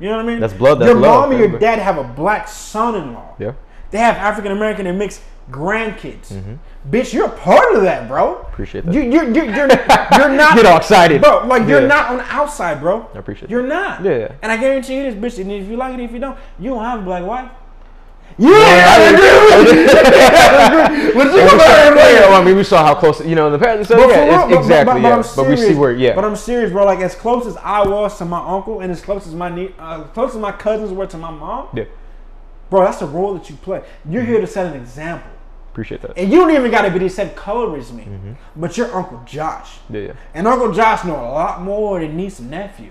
You 0.00 0.08
know 0.08 0.16
what 0.16 0.24
I 0.24 0.28
mean? 0.28 0.40
That's 0.40 0.52
blood, 0.54 0.80
that's 0.80 0.88
your 0.90 0.98
love, 1.00 1.28
mom 1.30 1.40
and 1.40 1.50
your 1.52 1.58
dad 1.60 1.78
have 1.78 1.98
a 1.98 2.04
black 2.04 2.48
son-in-law. 2.48 3.36
Yeah. 3.38 3.52
They 3.90 3.98
have 3.98 4.16
African 4.16 4.50
American 4.52 4.86
and 4.88 4.98
mixed 4.98 5.20
grandkids. 5.50 6.56
Bitch, 6.90 7.12
you're 7.12 7.26
a 7.26 7.30
part 7.38 7.74
of 7.74 7.82
that, 7.82 8.08
bro. 8.08 8.34
Mm-hmm. 8.34 8.52
Appreciate 8.52 8.84
that. 8.86 8.94
You, 8.94 9.02
you're, 9.02 9.24
you're, 9.24 9.44
you're, 9.44 9.54
you're 9.68 9.68
not. 10.36 10.54
Get 10.56 10.66
all 10.66 10.76
excited. 10.78 11.20
Bro, 11.22 11.46
like, 11.46 11.68
you're 11.68 11.82
Yeah. 11.82 11.86
not 11.86 12.10
on 12.10 12.16
the 12.18 12.24
outside, 12.24 12.80
bro. 12.80 13.08
I 13.14 13.18
appreciate 13.18 13.42
that. 13.48 13.50
You're 13.50 13.62
that. 13.68 14.02
not. 14.02 14.04
Yeah, 14.04 14.18
yeah. 14.18 14.32
And 14.42 14.50
I 14.50 14.56
guarantee 14.56 14.96
you 14.96 15.02
this, 15.10 15.14
bitch, 15.14 15.40
and 15.40 15.50
if 15.52 15.68
you 15.68 15.76
like 15.76 15.94
it, 15.94 16.00
if 16.00 16.12
you 16.12 16.18
don't, 16.18 16.38
you 16.58 16.70
don't 16.70 16.82
have 16.84 17.00
a 17.00 17.02
black 17.02 17.24
wife. 17.24 17.50
Yeah, 18.36 18.48
I 18.50 19.02
agree. 19.14 19.84
What 21.14 21.26
you 21.32 21.38
Yeah, 21.38 21.44
we 21.44 21.50
saw- 21.50 21.56
about 21.56 21.96
yeah, 21.96 22.20
well, 22.28 22.40
I 22.40 22.44
mean, 22.44 22.56
we 22.56 22.64
saw 22.64 22.84
how 22.84 22.94
close, 22.96 23.24
you 23.24 23.34
know, 23.36 23.46
in 23.46 23.52
the 23.52 23.58
past. 23.58 23.88
So, 23.88 23.96
But 23.96 24.08
yeah, 24.08 24.24
real, 24.24 24.48
but- 24.48 24.58
exactly, 24.58 25.00
but, 25.02 25.02
but, 25.02 25.26
yeah. 25.26 25.32
But 25.36 25.48
we 25.48 25.56
see 25.56 25.74
where, 25.74 25.92
yeah. 25.92 26.14
But 26.16 26.24
I'm 26.24 26.34
serious, 26.36 26.72
bro. 26.72 26.84
Like 26.84 26.98
as 27.00 27.14
close 27.14 27.46
as 27.46 27.56
I 27.58 27.86
was 27.86 28.18
to 28.18 28.24
my 28.24 28.44
uncle, 28.44 28.80
and 28.80 28.90
as 28.90 29.00
close 29.00 29.26
as 29.28 29.34
my 29.34 29.48
nie- 29.50 29.72
uh, 29.78 30.02
close 30.14 30.30
as 30.34 30.40
my 30.40 30.50
cousins 30.52 30.90
were 30.90 31.06
to 31.06 31.16
my 31.16 31.30
mom, 31.30 31.68
yeah, 31.74 31.84
bro. 32.70 32.82
That's 32.84 32.98
the 32.98 33.06
role 33.06 33.34
that 33.34 33.48
you 33.48 33.56
play. 33.56 33.82
You're 34.08 34.24
here 34.24 34.40
to 34.40 34.46
set 34.48 34.66
an 34.66 34.74
example, 34.74 35.30
appreciate 35.70 36.02
that. 36.02 36.16
and 36.18 36.32
you 36.32 36.38
don't 36.40 36.50
even 36.50 36.70
got 36.72 36.82
to 36.82 36.90
be 36.90 36.98
the 36.98 37.08
same 37.10 37.30
color 37.30 37.76
as 37.76 37.92
me. 37.92 38.08
But 38.56 38.76
you're 38.76 38.92
Uncle 38.92 39.22
Josh, 39.24 39.78
Yeah, 39.88 40.00
yeah. 40.00 40.12
and 40.34 40.48
Uncle 40.48 40.72
Josh 40.72 41.04
know 41.04 41.14
a 41.14 41.30
lot 41.30 41.62
more 41.62 42.00
than 42.00 42.16
niece 42.16 42.40
and 42.40 42.50
nephew. 42.50 42.90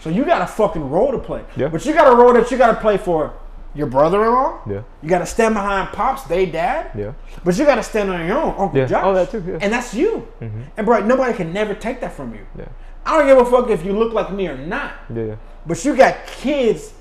So 0.00 0.10
you 0.10 0.24
got 0.24 0.42
a 0.42 0.46
fucking 0.48 0.90
role 0.90 1.12
to 1.12 1.18
play. 1.18 1.44
Yeah. 1.56 1.68
But 1.68 1.86
you 1.86 1.92
got 1.94 2.12
a 2.12 2.16
role 2.16 2.32
that 2.32 2.50
you 2.50 2.58
got 2.58 2.72
to 2.74 2.80
play 2.80 2.98
for 2.98 3.34
your 3.74 3.86
brother-in-law. 3.86 4.60
Yeah. 4.68 4.82
You 5.02 5.08
got 5.08 5.20
to 5.20 5.26
stand 5.26 5.54
behind 5.54 5.88
pops, 5.92 6.24
they 6.24 6.46
dad. 6.46 6.90
Yeah. 6.96 7.12
But 7.44 7.56
you 7.58 7.64
got 7.64 7.76
to 7.76 7.82
stand 7.82 8.10
on 8.10 8.26
your 8.26 8.36
own, 8.38 8.54
Uncle 8.58 8.78
Yeah. 8.78 8.86
Josh. 8.86 9.02
Oh, 9.04 9.14
that 9.14 9.30
too, 9.30 9.42
yeah. 9.46 9.58
And 9.60 9.72
that's 9.72 9.94
you. 9.94 10.26
And 10.40 10.84
bro, 10.86 11.00
nobody 11.04 11.32
can 11.34 11.52
never 11.52 11.74
take 11.74 12.00
that 12.00 12.12
from 12.12 12.34
you. 12.34 12.46
Yeah. 12.58 12.66
I 13.06 13.18
don't 13.18 13.26
give 13.26 13.38
a 13.38 13.50
fuck 13.50 13.68
if 13.70 13.84
you 13.84 13.92
look 13.92 14.12
like 14.12 14.32
me 14.32 14.46
or 14.48 14.56
not. 14.56 14.92
Yeah, 15.14 15.22
yeah. 15.24 15.36
But 15.66 15.84
you 15.84 15.96
got 15.96 16.26
kids 16.26 16.92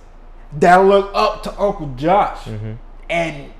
that 0.60 0.78
look 0.78 1.12
up 1.14 1.44
to 1.44 1.50
Uncle 1.60 1.94
Josh, 1.96 2.40
Mm-hmm. 2.46 2.74
and 3.10 3.52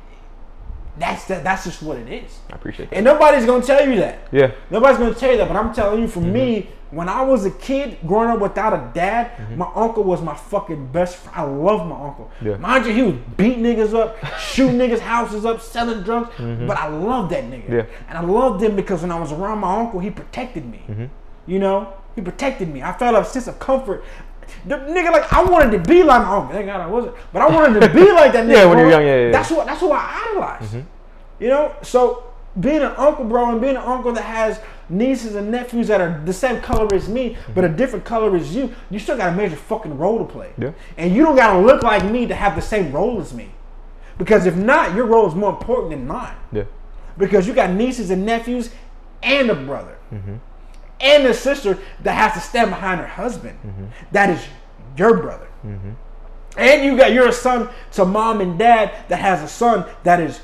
that's 1.02 1.26
that. 1.26 1.44
That's 1.44 1.64
just 1.66 1.82
what 1.84 1.98
it 1.98 2.08
is. 2.08 2.40
I 2.52 2.56
appreciate 2.56 2.90
that. 2.90 2.96
And 2.96 3.04
nobody's 3.06 3.46
gonna 3.46 3.64
tell 3.64 3.88
you 3.88 3.96
that. 3.98 4.28
Yeah. 4.32 4.52
Nobody's 4.70 4.98
gonna 5.00 5.14
tell 5.16 5.32
you 5.32 5.38
that. 5.38 5.48
But 5.48 5.58
I'm 5.58 5.74
telling 5.74 6.02
you, 6.02 6.08
for 6.08 6.20
Mm-hmm. 6.22 6.32
me, 6.34 6.70
when 6.92 7.08
I 7.08 7.22
was 7.22 7.46
a 7.46 7.52
kid 7.52 7.98
growing 8.06 8.30
up 8.30 8.40
without 8.40 8.74
a 8.74 8.92
dad, 8.94 9.32
Mm-hmm. 9.38 9.58
my 9.58 9.70
uncle 9.76 10.04
was 10.04 10.22
my 10.22 10.36
fucking 10.36 10.88
best 10.92 11.16
friend. 11.18 11.36
I 11.38 11.44
love 11.44 11.88
my 11.88 11.96
uncle. 12.08 12.30
Yeah. 12.42 12.58
Mind 12.58 12.86
you, 12.86 12.94
he 12.94 13.02
was 13.04 13.16
beat 13.38 13.58
niggas 13.58 13.94
up, 13.94 14.18
shoot 14.40 14.72
niggas' 14.72 15.00
houses 15.00 15.46
up, 15.46 15.62
selling 15.62 16.04
drugs. 16.04 16.30
But 16.38 16.78
I 16.78 16.88
love 16.88 17.30
that 17.30 17.44
nigga. 17.46 17.64
Mm-hmm. 17.66 17.74
Yeah. 17.74 17.86
And 18.10 18.18
I 18.18 18.22
loved 18.22 18.62
him 18.62 18.76
because 18.76 19.02
when 19.02 19.12
I 19.12 19.20
was 19.20 19.32
around 19.32 19.60
my 19.60 19.74
uncle, 19.80 20.00
he 20.00 20.10
protected 20.12 20.66
me. 20.66 20.84
Mm-hmm. 20.90 21.06
You 21.48 21.60
know, 21.60 21.94
he 22.16 22.22
protected 22.22 22.68
me. 22.68 22.84
I 22.84 22.92
felt 22.94 23.16
a 23.16 23.24
sense 23.28 23.48
of 23.48 23.58
comfort 23.58 24.04
The 24.66 24.76
nigga, 24.76 25.12
like 25.12 25.32
I 25.32 25.44
wanted 25.44 25.72
to 25.72 25.90
be 25.90 26.04
like 26.04 26.22
my 26.24 26.36
uncle. 26.36 26.54
Thank 26.54 26.68
God 26.68 26.82
I 26.82 26.88
wasn't, 26.88 27.16
but 27.34 27.42
I 27.42 27.50
wanted 27.50 27.80
to 27.82 27.90
be 27.90 28.12
like 28.12 28.34
that. 28.34 28.46
Nigga, 28.48 28.54
Yeah, 28.54 28.66
when 28.66 28.78
you're 28.78 28.90
young, 28.90 29.06
yeah, 29.06 29.26
yeah. 29.26 29.32
That's 29.32 29.50
what. 29.52 29.66
That's 29.66 29.80
who 29.80 29.92
I 29.92 30.28
idolized. 30.30 30.74
Mm-hmm. 30.74 31.44
You 31.44 31.48
know, 31.50 31.76
so 31.82 32.32
being 32.60 32.82
an 32.82 32.94
uncle, 32.98 33.26
bro, 33.26 33.52
and 33.52 33.62
being 33.62 33.76
an 33.76 33.82
uncle 33.82 34.12
that 34.14 34.24
has 34.24 34.60
nieces 34.90 35.36
and 35.36 35.50
nephews 35.50 35.88
that 35.88 36.02
are 36.02 36.22
the 36.26 36.34
same 36.34 36.62
color 36.62 36.94
as 36.94 37.08
me, 37.08 37.32
mm-hmm. 37.32 37.54
but 37.54 37.64
a 37.64 37.70
different 37.70 38.04
color 38.06 38.36
as 38.36 38.54
you, 38.54 38.74
you 38.90 39.00
still 39.00 39.18
got 39.18 39.34
a 39.34 39.36
major 39.36 39.56
fucking 39.56 39.98
role 39.98 40.20
to 40.20 40.26
play. 40.26 40.52
Yeah. 40.58 40.72
And 40.98 41.16
you 41.16 41.24
don't 41.24 41.36
gotta 41.36 41.60
look 41.60 41.82
like 41.82 42.04
me 42.06 42.28
to 42.28 42.36
have 42.36 42.56
the 42.56 42.62
same 42.62 42.92
role 42.92 43.20
as 43.22 43.34
me, 43.34 43.52
because 44.18 44.46
if 44.46 44.56
not, 44.56 44.94
your 44.96 45.06
role 45.06 45.28
is 45.28 45.36
more 45.36 45.52
important 45.52 45.92
than 45.92 46.08
mine 46.08 46.36
Yeah. 46.52 46.64
because 47.18 47.48
you 47.48 47.54
got 47.54 47.72
nieces 47.72 48.10
and 48.12 48.26
nephews 48.26 48.70
and 49.24 49.50
a 49.50 49.56
brother 49.56 49.98
mm-hmm. 50.14 50.36
And 51.02 51.26
a 51.26 51.34
sister 51.34 51.78
that 52.04 52.14
has 52.14 52.34
to 52.34 52.40
stand 52.40 52.70
behind 52.70 53.00
her 53.00 53.08
husband 53.08 53.58
mm-hmm. 53.66 53.86
That 54.12 54.30
is 54.30 54.46
your 54.98 55.18
brother 55.18 55.48
mm-hmm. 55.66 55.92
and 56.58 56.84
you 56.84 56.98
got 56.98 57.12
you're 57.12 57.28
a 57.28 57.34
son 57.34 57.70
to 57.94 58.06
mom 58.06 58.42
and 58.42 58.58
dad 58.58 58.94
that 59.10 59.20
has 59.20 59.42
a 59.42 59.48
son 59.48 59.86
that 60.04 60.20
is 60.20 60.42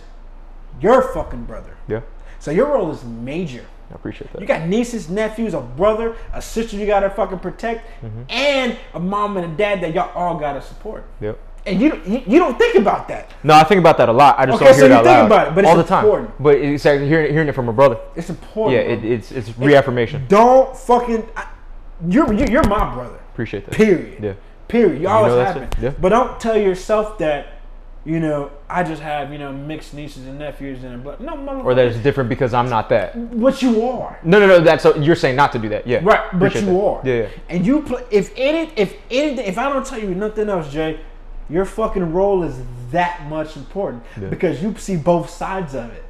your 0.82 1.02
fucking 1.14 1.46
brother 1.46 1.78
Yeah. 1.88 2.02
so 2.40 2.52
your 2.52 2.68
role 2.68 2.92
is 2.92 3.04
major 3.04 3.66
I 3.92 3.96
appreciate 3.96 4.32
that. 4.34 4.42
you 4.42 4.48
got 4.48 4.68
nieces, 4.68 5.10
nephews, 5.10 5.54
a 5.54 5.62
brother, 5.62 6.16
a 6.34 6.42
sister 6.42 6.76
you 6.76 6.86
gotta 6.86 7.10
fucking 7.10 7.40
protect, 7.40 7.88
mm-hmm. 8.02 8.24
and 8.30 8.78
a 8.94 9.00
mom 9.00 9.38
and 9.38 9.54
a 9.54 9.56
dad 9.56 9.82
that 9.82 9.94
y'all 9.94 10.12
all 10.14 10.38
gotta 10.38 10.62
support. 10.62 11.06
Yep. 11.22 11.40
And 11.68 11.82
you, 11.82 12.02
you 12.06 12.24
you 12.26 12.40
don't 12.40 12.58
think 12.58 12.76
about 12.76 13.08
that. 13.10 13.32
No, 13.44 13.54
I 13.56 13.64
think 13.66 13.80
about 13.80 13.98
that 13.98 14.08
a 14.10 14.12
lot. 14.14 14.40
I 14.40 14.46
just 14.46 14.56
Okay, 14.56 14.66
don't 14.66 14.74
so 14.76 14.88
hear 14.88 14.92
it 14.94 14.98
you 14.98 15.04
think 15.04 15.06
loud 15.06 15.26
about 15.26 15.48
it, 15.50 15.56
but 15.56 15.64
it's 15.66 15.70
all 15.70 15.78
the 15.78 15.84
time. 15.84 16.06
important. 16.06 16.32
But 16.42 16.56
it's 16.56 16.84
hearing, 16.84 17.08
hearing 17.10 17.48
it 17.50 17.56
from 17.56 17.68
a 17.70 17.74
brother. 17.74 17.98
It's 18.16 18.30
important. 18.30 18.74
Yeah, 18.76 18.94
it, 18.94 19.04
it's 19.04 19.32
it's 19.32 19.58
reaffirmation. 19.58 20.26
Don't 20.28 20.76
fucking. 20.76 21.28
I, 21.36 21.48
you're 22.08 22.32
you- 22.34 22.48
you're 22.48 22.68
my 22.68 22.94
brother. 22.94 23.20
Appreciate 23.34 23.66
that. 23.66 23.74
Period. 23.76 24.24
Yeah. 24.24 24.34
Period. 24.68 25.02
You 25.02 25.08
always 25.10 25.34
have 25.34 25.58
it. 25.58 25.76
Yeah. 25.82 25.94
But 26.00 26.10
don't 26.10 26.40
tell 26.40 26.58
yourself 26.58 27.18
that, 27.20 27.48
you 28.06 28.20
know, 28.20 28.52
I 28.70 28.84
just 28.84 29.02
have 29.02 29.32
you 29.32 29.38
know 29.40 29.52
mixed 29.52 29.94
nieces 29.94 30.26
and 30.28 30.38
nephews 30.40 30.84
and 30.84 31.04
black. 31.04 31.20
No, 31.20 31.34
motherfucker. 31.34 31.66
Or 31.66 31.76
that 31.76 31.86
it's 31.88 31.98
different 32.00 32.30
because 32.30 32.54
I'm 32.54 32.70
not 32.70 32.90
that. 32.90 33.16
what 33.16 33.62
you 33.62 33.86
are. 33.88 34.20
No, 34.24 34.40
no, 34.40 34.48
no. 34.48 34.60
That's 34.60 34.84
so 34.84 34.96
you're 34.96 35.16
saying 35.16 35.36
not 35.36 35.52
to 35.54 35.60
do 35.60 35.70
that. 35.70 35.86
Yeah. 35.88 36.00
Right, 36.04 36.24
but 36.40 36.54
you 36.56 36.62
that. 36.62 36.72
are. 36.82 37.02
Yeah, 37.04 37.14
yeah. 37.16 37.28
And 37.50 37.66
you 37.66 37.82
play. 37.82 38.04
If 38.12 38.32
any, 38.38 38.72
if 38.76 38.96
anything, 39.12 39.46
if 39.46 39.58
I 39.58 39.70
don't 39.74 39.86
tell 39.86 40.00
you 40.00 40.14
nothing 40.16 40.50
else, 40.50 40.72
Jay, 40.72 41.00
your 41.50 41.66
fucking 41.66 42.14
role 42.14 42.44
is 42.44 42.56
that 42.92 43.28
much 43.30 43.56
important 43.58 44.04
Yeah. 44.20 44.28
because 44.30 44.62
you 44.62 44.76
see 44.78 44.96
both 44.96 45.30
sides 45.30 45.74
of 45.76 45.92
it. 45.92 46.04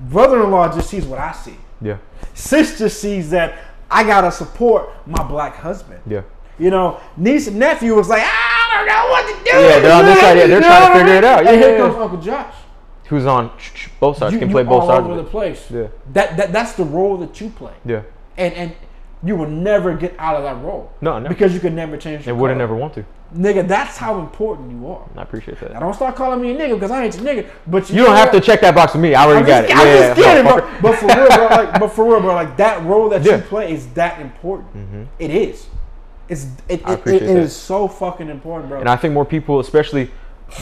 Brother-in-law 0.00 0.74
just 0.74 0.90
sees 0.90 1.04
what 1.06 1.18
I 1.18 1.32
see. 1.32 1.56
Yeah. 1.80 1.98
Sister 2.34 2.88
sees 2.88 3.30
that 3.30 3.58
I 3.90 4.04
gotta 4.04 4.30
support 4.30 4.90
my 5.06 5.22
black 5.22 5.56
husband. 5.56 6.00
Yeah. 6.06 6.22
You 6.58 6.70
know, 6.70 7.00
niece 7.16 7.46
and 7.46 7.58
nephew 7.58 7.94
was 7.94 8.08
like, 8.08 8.22
ah, 8.24 8.70
I 8.72 8.78
don't 8.78 8.86
know 8.86 9.10
what 9.10 9.26
to 9.26 9.50
do. 9.52 9.56
Yeah, 9.58 9.78
they're 9.80 9.92
on 9.92 10.04
this 10.04 10.20
side, 10.20 10.38
yeah, 10.38 10.46
they're 10.46 10.60
trying 10.60 10.92
to 10.92 10.98
figure 10.98 11.14
it 11.14 11.24
out. 11.24 11.44
mean? 11.44 11.54
And 11.54 11.60
Yeah, 11.60 11.66
here 11.66 11.76
yeah, 11.76 11.82
comes 11.84 11.94
yeah. 11.96 12.02
Uncle 12.02 12.20
Josh. 12.20 12.54
Who's 13.08 13.26
on 13.26 13.50
both 14.00 14.18
sides? 14.18 14.32
You, 14.34 14.38
can 14.38 14.50
play 14.50 14.64
both 14.64 14.82
all 14.82 14.88
sides. 14.88 15.04
over 15.04 15.18
of 15.18 15.24
the 15.24 15.30
place. 15.30 15.70
Yeah. 15.70 15.86
That, 16.12 16.36
that 16.36 16.52
that's 16.52 16.72
the 16.72 16.84
role 16.84 17.16
that 17.18 17.40
you 17.40 17.48
play. 17.48 17.72
Yeah. 17.84 18.02
And 18.36 18.52
and 18.54 18.72
you 19.24 19.34
will 19.34 19.48
never 19.48 19.94
get 19.96 20.14
out 20.18 20.36
of 20.36 20.42
that 20.42 20.62
role. 20.62 20.92
No, 21.00 21.18
no. 21.18 21.28
Because 21.28 21.54
you 21.54 21.60
could 21.60 21.72
never 21.72 21.96
change 21.96 22.26
your 22.26 22.34
wouldn't 22.36 22.58
color. 22.58 22.68
never 22.68 22.76
want 22.76 22.94
to. 22.94 23.04
Nigga, 23.36 23.68
that's 23.68 23.98
how 23.98 24.20
important 24.20 24.70
you 24.72 24.88
are. 24.90 25.06
I 25.14 25.22
appreciate 25.22 25.60
Now 25.60 25.68
that. 25.68 25.80
don't 25.80 25.92
start 25.94 26.16
calling 26.16 26.40
me 26.40 26.52
a 26.52 26.56
nigga 26.56 26.74
because 26.74 26.90
I 26.90 27.04
ain't 27.04 27.14
your 27.14 27.24
nigga. 27.24 27.46
But 27.66 27.90
you, 27.90 27.96
You 27.96 28.04
don't 28.04 28.16
have 28.16 28.30
to 28.32 28.40
check 28.40 28.62
that 28.62 28.74
box 28.74 28.94
with 28.94 29.02
me. 29.02 29.14
I 29.14 29.24
already 29.26 29.40
I'm 29.40 29.46
got 29.46 29.64
it. 29.64 29.70
I'm 29.76 29.86
yeah, 29.86 30.14
just 30.14 30.20
kidding, 30.20 30.44
bro. 30.50 30.56
But 30.82 30.96
for 30.96 31.06
real, 31.08 31.28
bro. 31.28 31.46
Like, 31.50 31.80
but 31.80 31.88
for 31.88 32.04
real, 32.06 32.20
bro. 32.20 32.34
Like 32.34 32.56
that 32.56 32.82
role 32.84 33.10
that 33.10 33.22
Yeah. 33.22 33.36
you 33.36 33.42
play 33.42 33.70
is 33.72 33.86
that 33.88 34.18
important. 34.20 34.74
Mm-hmm. 34.74 35.02
It 35.18 35.30
is. 35.30 35.66
It's 36.30 36.44
it, 36.68 36.80
it, 36.88 37.06
it, 37.06 37.22
it 37.22 37.22
is 37.22 37.54
so 37.54 37.86
fucking 37.86 38.30
important, 38.30 38.70
bro. 38.70 38.80
And 38.80 38.88
I 38.88 38.96
think 38.96 39.12
more 39.12 39.24
people, 39.26 39.60
especially 39.60 40.10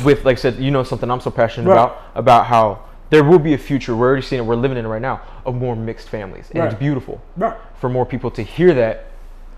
with, 0.05 0.25
like 0.25 0.39
I 0.39 0.41
said, 0.41 0.57
you 0.57 0.73
know, 0.73 0.83
something 0.83 1.09
I'm 1.09 1.21
so 1.21 1.31
passionate 1.31 1.69
Right. 1.69 1.75
about, 1.75 2.03
about 2.17 2.47
how 2.47 2.81
there 3.11 3.23
will 3.23 3.39
be 3.39 3.55
a 3.55 3.59
future. 3.59 3.95
We're 3.95 4.09
already 4.09 4.23
seeing 4.23 4.43
it. 4.43 4.45
We're 4.45 4.57
living 4.57 4.77
in 4.77 4.85
it 4.85 4.89
right 4.89 5.03
now 5.03 5.21
of 5.45 5.55
more 5.55 5.77
mixed 5.77 6.09
families, 6.09 6.51
and 6.53 6.65
it's 6.65 6.75
beautiful 6.75 7.21
right. 7.37 7.57
for 7.81 7.89
more 7.89 8.05
people 8.05 8.31
to 8.33 8.43
hear 8.43 8.75
that 8.75 9.05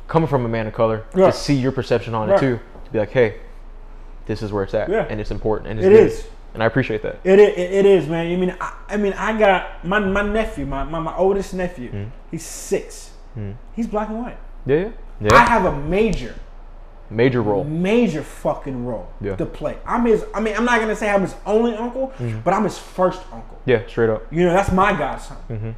coming 0.08 0.28
from 0.28 0.44
a 0.44 0.48
man 0.48 0.66
of 0.66 0.74
color 0.74 1.04
Right. 1.14 1.32
to 1.32 1.38
see 1.38 1.54
your 1.54 1.72
perception 1.72 2.14
on 2.14 2.28
Right. 2.28 2.36
it 2.36 2.40
too. 2.40 2.60
To 2.88 2.92
be 2.92 2.98
like, 2.98 3.10
hey, 3.10 3.36
this 4.26 4.42
is 4.42 4.52
where 4.52 4.64
it's 4.64 4.74
at, 4.74 4.88
Yeah. 4.90 5.06
and 5.08 5.20
it's 5.20 5.30
important, 5.30 5.70
and 5.70 5.78
it's 5.78 5.86
It 5.86 5.90
good. 5.90 6.06
is. 6.06 6.26
and 6.54 6.62
I 6.62 6.66
appreciate 6.66 7.02
that. 7.02 7.18
It, 7.24 7.38
it, 7.38 7.58
it 7.58 7.86
is, 7.86 8.08
man. 8.08 8.26
I 8.32 8.36
mean, 8.36 8.56
I, 8.60 8.72
I 8.88 8.96
mean, 8.96 9.12
I 9.12 9.38
got 9.38 9.84
my, 9.84 9.98
my 9.98 10.22
nephew, 10.22 10.66
my, 10.66 10.82
my, 10.84 10.98
my 10.98 11.14
oldest 11.16 11.54
nephew. 11.54 11.90
Mm. 11.92 12.10
He's 12.30 12.44
six. 12.44 13.10
He's 13.76 13.86
black 13.86 14.08
and 14.08 14.18
white. 14.18 14.38
Yeah, 14.66 14.76
yeah, 14.76 14.90
yeah. 15.20 15.34
I 15.34 15.44
have 15.48 15.64
a 15.64 15.76
major, 15.80 16.34
Major 17.10 17.40
role. 17.40 17.62
major 17.64 18.22
fucking 18.22 18.84
role 18.84 19.08
Yeah. 19.20 19.36
to 19.36 19.46
play. 19.46 19.78
I'm 19.86 20.04
his. 20.06 20.24
I 20.34 20.40
mean, 20.40 20.56
I'm 20.56 20.64
not 20.64 20.80
gonna 20.80 20.96
say 20.96 21.08
I'm 21.08 21.22
his 21.22 21.34
only 21.46 21.74
uncle, 21.74 22.08
Mm-hmm. 22.18 22.40
but 22.40 22.52
I'm 22.52 22.64
his 22.64 22.76
first 22.78 23.20
uncle. 23.32 23.58
Yeah, 23.64 23.82
straight 23.86 24.10
up. 24.10 24.26
You 24.32 24.44
know, 24.46 24.52
that's 24.52 24.72
my 24.72 24.92
godson. 24.92 25.36
Mm-hmm. 25.48 25.70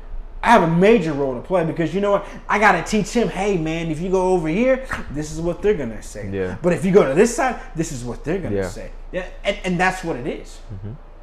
I 0.43 0.49
have 0.51 0.63
a 0.63 0.67
major 0.75 1.13
role 1.13 1.35
to 1.35 1.41
play 1.41 1.65
because 1.65 1.95
you 1.95 2.01
know 2.01 2.13
what? 2.13 2.27
I 2.49 2.59
gotta 2.59 2.83
teach 2.83 3.11
him. 3.13 3.29
Hey, 3.29 3.59
man, 3.59 3.91
if 3.91 4.01
you 4.01 4.11
go 4.11 4.29
over 4.33 4.49
here, 4.49 4.87
this 5.11 5.33
is 5.33 5.41
what 5.41 5.61
they're 5.61 5.75
gonna 5.75 6.03
say. 6.03 6.31
Yeah. 6.33 6.57
But 6.63 6.73
if 6.73 6.85
you 6.85 6.93
go 6.93 7.07
to 7.07 7.15
this 7.15 7.35
side, 7.37 7.61
this 7.77 7.93
is 7.93 8.05
what 8.05 8.25
they're 8.25 8.39
gonna 8.39 8.57
Yeah. 8.57 8.63
Mm-hmm. 8.63 8.71
say. 8.71 8.91
Yeah, 9.13 9.27
and, 9.45 9.59
and 9.65 9.81
that's 9.81 10.03
what 10.03 10.17
it 10.17 10.27
is. 10.27 10.59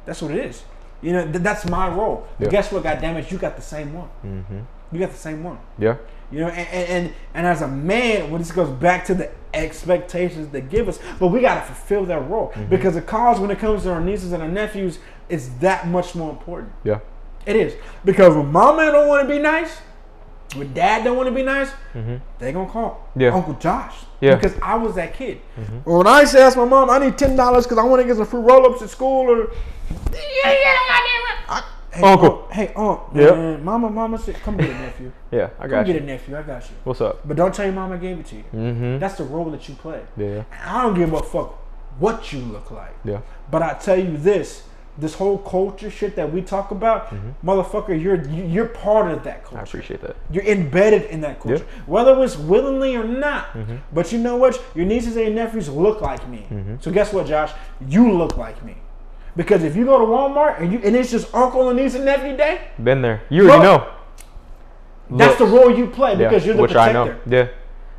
That's 0.04 0.22
what 0.22 0.30
it 0.30 0.38
is. 0.46 0.62
You 1.02 1.12
know, 1.12 1.24
th- 1.24 1.42
that's 1.42 1.68
my 1.68 1.88
role. 1.88 2.26
But 2.38 2.50
guess 2.50 2.70
what? 2.72 2.82
God 2.82 3.00
damn 3.00 3.16
it, 3.16 3.30
you 3.30 3.38
got 3.38 3.56
the 3.56 3.62
same 3.62 3.92
one. 3.94 4.08
Mm-hmm. 4.24 4.58
You 4.92 4.98
got 5.00 5.10
the 5.10 5.16
same 5.18 5.42
one. 5.44 5.58
Yeah, 5.78 5.96
You 6.30 6.40
know, 6.40 6.48
and, 6.48 6.68
and, 6.68 6.88
and, 7.06 7.14
and 7.34 7.46
as 7.46 7.60
a 7.62 7.68
man, 7.68 8.30
when 8.30 8.40
this 8.40 8.52
goes 8.52 8.70
back 8.70 9.04
to 9.06 9.14
the 9.14 9.30
expectations 9.52 10.48
they 10.50 10.60
give 10.60 10.88
us, 10.88 10.98
but 11.18 11.28
we 11.28 11.40
gotta 11.40 11.60
fulfill 11.62 12.04
that 12.06 12.28
role 12.28 12.48
Mm-hmm. 12.50 12.70
because 12.70 12.94
the 12.94 13.02
cause 13.02 13.38
when 13.40 13.50
it 13.50 13.58
comes 13.58 13.82
to 13.82 13.92
our 13.92 14.00
nieces 14.00 14.32
and 14.32 14.42
our 14.42 14.48
nephews 14.48 14.98
is 15.28 15.50
that 15.58 15.86
much 15.88 16.14
more 16.14 16.30
important. 16.30 16.72
yeah, 16.84 17.00
It 17.48 17.56
is 17.56 17.74
because 18.04 18.34
when 18.36 18.52
mama 18.52 18.92
don't 18.92 19.08
want 19.08 19.26
to 19.26 19.34
be 19.34 19.40
nice, 19.40 19.78
when 20.54 20.72
dad 20.74 21.02
don't 21.04 21.16
want 21.16 21.28
to 21.30 21.34
be 21.34 21.42
nice, 21.42 21.70
they 22.38 22.52
gonna 22.52 22.70
call 22.70 22.90
Mm-hmm. 23.10 23.20
Yeah. 23.22 23.34
Uncle 23.34 23.54
Josh. 23.54 23.94
Yeah. 24.20 24.32
Mm-hmm. 24.32 24.40
Because 24.42 24.58
I 24.62 24.74
was 24.76 24.94
that 24.96 25.14
kid. 25.14 25.40
Well, 25.84 25.98
when 25.98 26.06
I 26.06 26.20
used 26.20 26.32
to 26.32 26.40
ask 26.40 26.56
my 26.58 26.66
mom, 26.66 26.90
I 26.90 26.98
need 26.98 27.16
ten 27.16 27.36
dollars 27.36 27.64
because 27.64 27.78
I 27.78 27.84
want 27.84 28.02
to 28.02 28.06
get 28.06 28.16
some 28.16 28.26
free 28.26 28.40
roll 28.40 28.66
ups 28.70 28.82
at 28.82 28.90
school 28.90 29.30
or. 29.30 29.50
Yeah, 30.12 30.52
yeah, 30.52 30.76
I, 31.48 31.64
hey, 31.92 32.02
Uncle. 32.02 32.42
Aunt, 32.42 32.52
hey, 32.52 32.72
aunt. 32.76 33.00
Yep. 33.14 33.36
Man, 33.36 33.64
mama, 33.64 33.88
mama 33.90 34.18
said, 34.18 34.34
"Come 34.42 34.58
get 34.58 34.68
a 34.68 34.74
nephew. 34.74 35.10
yeah. 35.30 35.48
I 35.58 35.62
Come 35.62 35.70
got 35.70 35.86
get 35.86 35.96
a 35.96 36.00
nephew. 36.00 36.36
I 36.36 36.42
got 36.42 36.62
you." 36.68 36.76
What's 36.84 37.00
up? 37.00 37.26
But 37.26 37.36
don't 37.38 37.54
tell 37.54 37.64
your 37.64 37.74
mama 37.74 37.94
I 37.94 37.98
gave 37.98 38.18
it 38.20 38.26
to 38.26 38.36
you. 38.36 38.44
Mm-hmm. 38.54 38.98
That's 38.98 39.16
the 39.16 39.24
role 39.24 39.50
that 39.52 39.66
you 39.68 39.74
play. 39.74 40.02
Yeah, 40.18 40.44
I 40.64 40.82
don't 40.82 40.94
give 40.94 41.12
a 41.14 41.22
fuck 41.22 41.52
what 41.98 42.30
you 42.32 42.40
look 42.40 42.70
like. 42.70 42.94
yeah, 43.04 43.20
But 43.50 43.62
I 43.62 43.74
tell 43.74 43.98
you 43.98 44.16
this, 44.18 44.62
this 44.98 45.14
whole 45.14 45.38
culture 45.38 45.90
shit 45.90 46.16
that 46.16 46.32
we 46.32 46.42
talk 46.42 46.72
about, 46.72 47.06
mm-hmm. 47.06 47.48
motherfucker, 47.48 48.00
you're 48.00 48.20
you- 48.28 48.44
you're 48.44 48.66
part 48.66 49.10
of 49.10 49.22
that 49.24 49.44
culture. 49.44 49.58
I 49.58 49.62
appreciate 49.62 50.00
that. 50.02 50.16
You're 50.32 50.44
embedded 50.44 51.04
in 51.04 51.20
that 51.20 51.40
culture, 51.40 51.64
whether 51.86 52.20
it's 52.24 52.36
willingly 52.36 52.96
or 52.96 53.04
not. 53.04 53.44
Mm-hmm. 53.52 53.76
But 53.92 54.10
you 54.12 54.18
know 54.18 54.36
what? 54.36 54.60
Your 54.74 54.86
nieces 54.86 55.14
and 55.16 55.26
your 55.26 55.34
nephews 55.34 55.68
look 55.68 56.00
like 56.00 56.28
me. 56.28 56.46
Mm-hmm. 56.50 56.74
So 56.80 56.90
guess 56.90 57.12
what, 57.12 57.26
Josh? 57.26 57.52
You 57.88 58.12
look 58.12 58.36
like 58.36 58.62
me. 58.64 58.76
Because 59.36 59.62
if 59.62 59.76
you 59.76 59.84
go 59.84 59.98
to 60.00 60.04
Walmart 60.04 60.60
and 60.60 60.72
you 60.72 60.80
and 60.82 60.96
it's 60.96 61.12
just 61.12 61.32
uncle 61.32 61.68
and 61.68 61.78
niece 61.78 61.94
and 61.94 62.04
nephew 62.04 62.36
day, 62.36 62.60
Been 62.82 63.00
there. 63.02 63.22
You 63.30 63.44
already 63.48 63.62
Bro, 63.62 63.76
know. 63.76 65.16
that's 65.16 65.38
the 65.38 65.46
role 65.46 65.70
you 65.76 65.86
play 65.86 66.12
yeah, 66.12 66.28
because 66.28 66.44
you're 66.44 66.56
the 66.56 66.62
which 66.62 66.74
I 66.74 66.92
protector. 66.92 67.20
know. 67.30 67.36
Yeah. 67.38 67.48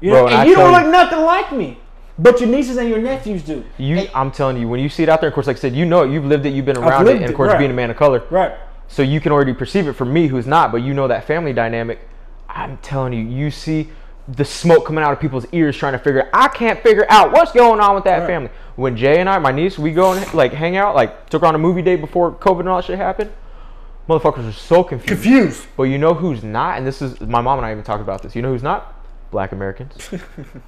You 0.01 0.11
know, 0.11 0.15
Bro, 0.23 0.27
and, 0.27 0.35
I 0.35 0.45
you 0.45 0.55
don't 0.55 0.63
tell 0.63 0.71
look 0.73 0.85
you- 0.85 0.91
nothing 0.91 1.21
like 1.21 1.51
me. 1.53 1.77
But 2.19 2.41
your 2.41 2.49
nieces 2.49 2.75
and 2.77 2.89
your 2.89 2.99
nephews 2.99 3.43
do. 3.43 3.63
You, 3.77 4.07
I'm 4.13 4.29
telling 4.29 4.57
you, 4.57 4.67
when 4.67 4.81
you 4.81 4.89
see 4.89 5.03
it 5.03 5.09
out 5.09 5.21
there, 5.21 5.29
of 5.29 5.33
course, 5.33 5.47
like 5.47 5.55
I 5.55 5.59
said, 5.59 5.73
you 5.73 5.85
know 5.85 6.03
it, 6.03 6.11
you've 6.11 6.25
lived 6.25 6.45
it, 6.45 6.49
you've 6.49 6.65
been 6.65 6.77
around 6.77 7.07
it, 7.07 7.15
and 7.21 7.25
of 7.25 7.33
course, 7.35 7.49
right. 7.51 7.57
being 7.57 7.71
a 7.71 7.73
man 7.73 7.89
of 7.89 7.95
color, 7.95 8.23
Right. 8.29 8.53
so 8.89 9.01
you 9.01 9.21
can 9.21 9.31
already 9.31 9.53
perceive 9.53 9.87
it. 9.87 9.93
For 9.93 10.03
me, 10.05 10.27
who's 10.27 10.45
not, 10.45 10.71
but 10.73 10.77
you 10.83 10.93
know 10.93 11.07
that 11.07 11.23
family 11.25 11.53
dynamic. 11.53 11.99
I'm 12.49 12.77
telling 12.79 13.13
you, 13.13 13.21
you 13.23 13.49
see 13.51 13.89
the 14.27 14.43
smoke 14.43 14.85
coming 14.85 15.03
out 15.03 15.13
of 15.13 15.19
people's 15.19 15.45
ears 15.53 15.77
trying 15.77 15.93
to 15.93 15.99
figure. 15.99 16.29
I 16.33 16.49
can't 16.49 16.83
figure 16.83 17.05
out 17.09 17.31
what's 17.31 17.51
going 17.53 17.79
on 17.79 17.95
with 17.95 18.03
that 18.03 18.19
Right. 18.19 18.27
family. 18.27 18.49
When 18.75 18.97
Jay 18.97 19.19
and 19.19 19.29
I, 19.29 19.39
my 19.39 19.51
niece, 19.51 19.79
we 19.79 19.91
go 19.91 20.11
and 20.13 20.33
like 20.33 20.51
hang 20.51 20.75
out, 20.77 20.95
like 20.95 21.29
took 21.29 21.41
her 21.41 21.47
on 21.47 21.55
a 21.55 21.59
movie 21.59 21.81
date 21.81 22.01
before 22.01 22.31
COVID 22.33 22.59
and 22.61 22.69
all 22.69 22.77
that 22.77 22.85
shit 22.85 22.97
happened. 22.97 23.31
Motherfuckers 24.09 24.47
are 24.49 24.51
so 24.53 24.83
confused. 24.83 25.23
Confused. 25.23 25.67
But 25.77 25.83
you 25.83 25.97
know 25.97 26.13
who's 26.13 26.43
not, 26.43 26.77
and 26.77 26.85
this 26.85 27.01
is 27.01 27.19
my 27.21 27.41
mom 27.41 27.59
and 27.59 27.65
I 27.65 27.71
even 27.71 27.83
talked 27.83 28.01
about 28.01 28.21
this. 28.23 28.35
You 28.35 28.41
know 28.41 28.49
who's 28.51 28.63
not? 28.63 28.93
Black 29.31 29.51
Americans. 29.51 30.09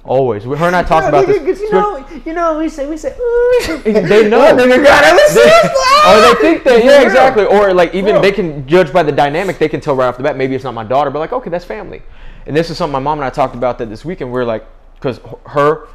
Always. 0.04 0.44
Her 0.44 0.54
and 0.66 0.76
I 0.76 0.82
talked 0.84 1.08
about 1.08 1.26
this. 1.26 1.60
You 1.60 1.72
know, 1.72 2.06
you 2.24 2.32
know, 2.32 2.58
we 2.58 2.68
say, 2.68 2.86
we 2.86 2.96
say, 2.96 3.16
ooh. 3.18 3.82
They 3.82 4.28
know. 4.28 4.54
Nigga 4.56 4.84
got 4.84 5.04
it. 5.04 5.34
They- 5.34 5.68
or 6.08 6.20
they 6.20 6.40
think 6.40 6.64
that, 6.64 6.84
yeah, 6.84 7.02
exactly. 7.02 7.44
Or 7.44 7.72
like 7.74 7.94
even 7.94 8.14
real. 8.14 8.22
they 8.22 8.32
can 8.32 8.66
judge 8.68 8.92
by 8.92 9.02
the 9.02 9.12
dynamic. 9.12 9.58
They 9.58 9.68
can 9.68 9.80
tell 9.80 9.96
right 9.96 10.06
off 10.06 10.16
the 10.16 10.22
bat. 10.22 10.36
Maybe 10.36 10.54
it's 10.54 10.64
not 10.64 10.74
my 10.74 10.84
daughter, 10.84 11.10
but 11.10 11.18
like, 11.18 11.32
okay, 11.32 11.50
that's 11.50 11.64
family. 11.64 12.02
And 12.46 12.56
this 12.56 12.70
is 12.70 12.76
something 12.76 12.92
my 12.92 12.98
mom 12.98 13.18
and 13.18 13.24
I 13.24 13.30
talked 13.30 13.54
about 13.54 13.78
that 13.78 13.88
this 13.88 14.04
weekend. 14.04 14.32
We 14.32 14.40
are 14.40 14.44
like, 14.44 14.64
because 14.94 15.20
her 15.46 15.88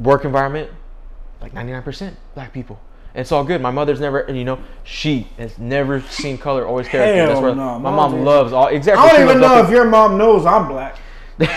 work 0.00 0.24
environment, 0.24 0.70
like 1.40 1.52
99% 1.52 2.14
black 2.34 2.52
people. 2.52 2.78
And 3.14 3.22
it's 3.22 3.32
all 3.32 3.44
good. 3.44 3.62
My 3.62 3.70
mother's 3.70 3.98
never, 3.98 4.20
and 4.20 4.36
you 4.36 4.44
know, 4.44 4.58
she 4.84 5.26
has 5.38 5.58
never 5.58 6.02
seen 6.02 6.36
color, 6.38 6.66
always 6.66 6.86
character. 6.86 7.14
Hell 7.16 7.28
That's 7.28 7.40
where 7.40 7.54
no. 7.54 7.78
my 7.78 7.90
Mom 7.90 8.12
mom 8.12 8.24
loves 8.24 8.52
all 8.52 8.66
exactly. 8.68 9.08
I 9.08 9.12
don't 9.12 9.28
even 9.28 9.40
know 9.40 9.62
if 9.64 9.70
your 9.70 9.84
mom 9.84 10.18
knows 10.18 10.44
I'm 10.44 10.68
black. 10.68 10.98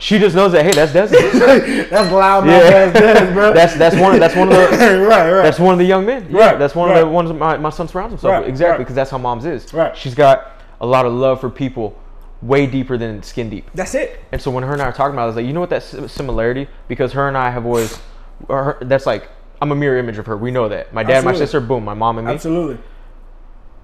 She 0.00 0.20
just 0.20 0.36
knows 0.36 0.52
that 0.52 0.64
hey, 0.64 0.70
that's 0.70 0.92
Desi. 0.92 1.90
that's 1.90 2.12
loud, 2.12 2.46
Yeah. 2.46 2.90
That's, 2.90 3.32
bro. 3.32 3.52
that's 3.58 3.74
that's 3.74 3.96
one 3.96 4.20
that's 4.20 4.36
one 4.36 4.46
of 4.48 4.54
the 4.54 4.76
right, 5.08 5.32
right. 5.32 5.42
that's 5.42 5.58
one 5.58 5.72
of 5.72 5.78
the 5.80 5.84
young 5.84 6.06
men. 6.06 6.28
Yeah, 6.30 6.50
Right, 6.50 6.58
that's 6.58 6.76
one 6.76 6.90
of 6.92 6.96
the 6.96 7.04
ones 7.06 7.32
my, 7.32 7.56
my 7.56 7.70
son 7.70 7.88
surrounds 7.88 8.12
himself 8.12 8.30
Right, 8.30 8.40
with. 8.42 8.48
Exactly, 8.48 8.70
right. 8.70 8.78
because 8.78 8.94
that's 8.94 9.10
how 9.10 9.18
mom's 9.18 9.44
is. 9.44 9.72
Right. 9.74 9.96
She's 9.96 10.14
got 10.14 10.52
a 10.80 10.86
lot 10.86 11.04
of 11.04 11.12
love 11.12 11.40
for 11.40 11.50
people, 11.50 12.00
way 12.42 12.64
deeper 12.66 12.96
than 12.96 13.24
skin 13.24 13.50
deep. 13.50 13.68
that's 13.74 13.96
it. 13.96 14.20
And 14.30 14.40
so 14.40 14.52
when 14.52 14.62
her 14.62 14.72
and 14.72 14.80
I 14.80 14.84
are 14.84 14.92
talking 14.92 15.14
about, 15.14 15.22
it, 15.22 15.24
I 15.24 15.26
was 15.26 15.36
like, 15.36 15.46
you 15.46 15.52
know 15.52 15.60
what 15.60 15.70
that 15.70 15.82
similarity? 15.82 16.68
Because 16.86 17.12
her 17.14 17.26
and 17.26 17.36
I 17.36 17.50
have 17.50 17.66
always, 17.66 18.00
her, 18.48 18.78
that's 18.82 19.04
like 19.04 19.28
I'm 19.60 19.72
a 19.72 19.74
mirror 19.74 19.98
image 19.98 20.18
of 20.18 20.26
her. 20.26 20.36
We 20.36 20.52
know 20.52 20.68
that. 20.68 20.94
My 20.94 21.02
dad, 21.02 21.24
my 21.24 21.34
sister, 21.34 21.60
boom, 21.60 21.84
my 21.84 21.94
mom 21.94 22.18
and 22.18 22.28
me. 22.28 22.34
Absolutely. 22.34 22.78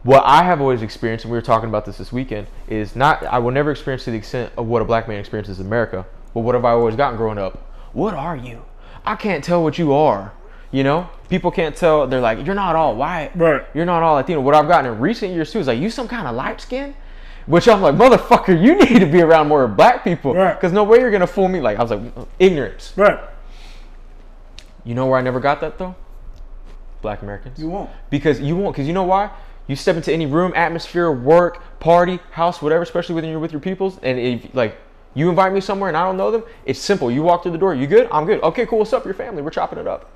What 0.05 0.22
I 0.26 0.43
have 0.43 0.60
always 0.60 0.82
experienced, 0.82 1.24
and 1.24 1.32
we 1.32 1.39
were 1.39 1.43
talking 1.43 1.70
about 1.70 1.86
this 1.86 1.97
this 1.97 2.12
weekend, 2.12 2.47
is 2.68 2.94
not 2.94 3.24
I 3.24 3.39
will 3.39 3.51
never 3.51 3.70
experience 3.70 4.05
to 4.05 4.10
the 4.10 4.18
extent 4.18 4.52
of 4.59 4.66
what 4.66 4.82
a 4.82 4.85
black 4.85 5.09
man 5.09 5.18
experiences 5.18 5.60
in 5.60 5.66
America. 5.66 6.06
But 6.35 6.40
what 6.40 6.55
have 6.55 6.64
I 6.64 6.72
always 6.72 6.94
gotten 6.94 7.16
growing 7.16 7.39
up? 7.39 7.72
What 7.94 8.12
are 8.12 8.36
you? 8.36 8.62
I 9.06 9.16
can't 9.16 9.43
tell 9.43 9.62
what 9.62 9.78
you 9.78 9.94
are. 9.94 10.32
You 10.70 10.85
know, 10.85 11.09
people 11.31 11.51
can't 11.51 11.74
tell. 11.74 12.06
They're 12.06 12.20
like, 12.20 12.44
you're 12.44 12.55
not 12.55 12.76
all 12.76 12.97
white. 12.97 13.31
Right. 13.35 13.64
You're 13.72 13.86
not 13.86 14.02
all 14.02 14.16
Latino. 14.16 14.40
What 14.40 14.55
I've 14.55 14.68
gotten 14.68 14.93
in 14.93 15.01
recent 15.01 15.32
years 15.32 15.51
too 15.51 15.60
is 15.60 15.68
like, 15.68 15.78
you 15.78 15.89
some 15.89 16.09
kind 16.09 16.28
of 16.28 16.35
light 16.35 16.60
skin. 16.60 16.94
Which 17.47 17.68
I'm 17.68 17.81
like, 17.81 17.94
motherfucker, 17.94 18.60
you 18.60 18.74
need 18.78 19.01
to 19.01 19.06
be 19.06 19.22
around 19.22 19.48
more 19.48 19.66
black 19.68 20.05
people. 20.05 20.35
Right. 20.35 20.55
Because 20.55 20.72
no 20.72 20.85
way 20.85 20.98
you're 20.98 21.10
gonna 21.10 21.26
fool 21.26 21.48
me. 21.48 21.60
Like 21.60 21.78
I 21.78 21.82
was 21.82 21.90
like, 21.90 22.26
ignorance. 22.39 22.93
Right. 22.97 23.20
You 24.85 24.94
know 24.94 25.06
where 25.06 25.18
I 25.18 25.22
never 25.22 25.40
got 25.40 25.62
that 25.62 25.78
though? 25.78 25.94
Black 27.01 27.22
Americans. 27.22 27.59
You 27.59 27.68
won't. 27.68 27.90
Because 28.10 28.40
you 28.40 28.56
won't. 28.56 28.74
Because 28.74 28.86
you 28.86 28.93
know 28.93 29.05
why? 29.05 29.31
You 29.66 29.77
step 29.77 29.97
into 29.97 30.12
any 30.12 30.27
room, 30.27 30.53
atmosphere, 30.55 31.11
work, 31.11 31.62
party, 31.81 32.20
house, 32.32 32.61
whatever, 32.61 32.82
especially 32.82 33.15
when 33.15 33.24
you're 33.24 33.39
with 33.39 33.53
your 33.53 33.61
peoples, 33.61 33.99
and 34.03 34.19
if 34.19 34.55
like 34.55 34.77
you 35.15 35.31
invite 35.31 35.53
me 35.53 35.61
somewhere 35.61 35.89
and 35.89 35.97
I 35.97 36.05
don't 36.05 36.16
know 36.16 36.31
them, 36.31 36.43
it's 36.66 36.78
simple. 36.78 37.11
You 37.11 37.23
walk 37.23 37.43
through 37.43 37.53
the 37.53 37.59
door. 37.59 37.74
You 37.74 37.86
good? 37.86 38.09
I'm 38.12 38.27
good. 38.27 38.43
Okay, 38.43 38.66
cool. 38.66 38.81
What's 38.81 38.93
up? 38.93 39.05
Your 39.05 39.15
family? 39.15 39.43
We're 39.43 39.51
chopping 39.51 39.78
it 39.78 39.86
up. 39.86 40.11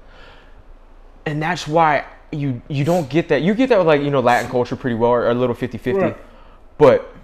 And 1.24 1.42
that's 1.42 1.66
why 1.66 2.04
you 2.32 2.60
you 2.68 2.84
don't 2.84 3.08
get 3.08 3.28
that. 3.28 3.42
You 3.42 3.54
get 3.54 3.68
that 3.70 3.78
with 3.78 3.86
like 3.86 4.02
you 4.02 4.10
know 4.10 4.20
Latin 4.20 4.50
culture 4.50 4.76
pretty 4.76 4.96
well, 4.96 5.12
or 5.12 5.30
a 5.30 5.34
little 5.34 5.54
50-50. 5.54 6.00
Right. 6.00 6.16
But 6.76 7.14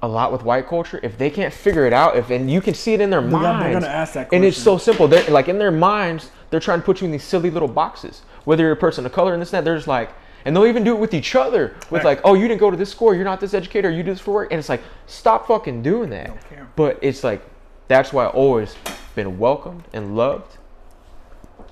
a 0.00 0.08
lot 0.08 0.32
with 0.32 0.42
white 0.42 0.66
culture, 0.68 1.00
if 1.02 1.18
they 1.18 1.28
can't 1.28 1.52
figure 1.52 1.86
it 1.86 1.92
out, 1.92 2.16
if 2.16 2.30
and 2.30 2.50
you 2.50 2.60
can 2.60 2.74
see 2.74 2.94
it 2.94 3.00
in 3.00 3.10
their 3.10 3.20
minds, 3.20 3.64
they're 3.64 3.72
gonna 3.72 3.86
ask 3.86 4.14
that 4.14 4.32
and 4.32 4.44
it's 4.44 4.56
so 4.56 4.78
simple. 4.78 5.08
They're 5.08 5.28
like 5.30 5.48
in 5.48 5.58
their 5.58 5.70
minds, 5.70 6.30
they're 6.50 6.60
trying 6.60 6.80
to 6.80 6.84
put 6.84 7.00
you 7.00 7.06
in 7.06 7.12
these 7.12 7.24
silly 7.24 7.50
little 7.50 7.68
boxes. 7.68 8.22
Whether 8.44 8.62
you're 8.62 8.72
a 8.72 8.76
person 8.76 9.04
of 9.04 9.12
color 9.12 9.32
and 9.32 9.42
this 9.42 9.52
and 9.52 9.58
that, 9.58 9.64
they're 9.64 9.76
just 9.76 9.88
like, 9.88 10.10
and 10.44 10.54
they'll 10.56 10.66
even 10.66 10.84
do 10.84 10.94
it 10.94 11.00
with 11.00 11.14
each 11.14 11.34
other. 11.34 11.74
With 11.90 12.04
Right. 12.04 12.16
like, 12.16 12.20
oh, 12.24 12.34
you 12.34 12.48
didn't 12.48 12.60
go 12.60 12.70
to 12.70 12.76
this 12.76 12.90
school, 12.90 13.14
you're 13.14 13.24
not 13.24 13.40
this 13.40 13.54
educator, 13.54 13.90
you 13.90 14.02
do 14.02 14.12
this 14.12 14.20
for 14.20 14.32
work, 14.34 14.48
and 14.52 14.58
it's 14.58 14.68
like, 14.68 14.82
stop 15.06 15.46
fucking 15.46 15.82
doing 15.82 16.10
that. 16.10 16.30
But 16.76 16.98
it's 17.02 17.24
like, 17.24 17.42
that's 17.88 18.12
why 18.12 18.24
I 18.24 18.28
always 18.28 18.76
been 19.14 19.38
welcomed 19.38 19.84
and 19.92 20.16
loved. 20.16 20.56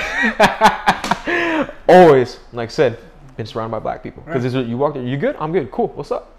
always, 1.88 2.38
like 2.52 2.68
I 2.68 2.72
said, 2.72 2.98
been 3.36 3.46
surrounded 3.46 3.72
by 3.72 3.78
black 3.80 4.02
people. 4.02 4.22
Because 4.26 4.54
you 4.54 4.76
walk 4.78 4.94
there, 4.94 5.02
you 5.02 5.16
good? 5.16 5.36
I'm 5.38 5.52
good. 5.52 5.70
Cool. 5.70 5.88
What's 5.88 6.10
up? 6.12 6.30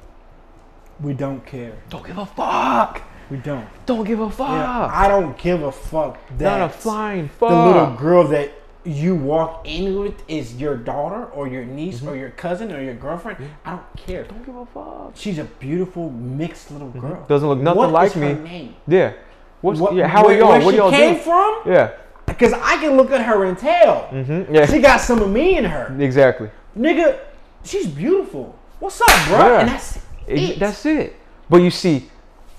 We 1.01 1.13
don't 1.13 1.45
care. 1.45 1.73
Don't 1.89 2.05
give 2.05 2.17
a 2.17 2.25
fuck. 2.25 3.01
We 3.29 3.37
don't. 3.37 3.67
Don't 3.85 4.05
give 4.05 4.19
a 4.19 4.29
fuck. 4.29 4.49
Yeah, 4.49 4.87
I 4.91 5.07
don't 5.07 5.37
give 5.37 5.63
a 5.63 5.71
fuck 5.71 6.17
that 6.37 6.43
Not 6.59 6.61
a 6.61 6.69
flying 6.69 7.27
fuck. 7.27 7.49
the 7.49 7.65
little 7.65 7.95
girl 7.95 8.27
that 8.29 8.51
you 8.85 9.15
walk 9.15 9.61
in 9.67 9.99
with 9.99 10.23
is 10.27 10.55
your 10.55 10.75
daughter 10.77 11.25
or 11.25 11.47
your 11.47 11.65
niece 11.65 11.97
Mm-hmm. 11.99 12.09
or 12.09 12.15
your 12.15 12.29
cousin 12.31 12.71
or 12.71 12.81
your 12.81 12.93
girlfriend. 12.93 13.37
I 13.65 13.71
don't 13.71 13.95
care. 13.97 14.23
Don't 14.23 14.45
give 14.45 14.55
a 14.55 14.65
fuck. 14.67 15.13
She's 15.15 15.39
a 15.39 15.43
beautiful 15.45 16.09
mixed 16.11 16.71
little 16.71 16.89
girl. 16.89 17.11
Mm-hmm. 17.13 17.27
Doesn't 17.27 17.47
look 17.49 17.59
nothing 17.59 17.77
What 17.79 17.91
like 17.91 18.15
me. 18.15 18.33
name? 18.33 18.75
Yeah. 18.87 19.13
What's 19.61 19.79
What, 19.79 19.95
yeah? 19.95 20.07
How 20.07 20.23
where, 20.25 20.35
are 20.35 20.39
y'all? 20.39 20.49
Where 20.49 20.65
What 20.65 20.71
she 20.71 20.77
y'all 20.77 20.91
came 20.91 21.19
from? 21.19 21.61
Yeah. 21.65 21.91
Because 22.27 22.53
I 22.53 22.77
can 22.77 22.97
look 22.97 23.11
at 23.11 23.21
her 23.25 23.45
and 23.45 23.57
tell. 23.57 24.07
Mm-hmm. 24.11 24.53
Yeah. 24.53 24.65
She 24.65 24.79
got 24.79 24.99
some 25.01 25.21
of 25.21 25.29
me 25.29 25.57
in 25.57 25.65
her. 25.65 25.95
exactly. 25.99 26.49
Nigga, 26.77 27.19
she's 27.63 27.87
beautiful. 27.87 28.57
What's 28.79 28.99
up, 29.01 29.07
bro? 29.27 29.37
Yeah. 29.39 29.59
And 29.61 29.69
that's 29.69 29.97
Ex- 30.27 30.41
it. 30.41 30.59
That's 30.59 30.85
it. 30.85 31.15
But 31.49 31.57
you 31.57 31.69
see, 31.71 32.09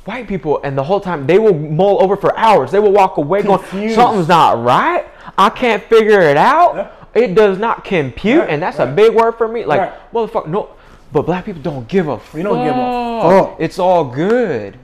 white 0.05 0.27
people, 0.29 0.61
and 0.65 0.79
the 0.79 0.85
whole 0.85 1.01
time 1.01 1.27
they 1.27 1.39
will 1.39 1.53
mull 1.55 2.01
over 2.03 2.17
for 2.17 2.37
hours. 2.39 2.71
They 2.71 2.79
will 2.79 2.93
walk 2.93 3.17
away 3.19 3.43
going, 3.43 3.61
"Something's 3.93 4.29
not 4.29 4.63
right. 4.63 5.05
I 5.37 5.51
can't 5.51 5.83
figure 5.85 6.21
it 6.21 6.37
out. 6.37 6.77
Yeah. 6.77 6.91
It 7.15 7.35
does 7.35 7.59
not 7.59 7.85
compute." 7.85 8.41
Right, 8.41 8.51
and 8.51 8.63
that's 8.63 8.79
a 8.79 8.87
big 8.87 9.15
word 9.15 9.33
for 9.33 9.49
me. 9.49 9.65
Like, 9.65 9.81
Right. 9.81 10.13
motherfucker, 10.13 10.49
no. 10.49 10.69
But 11.13 11.23
black 11.23 11.45
people 11.45 11.63
don't 11.63 11.89
give 11.89 12.09
a. 12.09 12.21
We 12.35 12.43
don't 12.43 12.65
give 12.65 12.75
a 12.77 13.21
fuck. 13.23 13.49
fuck. 13.51 13.57
It's 13.61 13.79
all 13.79 14.05
good, 14.05 14.79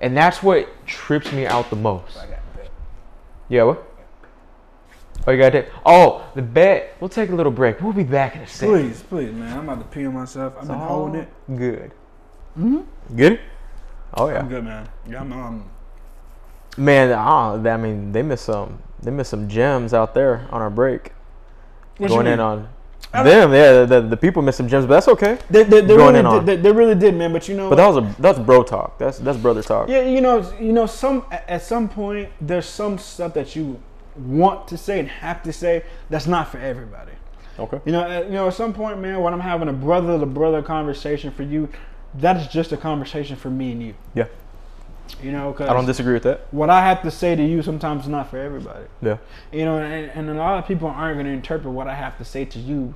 and 0.00 0.16
that's 0.16 0.42
what 0.42 0.68
trips 0.86 1.32
me 1.32 1.46
out 1.46 1.70
the 1.70 1.76
most. 1.76 2.18
Yeah, 3.48 3.62
what? 3.62 3.84
Oh, 5.26 5.30
you 5.32 5.38
got 5.38 5.52
take. 5.52 5.66
Oh, 5.84 6.24
the 6.34 6.42
bet. 6.42 6.94
We'll 7.00 7.08
take 7.08 7.30
a 7.30 7.34
little 7.34 7.52
break. 7.52 7.80
We'll 7.80 7.92
be 7.92 8.04
back 8.04 8.36
in 8.36 8.42
a 8.42 8.46
second. 8.46 8.74
Please, 8.74 9.02
please, 9.02 9.32
man. 9.32 9.58
I'm 9.58 9.68
about 9.68 9.80
to 9.80 9.84
pee 9.86 10.06
on 10.06 10.14
myself. 10.14 10.54
I've 10.60 10.66
been 10.66 10.76
All 10.76 10.88
holding 10.88 11.22
it. 11.22 11.28
Good. 11.56 11.92
Hmm. 12.54 12.80
Good. 13.14 13.40
Oh 14.14 14.28
yeah. 14.28 14.38
I'm 14.40 14.48
good, 14.48 14.64
man. 14.64 14.88
Yeah, 15.08 15.20
I'm, 15.20 15.32
um, 15.32 15.64
Man, 16.76 17.12
ah, 17.12 17.54
I 17.54 17.76
mean, 17.76 18.12
they 18.12 18.22
missed 18.22 18.44
some. 18.44 18.78
They 19.00 19.10
missed 19.10 19.30
some 19.30 19.48
gems 19.48 19.94
out 19.94 20.14
there 20.14 20.46
on 20.50 20.60
our 20.60 20.70
break. 20.70 21.12
what 21.98 22.08
going 22.08 22.26
in 22.26 22.40
on 22.40 22.68
them. 23.12 23.26
Yeah, 23.26 23.46
the, 23.46 23.86
the, 23.86 24.08
the 24.08 24.16
people 24.16 24.42
missed 24.42 24.58
some 24.58 24.68
gems, 24.68 24.84
but 24.84 24.94
that's 24.94 25.08
okay. 25.08 25.38
They, 25.48 25.62
they, 25.62 25.80
they 25.80 25.96
going 25.96 26.14
really 26.14 26.18
in 26.20 26.26
on. 26.26 26.44
did, 26.44 26.58
they, 26.58 26.62
they 26.62 26.72
really 26.76 26.94
did, 26.94 27.14
man. 27.14 27.32
But 27.32 27.48
you 27.48 27.56
know, 27.56 27.70
But 27.70 27.76
that 27.76 27.86
was 27.86 27.96
a 27.96 28.16
that's 28.20 28.38
bro 28.38 28.62
talk. 28.62 28.98
That's 28.98 29.18
that's 29.18 29.38
brother 29.38 29.62
talk. 29.62 29.88
yeah, 29.88 30.02
you 30.02 30.20
know, 30.20 30.52
you 30.60 30.72
know, 30.72 30.86
some 30.86 31.24
at 31.30 31.62
some 31.62 31.88
point 31.88 32.28
there's 32.40 32.66
some 32.66 32.98
stuff 32.98 33.34
that 33.34 33.56
you 33.56 33.80
want 34.16 34.68
to 34.68 34.76
say 34.76 34.98
and 34.98 35.08
have 35.08 35.42
to 35.44 35.52
say 35.52 35.84
that's 36.10 36.26
not 36.26 36.48
for 36.48 36.58
everybody. 36.58 37.12
Okay. 37.58 37.80
You 37.84 37.92
know, 37.92 38.02
at, 38.02 38.26
you 38.26 38.32
know, 38.32 38.48
at 38.48 38.54
some 38.54 38.72
point, 38.72 39.00
man, 39.00 39.20
when 39.20 39.32
I'm 39.32 39.40
having 39.40 39.68
a 39.68 39.72
brother 39.72 40.18
to 40.18 40.26
brother 40.26 40.62
conversation 40.62 41.30
for 41.30 41.42
you, 41.42 41.68
that 42.14 42.36
is 42.36 42.46
just 42.46 42.72
a 42.72 42.76
conversation 42.76 43.36
for 43.36 43.50
me 43.50 43.72
and 43.72 43.82
you. 43.82 43.94
Yeah. 44.14 44.26
You 45.22 45.32
know, 45.32 45.52
because 45.52 45.68
I 45.68 45.72
don't 45.72 45.86
disagree 45.86 46.14
with 46.14 46.24
that. 46.24 46.46
what 46.52 46.70
I 46.70 46.80
have 46.82 47.02
to 47.02 47.10
say 47.10 47.34
to 47.34 47.42
you 47.42 47.62
sometimes 47.62 48.02
is 48.02 48.08
not 48.08 48.30
for 48.30 48.38
everybody. 48.38 48.84
Yeah. 49.00 49.18
You 49.52 49.64
know, 49.64 49.78
and, 49.78 50.10
and 50.10 50.30
a 50.30 50.34
lot 50.34 50.58
of 50.58 50.66
people 50.66 50.88
aren't 50.88 51.16
going 51.16 51.26
to 51.26 51.32
interpret 51.32 51.72
what 51.72 51.88
I 51.88 51.94
have 51.94 52.18
to 52.18 52.24
say 52.24 52.44
to 52.44 52.58
you 52.58 52.94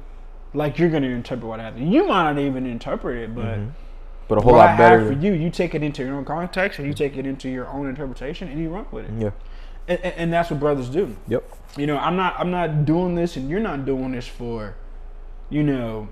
like 0.54 0.78
you're 0.78 0.90
going 0.90 1.02
to 1.02 1.08
interpret 1.08 1.48
what 1.48 1.60
I 1.60 1.64
have 1.64 1.76
to. 1.76 1.82
You 1.82 2.06
might 2.06 2.32
not 2.32 2.38
even 2.38 2.66
interpret 2.66 3.16
it, 3.18 3.34
but 3.34 3.44
mm-hmm. 3.44 3.70
But 4.28 4.38
a 4.38 4.40
whole 4.40 4.54
lot 4.54 4.78
better. 4.78 5.04
for 5.06 5.12
you, 5.12 5.32
you 5.34 5.50
take 5.50 5.74
it 5.74 5.82
into 5.82 6.02
your 6.02 6.14
own 6.14 6.24
context, 6.24 6.80
or 6.80 6.86
you 6.86 6.94
take 6.94 7.16
it 7.16 7.26
into 7.26 7.50
your 7.50 7.68
own 7.68 7.86
interpretation, 7.86 8.48
and 8.48 8.58
you 8.58 8.70
run 8.70 8.86
with 8.90 9.04
it. 9.04 9.10
Yeah. 9.18 9.30
And, 9.88 10.00
and, 10.00 10.14
and 10.16 10.32
that's 10.32 10.50
what 10.50 10.60
brothers 10.60 10.88
do. 10.88 11.16
Yep. 11.28 11.44
You 11.76 11.86
know, 11.86 11.98
I'm 11.98 12.16
not 12.16 12.38
I'm 12.38 12.50
not 12.50 12.84
doing 12.84 13.14
this, 13.14 13.36
and 13.36 13.50
you're 13.50 13.60
not 13.60 13.84
doing 13.84 14.12
this 14.12 14.26
for, 14.26 14.74
you 15.50 15.62
know, 15.62 16.08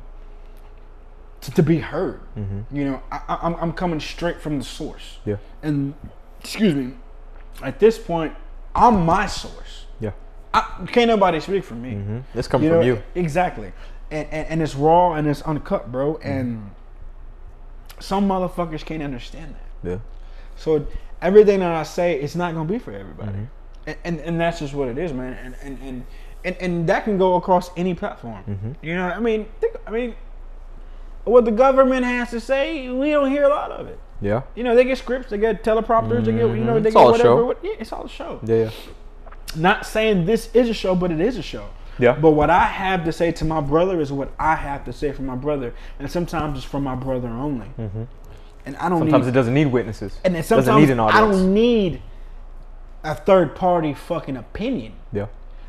to, 1.42 1.50
to 1.52 1.62
be 1.62 1.78
heard. 1.78 2.20
You 2.36 2.84
know, 2.84 3.02
I, 3.10 3.20
I, 3.28 3.38
I'm 3.42 3.54
I'm 3.56 3.72
coming 3.72 4.00
straight 4.00 4.40
from 4.40 4.58
the 4.58 4.64
source. 4.64 5.18
Yeah. 5.24 5.36
And 5.62 5.94
excuse 6.40 6.74
me, 6.74 6.94
at 7.62 7.78
this 7.80 7.98
point, 7.98 8.34
I'm 8.74 9.04
my 9.06 9.26
source. 9.26 9.86
Yeah. 10.00 10.12
I, 10.54 10.86
can't 10.90 11.08
nobody 11.08 11.40
speak 11.40 11.64
for 11.64 11.74
me. 11.74 11.92
hmm 11.94 12.18
This 12.34 12.46
coming 12.48 12.66
You 12.68 12.72
know, 12.74 12.80
from 12.80 12.86
you. 12.88 13.02
exactly. 13.14 13.72
And, 14.10 14.26
and 14.32 14.46
and 14.48 14.62
it's 14.62 14.74
raw 14.74 15.14
and 15.14 15.26
it's 15.28 15.42
uncut, 15.42 15.90
bro. 15.92 16.14
Mm-hmm. 16.14 16.28
And 16.28 16.70
some 18.00 18.28
motherfuckers 18.28 18.84
can't 18.84 19.02
understand 19.02 19.54
that. 19.54 19.90
Yeah. 19.90 19.98
So 20.56 20.86
everything 21.22 21.60
that 21.60 21.72
I 21.72 21.82
say, 21.84 22.20
it's 22.20 22.34
not 22.34 22.54
gonna 22.54 22.68
be 22.68 22.78
for 22.78 22.92
everybody, 22.92 23.32
Mm-hmm. 23.32 23.44
and, 23.86 23.96
and 24.04 24.20
and 24.20 24.40
that's 24.40 24.58
just 24.58 24.74
what 24.74 24.88
it 24.88 24.98
is, 24.98 25.12
man. 25.12 25.34
And 25.34 25.54
and 25.62 25.78
and 25.82 26.06
and, 26.44 26.56
and 26.60 26.88
that 26.88 27.04
can 27.04 27.18
go 27.18 27.36
across 27.36 27.70
any 27.76 27.94
platform. 27.94 28.42
Mm-hmm. 28.48 28.72
You 28.84 28.94
know, 28.96 29.04
I 29.08 29.20
mean, 29.20 29.46
think, 29.60 29.76
I 29.86 29.90
mean, 29.90 30.14
what 31.24 31.44
the 31.44 31.50
government 31.50 32.04
has 32.04 32.30
to 32.30 32.40
say, 32.40 32.88
we 32.90 33.10
don't 33.10 33.30
hear 33.30 33.44
a 33.44 33.48
lot 33.48 33.70
of 33.70 33.86
it. 33.88 33.98
Yeah. 34.20 34.42
You 34.54 34.64
know, 34.64 34.74
they 34.74 34.84
get 34.84 34.98
scripts, 34.98 35.30
they 35.30 35.38
get 35.38 35.62
teleprompters, 35.64 36.24
they 36.24 36.32
get 36.32 36.40
you 36.42 36.56
know, 36.64 36.74
Mhm. 36.74 36.82
they 36.82 36.88
It's 36.88 36.94
get 36.94 37.00
all 37.00 37.08
a 37.08 37.12
whatever. 37.12 37.28
show. 37.28 37.46
What, 37.46 37.58
yeah, 37.62 37.72
it's 37.78 37.92
all 37.92 38.04
a 38.04 38.08
show. 38.08 38.40
Yeah. 38.44 38.56
Yeah. 38.56 38.70
Not 39.56 39.86
saying 39.86 40.26
this 40.26 40.50
is 40.54 40.68
a 40.68 40.74
show, 40.74 40.94
but 40.94 41.10
it 41.10 41.20
is 41.20 41.36
a 41.36 41.42
show. 41.42 41.64
Yeah. 41.98 42.16
But 42.20 42.30
what 42.30 42.50
I 42.50 42.64
have 42.64 43.04
to 43.04 43.12
say 43.12 43.32
to 43.32 43.44
my 43.44 43.60
brother 43.60 44.00
is 44.00 44.12
what 44.12 44.30
I 44.38 44.54
have 44.56 44.84
to 44.84 44.92
say 44.92 45.12
for 45.12 45.22
my 45.22 45.34
brother, 45.34 45.74
and 45.98 46.10
sometimes 46.10 46.58
it's 46.58 46.66
for 46.66 46.80
my 46.80 46.94
brother 46.94 47.28
only. 47.28 47.66
Mm-hmm. 47.78 48.02
And 48.66 48.76
I 48.76 48.88
don't 48.88 48.98
Sometimes 49.00 49.24
need 49.24 49.30
it 49.30 49.34
doesn't 49.34 49.54
need 49.54 49.66
witnesses. 49.66 50.18
and 50.24 50.34
then 50.34 50.42
doesn't 50.46 50.76
need 50.76 50.90
an 50.90 51.00
audience. 51.00 51.16
I 51.18 51.20
don't 51.20 51.54
need 51.54 52.02
a 53.02 53.14
third 53.14 53.54
party 53.54 53.94
fucking 53.94 54.36
opinion 54.36 54.92
Yeah. 55.12 55.26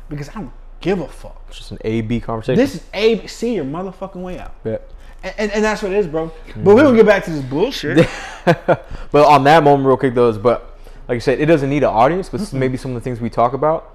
because 0.08 0.28
I 0.28 0.34
don't 0.34 0.52
give 0.80 1.00
a 1.00 1.08
fuck. 1.08 1.42
It's 1.48 1.58
just 1.58 1.70
an 1.72 1.78
A 1.84 2.02
B 2.02 2.20
conversation. 2.20 2.56
This 2.58 2.74
is 2.76 2.84
A 2.92 3.26
see 3.26 3.54
your 3.54 3.64
motherfucking 3.64 4.16
way 4.22 4.38
out. 4.38 4.52
Yeah. 4.64 4.76
And, 5.24 5.52
and, 5.52 5.64
that's 5.64 5.82
what 5.82 5.92
it 5.92 5.98
is, 5.98 6.06
bro. 6.06 6.32
But 6.56 6.74
we 6.74 6.82
don't 6.82 6.96
get 6.96 7.06
back 7.06 7.24
to 7.24 7.30
this 7.30 7.44
bullshit. 7.44 8.08
but 8.44 9.14
on 9.14 9.44
that 9.44 9.62
moment, 9.62 9.86
real 9.86 9.96
quick 9.96 10.14
though, 10.14 10.28
is 10.28 10.38
but 10.38 10.76
like 11.08 11.16
I 11.16 11.18
said, 11.20 11.40
it 11.40 11.46
doesn't 11.46 11.70
need 11.70 11.84
an 11.84 11.90
audience. 11.90 12.28
But 12.28 12.52
maybe 12.52 12.76
some 12.76 12.90
of 12.90 12.94
the 12.96 13.00
things 13.00 13.20
we 13.20 13.30
talk 13.30 13.52
about 13.52 13.94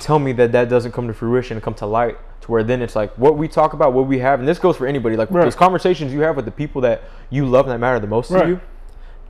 tell 0.00 0.18
me 0.18 0.32
that 0.32 0.52
that 0.52 0.68
doesn't 0.68 0.92
come 0.92 1.06
to 1.08 1.14
fruition 1.14 1.56
and 1.56 1.62
come 1.64 1.74
to 1.74 1.86
light. 1.86 2.18
To 2.42 2.52
where 2.52 2.62
then 2.62 2.82
it's 2.82 2.94
like 2.94 3.16
what 3.16 3.36
we 3.36 3.48
talk 3.48 3.72
about, 3.72 3.92
what 3.94 4.06
we 4.06 4.18
have, 4.18 4.38
and 4.38 4.48
this 4.48 4.58
goes 4.58 4.76
for 4.76 4.86
anybody. 4.86 5.16
Like 5.16 5.30
Right. 5.30 5.44
those 5.44 5.56
conversations 5.56 6.12
you 6.12 6.20
have 6.20 6.36
with 6.36 6.44
the 6.44 6.50
people 6.50 6.82
that 6.82 7.02
you 7.30 7.46
love 7.46 7.66
and 7.66 7.72
that 7.72 7.78
matter 7.78 7.98
the 7.98 8.06
most 8.06 8.30
Right. 8.30 8.42
to 8.42 8.48
you, 8.48 8.60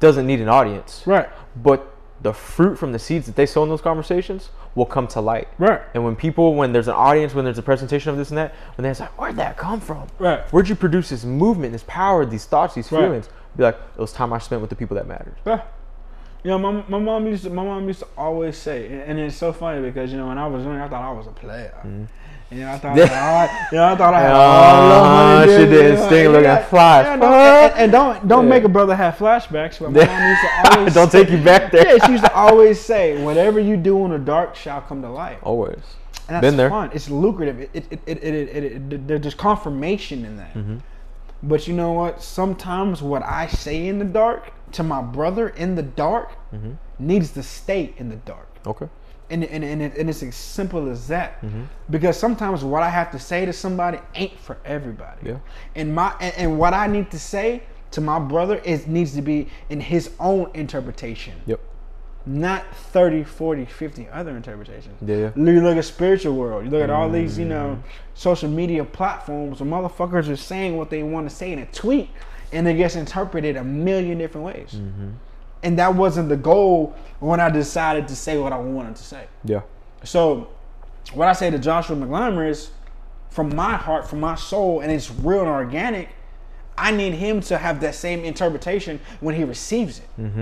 doesn't 0.01 0.27
need 0.27 0.41
an 0.41 0.49
audience. 0.49 1.03
right. 1.07 1.29
But 1.55 1.93
the 2.21 2.33
fruit 2.33 2.79
from 2.79 2.93
the 2.93 2.99
seeds 2.99 3.27
that 3.27 3.37
they 3.37 3.47
sow 3.47 3.63
in 3.63 3.69
those 3.69 3.81
conversations 3.81 4.51
will 4.77 4.87
come 4.87 5.09
to 5.09 5.21
light. 5.21 5.49
Right. 5.59 5.81
And 5.95 6.05
when 6.05 6.15
people, 6.15 6.55
when 6.55 6.73
there's 6.73 6.87
an 6.87 6.95
audience, 6.95 7.35
when 7.35 7.45
there's 7.45 7.59
a 7.59 7.63
presentation 7.63 8.11
of 8.11 8.17
this 8.19 8.29
and 8.29 8.39
that, 8.39 8.55
when 8.77 8.85
they're 8.85 8.95
like, 8.95 9.19
where'd 9.21 9.37
that 9.37 9.57
come 9.57 9.81
from? 9.81 10.07
Right. 10.21 10.41
Where'd 10.53 10.69
you 10.69 10.77
produce 10.77 11.09
this 11.09 11.25
movement, 11.25 11.73
this 11.73 11.85
power, 11.89 12.25
these 12.25 12.45
thoughts, 12.45 12.75
these 12.75 12.93
Right. 12.93 13.01
feelings? 13.01 13.29
Be 13.57 13.65
like, 13.65 13.75
it 13.97 14.01
was 14.01 14.13
time 14.13 14.33
I 14.33 14.39
spent 14.39 14.61
with 14.61 14.71
the 14.71 14.77
people 14.77 14.95
that 14.97 15.09
mattered. 15.09 15.35
Yeah. 15.47 15.63
You 16.45 16.51
know, 16.51 16.59
my, 16.59 16.85
my 16.89 16.99
mom 16.99 17.27
used 17.27 17.43
to 17.45 17.51
my 17.51 17.65
mom 17.65 17.89
used 17.89 18.01
to 18.01 18.07
always 18.17 18.57
say, 18.57 18.87
and- 18.87 19.03
and 19.03 19.19
it's 19.19 19.37
so 19.37 19.53
funny 19.53 19.81
because 19.81 20.13
you 20.13 20.19
know 20.19 20.29
when 20.29 20.39
I 20.39 20.47
was 20.47 20.63
young, 20.65 20.79
I 20.79 20.87
thought 20.89 21.03
I 21.03 21.11
was 21.11 21.27
a 21.27 21.31
player. 21.31 21.75
You 21.85 22.07
know, 22.53 22.71
I 22.73 22.79
thought, 22.79 22.99
I 22.99 23.07
had, 23.07 23.73
you 23.73 23.81
I 23.81 23.97
thought 23.97 24.15
I 24.15 24.21
had 24.21 24.33
all 24.33 24.89
the 24.89 25.47
money. 25.47 25.53
she 25.53 25.63
yeah, 25.65 25.83
did 25.83 25.99
yeah, 25.99 26.07
sting 26.07 26.29
looking 26.29 26.45
yeah, 26.45 26.55
at 26.55 26.71
flash. 26.71 27.07
yeah, 27.07 27.17
no, 27.17 27.27
and, 27.35 27.75
and 27.75 27.93
don't 27.93 28.29
don't 28.29 28.45
Yeah. 28.45 28.51
make 28.51 28.65
a 28.65 28.69
brother 28.69 28.95
have 28.95 29.17
flashbacks. 29.17 29.79
But 29.81 29.93
my 29.93 30.07
mom 30.07 30.29
used 30.31 30.41
to 30.43 30.71
always 30.79 30.95
Don't 30.95 31.11
take 31.11 31.31
you 31.31 31.39
back 31.43 31.73
there. 31.73 31.87
Yeah, 31.97 32.07
she 32.07 32.13
used 32.13 32.25
to 32.25 32.33
always 32.35 32.81
say, 32.81 33.23
"Whatever 33.23 33.59
you 33.59 33.77
do 33.77 34.05
in 34.05 34.13
the 34.13 34.19
dark 34.19 34.55
shall 34.55 34.81
come 34.81 35.03
to 35.03 35.09
light." 35.11 35.39
Always. 35.43 35.81
And 36.29 36.35
that's 36.37 36.43
Been 36.43 36.57
there. 36.57 36.71
fun. 36.71 36.91
It's 36.93 37.09
lucrative. 37.11 37.61
It, 37.61 37.71
it, 37.75 37.93
it, 37.93 38.01
it, 38.07 38.19
it, 38.25 38.49
it, 38.65 38.93
it, 38.93 39.07
there's 39.09 39.21
just 39.21 39.37
confirmation 39.39 40.25
in 40.25 40.37
that. 40.39 40.55
Mm-hmm. 40.55 40.79
But 41.43 41.69
you 41.69 41.75
know 41.75 41.93
what? 41.93 42.23
Sometimes 42.23 43.03
what 43.03 43.23
I 43.25 43.47
say 43.47 43.87
in 43.89 43.99
the 44.01 44.05
dark 44.05 44.53
to 44.73 44.83
my 44.83 45.03
brother 45.03 45.49
in 45.51 45.75
the 45.75 45.83
dark 45.83 46.31
Mm-hmm. 46.55 46.73
needs 46.99 47.31
to 47.33 47.43
stay 47.43 47.93
in 47.99 48.09
the 48.09 48.17
dark. 48.17 48.49
Okay. 48.67 48.89
And, 49.29 49.43
and, 49.45 49.65
and, 49.65 49.83
it, 49.83 49.97
and 49.97 50.09
it's 50.09 50.23
as 50.23 50.37
simple 50.37 50.89
as 50.89 51.09
that. 51.09 51.41
Mm-hmm. 51.43 51.63
Because 51.91 52.17
sometimes 52.17 52.63
what 52.63 52.83
I 52.83 52.89
have 52.91 53.11
to 53.11 53.19
say 53.19 53.45
to 53.45 53.53
somebody 53.53 53.99
ain't 54.15 54.39
for 54.39 54.57
everybody. 54.65 55.31
Yeah. 55.31 55.39
And 55.75 55.95
my 55.95 56.15
and, 56.21 56.35
and 56.37 56.59
what 56.59 56.75
I 56.75 56.87
need 56.87 57.11
to 57.11 57.19
say 57.19 57.63
to 57.91 58.01
my 58.01 58.19
brother 58.21 58.57
is 58.59 58.87
needs 58.87 59.15
to 59.15 59.23
be 59.23 59.49
in 59.69 59.81
his 59.81 60.11
own 60.21 60.51
interpretation 60.55 61.35
Yep. 61.47 61.61
not 62.27 62.65
30, 62.75 63.25
40, 63.25 63.65
50 63.65 64.09
other 64.11 64.37
interpretations. 64.37 64.97
Yeah. 65.01 65.31
You 65.37 65.61
look 65.61 65.77
at 65.77 65.85
spiritual 65.85 66.35
world. 66.37 66.65
You 66.65 66.71
look 66.71 66.83
at 66.83 66.91
all 66.91 67.09
these, 67.11 67.39
you 67.39 67.47
Mm. 67.47 67.49
know, 67.49 67.83
social 68.15 68.49
media 68.51 68.85
platforms 68.85 69.61
where 69.61 69.69
motherfuckers 69.71 70.29
are 70.29 70.37
saying 70.37 70.77
what 70.77 70.91
they 70.91 71.03
want 71.03 71.29
to 71.29 71.35
say 71.35 71.53
in 71.53 71.59
a 71.61 71.67
tweet 71.67 72.11
and 72.53 72.67
it 72.69 72.75
gets 72.75 72.95
interpreted 72.97 73.57
a 73.57 73.65
million 73.65 74.19
different 74.19 74.47
ways. 74.47 74.71
Mm-hmm. 74.77 75.11
And 75.63 75.79
that 75.79 75.95
wasn't 75.95 76.29
the 76.29 76.37
goal 76.37 76.95
when 77.21 77.41
I 77.41 77.51
decided 77.51 78.09
to 78.09 78.17
say 78.17 78.39
what 78.39 78.53
I 78.53 78.59
wanted 78.59 78.97
to 78.97 79.03
say. 79.03 79.25
Yeah. 79.45 79.63
So, 80.05 80.49
what 81.15 81.29
I 81.29 81.33
say 81.33 81.51
to 81.51 81.59
Joshua 81.59 81.97
McLammer 81.97 82.49
is, 82.49 82.71
from 83.31 83.55
my 83.55 83.75
heart, 83.77 84.09
from 84.09 84.21
my 84.21 84.35
soul, 84.35 84.81
and 84.81 84.91
it's 84.93 85.11
real 85.11 85.41
and 85.41 85.49
organic. 85.49 86.09
I 86.79 86.91
need 86.91 87.15
him 87.15 87.41
to 87.43 87.57
have 87.59 87.81
that 87.81 87.95
same 87.95 88.25
interpretation 88.25 89.01
when 89.21 89.35
he 89.35 89.45
receives 89.45 89.99
it, 89.99 90.09
Mm-hmm. 90.21 90.41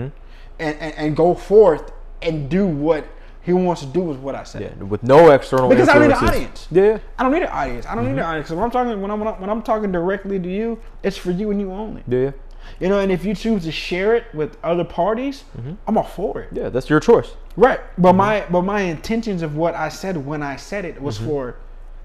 and, 0.59 0.77
and 0.79 0.93
and 0.97 1.15
go 1.15 1.33
forth 1.33 1.91
and 2.21 2.49
do 2.49 2.65
what 2.67 3.05
he 3.41 3.53
wants 3.53 3.81
to 3.81 3.87
do 3.87 4.01
with 4.01 4.17
what 4.17 4.35
I 4.35 4.43
said. 4.43 4.61
Yeah. 4.63 4.83
With 4.83 5.03
no 5.03 5.29
external 5.31 5.69
Because 5.69 5.87
I 5.87 5.99
need 5.99 6.05
an 6.05 6.11
audience. 6.13 6.67
Yeah. 6.71 6.97
I 7.17 7.23
don't 7.23 7.31
need 7.31 7.43
an 7.43 7.49
audience. 7.49 7.85
I 7.85 7.95
don't 7.95 8.03
Mm-hmm. 8.05 8.15
need 8.15 8.19
an 8.21 8.25
audience. 8.27 8.47
'Cause 8.49 8.55
when 8.55 8.65
I'm 8.65 8.71
talking 8.71 9.01
when 9.01 9.11
I'm 9.11 9.21
when 9.39 9.49
I'm 9.49 9.61
talking 9.61 9.91
directly 9.91 10.39
to 10.39 10.49
you, 10.49 10.79
it's 11.03 11.15
for 11.15 11.31
you 11.31 11.51
and 11.51 11.61
you 11.61 11.71
only. 11.71 12.03
Yeah. 12.07 12.31
You 12.79 12.89
know, 12.89 12.99
and 12.99 13.11
if 13.11 13.23
you 13.25 13.33
choose 13.33 13.63
to 13.63 13.71
share 13.71 14.15
it 14.15 14.25
with 14.33 14.57
other 14.63 14.83
parties, 14.83 15.43
I'm 15.87 15.97
all 15.97 16.03
for 16.03 16.41
it. 16.41 16.47
Mm-hmm. 16.47 16.57
Yeah. 16.57 16.69
That's 16.69 16.89
your 16.89 16.99
choice. 16.99 17.31
Right. 17.55 17.79
But 17.97 18.09
Mm-hmm. 18.09 18.17
my 18.17 18.45
but 18.49 18.61
my 18.63 18.81
intentions 18.81 19.41
of 19.41 19.55
what 19.55 19.73
I 19.75 19.89
said 19.89 20.17
when 20.25 20.43
I 20.43 20.57
said 20.57 20.83
it 20.85 21.01
was 21.01 21.17
for 21.17 21.55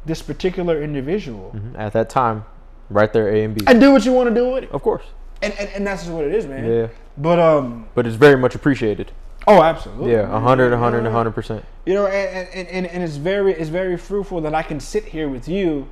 this 0.07 0.23
particular 0.23 0.83
individual. 0.83 1.53
Mhm. 1.57 1.79
At 1.79 1.93
that 1.93 2.09
time, 2.09 2.45
right 2.89 3.13
there, 3.13 3.29
A 3.29 3.43
and 3.45 3.55
B. 3.55 3.65
And 3.67 3.81
do 3.81 3.91
what 3.93 4.05
you 4.05 4.13
want 4.13 4.29
to 4.29 4.35
do 4.35 4.51
with 4.51 4.65
it. 4.65 4.71
Of 4.71 4.83
course. 4.83 5.03
And, 5.43 5.53
and 5.59 5.69
and 5.75 5.87
that's 5.87 6.03
just 6.03 6.13
what 6.15 6.25
it 6.25 6.35
is, 6.35 6.47
man. 6.47 6.65
Yeah. 6.65 6.87
But 7.19 7.39
um 7.39 7.87
But 7.95 8.07
it's 8.07 8.17
very 8.17 8.37
much 8.39 8.55
appreciated. 8.55 9.11
oh 9.49 9.63
absolutely. 9.63 10.13
Yeah. 10.13 10.37
A 10.37 10.41
hundred, 10.41 10.73
a 10.73 10.79
hundred, 10.79 11.05
a 11.07 11.11
hundred 11.11 11.33
percent. 11.35 11.65
You 11.87 11.95
know, 11.95 12.07
and, 12.07 12.49
and, 12.55 12.69
and, 12.69 12.87
and 12.87 13.03
it's 13.03 13.17
very 13.17 13.53
it's 13.55 13.71
very 13.71 13.97
fruitful 13.97 14.41
that 14.43 14.55
I 14.55 14.63
can 14.63 14.79
sit 14.81 15.05
here 15.07 15.29
with 15.29 15.49
you 15.49 15.89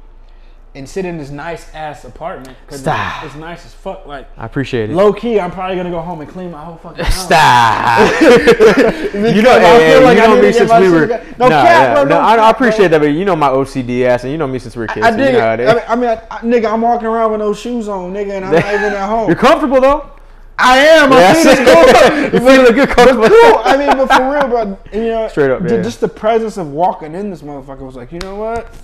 and 0.74 0.88
sit 0.88 1.04
in 1.04 1.18
this 1.18 1.30
nice 1.30 1.72
ass 1.74 2.04
apartment 2.04 2.56
because 2.64 2.80
Stop. 2.80 3.24
it's 3.24 3.34
nice 3.34 3.64
as 3.64 3.74
fuck. 3.74 4.06
Like 4.06 4.28
I 4.36 4.46
appreciate 4.46 4.90
it. 4.90 4.94
low 4.94 5.12
key, 5.12 5.40
I'm 5.40 5.50
probably 5.50 5.76
gonna 5.76 5.90
go 5.90 6.00
home 6.00 6.20
and 6.20 6.30
clean 6.30 6.50
my 6.50 6.64
whole 6.64 6.76
fucking 6.76 7.04
house. 7.04 7.24
Stop. 7.24 8.20
you 8.20 9.42
know, 9.42 9.50
I 9.50 9.60
hey, 9.60 9.92
feel 9.92 10.02
like 10.02 10.18
you 10.18 10.22
I 10.22 10.26
know 10.26 10.42
me 10.42 10.52
since 10.52 10.70
we 10.70 10.90
were. 10.90 11.06
No 11.38 11.48
cap, 11.48 11.64
yeah, 11.64 11.94
bro, 11.94 12.04
no, 12.04 12.10
no 12.10 12.20
I, 12.20 12.36
I 12.36 12.50
appreciate 12.50 12.88
that, 12.88 13.00
but 13.00 13.06
you 13.06 13.24
know 13.24 13.36
my 13.36 13.48
OCD 13.48 14.04
ass, 14.04 14.24
and 14.24 14.32
you 14.32 14.38
know 14.38 14.46
me 14.46 14.58
since 14.58 14.76
we 14.76 14.80
were 14.80 14.86
kids. 14.88 15.06
I 15.06 15.10
so 15.10 15.16
you 15.16 15.32
know 15.32 15.54
it. 15.54 15.84
I 15.88 15.96
mean. 15.96 16.10
I 16.10 16.18
I, 16.30 16.40
nigga, 16.40 16.72
I'm 16.72 16.80
walking 16.82 17.06
around 17.06 17.32
with 17.32 17.40
no 17.40 17.54
shoes 17.54 17.88
on, 17.88 18.12
nigga, 18.12 18.32
and 18.32 18.44
I'm 18.44 18.52
not 18.52 18.74
even 18.74 18.92
at 18.92 19.06
home. 19.08 19.28
You're 19.28 19.36
comfortable 19.36 19.80
though. 19.80 20.10
I 20.58 20.78
am. 20.78 21.12
Yeah, 21.12 21.32
I 21.34 22.30
feel 22.30 22.30
cool. 22.32 22.40
you 22.40 22.46
feeling 22.46 22.74
good, 22.74 22.88
comfortable. 22.88 23.28
cool. 23.28 23.60
I 23.64 23.76
mean, 23.76 23.96
but 23.96 24.06
for 24.08 24.30
real, 24.30 24.48
bro. 24.48 24.78
You 24.92 25.08
know, 25.08 25.28
Straight 25.28 25.50
up, 25.50 25.62
yeah. 25.62 25.82
Just 25.82 26.00
the 26.00 26.08
presence 26.08 26.56
of 26.56 26.70
walking 26.70 27.14
in 27.14 27.30
this 27.30 27.42
motherfucker 27.42 27.80
was 27.80 27.94
like, 27.94 28.10
you 28.10 28.18
know 28.18 28.34
what? 28.34 28.74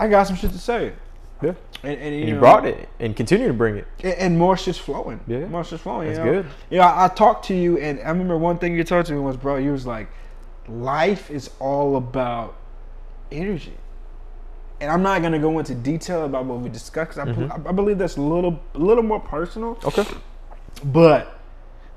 I 0.00 0.08
got 0.08 0.26
some 0.26 0.36
shit 0.36 0.50
to 0.52 0.58
say. 0.58 0.92
Yeah. 1.42 1.54
And, 1.82 1.98
and, 1.98 2.14
you 2.14 2.20
And 2.20 2.28
you 2.28 2.34
know, 2.34 2.40
brought 2.40 2.66
it 2.66 2.88
and 2.98 3.16
continue 3.16 3.48
to 3.48 3.54
bring 3.54 3.76
it. 3.76 3.86
And, 4.02 4.14
and 4.14 4.38
more 4.38 4.56
shit's 4.56 4.78
flowing. 4.78 5.20
Yeah. 5.26 5.46
More 5.46 5.64
shit's 5.64 5.82
flowing. 5.82 6.08
That's 6.08 6.18
you 6.18 6.24
know? 6.24 6.42
good. 6.42 6.46
You 6.70 6.78
know, 6.78 6.84
I, 6.84 7.06
I 7.06 7.08
talked 7.08 7.46
to 7.46 7.54
you, 7.54 7.78
and 7.78 7.98
I 8.00 8.08
remember 8.10 8.36
one 8.36 8.58
thing 8.58 8.74
you 8.76 8.84
told 8.84 9.06
to 9.06 9.12
me 9.12 9.20
was, 9.20 9.36
bro, 9.36 9.56
you 9.56 9.72
was 9.72 9.86
like, 9.86 10.08
life 10.68 11.30
is 11.30 11.50
all 11.58 11.96
about 11.96 12.56
energy. 13.32 13.72
And 14.80 14.90
I'm 14.90 15.02
not 15.02 15.20
gonna 15.22 15.38
go 15.38 15.58
into 15.58 15.74
detail 15.74 16.24
about 16.24 16.44
what 16.46 16.60
we 16.60 16.68
discussed. 16.70 17.18
I, 17.18 17.24
Mm-hmm. 17.26 17.66
I, 17.66 17.70
I 17.70 17.72
believe 17.72 17.98
that's 17.98 18.16
a 18.16 18.22
little, 18.22 18.60
a 18.74 18.78
little 18.78 19.02
more 19.02 19.20
personal. 19.20 19.78
Okay. 19.84 20.04
But 20.84 21.38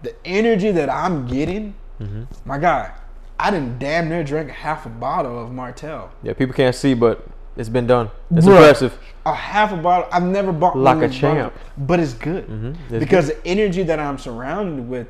the 0.02 0.14
energy 0.26 0.72
that 0.72 0.90
I'm 0.90 1.28
getting, 1.28 1.76
Mm-hmm. 2.02 2.24
my 2.44 2.58
guy, 2.58 2.92
I 3.40 3.52
didn't 3.52 3.78
damn 3.80 4.10
near 4.10 4.24
drink 4.24 4.50
half 4.50 4.86
a 4.86 4.90
bottle 4.90 5.42
of 5.42 5.52
Martell. 5.52 6.12
Yeah, 6.24 6.34
people 6.34 6.54
can't 6.56 6.76
see, 6.76 6.94
but 6.94 7.26
it's 7.58 7.70
been 7.70 7.88
done. 7.88 8.10
It's 8.36 8.46
Bruh. 8.46 8.52
impressive. 8.58 8.98
A 9.26 9.34
half 9.34 9.72
a 9.72 9.78
bottle. 9.78 10.08
I've 10.12 10.24
never 10.24 10.52
bought 10.52 10.78
Like 10.78 10.98
a 10.98 11.08
these 11.08 11.20
bottles, 11.22 11.38
champ. 11.52 11.54
but 11.78 12.00
it's 12.00 12.14
good 12.14 12.48
Mhm, 12.48 12.76
it's 12.90 13.00
because 13.00 13.28
the 13.28 13.48
energy 13.48 13.84
that 13.84 14.00
I'm 14.00 14.18
surrounded 14.18 14.88
with 14.90 15.08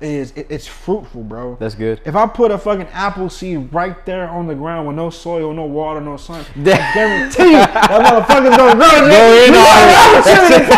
is 0.00 0.32
it, 0.36 0.48
it's 0.50 0.66
fruitful, 0.66 1.22
bro. 1.22 1.56
That's 1.58 1.74
good. 1.74 2.00
If 2.04 2.14
I 2.14 2.26
put 2.26 2.50
a 2.50 2.58
fucking 2.58 2.88
apple 2.92 3.30
seed 3.30 3.72
right 3.72 4.04
there 4.04 4.28
on 4.28 4.46
the 4.48 4.54
ground 4.54 4.86
with 4.86 4.96
no 4.96 5.08
soil, 5.08 5.54
no 5.54 5.64
water, 5.64 6.00
no 6.00 6.16
sun, 6.18 6.44
I 6.56 6.62
guarantee 6.92 7.44
you 7.44 7.52
that 7.52 7.88
motherfucker's 8.28 8.56
gonna 8.56 8.74
grow. 8.74 8.90
Go 8.90 9.44
in 9.46 9.52
You 9.54 9.58
on 9.60 9.64
got 9.64 9.88
it. 9.88 9.96
apple 9.96 10.22
seed 10.24 10.60
in 10.60 10.68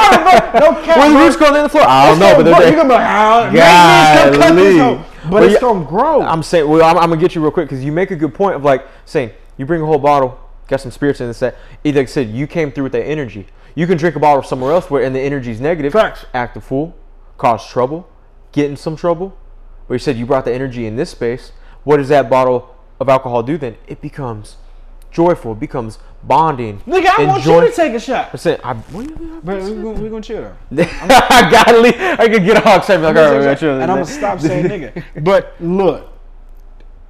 the. 0.52 0.60
No 0.60 0.82
cap, 0.84 0.96
Where 0.98 1.10
the 1.10 1.18
roots 1.18 1.36
going 1.36 1.56
in 1.56 1.62
the 1.64 1.68
floor? 1.68 1.84
I 1.88 2.08
don't 2.10 2.18
know, 2.20 2.36
but 2.36 2.46
It's 2.46 2.56
gonna 2.56 2.60
grow. 2.60 2.66
they're 2.66 2.76
gonna 2.76 2.88
be 2.88 2.94
like, 2.94 3.06
Golly. 3.08 3.52
maintenance, 3.52 4.36
come 4.36 4.48
cut 4.48 4.54
this 4.54 4.78
hoe. 4.78 5.30
But 5.30 5.42
it's 5.42 5.54
yeah, 5.54 5.60
gonna 5.60 5.84
grow. 5.84 6.22
I'm 6.22 6.42
saying, 6.44 6.68
well, 6.68 6.84
I'm, 6.84 6.96
I'm 6.98 7.08
gonna 7.08 7.20
get 7.20 7.34
you 7.34 7.40
real 7.42 7.50
quick 7.50 7.68
because 7.68 7.82
you 7.84 7.90
make 7.90 8.12
a 8.12 8.16
good 8.16 8.32
point 8.34 8.54
of 8.54 8.62
like 8.62 8.86
saying 9.06 9.30
you 9.56 9.66
bring 9.66 9.82
a 9.82 9.86
whole 9.86 9.98
bottle, 9.98 10.38
got 10.68 10.80
some 10.80 10.90
spirits 10.90 11.20
in 11.20 11.28
this. 11.28 11.38
set. 11.38 11.56
either 11.84 12.00
like 12.00 12.08
I 12.08 12.10
said 12.10 12.28
you 12.30 12.46
came 12.46 12.72
through 12.72 12.84
with 12.84 12.92
that 12.92 13.04
energy. 13.04 13.46
You 13.74 13.86
can 13.86 13.98
drink 13.98 14.16
a 14.16 14.20
bottle 14.20 14.42
somewhere 14.42 14.72
else 14.72 14.90
where 14.90 15.02
and 15.02 15.14
the 15.14 15.20
energy's 15.20 15.60
negative. 15.60 15.92
Facts. 15.92 16.24
Act 16.32 16.56
a 16.56 16.60
fool, 16.60 16.96
cause 17.36 17.68
trouble, 17.68 18.08
get 18.52 18.70
in 18.70 18.76
some 18.76 18.96
trouble. 18.96 19.36
But 19.86 19.94
you 19.94 19.98
said 19.98 20.16
you 20.16 20.26
brought 20.26 20.44
the 20.44 20.52
energy 20.52 20.86
in 20.86 20.96
this 20.96 21.10
space. 21.10 21.52
What 21.84 21.98
does 21.98 22.08
that 22.08 22.28
bottle 22.28 22.74
of 22.98 23.08
alcohol 23.08 23.42
do 23.42 23.56
then? 23.58 23.76
It 23.86 24.00
becomes 24.00 24.56
joyful. 25.12 25.52
It 25.52 25.60
becomes 25.60 25.98
bonding. 26.24 26.80
Nigga, 26.80 27.06
I 27.18 27.24
want 27.26 27.44
you 27.44 27.60
to 27.60 27.70
take 27.70 27.94
a 27.94 28.00
shot. 28.00 28.30
I 28.32 28.36
said, 28.36 28.60
I, 28.64 28.74
what 28.74 29.04
you- 29.08 29.40
But 29.44 29.62
we're 29.62 29.82
gonna, 29.82 30.00
we 30.00 30.08
gonna 30.08 30.22
chill 30.22 30.52
though. 30.70 30.82
I 31.00 31.48
gotta 31.50 31.78
leave. 31.78 31.94
I 31.96 32.28
could 32.28 32.44
get 32.44 32.66
all 32.66 32.78
excited. 32.78 33.02
Like, 33.02 33.14
all 33.16 33.22
right, 33.30 33.38
we 33.38 33.44
gotta 33.44 33.60
chill. 33.60 33.74
and 33.80 33.84
I'm 33.84 33.98
gonna 33.98 34.06
stop 34.06 34.40
saying 34.40 34.66
nigga. 34.66 35.04
But 35.22 35.54
look, 35.60 36.08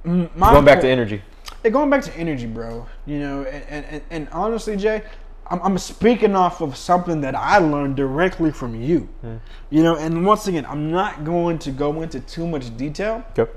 Going 0.03 0.65
back 0.65 0.81
to 0.81 0.87
energy. 0.87 1.21
Yeah, 1.63 1.71
going 1.71 1.89
back 1.89 2.03
to 2.03 2.15
energy, 2.15 2.45
bro. 2.45 2.85
You 3.05 3.19
know, 3.19 3.43
and, 3.43 3.63
and, 3.69 3.85
and, 3.85 4.01
and 4.09 4.29
honestly, 4.31 4.77
Jay, 4.77 5.03
I'm, 5.49 5.61
I'm 5.61 5.77
speaking 5.77 6.35
off 6.35 6.61
of 6.61 6.75
something 6.75 7.21
that 7.21 7.35
I 7.35 7.57
learned 7.57 7.95
directly 7.95 8.51
from 8.51 8.79
you. 8.81 9.09
Mm. 9.23 9.39
You 9.69 9.83
know, 9.83 9.95
and 9.95 10.25
once 10.25 10.47
again, 10.47 10.65
I'm 10.65 10.91
not 10.91 11.23
going 11.23 11.59
to 11.59 11.71
go 11.71 12.01
into 12.01 12.19
too 12.19 12.47
much 12.47 12.75
detail, 12.77 13.23
Yep. 13.35 13.55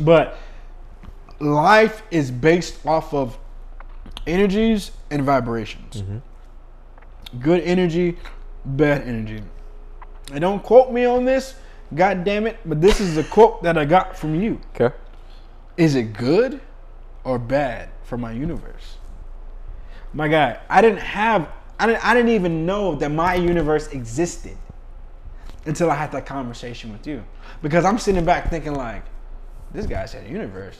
but 0.00 0.38
life 1.38 2.02
is 2.10 2.30
based 2.30 2.84
off 2.86 3.14
of 3.14 3.38
energies 4.26 4.92
and 5.10 5.22
vibrations. 5.22 6.02
Mm-hmm. 6.02 7.38
Good 7.40 7.62
energy, 7.62 8.16
bad 8.64 9.02
energy. 9.02 9.42
And 10.32 10.40
don't 10.40 10.62
quote 10.62 10.92
me 10.92 11.04
on 11.04 11.24
this, 11.24 11.54
god 11.94 12.24
damn 12.24 12.46
it, 12.46 12.58
but 12.64 12.80
this 12.80 13.00
is 13.00 13.16
a 13.16 13.24
quote 13.24 13.62
that 13.62 13.76
I 13.76 13.84
got 13.84 14.16
from 14.16 14.40
you. 14.40 14.60
Okay. 14.74 14.94
Is 15.76 15.94
it 15.94 16.12
good 16.12 16.60
or 17.24 17.38
bad 17.38 17.88
for 18.02 18.16
my 18.16 18.32
universe? 18.32 18.96
My 20.12 20.28
guy, 20.28 20.58
I 20.68 20.80
didn't 20.80 21.00
have 21.00 21.48
I 21.78 21.86
didn't 21.86 22.04
I 22.04 22.14
didn't 22.14 22.30
even 22.30 22.66
know 22.66 22.94
that 22.96 23.10
my 23.10 23.34
universe 23.34 23.88
existed 23.88 24.56
until 25.66 25.90
I 25.90 25.94
had 25.94 26.12
that 26.12 26.26
conversation 26.26 26.92
with 26.92 27.06
you. 27.06 27.24
Because 27.62 27.84
I'm 27.84 27.98
sitting 27.98 28.24
back 28.24 28.50
thinking 28.50 28.74
like, 28.74 29.04
this 29.72 29.86
guy 29.86 30.06
said 30.06 30.28
universe. 30.28 30.78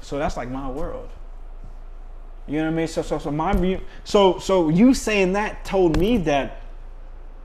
So 0.00 0.18
that's 0.18 0.36
like 0.36 0.50
my 0.50 0.68
world. 0.68 1.08
You 2.46 2.58
know 2.58 2.64
what 2.64 2.72
I 2.72 2.76
mean? 2.76 2.88
So 2.88 3.02
so 3.02 3.18
so 3.18 3.30
my 3.30 3.80
so 4.04 4.38
so 4.38 4.68
you 4.68 4.94
saying 4.94 5.34
that 5.34 5.64
told 5.64 5.98
me 5.98 6.16
that 6.18 6.62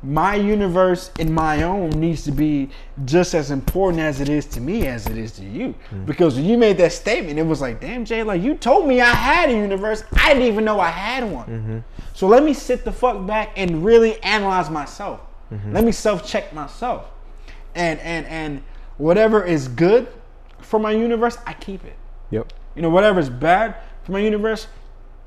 my 0.05 0.35
universe 0.35 1.09
and 1.19 1.33
my 1.33 1.63
own 1.63 1.89
needs 1.89 2.23
to 2.23 2.31
be 2.31 2.69
just 3.05 3.33
as 3.33 3.49
important 3.49 4.01
as 4.01 4.21
it 4.21 4.29
is 4.29 4.45
to 4.45 4.61
me 4.61 4.85
as 4.87 5.07
it 5.07 5.17
is 5.17 5.31
to 5.33 5.43
you. 5.43 5.73
Hmm. 5.89 6.05
Because 6.05 6.35
when 6.35 6.45
you 6.45 6.57
made 6.57 6.77
that 6.77 6.93
statement, 6.93 7.39
it 7.39 7.43
was 7.43 7.59
like, 7.59 7.81
damn, 7.81 8.05
Jay, 8.05 8.21
like 8.21 8.41
you 8.41 8.55
told 8.55 8.87
me 8.87 9.01
I 9.01 9.11
had 9.11 9.49
a 9.49 9.53
universe. 9.53 10.03
I 10.13 10.33
didn't 10.33 10.47
even 10.47 10.63
know 10.63 10.79
I 10.79 10.89
had 10.89 11.23
one. 11.23 11.45
Mm-hmm. 11.47 11.79
So 12.13 12.27
let 12.27 12.43
me 12.43 12.53
sit 12.53 12.85
the 12.85 12.91
fuck 12.91 13.25
back 13.25 13.53
and 13.55 13.83
really 13.83 14.21
analyze 14.21 14.69
myself. 14.69 15.21
Mm-hmm. 15.51 15.73
Let 15.73 15.83
me 15.83 15.91
self 15.91 16.25
check 16.25 16.53
myself. 16.53 17.05
And 17.73 17.99
and 18.01 18.25
and 18.27 18.63
whatever 18.97 19.43
is 19.43 19.67
good 19.67 20.07
for 20.59 20.79
my 20.79 20.91
universe, 20.91 21.37
I 21.45 21.53
keep 21.53 21.83
it. 21.83 21.95
Yep. 22.31 22.53
You 22.75 22.81
know, 22.81 22.89
whatever 22.89 23.19
is 23.19 23.29
bad 23.29 23.75
for 24.03 24.11
my 24.11 24.19
universe, 24.19 24.67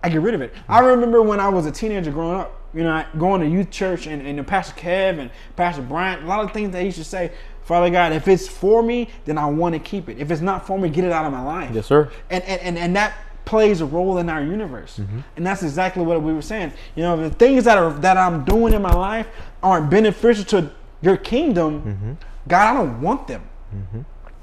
I 0.02 0.08
get 0.08 0.20
rid 0.20 0.34
of 0.34 0.40
it. 0.40 0.54
I 0.68 0.80
remember 0.80 1.22
when 1.22 1.40
I 1.40 1.48
was 1.48 1.66
a 1.66 1.72
teenager 1.72 2.10
growing 2.10 2.38
up, 2.38 2.57
you 2.74 2.82
know, 2.82 3.04
going 3.18 3.40
to 3.40 3.48
youth 3.48 3.70
church 3.70 4.06
and, 4.06 4.26
and 4.26 4.46
Pastor 4.46 4.74
Kev 4.74 5.18
and 5.18 5.30
Pastor 5.56 5.82
Bryant, 5.82 6.22
a 6.22 6.26
lot 6.26 6.44
of 6.44 6.52
things 6.52 6.70
that 6.72 6.80
he 6.80 6.86
used 6.86 6.98
to 6.98 7.04
say, 7.04 7.32
Father 7.62 7.90
God, 7.90 8.12
if 8.12 8.28
it's 8.28 8.48
for 8.48 8.82
me, 8.82 9.08
then 9.24 9.36
I 9.36 9.46
want 9.46 9.74
to 9.74 9.78
keep 9.78 10.08
it. 10.08 10.18
If 10.18 10.30
it's 10.30 10.40
not 10.40 10.66
for 10.66 10.78
me, 10.78 10.88
get 10.88 11.04
it 11.04 11.12
out 11.12 11.26
of 11.26 11.32
my 11.32 11.42
life. 11.42 11.70
Yes, 11.74 11.86
sir. 11.86 12.10
And 12.30 12.42
and, 12.44 12.60
and, 12.62 12.78
and 12.78 12.96
that 12.96 13.14
plays 13.44 13.80
a 13.80 13.86
role 13.86 14.18
in 14.18 14.28
our 14.28 14.42
universe. 14.42 14.98
Mm-hmm. 14.98 15.20
And 15.36 15.46
that's 15.46 15.62
exactly 15.62 16.02
what 16.02 16.22
we 16.22 16.32
were 16.32 16.42
saying. 16.42 16.72
You 16.94 17.02
know, 17.02 17.16
the 17.16 17.30
things 17.30 17.64
that 17.64 17.78
are 17.78 17.92
that 18.00 18.16
I'm 18.16 18.44
doing 18.44 18.74
in 18.74 18.82
my 18.82 18.92
life 18.92 19.26
aren't 19.62 19.90
beneficial 19.90 20.44
to 20.46 20.70
your 21.00 21.16
kingdom, 21.16 21.82
mm-hmm. 21.82 22.12
God, 22.48 22.74
I 22.74 22.74
don't 22.74 23.00
want 23.00 23.26
them. 23.26 23.48
Mm-hmm. 23.74 24.00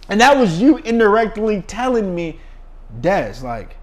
And 0.09 0.21
that 0.21 0.37
was 0.37 0.61
you 0.61 0.77
indirectly 0.77 1.63
telling 1.63 2.13
me, 2.13 2.39
Des, 3.01 3.35
like, 3.43 3.77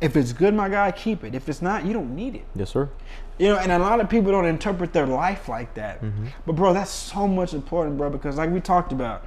if 0.00 0.16
it's 0.16 0.32
good, 0.32 0.54
my 0.54 0.68
God, 0.68 0.96
keep 0.96 1.24
it. 1.24 1.34
If 1.34 1.48
it's 1.48 1.62
not, 1.62 1.84
you 1.84 1.92
don't 1.92 2.14
need 2.14 2.34
it. 2.34 2.44
Yes, 2.54 2.70
sir. 2.70 2.90
You 3.38 3.48
know, 3.48 3.56
and 3.56 3.72
a 3.72 3.78
lot 3.78 4.00
of 4.00 4.08
people 4.08 4.30
don't 4.30 4.44
interpret 4.44 4.92
their 4.92 5.06
life 5.06 5.48
like 5.48 5.74
that. 5.74 6.02
Mm-hmm. 6.02 6.26
But 6.46 6.52
bro, 6.56 6.72
that's 6.74 6.90
so 6.90 7.26
much 7.26 7.54
important, 7.54 7.96
bro, 7.96 8.10
because 8.10 8.36
like 8.36 8.50
we 8.50 8.60
talked 8.60 8.92
about, 8.92 9.24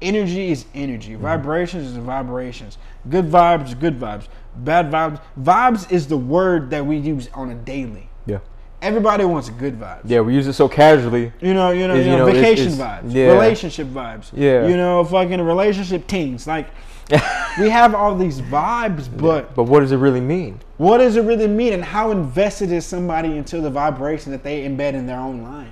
energy 0.00 0.50
is 0.50 0.64
energy. 0.74 1.12
Mm-hmm. 1.12 1.22
Vibrations 1.22 1.88
is 1.88 1.96
vibrations. 1.96 2.78
Good 3.08 3.26
vibes 3.26 3.68
is 3.68 3.74
good 3.74 3.98
vibes. 3.98 4.26
Bad 4.56 4.90
vibes. 4.90 5.20
Vibes 5.40 5.90
is 5.92 6.06
the 6.08 6.16
word 6.16 6.70
that 6.70 6.84
we 6.84 6.96
use 6.96 7.28
on 7.34 7.50
a 7.50 7.54
daily. 7.54 8.08
Yeah. 8.26 8.38
Everybody 8.80 9.24
wants 9.24 9.50
good 9.50 9.78
vibes. 9.78 10.02
Yeah, 10.04 10.20
we 10.20 10.34
use 10.34 10.46
it 10.46 10.52
so 10.52 10.68
casually. 10.68 11.32
You 11.40 11.52
know, 11.52 11.70
you 11.70 11.88
know, 11.88 11.94
you 11.94 12.02
you 12.02 12.06
know, 12.10 12.18
know, 12.18 12.28
it's- 12.28 12.42
vacation 12.42 12.72
it's- 12.72 12.80
vibes, 13.04 13.12
yeah. 13.12 13.32
relationship 13.32 13.88
vibes. 13.88 14.30
Yeah. 14.34 14.66
You 14.66 14.76
know, 14.76 15.04
fucking 15.04 15.40
relationship 15.40 16.06
teens. 16.06 16.46
Like, 16.46 16.68
we 17.58 17.70
have 17.70 17.94
all 17.94 18.16
these 18.16 18.40
vibes, 18.40 19.08
but 19.14 19.54
But 19.54 19.64
what 19.64 19.80
does 19.80 19.92
it 19.92 19.96
really 19.96 20.20
mean? 20.20 20.60
what 20.76 20.98
does 20.98 21.16
it 21.16 21.22
really 21.22 21.48
mean, 21.48 21.72
and 21.72 21.84
how 21.84 22.10
invested 22.10 22.70
is 22.70 22.86
somebody 22.86 23.36
into 23.36 23.60
the 23.60 23.70
vibration 23.70 24.30
that 24.32 24.42
they 24.44 24.62
embed 24.62 24.94
in 24.94 25.06
their 25.06 25.18
own 25.18 25.42
life? 25.42 25.68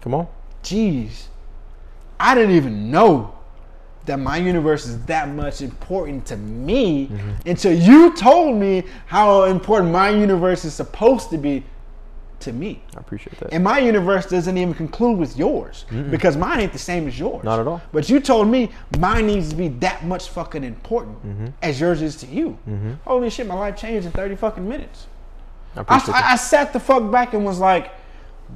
Come 0.00 0.14
on. 0.14 0.28
Jeez, 0.62 1.26
I 2.18 2.34
didn't 2.34 2.54
even 2.54 2.90
know 2.90 3.34
that 4.06 4.18
my 4.18 4.36
universe 4.36 4.86
is 4.86 5.02
that 5.06 5.28
much 5.28 5.62
important 5.62 6.26
to 6.26 6.36
me 6.36 7.08
mm-hmm. 7.08 7.48
until 7.48 7.72
you 7.72 8.14
told 8.14 8.56
me 8.56 8.84
how 9.06 9.44
important 9.44 9.92
my 9.92 10.10
universe 10.10 10.64
is 10.64 10.74
supposed 10.74 11.30
to 11.30 11.38
be 11.38 11.64
to 12.44 12.52
me. 12.52 12.80
I 12.96 13.00
appreciate 13.00 13.38
that. 13.40 13.52
And 13.52 13.64
my 13.64 13.78
universe 13.78 14.26
doesn't 14.26 14.56
even 14.56 14.74
conclude 14.74 15.18
with 15.18 15.36
yours 15.36 15.84
because 16.10 16.36
mine 16.36 16.60
ain't 16.60 16.72
the 16.72 16.78
same 16.78 17.08
as 17.08 17.18
yours. 17.18 17.44
Not 17.44 17.60
at 17.60 17.66
all. 17.66 17.82
But 17.92 18.08
you 18.08 18.20
told 18.20 18.48
me 18.48 18.70
mine 18.98 19.26
needs 19.26 19.50
to 19.50 19.56
be 19.56 19.68
that 19.68 20.04
much 20.04 20.28
fucking 20.30 20.64
important 20.64 21.18
mm-hmm. 21.24 21.46
as 21.62 21.80
yours 21.80 22.02
is 22.02 22.16
to 22.16 22.26
you. 22.26 22.58
Mm-hmm. 22.68 22.92
Holy 23.04 23.30
shit, 23.30 23.46
my 23.46 23.54
life 23.54 23.76
changed 23.76 24.06
in 24.06 24.12
30 24.12 24.36
fucking 24.36 24.68
minutes. 24.68 25.06
I 25.74 25.78
I, 25.78 25.82
appreciate 25.82 26.12
that. 26.12 26.24
I, 26.24 26.32
I 26.32 26.36
sat 26.36 26.72
the 26.72 26.80
fuck 26.80 27.10
back 27.10 27.34
and 27.34 27.44
was 27.44 27.58
like, 27.58 27.92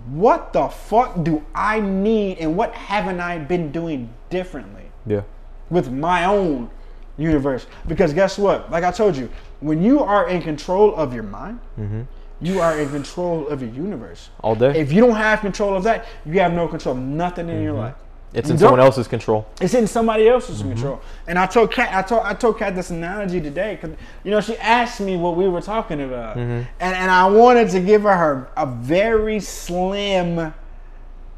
what 0.06 0.52
the 0.52 0.69
fuck 0.69 1.23
do 1.24 1.44
I 1.55 1.81
need 1.81 2.39
and 2.39 2.56
what 2.56 2.73
haven't 2.73 3.20
I 3.20 3.39
been 3.39 3.73
doing 3.73 4.10
differently 4.31 4.85
Yeah. 5.06 5.23
with 5.70 5.90
my 5.90 6.24
own 6.24 6.70
universe? 7.16 7.66
Because 7.86 8.12
guess 8.12 8.39
what? 8.39 8.70
Like 8.70 8.85
I 8.85 8.90
told 8.90 9.16
you, 9.16 9.28
when 9.60 9.82
you 9.82 10.01
are 10.01 10.28
in 10.28 10.43
control 10.43 10.94
of 10.94 11.12
your 11.12 11.24
mind, 11.24 11.60
mm-hmm. 11.78 12.02
You 12.40 12.60
are 12.60 12.78
in 12.78 12.89
control 12.90 13.48
of 13.48 13.62
your 13.62 13.70
universe. 13.70 14.31
All 14.40 14.55
day. 14.55 14.78
If 14.78 14.93
you 14.93 15.01
don't 15.01 15.16
have 15.16 15.40
control 15.40 15.74
of 15.74 15.85
that, 15.85 16.06
you 16.24 16.39
have 16.40 16.52
no 16.52 16.69
control 16.69 16.94
nothing 16.94 17.48
in 17.48 17.62
your 17.62 17.73
mm-hmm. 17.73 17.82
life. 17.82 17.94
it's 18.32 18.48
you 18.48 18.55
in 18.55 18.59
someone 18.59 18.81
else's 18.81 19.09
control. 19.09 19.47
It's 19.60 19.74
in 19.74 19.86
somebody 19.86 20.28
else's 20.28 20.60
mm-hmm. 20.60 20.73
control. 20.73 21.01
And 21.27 21.39
I 21.39 21.47
told 21.47 21.73
Kat, 21.73 21.93
I 21.93 22.02
told 22.02 22.23
I 22.24 22.35
told 22.35 22.59
Kat 22.59 22.74
this 22.74 22.90
analogy 22.90 23.40
today 23.40 23.77
because 23.81 23.97
you 24.23 24.31
know 24.31 24.40
she 24.40 24.56
asked 24.59 25.01
me 25.01 25.16
what 25.16 25.36
we 25.36 25.48
were 25.48 25.62
talking 25.62 26.01
about, 26.01 26.36
mm-hmm. 26.36 26.62
and 26.81 26.94
and 26.94 27.10
I 27.10 27.28
wanted 27.28 27.70
to 27.70 27.81
give 27.81 28.02
her, 28.02 28.16
her 28.16 28.51
a 28.56 28.66
very 28.66 29.40
slim 29.40 30.55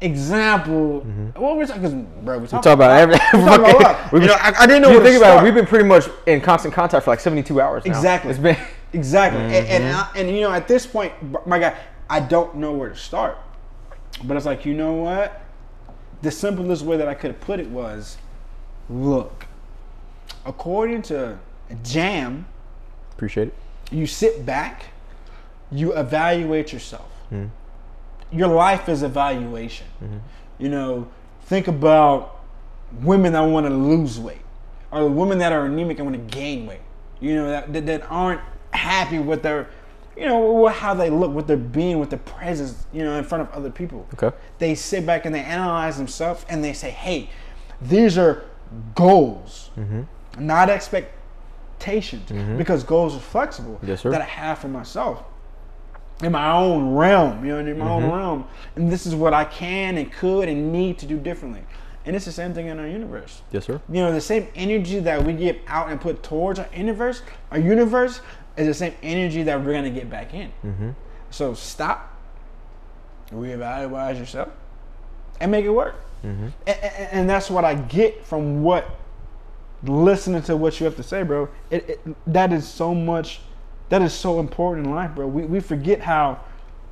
example. 0.01 0.99
What 1.35 1.57
we're 1.57 1.65
talking, 1.65 1.81
'cause, 1.81 1.93
bro, 2.23 2.39
we 2.39 2.47
talk 2.47 2.61
Talk 2.61 2.73
about 2.73 2.91
every. 2.91 3.15
we 3.33 3.45
talk 3.45 3.59
about 3.59 3.75
a 3.75 3.77
lot. 3.77 4.11
We've 4.11 4.21
You 4.23 4.27
been- 4.27 4.37
know, 4.37 4.43
I, 4.43 4.53
I 4.59 4.67
didn't 4.67 4.81
know 4.83 4.91
you 4.91 5.03
think 5.03 5.17
about 5.17 5.39
it. 5.39 5.43
We've 5.43 5.53
been 5.55 5.65
pretty 5.65 5.85
much 5.85 6.09
in 6.27 6.41
constant 6.41 6.73
contact 6.73 7.05
for 7.05 7.11
like 7.11 7.19
72 7.19 7.59
hours. 7.61 7.85
Now. 7.85 7.91
Exactly. 7.91 8.31
It's 8.31 8.39
been. 8.39 8.57
Exactly. 8.93 9.41
And, 9.41 9.53
and, 9.67 9.83
Mm-hmm. 9.83 10.17
I- 10.17 10.19
and, 10.19 10.29
you 10.29 10.41
know, 10.41 10.51
at 10.51 10.67
this 10.67 10.85
point, 10.85 11.13
my 11.47 11.59
guy, 11.59 11.75
I 12.09 12.19
don't 12.19 12.55
know 12.55 12.73
where 12.73 12.89
to 12.89 12.95
start. 12.95 13.37
But 14.23 14.37
it's 14.37 14.45
like, 14.45 14.65
you 14.65 14.73
know 14.73 14.93
what? 14.93 15.41
The 16.21 16.31
simplest 16.31 16.83
way 16.83 16.97
that 16.97 17.07
I 17.07 17.13
could 17.13 17.31
have 17.31 17.41
put 17.41 17.59
it 17.59 17.69
was 17.69 18.17
look, 18.89 19.45
according 20.45 21.01
to 21.03 21.39
Jam, 21.83 22.45
Appreciate 23.13 23.47
it. 23.47 23.53
you 23.91 24.05
sit 24.05 24.45
back, 24.45 24.85
you 25.71 25.93
evaluate 25.93 26.73
yourself. 26.73 27.09
Mm-hmm. 27.31 28.37
Your 28.37 28.49
life 28.49 28.87
is 28.89 29.03
evaluation. 29.03 29.87
You 30.59 30.69
know, 30.69 31.07
think 31.45 31.67
about 31.67 32.39
women 33.01 33.33
that 33.33 33.41
want 33.41 33.65
to 33.67 33.73
lose 33.73 34.19
weight, 34.19 34.41
or 34.91 35.07
women 35.09 35.37
that 35.39 35.51
are 35.51 35.65
anemic 35.65 35.99
and 35.99 36.11
want 36.11 36.29
to 36.29 36.35
gain 36.37 36.65
weight. 36.67 36.79
You 37.19 37.35
know, 37.35 37.49
that, 37.49 37.71
that, 37.73 37.85
that 37.87 38.03
aren't 38.11 38.41
happy 38.73 39.19
with 39.19 39.41
their, 39.43 39.69
you 40.15 40.25
know, 40.25 40.67
how 40.67 40.93
they 40.93 41.09
look, 41.09 41.31
with 41.31 41.47
their 41.47 41.57
being, 41.57 41.99
with 41.99 42.09
their 42.09 42.19
presence, 42.19 42.85
you 42.91 43.03
know, 43.03 43.17
in 43.17 43.23
front 43.23 43.41
of 43.41 43.53
other 43.53 43.69
people. 43.69 44.07
Okay. 44.13 44.35
They 44.59 44.75
sit 44.75 45.05
back 45.05 45.25
and 45.25 45.33
they 45.33 45.41
analyze 45.41 45.97
themselves 45.97 46.45
and 46.49 46.63
they 46.63 46.73
say, 46.73 46.89
hey, 46.91 47.29
these 47.81 48.17
are 48.17 48.43
goals, 48.95 49.71
mm-hmm. 49.77 50.03
not 50.39 50.69
expectations, 50.69 52.29
mm-hmm. 52.29 52.57
because 52.57 52.83
goals 52.83 53.15
are 53.15 53.19
flexible 53.19 53.79
Yes, 53.83 54.01
sir. 54.01 54.11
that 54.11 54.21
I 54.21 54.25
have 54.25 54.59
for 54.59 54.67
myself 54.67 55.23
in 56.23 56.31
my 56.31 56.51
own 56.51 56.93
realm, 56.93 57.43
you 57.45 57.51
know, 57.51 57.59
in 57.59 57.77
my 57.77 57.89
own 57.89 58.03
mm-hmm. 58.03 58.11
realm. 58.11 58.47
And 58.75 58.91
this 58.91 59.05
is 59.05 59.15
what 59.15 59.33
I 59.33 59.45
can 59.45 59.97
and 59.97 60.11
could 60.11 60.47
and 60.47 60.71
need 60.71 60.99
to 60.99 61.05
do 61.05 61.17
differently. 61.17 61.63
And 62.05 62.15
it's 62.15 62.25
the 62.25 62.31
same 62.31 62.53
thing 62.53 62.67
in 62.67 62.79
our 62.79 62.87
universe. 62.87 63.41
Yes, 63.51 63.65
sir. 63.65 63.79
You 63.87 64.01
know, 64.01 64.11
the 64.11 64.21
same 64.21 64.47
energy 64.55 64.99
that 64.99 65.23
we 65.23 65.33
give 65.33 65.57
out 65.67 65.89
and 65.89 66.01
put 66.01 66.23
towards 66.23 66.57
our 66.57 66.67
universe, 66.75 67.21
our 67.51 67.59
universe 67.59 68.21
is 68.57 68.67
the 68.67 68.73
same 68.73 68.93
energy 69.01 69.43
that 69.43 69.63
we're 69.63 69.73
gonna 69.73 69.89
get 69.89 70.09
back 70.09 70.33
in. 70.33 70.51
Mm-hmm. 70.65 70.89
So 71.29 71.53
stop, 71.53 72.17
reevaluate 73.31 74.19
yourself, 74.19 74.49
and 75.39 75.51
make 75.51 75.65
it 75.65 75.69
work. 75.69 75.95
Mm-hmm. 76.23 76.47
And, 76.67 76.77
and, 76.83 77.09
and 77.11 77.29
that's 77.29 77.49
what 77.49 77.65
I 77.65 77.75
get 77.75 78.25
from 78.25 78.63
what 78.63 78.89
listening 79.83 80.43
to 80.43 80.55
what 80.55 80.79
you 80.79 80.85
have 80.85 80.95
to 80.97 81.03
say, 81.03 81.23
bro. 81.23 81.49
It, 81.69 81.89
it 81.89 82.33
that 82.33 82.53
is 82.53 82.67
so 82.67 82.93
much. 82.93 83.41
That 83.89 84.01
is 84.01 84.13
so 84.13 84.39
important 84.39 84.87
in 84.87 84.93
life, 84.93 85.15
bro. 85.15 85.27
We, 85.27 85.43
we 85.43 85.59
forget 85.59 85.99
how 85.99 86.39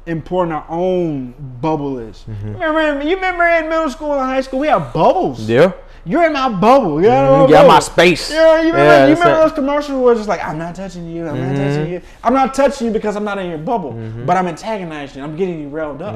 important 0.06 0.54
our 0.54 0.66
own 0.70 1.34
bubble 1.62 1.98
is. 2.00 2.26
Mm-hmm. 2.28 2.56
Remember, 2.56 3.04
you 3.08 3.16
remember 3.16 3.44
in 3.44 3.70
middle 3.70 3.90
school 3.90 4.14
and 4.14 4.22
high 4.22 4.42
school, 4.42 4.60
we 4.60 4.68
had 4.68 4.92
bubbles. 4.92 5.48
Yeah. 5.48 5.74
You're 6.06 6.26
in 6.26 6.34
my 6.34 6.50
bubble. 6.50 7.02
You 7.02 7.08
know, 7.08 7.14
mm-hmm. 7.14 7.52
get 7.52 7.66
out 7.66 7.68
my 7.68 7.80
space. 7.80 8.32
Yeah, 8.32 8.62
you 8.62 8.68
remember, 8.68 8.84
Yeah, 8.84 9.08
you 9.08 9.14
remember 9.16 9.42
those 9.42 9.52
commercials 9.52 10.02
where 10.02 10.14
it's 10.14 10.20
just 10.20 10.30
like, 10.30 10.44
I'm 10.44 10.58
not 10.58 10.76
touching 10.76 11.10
you, 11.10 11.28
I'm 11.28 11.40
not 11.40 11.56
touching 11.56 11.84
mm-hmm. 11.84 11.94
you. 11.94 12.02
I'm 12.24 12.34
not 12.34 12.54
touching 12.54 12.88
you 12.88 12.94
because 12.94 13.16
I'm 13.16 13.24
not 13.24 13.38
in 13.38 13.50
your 13.50 13.58
bubble, 13.58 13.94
mm-hmm. 13.94 14.26
but 14.26 14.38
I'm 14.38 14.48
antagonizing 14.48 15.20
you. 15.20 15.24
I'm 15.24 15.36
getting 15.36 15.62
you 15.62 15.70
railed 15.70 16.02
up. 16.02 16.16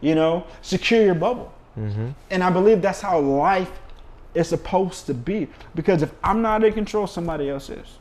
You 0.00 0.14
know, 0.14 0.46
secure 0.62 1.02
your 1.02 1.14
bubble. 1.14 1.52
And 2.30 2.42
I 2.42 2.50
believe 2.50 2.82
that's 2.82 3.00
how 3.00 3.18
life 3.18 3.70
is 4.34 4.48
supposed 4.48 5.06
to 5.06 5.14
be. 5.14 5.48
Because 5.74 6.02
if 6.02 6.12
I'm 6.22 6.42
not 6.42 6.64
in 6.64 6.72
control, 6.72 7.06
somebody 7.06 7.50
else 7.50 7.70
is. 7.70 7.98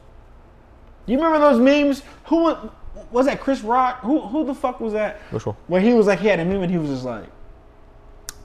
You 1.05 1.17
remember 1.17 1.39
those 1.39 1.59
memes? 1.59 2.03
Who 2.25 2.55
was 3.11 3.25
that? 3.27 3.39
Chris 3.41 3.61
Rock? 3.61 3.99
Who 3.99 4.19
who 4.19 4.43
the 4.45 4.55
fuck 4.55 4.79
was 4.79 4.93
that? 4.93 5.19
Which 5.31 5.45
one? 5.45 5.55
Where 5.67 5.81
he 5.81 5.93
was 5.93 6.07
like, 6.07 6.19
he 6.19 6.27
had 6.27 6.39
a 6.39 6.45
meme 6.45 6.63
and 6.63 6.71
he 6.71 6.77
was 6.77 6.89
just 6.89 7.05
like, 7.05 7.25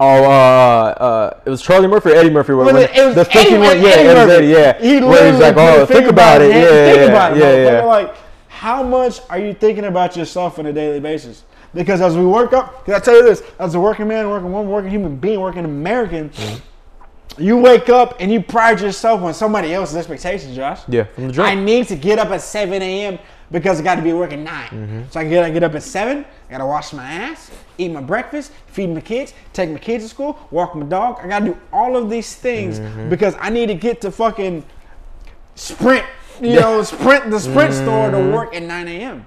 Oh, 0.03 0.25
uh, 0.25 0.29
uh, 0.29 1.41
it 1.45 1.51
was 1.51 1.61
Charlie 1.61 1.87
Murphy 1.87 2.11
or 2.13 2.15
Eddie 2.15 2.31
Murphy. 2.31 2.55
When 2.55 2.75
it- 2.75 2.91
it 2.97 3.05
was 3.05 3.15
the 3.15 3.25
thinking 3.27 3.57
Eddie- 3.63 3.67
one, 3.79 3.81
yeah, 3.83 3.89
Eddie 3.91 4.09
Murphy. 4.15 4.33
Eddie, 4.33 4.47
yeah. 4.47 4.79
He 4.81 5.01
Where 5.05 5.31
he's 5.31 5.41
like, 5.41 5.57
oh, 5.59 5.85
think 5.85 6.07
about 6.07 6.41
it, 6.41 6.51
yeah, 6.51 6.57
yeah, 6.63 6.93
Think 6.95 7.11
about 7.11 7.37
it, 7.37 7.41
yeah, 7.41 7.73
yeah. 7.73 7.85
Like, 7.85 8.15
how 8.49 8.83
much 8.83 9.21
are 9.29 9.39
you 9.39 9.53
thinking 9.53 9.85
about 9.85 10.17
yourself 10.17 10.59
on 10.59 10.65
a 10.67 10.73
daily 10.73 11.01
basis? 11.01 11.43
Because 11.75 12.01
as 12.01 12.17
we 12.17 12.25
work 12.25 12.55
up, 12.55 12.85
because 12.85 13.01
I 13.01 13.05
tell 13.05 13.15
you 13.15 13.23
this, 13.25 13.43
as 13.59 13.75
a 13.75 13.81
working 13.81 14.09
man, 14.09 14.29
working 14.31 14.51
woman, 14.51 14.71
working 14.73 14.91
human 14.91 15.17
being, 15.17 15.39
working 15.41 15.65
American, 15.67 16.31
You 17.39 17.57
wake 17.59 17.89
up 17.89 18.17
and 18.21 18.31
you 18.31 18.43
pride 18.43 18.81
yourself 18.81 19.23
on 19.23 19.33
somebody 19.35 19.73
else's 19.73 19.97
expectations, 19.97 20.57
Josh. 20.57 20.81
Yeah, 20.89 21.05
from 21.05 21.29
the 21.29 21.43
I 21.43 21.55
need 21.55 21.89
to 21.89 21.97
get 21.97 22.19
up 22.19 22.29
at 22.31 22.41
7 22.43 22.83
a.m. 22.83 23.19
because 23.51 23.81
I 23.81 23.83
got 23.83 23.97
to 23.97 24.03
be 24.03 24.13
working 24.13 24.45
9. 24.45 24.69
Mm-hmm. 24.69 25.03
So 25.11 25.21
I 25.21 25.25
get, 25.29 25.45
I 25.45 25.51
get 25.51 25.63
up 25.63 25.75
at 25.75 25.83
7, 25.83 26.25
I 26.25 26.51
got 26.51 26.59
to 26.59 26.67
wash 26.67 26.93
my 26.93 27.05
ass, 27.05 27.51
eat 27.79 27.91
my 27.91 28.01
breakfast, 28.01 28.53
feed 28.67 28.91
my 28.91 29.01
kids, 29.01 29.35
take 29.53 29.71
my 29.71 29.79
kids 29.79 30.05
to 30.05 30.09
school, 30.11 30.39
walk 30.51 30.75
my 30.75 30.87
dog. 30.87 31.19
I 31.23 31.27
got 31.29 31.41
to 31.41 31.45
do 31.47 31.59
all 31.73 31.97
of 31.97 32.09
these 32.11 32.35
things 32.35 32.79
Mm-hmm. 32.79 33.09
because 33.11 33.35
I 33.41 33.51
need 33.51 33.67
to 33.67 33.75
get 33.75 34.01
to 34.03 34.11
fucking 34.11 34.65
sprint, 35.55 36.07
you 36.41 36.55
know, 36.61 36.83
sprint 36.85 37.31
the 37.31 37.41
sprint 37.41 37.75
store 37.75 38.11
to 38.11 38.17
Mm-hmm. 38.17 38.33
work 38.33 38.55
at 38.55 38.63
9 38.63 38.89
a.m. 38.89 39.27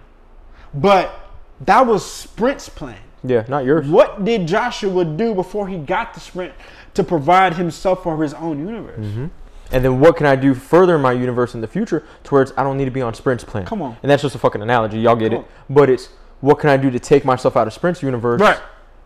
But 0.73 1.19
that 1.61 1.85
was 1.85 2.03
Sprint's 2.09 2.67
plan. 2.69 2.97
Yeah, 3.23 3.45
not 3.47 3.63
yours. 3.63 3.87
What 3.87 4.25
did 4.25 4.47
Joshua 4.47 5.05
do 5.05 5.33
before 5.33 5.67
he 5.67 5.77
got 5.77 6.13
the 6.13 6.19
sprint 6.19 6.53
to 6.93 7.03
provide 7.03 7.53
himself 7.53 8.03
for 8.03 8.21
his 8.21 8.33
own 8.33 8.59
universe? 8.67 9.29
And 9.73 9.83
then 9.83 9.99
what 9.99 10.15
can 10.15 10.25
I 10.27 10.35
do 10.35 10.53
further 10.53 10.95
in 10.95 11.01
my 11.01 11.11
universe 11.11 11.55
in 11.55 11.61
the 11.61 11.67
future 11.67 12.05
towards 12.23 12.53
I 12.55 12.63
don't 12.63 12.77
need 12.77 12.85
to 12.85 12.91
be 12.91 13.01
on 13.01 13.13
Sprint's 13.13 13.43
plan. 13.43 13.65
Come 13.65 13.81
on. 13.81 13.97
And 14.03 14.09
that's 14.09 14.21
just 14.21 14.35
a 14.35 14.39
fucking 14.39 14.61
analogy. 14.61 14.99
Y'all 14.99 15.15
get 15.15 15.31
Come 15.31 15.41
it. 15.41 15.47
But 15.69 15.89
it's 15.89 16.09
what 16.41 16.59
can 16.59 16.69
I 16.69 16.77
do 16.77 16.91
to 16.91 16.99
take 16.99 17.25
myself 17.25 17.57
out 17.57 17.67
of 17.67 17.73
Sprint's 17.73 18.03
universe 18.03 18.39
Right. 18.39 18.59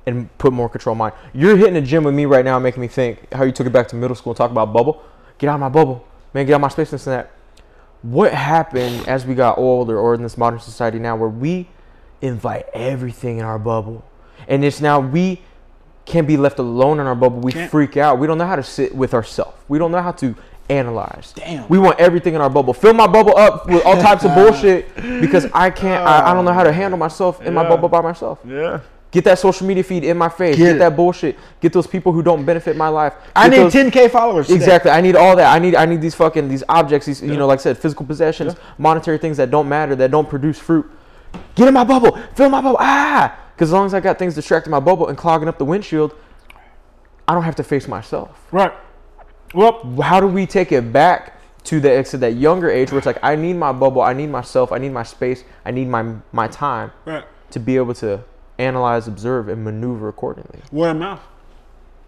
and 0.06 0.36
put 0.38 0.52
more 0.54 0.68
control 0.68 0.92
of 0.94 0.98
mine. 0.98 1.14
You're 1.34 1.56
hitting 1.56 1.76
the 1.76 1.82
gym 1.82 2.04
with 2.04 2.14
me 2.14 2.26
right 2.26 2.44
now, 2.44 2.60
making 2.60 2.82
me 2.82 2.88
think 2.88 3.32
how 3.34 3.44
you 3.46 3.52
took 3.52 3.66
it 3.66 3.72
back 3.72 3.88
to 3.90 3.96
middle 3.96 4.16
school 4.16 4.32
and 4.32 4.38
talk 4.38 4.52
about 4.52 4.74
bubble. 4.74 5.02
Get 5.38 5.50
out 5.50 5.56
of 5.56 5.60
my 5.62 5.70
bubble. 5.70 6.06
Man, 6.34 6.46
get 6.46 6.54
out 6.54 6.58
of 6.58 6.62
my 6.62 6.68
space 6.70 6.92
and 6.92 7.02
and 7.02 7.14
that. 7.14 7.32
What 8.02 8.34
happened 8.34 9.08
as 9.08 9.26
we 9.26 9.36
got 9.36 9.58
older 9.58 9.98
or 9.98 10.14
in 10.16 10.22
this 10.22 10.38
modern 10.38 10.60
society 10.60 11.00
now 11.00 11.16
where 11.16 11.30
we 11.30 11.68
invite 12.22 12.66
everything 12.74 13.38
in 13.38 13.46
our 13.46 13.58
bubble? 13.60 14.04
And 14.48 14.64
it's 14.66 14.82
now 14.82 15.00
we 15.00 15.42
can't 16.06 16.28
be 16.28 16.38
left 16.38 16.58
alone 16.60 17.00
in 17.00 17.06
our 17.08 17.16
bubble. 17.16 17.40
We 17.40 17.52
Can't. 17.52 17.70
freak 17.70 17.98
out. 17.98 18.18
We 18.18 18.28
don't 18.28 18.38
know 18.38 18.46
how 18.48 18.56
to 18.56 18.64
sit 18.64 18.96
with 18.96 19.14
ourselves. 19.14 19.58
We 19.68 19.78
don't 19.78 19.92
know 19.92 20.02
how 20.02 20.14
to 20.14 20.36
analyze. 20.70 21.34
Damn. 21.36 21.68
We 21.70 21.80
want 21.80 22.00
everything 22.00 22.36
in 22.36 22.42
our 22.42 22.50
bubble. 22.50 22.74
Fill 22.74 22.94
my 22.94 23.08
bubble 23.08 23.38
up 23.38 23.68
with 23.68 23.86
all 23.86 24.02
types 24.02 24.24
of 24.26 24.34
bullshit 24.36 24.94
because 25.22 25.46
I 25.54 25.70
can't. 25.70 26.06
I, 26.06 26.32
I 26.32 26.34
don't 26.34 26.46
know 26.46 26.54
how 26.54 26.64
to 26.64 26.72
handle 26.72 26.98
myself 26.98 27.42
in 27.42 27.54
my 27.54 27.68
bubble 27.68 27.90
by 27.90 28.02
myself. 28.02 28.40
Yeah. 28.46 28.82
Get 29.10 29.24
that 29.24 29.40
social 29.40 29.66
media 29.66 29.84
feed 29.84 30.04
in 30.04 30.18
my 30.18 30.28
face. 30.28 30.58
Get 30.58 30.74
Get, 30.74 30.80
that 30.80 30.96
bullshit. 30.96 31.38
Get 31.62 31.72
those 31.72 31.88
people 31.88 32.12
who 32.12 32.22
don't 32.22 32.44
benefit 32.44 32.76
my 32.76 32.90
life. 32.90 33.14
I 33.36 33.48
need 33.48 33.60
those- 33.60 33.74
10k 33.74 34.12
followers. 34.12 34.48
today. 34.48 34.58
Exactly. 34.58 34.92
I 34.92 35.00
need 35.00 35.16
all 35.16 35.36
that. 35.38 35.54
I 35.54 35.60
need 35.60 35.76
I 35.76 35.86
need 35.86 36.02
these 36.02 36.16
fucking 36.16 36.50
these 36.50 36.64
objects, 36.68 37.06
these 37.08 37.22
you 37.22 37.38
know, 37.38 37.48
like 37.48 37.60
I 37.60 37.64
said, 37.64 37.78
physical 37.78 38.06
possessions, 38.06 38.56
monetary 38.78 39.18
things 39.18 39.38
that 39.38 39.50
don't 39.50 39.70
matter, 39.70 39.96
that 39.96 40.12
don't 40.12 40.30
produce 40.30 40.60
fruit. 40.60 40.86
Get 41.56 41.68
in 41.68 41.74
my 41.74 41.84
bubble. 41.84 42.18
Fill 42.36 42.50
my 42.50 42.62
bubble. 42.62 42.78
Ah! 42.80 43.38
Because 43.56 43.70
as 43.70 43.74
long 43.74 43.86
as 43.86 43.94
I 43.94 44.02
got 44.02 44.20
things 44.20 44.36
distracting 44.36 44.72
my 44.72 44.80
bubble 44.80 45.08
and 45.08 45.18
clogging 45.18 45.48
up 45.48 45.58
the 45.58 45.66
windshield, 45.66 46.14
I 47.28 47.34
don't 47.34 47.44
have 47.44 47.56
to 47.56 47.64
face 47.64 47.88
myself. 47.88 48.48
Right. 48.52 48.72
Well, 49.54 49.84
How 50.02 50.20
do 50.20 50.28
we 50.28 50.46
take 50.46 50.72
it 50.72 50.92
back 50.92 51.38
to 51.66 51.82
the 51.82 52.02
to 52.02 52.18
that 52.18 52.36
younger 52.36 52.70
age 52.70 52.92
where 52.92 52.98
it's 52.98 53.06
like 53.06 53.20
I 53.22 53.36
need 53.36 53.54
my 53.54 53.74
bubble, 53.74 54.02
I 54.02 54.14
need 54.14 54.30
myself, 54.30 54.72
I 54.72 54.78
need 54.78 54.94
my 54.94 55.04
space, 55.04 55.44
I 55.66 55.72
need 55.72 55.90
my 55.90 56.16
my 56.32 56.48
time 56.48 56.92
right. 57.06 57.26
to 57.52 57.60
be 57.60 57.76
able 57.76 57.94
to 57.96 58.24
analyze, 58.58 59.08
observe, 59.08 59.50
and 59.50 59.64
maneuver 59.64 60.08
accordingly. 60.08 60.62
Word 60.72 60.92
of 60.92 60.98
mouth. 60.98 61.20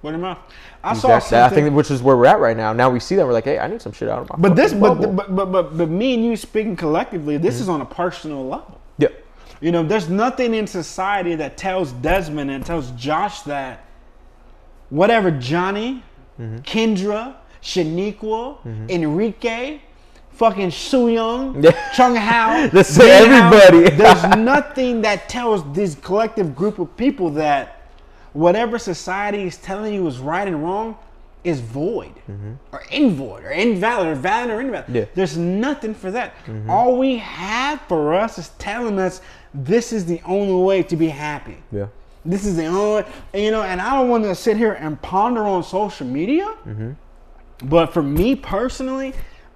Word 0.01 0.15
of 0.15 0.21
mouth. 0.21 0.39
I 0.81 0.93
saw 0.93 1.17
Exactly. 1.17 1.61
I 1.61 1.63
think 1.63 1.75
which 1.75 1.91
is 1.91 2.01
where 2.01 2.15
we're 2.15 2.27
at 2.27 2.39
right 2.39 2.55
now. 2.55 2.71
Now 2.71 2.89
we 2.89 3.01
see 3.01 3.15
that 3.15 3.25
we're 3.25 3.33
like, 3.33 3.43
hey, 3.43 3.59
I 3.59 3.67
need 3.67 3.81
some 3.81 3.91
shit 3.91 4.07
out 4.07 4.21
of 4.21 4.29
my. 4.29 4.37
but 4.37 4.55
this, 4.55 4.73
but, 4.73 4.95
but 4.95 5.35
but 5.35 5.51
but 5.51 5.77
but 5.77 5.89
me 5.89 6.13
and 6.13 6.23
you 6.23 6.37
speaking 6.37 6.77
collectively, 6.77 7.35
this 7.35 7.55
mm-hmm. 7.55 7.63
is 7.63 7.69
on 7.69 7.81
a 7.81 7.85
personal 7.85 8.47
level. 8.47 8.79
yeah, 8.97 9.09
You 9.59 9.73
know, 9.73 9.83
there's 9.83 10.07
nothing 10.07 10.53
in 10.53 10.67
society 10.67 11.35
that 11.35 11.57
tells 11.57 11.91
Desmond 11.91 12.49
and 12.49 12.65
tells 12.65 12.91
Josh 12.91 13.41
that 13.41 13.83
whatever 14.89 15.31
Johnny, 15.31 16.01
Mm-hmm. 16.39 16.57
Kendra, 16.59 17.35
Shaniqua, 17.61 18.57
mm-hmm. 18.63 18.89
Enrique, 18.89 19.79
fucking 20.31 20.71
Su 20.71 21.09
Young, 21.09 21.61
Chung 21.93 22.15
Hao, 22.15 22.67
That's 22.73 22.97
everybody. 22.97 23.95
there's 23.95 24.23
nothing 24.37 25.01
that 25.01 25.27
tells 25.27 25.69
this 25.73 25.95
collective 25.95 26.55
group 26.55 26.79
of 26.79 26.95
people 26.95 27.29
that 27.31 27.81
whatever 28.33 28.79
society 28.79 29.43
is 29.43 29.57
telling 29.57 29.93
you 29.93 30.07
is 30.07 30.19
right 30.19 30.47
and 30.47 30.63
wrong 30.63 30.97
is 31.43 31.61
void 31.61 32.13
mm-hmm. 32.29 32.53
or 32.71 32.83
invoid 32.91 33.43
or 33.43 33.51
invalid 33.51 34.07
or 34.07 34.15
valid 34.15 34.49
or 34.49 34.61
invalid. 34.61 34.85
Yeah. 34.89 35.05
There's 35.15 35.37
nothing 35.37 35.93
for 35.93 36.11
that. 36.11 36.33
All 36.67 36.97
we 36.97 37.17
have 37.17 37.81
for 37.83 38.13
us 38.13 38.37
is 38.37 38.49
telling 38.59 38.99
us 38.99 39.21
this 39.53 39.91
is 39.93 40.05
the 40.05 40.21
only 40.25 40.63
way 40.63 40.83
to 40.83 40.95
be 40.95 41.07
happy. 41.07 41.57
yeah, 41.71 41.87
This 42.25 42.45
is 42.45 42.55
the 42.55 42.65
only, 42.65 43.05
you 43.33 43.51
know, 43.51 43.63
and 43.63 43.81
I 43.81 43.95
don't 43.95 44.09
want 44.09 44.23
to 44.25 44.35
sit 44.35 44.57
here 44.57 44.73
and 44.73 45.01
ponder 45.01 45.43
on 45.43 45.63
social 45.63 46.05
media, 46.05 46.45
mm-hmm. 46.45 46.91
but 47.65 47.93
for 47.93 48.03
me 48.03 48.35
personally, 48.35 49.13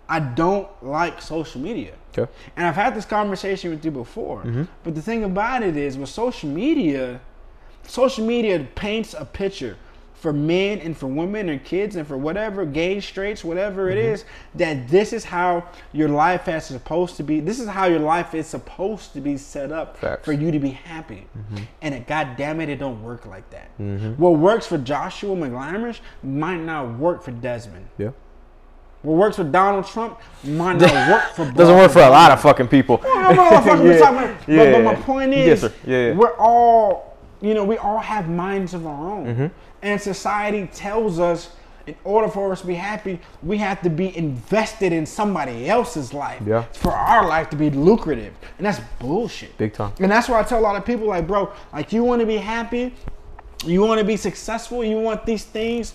I 0.08 0.20
don't 0.20 0.68
like 0.84 1.22
social 1.22 1.60
media. 1.62 1.94
okay, 2.18 2.32
And 2.56 2.68
I've 2.68 2.76
had 2.76 2.96
this 2.96 3.06
conversation 3.06 3.72
with 3.72 3.84
you 3.84 3.92
before. 3.92 4.44
Mm-hmm. 4.44 4.64
But 4.84 4.96
the 4.96 5.02
thing 5.02 5.24
about 5.24 5.64
it 5.64 5.76
is, 5.76 5.98
with 5.98 6.10
social 6.10 6.50
media, 6.50 7.20
social 7.84 8.26
media 8.26 8.66
paints 8.76 9.14
a 9.14 9.26
picture 9.26 9.78
for 10.24 10.32
men 10.32 10.80
and 10.80 10.96
for 10.96 11.08
women 11.08 11.50
and 11.50 11.62
kids 11.66 11.98
and 11.98 12.08
for 12.08 12.18
whatever 12.18 12.66
gays, 12.66 13.04
straights, 13.04 13.44
whatever 13.44 13.90
it 13.90 13.98
mm-hmm. 13.98 14.14
is, 14.14 14.24
that 14.56 14.88
this 14.88 15.12
is 15.12 15.26
how 15.26 15.68
your 15.92 16.08
life 16.08 16.48
is 16.48 16.64
supposed 16.64 17.18
to 17.18 17.24
be. 17.24 17.42
This 17.42 17.60
is 17.60 17.68
how 17.68 17.88
your 17.88 18.00
life 18.00 18.34
is 18.34 18.48
supposed 18.48 19.12
to 19.16 19.20
be 19.20 19.36
set 19.36 19.74
up 19.74 19.98
Facts. 19.98 20.24
for 20.24 20.32
you 20.32 20.50
to 20.50 20.60
be 20.60 20.70
happy. 20.70 21.28
Mm-hmm. 21.38 21.64
And 21.82 21.94
it, 21.94 22.08
God 22.08 22.38
damn 22.38 22.62
it, 22.62 22.70
it 22.70 22.78
don't 22.78 23.04
work 23.04 23.26
like 23.26 23.50
that. 23.50 23.78
Mm-hmm. 23.78 24.14
What 24.14 24.40
works 24.40 24.66
for 24.66 24.78
Joshua 24.78 25.36
McLamorish 25.36 26.00
might 26.24 26.62
not 26.62 26.98
work 26.98 27.22
for 27.22 27.32
Desmond. 27.32 27.90
yeah. 27.98 28.12
What 29.02 29.18
works 29.18 29.36
for 29.36 29.44
Donald 29.44 29.86
Trump 29.86 30.22
might 30.46 30.78
not 30.78 31.12
work 31.12 31.34
for 31.36 31.52
Doesn't 31.52 31.76
work 31.76 31.92
for 31.92 32.00
a 32.00 32.10
lot 32.10 32.32
of 32.32 32.42
fucking 32.42 32.70
people. 32.70 32.98
Talking 33.00 33.92
about. 33.92 34.38
But, 34.48 34.72
but 34.72 34.84
my 34.84 34.96
point 34.96 35.34
is, 35.34 35.60
sir. 35.60 35.74
Yeah, 35.86 35.98
yeah. 35.98 36.14
we're 36.14 36.34
all, 36.38 37.13
you 37.44 37.54
know, 37.54 37.66
we 37.66 37.78
all 37.78 38.00
have 38.00 38.30
minds 38.30 38.74
of 38.74 38.88
our 38.88 39.12
own. 39.12 39.26
Mm-hmm. 39.26 39.48
And 39.82 40.02
society 40.02 40.68
tells 40.74 41.20
us 41.20 41.50
in 41.86 41.96
order 42.06 42.30
for 42.30 42.50
us 42.54 42.62
to 42.62 42.68
be 42.68 42.76
happy, 42.76 43.20
we 43.44 43.58
have 43.58 43.82
to 43.82 43.90
be 43.90 44.16
invested 44.18 44.94
in 44.94 45.06
somebody 45.06 45.68
else's 45.70 46.14
life 46.14 46.42
Yeah. 46.46 46.64
for 46.72 46.94
our 46.94 47.28
life 47.28 47.50
to 47.50 47.58
be 47.58 47.70
lucrative. 47.70 48.34
And 48.58 48.66
that's 48.66 48.80
bullshit. 48.98 49.58
Big 49.58 49.74
time. 49.74 49.92
And 50.00 50.10
that's 50.10 50.30
why 50.30 50.40
I 50.40 50.44
tell 50.44 50.60
a 50.60 50.62
lot 50.62 50.78
of 50.78 50.86
people, 50.86 51.08
like, 51.08 51.28
bro, 51.28 51.52
like, 51.74 51.92
you 51.92 52.06
want 52.06 52.22
to 52.22 52.26
be 52.26 52.38
happy, 52.38 52.94
you 53.66 53.82
want 53.82 54.00
to 54.00 54.06
be 54.06 54.16
successful, 54.16 54.82
you 54.82 54.98
want 55.02 55.26
these 55.26 55.44
things 55.44 55.94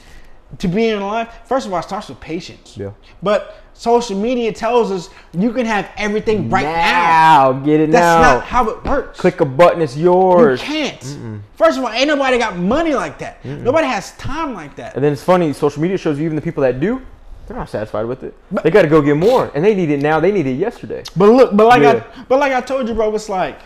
to 0.58 0.68
be 0.68 0.88
in 0.88 1.00
life. 1.00 1.28
First 1.44 1.66
of 1.66 1.72
all, 1.72 1.80
it 1.80 1.82
starts 1.82 2.08
with 2.08 2.20
patience. 2.20 2.76
Yeah. 2.76 2.92
But 3.22 3.56
social 3.74 4.18
media 4.18 4.52
tells 4.52 4.90
us 4.90 5.10
you 5.32 5.52
can 5.52 5.66
have 5.66 5.88
everything 5.98 6.48
right 6.48 6.62
now. 6.64 7.52
now, 7.52 7.60
get 7.60 7.80
it 7.80 7.90
That's 7.90 8.22
now. 8.24 8.34
not 8.34 8.44
how 8.44 8.68
it 8.70 8.82
works. 8.84 9.20
Click 9.20 9.40
a 9.40 9.44
button, 9.44 9.82
it's 9.82 9.96
yours. 9.96 10.60
you 10.60 10.66
can't. 10.66 11.40
First 11.54 11.78
of 11.78 11.84
all, 11.84 11.90
ain't 11.90 12.08
nobody 12.08 12.38
got 12.38 12.56
money 12.56 12.94
like 12.94 13.18
that. 13.18 13.44
Nobody 13.44 13.86
has 13.86 14.12
time 14.12 14.54
like 14.54 14.74
that. 14.76 14.94
And 14.94 15.04
then 15.04 15.12
it's 15.12 15.22
funny, 15.22 15.52
social 15.52 15.82
media 15.82 15.98
shows 15.98 16.18
you 16.18 16.24
even 16.24 16.36
the 16.36 16.42
people 16.42 16.62
that 16.62 16.80
do, 16.80 17.02
they're 17.46 17.56
not 17.56 17.68
satisfied 17.70 18.04
with 18.06 18.24
it. 18.24 18.34
they 18.62 18.70
got 18.70 18.82
to 18.82 18.88
go 18.88 19.00
get 19.02 19.16
more, 19.16 19.50
and 19.54 19.64
they 19.64 19.74
need 19.74 19.90
it 19.90 20.00
now. 20.02 20.18
They 20.20 20.32
need 20.32 20.46
it 20.46 20.54
yesterday. 20.54 21.02
But 21.16 21.28
look, 21.30 21.56
but 21.56 21.66
like 21.66 21.82
Yeah. 21.82 22.04
I, 22.16 22.24
but 22.24 22.38
like 22.40 22.52
I 22.52 22.60
told 22.60 22.88
you, 22.88 22.94
bro, 22.94 23.14
it's 23.14 23.28
like, 23.28 23.60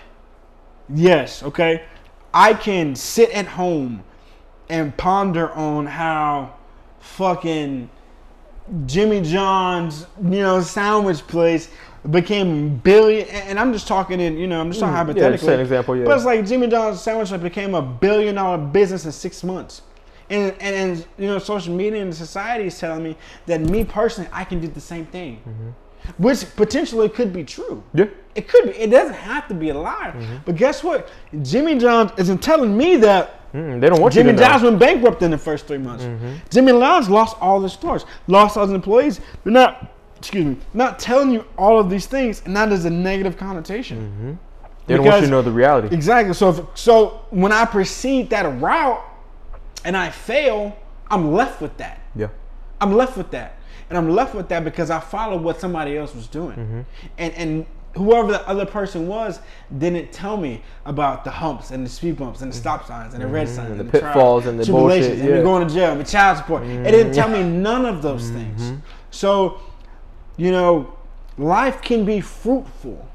yes, 0.92 1.42
okay, 1.42 1.84
I 2.34 2.54
can 2.54 2.94
sit 2.94 3.30
at 3.30 3.46
home 3.46 4.04
and 4.68 4.96
ponder 4.96 5.50
on 5.52 5.86
how 5.86 6.54
fucking 7.02 7.90
Jimmy 8.86 9.20
John's, 9.20 10.06
you 10.22 10.40
know, 10.40 10.60
sandwich 10.60 11.18
place 11.26 11.68
became 12.10 12.76
billion. 12.78 13.28
And 13.28 13.58
I'm 13.58 13.72
just 13.72 13.86
talking 13.86 14.20
in, 14.20 14.38
you 14.38 14.46
know, 14.46 14.60
I'm 14.60 14.70
just 14.70 14.80
talking 14.80 14.92
Mm, 14.94 14.96
yeah, 14.96 15.04
hypothetically. 15.04 15.54
an 15.54 15.60
example, 15.60 15.96
yeah. 15.96 16.04
But 16.04 16.16
it's 16.16 16.24
like 16.24 16.46
Jimmy 16.46 16.68
John's 16.68 17.00
sandwich 17.00 17.28
shop 17.28 17.42
became 17.42 17.74
a 17.74 17.82
billion 17.82 18.36
dollar 18.36 18.58
business 18.58 19.04
in 19.04 19.12
six 19.12 19.42
months. 19.44 19.82
And, 20.30 20.52
and, 20.60 20.74
and 20.98 21.06
you 21.18 21.26
know, 21.26 21.38
social 21.38 21.74
media 21.74 22.00
and 22.00 22.14
society 22.14 22.66
is 22.66 22.78
telling 22.78 23.02
me 23.02 23.16
that 23.46 23.60
me 23.60 23.84
personally, 23.84 24.30
I 24.32 24.44
can 24.44 24.60
do 24.60 24.68
the 24.68 24.80
same 24.80 25.04
thing, 25.06 25.74
which 26.18 26.44
potentially 26.56 27.08
could 27.08 27.32
be 27.32 27.44
true. 27.44 27.82
Yeah. 27.94 28.06
It 28.34 28.48
could 28.48 28.64
be. 28.64 28.70
It 28.70 28.90
doesn't 28.90 29.14
have 29.14 29.46
to 29.48 29.54
be 29.54 29.70
a 29.70 29.74
lie. 29.78 30.40
But 30.44 30.56
guess 30.56 30.82
what? 30.82 31.08
Jimmy 31.42 31.78
John's 31.78 32.12
isn't 32.18 32.42
telling 32.42 32.76
me 32.76 32.96
that 32.96 33.38
Mm, 33.52 33.80
they 33.80 33.90
don't 33.90 34.00
want 34.00 34.14
Jimmy. 34.14 34.32
John's 34.32 34.62
went 34.62 34.78
bankrupt 34.78 35.22
in 35.22 35.30
the 35.30 35.38
first 35.38 35.66
three 35.66 35.78
months. 35.78 36.04
Jimmy 36.50 36.72
John's 36.72 37.10
lost 37.10 37.36
all 37.40 37.60
the 37.60 37.68
stores, 37.68 38.06
lost 38.26 38.56
all 38.56 38.64
his 38.64 38.72
employees. 38.72 39.20
They're 39.44 39.52
not, 39.52 39.92
excuse 40.16 40.44
me, 40.44 40.56
not 40.72 40.98
telling 40.98 41.30
you 41.32 41.44
all 41.58 41.78
of 41.78 41.90
these 41.90 42.06
things, 42.06 42.42
and 42.46 42.56
that 42.56 42.72
is 42.72 42.84
a 42.86 42.90
negative 42.90 43.36
connotation. 43.36 44.38
They 44.86 44.96
don't 44.96 45.04
want 45.04 45.20
you 45.20 45.26
to 45.26 45.30
know 45.30 45.42
the 45.42 45.52
reality. 45.52 45.94
Exactly. 45.94 46.34
So, 46.34 46.48
if, 46.48 46.60
so 46.74 47.26
when 47.30 47.52
I 47.52 47.64
proceed 47.64 48.30
that 48.30 48.44
route 48.60 49.04
and 49.84 49.96
I 49.96 50.10
fail, 50.10 50.76
I'm 51.10 51.32
left 51.32 51.60
with 51.60 51.76
that. 51.76 52.00
Yeah. 52.16 52.28
I'm 52.80 52.94
left 52.94 53.16
with 53.16 53.30
that, 53.30 53.58
and 53.92 53.98
I'm 53.98 54.14
left 54.14 54.34
with 54.34 54.48
that 54.48 54.64
because 54.64 54.90
I 54.90 55.00
followed 55.00 55.42
what 55.42 55.60
somebody 55.60 55.98
else 55.98 56.14
was 56.14 56.26
doing, 56.26 56.56
mm-hmm. 56.56 56.80
and 57.18 57.34
and 57.34 57.66
whoever 57.94 58.32
the 58.32 58.48
other 58.48 58.64
person 58.64 59.06
was 59.06 59.38
didn't 59.76 60.10
tell 60.12 60.38
me 60.38 60.62
about 60.86 61.24
the 61.24 61.30
humps 61.30 61.70
and 61.70 61.84
the 61.84 61.90
speed 61.90 62.16
bumps 62.16 62.40
and 62.40 62.50
the 62.50 62.54
mm-hmm. 62.56 62.62
stop 62.62 62.86
signs 62.86 63.12
and 63.12 63.22
the 63.22 63.26
red 63.26 63.46
mm-hmm. 63.46 63.56
signs 63.56 63.68
Mm-hmm. 63.68 63.80
and 63.80 63.80
and, 63.80 63.92
the 63.92 64.00
trials, 64.00 64.14
pitfalls 64.14 64.46
and 64.46 64.58
the 64.58 64.64
tribulations 64.64 65.08
bullshit, 65.08 65.20
and 65.20 65.28
yeah. 65.28 65.36
me 65.36 65.42
going 65.42 65.68
to 65.68 65.74
jail 65.74 65.92
and 65.92 66.08
child 66.08 66.38
support. 66.38 66.62
It 66.62 66.90
didn't 66.90 67.12
tell 67.12 67.28
me 67.28 67.42
none 67.42 67.84
of 67.84 68.00
those 68.00 68.30
things. 68.30 68.80
So, 69.10 69.60
you 70.38 70.50
know, 70.50 70.96
life 71.36 71.82
can 71.82 72.06
be 72.06 72.22
fruitful, 72.22 73.06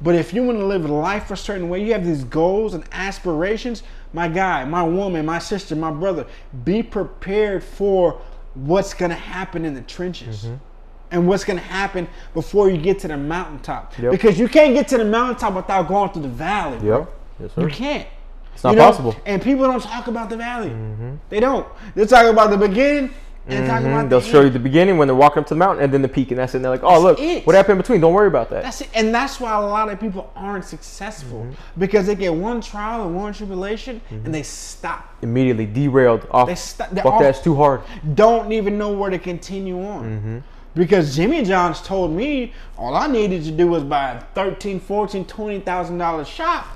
but 0.00 0.14
if 0.14 0.32
you 0.32 0.42
want 0.42 0.58
to 0.58 0.64
live 0.64 0.88
life 0.88 1.30
a 1.30 1.36
certain 1.36 1.68
way, 1.68 1.84
you 1.84 1.92
have 1.92 2.06
these 2.06 2.24
goals 2.24 2.72
and 2.72 2.84
aspirations. 2.92 3.82
My 4.14 4.28
guy, 4.28 4.64
my 4.64 4.82
woman, 4.82 5.26
my 5.26 5.38
sister, 5.38 5.76
my 5.76 5.90
brother, 5.90 6.24
be 6.64 6.82
prepared 6.82 7.62
for 7.62 8.22
what's 8.54 8.94
gonna 8.94 9.14
happen 9.14 9.64
in 9.64 9.74
the 9.74 9.82
trenches 9.82 10.44
mm-hmm. 10.44 10.54
and 11.10 11.28
what's 11.28 11.44
going 11.44 11.58
to 11.58 11.64
happen 11.64 12.08
before 12.32 12.70
you 12.70 12.78
get 12.78 12.98
to 13.00 13.08
the 13.08 13.16
mountaintop. 13.16 13.96
Yep. 13.98 14.12
Because 14.12 14.38
you 14.38 14.48
can't 14.48 14.74
get 14.74 14.88
to 14.88 14.98
the 14.98 15.04
mountaintop 15.04 15.54
without 15.54 15.88
going 15.88 16.10
through 16.10 16.22
the 16.22 16.28
valley. 16.28 16.78
bro. 16.78 16.98
Yep. 16.98 17.20
Yes, 17.40 17.54
sir. 17.54 17.62
You 17.62 17.68
can't. 17.68 18.08
It's 18.54 18.64
not 18.64 18.70
You 18.70 18.76
know, 18.76 18.86
possible. 18.86 19.16
And 19.26 19.42
people 19.42 19.64
don't 19.64 19.82
talk 19.82 20.06
about 20.06 20.30
the 20.30 20.36
valley. 20.36 20.70
Mm-hmm. 20.70 21.14
They 21.28 21.40
don't. 21.40 21.66
They 21.94 22.06
talk 22.06 22.26
about 22.26 22.50
the 22.50 22.56
beginning 22.56 23.10
and 23.46 23.68
Mhm. 23.68 23.86
about 23.86 24.08
They'll 24.08 24.20
the 24.20 24.26
show 24.26 24.38
end. 24.38 24.46
you 24.46 24.50
the 24.52 24.58
beginning 24.58 24.96
when 24.96 25.06
they're 25.08 25.14
walking 25.14 25.40
up 25.40 25.46
to 25.48 25.54
the 25.54 25.58
mountain 25.58 25.84
and 25.84 25.92
then 25.92 26.00
the 26.02 26.08
peak, 26.08 26.30
and 26.30 26.38
that's 26.38 26.54
it. 26.54 26.58
And 26.58 26.64
they're 26.64 26.72
like, 26.72 26.82
"Oh, 26.82 26.98
look, 27.00 27.20
it. 27.20 27.46
what 27.46 27.54
happened 27.54 27.72
in 27.72 27.78
between? 27.82 28.00
Don't 28.00 28.14
worry 28.14 28.28
about 28.28 28.48
that." 28.50 28.62
That's 28.62 28.80
it. 28.80 28.88
And 28.94 29.14
that's 29.14 29.38
why 29.40 29.52
a 29.54 29.60
lot 29.60 29.90
of 29.90 30.00
people 30.00 30.30
aren't 30.34 30.64
successful 30.64 31.40
Mm-hmm. 31.40 31.52
because 31.80 32.06
they 32.06 32.14
get 32.14 32.34
one 32.34 32.60
trial 32.60 33.06
and 33.06 33.14
one 33.16 33.32
tribulation 33.32 34.00
and 34.10 34.34
they 34.34 34.42
stop. 34.42 35.08
Immediately 35.22 35.66
derailed 35.66 36.26
off. 36.30 36.48
They 36.48 36.54
st- 36.54 36.90
Fuck 36.96 37.06
off- 37.06 37.20
that's 37.20 37.40
too 37.40 37.54
hard. 37.54 37.80
Don't 38.14 38.52
even 38.52 38.78
know 38.78 38.90
where 38.92 39.10
to 39.10 39.18
continue 39.18 39.78
on. 39.84 40.04
Mm-hmm. 40.04 40.38
Because 40.76 41.14
Jimmy 41.14 41.44
John's 41.44 41.80
told 41.80 42.10
me 42.10 42.52
all 42.76 42.96
I 42.96 43.06
needed 43.06 43.44
to 43.44 43.52
do 43.52 43.68
was 43.68 43.84
buy 43.84 44.10
a 44.10 44.20
13, 44.34 44.80
14, 44.80 45.24
20,000 45.24 45.98
dollar 45.98 46.24
shop. 46.24 46.66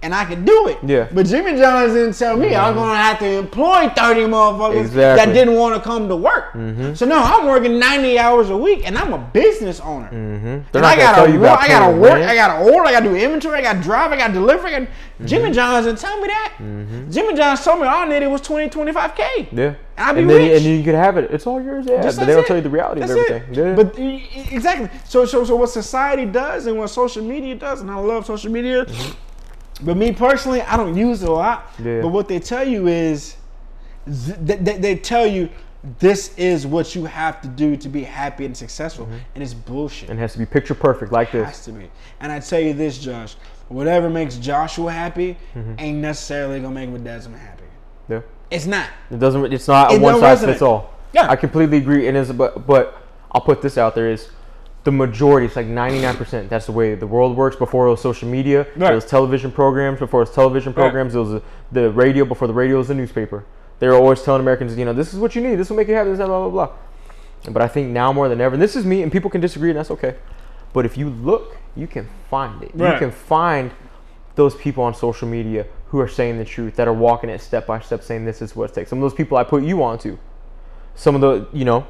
And 0.00 0.14
I 0.14 0.24
could 0.24 0.44
do 0.44 0.68
it. 0.68 0.76
Mm-hmm. 0.76 0.88
Yeah. 0.88 1.04
Mm-hmm. 1.06 1.14
But 1.16 1.26
Jimmy 1.26 1.56
John's 1.56 1.92
didn't 1.92 2.16
tell 2.16 2.36
me 2.36 2.54
I 2.54 2.70
was 2.70 2.76
gonna 2.76 2.96
have 2.96 3.18
to 3.18 3.26
employ 3.26 3.88
30 3.88 4.20
motherfuckers 4.22 4.80
Exactly. 4.80 5.02
Mm-hmm. 5.02 5.16
that 5.16 5.32
didn't 5.32 5.54
want 5.54 5.74
to 5.74 5.80
come 5.80 6.08
to 6.08 6.16
work. 6.16 6.52
So 6.96 7.04
no, 7.04 7.18
I'm 7.18 7.46
working 7.46 7.78
90 7.78 8.18
hours 8.18 8.50
a 8.50 8.56
week 8.56 8.86
and 8.86 8.96
I'm 8.96 9.12
a 9.12 9.18
business 9.18 9.80
owner. 9.80 10.08
Mm-hmm. 10.08 10.76
And 10.76 10.86
I 10.86 10.96
gotta 10.96 11.38
work, 11.38 11.58
I 11.58 11.68
gotta 11.68 11.96
work, 11.96 12.12
rent. 12.14 12.30
I 12.30 12.34
gotta 12.34 12.64
order, 12.64 12.88
I 12.88 12.92
gotta 12.92 13.08
do 13.08 13.16
inventory, 13.16 13.58
I 13.58 13.62
gotta 13.62 13.80
drive, 13.80 14.12
I 14.12 14.16
gotta 14.16 14.32
deliver. 14.32 14.66
I 14.68 14.70
gotta... 14.70 14.84
Mm-hmm. 14.84 15.26
Jimmy 15.26 15.50
John's 15.50 15.86
didn't 15.86 15.98
tell 15.98 16.20
me 16.20 16.28
that. 16.28 16.54
Jimmy 17.10 17.34
John's 17.34 17.64
told 17.64 17.80
me 17.80 17.86
all 17.88 18.02
I 18.02 18.08
needed 18.08 18.28
was 18.28 18.40
20, 18.42 18.70
25K. 18.70 19.48
Yeah. 19.50 19.74
I'll 19.96 20.14
be 20.14 20.20
and 20.20 20.30
then 20.30 20.36
rich. 20.36 20.62
and 20.62 20.76
you 20.78 20.84
could 20.84 20.94
have 20.94 21.16
it. 21.16 21.30
It's 21.32 21.44
all 21.44 21.60
yours. 21.60 21.86
Yeah. 21.88 22.00
Just 22.02 22.18
but 22.18 22.26
they 22.26 22.34
don't 22.34 22.44
it. 22.44 22.46
tell 22.46 22.56
you 22.56 22.62
the 22.62 22.70
reality 22.70 23.00
That's 23.00 23.10
of 23.10 23.18
everything. 23.18 23.54
Yeah. 23.54 23.74
But 23.74 23.98
exactly. 24.52 24.88
So, 25.04 25.24
so, 25.26 25.44
so 25.44 25.56
what 25.56 25.70
society 25.70 26.24
does 26.24 26.66
and 26.66 26.78
what 26.78 26.88
social 26.88 27.24
media 27.24 27.56
does, 27.56 27.80
and 27.80 27.90
I 27.90 27.96
love 27.96 28.26
social 28.26 28.52
media. 28.52 28.86
But 29.80 29.96
me 29.96 30.12
personally, 30.12 30.60
I 30.62 30.76
don't 30.76 30.96
use 30.96 31.22
it 31.22 31.28
a 31.28 31.32
lot. 31.32 31.70
Yeah. 31.82 32.00
But 32.02 32.08
what 32.08 32.28
they 32.28 32.40
tell 32.40 32.66
you 32.66 32.88
is, 32.88 33.36
th- 34.06 34.38
th- 34.46 34.60
they, 34.60 34.78
they 34.78 34.96
tell 34.96 35.26
you 35.26 35.48
this 36.00 36.36
is 36.36 36.66
what 36.66 36.94
you 36.96 37.04
have 37.04 37.40
to 37.42 37.48
do 37.48 37.76
to 37.76 37.88
be 37.88 38.02
happy 38.02 38.44
and 38.44 38.56
successful, 38.56 39.08
and 39.34 39.42
it's 39.44 39.54
bullshit. 39.54 40.10
and 40.10 40.18
it 40.18 40.22
has 40.22 40.32
to 40.32 40.38
be 40.40 40.46
picture 40.46 40.74
perfect 40.74 41.12
like 41.12 41.28
It 41.28 41.38
this. 41.38 41.46
has 41.46 41.64
to 41.66 41.72
be. 41.72 41.88
And 42.20 42.32
I 42.32 42.40
tell 42.40 42.58
you 42.58 42.74
this, 42.74 42.98
Josh, 42.98 43.36
whatever 43.68 44.10
makes 44.10 44.36
Joshua 44.36 44.90
happy 44.90 45.36
Mm-hmm. 45.54 45.74
ain't 45.78 45.98
necessarily 45.98 46.60
gonna 46.60 46.74
make 46.86 47.04
Desmond 47.04 47.40
happy. 47.40 47.62
Yeah. 48.08 48.20
It's 48.50 48.66
not. 48.66 48.88
It 49.10 49.18
doesn't. 49.20 49.52
It's 49.52 49.68
not 49.68 49.92
a 49.92 49.94
It 49.94 50.00
one 50.00 50.18
size 50.18 50.40
resonate. 50.42 50.46
fits 50.46 50.62
all. 50.62 50.94
Yeah. 51.12 51.30
I 51.30 51.36
completely 51.36 51.76
agree. 51.78 52.08
And 52.08 52.16
is 52.16 52.32
but 52.32 52.66
but 52.66 53.00
I'll 53.30 53.40
put 53.42 53.62
this 53.62 53.78
out 53.78 53.94
there 53.94 54.10
is 54.10 54.30
the 54.84 54.92
majority. 54.92 55.46
It's 55.46 55.56
like 55.56 55.66
ninety 55.66 56.00
nine 56.00 56.16
percent. 56.16 56.48
That's 56.48 56.66
the 56.66 56.72
way 56.72 56.94
the 56.94 57.06
world 57.06 57.36
works. 57.36 57.56
Before 57.56 57.86
it 57.86 57.90
was 57.90 58.00
social 58.00 58.28
media, 58.28 58.66
Right. 58.76 58.92
it 58.92 58.94
was 58.94 59.04
television 59.04 59.50
programs. 59.52 59.98
Before 59.98 60.22
it 60.22 60.28
was 60.28 60.34
television 60.34 60.72
programs, 60.72 61.14
it 61.14 61.18
was 61.18 61.34
uh, 61.34 61.40
the 61.72 61.90
radio. 61.90 62.24
Before 62.24 62.48
the 62.48 62.54
radio 62.54 62.78
was 62.78 62.88
the 62.88 62.94
newspaper. 62.94 63.44
They 63.80 63.86
were 63.86 63.94
always 63.94 64.22
telling 64.22 64.40
Americans, 64.40 64.76
you 64.76 64.84
know, 64.84 64.92
this 64.92 65.12
is 65.14 65.20
what 65.20 65.36
you 65.36 65.42
need. 65.42 65.56
This 65.56 65.70
will 65.70 65.76
make 65.76 65.88
you 65.88 65.94
happy. 65.94 66.10
This 66.10 66.18
blah 66.18 66.26
blah 66.26 66.48
blah. 66.48 66.70
But 67.52 67.62
I 67.62 67.68
think 67.68 67.90
now 67.90 68.12
more 68.12 68.28
than 68.28 68.40
ever, 68.40 68.54
and 68.54 68.62
this 68.62 68.74
is 68.74 68.84
me, 68.84 69.02
and 69.02 69.12
people 69.12 69.30
can 69.30 69.40
disagree, 69.40 69.70
and 69.70 69.78
that's 69.78 69.90
okay. 69.92 70.16
But 70.72 70.84
if 70.84 70.96
you 70.98 71.08
look, 71.08 71.56
you 71.76 71.86
can 71.86 72.08
find 72.30 72.62
it. 72.62 72.72
You 72.94 72.98
can 72.98 73.10
find 73.12 73.70
those 74.34 74.54
people 74.54 74.84
on 74.84 74.94
social 74.94 75.28
media 75.28 75.66
who 75.86 75.98
are 76.00 76.08
saying 76.08 76.38
the 76.38 76.44
truth, 76.44 76.76
that 76.76 76.86
are 76.86 76.92
walking 76.92 77.30
it 77.30 77.40
step 77.40 77.66
by 77.66 77.80
step, 77.80 78.02
saying 78.02 78.24
this 78.24 78.42
is 78.42 78.54
what 78.54 78.70
it 78.70 78.74
takes. 78.74 78.90
Some 78.90 78.98
of 78.98 79.02
those 79.02 79.14
people 79.14 79.38
I 79.38 79.44
put 79.44 79.62
you 79.62 79.82
onto. 79.82 80.18
Some 80.94 81.14
of 81.14 81.20
the, 81.20 81.46
you 81.56 81.64
know, 81.64 81.86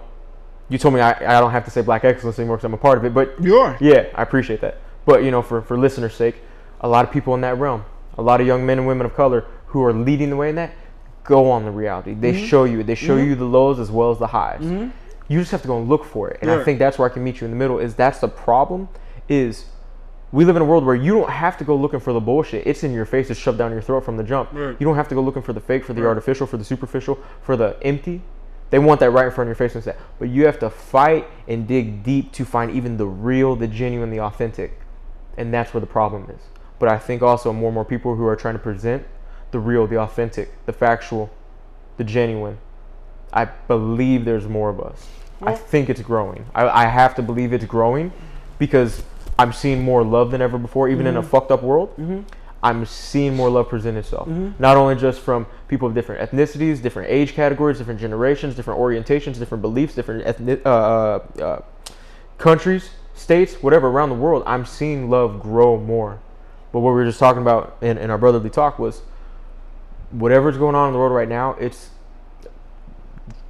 you 0.69 0.79
told 0.79 0.95
me 0.95 1.01
I, 1.01 1.37
I 1.37 1.41
don't 1.41 1.51
have 1.51 1.65
to 1.65 1.71
say 1.71 1.81
black 1.83 2.05
excellence 2.05 2.39
anymore 2.39 2.57
because 2.57 2.65
I'm 2.67 2.75
a 2.75 2.79
part 2.79 2.99
of 2.99 3.05
it, 3.05 3.15
but 3.15 3.35
You 3.43 3.57
are. 3.59 3.77
yeah, 3.81 4.07
I 4.15 4.23
appreciate 4.23 4.61
that. 4.61 4.79
But 5.07 5.23
you 5.25 5.31
know, 5.31 5.43
for 5.43 5.63
for 5.63 5.79
listeners' 5.79 6.15
sake, 6.15 6.37
a 6.81 6.89
lot 6.89 7.05
of 7.07 7.11
people 7.13 7.35
in 7.35 7.41
that 7.43 7.59
realm, 7.59 7.85
a 8.17 8.23
lot 8.23 8.41
of 8.41 8.47
young 8.47 8.65
men 8.67 8.79
and 8.79 8.87
women 8.87 9.07
of 9.07 9.15
color 9.15 9.45
who 9.67 9.83
are 9.85 9.93
leading 9.93 10.31
the 10.31 10.37
way 10.37 10.49
in 10.51 10.57
that, 10.57 10.73
go 11.25 11.51
on 11.51 11.65
the 11.65 11.71
reality. 11.71 12.15
They 12.15 12.33
Mm-hmm. 12.33 12.47
show 12.47 12.65
you. 12.65 12.83
They 12.83 12.95
show 12.95 13.17
you 13.17 13.35
the 13.35 13.45
lows 13.45 13.79
as 13.79 13.91
well 13.91 14.11
as 14.11 14.19
the 14.19 14.27
highs. 14.29 14.63
You 15.31 15.41
just 15.41 15.51
have 15.51 15.61
to 15.63 15.69
go 15.69 15.79
and 15.79 15.89
look 15.89 16.05
for 16.07 16.31
it. 16.31 16.39
And 16.41 16.51
I 16.51 16.65
think 16.65 16.79
that's 16.79 16.99
where 16.99 17.09
I 17.09 17.13
can 17.13 17.23
meet 17.23 17.41
you 17.41 17.45
in 17.45 17.51
the 17.51 17.57
middle. 17.57 17.79
Is 17.79 17.95
that's 17.95 18.19
the 18.19 18.29
problem? 18.29 18.89
Is 19.29 19.67
we 20.33 20.45
live 20.45 20.57
in 20.57 20.63
a 20.63 20.65
world 20.65 20.85
where 20.87 20.95
you 20.95 21.13
don't 21.15 21.31
have 21.31 21.57
to 21.59 21.65
go 21.65 21.75
looking 21.77 22.01
for 22.01 22.13
the 22.15 22.21
bullshit. 22.21 22.67
It's 22.67 22.83
in 22.85 22.93
your 22.93 23.05
face. 23.07 23.29
It's 23.31 23.39
shoved 23.41 23.57
down 23.59 23.73
your 23.73 23.81
throat 23.83 24.05
from 24.05 24.17
the 24.19 24.25
jump. 24.25 24.53
Right. 24.53 24.77
You 24.79 24.85
don't 24.87 24.97
have 24.97 25.09
to 25.09 25.15
go 25.15 25.23
looking 25.23 25.43
for 25.43 25.53
the 25.55 25.61
fake, 25.61 25.85
for 25.85 25.93
the 25.95 26.07
artificial, 26.07 26.47
for 26.47 26.57
the 26.59 26.65
superficial, 26.65 27.19
for 27.43 27.57
the 27.57 27.77
empty. 27.83 28.21
They 28.71 28.79
want 28.79 29.01
that 29.01 29.11
right 29.11 29.27
in 29.27 29.33
front 29.33 29.49
of 29.49 29.59
your 29.59 29.69
face 29.69 29.75
and 29.75 29.83
say, 29.83 29.97
but 30.19 30.29
you 30.29 30.45
have 30.45 30.59
to 30.59 30.69
fight 30.69 31.27
and 31.47 31.67
dig 31.67 32.03
deep 32.03 32.33
to 32.33 32.45
find 32.45 32.71
even 32.71 32.97
the 32.97 33.07
real, 33.07 33.57
the 33.57 33.67
genuine, 33.67 34.11
the 34.11 34.21
authentic. 34.21 34.79
And 35.37 35.55
that's 35.55 35.73
where 35.73 35.81
the 35.81 35.87
problem 35.87 36.29
is. 36.31 36.41
But 36.79 36.91
I 36.91 36.99
think 36.99 37.23
also 37.23 37.53
more 37.53 37.69
and 37.69 37.75
more 37.75 37.85
people 37.85 38.15
who 38.15 38.27
are 38.27 38.37
trying 38.37 38.55
to 38.55 38.61
present 38.61 39.07
the 39.51 39.59
real, 39.59 39.87
the 39.87 39.99
authentic, 39.99 40.51
the 40.67 40.73
factual, 40.73 41.31
the 41.97 42.05
genuine. 42.05 42.59
I 43.33 43.47
believe 43.47 44.25
there's 44.25 44.47
more 44.47 44.69
of 44.69 44.81
us. 44.81 45.09
I 45.43 45.55
think 45.55 45.89
it's 45.89 46.03
growing. 46.03 46.47
I, 46.55 46.69
I 46.69 46.87
have 46.87 47.15
to 47.17 47.23
believe 47.23 47.53
it's 47.53 47.65
growing 47.65 48.13
because 48.59 49.03
I'm 49.39 49.53
seeing 49.53 49.83
more 49.83 50.03
love 50.03 50.33
than 50.33 50.43
ever 50.43 50.59
before, 50.59 50.89
even 50.89 51.07
in 51.07 51.17
a 51.17 51.21
mm-hmm. 51.21 51.31
fucked 51.31 51.51
up 51.51 51.63
world. 51.63 51.91
Mm-hmm. 51.93 52.23
I'm 52.63 52.85
seeing 52.87 53.37
more 53.37 53.49
love 53.51 53.69
present 53.69 53.97
itself. 53.97 54.27
Not 54.59 54.77
only 54.77 54.97
just 54.97 55.21
from 55.21 55.47
people 55.69 55.89
of 55.89 55.95
different 55.95 56.29
ethnicities, 56.29 56.83
different 56.83 57.11
age 57.11 57.35
categories, 57.35 57.79
different 57.79 58.01
generations, 58.01 58.57
different 58.57 58.81
orientations, 58.81 59.39
different 59.39 59.63
beliefs, 59.63 59.95
different 59.95 60.27
ethnic, 60.27 60.65
uh, 60.67 60.69
uh, 60.69 61.21
uh, 61.41 61.63
countries, 62.39 62.91
states, 63.15 63.55
whatever 63.63 63.89
around 63.89 64.09
the 64.09 64.17
world. 64.17 64.43
I'm 64.47 64.67
seeing 64.67 65.09
love 65.09 65.41
grow 65.41 65.79
more. 65.79 66.21
But 66.73 66.81
what 66.81 66.91
we 66.91 66.97
were 66.97 67.05
just 67.05 67.21
talking 67.21 67.43
about 67.43 67.77
in, 67.81 67.97
in 67.97 68.11
our 68.11 68.19
brotherly 68.19 68.51
talk 68.51 68.79
was 68.79 69.03
whatever's 70.11 70.57
going 70.57 70.75
on 70.75 70.89
in 70.89 70.93
the 70.93 70.99
world 70.99 71.13
right 71.13 71.29
now, 71.29 71.53
it's 71.55 71.91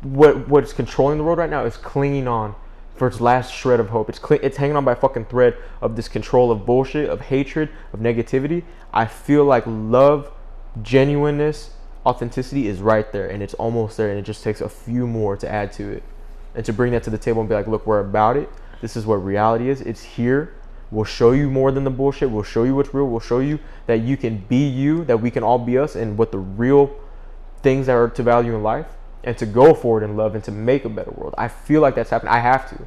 what 0.03 0.49
what's 0.49 0.73
controlling 0.73 1.19
the 1.19 1.25
world 1.25 1.39
right 1.39 1.51
now 1.51 1.65
is 1.65 1.77
clinging 1.77 2.29
on 2.29 2.55
for 2.99 3.07
its 3.07 3.21
last 3.21 3.53
shred 3.53 3.81
of 3.81 3.91
hope. 3.91 4.09
It's 4.09 4.19
cli- 4.19 4.41
it's 4.43 4.57
hanging 4.57 4.77
on 4.77 4.85
by 4.85 4.93
a 4.93 4.97
fucking 4.97 5.27
thread 5.27 5.57
of 5.81 5.97
this 5.97 6.09
control 6.09 6.51
of 6.51 6.67
bullshit, 6.67 7.09
of 7.09 7.21
hatred, 7.21 7.71
of 7.93 8.01
negativity. 8.01 8.65
I 8.93 9.07
feel 9.07 9.45
like 9.45 9.65
love, 9.67 10.31
genuineness, 10.83 11.71
authenticity 12.05 12.67
is 12.67 12.81
right 12.81 13.11
there, 13.13 13.29
and 13.29 13.43
it's 13.43 13.55
almost 13.55 13.97
there, 13.97 14.11
and 14.11 14.19
it 14.19 14.23
just 14.23 14.43
takes 14.43 14.61
a 14.61 14.69
few 14.69 15.07
more 15.07 15.37
to 15.37 15.49
add 15.49 15.73
to 15.75 15.91
it, 15.91 16.03
and 16.55 16.65
to 16.65 16.73
bring 16.73 16.93
that 16.93 17.03
to 17.05 17.11
the 17.11 17.19
table 17.19 17.41
and 17.41 17.49
be 17.49 17.55
like, 17.55 17.67
look, 17.67 17.87
we're 17.87 18.01
about 18.01 18.37
it. 18.37 18.49
This 18.81 18.97
is 18.97 19.07
what 19.07 19.17
reality 19.17 19.69
is. 19.69 19.81
It's 19.81 20.03
here. 20.03 20.55
We'll 20.91 21.05
show 21.05 21.33
you 21.33 21.51
more 21.51 21.71
than 21.71 21.85
the 21.85 21.91
bullshit. 21.91 22.31
We'll 22.31 22.43
show 22.43 22.65
you 22.65 22.75
what's 22.75 22.95
real. 22.95 23.09
We'll 23.09 23.21
show 23.21 23.41
you 23.41 23.59
that 23.87 24.01
you 24.01 24.17
can 24.17 24.39
be 24.49 24.67
you, 24.67 25.05
that 25.05 25.21
we 25.21 25.31
can 25.31 25.43
all 25.43 25.59
be 25.59 25.79
us, 25.79 25.97
and 25.97 26.17
what 26.17 26.33
the 26.33 26.39
real 26.39 26.95
things 27.63 27.87
that 27.87 27.93
are 27.93 28.09
to 28.09 28.23
value 28.23 28.55
in 28.55 28.63
life 28.63 28.87
and 29.25 29.37
to 29.39 29.47
go 29.47 29.75
forward 29.75 30.03
in 30.03 30.17
love 30.17 30.35
and 30.35 30.45
to 30.45 30.53
make 30.53 30.85
a 30.85 30.89
better 30.89 31.11
world. 31.11 31.35
I 31.37 31.49
feel 31.49 31.81
like 31.81 31.95
that's 31.95 32.11
happening. 32.11 32.33
I 32.33 32.39
have 32.39 32.69
to. 32.71 32.87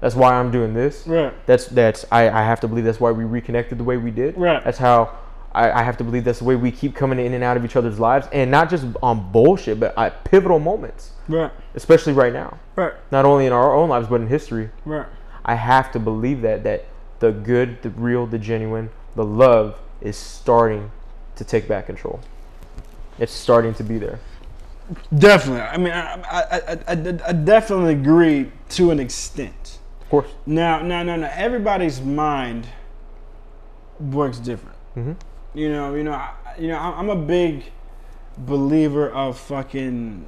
That's 0.00 0.14
why 0.14 0.34
I'm 0.34 0.50
doing 0.50 0.74
this. 0.74 1.06
Right. 1.06 1.32
That's 1.46 1.66
that's 1.66 2.04
I, 2.10 2.28
I 2.28 2.42
have 2.42 2.60
to 2.60 2.68
believe 2.68 2.84
that's 2.84 3.00
why 3.00 3.12
we 3.12 3.24
reconnected 3.24 3.78
the 3.78 3.84
way 3.84 3.96
we 3.96 4.10
did. 4.10 4.36
Right. 4.36 4.62
That's 4.62 4.78
how 4.78 5.16
I, 5.52 5.70
I 5.70 5.82
have 5.82 5.96
to 5.98 6.04
believe 6.04 6.24
that's 6.24 6.40
the 6.40 6.44
way 6.44 6.56
we 6.56 6.70
keep 6.70 6.94
coming 6.94 7.18
in 7.18 7.32
and 7.32 7.42
out 7.42 7.56
of 7.56 7.64
each 7.64 7.76
other's 7.76 7.98
lives 7.98 8.28
and 8.32 8.50
not 8.50 8.68
just 8.68 8.86
on 9.02 9.32
bullshit, 9.32 9.80
but 9.80 9.96
at 9.96 10.24
pivotal 10.24 10.58
moments. 10.58 11.12
Right. 11.28 11.50
Especially 11.74 12.12
right 12.12 12.32
now. 12.32 12.58
Right. 12.76 12.92
Not 13.10 13.24
only 13.24 13.46
in 13.46 13.52
our 13.52 13.74
own 13.74 13.88
lives 13.88 14.08
but 14.08 14.20
in 14.20 14.28
history. 14.28 14.70
Right. 14.84 15.06
I 15.44 15.54
have 15.54 15.92
to 15.92 15.98
believe 15.98 16.42
that 16.42 16.64
that 16.64 16.84
the 17.20 17.32
good, 17.32 17.80
the 17.82 17.90
real, 17.90 18.26
the 18.26 18.38
genuine, 18.38 18.90
the 19.14 19.24
love 19.24 19.78
is 20.02 20.16
starting 20.16 20.90
to 21.36 21.44
take 21.44 21.66
back 21.66 21.86
control. 21.86 22.20
It's 23.18 23.32
starting 23.32 23.72
to 23.74 23.82
be 23.82 23.98
there. 23.98 24.18
Definitely. 25.16 25.62
I 25.62 25.76
mean, 25.76 25.92
I, 25.92 26.22
I, 26.30 26.42
I, 26.42 26.78
I, 26.88 27.18
I 27.28 27.32
definitely 27.32 27.92
agree 27.94 28.52
to 28.70 28.90
an 28.90 29.00
extent. 29.00 29.78
Of 30.02 30.08
course. 30.10 30.28
Now, 30.46 30.80
now, 30.82 31.02
now, 31.02 31.16
now, 31.16 31.30
everybody's 31.34 32.00
mind 32.00 32.66
works 33.98 34.38
different. 34.38 34.76
Mhm. 34.96 35.16
You 35.54 35.70
know, 35.72 35.94
you 35.94 36.04
know, 36.04 36.12
I, 36.12 36.32
you 36.58 36.68
know. 36.68 36.78
I'm 36.78 37.10
a 37.10 37.16
big 37.16 37.64
believer 38.38 39.10
of 39.10 39.38
fucking 39.38 40.26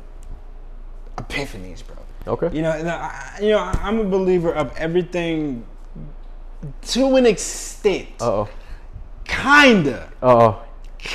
epiphanies, 1.16 1.86
bro. 1.86 1.96
Okay. 2.26 2.56
You 2.56 2.62
know, 2.62 2.70
I, 2.70 3.38
you 3.40 3.50
know, 3.50 3.58
I'm 3.58 4.00
a 4.00 4.04
believer 4.04 4.52
of 4.52 4.76
everything 4.76 5.64
to 6.88 7.16
an 7.16 7.26
extent. 7.26 8.08
Uh 8.20 8.24
oh. 8.32 8.48
Kinda. 9.24 10.10
Uh 10.22 10.54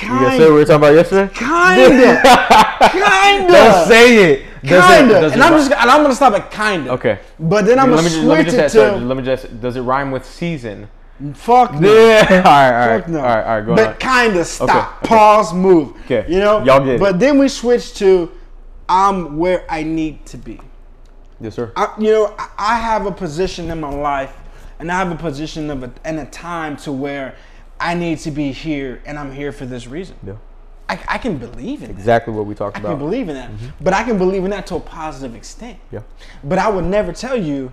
You 0.02 0.08
gonna 0.08 0.30
say 0.30 0.38
what 0.40 0.48
we 0.48 0.54
were 0.54 0.64
talking 0.64 0.76
about 0.76 0.94
yesterday? 0.94 1.32
Kinda. 1.34 2.20
Kinda. 2.90 3.52
Don't 3.52 3.88
say 3.88 4.32
it. 4.32 4.44
Does 4.62 4.84
Kinda. 4.98 5.20
does 5.20 5.32
it 5.32 5.34
and 5.34 5.42
I'm 5.42 5.52
just 5.52 5.70
and 5.72 5.90
I'm 5.90 6.02
gonna 6.02 6.14
stop 6.14 6.32
at 6.34 6.50
kinda. 6.50 6.90
Okay. 6.92 7.18
But 7.38 7.66
then 7.66 7.78
I'm 7.78 7.90
let 7.90 7.96
gonna 7.96 8.08
me 8.08 8.14
just, 8.14 8.26
let 8.26 8.38
me 8.38 8.44
just 8.44 8.56
it 8.56 8.60
ask, 8.60 8.74
sorry, 8.74 9.00
let 9.00 9.16
me 9.16 9.22
just 9.22 9.60
does 9.60 9.76
it 9.76 9.82
rhyme 9.82 10.10
with 10.10 10.24
season? 10.24 10.88
fuck 11.34 11.74
no. 11.74 11.92
Yeah. 11.92 12.26
all 12.30 12.42
right, 12.42 12.82
all 12.82 12.88
right, 12.88 13.00
Fuck 13.02 13.08
no. 13.10 13.18
all 13.20 13.24
right, 13.26 13.44
all 13.44 13.56
right. 13.58 13.66
Go 13.66 13.74
but 13.76 13.88
on. 13.88 13.96
kinda 14.30 14.44
stop, 14.44 14.98
okay. 14.98 15.08
pause, 15.08 15.52
move. 15.52 15.92
Okay. 16.06 16.24
You 16.28 16.40
know. 16.40 16.64
Y'all 16.64 16.80
get 16.84 16.94
it. 16.94 17.00
But 17.00 17.20
then 17.20 17.38
we 17.38 17.48
switch 17.48 17.94
to 17.98 18.32
I'm 18.88 19.36
where 19.38 19.64
I 19.70 19.82
need 19.82 20.24
to 20.26 20.38
be. 20.38 20.60
Yes, 21.40 21.54
sir. 21.54 21.72
I, 21.76 21.94
you 21.98 22.10
know, 22.12 22.34
I- 22.38 22.48
I 22.58 22.78
have 22.78 23.06
a 23.06 23.12
position 23.12 23.70
in 23.70 23.80
my 23.80 23.90
life, 23.90 24.34
and 24.78 24.90
I 24.90 24.96
have 24.98 25.10
a 25.10 25.16
position 25.16 25.70
of 25.70 25.82
a, 25.82 25.92
and 26.04 26.18
a 26.20 26.26
time 26.26 26.76
to 26.78 26.92
where 26.92 27.34
I 27.84 27.92
need 27.92 28.18
to 28.20 28.30
be 28.30 28.50
here, 28.50 29.02
and 29.04 29.18
I'm 29.18 29.30
here 29.30 29.52
for 29.52 29.66
this 29.66 29.86
reason. 29.86 30.16
Yeah. 30.26 30.36
I, 30.88 30.98
I 31.06 31.18
can 31.18 31.36
believe 31.36 31.82
in 31.82 31.88
that. 31.88 31.94
Exactly 31.94 32.32
what 32.32 32.46
we 32.46 32.54
talked 32.54 32.78
I 32.78 32.80
can 32.80 32.90
about. 32.92 32.98
believe 32.98 33.28
in 33.28 33.34
that, 33.34 33.50
but 33.78 33.92
I 33.92 34.02
can 34.04 34.16
believe 34.16 34.42
in 34.42 34.50
that 34.52 34.66
to 34.68 34.76
a 34.76 34.80
positive 34.80 35.36
extent. 35.36 35.78
Yeah. 35.92 36.00
But 36.42 36.58
I 36.58 36.70
would 36.70 36.86
never 36.86 37.12
tell 37.12 37.36
you 37.36 37.72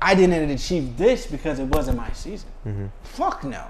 I 0.00 0.14
didn't 0.14 0.50
achieve 0.50 0.96
this 0.96 1.26
because 1.26 1.58
it 1.58 1.66
wasn't 1.66 1.98
my 1.98 2.10
season. 2.12 2.48
Mm-hmm. 2.66 2.86
Fuck 3.02 3.44
no. 3.44 3.66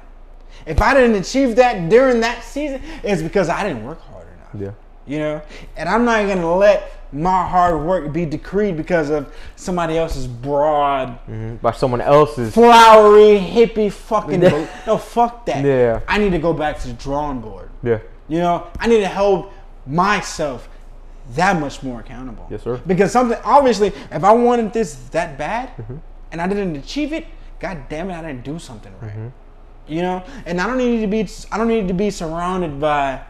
If 0.64 0.80
I 0.80 0.94
didn't 0.94 1.16
achieve 1.16 1.56
that 1.56 1.88
during 1.88 2.20
that 2.20 2.44
season, 2.44 2.82
it's 3.02 3.20
because 3.20 3.48
I 3.48 3.64
didn't 3.64 3.84
work 3.84 4.00
hard 4.00 4.28
enough. 4.36 4.76
Yeah. 5.08 5.12
You 5.12 5.18
know, 5.18 5.42
and 5.76 5.88
I'm 5.88 6.04
not 6.04 6.28
gonna 6.28 6.54
let 6.54 6.99
my 7.12 7.44
hard 7.46 7.80
work 7.84 8.12
be 8.12 8.24
decreed 8.24 8.76
because 8.76 9.10
of 9.10 9.32
somebody 9.56 9.98
else's 9.98 10.26
broad, 10.26 11.18
Mhm. 11.28 11.60
By 11.60 11.72
someone 11.72 12.00
else's. 12.00 12.54
flowery, 12.54 13.38
hippie 13.38 13.90
fucking. 13.92 14.40
bel- 14.40 14.68
no, 14.86 14.96
fuck 14.96 15.44
that. 15.46 15.64
Yeah. 15.64 16.00
I 16.06 16.18
need 16.18 16.30
to 16.32 16.38
go 16.38 16.52
back 16.52 16.78
to 16.80 16.88
the 16.88 16.94
drawing 16.94 17.40
board. 17.40 17.68
Yeah. 17.82 17.98
You 18.28 18.38
know, 18.38 18.66
I 18.78 18.86
need 18.86 19.00
to 19.00 19.08
hold 19.08 19.50
myself 19.86 20.68
that 21.34 21.58
much 21.60 21.82
more 21.82 22.00
accountable. 22.00 22.46
Yes, 22.50 22.62
sir. 22.62 22.80
Because 22.86 23.12
something, 23.12 23.38
obviously, 23.44 23.88
if 24.10 24.24
I 24.24 24.32
wanted 24.32 24.72
this 24.72 24.94
that 25.10 25.36
bad 25.38 25.70
Mm-hmm. 25.76 25.96
and 26.32 26.40
I 26.42 26.46
didn't 26.46 26.76
achieve 26.76 27.12
it, 27.12 27.26
god 27.58 27.88
damn 27.88 28.10
it, 28.10 28.14
I 28.14 28.22
didn't 28.22 28.44
do 28.44 28.58
something 28.58 28.92
right. 29.00 29.10
Mm-hmm. 29.10 29.28
You 29.88 30.02
know, 30.02 30.22
and 30.46 30.60
I 30.60 30.66
don't 30.66 30.78
need 30.78 31.00
to 31.00 31.06
be, 31.08 31.28
I 31.50 31.58
don't 31.58 31.66
need 31.68 31.88
to 31.88 31.94
be 31.94 32.10
surrounded 32.10 32.78
by 32.80 33.20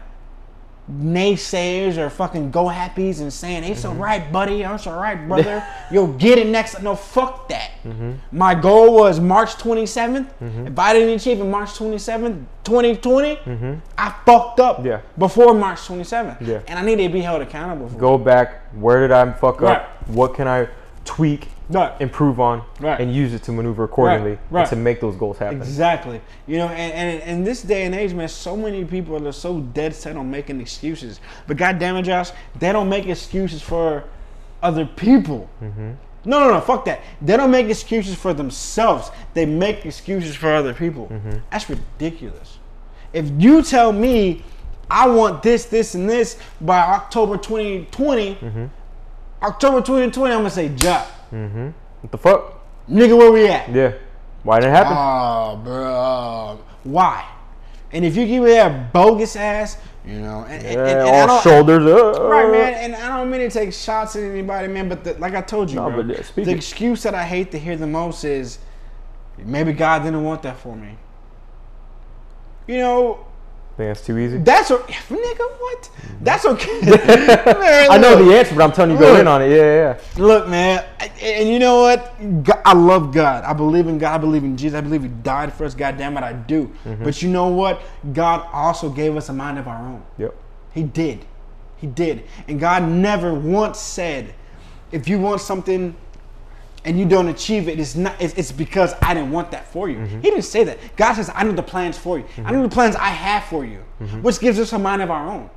naysayers 0.89 1.97
or 1.97 2.09
fucking 2.09 2.51
go 2.51 2.65
happies 2.65 3.21
and 3.21 3.31
saying 3.31 3.63
it's 3.63 3.81
Mm-hmm. 3.81 3.97
alright, 3.99 4.31
buddy, 4.31 4.61
it's 4.61 4.87
alright, 4.87 5.27
brother. 5.27 5.65
You'll 5.91 6.13
get 6.13 6.37
it 6.37 6.47
next. 6.47 6.81
No, 6.81 6.95
fuck 6.95 7.49
that. 7.49 7.71
Mm-hmm. 7.83 8.13
My 8.37 8.55
goal 8.55 8.95
was 8.95 9.19
March 9.19 9.55
27th. 9.55 10.67
If 10.67 10.77
I 10.79 10.93
didn't 10.93 11.15
achieve 11.15 11.39
it 11.39 11.43
March 11.45 11.69
27th, 11.71 12.43
2020, 12.63 13.39
I 13.97 14.15
fucked 14.25 14.59
up 14.59 14.77
Mm-hmm. 14.77 14.87
Yeah. 14.87 15.01
before 15.17 15.53
March 15.53 15.79
27th. 15.79 16.45
Yeah. 16.45 16.61
And 16.67 16.77
I 16.79 16.81
need 16.83 16.97
to 16.97 17.09
be 17.09 17.21
held 17.21 17.41
accountable 17.41 17.89
for 17.89 17.97
Go 17.97 18.17
back. 18.17 18.73
Where 18.75 19.01
did 19.01 19.11
I 19.11 19.31
fuck 19.33 19.61
Right. 19.61 19.77
up? 19.77 20.09
What 20.09 20.33
can 20.33 20.47
I 20.47 20.67
tweak. 21.05 21.47
Right. 21.69 21.93
improve 22.01 22.39
on, 22.39 22.63
Right. 22.79 22.99
and 22.99 23.13
use 23.13 23.33
it 23.33 23.43
to 23.43 23.51
maneuver 23.51 23.83
accordingly 23.85 24.37
right. 24.49 24.61
and 24.61 24.69
to 24.71 24.75
make 24.75 24.99
those 24.99 25.15
goals 25.15 25.37
happen? 25.37 25.57
Exactly. 25.57 26.19
You 26.47 26.57
know, 26.57 26.67
and, 26.67 26.93
and 26.93 27.29
in 27.29 27.43
this 27.43 27.61
day 27.61 27.85
and 27.85 27.95
age, 27.95 28.13
man, 28.13 28.27
so 28.27 28.57
many 28.57 28.83
people 28.83 29.25
are 29.27 29.31
so 29.31 29.59
dead 29.61 29.95
set 29.95 30.17
on 30.17 30.29
making 30.29 30.59
excuses. 30.59 31.19
But 31.47 31.57
God 31.57 31.79
damn 31.79 31.95
it, 31.95 32.03
Josh, 32.03 32.31
they 32.59 32.71
don't 32.71 32.89
make 32.89 33.07
excuses 33.07 33.61
for 33.61 34.03
other 34.61 34.85
people. 34.85 35.49
Mm-hmm. 35.63 35.91
No, 36.25 36.39
no, 36.41 36.51
no, 36.51 36.61
fuck 36.61 36.85
that. 36.85 37.01
They 37.21 37.35
don't 37.37 37.51
make 37.51 37.67
excuses 37.67 38.15
for 38.15 38.33
themselves. 38.33 39.09
They 39.33 39.45
make 39.45 39.85
excuses 39.85 40.35
for 40.35 40.53
other 40.53 40.73
people. 40.73 41.07
Mm-hmm. 41.07 41.37
That's 41.51 41.69
ridiculous. 41.69 42.59
If 43.13 43.29
you 43.37 43.61
tell 43.63 43.91
me 43.91 44.43
I 44.89 45.07
want 45.07 45.41
this, 45.41 45.65
this, 45.65 45.95
and 45.95 46.09
this 46.09 46.37
by 46.59 46.79
October 46.79 47.37
2020, 47.37 48.35
Mm-hmm. 48.35 48.65
October 49.41 49.77
2020, 49.79 50.33
I'm 50.33 50.39
gonna 50.41 50.49
say, 50.51 50.67
Ja, 51.31 51.71
What 52.01 52.11
the 52.11 52.17
fuck? 52.17 52.59
nigga, 52.89 53.17
where 53.17 53.31
we 53.31 53.47
at? 53.47 53.69
Yeah. 53.69 53.93
Why 54.43 54.59
didn't 54.59 54.73
it 54.73 54.77
happen? 54.77 54.93
Oh, 54.97 55.61
bro. 55.63 56.59
Why? 56.83 57.25
And 57.91 58.05
if 58.05 58.15
you 58.15 58.25
give 58.25 58.43
me 58.43 58.51
that 58.51 58.91
bogus 58.93 59.35
ass, 59.35 59.77
you 60.05 60.19
know, 60.19 60.45
and, 60.47 60.65
and, 60.65 60.73
yeah, 60.73 60.87
and, 60.87 61.07
and 61.09 61.09
I 61.09 61.33
all 61.33 61.41
shoulders 61.41 61.85
up. 61.85 62.21
Right, 62.23 62.49
man, 62.49 62.73
and 62.73 62.95
I 62.95 63.17
don't 63.17 63.29
mean 63.29 63.41
to 63.41 63.49
take 63.49 63.71
shots 63.71 64.15
at 64.15 64.23
anybody, 64.23 64.67
man, 64.67 64.89
but 64.89 65.03
the, 65.03 65.13
like 65.15 65.35
I 65.35 65.41
told 65.41 65.69
you, 65.69 65.75
No, 65.75 65.91
bro, 65.91 66.03
the 66.03 66.51
excuse 66.51 67.03
that 67.03 67.13
I 67.13 67.23
hate 67.23 67.51
to 67.51 67.59
hear 67.59 67.77
the 67.77 67.85
most 67.85 68.23
is 68.23 68.59
maybe 69.37 69.73
God 69.73 70.03
didn't 70.03 70.23
want 70.23 70.41
that 70.43 70.57
for 70.57 70.75
me. 70.75 70.97
You 72.67 72.77
know, 72.79 73.25
think 73.77 73.89
that's 73.89 74.05
too 74.05 74.17
easy. 74.17 74.37
that's 74.37 74.71
a 74.71 74.77
nigga. 74.77 75.51
What? 75.59 75.89
That's 76.21 76.45
okay. 76.45 76.81
Man, 76.81 77.91
I 77.91 77.97
know 77.97 78.15
look. 78.15 78.27
the 78.27 78.37
answer, 78.37 78.55
but 78.55 78.63
I'm 78.63 78.71
telling 78.71 78.91
you, 78.91 78.99
go 78.99 79.11
Look. 79.11 79.21
in 79.21 79.27
on 79.27 79.41
it. 79.41 79.49
Yeah, 79.49 79.55
yeah. 79.55 79.97
yeah. 80.17 80.23
Look, 80.23 80.47
man, 80.47 80.85
and 81.21 81.49
you 81.49 81.59
know 81.59 81.81
what? 81.81 82.43
God, 82.43 82.61
I 82.65 82.73
love 82.73 83.13
God. 83.13 83.43
I 83.43 83.53
believe 83.53 83.87
in 83.87 83.97
God. 83.97 84.13
I 84.13 84.17
believe 84.17 84.43
in 84.43 84.57
Jesus. 84.57 84.77
I 84.77 84.81
believe 84.81 85.03
He 85.03 85.09
died 85.09 85.53
for 85.53 85.65
us. 85.65 85.73
God 85.73 85.97
damn 85.97 86.17
it, 86.17 86.23
I 86.23 86.33
do. 86.33 86.67
Mm-hmm. 86.85 87.03
But 87.03 87.21
you 87.21 87.29
know 87.29 87.47
what? 87.47 87.81
God 88.13 88.47
also 88.53 88.89
gave 88.89 89.15
us 89.15 89.29
a 89.29 89.33
mind 89.33 89.57
of 89.57 89.67
our 89.67 89.83
own. 89.83 90.03
Yep. 90.17 90.35
He 90.73 90.83
did. 90.83 91.25
He 91.77 91.87
did. 91.87 92.25
And 92.47 92.59
God 92.59 92.83
never 92.83 93.33
once 93.33 93.79
said, 93.79 94.35
if 94.91 95.07
you 95.07 95.19
want 95.19 95.41
something 95.41 95.95
and 96.85 96.99
you 96.99 97.05
don't 97.05 97.27
achieve 97.27 97.67
it, 97.67 97.79
it's 97.79 97.95
not 97.95 98.19
it's, 98.21 98.33
it's 98.35 98.51
because 98.51 98.93
I 99.01 99.13
didn't 99.13 99.31
want 99.31 99.51
that 99.51 99.67
for 99.71 99.89
you. 99.89 99.97
Mm-hmm. 99.97 100.21
He 100.21 100.29
didn't 100.29 100.43
say 100.43 100.63
that. 100.63 100.77
God 100.95 101.13
says, 101.13 101.29
I 101.33 101.43
know 101.43 101.51
the 101.51 101.63
plans 101.63 101.97
for 101.97 102.17
you. 102.17 102.25
I 102.43 102.51
know 102.51 102.63
the 102.63 102.69
plans 102.69 102.95
I 102.95 103.09
have 103.09 103.43
for 103.45 103.63
you. 103.65 103.83
Mm-hmm. 104.01 104.21
Which 104.23 104.39
gives 104.39 104.59
us 104.59 104.73
a 104.73 104.79
mind 104.79 105.01
of 105.01 105.11
our 105.11 105.27
own. 105.27 105.49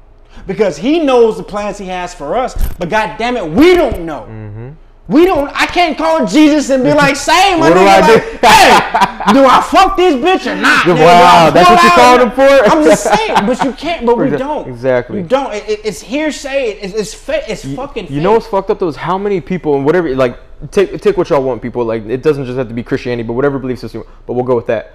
Because 0.47 0.77
he 0.77 0.99
knows 0.99 1.37
the 1.37 1.45
plans 1.45 1.79
he 1.79 1.87
has 1.87 2.13
for 2.15 2.37
us, 2.37 2.55
but 2.79 2.89
God 2.89 3.17
damn 3.19 3.37
it, 3.37 3.49
we 3.49 3.75
don't 3.75 4.05
know. 4.05 4.75
We 5.07 5.27
don't. 5.27 5.49
I 5.55 5.67
can't 5.67 5.99
call 5.99 6.27
Jesus 6.27 6.71
and 6.71 6.83
be 6.83 6.91
like, 7.05 7.15
"Same, 7.15 7.61
my 7.61 7.71
Mm-hmm. 7.71 7.75
What 7.75 7.75
do 7.75 7.81
nigga, 7.81 7.87
I 7.87 8.01
like, 8.01 9.27
do?" 9.27 9.33
hey, 9.33 9.33
do 9.35 9.45
I 9.47 9.61
fuck 9.61 9.97
this 9.99 10.15
bitch 10.15 10.51
or 10.51 10.57
not?" 10.57 10.87
Wow, 10.99 11.51
that's 11.51 11.69
what 11.69 11.83
you 11.83 11.91
called 11.91 12.21
him 12.23 12.31
for? 12.31 12.71
I'm 12.71 12.83
just 12.85 13.03
saying, 13.15 13.35
but 13.47 13.63
you 13.65 13.73
can't. 13.75 14.07
But 14.07 14.17
we 14.17 14.31
don't. 14.31 14.67
exactly. 14.67 15.21
We 15.21 15.29
don't. 15.29 15.53
It, 15.53 15.69
it- 15.69 15.81
it's 15.85 16.01
hearsay. 16.01 16.71
It's 16.81 16.95
it's, 16.95 17.13
fa- 17.13 17.45
it's 17.51 17.65
fucking. 17.77 18.11
You 18.11 18.23
know 18.23 18.33
what's 18.33 18.47
fucked 18.47 18.71
up 18.71 18.79
though 18.79 18.89
is 18.89 18.97
how 18.97 19.19
many 19.19 19.43
people 19.43 19.77
and 19.77 19.85
whatever 19.85 20.09
like 20.17 20.39
take 20.71 21.01
take 21.01 21.17
what 21.17 21.31
y'all 21.31 21.43
want 21.43 21.63
people 21.63 21.85
like 21.85 22.05
it 22.07 22.23
doesn't 22.23 22.45
just 22.45 22.57
have 22.57 22.69
to 22.69 22.75
be 22.75 22.83
Christianity 22.83 23.27
but 23.27 23.35
whatever 23.35 23.59
belief 23.59 23.79
system 23.79 24.05
but 24.27 24.35
we'll 24.35 24.45
go 24.45 24.57
with 24.57 24.67
that. 24.67 24.95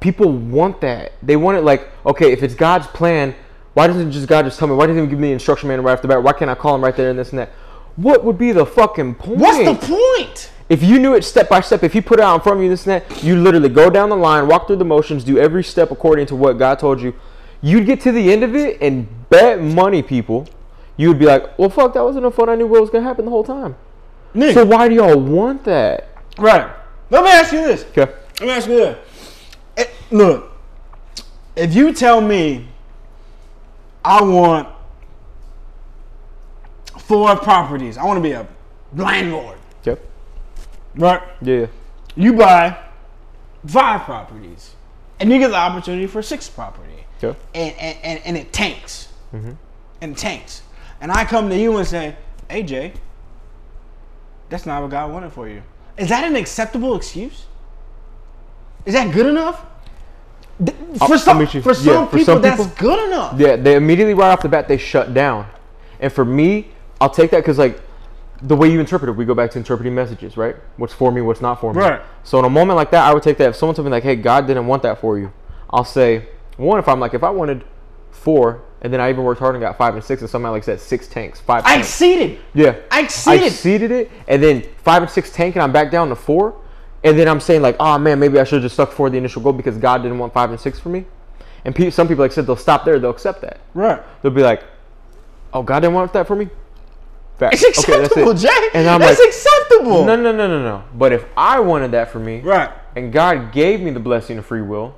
People 0.00 0.30
want 0.30 0.80
that. 0.80 1.12
They 1.22 1.36
want 1.36 1.58
it 1.58 1.62
like 1.62 1.88
okay 2.06 2.32
if 2.32 2.42
it's 2.42 2.54
God's 2.54 2.86
plan 2.88 3.34
why 3.74 3.86
doesn't 3.86 4.10
just 4.12 4.26
God 4.26 4.44
just 4.44 4.58
tell 4.58 4.68
me 4.68 4.74
why 4.74 4.86
doesn't 4.86 5.02
he 5.02 5.08
give 5.08 5.18
me 5.18 5.28
the 5.28 5.34
instruction 5.34 5.68
manual 5.68 5.86
right 5.86 5.92
off 5.92 6.02
the 6.02 6.08
bat 6.08 6.22
why 6.22 6.32
can't 6.32 6.50
I 6.50 6.54
call 6.54 6.74
him 6.74 6.82
right 6.82 6.96
there 6.96 7.10
and 7.10 7.18
this 7.18 7.30
and 7.30 7.38
that. 7.38 7.50
What 7.96 8.24
would 8.24 8.38
be 8.38 8.52
the 8.52 8.64
fucking 8.64 9.16
point? 9.16 9.40
What's 9.40 9.58
the 9.58 9.74
point? 9.74 10.52
If 10.68 10.84
you 10.84 11.00
knew 11.00 11.14
it 11.14 11.24
step 11.24 11.48
by 11.48 11.60
step, 11.62 11.82
if 11.82 11.92
he 11.94 12.00
put 12.00 12.20
it 12.20 12.22
out 12.22 12.36
in 12.36 12.40
front 12.42 12.58
of 12.58 12.62
you, 12.62 12.68
this 12.68 12.86
and 12.86 13.02
that, 13.02 13.24
you 13.24 13.36
literally 13.40 13.68
go 13.70 13.90
down 13.90 14.08
the 14.08 14.16
line, 14.16 14.46
walk 14.46 14.68
through 14.68 14.76
the 14.76 14.84
motions, 14.84 15.24
do 15.24 15.38
every 15.38 15.64
step 15.64 15.90
according 15.90 16.26
to 16.26 16.36
what 16.36 16.58
God 16.58 16.78
told 16.78 17.00
you. 17.00 17.14
You'd 17.60 17.86
get 17.86 18.00
to 18.02 18.12
the 18.12 18.32
end 18.32 18.44
of 18.44 18.54
it 18.54 18.80
and 18.80 19.08
bet 19.30 19.60
money, 19.60 20.02
people. 20.02 20.46
You 20.96 21.08
would 21.08 21.18
be 21.18 21.24
like, 21.24 21.58
well, 21.58 21.70
fuck, 21.70 21.94
that 21.94 22.04
wasn't 22.04 22.22
no 22.22 22.30
fun. 22.30 22.48
I 22.48 22.54
knew 22.54 22.66
what 22.66 22.80
was 22.80 22.90
going 22.90 23.02
to 23.02 23.08
happen 23.08 23.24
the 23.24 23.30
whole 23.30 23.42
time. 23.42 23.76
Nigga. 24.34 24.54
So 24.54 24.64
why 24.66 24.88
do 24.88 24.94
y'all 24.94 25.18
want 25.18 25.64
that? 25.64 26.08
right. 26.38 26.70
Let 27.10 27.24
me 27.24 27.30
ask 27.30 27.52
you 27.52 27.62
this. 27.62 27.84
Okay. 27.96 28.12
Let 28.40 28.42
me 28.42 28.50
ask 28.50 28.68
you 28.68 28.76
this. 28.76 28.98
Eh, 29.78 29.86
look, 30.10 30.52
if 31.56 31.74
you 31.74 31.92
tell 31.94 32.20
me 32.20 32.68
I 34.04 34.22
want 34.22 34.68
four 36.98 37.34
properties, 37.36 37.96
I 37.96 38.04
want 38.04 38.18
to 38.18 38.22
be 38.22 38.32
a 38.32 38.46
landlord, 38.94 39.56
Okay. 39.86 40.00
right? 40.96 41.22
Yeah. 41.40 41.66
You 42.16 42.34
buy 42.34 42.76
five 43.66 44.02
properties, 44.02 44.74
and 45.20 45.30
you 45.30 45.38
get 45.38 45.48
the 45.48 45.56
opportunity 45.56 46.06
for 46.06 46.20
six 46.22 46.48
property, 46.48 47.04
Okay. 47.22 47.38
and 47.54 47.74
and, 47.78 47.98
and, 48.02 48.20
and 48.24 48.36
it 48.36 48.52
tanks, 48.52 49.08
Mhm. 49.34 49.56
and 50.00 50.12
it 50.12 50.18
tanks, 50.18 50.62
and 51.00 51.10
I 51.12 51.24
come 51.24 51.48
to 51.48 51.56
you 51.58 51.76
and 51.76 51.86
say, 51.86 52.16
"Hey 52.50 52.62
Jay, 52.62 52.92
that's 54.48 54.66
not 54.66 54.82
what 54.82 54.90
God 54.90 55.10
wanted 55.12 55.32
for 55.32 55.48
you." 55.48 55.62
Is 55.96 56.08
that 56.08 56.24
an 56.24 56.36
acceptable 56.36 56.94
excuse? 56.96 57.46
Is 58.86 58.94
that 58.94 59.12
good 59.12 59.26
enough? 59.26 59.64
Th- 60.64 60.76
I'll- 61.00 61.06
For 61.08 61.12
I'll 61.14 61.18
some, 61.18 61.38
meet 61.38 61.54
you. 61.54 61.62
for 61.62 61.70
Yeah, 61.72 61.92
some 61.94 62.06
for 62.08 62.16
people, 62.18 62.34
some 62.34 62.42
that's 62.42 62.66
people- 62.66 62.72
good 62.88 63.08
enough. 63.08 63.34
Yeah, 63.38 63.56
they 63.56 63.74
immediately 63.76 64.14
right 64.14 64.30
off 64.30 64.40
the 64.42 64.48
bat 64.48 64.66
they 64.68 64.76
shut 64.78 65.14
down, 65.14 65.46
and 66.00 66.12
for 66.12 66.24
me, 66.24 66.68
I'll 67.00 67.10
take 67.10 67.30
that 67.30 67.38
because 67.38 67.58
like 67.58 67.80
the 68.42 68.56
way 68.56 68.68
you 68.68 68.78
interpret 68.80 69.08
it, 69.08 69.12
we 69.16 69.24
go 69.24 69.34
back 69.34 69.50
to 69.52 69.58
interpreting 69.58 69.94
messages, 69.94 70.36
right? 70.36 70.54
What's 70.76 70.92
for 70.94 71.10
me, 71.12 71.20
what's 71.20 71.40
not 71.40 71.60
for 71.60 71.74
me. 71.74 71.80
Right. 71.80 72.00
So 72.22 72.38
in 72.38 72.44
a 72.44 72.50
moment 72.50 72.76
like 72.76 72.90
that, 72.92 73.04
I 73.04 73.12
would 73.12 73.22
take 73.22 73.36
that. 73.38 73.50
If 73.50 73.56
someone 73.56 73.74
told 73.74 73.86
me 73.86 73.90
like, 73.90 74.04
"Hey, 74.04 74.14
God 74.16 74.46
didn't 74.46 74.66
want 74.66 74.82
that 74.84 75.00
for 75.00 75.18
you," 75.18 75.32
I'll 75.70 75.84
say, 75.84 76.26
one, 76.56 76.78
if 76.78 76.88
I'm 76.88 77.00
like, 77.00 77.14
if 77.14 77.22
I 77.24 77.30
wanted 77.30 77.64
four, 78.18 78.62
and 78.82 78.92
then 78.92 79.00
I 79.00 79.10
even 79.10 79.24
worked 79.24 79.40
hard 79.40 79.54
and 79.54 79.62
got 79.62 79.78
five 79.78 79.94
and 79.94 80.04
six, 80.04 80.20
and 80.22 80.30
somebody 80.30 80.52
like 80.52 80.64
said 80.64 80.80
six 80.80 81.08
tanks, 81.08 81.40
five. 81.40 81.64
I 81.64 81.74
tanks. 81.74 81.88
exceeded. 81.88 82.38
Yeah. 82.54 82.76
I 82.90 82.98
I 82.98 83.02
exceeded. 83.04 83.46
exceeded 83.46 83.90
it, 83.90 84.10
and 84.28 84.42
then 84.42 84.62
five 84.82 85.02
and 85.02 85.10
six 85.10 85.30
tank, 85.32 85.56
and 85.56 85.62
I'm 85.62 85.72
back 85.72 85.90
down 85.90 86.08
to 86.10 86.16
four. 86.16 86.54
and 87.04 87.16
then 87.18 87.28
I'm 87.28 87.40
saying 87.40 87.62
like, 87.62 87.76
oh 87.80 87.96
man, 87.98 88.18
maybe 88.18 88.38
I 88.40 88.44
should 88.44 88.54
have 88.56 88.62
just 88.64 88.74
stuck 88.74 88.90
for 88.92 89.08
the 89.08 89.16
initial 89.18 89.40
goal 89.40 89.52
because 89.52 89.78
God 89.78 90.02
didn't 90.02 90.18
want 90.18 90.32
five 90.34 90.50
and 90.50 90.58
six 90.60 90.78
for 90.80 90.88
me. 90.88 91.04
And 91.64 91.74
pe- 91.74 91.90
some 91.90 92.08
people, 92.08 92.24
like 92.24 92.32
said, 92.32 92.46
they'll 92.46 92.56
stop 92.56 92.84
there. 92.84 92.98
They'll 92.98 93.10
accept 93.10 93.40
that. 93.42 93.60
Right. 93.74 94.00
They'll 94.22 94.32
be 94.32 94.42
like, 94.42 94.62
oh, 95.52 95.62
God 95.62 95.80
didn't 95.80 95.94
want 95.94 96.12
that 96.12 96.26
for 96.26 96.34
me. 96.36 96.48
Fact. 97.38 97.54
It's 97.54 97.62
acceptable, 97.64 98.34
Jay. 98.34 98.48
And 98.74 98.88
I'm 98.88 99.00
That's 99.00 99.18
like, 99.18 99.28
acceptable. 99.28 100.04
no, 100.04 100.16
no, 100.16 100.32
no, 100.32 100.48
no, 100.48 100.60
no. 100.62 100.84
But 100.94 101.12
if 101.12 101.24
I 101.36 101.60
wanted 101.60 101.92
that 101.92 102.10
for 102.10 102.18
me, 102.18 102.40
Right. 102.40 102.70
and 102.96 103.12
God 103.12 103.52
gave 103.52 103.80
me 103.80 103.90
the 103.92 104.00
blessing 104.00 104.38
of 104.38 104.46
free 104.46 104.62
will, 104.62 104.96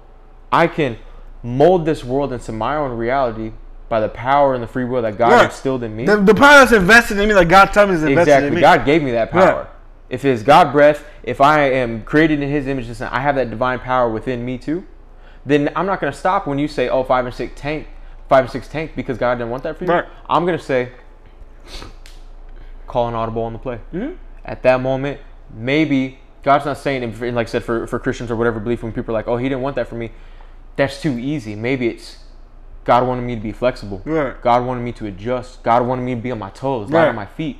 I 0.51 0.67
can 0.69 0.97
mold 1.43 1.85
this 1.85 2.05
world 2.05 2.33
into 2.33 2.53
my 2.53 2.77
own 2.77 2.97
reality 2.97 3.53
by 3.89 4.01
the 4.01 4.09
power 4.09 4.55
and 4.55 4.63
the 4.63 4.67
free 4.69 4.85
will 4.85 5.03
that 5.03 5.19
God 5.19 5.33
Right. 5.33 5.45
instilled 5.47 5.83
in 5.83 5.97
me. 5.97 6.05
The, 6.07 6.17
the 6.19 6.35
power 6.35 6.61
that's 6.61 6.73
invested 6.73 7.19
in 7.19 7.29
me, 7.29 7.35
like 7.35 7.49
God 7.49 7.67
told 7.67 7.89
me 7.89 7.97
is 7.97 8.03
invested 8.05 8.31
in 8.31 8.37
Exactly. 8.39 8.55
me. 8.57 8.61
God 8.61 8.85
gave 8.85 9.03
me 9.03 9.11
that 9.13 9.31
power. 9.31 9.57
Right. 9.63 9.67
If 10.09 10.25
it's 10.25 10.43
God 10.43 10.73
breath, 10.73 11.05
if 11.23 11.41
I 11.41 11.63
am 11.71 12.03
created 12.05 12.43
in 12.43 12.49
His 12.49 12.67
image 12.67 12.89
and 12.89 13.03
I 13.05 13.21
have 13.21 13.35
that 13.37 13.51
divine 13.51 13.79
power 13.81 14.09
within 14.09 14.45
me 14.45 14.59
too, 14.59 14.85
then 15.47 15.71
I'm 15.75 15.87
not 15.87 16.01
going 16.01 16.13
to 16.13 16.19
stop 16.19 16.47
when 16.47 16.59
you 16.59 16.69
say, 16.69 16.89
"Oh, 16.89 17.03
five 17.05 17.25
and 17.27 17.35
six 17.35 17.53
tank, 17.59 17.87
five 18.29 18.45
and 18.45 18.51
six 18.51 18.69
tank," 18.69 18.93
because 18.95 19.19
God 19.19 19.37
didn't 19.37 19.51
want 19.51 19.63
that 19.63 19.77
for 19.79 19.85
you. 19.85 19.91
Right. 19.91 20.05
I'm 20.29 20.45
going 20.47 20.59
to 20.59 20.65
say, 20.65 20.91
call 22.87 23.09
an 23.09 23.15
audible 23.15 23.43
on 23.43 23.53
the 23.53 23.59
play. 23.59 23.79
Mhm. 23.93 24.17
At 24.45 24.63
that 24.65 24.81
moment, 24.81 25.21
maybe 25.55 26.19
God's 26.43 26.65
not 26.65 26.79
saying, 26.79 27.03
and 27.05 27.35
like 27.37 27.47
I 27.49 27.51
said, 27.51 27.65
for, 27.65 27.87
for 27.87 27.99
Christians 27.99 28.31
or 28.31 28.37
whatever 28.37 28.59
belief, 28.61 28.83
when 28.83 28.93
people 28.93 29.15
are 29.15 29.19
like, 29.19 29.29
"Oh, 29.29 29.37
He 29.37 29.49
didn't 29.49 29.63
want 29.63 29.77
that 29.77 29.89
for 29.89 29.95
me," 29.95 30.11
that's 30.77 31.01
too 31.01 31.19
easy. 31.19 31.55
Maybe 31.55 31.89
it's 31.89 32.19
God 32.85 33.07
wanted 33.07 33.23
me 33.23 33.35
to 33.35 33.41
be 33.41 33.53
flexible. 33.53 34.01
Right. 34.05 34.41
God 34.41 34.65
wanted 34.65 34.81
me 34.81 34.93
to 34.93 35.07
adjust. 35.07 35.63
God 35.63 35.87
wanted 35.87 36.03
me 36.03 36.15
to 36.15 36.21
be 36.21 36.31
on 36.31 36.39
my 36.39 36.51
toes, 36.51 36.91
Right. 36.91 37.09
on 37.09 37.15
my 37.15 37.27
feet. 37.27 37.59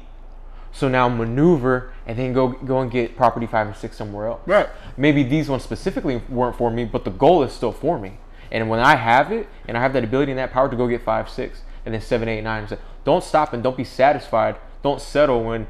So 0.73 0.89
now 0.89 1.09
maneuver 1.09 1.93
and 2.07 2.17
then 2.19 2.33
go 2.33 2.49
go 2.49 2.81
and 2.81 2.91
get 2.91 3.17
property 3.17 3.47
five 3.47 3.67
and 3.67 3.77
six 3.77 3.97
somewhere 3.97 4.29
else. 4.29 4.41
Right. 4.47 4.69
Maybe 4.97 5.23
these 5.23 5.49
ones 5.49 5.63
specifically 5.63 6.23
weren't 6.29 6.57
for 6.57 6.71
me, 6.71 6.85
but 6.85 7.05
the 7.05 7.11
goal 7.11 7.43
is 7.43 7.53
still 7.53 7.73
for 7.73 7.99
me. 7.99 8.19
And 8.53 8.69
when 8.69 8.81
I 8.81 8.97
have 8.97 9.31
it, 9.31 9.49
and 9.69 9.77
I 9.77 9.81
have 9.81 9.93
that 9.93 10.03
ability 10.05 10.33
and 10.33 10.39
that 10.39 10.53
power 10.53 10.69
to 10.69 10.77
go 10.77 10.89
get 10.89 11.03
five, 11.03 11.29
six, 11.29 11.63
and 11.85 11.95
then 11.95 12.01
seven, 12.01 12.29
eight, 12.29 12.43
nine, 12.43 12.67
don't 13.05 13.23
stop 13.23 13.53
and 13.53 13.63
don't 13.63 13.77
be 13.77 13.85
satisfied. 13.85 14.57
Don't 14.83 15.01
settle 15.01 15.45
when 15.45 15.67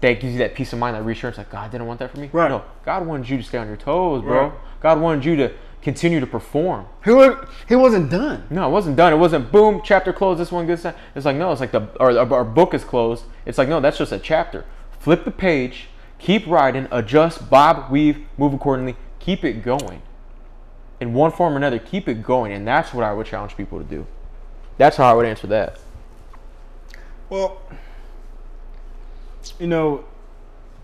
that 0.00 0.14
gives 0.20 0.32
you 0.32 0.38
that 0.38 0.54
peace 0.54 0.72
of 0.72 0.78
mind, 0.78 0.96
that 0.96 1.02
reassurance, 1.04 1.36
like 1.38 1.50
God 1.50 1.70
didn't 1.70 1.86
want 1.86 1.98
that 2.00 2.10
for 2.10 2.18
me. 2.18 2.30
Right. 2.32 2.48
No, 2.50 2.64
God 2.84 3.06
wanted 3.06 3.28
you 3.28 3.36
to 3.36 3.42
stay 3.42 3.58
on 3.58 3.66
your 3.68 3.76
toes, 3.76 4.22
bro. 4.22 4.44
Right. 4.44 4.52
God 4.80 5.00
wanted 5.00 5.24
you 5.24 5.36
to 5.36 5.52
continue 5.82 6.20
to 6.20 6.26
perform. 6.26 6.86
He, 7.04 7.10
was, 7.10 7.46
he 7.68 7.76
wasn't 7.76 8.10
done. 8.10 8.46
No, 8.50 8.68
it 8.68 8.70
wasn't 8.70 8.96
done. 8.96 9.12
It 9.12 9.16
wasn't 9.16 9.50
boom, 9.50 9.80
chapter 9.84 10.12
closed. 10.12 10.40
This 10.40 10.52
one 10.52 10.66
good. 10.66 10.78
Sign. 10.78 10.94
It's 11.14 11.26
like 11.26 11.36
no, 11.36 11.52
it's 11.52 11.60
like 11.60 11.72
the 11.72 11.88
or 11.98 12.16
our, 12.18 12.34
our 12.34 12.44
book 12.44 12.74
is 12.74 12.84
closed. 12.84 13.24
It's 13.46 13.58
like 13.58 13.68
no, 13.68 13.80
that's 13.80 13.98
just 13.98 14.12
a 14.12 14.18
chapter. 14.18 14.64
Flip 14.98 15.24
the 15.24 15.30
page, 15.30 15.88
keep 16.18 16.46
writing, 16.46 16.86
adjust, 16.90 17.48
bob, 17.48 17.90
weave, 17.90 18.18
move 18.36 18.52
accordingly, 18.52 18.96
keep 19.18 19.44
it 19.44 19.62
going. 19.62 20.02
In 21.00 21.14
one 21.14 21.32
form 21.32 21.54
or 21.54 21.56
another, 21.56 21.78
keep 21.78 22.08
it 22.08 22.22
going, 22.22 22.52
and 22.52 22.66
that's 22.66 22.92
what 22.92 23.04
I 23.04 23.12
would 23.14 23.26
challenge 23.26 23.56
people 23.56 23.78
to 23.78 23.84
do. 23.84 24.06
That's 24.76 24.98
how 24.98 25.10
I 25.10 25.14
would 25.14 25.24
answer 25.24 25.46
that. 25.46 25.78
Well, 27.30 27.62
you 29.58 29.66
know, 29.66 30.04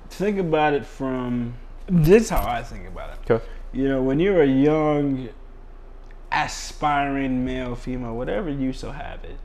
think 0.08 0.38
about 0.38 0.72
it 0.72 0.86
from 0.86 1.54
this 1.88 2.24
is 2.24 2.30
how 2.30 2.46
I 2.46 2.62
think 2.62 2.88
about 2.88 3.10
it. 3.10 3.30
Okay. 3.30 3.44
You 3.76 3.88
know, 3.88 4.02
when 4.02 4.18
you're 4.18 4.40
a 4.40 4.46
young, 4.46 5.28
aspiring 6.32 7.44
male, 7.44 7.74
female, 7.74 8.16
whatever 8.16 8.48
you 8.48 8.72
so 8.72 8.90
have 8.90 9.22
it, 9.22 9.38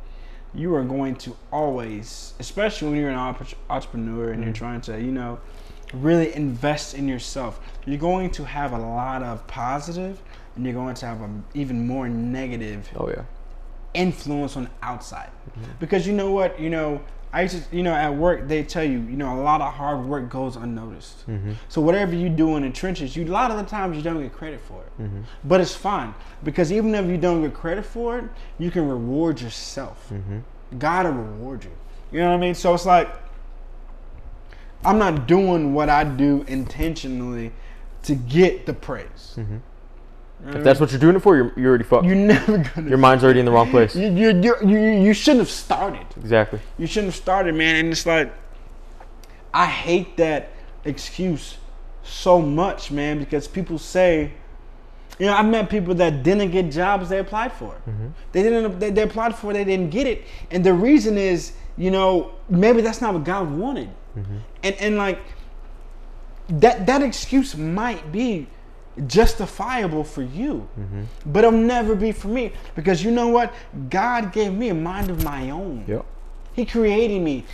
you 0.53 0.73
are 0.73 0.85
going 0.85 1.15
to 1.17 1.35
always, 1.51 2.33
especially 2.39 2.87
when 2.87 2.97
you're 2.97 3.09
an 3.09 3.35
entrepreneur 3.69 4.31
and 4.31 4.41
you're 4.41 4.53
mm. 4.53 4.57
trying 4.57 4.79
to, 4.81 4.97
you 5.01 5.11
know, 5.11 5.37
really 5.93 6.33
invest 6.33 6.93
in 6.93 7.09
yourself, 7.09 7.59
you're 7.85 7.97
going 7.97 8.29
to 8.31 8.45
have 8.45 8.71
a 8.71 8.77
lot 8.77 9.21
of 9.21 9.45
positive 9.47 10.21
and 10.55 10.63
you're 10.63 10.73
going 10.73 10.95
to 10.95 11.05
have 11.05 11.21
an 11.21 11.43
even 11.53 11.85
more 11.85 12.07
negative 12.07 12.89
Oh 12.95 13.09
yeah. 13.09 13.23
influence 13.93 14.55
on 14.55 14.63
the 14.63 14.69
outside. 14.81 15.29
Mm-hmm. 15.49 15.71
Because 15.81 16.07
you 16.07 16.13
know 16.13 16.31
what, 16.31 16.57
you 16.57 16.69
know, 16.69 17.01
I 17.33 17.43
used 17.43 17.69
to, 17.69 17.75
you 17.75 17.83
know, 17.83 17.93
at 17.93 18.13
work 18.13 18.47
they 18.47 18.63
tell 18.63 18.83
you, 18.83 18.99
you 18.99 19.15
know, 19.15 19.39
a 19.39 19.41
lot 19.41 19.61
of 19.61 19.73
hard 19.73 20.05
work 20.05 20.29
goes 20.29 20.57
unnoticed. 20.57 21.27
Mm-hmm. 21.29 21.53
So 21.69 21.79
whatever 21.79 22.13
you 22.13 22.29
do 22.29 22.57
in 22.57 22.63
the 22.63 22.69
trenches, 22.71 23.15
you 23.15 23.25
a 23.25 23.27
lot 23.27 23.51
of 23.51 23.57
the 23.57 23.63
times 23.63 23.95
you 23.95 24.03
don't 24.03 24.21
get 24.21 24.33
credit 24.33 24.59
for 24.59 24.81
it. 24.81 25.01
Mm-hmm. 25.01 25.21
But 25.45 25.61
it's 25.61 25.73
fine 25.73 26.13
because 26.43 26.71
even 26.71 26.93
if 26.93 27.05
you 27.05 27.17
don't 27.17 27.41
get 27.41 27.53
credit 27.53 27.85
for 27.85 28.19
it, 28.19 28.25
you 28.59 28.69
can 28.69 28.87
reward 28.87 29.39
yourself. 29.39 30.09
Mm-hmm. 30.11 30.77
God 30.77 31.05
will 31.05 31.23
reward 31.23 31.63
you. 31.63 31.71
You 32.11 32.19
know 32.19 32.29
what 32.31 32.37
I 32.37 32.39
mean? 32.39 32.55
So 32.55 32.73
it's 32.73 32.85
like 32.85 33.09
I'm 34.83 34.97
not 34.97 35.27
doing 35.27 35.73
what 35.73 35.89
I 35.89 36.03
do 36.03 36.43
intentionally 36.47 37.51
to 38.03 38.15
get 38.15 38.65
the 38.65 38.73
praise. 38.73 39.35
You 39.37 39.43
know 39.43 39.47
what 39.47 39.59
I 40.30 40.30
If 40.47 40.63
that's 40.63 40.79
what 40.79 40.91
you're 40.91 40.99
doing 40.99 41.15
it 41.15 41.19
for, 41.19 41.35
you're, 41.35 41.53
you're 41.55 41.69
already 41.69 41.83
fucked. 41.83 42.05
you're 42.05 42.15
never 42.15 42.57
gonna 42.57 42.89
Your 42.89 42.97
mind's 42.97 43.23
already 43.23 43.39
in 43.39 43.45
the 43.45 43.51
wrong 43.51 43.69
place. 43.71 43.95
you, 43.95 44.11
you, 44.11 44.41
you, 44.41 44.55
you, 44.65 44.79
you 44.79 45.13
shouldn't 45.13 45.41
have 45.41 45.49
started. 45.49 46.05
Exactly. 46.17 46.59
You 46.77 46.87
shouldn't 46.87 47.13
have 47.13 47.21
started, 47.21 47.53
man. 47.55 47.75
And 47.75 47.91
it's 47.91 48.05
like, 48.05 48.33
I 49.53 49.65
hate 49.65 50.17
that 50.17 50.49
excuse 50.83 51.57
so 52.03 52.41
much, 52.41 52.91
man, 52.91 53.19
because 53.19 53.47
people 53.47 53.77
say, 53.77 54.33
you 55.19 55.27
know, 55.27 55.33
I've 55.33 55.45
met 55.45 55.69
people 55.69 55.93
that 55.95 56.23
didn't 56.23 56.51
get 56.51 56.71
jobs 56.71 57.09
they 57.09 57.19
applied 57.19 57.53
for. 57.53 57.73
Mm-hmm. 57.87 58.07
They 58.31 58.43
didn't. 58.43 58.79
They, 58.79 58.89
they 58.89 59.03
applied 59.03 59.35
for. 59.35 59.53
They 59.53 59.63
didn't 59.63 59.91
get 59.91 60.07
it, 60.07 60.25
and 60.49 60.63
the 60.63 60.73
reason 60.73 61.17
is, 61.17 61.53
you 61.77 61.91
know, 61.91 62.31
maybe 62.49 62.81
that's 62.81 63.01
not 63.01 63.13
what 63.13 63.23
God 63.23 63.51
wanted, 63.51 63.89
mm-hmm. 64.17 64.37
and 64.63 64.75
and 64.75 64.97
like 64.97 65.19
that 66.49 66.87
that 66.87 67.03
excuse 67.03 67.55
might 67.55 68.11
be 68.11 68.47
justifiable 69.07 70.03
for 70.03 70.21
you, 70.21 70.67
but 71.25 71.43
it'll 71.43 71.59
never 71.59 71.95
be 71.95 72.11
for 72.11 72.27
me. 72.27 72.53
Because 72.75 73.03
you 73.03 73.11
know 73.11 73.27
what? 73.27 73.53
God 73.89 74.31
gave 74.31 74.53
me 74.53 74.69
a 74.69 74.73
mind 74.73 75.09
of 75.09 75.23
my 75.23 75.49
own. 75.49 75.85
Yep. 75.88 76.05
He 76.53 76.65
created 76.65 77.21
me 77.21 77.45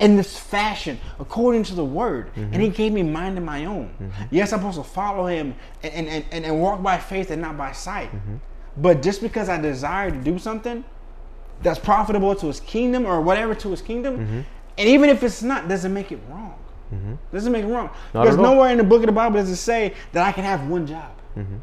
in 0.00 0.16
this 0.16 0.36
fashion 0.36 0.98
according 1.20 1.62
to 1.62 1.74
the 1.74 1.84
word 1.84 2.28
and 2.34 2.54
he 2.54 2.68
mm-hmm. 2.68 2.74
gave 2.74 2.92
me 2.92 3.02
mind 3.02 3.38
of 3.38 3.44
my 3.44 3.64
own. 3.64 3.94
Mm-hmm. 4.02 4.34
Yes 4.34 4.52
i'm 4.52 4.58
supposed 4.58 4.78
to 4.78 4.84
follow 4.84 5.26
him 5.26 5.54
and, 5.84 6.08
and, 6.08 6.24
and, 6.32 6.44
and 6.44 6.60
walk 6.60 6.82
by 6.82 6.98
faith 6.98 7.30
and 7.30 7.40
not 7.40 7.56
by 7.56 7.70
sight. 7.70 8.10
Mm-hmm. 8.10 8.36
But 8.76 9.02
just 9.02 9.20
because 9.22 9.48
i 9.48 9.60
desire 9.60 10.10
to 10.10 10.16
do 10.16 10.38
something 10.38 10.84
that's 11.62 11.78
profitable 11.78 12.34
to 12.34 12.48
his 12.48 12.58
kingdom 12.60 13.06
or 13.06 13.20
whatever 13.20 13.54
to 13.54 13.70
his 13.70 13.80
kingdom 13.80 14.44
and 14.76 14.88
even 14.88 15.08
if 15.08 15.22
it's 15.22 15.42
not 15.42 15.68
doesn't 15.68 15.94
make 15.94 16.10
it 16.10 16.18
wrong 16.28 16.58
Mm-hmm. 16.94 17.14
doesn't 17.32 17.52
make 17.52 17.64
it 17.64 17.68
wrong 17.68 17.90
Not 18.12 18.22
because 18.22 18.36
nowhere 18.38 18.70
in 18.70 18.78
the 18.78 18.84
book 18.84 19.00
of 19.00 19.06
the 19.06 19.12
bible 19.12 19.36
does 19.36 19.50
it 19.50 19.56
say 19.56 19.94
that 20.12 20.26
i 20.26 20.32
can 20.32 20.44
have 20.44 20.68
one 20.68 20.86
job 20.86 21.10
mm-hmm. 21.36 21.56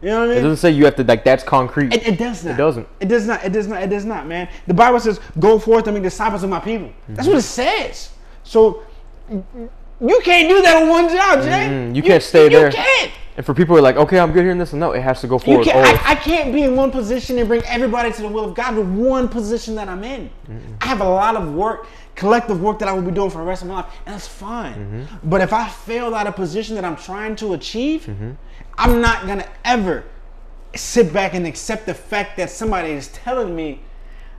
you 0.00 0.08
know 0.08 0.20
what 0.20 0.24
i 0.24 0.28
mean? 0.28 0.38
It 0.38 0.42
doesn't 0.42 0.56
say 0.56 0.70
you 0.70 0.84
have 0.84 0.96
to 0.96 1.04
like 1.04 1.24
that's 1.24 1.44
concrete. 1.44 1.92
it, 1.94 2.06
it 2.06 2.18
does 2.18 2.44
not. 2.44 2.54
It 2.54 2.56
doesn't. 2.56 2.88
It 3.00 3.08
does 3.08 3.26
not. 3.26 3.44
It 3.44 3.52
does 3.52 3.66
not. 3.68 3.82
It 3.82 3.90
does 3.90 4.04
not, 4.04 4.26
man. 4.26 4.48
The 4.66 4.74
Bible 4.74 4.98
says, 4.98 5.20
"Go 5.38 5.58
forth 5.60 5.86
and 5.86 5.94
make 5.94 6.02
disciples 6.02 6.42
of 6.42 6.50
my 6.50 6.58
people." 6.58 6.88
Mm-hmm. 6.88 7.14
That's 7.14 7.28
what 7.28 7.38
it 7.38 7.42
says. 7.42 8.10
So 8.42 8.82
you 9.30 10.20
can't 10.24 10.48
do 10.48 10.60
that 10.62 10.82
on 10.82 10.88
one 10.88 11.08
job, 11.08 11.42
Jay. 11.42 11.68
Mhm. 11.68 11.94
You 11.94 12.02
can't 12.02 12.22
stay 12.22 12.48
there. 12.48 12.66
You 12.66 12.72
can't. 12.72 13.12
And 13.36 13.46
for 13.46 13.54
people 13.54 13.74
who 13.74 13.78
are 13.78 13.82
like, 13.82 13.96
okay, 13.96 14.18
I'm 14.18 14.32
good 14.32 14.42
here 14.42 14.50
in 14.50 14.58
this, 14.58 14.72
and 14.72 14.80
no, 14.80 14.92
it 14.92 15.00
has 15.00 15.20
to 15.22 15.26
go 15.26 15.38
forward. 15.38 15.64
can't. 15.64 15.76
Oh. 15.76 16.02
I, 16.04 16.12
I 16.12 16.14
can't 16.14 16.52
be 16.52 16.62
in 16.64 16.76
one 16.76 16.90
position 16.90 17.38
and 17.38 17.48
bring 17.48 17.62
everybody 17.64 18.12
to 18.12 18.22
the 18.22 18.28
will 18.28 18.44
of 18.44 18.54
God 18.54 18.76
with 18.76 18.86
one 18.86 19.28
position 19.28 19.74
that 19.76 19.88
I'm 19.88 20.04
in. 20.04 20.30
I 20.80 20.86
have 20.86 21.00
a 21.00 21.08
lot 21.08 21.36
of 21.36 21.54
work, 21.54 21.86
collective 22.14 22.60
work 22.60 22.78
that 22.80 22.88
I 22.88 22.92
will 22.92 23.02
be 23.02 23.10
doing 23.10 23.30
for 23.30 23.38
the 23.38 23.44
rest 23.44 23.62
of 23.62 23.68
my 23.68 23.76
life, 23.76 23.86
and 24.04 24.14
that's 24.14 24.28
fine. 24.28 24.74
Mm-hmm. 24.74 25.28
But 25.30 25.40
if 25.40 25.52
I 25.52 25.68
fail 25.68 26.14
at 26.14 26.26
a 26.26 26.32
position 26.32 26.74
that 26.74 26.84
I'm 26.84 26.96
trying 26.96 27.36
to 27.36 27.54
achieve, 27.54 28.02
mm-hmm. 28.02 28.32
I'm 28.76 29.00
not 29.00 29.26
gonna 29.26 29.48
ever 29.64 30.04
sit 30.74 31.12
back 31.12 31.34
and 31.34 31.46
accept 31.46 31.86
the 31.86 31.94
fact 31.94 32.36
that 32.36 32.50
somebody 32.50 32.90
is 32.90 33.08
telling 33.08 33.54
me 33.54 33.80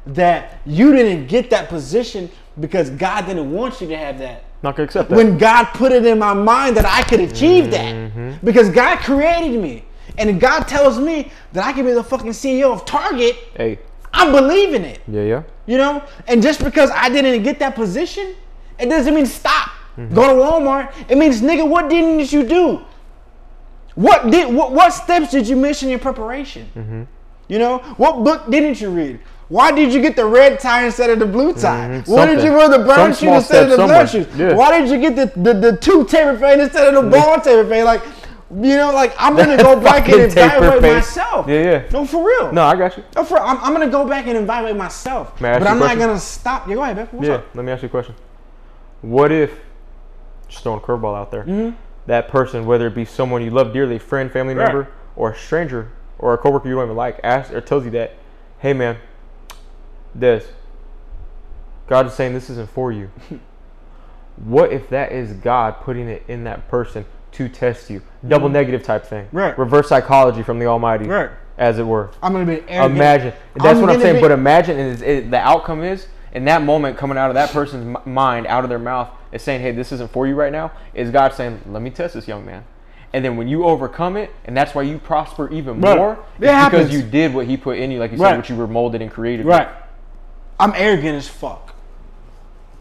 that 0.06 0.60
you 0.66 0.92
didn't 0.92 1.28
get 1.28 1.50
that 1.50 1.70
position 1.70 2.30
because 2.60 2.90
God 2.92 3.26
didn't 3.26 3.52
want 3.52 3.82
you 3.82 3.88
to 3.88 3.98
have 3.98 4.20
that. 4.20 4.44
Not 4.64 4.77
gonna 4.77 4.85
accept 4.85 5.09
that. 5.09 5.16
When 5.16 5.38
God 5.38 5.66
put 5.66 5.92
it 5.92 6.06
in 6.06 6.17
my 6.17 6.33
mind 6.33 6.77
that 6.77 6.85
I 6.85 7.03
could 7.03 7.19
achieve 7.19 7.69
that. 7.72 7.93
Mm-hmm. 7.93 8.45
Because 8.45 8.69
God 8.69 9.00
created 9.00 9.61
me. 9.61 9.85
And 10.17 10.30
if 10.30 10.40
God 10.40 10.64
tells 10.64 11.00
me 11.00 11.32
that 11.51 11.66
I 11.66 11.74
can 11.74 11.85
be 11.85 11.92
the 11.92 12.03
fucking 12.03 12.32
CEO 12.32 12.72
of 12.72 12.85
Target, 12.85 13.35
hey, 13.56 13.80
I 14.14 14.32
believe 14.32 14.74
in 14.74 14.85
it. 14.85 15.01
yeah, 15.08 15.24
yeah. 15.24 15.43
You 15.66 15.77
know? 15.77 16.03
And 16.27 16.42
just 16.42 16.64
because 16.64 16.92
I 16.92 17.09
didn't 17.09 17.43
get 17.43 17.59
that 17.59 17.75
position, 17.75 18.35
it 18.80 18.88
doesn't 18.88 19.14
mean 19.14 19.25
stop. 19.25 19.69
Mm-hmm. 19.98 20.16
Go 20.16 20.27
to 20.27 20.42
Walmart. 20.42 20.93
It 21.09 21.17
means, 21.17 21.42
nigga, 21.42 21.67
what 21.67 21.90
didn't 21.90 22.32
you 22.32 22.48
do? 22.48 22.82
What 23.95 24.32
did 24.32 24.53
what, 24.53 24.72
what 24.72 24.92
steps 24.92 25.32
did 25.32 25.48
you 25.48 25.56
miss 25.56 25.83
in 25.83 25.90
your 25.90 26.00
preparation? 26.00 26.69
Mm-hmm. 26.75 27.03
You 27.48 27.59
know, 27.59 27.80
what 27.98 28.24
book 28.24 28.50
didn't 28.50 28.82
you 28.82 28.90
read? 28.90 29.19
Why 29.50 29.72
did 29.72 29.94
you 29.94 30.02
get 30.02 30.16
the 30.16 30.26
red 30.26 30.60
tie 30.60 30.86
instead 30.86 31.10
of 31.10 31.20
the 31.20 31.26
blue 31.26 31.54
tie? 31.54 31.90
Mhm, 31.90 32.08
Why 32.08 32.26
did 32.26 32.44
you 32.44 32.52
wear 32.54 32.70
the 32.70 32.80
brown 32.80 33.12
shoes 33.14 33.24
instead 33.36 33.64
of 33.64 33.70
the 33.72 33.76
somewhere. 33.76 34.08
shoes? 34.08 34.28
Yeah. 34.36 34.54
Why 34.56 34.80
did 34.80 34.90
you 34.90 35.00
get 35.00 35.16
the, 35.16 35.40
the, 35.40 35.54
the 35.72 35.78
two 35.78 36.06
taper 36.06 36.38
fade 36.38 36.60
instead 36.60 36.94
of 36.94 37.04
the 37.04 37.10
ball 37.10 37.40
taper 37.40 37.68
fade? 37.68 37.84
Like, 37.84 38.02
you 38.52 38.78
know, 38.78 38.92
like 38.94 39.14
I'm 39.20 39.36
gonna 39.36 39.58
go 39.58 39.80
back 39.80 40.08
and 40.10 40.22
evaluate 40.22 40.82
myself. 40.82 41.48
Yeah, 41.48 41.64
yeah. 41.64 41.84
No, 41.92 42.06
for 42.06 42.26
real. 42.26 42.52
No, 42.52 42.64
I 42.64 42.76
got 42.76 42.96
you. 42.98 43.04
No, 43.16 43.24
for, 43.24 43.40
I'm, 43.40 43.58
I'm 43.60 43.74
gonna 43.74 43.90
go 43.90 44.08
back 44.08 44.28
and 44.28 44.38
evaluate 44.38 44.76
myself. 44.76 45.40
May 45.42 45.50
I 45.50 45.52
ask 45.54 45.60
but 45.62 45.68
I'm 45.70 45.80
not 45.80 45.98
gonna 45.98 46.20
stop. 46.20 46.68
Yeah, 46.68 46.76
go 46.76 46.84
ahead, 46.84 46.96
Beth. 46.96 47.10
Yeah, 47.22 47.34
up? 47.36 47.56
let 47.56 47.66
me 47.66 47.72
ask 47.72 47.82
you 47.84 47.88
a 47.88 47.90
question. 47.90 48.16
What 49.02 49.32
if, 49.32 49.60
just 50.48 50.64
throwing 50.64 50.80
a 50.80 50.82
curveball 50.84 51.16
out 51.18 51.32
there, 51.32 51.44
Mm-hmm. 51.44 51.76
that 52.08 52.28
person, 52.30 52.66
whether 52.66 52.88
it 52.88 52.96
be 52.96 53.06
someone 53.06 53.42
you 53.44 53.50
love 53.52 53.74
dearly, 53.74 54.00
friend, 54.00 54.32
family 54.32 54.54
Right. 54.56 54.68
member, 54.68 54.88
or 55.16 55.32
a 55.32 55.36
stranger, 55.38 55.90
or 56.20 56.34
a 56.34 56.38
coworker 56.38 56.70
you 56.70 56.76
don't 56.76 56.86
even 56.86 56.96
like, 56.96 57.20
asks 57.24 57.52
or 57.54 57.60
tells 57.60 57.84
you 57.86 57.92
that, 57.92 58.14
hey 58.60 58.74
man, 58.74 58.98
Des, 60.17 60.42
God 61.88 62.08
is 62.08 62.14
saying 62.14 62.33
this 62.33 62.50
isn't 62.50 62.69
for 62.69 62.92
you. 62.92 63.11
what 64.38 64.72
if 64.72 64.90
that 64.90 65.11
is 65.11 65.33
God 65.33 65.82
putting 65.82 66.08
it 66.08 66.24
in 66.27 66.43
that 66.45 66.67
person 66.67 67.06
to 67.33 67.50
test 67.50 67.90
you? 67.90 68.01
Double 68.27 68.48
mm-hmm. 68.48 68.53
negative 68.53 68.83
type 68.83 69.06
thing. 69.06 69.27
Right. 69.32 69.58
Reverse 69.58 69.90
psychology 69.90 70.43
from 70.43 70.59
the 70.59 70.66
Almighty. 70.66 71.06
Right. 71.06 71.30
As 71.58 71.77
it 71.77 71.85
were. 71.85 72.09
I'm 72.22 72.33
gonna 72.33 72.45
be 72.45 72.64
arrogant. 72.67 72.95
Imagine. 72.95 73.33
That's 73.56 73.80
what 73.80 73.90
I'm 73.92 74.01
saying. 74.01 74.16
be- 74.16 74.22
But 74.22 74.32
imagine, 74.32 74.80
it's- 74.80 75.01
it, 75.01 75.30
the 75.30 75.38
outcome 75.38 75.83
is 75.83 76.08
in 76.33 76.45
that 76.45 76.64
moment 76.64 76.98
coming 76.98 77.17
out 77.17 77.30
of 77.30 77.35
that 77.35 77.51
person's 77.51 77.95
mind, 78.06 78.48
out 78.48 78.64
of 78.64 78.69
their 78.69 78.80
mouth, 78.80 79.09
is 79.32 79.43
saying, 79.43 79.61
"Hey, 79.61 79.72
this 79.72 79.92
isn't 79.92 80.11
for 80.11 80.25
you 80.25 80.33
right 80.33 80.51
now." 80.51 80.72
Is 80.95 81.11
God 81.11 81.33
saying, 81.33 81.61
"Let 81.69 81.83
me 81.83 81.92
test 81.92 82.16
this 82.16 82.27
young 82.27 82.43
man," 82.43 82.64
and 83.14 83.24
then 83.24 83.38
when 83.38 83.48
you 83.48 83.66
overcome 83.66 84.17
it, 84.17 84.32
and 84.45 84.58
that's 84.58 84.74
why 84.74 84.82
you 84.82 84.98
prosper 84.98 85.48
even 85.51 85.80
Right. 85.80 85.95
more, 85.95 86.14
It 86.14 86.17
because 86.40 86.56
happens. 86.56 86.93
you 86.93 87.03
did 87.03 87.35
what 87.35 87.45
He 87.45 87.56
put 87.56 87.77
in 87.77 87.92
you, 87.92 88.00
like 88.00 88.11
you 88.11 88.17
Right. 88.17 88.32
said, 88.32 88.38
what 88.38 88.50
you 88.50 88.56
were 88.56 88.66
molded 88.67 89.03
and 89.03 89.11
created. 89.11 89.45
Right. 89.45 89.67
I'm 90.59 90.73
arrogant 90.75 91.15
as 91.15 91.27
fuck. 91.27 91.75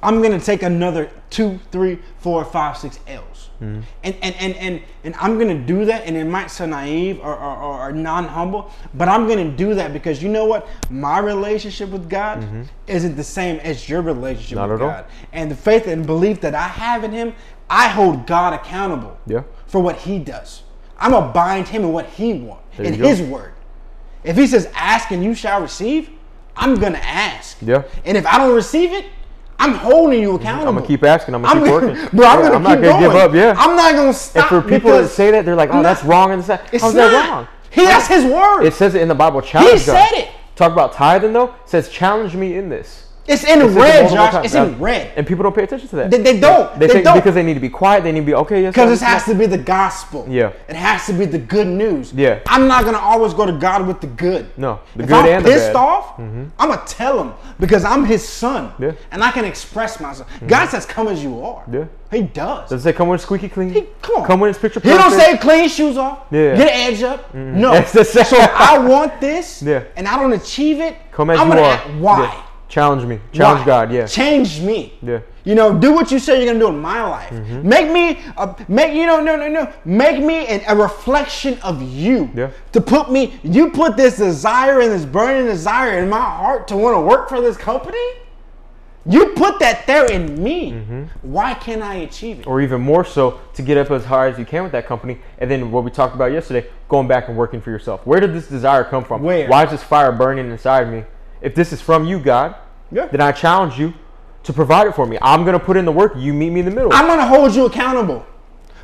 I'm 0.03 0.21
gonna 0.21 0.41
take 0.41 0.63
another 0.63 1.11
two, 1.31 1.61
three, 1.71 1.99
four, 2.19 2.45
five, 2.45 2.77
six 2.77 2.99
L's. 3.07 3.51
Mm-hmm. 3.61 3.81
And, 4.03 4.17
and, 4.21 4.35
and, 4.41 4.57
and, 4.57 4.83
and 5.05 5.15
I'm 5.15 5.39
gonna 5.39 5.59
do 5.59 5.85
that, 5.85 6.05
and 6.05 6.17
it 6.17 6.25
might 6.25 6.51
sound 6.51 6.73
naive 6.73 7.21
or, 7.21 7.33
or, 7.37 7.57
or, 7.57 7.89
or 7.89 7.93
non 7.93 8.25
humble, 8.25 8.73
but 8.95 9.09
I'm 9.09 9.29
gonna 9.29 9.49
do 9.51 9.75
that 9.75 9.93
because 9.93 10.21
you 10.21 10.29
know 10.29 10.45
what? 10.45 10.69
My 10.91 11.21
relationship 11.21 11.91
with 11.91 12.11
God 12.11 12.45
isn't 12.89 13.15
the 13.15 13.23
same 13.23 13.61
as 13.61 13.89
your 13.89 14.03
relationship 14.03 14.59
Mm-hmm. 14.59 14.69
Not 14.69 14.71
with 14.73 14.81
at 14.83 14.85
all. 14.85 14.91
God. 15.03 15.05
And 15.33 15.49
the 15.51 15.55
faith 15.55 15.87
and 15.87 16.05
belief 16.05 16.41
that 16.41 16.55
I 16.57 16.67
have 16.67 17.05
in 17.05 17.13
Him, 17.13 17.35
I 17.71 17.87
hold 17.89 18.27
God 18.27 18.53
accountable 18.55 19.17
Yeah. 19.27 19.45
for 19.67 19.81
what 19.81 19.97
He 19.99 20.19
does. 20.19 20.65
I'm 20.99 21.13
gonna 21.13 21.33
bind 21.33 21.69
Him 21.69 21.83
in 21.85 21.93
what 21.93 22.07
He 22.07 22.33
wants, 22.35 22.79
in 22.81 22.99
go. 22.99 23.07
His 23.07 23.23
word. 23.23 23.53
If 24.25 24.37
He 24.37 24.49
says, 24.49 24.69
ask 24.75 25.13
and 25.13 25.23
you 25.23 25.35
shall 25.35 25.61
receive, 25.63 26.11
I'm 26.57 26.75
gonna 26.77 26.99
ask. 26.99 27.57
Yeah. 27.63 27.83
And 28.05 28.17
if 28.17 28.27
I 28.27 28.39
don't 28.39 28.55
receive 28.55 28.93
it, 28.93 29.07
I'm 29.59 29.75
holding 29.75 30.21
you 30.21 30.35
accountable. 30.35 30.69
I'm 30.69 30.75
gonna 30.77 30.87
keep 30.87 31.05
asking. 31.05 31.35
I'm 31.35 31.43
gonna 31.43 31.61
keep 31.61 31.69
gonna- 31.71 31.87
working. 31.87 32.09
Bro, 32.19 32.27
I'm 32.27 32.39
Yeah, 32.41 32.51
gonna 32.51 32.55
I'm 32.57 32.61
keep 32.63 32.69
not 32.69 32.75
gonna 32.75 32.89
going. 32.89 33.01
give 33.03 33.15
up, 33.15 33.35
yeah. 33.35 33.55
I'm 33.57 33.77
not 33.77 33.93
gonna 33.95 34.07
And 34.09 34.17
stop. 34.17 34.49
for 34.49 34.61
people 34.63 34.91
that 34.91 35.09
say 35.09 35.31
that, 35.31 35.45
they're 35.45 35.55
like, 35.55 35.71
"Oh, 35.71 35.79
I'm 35.79 35.83
that's 35.83 36.03
wrong," 36.05 36.33
and 36.33 36.43
that. 36.45 36.69
It's 36.73 36.83
How's 36.83 36.95
not. 36.95 37.11
that 37.11 37.31
wrong? 37.31 37.49
He, 37.71 37.85
that's 37.85 38.07
his 38.07 38.25
word. 38.25 38.65
It 38.65 38.75
says 38.75 38.95
it 38.95 39.03
in 39.03 39.09
the 39.09 39.15
Bible. 39.15 39.41
Challenge 39.41 39.81
He 39.81 39.87
God. 39.87 40.09
said 40.09 40.19
it. 40.19 40.29
Talk 40.57 40.73
about 40.73 40.93
tithing 40.93 41.33
though. 41.33 41.45
It 41.49 41.53
says, 41.67 41.89
"Challenge 41.89 42.35
me 42.35 42.57
in 42.57 42.69
this." 42.69 43.07
It's 43.27 43.45
in 43.45 43.61
It 43.61 43.63
says 43.63 43.77
it 43.77 43.79
red, 43.81 44.01
multiple 44.03 44.17
Josh. 44.17 44.33
times. 44.33 44.45
It's 44.47 44.55
in 44.55 44.79
red. 44.81 45.13
And 45.17 45.25
people 45.27 45.45
don't 45.45 45.55
pay 45.55 45.63
attention 45.63 45.89
to 45.91 45.97
that. 45.97 46.11
They, 46.11 46.19
they 46.23 46.41
don't. 46.41 46.77
They, 46.79 46.87
They, 46.89 46.93
think 46.95 47.05
don't. 47.05 47.17
because 47.17 47.35
they 47.37 47.45
need 47.45 47.55
to 47.55 47.61
be 47.61 47.69
quiet, 47.69 48.03
they 48.03 48.11
need 48.11 48.21
to 48.21 48.27
be 48.27 48.35
okay. 48.35 48.63
Yes, 48.63 48.73
Because 48.75 48.91
yes, 48.91 49.01
this 49.01 49.09
has 49.09 49.25
to 49.27 49.35
be 49.37 49.47
the 49.47 49.59
gospel. 49.59 50.27
Yeah. 50.29 50.53
It 50.69 50.75
has 50.75 51.07
to 51.07 51.13
be 51.13 51.27
the 51.27 51.39
good 51.39 51.69
news. 51.69 52.13
Yeah. 52.13 52.41
I'm 52.47 52.67
not 52.67 52.85
gonna 52.85 52.99
always 52.99 53.33
go 53.33 53.47
to 53.47 53.53
God 53.53 53.87
with 53.87 54.01
the 54.01 54.09
good. 54.09 54.51
No, 54.57 54.81
the 54.97 55.05
if 55.05 55.09
good 55.09 55.19
I'm 55.19 55.27
and 55.29 55.45
the 55.45 55.51
pissed 55.51 55.73
bad. 55.73 56.03
Mm-hmm. 56.19 56.45
I'm 56.59 56.69
gonna 56.71 56.83
tell 56.87 57.23
him 57.23 57.33
because 57.61 57.85
I'm 57.85 58.05
his 58.05 58.27
son. 58.29 58.73
Yeah. 58.81 58.89
Mm-hmm. 58.89 58.97
And 59.13 59.23
I 59.23 59.31
can 59.31 59.45
express 59.45 60.01
myself. 60.01 60.29
God 60.49 60.69
says, 60.69 60.85
"Come 60.85 61.07
as 61.07 61.23
you 61.23 61.41
are." 61.45 61.63
Yeah. 61.71 61.85
He 62.11 62.23
does. 62.23 62.71
Does 62.71 62.81
it 62.81 62.85
say 62.85 62.93
come 62.93 63.07
when 63.09 63.15
it's 63.15 63.25
squeaky 63.25 63.49
clean? 63.49 63.73
He- 63.73 63.87
come 64.03 64.17
on. 64.23 64.27
Come 64.27 64.41
when 64.41 64.51
it's 64.51 64.59
picture 64.59 64.81
perfect. 64.81 65.01
He 65.01 65.11
don't 65.11 65.19
say 65.19 65.39
clean 65.39 65.69
shoes 65.69 65.97
off. 65.97 66.27
Yeah. 66.33 66.57
Get 66.57 66.69
an 66.75 66.93
edge 66.93 67.03
up. 67.05 67.33
No. 67.35 67.71
That's 67.73 67.93
the 67.93 68.05
same. 68.05 68.25
So 68.25 68.37
I 68.39 68.79
want 68.79 69.21
this. 69.21 69.63
Yeah. 69.63 69.85
And 69.97 70.09
I 70.09 70.19
don't 70.21 70.33
achieve 70.33 70.81
it. 70.81 70.97
Come 71.13 71.31
as 71.31 71.39
I'm 71.39 71.47
you 71.49 71.55
gonna 71.55 71.67
are. 71.67 71.73
ask 71.75 71.87
why. 72.01 72.23
Yeah. 72.25 72.43
Challenge 72.73 73.05
me. 73.05 73.21
Challenge 73.33 73.61
Why? 73.61 73.67
God. 73.67 73.93
Yeah. 73.93 74.07
Change 74.07 74.63
me. 74.63 74.95
Yeah. 75.03 75.21
You 75.45 75.55
know, 75.55 75.79
do 75.79 75.93
what 75.93 76.11
you 76.11 76.19
say 76.19 76.39
you're 76.39 76.47
gonna 76.47 76.59
do 76.59 76.69
in 76.69 76.79
my 76.79 77.03
life. 77.07 77.29
Mm-hmm. 77.29 77.69
Make 77.69 77.91
me, 77.91 78.23
a, 78.39 78.57
make 78.67 78.95
you 78.95 79.05
know, 79.05 79.21
no, 79.21 79.37
no, 79.37 79.47
no. 79.47 79.71
Make 79.85 80.25
me 80.25 80.47
an, 80.47 80.63
a 80.67 80.75
reflection 80.75 81.59
of 81.61 81.83
you. 81.83 82.31
Yeah. 82.35 82.51
To 82.73 82.81
put 82.81 83.13
me, 83.13 83.39
you 83.43 83.73
put 83.73 83.99
this 83.99 84.17
desire 84.17 84.81
and 84.81 84.91
this 84.91 85.05
burning 85.05 85.45
desire 85.45 85.99
in 85.99 86.09
my 86.09 86.19
heart 86.19 86.67
to 86.69 86.77
want 86.79 86.97
to 86.97 87.03
work 87.03 87.29
for 87.29 87.43
this 87.43 87.59
company. 87.59 87.99
You 89.05 89.35
put 89.35 89.59
that 89.59 89.87
there 89.87 90.11
in 90.11 90.43
me. 90.43 90.73
Mm-hmm. 90.73 91.31
Why 91.31 91.53
can't 91.53 91.83
I 91.83 91.97
achieve 91.97 92.41
it? 92.41 92.47
or 92.47 92.63
even 92.63 92.81
more 92.81 93.05
so 93.05 93.39
to 93.53 93.61
get 93.61 93.77
up 93.77 93.91
as 93.91 94.07
high 94.07 94.29
as 94.29 94.39
you 94.39 94.47
can 94.47 94.63
with 94.63 94.73
that 94.73 94.87
company 94.87 95.19
and 95.37 95.51
then 95.51 95.71
what 95.71 95.85
we 95.85 95.91
talked 95.91 96.15
about 96.15 96.33
yesterday 96.33 96.67
going 96.89 97.07
back 97.07 97.29
and 97.29 97.37
working 97.37 97.61
for 97.61 97.69
yourself 97.69 98.07
where 98.07 98.19
did 98.21 98.33
this 98.33 98.49
desire 98.49 98.83
come 98.83 99.05
from 99.05 99.23
Where? 99.23 99.47
why 99.49 99.65
is 99.65 99.73
this 99.73 99.83
fire 99.83 100.13
burning 100.13 100.51
inside 100.51 100.91
me 100.91 101.05
if 101.43 101.55
this 101.55 101.73
is 101.73 101.81
from 101.81 102.05
you 102.07 102.19
god 102.19 102.55
Yeah. 102.91 103.07
then 103.07 103.21
i 103.21 103.33
challenge 103.33 103.79
you 103.79 103.93
to 104.45 104.53
provide 104.53 104.87
it 104.89 104.95
for 104.95 105.07
me 105.07 105.19
i'm 105.23 105.45
going 105.45 105.59
to 105.59 105.65
put 105.65 105.77
in 105.77 105.85
the 105.85 105.93
work 105.93 106.13
you 106.17 106.33
meet 106.35 106.51
me 106.51 106.61
in 106.61 106.67
the 106.67 106.73
middle 106.73 106.93
I'm 106.93 107.07
gonna 107.07 107.27
hold 107.27 107.55
you 107.55 107.67
accountable 107.67 108.25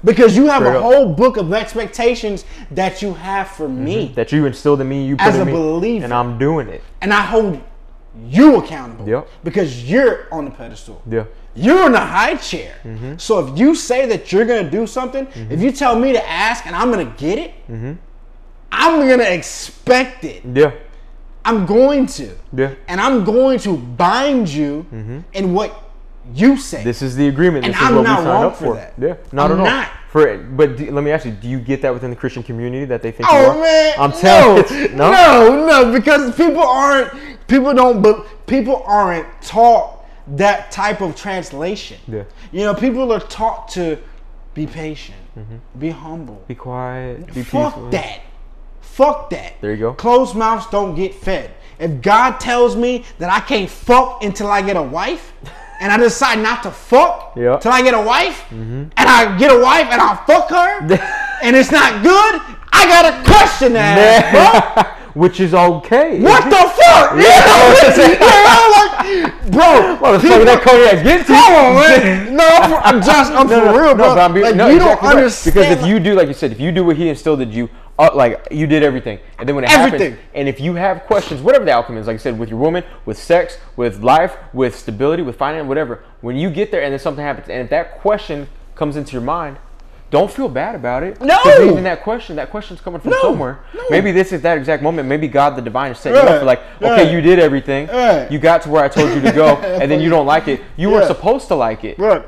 because 0.05 0.37
you 0.37 0.47
have 0.47 0.63
Straight 0.63 0.75
a 0.77 0.79
up. 0.79 0.83
whole 0.85 1.13
book 1.15 1.37
of 1.37 1.53
expectations 1.53 2.45
that 2.71 3.03
you 3.03 3.15
have 3.15 3.49
for 3.49 3.69
me, 3.69 4.13
that 4.15 4.31
you 4.31 4.47
instilled 4.47 4.81
in 4.81 4.89
me 4.89 5.05
you 5.05 5.17
put 5.17 5.27
As 5.27 5.35
in 5.35 5.41
a 5.43 5.45
me 5.45 5.53
believer. 5.53 6.05
and 6.05 6.15
i'm 6.15 6.39
doing 6.39 6.69
it 6.69 6.83
and 7.01 7.13
I 7.13 7.23
hold 7.23 7.61
you 8.27 8.57
accountable. 8.57 9.07
Yep. 9.09 9.29
Because 9.45 9.89
you're 9.91 10.27
on 10.33 10.45
the 10.47 10.51
pedestal. 10.51 11.01
yeah 11.09 11.25
You're 11.55 11.87
in 11.87 11.93
the 11.93 12.01
high 12.01 12.35
chair. 12.37 12.75
Mm-hmm. 12.85 13.17
So 13.17 13.33
if 13.47 13.59
you 13.59 13.75
say 13.77 14.07
that 14.07 14.33
you're 14.33 14.45
gonna 14.45 14.69
do 14.71 14.87
something, 14.87 15.27
if 15.51 15.61
you 15.61 15.71
tell 15.71 15.95
me 15.99 16.13
to 16.13 16.29
ask 16.29 16.67
and 16.67 16.75
I'm 16.75 16.91
gonna 16.91 17.15
get 17.27 17.39
it, 17.39 17.53
Mm-hmm. 17.71 17.93
I'm 18.73 19.09
gonna 19.09 19.31
expect 19.41 20.25
it. 20.25 20.43
yeah 20.53 20.73
I'm 21.45 21.67
going 21.67 22.07
to. 22.07 22.31
yeah 22.53 22.75
And 22.89 23.01
I'm 23.01 23.25
going 23.25 23.59
to 23.61 23.77
bind 23.77 24.49
you 24.49 24.87
in 25.33 25.55
what 25.55 25.71
you 26.35 26.57
say. 26.59 26.79
Mm-hmm. 26.79 26.87
this 26.89 27.01
is 27.03 27.17
the 27.17 27.29
agreement 27.29 27.65
And 27.65 27.73
this 27.75 27.81
is 27.81 27.89
I'm 27.89 27.95
what 27.97 28.03
not 28.03 28.19
we 28.21 28.25
signed 28.25 28.45
up 28.45 28.57
for 28.57 28.65
for 28.65 28.75
that. 28.75 28.95
yeah 28.99 29.15
not 29.33 29.51
I'm 29.51 29.53
at 29.53 29.61
all 29.61 29.67
not. 29.67 29.89
for 30.11 30.37
but 30.37 30.77
do, 30.77 30.91
let 30.91 31.03
me 31.03 31.11
ask 31.11 31.25
you 31.25 31.33
do 31.33 31.49
you 31.49 31.59
get 31.59 31.81
that 31.83 31.93
within 31.95 32.11
the 32.11 32.17
christian 32.17 32.43
community 32.43 32.85
that 32.85 33.01
they 33.03 33.13
think 33.13 33.29
Oh 33.33 33.59
man, 33.63 33.95
i'm 33.99 34.13
telling 34.13 34.57
you 34.71 34.89
no, 34.95 35.11
no, 35.11 35.67
no, 35.67 35.93
because 35.93 36.35
people 36.37 36.63
aren't, 36.63 37.11
people 37.47 37.73
don't, 37.73 38.03
but 38.03 38.47
people 38.47 38.83
aren't 38.85 39.27
taught 39.41 40.05
that 40.37 40.71
type 40.71 41.01
of 41.01 41.17
translation. 41.17 41.99
Yeah. 42.07 42.25
You 42.53 42.61
know, 42.67 42.75
people 42.75 43.11
are 43.13 43.21
taught 43.21 43.69
to 43.69 43.97
be 44.53 44.67
patient, 44.67 45.17
be 45.79 45.89
humble. 45.89 46.45
be 46.47 46.55
quiet 46.55 47.27
be 47.33 47.43
Fuck 47.43 47.73
peaceful 47.75 47.91
that. 47.91 48.21
Fuck 48.99 49.31
that. 49.31 49.61
There 49.61 49.71
you 49.71 49.77
go. 49.77 49.93
Closed 49.95 50.35
mouths 50.35 50.67
don't 50.73 50.97
get 50.97 51.15
fed. 51.15 51.53
If 51.79 52.03
God 52.03 52.41
tells 52.41 52.75
me 52.75 53.05
that 53.19 53.31
I 53.31 53.39
can't 53.39 53.71
fuck 53.71 54.25
until 54.25 54.49
I 54.49 54.61
get 54.61 54.77
a 54.77 54.83
wife, 54.83 55.33
and 55.81 55.93
I 55.93 55.97
decide 55.99 56.41
not 56.41 56.65
to 56.65 56.73
fuck. 56.73 57.37
Mm-hmm. 57.37 57.61
till 57.61 57.71
I 57.71 57.83
get 57.83 57.95
a 57.95 58.03
wife, 58.03 58.45
and 58.51 58.91
I 58.97 59.39
get 59.39 59.53
a 59.53 59.61
wife 59.61 59.87
and 59.87 60.01
I 60.03 60.17
fuck 60.27 60.51
her, 60.51 60.81
and 61.45 61.55
it's 61.55 61.71
not 61.71 62.03
good, 62.03 62.41
I 62.73 62.87
gotta 62.89 63.23
question 63.23 63.75
that, 63.75 64.33
bro. 64.83 64.98
Which 65.19 65.41
is 65.41 65.53
okay 65.53 66.21
What 66.21 66.45
the 66.45 66.63
fuck? 66.79 67.09
Yeah, 67.19 68.69
like, 68.77 69.51
bro. 69.51 69.97
What 70.01 70.13
the 70.13 70.19
fuck 70.21 70.23
people- 70.23 70.39
did 70.39 70.49
that 70.49 70.63
cognac 70.63 71.05
get 71.05 71.27
to? 71.27 71.33
Come 71.33 71.55
on, 71.55 71.75
man. 71.75 72.35
No, 72.39 72.47
I'm, 72.47 72.71
for, 72.71 72.77
I'm 72.89 73.03
just, 73.03 73.33
I'm 73.33 73.49
No, 73.49 73.59
for 73.61 73.67
no, 73.67 73.73
real, 73.79 73.89
no, 73.89 73.95
bro. 73.97 74.09
but 74.15 74.19
I'm 74.19 74.33
being, 74.33 74.47
like, 74.47 74.55
no, 74.55 74.69
you 74.69 74.77
exactly 74.77 75.03
don't 75.03 75.11
right. 75.11 75.17
understand. 75.17 75.55
Because 75.55 75.79
if 75.79 75.87
you 75.87 75.99
do, 75.99 76.15
like 76.15 76.29
you 76.29 76.35
said, 76.35 76.53
if 76.53 76.61
you 76.61 76.71
do 76.71 76.85
what 76.85 76.97
he 76.97 77.09
instilled 77.09 77.41
in 77.41 77.51
you, 77.51 77.69
uh, 77.99 78.11
like 78.15 78.47
you 78.53 78.69
did 78.69 78.85
everything, 78.85 79.19
and 79.39 79.49
then 79.49 79.57
when 79.57 79.65
it 79.65 79.71
Everything. 79.73 80.13
happens, 80.13 80.29
and 80.35 80.49
if 80.49 80.61
you 80.61 80.75
have 80.75 81.03
questions, 81.03 81.43
whatever 81.43 81.65
the 81.65 81.73
outcome 81.73 81.97
is, 81.97 82.07
like 82.07 82.15
I 82.15 82.19
said, 82.19 82.39
with 82.39 82.49
your 82.49 82.61
woman, 82.61 82.85
with 83.07 83.19
sex, 83.19 83.59
with 83.77 84.01
life, 84.05 84.37
with 84.53 84.77
stability, 84.77 85.23
with 85.25 85.35
finance, 85.37 85.67
whatever, 85.67 86.05
when 86.21 86.37
you 86.37 86.49
get 86.49 86.71
there 86.71 86.83
and 86.83 86.93
then 86.93 87.01
something 87.01 87.25
happens, 87.25 87.49
and 87.49 87.61
if 87.63 87.71
that 87.71 87.99
question 88.01 88.47
comes 88.77 88.95
into 88.97 89.13
your 89.15 89.23
mind, 89.23 89.57
don't 90.11 90.31
feel 90.31 90.49
bad 90.49 90.75
about 90.75 91.03
it. 91.03 91.21
No. 91.21 91.39
even 91.61 91.85
that 91.85 92.03
question, 92.03 92.37
that 92.37 92.51
question's 92.51 92.81
coming 92.81 93.01
from 93.01 93.11
No, 93.11 93.21
somewhere. 93.21 93.59
no. 93.75 93.83
Maybe 93.91 94.11
this 94.13 94.33
is 94.33 94.41
that 94.43 94.57
exact 94.57 94.83
moment. 94.83 95.07
Maybe 95.09 95.29
God, 95.29 95.55
the 95.57 95.63
divine, 95.63 95.93
is 95.93 95.99
setting 95.99 96.23
you 96.23 96.29
up 96.29 96.39
for 96.41 96.47
like, 96.47 96.61
okay, 96.79 96.89
right. 97.05 97.13
you 97.13 97.21
did 97.21 97.39
everything. 97.39 97.89
Right. 97.89 98.31
You 98.33 98.39
got 98.39 98.63
to 98.63 98.71
where 98.71 98.83
I 98.83 98.89
told 98.89 99.13
you 99.15 99.21
to 99.21 99.33
go, 99.33 99.57
and 99.57 99.91
then 99.91 100.01
you 100.01 100.09
don't 100.09 100.27
like 100.27 100.49
it. 100.49 100.63
You 100.77 100.91
were 100.91 101.01
Yeah. 101.01 101.09
supposed 101.09 101.49
to 101.49 101.55
like 101.57 101.85
it. 101.85 101.99
Bro, 101.99 102.25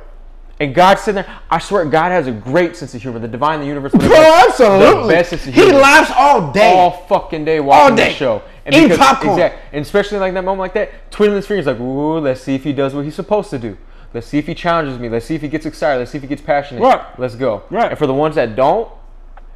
And 0.61 0.75
God's 0.75 1.01
sitting 1.01 1.23
there. 1.23 1.39
I 1.51 1.59
swear, 1.59 1.87
God 1.87 2.11
has 2.11 2.27
a 2.27 2.33
great 2.33 2.77
sense 2.77 2.95
of 2.95 3.01
humor. 3.01 3.19
The 3.19 3.29
divine, 3.29 3.61
the 3.61 3.67
universe, 3.67 3.93
whatever. 3.95 4.13
bro, 4.15 4.21
The 4.25 4.47
absolutely. 4.49 5.15
best 5.15 5.31
sense 5.31 5.47
of 5.47 5.55
he 5.55 5.73
laughs 5.73 6.13
all 6.15 6.53
day. 6.53 6.75
all 6.77 6.91
fucking 7.09 7.47
day 7.47 7.61
watching 7.61 7.97
day. 7.97 8.09
the 8.11 8.15
show. 8.15 8.43
Eat 8.71 8.97
popcorn. 8.99 9.33
Exact, 9.33 9.59
and 9.73 9.83
especially 9.83 10.19
like 10.19 10.35
that 10.35 10.45
moment 10.45 10.61
like 10.61 10.75
that, 10.75 11.11
twiddling 11.11 11.37
his 11.37 11.47
fingers 11.47 11.65
like, 11.67 11.81
ooh, 11.81 12.19
let's 12.19 12.43
see 12.43 12.55
if 12.55 12.63
he 12.63 12.73
does 12.75 12.95
what 12.95 13.05
he's 13.07 13.15
supposed 13.15 13.49
to 13.51 13.59
do. 13.59 13.77
Let's 14.13 14.27
see 14.27 14.39
if 14.39 14.47
he 14.47 14.55
challenges 14.55 14.99
me. 14.99 15.09
Let's 15.09 15.27
see 15.27 15.35
if 15.37 15.43
he 15.43 15.49
gets 15.49 15.67
excited. 15.67 15.99
Let's 15.99 16.11
see 16.11 16.19
if 16.19 16.23
he 16.23 16.29
gets 16.29 16.43
passionate. 16.43 16.81
Right. 16.83 17.01
Let's 17.19 17.35
go. 17.37 17.63
Right. 17.71 17.91
And 17.91 17.99
for 17.99 18.07
the 18.07 18.15
ones 18.15 18.35
that 18.35 18.57
don't, 18.57 18.91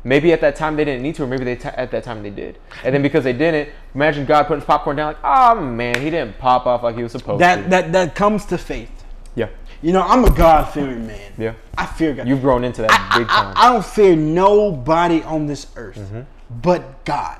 maybe 0.05 0.33
at 0.33 0.41
that 0.43 0.55
time 0.55 0.77
they 0.77 0.85
didn't 0.85 1.03
need 1.03 1.17
to, 1.17 1.25
or 1.25 1.27
maybe 1.27 1.45
they 1.45 1.57
t- 1.57 1.69
at 1.69 1.91
that 1.91 2.05
time 2.05 2.23
they 2.23 2.31
did. 2.31 2.59
And 2.85 2.95
then 2.95 3.03
because 3.03 3.25
they 3.25 3.33
didn't, 3.33 3.71
imagine 3.95 4.27
God 4.27 4.45
putting 4.47 4.61
his 4.61 4.67
popcorn 4.67 4.97
down 4.97 5.09
like, 5.15 5.25
oh 5.25 5.61
man, 5.61 6.01
he 6.01 6.09
didn't 6.11 6.39
pop 6.39 6.67
off 6.67 6.83
like 6.85 6.95
he 6.97 7.03
was 7.03 7.13
supposed 7.13 7.41
that 7.41 7.57
to. 7.57 7.63
that 7.63 7.71
that 7.71 7.93
that 7.93 8.15
comes 8.15 8.45
to 8.47 8.59
faith. 8.59 8.91
yeah. 9.35 9.49
You 9.83 9.93
know, 9.93 10.01
I'm 10.03 10.25
a 10.25 10.31
God 10.31 10.73
fearing 10.73 11.07
man. 11.07 11.33
Yeah. 11.37 11.55
I 11.77 11.85
fear 11.85 12.15
God. 12.15 12.27
You've 12.27 12.41
grown 12.41 12.65
into 12.65 12.81
that 12.83 12.91
I, 12.91 13.19
big 13.19 13.27
I- 13.29 13.43
time. 13.43 13.53
I 13.57 13.73
don't 13.73 13.85
fear 13.85 14.15
nobody 14.17 15.23
on 15.25 15.47
this 15.47 15.67
earth 15.77 15.97
Mm-hmm. 15.99 16.21
but 16.63 17.05
God. 17.05 17.39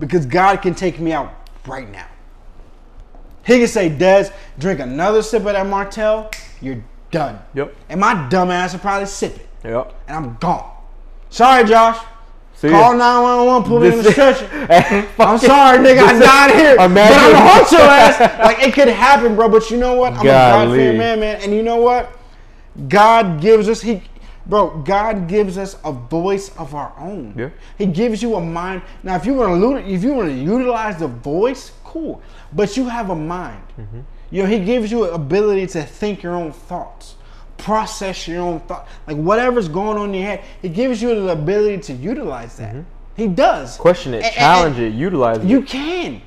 Because 0.00 0.24
God 0.24 0.62
can 0.62 0.74
take 0.74 0.98
me 0.98 1.12
out 1.12 1.32
right 1.66 1.90
now. 1.90 2.06
He 3.44 3.58
can 3.58 3.68
say, 3.68 3.88
Des, 3.88 4.30
drink 4.58 4.80
another 4.80 5.22
sip 5.22 5.40
of 5.40 5.52
that 5.52 5.66
Martell, 5.66 6.30
you're 6.60 6.82
done. 7.10 7.38
Yep. 7.54 7.74
And 7.88 8.00
my 8.00 8.28
dumb 8.28 8.50
ass 8.50 8.72
will 8.72 8.80
probably 8.80 9.06
sip 9.06 9.36
it. 9.36 9.48
Yep. 9.64 9.94
and 10.08 10.16
I'm 10.16 10.36
gone. 10.36 10.70
Sorry, 11.30 11.64
Josh. 11.64 11.98
See 12.54 12.68
Call 12.68 12.92
911, 12.96 13.68
put 13.68 13.82
me 13.82 13.88
in 13.88 14.04
the 14.04 14.12
stretcher. 14.12 14.48
I'm 15.18 15.36
sorry, 15.38 15.78
nigga. 15.78 16.02
I 16.02 16.18
died 16.18 16.54
here. 16.54 16.76
But 16.76 16.82
I'm 16.84 16.94
gonna 16.94 17.36
haunt 17.36 17.72
your 17.72 17.80
ass. 17.80 18.38
Like 18.38 18.60
it 18.60 18.72
could 18.72 18.86
happen, 18.86 19.34
bro. 19.34 19.48
But 19.48 19.68
you 19.68 19.78
know 19.78 19.94
what? 19.94 20.12
I'm 20.12 20.20
a 20.20 20.24
God 20.24 20.68
fearing 20.70 20.96
man, 20.96 21.18
man. 21.18 21.40
And 21.42 21.52
you 21.52 21.64
know 21.64 21.76
what? 21.76 22.16
God 22.88 23.40
gives 23.40 23.68
us 23.68 23.80
he, 23.80 24.02
bro. 24.46 24.78
God 24.82 25.26
gives 25.26 25.58
us 25.58 25.76
a 25.84 25.90
voice 25.90 26.56
of 26.56 26.74
our 26.76 26.92
own. 26.98 27.34
Yeah. 27.36 27.50
He 27.78 27.86
gives 27.86 28.22
you 28.22 28.36
a 28.36 28.40
mind. 28.40 28.82
Now, 29.02 29.16
if 29.16 29.26
you 29.26 29.34
want 29.34 29.60
to, 29.60 29.92
if 29.92 30.04
you 30.04 30.14
want 30.14 30.28
to 30.28 30.34
utilize 30.34 30.98
the 31.00 31.08
voice, 31.08 31.72
cool. 31.92 32.22
But 32.52 32.76
you 32.76 32.88
have 32.88 33.10
a 33.10 33.14
mind. 33.14 33.62
Mm-hmm. 33.78 34.00
You 34.30 34.42
know, 34.42 34.48
He 34.48 34.64
gives 34.64 34.90
you 34.90 35.04
an 35.04 35.14
ability 35.14 35.66
to 35.68 35.82
think 35.82 36.22
your 36.22 36.34
own 36.34 36.52
thoughts, 36.52 37.16
process 37.58 38.26
your 38.26 38.40
own 38.42 38.60
thought, 38.60 38.88
like 39.06 39.16
whatever's 39.16 39.68
going 39.68 39.98
on 39.98 40.08
in 40.10 40.14
your 40.14 40.24
head. 40.24 40.44
He 40.62 40.68
gives 40.68 41.02
you 41.02 41.14
the 41.14 41.28
ability 41.32 41.82
to 41.82 41.92
utilize 41.92 42.56
that. 42.56 42.76
He 43.16 43.26
does. 43.28 43.74
Mm-hmm. 43.74 43.82
Question 43.82 44.14
it, 44.14 44.16
And- 44.18 44.24
and- 44.26 44.34
challenge 44.34 44.78
it, 44.78 44.94
utilize 44.94 45.38
it. 45.38 45.44
you 45.44 45.62
can. 45.62 46.22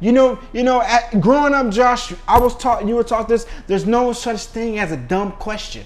You 0.00 0.12
know, 0.12 0.38
you 0.54 0.62
know. 0.62 0.80
At, 0.80 1.20
growing 1.20 1.52
up, 1.52 1.68
Josh, 1.70 2.14
I 2.26 2.38
was 2.40 2.56
taught. 2.56 2.88
You 2.88 2.94
were 2.94 3.04
taught 3.04 3.28
this. 3.28 3.44
There's 3.66 3.84
no 3.86 4.14
such 4.14 4.46
thing 4.46 4.78
as 4.78 4.92
a 4.92 4.96
dumb 4.96 5.32
question. 5.32 5.84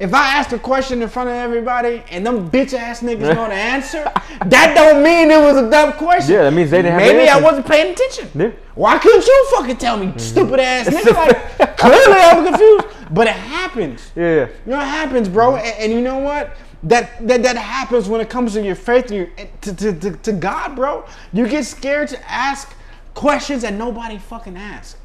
If 0.00 0.14
I 0.14 0.34
ask 0.34 0.52
a 0.52 0.58
question 0.60 1.02
in 1.02 1.08
front 1.08 1.28
of 1.28 1.34
everybody 1.34 2.04
and 2.10 2.24
them 2.24 2.48
bitch 2.48 2.72
ass 2.72 3.00
niggas 3.00 3.34
know 3.34 3.48
the 3.48 3.54
answer, 3.54 4.04
that 4.46 4.74
don't 4.76 5.02
mean 5.02 5.30
it 5.30 5.40
was 5.40 5.56
a 5.56 5.68
dumb 5.68 5.94
question. 5.94 6.34
Yeah, 6.34 6.42
that 6.44 6.52
means 6.52 6.70
they 6.70 6.82
didn't 6.82 6.98
Maybe 6.98 7.28
I 7.28 7.40
wasn't 7.40 7.66
paying 7.66 7.92
attention. 7.92 8.30
Yeah. 8.34 8.52
Why 8.76 8.98
couldn't 8.98 9.26
you 9.26 9.46
fucking 9.56 9.78
tell 9.78 9.96
me, 9.96 10.06
mm-hmm. 10.06 10.18
stupid 10.18 10.60
ass 10.60 10.88
nigga? 10.94 11.58
Like, 11.58 11.76
clearly 11.76 12.20
I'm 12.20 12.46
confused. 12.46 12.86
But 13.10 13.26
it 13.26 13.34
happens. 13.34 14.12
yeah, 14.14 14.22
yeah. 14.22 14.46
You 14.66 14.72
know, 14.72 14.80
it 14.80 14.84
happens, 14.84 15.28
bro. 15.28 15.52
Mm-hmm. 15.52 15.66
And, 15.66 15.76
and 15.78 15.92
you 15.92 16.00
know 16.00 16.18
what? 16.18 16.56
That, 16.84 17.26
that 17.26 17.42
that 17.42 17.56
happens 17.56 18.08
when 18.08 18.20
it 18.20 18.30
comes 18.30 18.52
to 18.52 18.62
your 18.62 18.76
faith 18.76 19.06
and 19.10 19.16
your, 19.16 19.30
to, 19.62 19.74
to, 19.74 19.92
to, 19.92 20.10
to 20.12 20.32
God, 20.32 20.76
bro. 20.76 21.04
You 21.32 21.48
get 21.48 21.64
scared 21.64 22.06
to 22.08 22.30
ask 22.30 22.72
questions 23.18 23.62
that 23.62 23.74
nobody 23.74 24.16
fucking 24.16 24.56
asks. 24.56 24.96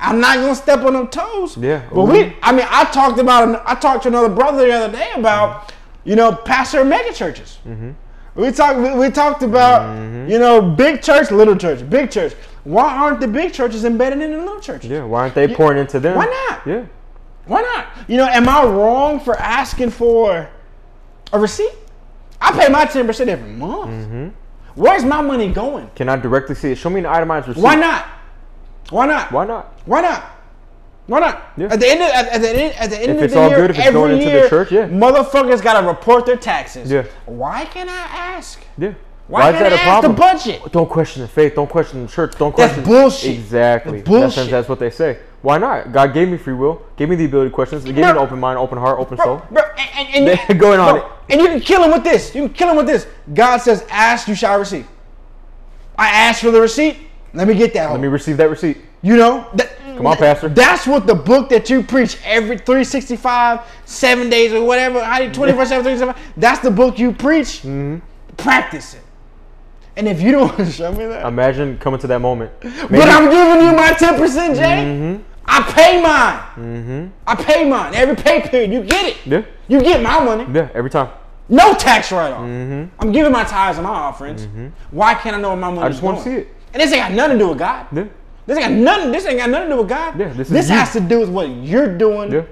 I'm 0.00 0.18
not 0.18 0.34
gonna 0.36 0.54
step 0.56 0.80
on 0.80 0.94
them 0.94 1.06
toes. 1.06 1.52
Mm-hmm. 1.52 1.64
Yeah. 1.64 1.88
But 1.94 2.04
we, 2.06 2.36
I 2.42 2.50
mean, 2.50 2.66
I 2.68 2.84
talked 2.86 3.20
about, 3.20 3.62
I 3.64 3.76
talked 3.76 4.02
to 4.02 4.08
another 4.08 4.28
brother 4.28 4.66
the 4.66 4.72
other 4.72 4.92
day 4.92 5.10
about, 5.14 5.72
you 6.02 6.16
know, 6.16 6.32
pastor 6.32 6.84
mega 6.84 7.12
churches. 7.14 7.60
Mm-hmm. 7.64 7.92
We 8.34 8.50
talked, 8.50 8.78
we, 8.80 8.92
we 8.98 9.10
talked 9.10 9.44
about, 9.44 9.96
you 10.28 10.40
know, 10.40 10.60
big 10.60 11.02
church, 11.02 11.30
little 11.30 11.54
church, 11.54 11.88
big 11.88 12.10
church. 12.10 12.34
Why 12.64 12.96
aren't 12.96 13.20
the 13.20 13.28
big 13.28 13.52
churches 13.52 13.84
embedded 13.84 14.20
in 14.20 14.32
the 14.32 14.38
little 14.38 14.60
churches? 14.60 14.90
Yeah, 14.90 15.04
why 15.04 15.20
aren't 15.20 15.36
they 15.36 15.46
pouring 15.46 15.78
into 15.78 16.00
them? 16.00 16.16
Why 16.16 16.26
not? 16.26 16.66
Yeah. 16.66 16.86
Why 17.46 17.62
not? 17.62 17.86
You 18.08 18.16
know, 18.16 18.26
am 18.26 18.48
I 18.48 18.64
wrong 18.64 19.20
for 19.20 19.38
asking 19.38 19.90
for 19.90 20.48
a 21.32 21.38
receipt? 21.38 21.74
I 22.40 22.50
pay 22.58 22.68
my 22.68 22.86
ten 22.86 23.06
percent 23.06 23.30
every 23.30 23.52
month. 23.52 24.34
Where's 24.74 25.04
my 25.04 25.20
money 25.20 25.52
going? 25.52 25.90
Can 25.94 26.08
I 26.08 26.16
directly 26.16 26.54
see 26.54 26.72
it? 26.72 26.76
Show 26.76 26.90
me 26.90 27.00
an 27.00 27.06
itemized 27.06 27.48
receipt. 27.48 27.62
Why 27.62 27.74
not? 27.74 28.06
Why 28.90 29.06
not? 29.06 29.32
Why 29.32 29.46
not? 29.46 29.72
Why 29.86 30.00
not? 30.00 30.24
Why 31.06 31.20
not? 31.20 31.52
Yeah. 31.56 31.66
At 31.66 31.80
the 31.80 31.88
end 31.88 32.02
of 32.02 32.08
at, 32.08 32.28
at 32.28 32.40
the 32.40 32.48
end 32.48 32.74
at 32.76 32.90
the 32.90 33.00
end 33.00 33.10
If 33.10 33.16
of 33.16 33.22
it's 33.24 33.34
the 33.34 33.40
all 33.40 33.48
year, 33.48 33.58
good, 33.58 33.70
if 33.70 33.76
it's 33.76 33.86
every 33.86 34.00
going 34.00 34.12
into 34.12 34.24
the 34.24 34.30
year, 34.30 34.48
church, 34.48 34.70
yeah. 34.70 34.88
motherfuckers 34.88 35.62
gotta 35.62 35.86
report 35.86 36.26
their 36.26 36.36
taxes. 36.36 36.90
Yeah. 36.90 37.04
Why 37.26 37.64
can't 37.64 37.90
I 37.90 37.94
ask? 37.94 38.64
Yeah. 38.78 38.94
Why, 39.26 39.50
is 39.50 39.58
can't 39.58 39.70
that 39.70 39.80
a 39.80 39.82
problem? 39.82 40.12
the 40.12 40.18
budget? 40.18 40.72
Don't 40.72 40.88
question 40.88 41.22
the 41.22 41.28
faith. 41.28 41.54
Don't 41.54 41.70
question 41.70 42.02
the 42.02 42.08
church. 42.08 42.36
Don't 42.38 42.52
question. 42.52 42.76
That's 42.76 42.88
bullshit. 42.88 43.32
Exactly. 43.32 43.98
That's 43.98 44.08
bullshit. 44.08 44.50
That's 44.50 44.68
what 44.68 44.78
they 44.78 44.90
say. 44.90 45.18
Why 45.42 45.58
not? 45.58 45.92
God 45.92 46.14
gave 46.14 46.28
me 46.28 46.38
free 46.38 46.54
will. 46.54 46.82
Gave 46.96 47.08
me 47.08 47.16
the 47.16 47.24
ability 47.24 47.50
to 47.50 47.54
question. 47.54 47.82
Gave 47.82 47.96
me 47.96 48.02
an 48.02 48.16
open 48.16 48.38
mind, 48.38 48.58
open 48.58 48.78
heart, 48.78 48.98
open 49.00 49.16
Bro, 49.16 49.24
soul. 49.24 49.42
bro, 49.50 49.62
and, 49.96 50.28
and, 50.28 50.48
you, 50.48 50.54
Going 50.58 50.78
on 50.78 51.00
bro, 51.00 51.12
and 51.28 51.40
you 51.40 51.48
can 51.48 51.60
kill 51.60 51.82
him 51.82 51.90
with 51.90 52.04
this. 52.04 52.34
You 52.34 52.46
can 52.46 52.54
kill 52.54 52.70
him 52.70 52.76
with 52.76 52.86
this. 52.86 53.06
God 53.34 53.58
says, 53.58 53.84
"Ask, 53.90 54.28
you 54.28 54.36
shall 54.36 54.58
receive." 54.58 54.86
I 55.98 56.08
asked 56.08 56.42
for 56.42 56.52
the 56.52 56.60
receipt. 56.60 56.96
Let 57.34 57.48
me 57.48 57.54
get 57.54 57.74
that. 57.74 57.90
Let 57.90 58.00
me 58.00 58.08
receive 58.08 58.36
that 58.36 58.50
receipt. 58.50 58.78
You 59.02 59.16
know, 59.16 59.48
that, 59.54 59.76
Come 59.96 60.06
on, 60.06 60.16
Pastor. 60.16 60.48
That's 60.48 60.86
what 60.86 61.06
the 61.06 61.14
book 61.14 61.48
that 61.48 61.68
you 61.68 61.82
preach 61.82 62.18
every 62.24 62.56
365, 62.56 63.60
seven 63.84 64.30
days 64.30 64.52
or 64.52 64.64
whatever, 64.64 65.02
how 65.02 65.18
do 65.18 65.30
24 65.32 65.66
7, 65.66 65.84
365, 65.84 66.32
that's 66.36 66.60
the 66.60 66.70
book 66.70 66.98
you 66.98 67.12
preach. 67.12 67.62
Mm-hmm. 67.62 67.98
Practice 68.36 68.94
it. 68.94 69.02
And 69.96 70.08
if 70.08 70.20
you 70.20 70.32
don't 70.32 70.48
want 70.58 70.58
to 70.58 70.70
show 70.70 70.92
me 70.92 71.06
that, 71.06 71.26
Imagine 71.26 71.78
coming 71.78 72.00
to 72.00 72.06
that 72.06 72.20
moment. 72.20 72.52
but 72.60 73.08
I'm 73.08 73.30
giving 73.30 73.66
you 73.66 73.76
my 73.76 73.92
10%, 73.92 74.56
Jay. 74.56 75.20
I 75.54 75.60
pay 75.72 76.02
mine. 76.02 76.38
Mhm. 76.56 77.10
I 77.26 77.34
pay 77.34 77.68
mine. 77.68 77.94
Every 77.94 78.16
pay 78.16 78.40
period, 78.40 78.72
you 78.72 78.82
get 78.82 79.04
it. 79.04 79.16
Yeah. 79.26 79.42
You 79.68 79.80
get 79.82 80.02
my 80.02 80.18
money. 80.24 80.46
Yeah. 80.52 80.68
Every 80.74 80.88
time. 80.90 81.08
No 81.48 81.74
tax 81.74 82.10
write 82.10 82.32
off. 82.32 82.40
Mm-hmm. 82.40 82.84
I'm 83.00 83.12
giving 83.12 83.32
my 83.32 83.44
tithes 83.44 83.76
and 83.76 83.86
my 83.86 83.92
offerings. 83.92 84.46
Mhm. 84.46 84.70
Why 84.90 85.14
can't 85.14 85.36
I 85.36 85.40
know 85.40 85.48
where 85.48 85.58
my 85.58 85.68
money 85.68 85.82
I 85.82 85.88
just 85.90 86.02
want 86.02 86.18
to 86.18 86.24
see 86.24 86.34
it. 86.36 86.48
And 86.72 86.80
this 86.82 86.90
ain't 86.92 87.02
got 87.02 87.12
nothing 87.12 87.38
to 87.38 87.44
do 87.44 87.48
with 87.50 87.58
God. 87.58 87.86
Yeah. 87.92 88.04
This 88.46 88.56
ain't 88.58 88.68
got 88.68 88.72
nothing. 88.72 89.12
This 89.12 89.26
ain't 89.26 89.38
got 89.38 89.50
nothing 89.50 89.68
to 89.68 89.74
do 89.74 89.80
with 89.82 89.88
God. 89.90 90.18
Yeah, 90.18 90.28
this 90.32 90.50
is 90.50 90.70
you. 90.70 90.74
has 90.76 90.92
to 90.94 91.00
do 91.00 91.20
with 91.20 91.28
what 91.28 91.48
you're 91.50 91.96
doing 91.98 92.32
Yeah. 92.32 92.42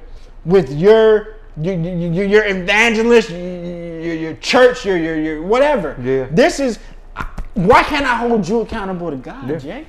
with 0.45 0.71
your 0.71 1.37
your, 1.61 1.75
your, 1.75 2.25
your 2.27 2.45
evangelist, 2.47 3.31
your, 3.31 4.15
your 4.15 4.35
church, 4.35 4.85
your, 4.85 4.97
your 4.97 5.17
your 5.17 5.43
whatever. 5.43 5.97
Yeah. 6.03 6.27
This 6.31 6.61
is 6.61 6.79
why 7.55 7.83
can't 7.83 8.07
I 8.07 8.15
hold 8.17 8.47
you 8.47 8.61
accountable 8.61 9.11
to 9.11 9.17
God, 9.17 9.49
Yeah. 9.49 9.57
Jay? 9.59 9.87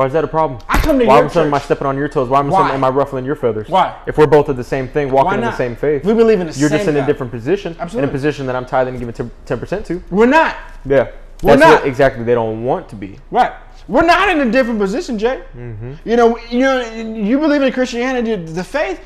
Why 0.00 0.06
is 0.06 0.14
that 0.14 0.24
a 0.24 0.28
problem? 0.28 0.58
I 0.66 0.78
come 0.78 0.98
to 0.98 1.04
Why 1.04 1.18
your 1.18 1.30
am 1.30 1.36
I 1.36 1.42
am 1.42 1.52
I 1.52 1.58
stepping 1.58 1.86
on 1.86 1.94
your 1.98 2.08
toes? 2.08 2.30
Why 2.30 2.40
am 2.40 2.54
I, 2.54 2.72
am 2.72 2.82
I 2.84 2.88
ruffling 2.88 3.26
your 3.26 3.36
feathers? 3.36 3.68
Why? 3.68 4.00
If 4.06 4.16
we're 4.16 4.26
both 4.26 4.48
at 4.48 4.56
the 4.56 4.64
same 4.64 4.88
thing, 4.88 5.10
walking 5.10 5.34
in 5.34 5.40
the 5.42 5.54
same 5.54 5.76
faith, 5.76 6.06
We 6.06 6.14
believe 6.14 6.40
in 6.40 6.46
the 6.46 6.54
same. 6.54 6.60
you're 6.62 6.70
same 6.70 6.78
just 6.78 6.88
in 6.88 6.96
a 6.96 7.04
different 7.04 7.30
position. 7.30 7.76
In 7.92 8.04
a 8.04 8.08
position 8.08 8.46
that 8.46 8.56
I'm 8.56 8.64
tithing 8.64 8.94
and 8.94 8.98
giving 9.14 9.30
ten 9.44 9.60
percent 9.60 9.84
to. 9.84 10.02
We're 10.10 10.24
not. 10.24 10.56
Yeah. 10.86 11.10
We're 11.42 11.56
That's 11.56 11.60
not. 11.60 11.80
what 11.80 11.86
exactly 11.86 12.24
they 12.24 12.32
don't 12.32 12.64
want 12.64 12.88
to 12.88 12.96
be. 12.96 13.18
Right. 13.30 13.52
We're 13.88 14.06
not 14.06 14.30
in 14.30 14.40
a 14.40 14.50
different 14.50 14.78
position, 14.78 15.18
Jay. 15.18 15.42
Mm-hmm. 15.54 16.08
You 16.08 16.16
know, 16.16 16.38
you 16.48 16.60
know, 16.60 16.80
you 17.04 17.38
believe 17.38 17.60
in 17.60 17.70
Christianity, 17.70 18.36
the 18.36 18.64
faith. 18.64 19.02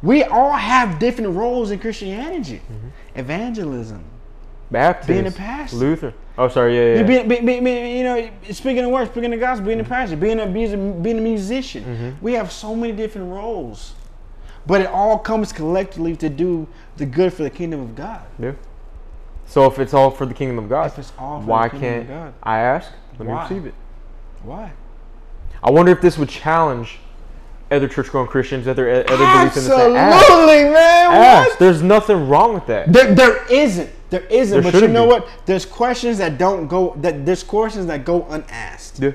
We 0.00 0.22
all 0.22 0.52
have 0.52 1.00
different 1.00 1.34
roles 1.34 1.72
in 1.72 1.80
Christianity. 1.80 2.60
Mm-hmm. 2.70 3.18
Evangelism, 3.18 4.04
Baptist, 4.70 5.08
Being 5.08 5.26
a 5.26 5.32
pastor. 5.32 5.76
Luther. 5.76 6.14
Oh, 6.38 6.48
sorry. 6.48 6.76
Yeah, 6.76 6.84
yeah. 6.84 6.98
You 7.00 7.04
being, 7.04 7.28
be, 7.28 7.40
be, 7.40 7.60
be- 7.60 7.98
you 7.98 8.04
know, 8.04 8.30
speaking 8.50 8.82
the 8.82 8.88
word, 8.88 9.08
speaking 9.08 9.30
the 9.30 9.36
gospel, 9.36 9.66
being 9.66 9.80
a 9.80 9.84
pastor, 9.84 10.16
being 10.16 10.38
a, 10.38 10.46
being 10.46 10.72
a, 10.72 11.00
being 11.00 11.18
a 11.18 11.22
musician. 11.22 11.84
Mm-hmm. 11.84 12.24
We 12.24 12.34
have 12.34 12.52
so 12.52 12.74
many 12.74 12.92
different 12.92 13.30
roles, 13.30 13.94
but 14.66 14.80
it 14.82 14.88
all 14.88 15.18
comes 15.18 15.52
collectively 15.52 16.14
to 16.16 16.28
do 16.28 16.66
the 16.98 17.06
good 17.06 17.32
for 17.32 17.42
the 17.42 17.50
kingdom 17.50 17.80
of 17.80 17.94
God. 17.94 18.22
Yeah. 18.38 18.52
So 19.46 19.66
if 19.66 19.78
it's 19.78 19.94
all 19.94 20.10
for 20.10 20.26
the 20.26 20.34
kingdom 20.34 20.58
of 20.58 20.68
God, 20.68 20.88
If 20.88 20.98
it's 20.98 21.12
all 21.18 21.40
for 21.40 21.46
why 21.46 21.68
can't 21.68 22.08
God. 22.08 22.34
I 22.42 22.58
ask? 22.58 22.90
Let 23.18 23.28
Why? 23.28 23.34
me 23.34 23.42
receive 23.42 23.66
it. 23.66 23.74
Why? 24.42 24.72
I 25.62 25.70
wonder 25.70 25.92
if 25.92 26.00
this 26.00 26.18
would 26.18 26.28
challenge 26.28 26.98
other 27.70 27.88
church-going 27.88 28.26
Christians, 28.28 28.68
other 28.68 28.90
other 28.90 29.04
beliefs 29.04 29.56
in 29.56 29.64
the 29.64 29.70
same. 29.70 29.96
Absolutely, 29.96 30.64
man. 30.64 31.12
Ask. 31.12 31.58
There's 31.58 31.82
nothing 31.82 32.28
wrong 32.28 32.54
with 32.54 32.66
that. 32.66 32.92
There, 32.92 33.14
there 33.14 33.46
isn't. 33.50 33.90
There 34.10 34.24
isn't. 34.26 34.62
There 34.62 34.72
but 34.72 34.80
you 34.80 34.88
know 34.88 35.04
be. 35.04 35.10
what? 35.12 35.28
There's 35.46 35.64
questions 35.66 36.18
that 36.18 36.38
don't 36.38 36.66
go. 36.68 36.94
That 37.00 37.26
there's 37.26 37.42
questions 37.42 37.86
that 37.86 38.04
go 38.04 38.24
unasked. 38.28 39.00
Yeah. 39.00 39.12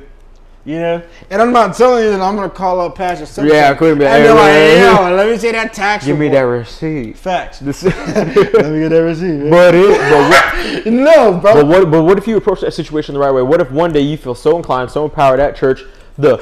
You 0.64 0.76
know, 0.76 1.04
and 1.32 1.42
I'm 1.42 1.52
not 1.52 1.76
telling 1.76 2.04
you 2.04 2.12
that 2.12 2.22
I'm 2.22 2.36
gonna 2.36 2.48
call 2.48 2.80
up 2.82 2.94
Pastor. 2.96 3.42
and 3.42 3.50
Yeah, 3.50 3.70
such, 3.70 3.80
couldn't 3.80 3.98
be. 3.98 4.06
And 4.06 4.24
they're 4.24 4.36
like, 4.36 4.52
Hey, 4.52 4.76
hey, 4.76 4.80
hey, 4.80 5.10
yo, 5.10 5.16
let 5.16 5.28
me 5.28 5.38
see 5.38 5.52
that 5.52 5.74
tax. 5.74 6.06
Give 6.06 6.20
me 6.20 6.28
that 6.30 6.42
receipt. 6.42 7.18
Facts. 7.18 7.62
Let 7.64 7.76
me 7.76 8.82
get 8.82 8.90
that 8.90 9.02
receipt. 9.04 9.50
but 9.50 9.74
it, 9.74 9.98
but 9.98 10.30
what, 10.30 10.86
no, 10.94 11.40
bro. 11.40 11.54
But 11.56 11.66
what, 11.66 11.90
but 11.90 12.04
what 12.04 12.20
if 12.20 12.28
you 12.28 12.38
approach 12.38 12.62
that 12.62 12.76
situation 12.76 13.16
the 13.16 13.20
right 13.20 13.32
way? 13.32 13.42
What 13.42 13.60
if 13.60 13.72
one 13.72 13.92
day 13.92 14.02
you 14.02 14.18
feel 14.18 14.36
so 14.36 14.56
inclined, 14.56 14.92
so 14.92 15.04
empowered 15.06 15.40
at 15.40 15.56
church, 15.56 15.84
the 16.16 16.38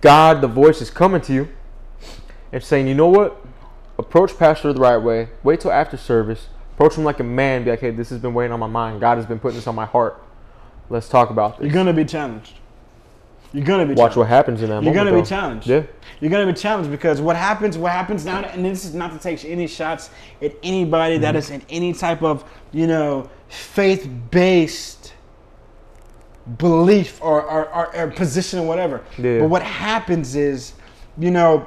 God, 0.00 0.40
the 0.40 0.46
voice 0.46 0.80
is 0.80 0.90
coming 0.90 1.20
to 1.22 1.32
you 1.32 1.48
and 2.52 2.62
saying, 2.62 2.86
you 2.86 2.94
know 2.94 3.08
what? 3.08 3.44
Approach 3.98 4.38
pastor 4.38 4.72
the 4.72 4.80
right 4.80 4.98
way. 4.98 5.30
Wait 5.42 5.58
till 5.60 5.72
after 5.72 5.96
service. 5.96 6.48
Approach 6.78 6.94
him 6.96 7.02
like 7.02 7.18
a 7.18 7.24
man. 7.24 7.64
Be 7.64 7.70
like, 7.70 7.80
hey, 7.80 7.90
this 7.90 8.08
has 8.10 8.20
been 8.20 8.32
weighing 8.32 8.52
on 8.52 8.60
my 8.60 8.68
mind. 8.68 9.00
God 9.00 9.16
has 9.16 9.26
been 9.26 9.40
putting 9.40 9.56
this 9.56 9.66
on 9.66 9.74
my 9.74 9.84
heart. 9.84 10.22
Let's 10.88 11.08
talk 11.08 11.30
about 11.30 11.58
this. 11.58 11.64
You're 11.64 11.74
gonna 11.74 11.92
be 11.92 12.04
challenged. 12.04 12.52
You're 13.52 13.64
gonna 13.64 13.84
be. 13.84 13.94
Watch 13.94 14.12
challenged. 14.12 14.16
what 14.18 14.28
happens 14.28 14.62
in 14.62 14.68
that 14.68 14.74
You're 14.84 14.94
moment. 14.94 14.96
gonna 14.96 15.10
be 15.10 15.16
though. 15.22 15.24
challenged. 15.24 15.66
Yeah. 15.66 15.82
You're 16.20 16.30
gonna 16.30 16.46
be 16.46 16.52
challenged 16.52 16.88
because 16.92 17.20
what 17.20 17.34
happens, 17.34 17.76
what 17.76 17.90
happens 17.90 18.24
now, 18.24 18.42
and 18.44 18.64
this 18.64 18.84
is 18.84 18.94
not 18.94 19.10
to 19.10 19.18
take 19.18 19.44
any 19.44 19.66
shots 19.66 20.10
at 20.40 20.54
anybody 20.62 21.18
that 21.18 21.30
Mm-hmm. 21.30 21.38
is 21.38 21.50
in 21.50 21.62
any 21.68 21.92
type 21.92 22.22
of, 22.22 22.44
you 22.70 22.86
know, 22.86 23.28
faith-based 23.48 25.14
belief 26.58 27.18
or, 27.20 27.42
or, 27.42 27.68
or, 27.74 27.96
or 27.96 28.10
position 28.12 28.60
or 28.60 28.66
whatever. 28.68 29.02
Yeah. 29.18 29.40
But 29.40 29.48
what 29.48 29.62
happens 29.64 30.36
is, 30.36 30.74
you 31.18 31.32
know, 31.32 31.66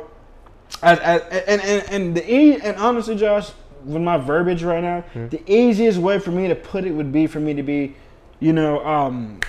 as, 0.81 0.99
as, 0.99 1.21
and, 1.47 1.61
and, 1.61 1.89
and 1.89 2.15
the 2.15 2.33
e 2.33 2.61
and 2.61 2.77
honestly, 2.77 3.17
Josh, 3.17 3.51
with 3.85 4.01
my 4.01 4.17
verbiage 4.17 4.63
right 4.63 4.83
now, 4.83 5.01
Hmm. 5.13 5.27
the 5.29 5.41
easiest 5.51 5.97
way 5.99 6.19
for 6.19 6.31
me 6.31 6.47
to 6.47 6.55
put 6.55 6.85
it 6.85 6.91
would 6.91 7.11
be 7.11 7.27
for 7.27 7.39
me 7.39 7.53
to 7.53 7.63
be, 7.63 7.95
you 8.39 8.53
know, 8.53 8.85
um, 8.85 9.39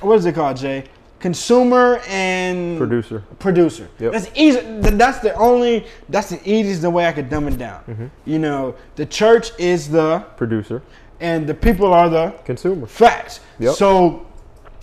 what 0.00 0.16
is 0.18 0.26
it 0.26 0.34
called, 0.34 0.56
Jay? 0.56 0.84
consumer 1.20 2.00
and 2.08 2.76
Producer. 2.78 3.22
producer. 3.38 3.86
Yep. 4.00 4.12
That's 4.12 4.28
easy. 4.34 4.58
That's 4.80 5.20
the 5.20 5.32
only. 5.34 5.86
That's 6.08 6.30
the 6.30 6.40
easiest 6.44 6.82
way 6.82 7.06
I 7.06 7.12
could 7.12 7.30
dumb 7.30 7.46
it 7.46 7.56
down. 7.58 7.80
Mm-hmm. 7.88 8.06
You 8.24 8.40
know, 8.40 8.74
the 8.96 9.06
church 9.06 9.52
is 9.56 9.88
the, 9.88 10.18
Producer. 10.36 10.82
and 11.20 11.46
the 11.46 11.54
people 11.54 11.94
are 11.94 12.08
the 12.10 12.34
Consumer. 12.44 12.88
facts. 12.88 13.38
Yep. 13.60 13.76
So, 13.76 14.26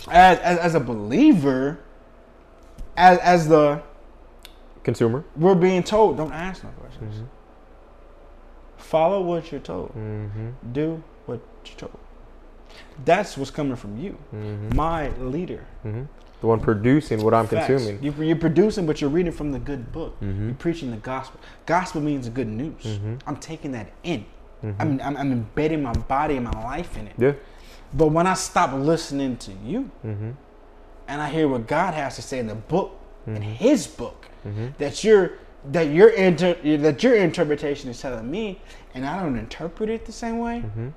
as, 0.10 0.40
as 0.40 0.58
as 0.60 0.76
a 0.76 0.80
believer, 0.80 1.80
as 2.96 3.18
as 3.20 3.50
the 3.50 3.82
Consumer. 4.86 5.26
we're 5.36 5.56
being 5.56 5.84
told, 5.84 6.16
don't 6.16 6.32
ask 6.32 6.64
no 6.64 6.70
questions. 6.70 7.16
Mm-hmm. 7.16 7.26
Follow 8.90 9.22
what 9.22 9.52
you're 9.52 9.62
told. 9.62 9.90
Mm-hmm. 9.90 10.50
Do 10.74 11.04
what 11.28 11.40
you're 11.66 11.76
told. 11.78 11.98
That's 13.06 13.38
what's 13.38 13.52
coming 13.52 13.76
from 13.76 14.00
you, 14.00 14.18
Mm-hmm. 14.34 14.76
my 14.76 15.10
leader. 15.20 15.64
Mm-hmm. 15.86 16.04
The 16.42 16.48
one 16.48 16.60
producing 16.60 17.22
what 17.24 17.34
I'm 17.36 17.46
Facts. 17.46 17.68
consuming. 17.68 18.02
You, 18.02 18.12
you're 18.24 18.36
producing, 18.48 18.88
but 18.88 19.00
you're 19.00 19.10
reading 19.12 19.32
from 19.32 19.52
the 19.52 19.60
good 19.60 19.92
book. 19.92 20.20
Mhm. 20.22 20.46
You're 20.46 20.54
preaching 20.56 20.90
the 20.90 20.98
gospel. 20.98 21.40
Gospel 21.68 22.02
means 22.02 22.26
the 22.26 22.32
good 22.32 22.48
news. 22.48 22.84
Mhm. 22.84 23.20
I'm 23.28 23.36
taking 23.36 23.74
that 23.74 23.88
in. 24.04 24.26
Mhm. 24.64 24.76
I'm, 24.80 25.02
I'm, 25.04 25.18
I'm 25.18 25.32
embedding 25.34 25.84
my 25.84 25.94
body 25.94 26.38
and 26.38 26.46
my 26.46 26.64
life 26.64 26.98
in 26.98 27.08
it. 27.08 27.14
Yeah. 27.18 27.34
But 27.94 28.08
when 28.08 28.26
I 28.26 28.34
stop 28.36 28.74
listening 28.74 29.38
to 29.38 29.52
you 29.64 29.92
Mm-hmm. 30.06 30.32
and 31.10 31.22
I 31.22 31.30
hear 31.30 31.48
what 31.48 31.68
God 31.68 31.94
has 31.94 32.16
to 32.16 32.22
say 32.24 32.40
in 32.40 32.48
the 32.48 32.56
book, 32.56 32.90
in. 33.28 33.42
His 33.44 33.86
book, 33.86 34.26
that 34.80 35.04
your 35.04 35.34
that 35.72 35.90
your 35.90 36.10
inter, 36.10 36.54
that 36.78 37.04
your 37.04 37.16
interpretation 37.16 37.90
is 37.90 38.00
telling 38.02 38.30
me, 38.30 38.62
and 38.94 39.06
I 39.06 39.22
don't 39.22 39.38
interpret 39.38 39.90
it 39.90 40.06
the 40.06 40.12
same 40.12 40.40
way, 40.40 40.62
Mm-hmm. 40.66 40.88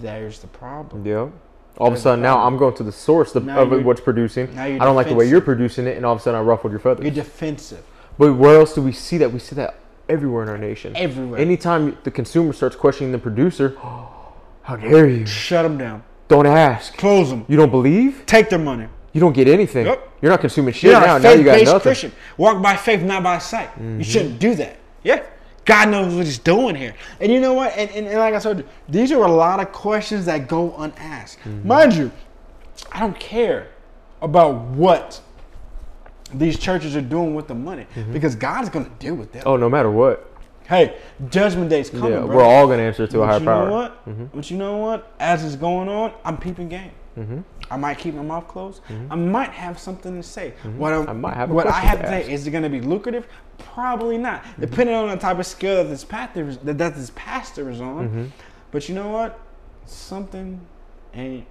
there's 0.00 0.38
the 0.40 0.46
problem. 0.48 1.04
Yep. 1.06 1.30
All 1.78 1.88
of 1.88 1.94
a 1.94 1.96
sudden 1.96 2.20
now. 2.22 2.38
I'm 2.46 2.56
going 2.58 2.74
to 2.76 2.82
the 2.82 2.92
source 2.92 3.34
of, 3.34 3.48
of 3.48 3.84
what's 3.84 4.00
producing. 4.00 4.54
now 4.54 4.64
I 4.64 4.76
don't 4.78 4.94
like 4.94 5.08
the 5.08 5.14
way 5.14 5.26
you're 5.28 5.40
producing 5.40 5.86
it, 5.86 5.96
and 5.96 6.04
all 6.04 6.12
of 6.14 6.20
a 6.20 6.22
sudden 6.22 6.38
I 6.38 6.42
ruffled 6.42 6.72
your 6.72 6.80
feathers. 6.80 7.04
You're 7.04 7.14
defensive 7.14 7.82
But 8.18 8.34
where 8.34 8.58
else 8.58 8.74
do 8.74 8.82
we 8.82 8.92
see 8.92 9.16
that? 9.18 9.32
We 9.32 9.38
see 9.38 9.54
that 9.56 9.76
everywhere 10.08 10.42
in 10.42 10.48
our 10.50 10.58
nation. 10.58 10.94
everywhere. 10.96 11.40
Anytime 11.40 11.96
the 12.04 12.10
consumer 12.10 12.52
starts 12.52 12.76
questioning 12.76 13.10
the 13.12 13.18
producer, 13.18 13.76
how 14.62 14.76
dare 14.76 15.08
you? 15.08 15.24
Shut 15.26 15.62
them 15.64 15.78
down. 15.78 16.02
Don't 16.28 16.46
ask. 16.46 16.94
Close 16.96 17.30
them. 17.30 17.44
You 17.48 17.56
don't 17.56 17.70
believe? 17.70 18.24
Take 18.26 18.50
their 18.50 18.58
money. 18.58 18.88
You 19.12 19.20
don't 19.20 19.32
get 19.32 19.46
anything. 19.48 19.86
Yep. 19.86 20.10
You're 20.22 20.30
not 20.30 20.40
consuming 20.40 20.72
shit 20.74 20.90
You're 20.90 21.00
now. 21.00 21.18
Now 21.18 21.32
you 21.32 21.44
got 21.44 21.58
nothing. 21.58 21.66
Mm-hmm. 21.66 21.78
Christian. 21.80 22.12
Walk 22.36 22.62
by 22.62 22.76
faith, 22.76 23.02
not 23.02 23.22
by 23.22 23.38
sight. 23.38 23.70
You 23.80 24.02
shouldn't 24.04 24.38
do 24.38 24.54
that. 24.54 24.76
Yeah. 25.02 25.22
God 25.64 25.90
knows 25.90 26.14
what 26.14 26.24
He's 26.24 26.38
doing 26.38 26.74
here. 26.74 26.94
And 27.20 27.30
you 27.30 27.40
know 27.40 27.52
what? 27.54 27.76
And, 27.76 27.90
and, 27.90 28.06
and 28.06 28.18
like 28.18 28.34
I 28.34 28.38
said, 28.38 28.66
these 28.88 29.12
are 29.12 29.22
a 29.22 29.30
lot 29.30 29.60
of 29.60 29.70
questions 29.72 30.26
that 30.26 30.48
go 30.48 30.74
unasked. 30.76 31.40
Mm-hmm. 31.44 31.68
Mind 31.68 31.94
you, 31.94 32.10
I 32.90 33.00
don't 33.00 33.18
care 33.18 33.68
about 34.20 34.54
what 34.54 35.20
these 36.32 36.58
churches 36.58 36.96
are 36.96 37.02
doing 37.02 37.34
with 37.34 37.48
the 37.48 37.54
money 37.54 37.86
because 38.12 38.34
God's 38.34 38.70
going 38.70 38.86
to 38.86 38.90
deal 38.92 39.14
with 39.14 39.32
them. 39.32 39.40
Mm-hmm. 39.40 39.48
Oh, 39.50 39.56
no 39.56 39.68
matter 39.68 39.90
what. 39.90 40.28
Hey, 40.66 40.96
judgment 41.28 41.68
day's 41.68 41.90
coming, 41.90 42.12
yeah, 42.12 42.20
bro. 42.20 42.36
we're 42.36 42.42
all 42.42 42.66
gonna 42.68 42.82
answer 42.84 43.06
to 43.06 43.18
a 43.18 43.20
But 43.20 43.26
higher 43.26 43.38
you 43.40 43.44
power. 43.44 43.66
know 43.66 43.72
what? 43.74 44.32
But 44.34 44.50
you 44.50 44.56
know 44.56 44.76
what? 44.78 45.12
As 45.18 45.44
it's 45.44 45.56
going 45.56 45.88
on, 45.88 46.12
I'm 46.24 46.38
peeping 46.38 46.68
game. 46.68 46.92
Mm-hmm. 47.18 47.40
I 47.70 47.76
might 47.76 47.98
keep 47.98 48.14
my 48.14 48.22
mouth 48.22 48.48
closed. 48.48 48.80
I 49.10 49.14
might 49.16 49.50
have 49.50 49.78
something 49.78 50.16
to 50.20 50.26
say. 50.26 50.54
What 50.76 50.92
I'm, 50.92 51.08
I 51.08 51.12
might 51.12 51.34
have 51.34 51.50
what 51.50 51.66
I 51.66 51.80
have 51.80 52.00
to 52.00 52.06
say 52.08 52.32
is 52.32 52.46
it 52.46 52.50
going 52.50 52.62
to 52.64 52.70
be 52.70 52.80
lucrative? 52.80 53.26
Probably 53.58 54.18
not, 54.18 54.42
Mm-hmm. 54.42 54.60
depending 54.62 54.94
on 54.94 55.08
the 55.10 55.16
type 55.16 55.38
of 55.38 55.46
skill 55.46 55.82
that 55.82 55.88
this 55.90 56.04
pastor 56.04 56.48
is, 56.48 56.58
that, 56.58 56.78
that 56.78 56.94
this 56.96 57.12
pastor 57.14 57.70
is 57.70 57.80
on. 57.80 58.08
Mm-hmm. 58.08 58.24
But 58.70 58.88
you 58.88 58.94
know 58.94 59.08
what? 59.08 59.38
Something 59.86 60.60
ain't 61.14 61.46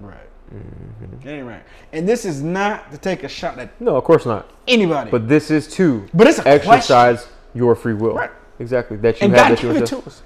right. 0.00 0.16
Mm-hmm. 0.52 1.28
It 1.28 1.30
ain't 1.32 1.46
right. 1.46 1.62
And 1.92 2.08
this 2.08 2.24
is 2.24 2.42
not 2.42 2.90
to 2.90 2.98
take 2.98 3.22
a 3.22 3.28
shot 3.28 3.58
at 3.58 3.80
No, 3.80 3.96
of 3.96 4.04
course 4.04 4.26
not. 4.26 4.50
anybody. 4.66 5.10
But 5.10 5.28
this 5.28 5.50
is 5.50 5.68
to 5.74 6.06
But 6.12 6.26
it's 6.26 6.40
a 6.40 6.48
exercise 6.48 7.28
your 7.54 7.74
free 7.76 7.94
will. 7.94 8.14
Right. 8.14 8.30
Exactly. 8.58 8.96
That 8.98 9.20
you 9.20 9.26
and 9.26 9.36
have 9.36 9.48
God 9.48 9.56
that 9.58 9.62
you 9.62 9.72
gave 9.72 9.82
it 9.82 9.86
to 9.86 9.98
us. 9.98 10.22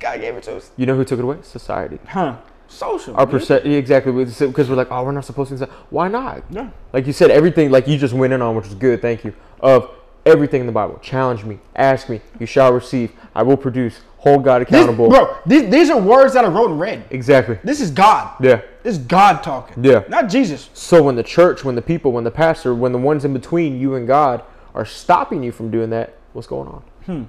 God 0.00 0.20
gave 0.20 0.34
it 0.36 0.42
to 0.44 0.56
us. 0.56 0.70
You 0.76 0.86
know 0.86 0.96
who 0.96 1.04
took 1.04 1.18
it 1.18 1.24
away? 1.24 1.38
Society. 1.42 1.98
Huh? 2.06 2.36
Social. 2.68 3.14
Our 3.16 3.26
percent 3.26 3.66
exactly 3.66 4.12
because 4.12 4.68
we're 4.68 4.76
like, 4.76 4.88
oh, 4.90 5.04
we're 5.04 5.12
not 5.12 5.24
supposed 5.24 5.56
to. 5.56 5.66
Why 5.90 6.08
not? 6.08 6.42
Yeah. 6.50 6.70
Like 6.92 7.06
you 7.06 7.12
said, 7.12 7.30
everything 7.30 7.70
like 7.70 7.86
you 7.86 7.96
just 7.98 8.14
went 8.14 8.32
in 8.32 8.42
on, 8.42 8.56
which 8.56 8.66
is 8.66 8.74
good. 8.74 9.00
Thank 9.02 9.24
you. 9.24 9.34
Of 9.60 9.90
everything 10.26 10.60
in 10.60 10.66
the 10.66 10.72
Bible, 10.72 10.98
challenge 11.02 11.44
me, 11.44 11.58
ask 11.76 12.08
me, 12.08 12.20
you 12.40 12.46
shall 12.46 12.72
receive. 12.72 13.12
I 13.34 13.42
will 13.42 13.56
produce. 13.56 14.00
Hold 14.18 14.42
God 14.42 14.62
This- 14.62 14.68
accountable. 14.68 15.10
bro, 15.10 15.36
these, 15.44 15.70
these 15.70 15.90
are 15.90 16.00
words 16.00 16.32
that 16.32 16.46
are 16.46 16.50
wrote 16.50 16.70
in 16.70 16.78
red. 16.78 17.04
Exactly. 17.10 17.58
This 17.62 17.78
is 17.82 17.90
God. 17.90 18.34
Yeah. 18.40 18.62
This 18.82 18.96
is 18.96 19.04
God 19.04 19.42
talking. 19.42 19.84
Yeah. 19.84 20.04
Not 20.08 20.30
Jesus. 20.30 20.70
So 20.72 21.02
when 21.02 21.14
the 21.14 21.22
church, 21.22 21.62
when 21.62 21.74
the 21.74 21.82
people, 21.82 22.10
when 22.10 22.24
the 22.24 22.30
pastor, 22.30 22.74
when 22.74 22.92
the 22.92 22.98
ones 22.98 23.26
in 23.26 23.34
between 23.34 23.78
you 23.78 23.96
and 23.96 24.06
God 24.06 24.42
are 24.74 24.86
stopping 24.86 25.42
you 25.42 25.52
from 25.52 25.70
doing 25.70 25.90
that, 25.90 26.14
what's 26.32 26.48
going 26.48 26.68
on? 26.68 26.82
Hmm. 27.04 27.22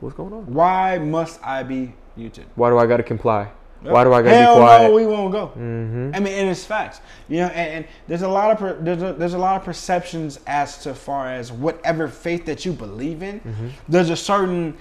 What's 0.00 0.14
going 0.14 0.34
on? 0.34 0.52
Why 0.52 0.98
must 0.98 1.42
I 1.42 1.62
be 1.62 1.94
muted? 2.16 2.44
Why 2.54 2.68
do 2.68 2.76
I 2.76 2.84
got 2.86 2.98
to 2.98 3.02
comply? 3.02 3.48
Why 3.92 4.04
do 4.04 4.12
I 4.12 4.22
got 4.22 4.30
to 4.30 4.36
Hell 4.36 4.54
be 4.56 4.60
quiet? 4.60 4.88
no, 4.88 4.94
we 4.94 5.06
won't 5.06 5.32
go. 5.32 5.46
mm-hmm. 5.48 6.10
I 6.14 6.20
mean, 6.20 6.34
and 6.34 6.50
it's 6.50 6.64
facts. 6.64 7.00
You 7.28 7.38
know, 7.38 7.46
and, 7.46 7.74
and 7.84 7.86
there's 8.08 8.22
a 8.22 8.28
lot 8.28 8.50
of 8.52 8.58
per, 8.58 8.74
there's 8.80 9.02
a, 9.02 9.12
there's 9.12 9.34
a 9.34 9.38
lot 9.38 9.56
of 9.56 9.64
perceptions 9.64 10.40
as 10.46 10.78
to 10.84 10.94
far 10.94 11.28
as 11.28 11.52
whatever 11.52 12.08
faith 12.08 12.44
that 12.46 12.64
you 12.64 12.72
believe 12.72 13.22
in. 13.22 13.40
Mm-hmm. 13.40 13.68
There's 13.88 14.10
a 14.10 14.16
certain 14.16 14.76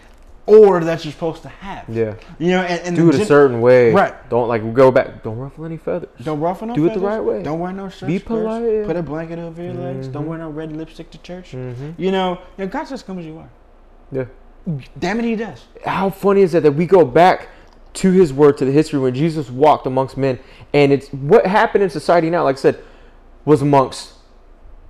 order 0.48 0.86
that 0.86 1.04
you're 1.04 1.12
supposed 1.12 1.42
to 1.42 1.50
have. 1.50 1.90
Yeah. 1.90 2.14
You 2.38 2.50
know, 2.52 2.62
and, 2.62 2.80
and 2.86 2.96
Do 2.96 3.10
it 3.10 3.16
a 3.16 3.18
gen- 3.18 3.28
certain 3.28 3.62
way. 3.62 3.92
Right. 3.92 4.14
Don't 4.30 4.48
like 4.48 4.74
go 4.76 4.92
back. 4.92 5.24
Don't 5.24 5.38
ruffle 5.40 5.66
any 5.66 5.78
feathers. 5.78 6.10
Don't 6.24 6.40
ruffle 6.40 6.68
no 6.68 6.76
Do 6.76 6.86
it 6.86 6.94
the 6.94 7.00
right 7.00 7.20
way. 7.20 7.42
Don't 7.42 7.60
wear 7.60 7.74
no 7.74 7.90
shirt. 7.90 8.06
Be 8.08 8.20
polite. 8.20 8.86
Put 8.86 8.96
a 8.96 9.02
blanket 9.02 9.40
over 9.40 9.64
your 9.64 9.74
legs. 9.74 10.08
Don't 10.08 10.26
Mhm. 10.26 10.28
wear 10.28 10.38
no 10.38 10.50
red 10.52 10.72
lipstick 10.72 11.10
to 11.12 11.18
church. 11.20 11.54
Mm-hmm. 11.54 11.92
You 11.98 12.12
know, 12.12 12.40
you 12.58 12.66
know, 12.66 12.68
God 12.68 12.88
just 12.88 13.08
comes 13.08 13.22
as 13.22 13.26
you 13.26 13.40
are. 13.40 13.50
Yeah. 14.12 14.26
Damn 15.00 15.20
it, 15.20 15.26
He 15.26 15.36
does. 15.36 15.64
How 15.84 16.12
funny 16.12 16.42
is 16.42 16.52
that 16.52 16.62
that 16.62 16.72
we 16.74 16.86
go 16.86 17.04
back 17.06 17.50
to 17.96 18.12
His 18.12 18.34
word, 18.34 18.58
to 18.58 18.66
the 18.66 18.72
history 18.72 19.00
when 19.00 19.14
Jesus 19.16 19.50
walked 19.50 19.86
amongst 19.88 20.18
men, 20.18 20.40
and 20.74 20.92
it's 20.92 21.08
what 21.10 21.46
happened 21.46 21.84
in 21.84 21.90
society 21.90 22.30
now. 22.30 22.44
Like 22.44 22.58
I 22.58 22.60
said, 22.60 22.80
was 23.46 23.62
amongst 23.62 24.14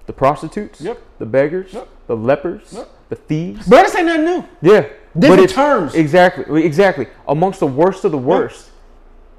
the 0.05 0.13
prostitutes, 0.13 0.81
Yep. 0.81 1.01
the 1.19 1.25
beggars, 1.25 1.73
Yep. 1.73 1.87
the 2.07 2.15
lepers, 2.15 2.73
Yep. 2.73 2.89
the 3.09 3.15
thieves. 3.15 3.67
But 3.67 3.83
this 3.83 3.95
ain't 3.95 4.05
nothing 4.05 4.25
new. 4.25 4.43
Yeah. 4.61 4.85
Different 5.17 5.49
terms. 5.49 5.95
Exactly. 5.95 6.63
Exactly. 6.65 7.07
Amongst 7.27 7.59
the 7.59 7.67
worst 7.67 8.03
of 8.05 8.11
the 8.11 8.17
worst, 8.17 8.69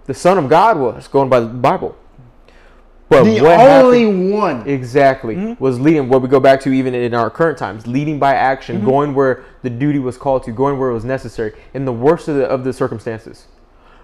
the 0.06 0.14
Son 0.14 0.38
of 0.38 0.48
God 0.48 0.78
was 0.78 1.06
going 1.08 1.28
by 1.28 1.40
the 1.40 1.46
Bible. 1.46 1.94
But 3.08 3.22
the 3.24 3.40
what 3.40 3.60
only 3.60 4.00
happened? 4.02 4.32
one. 4.32 4.68
Exactly. 4.68 5.36
Mm-hmm. 5.36 5.62
Was 5.62 5.78
leading 5.78 6.08
what 6.08 6.22
we 6.22 6.28
go 6.28 6.40
back 6.40 6.60
to 6.62 6.70
even 6.72 6.92
in 6.94 7.14
our 7.14 7.30
current 7.30 7.56
times, 7.56 7.86
leading 7.86 8.18
by 8.18 8.34
action, 8.34 8.78
Mm-hmm. 8.78 8.86
going 8.86 9.14
where 9.14 9.44
the 9.62 9.70
duty 9.70 9.98
was 10.00 10.16
called 10.18 10.42
to, 10.44 10.50
going 10.52 10.78
where 10.78 10.90
it 10.90 10.94
was 10.94 11.04
necessary, 11.04 11.52
in 11.72 11.84
the 11.84 11.92
worst 11.92 12.26
of 12.26 12.34
the, 12.36 12.46
of 12.46 12.64
the 12.64 12.72
circumstances. 12.72 13.46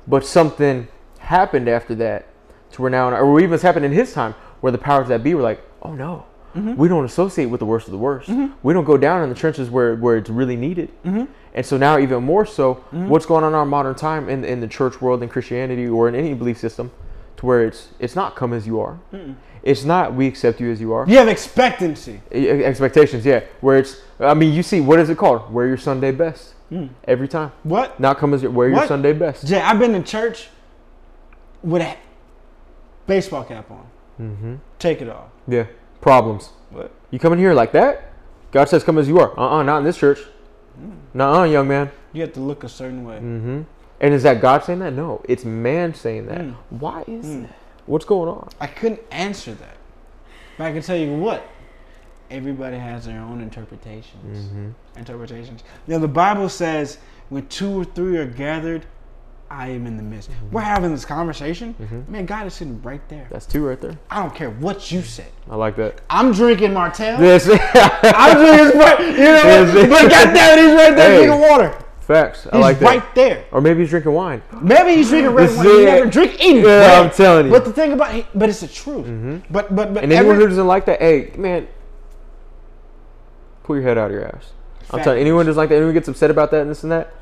But 0.06 0.26
something 0.26 0.88
happened 1.18 1.68
after 1.68 1.94
that 1.96 2.26
to 2.72 2.82
where 2.82 2.90
now, 2.90 3.10
or 3.10 3.40
even 3.40 3.54
it's 3.54 3.62
happened 3.62 3.84
in 3.84 3.92
his 3.92 4.12
time, 4.12 4.34
where 4.60 4.72
the 4.72 4.78
powers 4.78 5.08
that 5.08 5.22
be 5.22 5.34
were 5.34 5.42
like, 5.42 5.62
oh 5.82 5.94
no, 5.94 6.26
Mm-hmm. 6.54 6.74
we 6.74 6.86
don't 6.86 7.06
associate 7.06 7.46
with 7.46 7.60
the 7.60 7.64
worst 7.64 7.86
of 7.86 7.92
the 7.92 7.98
worst. 7.98 8.28
We 8.62 8.74
don't 8.74 8.84
go 8.84 8.98
down 8.98 9.22
in 9.22 9.30
the 9.30 9.34
trenches 9.34 9.70
where, 9.70 9.96
where 9.96 10.18
it's 10.18 10.28
really 10.28 10.54
needed. 10.54 10.90
Mm-hmm. 11.02 11.24
And 11.54 11.64
so 11.64 11.78
now, 11.78 11.98
even 11.98 12.22
more 12.24 12.44
so, 12.44 12.74
what's 12.90 13.24
going 13.24 13.42
on 13.42 13.52
in 13.52 13.54
our 13.54 13.64
modern 13.64 13.94
time 13.94 14.28
in, 14.28 14.44
in 14.44 14.60
the 14.60 14.68
church 14.68 15.00
world, 15.00 15.22
in 15.22 15.30
Christianity, 15.30 15.86
or 15.86 16.10
in 16.10 16.14
any 16.14 16.34
belief 16.34 16.58
system, 16.58 16.90
to 17.38 17.46
where 17.46 17.64
it's 17.66 17.88
it's 17.98 18.14
not 18.14 18.36
come 18.36 18.52
as 18.52 18.66
you 18.66 18.80
are. 18.80 18.98
It's 19.62 19.84
not 19.84 20.12
we 20.14 20.26
accept 20.26 20.60
you 20.60 20.70
as 20.70 20.78
you 20.78 20.92
are. 20.92 21.08
You 21.08 21.16
have 21.16 21.28
expectancy. 21.28 22.20
Expectations, 22.30 23.24
yeah. 23.24 23.44
Where 23.62 23.78
it's, 23.78 24.02
I 24.20 24.34
mean, 24.34 24.52
you 24.52 24.62
see, 24.62 24.82
what 24.82 24.98
is 24.98 25.08
it 25.08 25.16
called? 25.16 25.50
Wear 25.50 25.66
your 25.66 25.78
Sunday 25.78 26.10
best 26.12 26.52
every 27.04 27.28
time. 27.28 27.52
What? 27.62 27.98
Now 28.00 28.14
come 28.14 28.34
as 28.34 28.42
your, 28.42 28.50
wear 28.50 28.68
your 28.68 28.76
What? 28.78 28.88
Sunday 28.88 29.12
best. 29.12 29.46
Jay, 29.46 29.60
I've 29.60 29.78
been 29.78 29.94
in 29.94 30.04
church 30.04 30.48
with 31.62 31.82
a 31.82 31.96
baseball 33.06 33.44
cap 33.44 33.70
on. 33.70 33.86
Mm-hmm. 34.20 34.54
Take 34.78 35.02
it 35.02 35.08
off. 35.08 35.30
Yeah. 35.46 35.66
Problems. 36.00 36.50
What? 36.70 36.90
You 37.10 37.18
come 37.18 37.32
in 37.32 37.38
here 37.38 37.54
like 37.54 37.72
that? 37.72 38.12
God 38.50 38.68
says, 38.68 38.84
come 38.84 38.98
as 38.98 39.08
you 39.08 39.18
are. 39.18 39.38
Uh 39.38 39.58
uh 39.58 39.62
not 39.62 39.78
in 39.78 39.84
this 39.84 39.96
church. 39.96 40.18
Nuh 41.14 41.40
uh, 41.40 41.44
young 41.44 41.68
man. 41.68 41.90
You 42.12 42.22
have 42.22 42.32
to 42.34 42.40
look 42.40 42.64
a 42.64 42.68
certain 42.68 43.04
way. 43.04 43.16
Mm-hmm. 43.16 43.62
And 44.00 44.14
is 44.14 44.22
that 44.24 44.40
God 44.40 44.64
saying 44.64 44.80
that? 44.80 44.92
No, 44.92 45.22
it's 45.28 45.44
man 45.44 45.94
saying 45.94 46.26
that. 46.26 46.40
Mm. 46.40 46.56
Why 46.70 47.02
is 47.06 47.26
Mm. 47.26 47.42
that? 47.42 47.56
What's 47.86 48.04
going 48.04 48.28
on? 48.28 48.48
I 48.60 48.66
couldn't 48.66 49.00
answer 49.10 49.52
that. 49.54 49.76
But 50.58 50.64
I 50.64 50.72
can 50.72 50.82
tell 50.82 50.96
you 50.96 51.16
what. 51.16 51.46
Everybody 52.36 52.78
has 52.78 53.04
their 53.04 53.20
own 53.20 53.42
interpretations. 53.42 54.46
Mm-hmm. 54.46 54.68
Interpretations. 54.98 55.62
You 55.86 55.94
know, 55.94 55.98
the 56.00 56.08
Bible 56.08 56.48
says, 56.48 56.96
when 57.28 57.46
two 57.48 57.80
or 57.80 57.84
three 57.84 58.16
are 58.16 58.24
gathered, 58.26 58.86
I 59.50 59.68
am 59.68 59.86
in 59.86 59.98
the 59.98 60.02
midst. 60.02 60.30
We're 60.50 60.62
having 60.62 60.92
this 60.92 61.04
conversation. 61.04 61.74
Mhm. 61.78 62.08
Man, 62.08 62.24
God 62.24 62.46
is 62.46 62.54
sitting 62.54 62.80
right 62.80 63.06
there. 63.10 63.26
That's 63.30 63.44
two 63.44 63.66
right 63.68 63.78
there. 63.78 63.98
I 64.10 64.22
don't 64.22 64.34
care 64.34 64.48
what 64.48 64.90
you 64.90 65.02
say. 65.02 65.26
I 65.50 65.56
like 65.56 65.76
that. 65.76 66.00
I'm 66.08 66.32
drinking 66.32 66.72
Martell. 66.72 67.18
This. 67.18 67.46
I'm 67.74 68.38
drinking. 68.38 69.12
You 69.12 69.24
know, 69.24 69.42
Yes. 69.44 69.88
but 69.90 70.10
goddamn, 70.10 70.58
it, 70.58 70.62
he's 70.64 70.74
right 70.74 70.96
there 70.96 71.10
Hey. 71.20 71.26
drinking 71.26 71.40
water. 71.50 71.78
Facts. 72.00 72.46
I 72.50 72.56
He's 72.56 72.62
like 72.62 72.78
that. 72.78 72.86
right 72.86 73.14
there. 73.14 73.44
Or 73.52 73.60
maybe 73.60 73.80
he's 73.80 73.90
drinking 73.90 74.12
wine. 74.12 74.40
Maybe 74.62 74.96
he's 74.96 75.10
drinking 75.10 75.32
red 75.34 75.54
wine. 75.54 75.66
He 75.66 75.84
never 75.84 76.06
drink 76.06 76.36
any 76.40 76.62
Yeah. 76.62 77.00
I'm 77.02 77.10
telling 77.10 77.46
you. 77.46 77.52
But 77.52 77.66
the 77.66 77.72
thing 77.74 77.92
about 77.92 78.14
it, 78.14 78.24
but 78.34 78.48
it's 78.48 78.60
the 78.60 78.68
truth. 78.68 79.06
But 79.50 79.76
but 79.76 79.92
but 79.92 80.02
And 80.02 80.10
anyone 80.12 80.36
every- 80.36 80.44
who 80.44 80.48
doesn't 80.48 80.66
like 80.66 80.86
that, 80.86 80.98
hey, 81.00 81.30
man, 81.36 81.68
pull 83.64 83.76
your 83.76 83.84
head 83.84 83.98
out 83.98 84.10
of 84.10 84.12
your 84.12 84.26
ass. 84.26 84.52
I'm 84.90 85.02
telling 85.02 85.18
you, 85.18 85.22
anyone 85.22 85.46
doesn't 85.46 85.56
like 85.58 85.70
that, 85.70 85.76
anyone 85.76 85.94
gets 85.94 86.08
upset 86.08 86.30
about 86.30 86.50
that 86.50 86.62
and 86.62 86.70
this 86.70 86.82
and 86.82 86.92
that, 86.92 87.14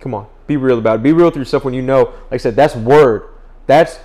come 0.00 0.14
on, 0.14 0.26
be 0.46 0.56
real 0.56 0.78
about 0.78 0.96
it. 0.96 1.02
Be 1.02 1.12
real 1.12 1.26
with 1.26 1.36
yourself 1.36 1.64
when 1.64 1.74
you 1.74 1.82
know, 1.82 2.04
like 2.30 2.32
I 2.32 2.36
said, 2.38 2.56
that's 2.56 2.74
word. 2.74 3.28
That's 3.66 3.98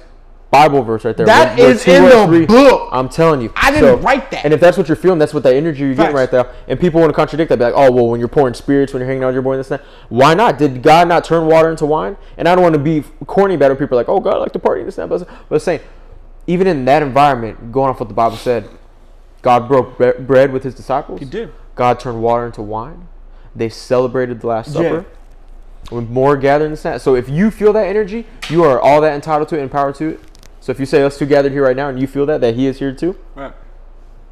Bible 0.51 0.83
verse 0.83 1.06
right 1.06 1.16
there. 1.16 1.25
That 1.25 1.58
is 1.58 1.88
in 1.88 2.03
the 2.03 2.45
book. 2.45 2.90
I'm 2.91 3.08
telling 3.08 3.41
you. 3.41 3.53
I 3.56 3.72
didn't 3.72 4.01
write 4.01 4.30
that. 4.32 4.43
And 4.43 4.53
if 4.53 4.59
that's 4.59 4.77
what 4.77 4.90
you're 4.90 4.98
feeling, 4.98 5.17
that's 5.17 5.33
what 5.33 5.43
that 5.43 5.56
energy 5.56 5.85
you're 5.85 5.95
getting 5.95 6.14
right 6.14 6.30
there. 6.30 6.53
And 6.67 6.77
people 6.77 7.00
want 7.00 7.09
to 7.09 7.16
contradict 7.16 7.50
that, 7.50 7.58
be 7.58 7.64
like, 7.64 7.74
oh, 7.74 7.90
well, 7.90 8.08
when 8.08 8.19
you're 8.19 8.27
pouring 8.27 8.53
spirits, 8.53 8.91
when 8.91 9.00
you're 9.00 9.08
hanging 9.08 9.24
out, 9.24 9.33
you're 9.33 9.41
pouring 9.41 9.59
this 9.59 9.72
and 9.72 9.80
that. 9.80 9.88
Why 10.09 10.33
not? 10.33 10.58
Did 10.58 10.83
God 10.83 11.08
not 11.08 11.24
turn 11.24 11.48
water 11.48 11.72
into 11.72 11.85
wine? 11.85 12.17
And 12.38 12.50
I 12.50 12.56
don't 12.56 12.64
want 12.64 12.74
to 12.75 12.80
be 12.80 13.03
corny 13.27 13.56
about 13.56 13.72
it. 13.72 13.80
People 13.80 13.98
are 13.98 14.01
like, 14.01 14.09
oh, 14.09 14.19
God 14.19 14.35
I 14.35 14.38
like 14.40 14.51
to 14.51 14.59
party, 14.59 14.83
this 14.83 14.98
and 14.98 15.09
that. 15.09 15.19
But 15.19 15.27
but 15.48 15.56
I'm 15.56 15.59
saying, 15.59 15.80
even 16.48 16.67
in 16.67 16.83
that 16.83 17.01
environment, 17.01 17.72
going 17.72 17.90
off 17.90 18.01
what 18.01 18.09
the 18.09 18.16
Bible 18.16 18.35
said, 18.35 18.67
God 19.41 19.69
broke 19.69 19.98
bre- 19.98 20.19
bread 20.19 20.51
with 20.51 20.64
his 20.64 20.75
disciples. 20.75 21.19
He 21.19 21.25
did. 21.25 21.53
God 21.75 22.00
turned 22.00 22.22
water 22.22 22.45
into 22.45 22.61
wine. 22.61 23.08
They 23.56 23.69
celebrated 23.69 24.41
the 24.41 24.48
Last 24.48 24.67
Yeah. 24.69 24.74
Supper. 24.82 25.06
With 25.91 26.09
more 26.09 26.38
gathering 26.38 26.74
than 26.74 26.82
that. 26.83 27.01
So 27.01 27.16
if 27.16 27.27
you 27.27 27.51
feel 27.51 27.74
that 27.74 27.85
energy, 27.88 28.25
you 28.50 28.64
are 28.64 28.80
all 28.80 29.01
that 29.01 29.14
entitled 29.14 29.50
to 29.50 29.56
it, 29.56 29.59
and 29.59 29.64
empowered 29.69 29.95
to 29.95 30.09
it. 30.09 30.19
So 30.61 30.72
if 30.72 30.80
you 30.80 30.85
say 30.85 31.01
us 31.03 31.17
two 31.17 31.25
gathered 31.25 31.51
here 31.51 31.64
right 31.64 31.75
now 31.75 31.90
and 31.90 32.00
you 32.00 32.06
feel 32.08 32.25
that, 32.27 32.40
that 32.41 32.56
he 32.56 32.67
is 32.67 32.77
here 32.80 32.93
too, 32.93 33.17
Right. 33.35 33.51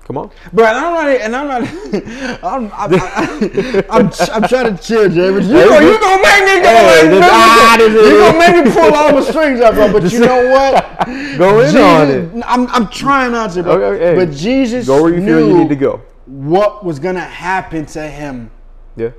come 0.05 0.15
on. 0.17 0.29
Bro, 0.53 0.65
and 0.67 0.77
I'm 0.77 0.93
not, 0.93 1.07
and 1.09 1.35
I'm 1.35 1.47
not, 1.47 2.43
I'm, 2.43 2.71
I'm, 2.71 2.93
I'm, 2.93 3.83
I'm, 3.89 4.11
I'm 4.31 4.47
trying 4.47 4.77
to 4.77 4.81
chill, 4.81 5.09
Jay, 5.09 5.31
but 5.31 5.41
you, 5.43 5.49
Hey, 5.55 5.67
gonna, 5.67 5.85
you 5.87 5.99
gonna 5.99 6.21
make 6.21 6.43
me 6.45 6.61
go, 6.61 6.69
Hey, 6.69 7.01
like, 7.01 7.09
this- 7.09 7.29
ah, 7.31 7.75
this 7.79 8.11
you 8.11 8.17
gonna 8.19 8.37
make 8.37 8.65
me 8.65 8.71
pull 8.71 8.93
all 8.93 9.15
the 9.15 9.21
strings 9.23 9.59
up, 9.59 9.73
bro. 9.73 9.91
But 9.91 10.11
you 10.13 10.19
know 10.19 10.49
what? 10.53 11.07
Go 11.37 11.59
in 11.61 11.75
on 11.77 12.09
it. 12.09 12.43
I'm, 12.47 12.67
I'm 12.67 12.87
trying 12.89 13.31
not 13.31 13.51
to, 13.53 13.63
bro. 13.63 13.73
Okay, 13.95 14.05
hey, 14.05 14.15
but 14.25 14.33
Jesus 14.33 14.85
Go 14.85 15.01
where 15.01 15.11
you 15.13 15.19
knew 15.19 15.25
feel 15.39 15.47
you 15.47 15.57
need 15.57 15.69
to 15.69 15.75
go. 15.75 16.01
What 16.29 16.85
was 16.85 16.99
gonna 16.99 17.19
happen 17.21 17.85
to 17.87 18.07
him 18.07 18.51
Yeah, 18.95 19.11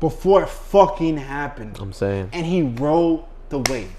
before 0.00 0.42
it 0.44 0.48
fucking 0.48 1.16
happened, 1.16 1.78
I'm 1.80 1.92
saying. 1.92 2.30
and 2.32 2.46
he 2.46 2.62
rode 2.62 3.24
the 3.48 3.58
wave. 3.70 3.90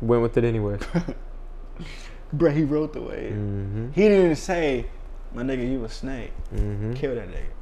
Went 0.00 0.22
with 0.22 0.36
it 0.38 0.44
anyway. 0.44 0.78
Bro, 2.32 2.50
he 2.52 2.62
rode 2.64 2.92
the 2.92 3.02
wave. 3.02 3.32
Mm-hmm. 3.32 3.90
He 3.92 4.02
didn't 4.02 4.24
even 4.24 4.36
say, 4.36 4.86
"My 5.34 5.42
nigga, 5.42 5.70
you 5.70 5.84
a 5.84 5.88
snake. 5.88 6.32
Mm-hmm. 6.54 6.92
Kill 6.94 7.14
that 7.14 7.28
nigga." 7.28 7.52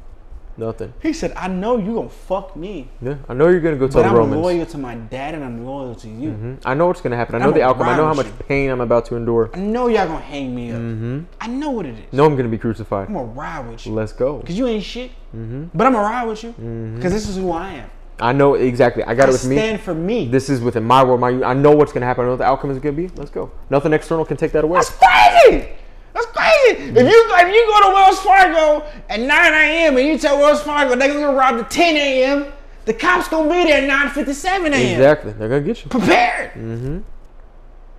Nothing. 0.59 0.93
He 1.03 1.13
said, 1.13 1.33
"I 1.37 1.49
know 1.49 1.77
you 1.77 1.95
gonna 1.97 2.09
fuck 2.09 2.57
me." 2.57 2.89
Yeah, 3.03 3.17
I 3.29 3.35
know 3.35 3.49
you're 3.49 3.61
gonna 3.61 3.77
go 3.77 3.89
tell 3.89 4.03
the 4.03 4.09
I'm 4.09 4.15
Romans. 4.17 4.43
loyal 4.43 4.67
to 4.67 4.79
my 4.79 4.95
dad 4.95 5.35
and 5.35 5.45
I'm 5.45 5.67
loyal 5.67 5.95
to 5.97 6.09
you. 6.09 6.31
hmm 6.31 6.55
I 6.65 6.75
know 6.75 6.87
what's 6.87 7.01
gonna 7.03 7.17
happen. 7.17 7.35
I 7.35 7.39
know 7.39 7.49
I'm 7.49 7.55
the 7.55 7.63
outcome. 7.63 7.89
I 7.89 7.97
know 7.97 8.07
how 8.07 8.15
much 8.15 8.27
you. 8.27 8.33
pain 8.49 8.71
I'm 8.71 8.81
about 8.81 9.05
to 9.07 9.17
endure. 9.17 9.51
I 9.53 9.59
know 9.59 9.89
y'all 9.89 10.07
gonna 10.07 10.21
hang 10.21 10.55
me 10.55 10.71
up. 10.73 10.79
Mm-hmm. 10.79 11.21
I 11.41 11.47
know 11.49 11.71
what 11.71 11.85
it 11.87 11.95
is. 11.99 12.13
No, 12.13 12.25
I'm 12.25 12.37
gonna 12.37 12.49
be 12.49 12.59
crucified. 12.59 13.09
I'm 13.09 13.15
gonna 13.15 13.27
ride 13.27 13.69
with 13.69 13.87
you. 13.87 13.93
Let's 13.93 14.13
go. 14.13 14.41
Cause 14.41 14.57
you 14.57 14.67
ain't 14.67 14.83
shit. 14.85 15.11
Mm-hmm. 15.37 15.65
But 15.75 15.87
I'm 15.87 15.93
gonna 15.93 16.05
ride 16.09 16.27
with 16.27 16.43
you. 16.43 16.55
Mhm. 16.61 17.03
Cause 17.03 17.13
this 17.13 17.29
is 17.29 17.37
who 17.37 17.53
I 17.53 17.73
am. 17.73 17.91
I 18.19 18.33
know 18.33 18.55
exactly. 18.55 19.05
I 19.05 19.15
got 19.15 19.27
I 19.27 19.29
it 19.29 19.33
with 19.33 19.47
me. 19.47 19.57
stand 19.59 19.81
for 19.83 19.93
me. 19.95 20.27
This 20.27 20.49
is 20.49 20.63
within 20.63 20.85
my 20.85 21.05
world. 21.05 21.21
My 21.21 21.29
I 21.45 21.53
know 21.53 21.73
what's 21.73 21.93
gonna 21.93 22.07
happen. 22.07 22.23
I 22.23 22.27
know 22.29 22.31
what 22.33 22.39
the 22.39 22.45
outcome 22.45 22.71
is 22.71 22.79
gonna 22.79 22.97
be. 22.97 23.09
Let's 23.09 23.31
go. 23.31 23.51
Nothing 23.69 23.93
external 23.93 24.25
can 24.25 24.39
take 24.39 24.53
that 24.53 24.65
away. 24.65 24.81
That's 24.81 24.91
crazy. 24.91 25.69
That's 26.17 26.27
crazy. 26.29 26.83
If 26.89 26.97
you 26.97 27.27
if 27.31 27.55
you 27.55 27.67
go 27.67 27.89
to 27.89 27.95
Wells 27.95 28.19
Fargo 28.21 28.87
at 29.11 29.21
9 29.21 29.29
a.m. 29.29 29.97
and 29.99 30.07
you 30.07 30.17
tell 30.19 30.39
Wells 30.39 30.63
Fargo 30.63 30.97
they're 30.97 31.13
gonna 31.13 31.37
rob 31.37 31.57
at 31.57 31.71
10 31.71 31.95
a.m., 31.97 32.53
the 32.87 32.95
cops 32.95 33.29
gonna 33.29 33.51
be 33.51 33.65
there 33.65 33.83
at 33.83 34.15
9:57 34.15 34.67
a.m. 34.67 34.73
Exactly. 34.73 35.33
They're 35.33 35.49
gonna 35.51 35.61
get 35.61 35.85
you. 35.85 35.91
Prepared. 35.91 36.53
Mm-hmm. 36.53 37.01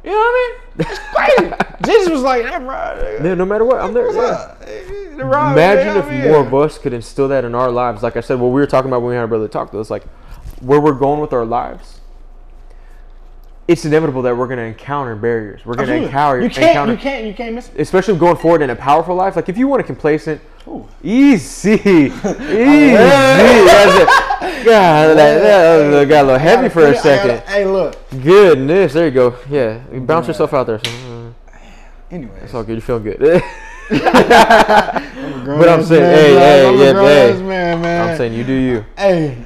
You 0.04 0.12
know 0.12 0.18
what 0.18 0.34
I 0.34 0.50
mean? 0.50 0.78
That's 0.78 1.00
crazy. 1.14 1.54
Jesus 1.86 2.10
was 2.10 2.22
like, 2.24 2.46
"I'm 2.46 2.66
riding." 2.66 3.24
Yeah, 3.24 3.36
no 3.36 3.46
matter 3.46 3.66
what, 3.66 3.80
I'm 3.82 3.94
there. 3.94 4.12
Yeah. 4.12 4.22
up? 4.22 4.60
The 4.62 5.26
ride, 5.26 5.54
Imagine 5.54 5.86
man, 5.88 5.98
if 5.98 6.06
I'm 6.06 6.12
more 6.32 6.44
here. 6.44 6.48
of 6.48 6.54
us 6.56 6.78
could 6.80 6.94
instill 6.94 7.28
that 7.28 7.46
in 7.46 7.54
our 7.54 7.70
lives. 7.70 8.02
Like 8.02 8.18
I 8.18 8.22
said, 8.22 8.40
what 8.40 8.48
we 8.48 8.62
were 8.62 8.68
talking 8.68 8.90
about 8.90 9.02
when 9.02 9.10
we 9.10 9.16
had 9.16 9.22
our 9.22 9.28
brother 9.28 9.48
talk 9.48 9.72
to 9.72 9.80
us, 9.80 9.90
like 9.92 10.04
where 10.62 10.80
we're 10.80 10.94
going 10.94 11.20
with 11.20 11.34
our 11.34 11.46
lives. 11.46 11.97
It's 13.68 13.84
inevitable 13.84 14.22
that 14.22 14.36
we're 14.38 14.48
going 14.48 14.60
to 14.60 14.64
encounter 14.66 15.14
barriers. 15.16 15.66
We're 15.66 15.76
going 15.76 15.90
to 15.90 15.96
encounter, 15.96 16.42
You 16.42 16.50
can't. 16.50 16.70
encounter 16.70 16.94
You 16.94 16.98
can't. 17.00 17.26
You 17.26 17.34
can't 17.34 17.54
miss 17.56 17.68
it. 17.70 17.80
especially 17.82 18.18
going 18.18 18.38
forward 18.38 18.62
in 18.62 18.70
a 18.70 18.76
powerful 18.76 19.14
life. 19.14 19.36
Like 19.36 19.50
if 19.50 19.58
you 19.58 19.68
want 19.68 19.82
a 19.82 19.84
complacent, 19.84 20.40
Ooh. 20.68 20.88
easy, 21.04 21.72
easy. 21.74 22.12
God, 24.64 25.18
that, 25.18 26.08
got 26.08 26.24
a 26.24 26.26
little 26.26 26.40
heavy 26.40 26.70
for 26.70 26.86
a 26.88 26.96
second. 26.98 27.40
Hey, 27.48 27.66
look. 27.66 27.98
Goodness, 28.22 28.94
there 28.94 29.06
you 29.06 29.12
go. 29.12 29.36
Yeah, 29.50 29.82
you 29.92 30.00
bounce 30.00 30.28
yourself 30.28 30.54
out 30.54 30.68
there. 30.68 30.80
Uh, 30.86 31.32
It's 32.42 32.54
all 32.54 32.64
good. 32.64 32.76
You 32.76 32.82
feeling 32.82 33.04
good. 33.04 33.22
I'm 33.90 35.46
but 35.60 35.70
I'm 35.70 35.84
saying, 35.84 36.02
man, 36.02 36.14
hey, 36.14 36.34
hey, 36.36 36.68
I'm 36.68 36.78
yeah, 36.78 36.94
hey. 37.34 37.42
man, 37.42 37.82
man. 37.82 38.10
I'm 38.10 38.18
saying 38.18 38.34
you 38.34 38.44
do 38.44 38.54
you. 38.54 38.86
hey. 38.98 39.46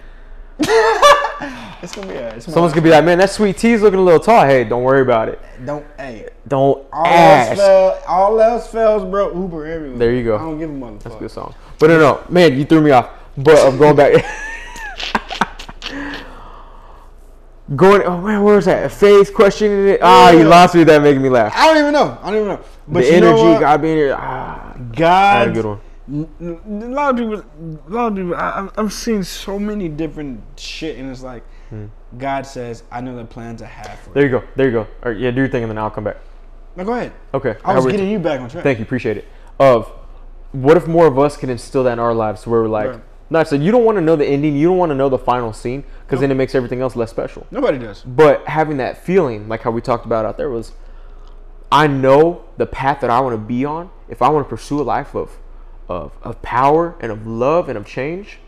It's 1.81 1.95
gonna 1.95 2.07
be 2.07 2.17
alright. 2.17 2.37
It's 2.37 2.45
Someone's 2.45 2.73
gonna 2.73 2.83
be 2.83 2.89
like, 2.91 3.05
man, 3.05 3.17
that 3.19 3.29
sweet 3.29 3.57
tea's 3.57 3.81
looking 3.81 3.99
a 3.99 4.03
little 4.03 4.19
tall. 4.19 4.45
Hey, 4.45 4.63
don't 4.63 4.83
worry 4.83 5.01
about 5.01 5.29
it. 5.29 5.39
don't. 5.65 5.85
Hey. 5.97 6.29
Don't 6.47 6.85
All 6.91 7.05
else 7.05 7.49
ask. 7.49 7.57
fails. 7.61 8.03
All 8.07 8.41
else 8.41 8.67
fails, 8.71 9.05
bro. 9.05 9.33
Uber 9.33 9.65
everywhere. 9.65 9.97
There 9.97 10.13
you 10.13 10.23
go. 10.23 10.35
I 10.35 10.39
don't 10.39 10.59
give 10.59 10.69
a 10.69 10.73
motherfucker. 10.73 11.03
That's 11.03 11.15
a 11.15 11.19
good 11.19 11.31
song. 11.31 11.55
But 11.79 11.87
no, 11.87 11.99
no, 11.99 12.23
man, 12.29 12.57
you 12.57 12.65
threw 12.65 12.81
me 12.81 12.91
off. 12.91 13.09
But 13.37 13.57
I'm 13.59 13.77
going 13.77 13.95
back. 13.95 14.13
going. 17.75 18.01
Oh 18.03 18.19
man, 18.19 18.43
where 18.43 18.55
was 18.55 18.65
that? 18.65 18.91
Faith 18.91 19.33
questioning 19.33 19.87
it. 19.87 19.99
Ah, 20.01 20.31
you 20.31 20.43
lost 20.43 20.75
me. 20.75 20.83
That 20.83 21.01
making 21.01 21.21
me 21.21 21.29
laugh. 21.29 21.53
I 21.55 21.67
don't 21.67 21.77
even 21.77 21.93
know. 21.93 22.17
I 22.21 22.25
don't 22.31 22.35
even 22.35 22.47
know. 22.49 22.59
But 22.87 23.03
the 23.05 23.13
you 23.13 23.21
know 23.21 23.37
energy. 23.37 23.59
God 23.61 23.81
being 23.81 23.97
here. 23.97 24.15
Ah, 24.17 24.75
God. 24.95 25.47
a 25.47 25.51
good 25.51 25.65
one. 25.65 25.79
a 26.41 26.87
lot 26.89 27.11
of 27.11 27.17
people, 27.17 27.79
a 27.87 27.89
lot 27.89 28.07
of 28.07 28.15
people. 28.15 28.35
I, 28.35 28.49
I'm- 28.51 28.71
I'm 28.75 28.89
seeing 28.89 29.23
so 29.23 29.57
many 29.57 29.87
different 29.87 30.41
shit, 30.57 30.97
and 30.97 31.09
it's 31.09 31.23
like, 31.23 31.43
God 32.17 32.45
says, 32.45 32.83
"I 32.91 33.01
know 33.01 33.15
the 33.15 33.25
plans 33.25 33.61
I 33.61 33.67
have 33.67 33.97
for 33.99 34.09
Hmm. 34.09 34.13
There 34.13 34.23
you." 34.25 34.29
go. 34.31 34.43
There 34.55 34.65
you 34.67 34.71
go. 34.73 34.79
All 34.81 35.11
right, 35.11 35.17
yeah, 35.17 35.31
do 35.31 35.37
your 35.41 35.49
thing, 35.49 35.63
and 35.63 35.69
then 35.71 35.77
I'll 35.77 35.89
come 35.89 36.03
back. 36.03 36.17
Now 36.75 36.83
go 36.83 36.93
ahead. 36.93 37.11
Okay. 37.33 37.55
I 37.63 37.75
was 37.75 37.85
getting 37.85 38.09
you 38.09 38.19
back 38.19 38.39
on 38.41 38.49
track. 38.49 38.63
Thank 38.63 38.79
you, 38.79 38.83
appreciate 38.83 39.17
it. 39.17 39.25
Of 39.59 39.91
what 40.51 40.77
if 40.77 40.87
more 40.87 41.07
of 41.07 41.17
us 41.17 41.37
can 41.37 41.49
instill 41.49 41.83
that 41.85 41.93
in 41.93 41.99
our 41.99 42.13
lives, 42.13 42.45
where 42.45 42.61
we're 42.61 42.67
like, 42.67 42.89
Right. 42.91 42.99
no, 43.29 43.39
I 43.39 43.43
said 43.43 43.61
you 43.63 43.71
don't 43.71 43.85
want 43.85 43.97
to 43.97 44.01
know 44.01 44.15
the 44.15 44.25
ending, 44.25 44.55
you 44.55 44.67
don't 44.69 44.77
want 44.77 44.89
to 44.89 44.95
know 44.95 45.07
the 45.09 45.17
final 45.17 45.53
scene, 45.53 45.83
because 46.05 46.19
then 46.19 46.31
it 46.31 46.35
makes 46.35 46.55
everything 46.55 46.81
else 46.81 46.95
less 46.95 47.09
special. 47.09 47.45
Nobody 47.51 47.77
does. 47.77 48.01
But 48.03 48.45
having 48.47 48.77
that 48.77 48.97
feeling, 48.97 49.47
like 49.47 49.61
how 49.61 49.71
we 49.71 49.81
talked 49.81 50.05
about 50.05 50.25
out 50.25 50.37
there, 50.37 50.49
was 50.49 50.73
I 51.71 51.87
know 51.87 52.41
the 52.57 52.65
path 52.65 52.99
that 52.99 53.09
I 53.09 53.21
want 53.21 53.33
to 53.33 53.37
be 53.37 53.63
on. 53.63 53.89
If 54.09 54.21
I 54.21 54.27
want 54.29 54.45
to 54.45 54.49
pursue 54.49 54.81
a 54.81 54.83
life 54.83 55.15
of, 55.15 55.37
of, 55.87 56.11
of 56.21 56.41
power 56.41 56.95
and 56.99 57.11
of 57.13 57.25
love 57.25 57.69
and 57.69 57.77
of 57.77 57.85
change, 57.85 58.39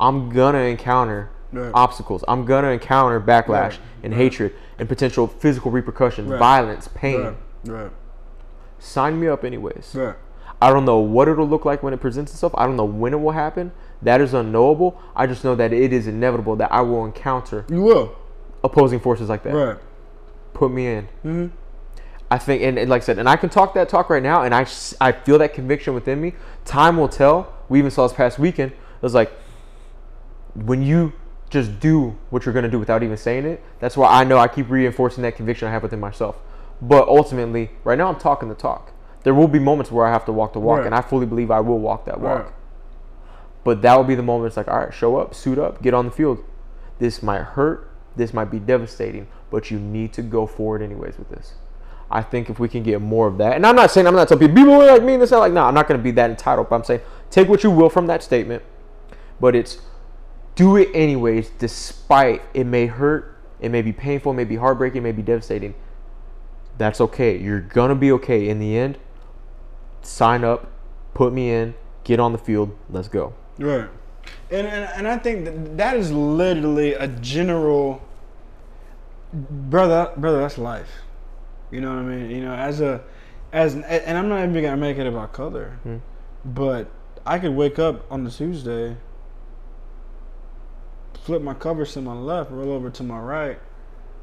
I'm 0.00 0.30
gonna 0.30 0.60
encounter 0.60 1.28
Right. 1.54 1.70
obstacles. 1.74 2.24
I'm 2.28 2.44
gonna 2.44 2.68
encounter 2.70 3.20
backlash 3.20 3.46
Right. 3.48 3.78
and 4.02 4.12
Right. 4.12 4.22
hatred 4.22 4.52
and 4.78 4.88
potential 4.88 5.26
physical 5.26 5.70
repercussions, 5.70 6.28
violence, 6.28 6.88
pain. 6.94 7.22
Right. 7.22 7.36
Right. 7.82 7.90
Sign 8.78 9.18
me 9.20 9.28
up, 9.28 9.44
anyways. 9.44 9.96
I 10.60 10.70
don't 10.72 10.84
know 10.84 10.98
what 10.98 11.28
it'll 11.28 11.48
look 11.48 11.64
like 11.64 11.82
when 11.82 11.92
it 11.94 12.00
presents 12.00 12.32
itself. 12.32 12.54
I 12.56 12.66
don't 12.66 12.76
know 12.76 12.84
when 12.84 13.12
it 13.12 13.20
will 13.20 13.32
happen. 13.32 13.72
That 14.02 14.20
is 14.20 14.34
unknowable. 14.34 14.98
I 15.16 15.26
just 15.26 15.44
know 15.44 15.54
that 15.54 15.72
it 15.72 15.92
is 15.92 16.06
inevitable 16.06 16.56
that 16.56 16.70
I 16.72 16.80
will 16.82 17.04
encounter 17.04 17.64
You 17.68 17.82
will. 17.82 18.12
opposing 18.62 19.00
forces 19.00 19.28
like 19.28 19.42
that. 19.44 19.54
Right. 19.54 19.76
Put 20.52 20.70
me 20.70 20.86
in. 20.86 21.04
Mm-hmm. 21.24 21.46
I 22.30 22.38
think, 22.38 22.62
and, 22.62 22.78
and 22.78 22.88
like 22.90 23.02
I 23.02 23.04
said, 23.04 23.18
and 23.18 23.28
I 23.28 23.36
can 23.36 23.48
talk 23.50 23.74
that 23.74 23.88
talk 23.88 24.08
right 24.10 24.22
now, 24.22 24.42
and 24.42 24.54
I, 24.54 24.66
I 25.00 25.12
feel 25.12 25.38
that 25.38 25.52
conviction 25.54 25.94
within 25.94 26.20
me. 26.20 26.34
Time 26.64 26.96
will 26.96 27.08
tell. 27.08 27.52
We 27.68 27.78
even 27.78 27.90
saw 27.90 28.06
this 28.06 28.16
past 28.16 28.38
weekend. 28.38 28.72
It 28.72 29.02
was 29.02 29.14
like 29.14 29.30
when 30.54 30.82
you 30.82 31.12
just 31.50 31.78
do 31.80 32.16
what 32.30 32.44
you're 32.44 32.54
gonna 32.54 32.68
do 32.68 32.78
without 32.78 33.02
even 33.02 33.16
saying 33.16 33.44
it. 33.46 33.62
That's 33.80 33.96
why 33.96 34.08
I 34.08 34.24
know 34.24 34.38
I 34.38 34.48
keep 34.48 34.68
reinforcing 34.70 35.22
that 35.22 35.36
conviction 35.36 35.68
I 35.68 35.70
have 35.70 35.82
within 35.82 36.00
myself. 36.00 36.36
But 36.82 37.06
ultimately, 37.08 37.70
right 37.84 37.96
now 37.96 38.08
I'm 38.08 38.18
talking 38.18 38.48
the 38.48 38.54
talk. 38.54 38.92
There 39.22 39.34
will 39.34 39.48
be 39.48 39.58
moments 39.58 39.90
where 39.90 40.06
I 40.06 40.10
have 40.12 40.24
to 40.26 40.32
walk 40.32 40.52
the 40.52 40.60
walk, 40.60 40.78
Right. 40.78 40.86
and 40.86 40.94
I 40.94 41.00
fully 41.00 41.26
believe 41.26 41.50
I 41.50 41.60
will 41.60 41.78
walk 41.78 42.04
that 42.06 42.20
walk. 42.20 42.44
Right. 42.44 42.52
But 43.62 43.80
that 43.82 43.96
will 43.96 44.04
be 44.04 44.14
the 44.14 44.22
moment. 44.22 44.48
It's 44.48 44.56
like, 44.56 44.68
all 44.68 44.78
right, 44.78 44.92
show 44.92 45.16
up, 45.16 45.34
suit 45.34 45.58
up, 45.58 45.80
get 45.80 45.94
on 45.94 46.04
the 46.04 46.10
field. 46.10 46.44
This 46.98 47.22
might 47.22 47.40
hurt. 47.40 47.88
This 48.16 48.34
might 48.34 48.50
be 48.50 48.58
devastating, 48.58 49.26
but 49.50 49.70
you 49.70 49.78
need 49.80 50.12
to 50.12 50.22
go 50.22 50.46
forward 50.46 50.82
anyways 50.82 51.18
with 51.18 51.30
this. 51.30 51.54
I 52.10 52.22
think 52.22 52.50
if 52.50 52.60
we 52.60 52.68
can 52.68 52.82
get 52.82 53.00
more 53.00 53.26
of 53.26 53.38
that, 53.38 53.56
and 53.56 53.66
I'm 53.66 53.74
not 53.74 53.90
saying 53.90 54.06
I'm 54.06 54.14
not 54.14 54.28
telling 54.28 54.46
people 54.46 54.62
people 54.62 54.74
are 54.74 54.86
like 54.92 55.02
me 55.02 55.14
and 55.14 55.22
this 55.22 55.30
not 55.30 55.40
like 55.40 55.52
no, 55.52 55.64
I'm 55.64 55.74
not 55.74 55.88
going 55.88 55.98
to 55.98 56.04
be 56.04 56.10
that 56.12 56.30
entitled. 56.30 56.68
But 56.68 56.76
I'm 56.76 56.84
saying 56.84 57.00
take 57.30 57.48
what 57.48 57.64
you 57.64 57.70
will 57.70 57.88
from 57.88 58.06
that 58.06 58.22
statement, 58.22 58.62
but 59.40 59.56
it's 59.56 59.78
do 60.54 60.76
it 60.76 60.90
anyways, 60.94 61.50
despite 61.58 62.42
it 62.54 62.64
may 62.64 62.86
hurt, 62.86 63.36
it 63.60 63.70
may 63.70 63.82
be 63.82 63.92
painful, 63.92 64.32
it 64.32 64.36
may 64.36 64.44
be 64.44 64.56
heartbreaking, 64.56 64.98
it 64.98 65.02
may 65.02 65.12
be 65.12 65.22
devastating. 65.22 65.74
That's 66.78 67.00
okay. 67.00 67.38
You're 67.38 67.60
gonna 67.60 67.94
be 67.94 68.12
okay 68.12 68.48
in 68.48 68.58
the 68.58 68.76
end. 68.76 68.98
Sign 70.02 70.44
up, 70.44 70.70
put 71.14 71.32
me 71.32 71.50
in, 71.50 71.74
get 72.02 72.20
on 72.20 72.32
the 72.32 72.38
field, 72.38 72.76
let's 72.90 73.08
go. 73.08 73.34
Right. 73.58 73.88
And, 74.50 74.66
and 74.66 74.90
and 74.94 75.08
I 75.08 75.18
think 75.18 75.44
that, 75.44 75.76
that 75.76 75.96
is 75.96 76.10
literally 76.10 76.94
a 76.94 77.08
general 77.08 78.02
brother 79.32 80.12
brother 80.16 80.40
that's 80.40 80.58
life. 80.58 80.90
You 81.70 81.80
know 81.80 81.88
what 81.88 81.98
I 81.98 82.02
mean? 82.02 82.30
You 82.30 82.42
know, 82.42 82.54
as 82.54 82.80
a 82.80 83.02
as 83.52 83.74
and 83.74 84.18
I'm 84.18 84.28
not 84.28 84.42
even 84.42 84.62
gonna 84.62 84.76
make 84.76 84.98
it 84.98 85.06
about 85.06 85.32
color. 85.32 85.78
Hmm. 85.82 85.96
But 86.44 86.88
I 87.24 87.38
could 87.38 87.54
wake 87.54 87.78
up 87.78 88.04
on 88.10 88.24
the 88.24 88.30
Tuesday, 88.30 88.96
flip 91.24 91.40
my 91.40 91.54
covers 91.54 91.94
to 91.94 92.02
my 92.02 92.12
left, 92.12 92.50
roll 92.50 92.70
over 92.70 92.90
to 92.90 93.02
my 93.02 93.18
right, 93.18 93.58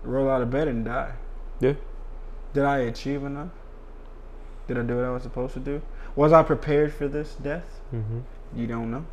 roll 0.04 0.30
out 0.30 0.44
of 0.44 0.52
bed 0.52 0.68
and 0.68 0.86
die. 0.86 1.14
Yeah. 1.60 1.74
Did 2.54 2.64
I 2.64 2.78
achieve 2.80 3.24
enough? 3.24 3.50
Did 4.68 4.78
I 4.78 4.84
do 4.84 4.98
what 4.98 5.06
I 5.06 5.10
was 5.10 5.24
supposed 5.24 5.54
to 5.56 5.60
do? 5.60 5.82
Was 6.16 6.32
I 6.32 6.44
prepared 6.44 6.94
for 6.94 7.08
this 7.08 7.34
death? 7.42 7.82
Mm-hmm. 7.94 8.20
You 8.56 8.68
don't 8.68 8.92
know. 8.92 9.06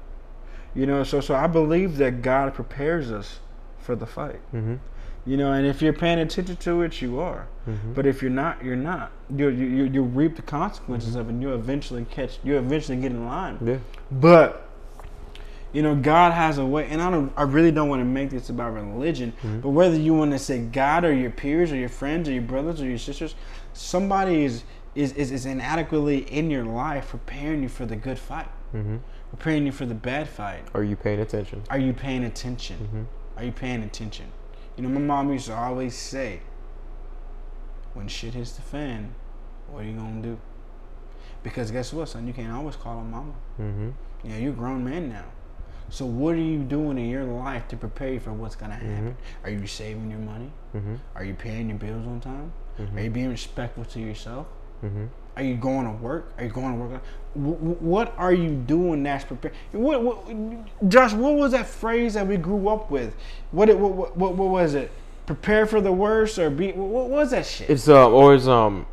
You 0.74 0.84
know, 0.84 1.02
so 1.02 1.20
so 1.22 1.34
I 1.34 1.46
believe 1.46 1.96
that 1.96 2.20
God 2.20 2.52
prepares 2.52 3.10
us 3.10 3.40
for 3.78 3.96
the 3.96 4.06
fight. 4.06 4.40
Mm-hmm. 4.52 4.76
You 5.24 5.36
know, 5.38 5.52
and 5.52 5.66
if 5.66 5.80
you're 5.80 5.94
paying 5.94 6.18
attention 6.18 6.56
to 6.56 6.82
it, 6.82 7.00
you 7.00 7.20
are. 7.20 7.48
Mm-hmm. 7.66 7.94
But 7.94 8.06
if 8.06 8.20
you're 8.20 8.30
not, 8.30 8.62
you're 8.62 8.76
not. 8.76 9.12
You 9.34 9.48
you 9.48 9.66
you, 9.66 9.84
you 9.84 10.02
reap 10.02 10.36
the 10.36 10.42
consequences 10.42 11.16
of 11.16 11.28
it. 11.28 11.32
and 11.32 11.42
You 11.42 11.54
eventually 11.54 12.04
catch. 12.10 12.38
You 12.44 12.58
eventually 12.58 12.98
get 12.98 13.12
in 13.12 13.24
line. 13.24 13.58
Yeah. 13.64 13.78
But 14.10 14.67
you 15.72 15.82
know, 15.82 15.94
God 15.94 16.32
has 16.32 16.58
a 16.58 16.64
way, 16.64 16.86
and 16.88 17.00
I 17.02 17.10
don't. 17.10 17.32
I 17.36 17.42
really 17.42 17.70
don't 17.70 17.88
want 17.88 18.00
to 18.00 18.04
make 18.06 18.30
this 18.30 18.48
about 18.48 18.72
religion. 18.74 19.32
Mhm. 19.42 19.60
But 19.62 19.70
whether 19.70 19.96
you 19.96 20.14
want 20.14 20.30
to 20.32 20.38
say 20.38 20.58
God 20.60 21.04
or 21.04 21.12
your 21.12 21.30
peers 21.30 21.70
or 21.72 21.76
your 21.76 21.88
friends 21.90 22.28
or 22.28 22.32
your 22.32 22.42
brothers 22.42 22.80
or 22.80 22.86
your 22.86 22.98
sisters, 22.98 23.34
somebody 23.74 24.44
is 24.44 24.64
is 24.94 25.12
is, 25.12 25.30
is 25.30 25.46
inadequately 25.46 26.18
in 26.32 26.50
your 26.50 26.64
life 26.64 27.10
preparing 27.10 27.62
you 27.62 27.68
for 27.68 27.84
the 27.86 27.96
good 27.96 28.18
fight, 28.18 28.48
Mm-hmm. 28.74 28.96
preparing 29.30 29.66
you 29.66 29.72
for 29.72 29.84
the 29.86 29.94
bad 29.94 30.28
fight. 30.28 30.62
Are 30.74 30.82
you 30.82 30.96
paying 30.96 31.20
attention? 31.20 31.62
Are 31.70 31.78
you 31.78 31.92
paying 31.92 32.24
attention? 32.24 32.76
Mm-hmm. 32.78 33.02
Are 33.38 33.44
you 33.44 33.52
paying 33.52 33.82
attention? 33.82 34.26
You 34.76 34.82
know, 34.84 34.88
my 34.88 35.00
mom 35.00 35.30
used 35.32 35.46
to 35.46 35.54
always 35.54 35.94
say, 35.94 36.40
when 37.94 38.08
shit 38.08 38.34
hits 38.34 38.52
the 38.52 38.62
fan, 38.62 39.14
what 39.70 39.84
are 39.84 39.86
you 39.86 39.94
gonna 39.96 40.22
do? 40.22 40.38
Because 41.42 41.70
guess 41.70 41.92
what, 41.92 42.08
son? 42.08 42.26
You 42.26 42.32
can't 42.32 42.52
always 42.52 42.76
call 42.76 42.98
on 42.98 43.10
mama. 43.10 43.32
Mm-hmm. 43.60 43.88
Yeah, 44.24 44.36
you're 44.38 44.52
a 44.52 44.56
grown 44.56 44.84
man 44.84 45.08
now. 45.08 45.24
So 45.90 46.04
what 46.04 46.34
are 46.34 46.38
you 46.38 46.58
doing 46.58 46.98
in 46.98 47.08
your 47.08 47.24
life 47.24 47.66
to 47.68 47.76
prepare 47.76 48.12
you 48.12 48.20
for 48.20 48.32
what's 48.32 48.54
gonna 48.56 48.74
happen? 48.74 49.16
Are 49.44 49.50
you 49.50 49.66
saving 49.66 50.10
your 50.10 50.20
money? 50.20 50.50
Mm-hmm. 50.76 50.94
Are 51.14 51.24
you 51.24 51.34
paying 51.34 51.68
your 51.70 51.78
bills 51.78 52.06
on 52.06 52.20
time? 52.20 52.52
Mhm. 52.78 52.96
Are 52.96 53.00
you 53.00 53.10
being 53.10 53.30
respectful 53.30 53.84
to 53.86 54.00
yourself? 54.00 54.46
Mm-hmm. 54.84 55.06
Are 55.36 55.42
you 55.42 55.54
going 55.56 55.86
to 55.86 55.92
work? 56.02 56.32
Are 56.36 56.44
you 56.44 56.50
going 56.50 56.72
to 56.76 56.84
work? 56.84 57.02
Wh- 57.34 57.38
wh- 57.78 57.82
What 57.82 58.12
are 58.18 58.32
you 58.32 58.50
doing 58.50 59.02
that's 59.04 59.24
prepared? 59.24 59.54
What, 59.72 60.02
what, 60.02 60.88
Josh, 60.88 61.12
what 61.12 61.34
was 61.36 61.52
that 61.52 61.66
phrase 61.66 62.14
that 62.14 62.26
we 62.26 62.36
grew 62.36 62.68
up 62.68 62.90
with? 62.90 63.14
What, 63.52 63.68
it, 63.68 63.78
what, 63.78 63.92
what, 63.92 64.16
what, 64.16 64.34
what 64.34 64.48
was 64.48 64.74
it? 64.74 64.90
Prepare 65.26 65.66
for 65.66 65.80
the 65.80 65.92
worst 65.92 66.38
or 66.40 66.50
be, 66.50 66.72
what, 66.72 66.88
what 66.88 67.08
was 67.10 67.30
that 67.30 67.46
shit? 67.46 67.70
It's 67.70 67.88
uh, 67.88 68.08
always 68.10 68.48
um, 68.48 68.84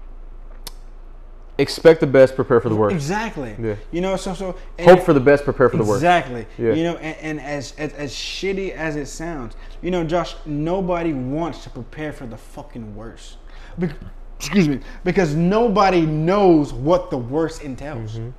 expect 1.58 2.00
the 2.00 2.08
best, 2.08 2.36
prepare 2.36 2.60
for 2.60 2.70
the 2.70 2.76
worst. 2.76 2.94
Exactly. 2.94 3.56
Yeah. 3.62 3.76
You 3.92 4.02
know, 4.02 4.16
so, 4.16 4.34
so. 4.34 4.58
Hope 4.80 5.04
for 5.04 5.14
the 5.14 5.20
best, 5.20 5.44
prepare 5.44 5.70
for 5.70 5.78
the 5.78 5.84
worst. 5.84 6.00
Exactly. 6.02 6.46
Yeah. 6.58 6.74
You 6.74 6.84
know, 6.84 6.98
and, 6.98 7.18
and 7.18 7.42
as, 7.42 7.74
as 7.78 7.94
as 7.94 8.12
shitty 8.14 8.72
as 8.72 8.96
it 8.96 9.08
sounds, 9.08 9.56
you 9.82 9.92
know, 9.92 10.04
Josh, 10.04 10.36
nobody 10.46 11.14
wants 11.14 11.64
to 11.64 11.70
prepare 11.70 12.12
for 12.12 12.26
the 12.26 12.38
fucking 12.38 12.96
worst. 12.96 13.38
Be- 13.80 13.90
excuse 14.38 14.68
me, 14.68 14.80
because 15.04 15.36
nobody 15.36 16.06
knows 16.06 16.74
what 16.74 17.10
the 17.10 17.18
worst 17.18 17.62
entails. 17.62 18.18
Mm-hmm. 18.18 18.30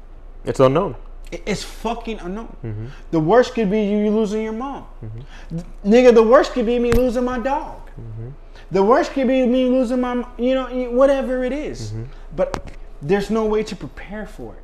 It's 0.45 0.61
unknown. 0.61 0.97
It's 1.33 1.65
fucking 1.65 2.21
unknown. 2.21 2.57
Mm-hmm. 2.63 2.87
The 3.11 3.19
worst 3.19 3.55
could 3.55 3.69
be 3.69 3.83
you 3.83 4.11
losing 4.11 4.43
your 4.43 4.53
mom. 4.53 4.87
Th- 5.51 5.65
Nigga, 5.85 6.15
the 6.15 6.23
worst 6.23 6.53
could 6.53 6.67
be 6.67 6.79
me 6.79 6.93
losing 6.93 7.25
my 7.25 7.39
dog. 7.39 7.91
Mm-hmm. 8.01 8.29
The 8.71 8.83
worst 8.83 9.13
could 9.13 9.27
be 9.27 9.45
me 9.47 9.65
losing 9.69 10.01
my, 10.01 10.25
you 10.39 10.55
know, 10.55 10.69
whatever 10.91 11.43
it 11.43 11.53
is. 11.53 11.91
Mm-hmm. 11.91 12.05
But 12.37 12.73
there's 13.03 13.31
no 13.31 13.45
way 13.45 13.63
to 13.65 13.77
prepare 13.77 14.27
for 14.27 14.55
it. 14.55 14.63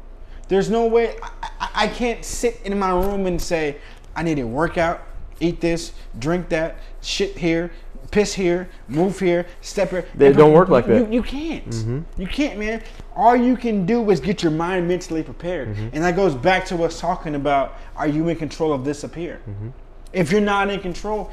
There's 0.48 0.70
no 0.70 0.86
way. 0.86 1.16
I, 1.60 1.70
I, 1.74 1.88
can't 1.88 2.24
sit 2.24 2.60
in 2.64 2.78
my 2.78 2.90
room 2.90 3.26
and 3.26 3.40
say, 3.40 3.76
I 4.14 4.22
need 4.22 4.34
to 4.36 4.44
work 4.44 4.76
out, 4.76 5.02
eat 5.40 5.60
this, 5.60 5.92
drink 6.18 6.48
that, 6.50 6.76
shit 7.00 7.38
here, 7.38 7.70
piss 8.10 8.34
here, 8.34 8.68
move 8.88 9.18
here, 9.18 9.46
step 9.60 9.90
here. 9.90 10.06
They 10.14 10.28
And 10.28 10.36
don't 10.36 10.52
work 10.52 10.68
like 10.68 10.86
that. 10.86 10.98
You, 10.98 11.08
you 11.10 11.22
can't. 11.22 11.70
Mhm. 11.70 12.04
You 12.18 12.26
can't, 12.26 12.58
man. 12.58 12.82
All 13.16 13.34
you 13.34 13.56
can 13.56 13.86
do 13.86 14.10
is 14.10 14.20
get 14.20 14.42
your 14.42 14.52
mind 14.52 14.86
mentally 14.86 15.22
prepared. 15.22 15.68
Mm-hmm. 15.68 15.88
And 15.92 16.04
that 16.04 16.16
goes 16.16 16.34
back 16.34 16.66
to 16.66 16.82
us 16.84 17.00
talking 17.00 17.34
about 17.34 17.76
are 17.96 18.08
you 18.08 18.28
in 18.28 18.36
control 18.36 18.72
of 18.72 18.84
this 18.84 19.04
up 19.04 19.14
here? 19.14 19.40
Mm-hmm. 19.48 19.68
If 20.12 20.30
you're 20.30 20.40
not 20.42 20.70
in 20.70 20.80
control, 20.80 21.30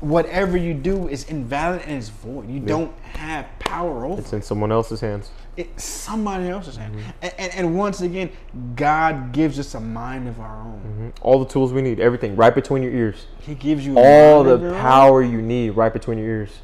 whatever 0.00 0.56
you 0.56 0.74
do 0.74 1.08
is 1.08 1.24
invalid 1.24 1.82
and 1.82 1.98
it's 1.98 2.08
void. 2.08 2.48
You 2.50 2.60
don't 2.60 2.98
have 3.00 3.46
power 3.58 4.04
over 4.04 4.20
It's 4.20 4.32
in 4.32 4.42
someone 4.42 4.72
else's 4.72 5.00
hands. 5.00 5.30
It. 5.56 5.68
It's 5.74 5.84
somebody 5.84 6.48
else's 6.48 6.76
hand. 6.76 6.94
Mm-hmm. 6.94 7.10
And, 7.22 7.34
and, 7.38 7.54
and 7.54 7.78
once 7.78 8.00
again, 8.00 8.30
God 8.74 9.32
gives 9.32 9.58
us 9.58 9.74
a 9.74 9.80
mind 9.80 10.26
of 10.28 10.40
our 10.40 10.60
own. 10.62 11.12
Mhm. 11.14 11.22
All 11.22 11.38
the 11.38 11.50
tools 11.50 11.72
we 11.72 11.82
need, 11.82 12.00
everything 12.00 12.36
right 12.36 12.54
between 12.54 12.82
your 12.82 12.92
ears. 12.92 13.26
He 13.40 13.54
gives 13.54 13.84
you 13.84 13.98
All 13.98 14.44
the 14.44 14.58
your 14.58 14.74
own. 14.74 14.80
power 14.80 15.22
you 15.22 15.42
need 15.42 15.70
right 15.70 15.92
between 15.92 16.18
your 16.18 16.26
ears. 16.26 16.60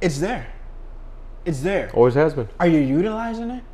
It's 0.00 0.18
there. 0.20 0.46
It's 1.44 1.60
there. 1.60 1.90
Always 1.94 2.14
has 2.14 2.34
been. 2.34 2.48
Are 2.60 2.68
you 2.68 2.78
utilizing 2.80 3.50
it? 3.50 3.64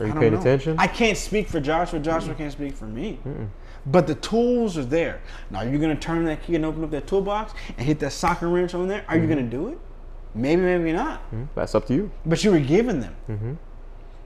Are 0.00 0.06
you 0.06 0.12
paying 0.14 0.32
know. 0.32 0.40
attention? 0.40 0.76
I 0.78 0.86
can't 0.86 1.16
speak 1.18 1.48
for 1.48 1.60
Joshua. 1.60 1.98
Joshua 2.00 2.34
can't 2.34 2.52
speak 2.52 2.74
for 2.74 2.86
me. 2.86 3.18
But 3.86 4.06
the 4.06 4.14
tools 4.16 4.76
are 4.76 4.84
there. 4.84 5.20
Now, 5.50 5.60
are 5.60 5.68
you 5.68 5.78
going 5.78 5.94
to 5.94 6.00
turn 6.00 6.24
that 6.24 6.42
key 6.42 6.56
and 6.56 6.64
open 6.64 6.82
up 6.84 6.90
that 6.90 7.06
toolbox 7.06 7.52
and 7.76 7.86
hit 7.86 7.98
that 8.00 8.12
socket 8.12 8.48
wrench 8.48 8.74
on 8.74 8.88
there? 8.88 9.04
Are 9.08 9.16
you 9.16 9.26
going 9.26 9.38
to 9.38 9.56
do 9.56 9.68
it? 9.68 9.78
Maybe, 10.34 10.62
maybe 10.62 10.92
not. 10.92 11.20
Mhm. 11.32 11.48
That's 11.54 11.74
up 11.74 11.86
to 11.86 11.94
you. 11.94 12.10
But 12.26 12.42
you 12.44 12.50
were 12.50 12.60
given 12.60 13.00
them. 13.00 13.16
Mm-hmm. 13.28 13.52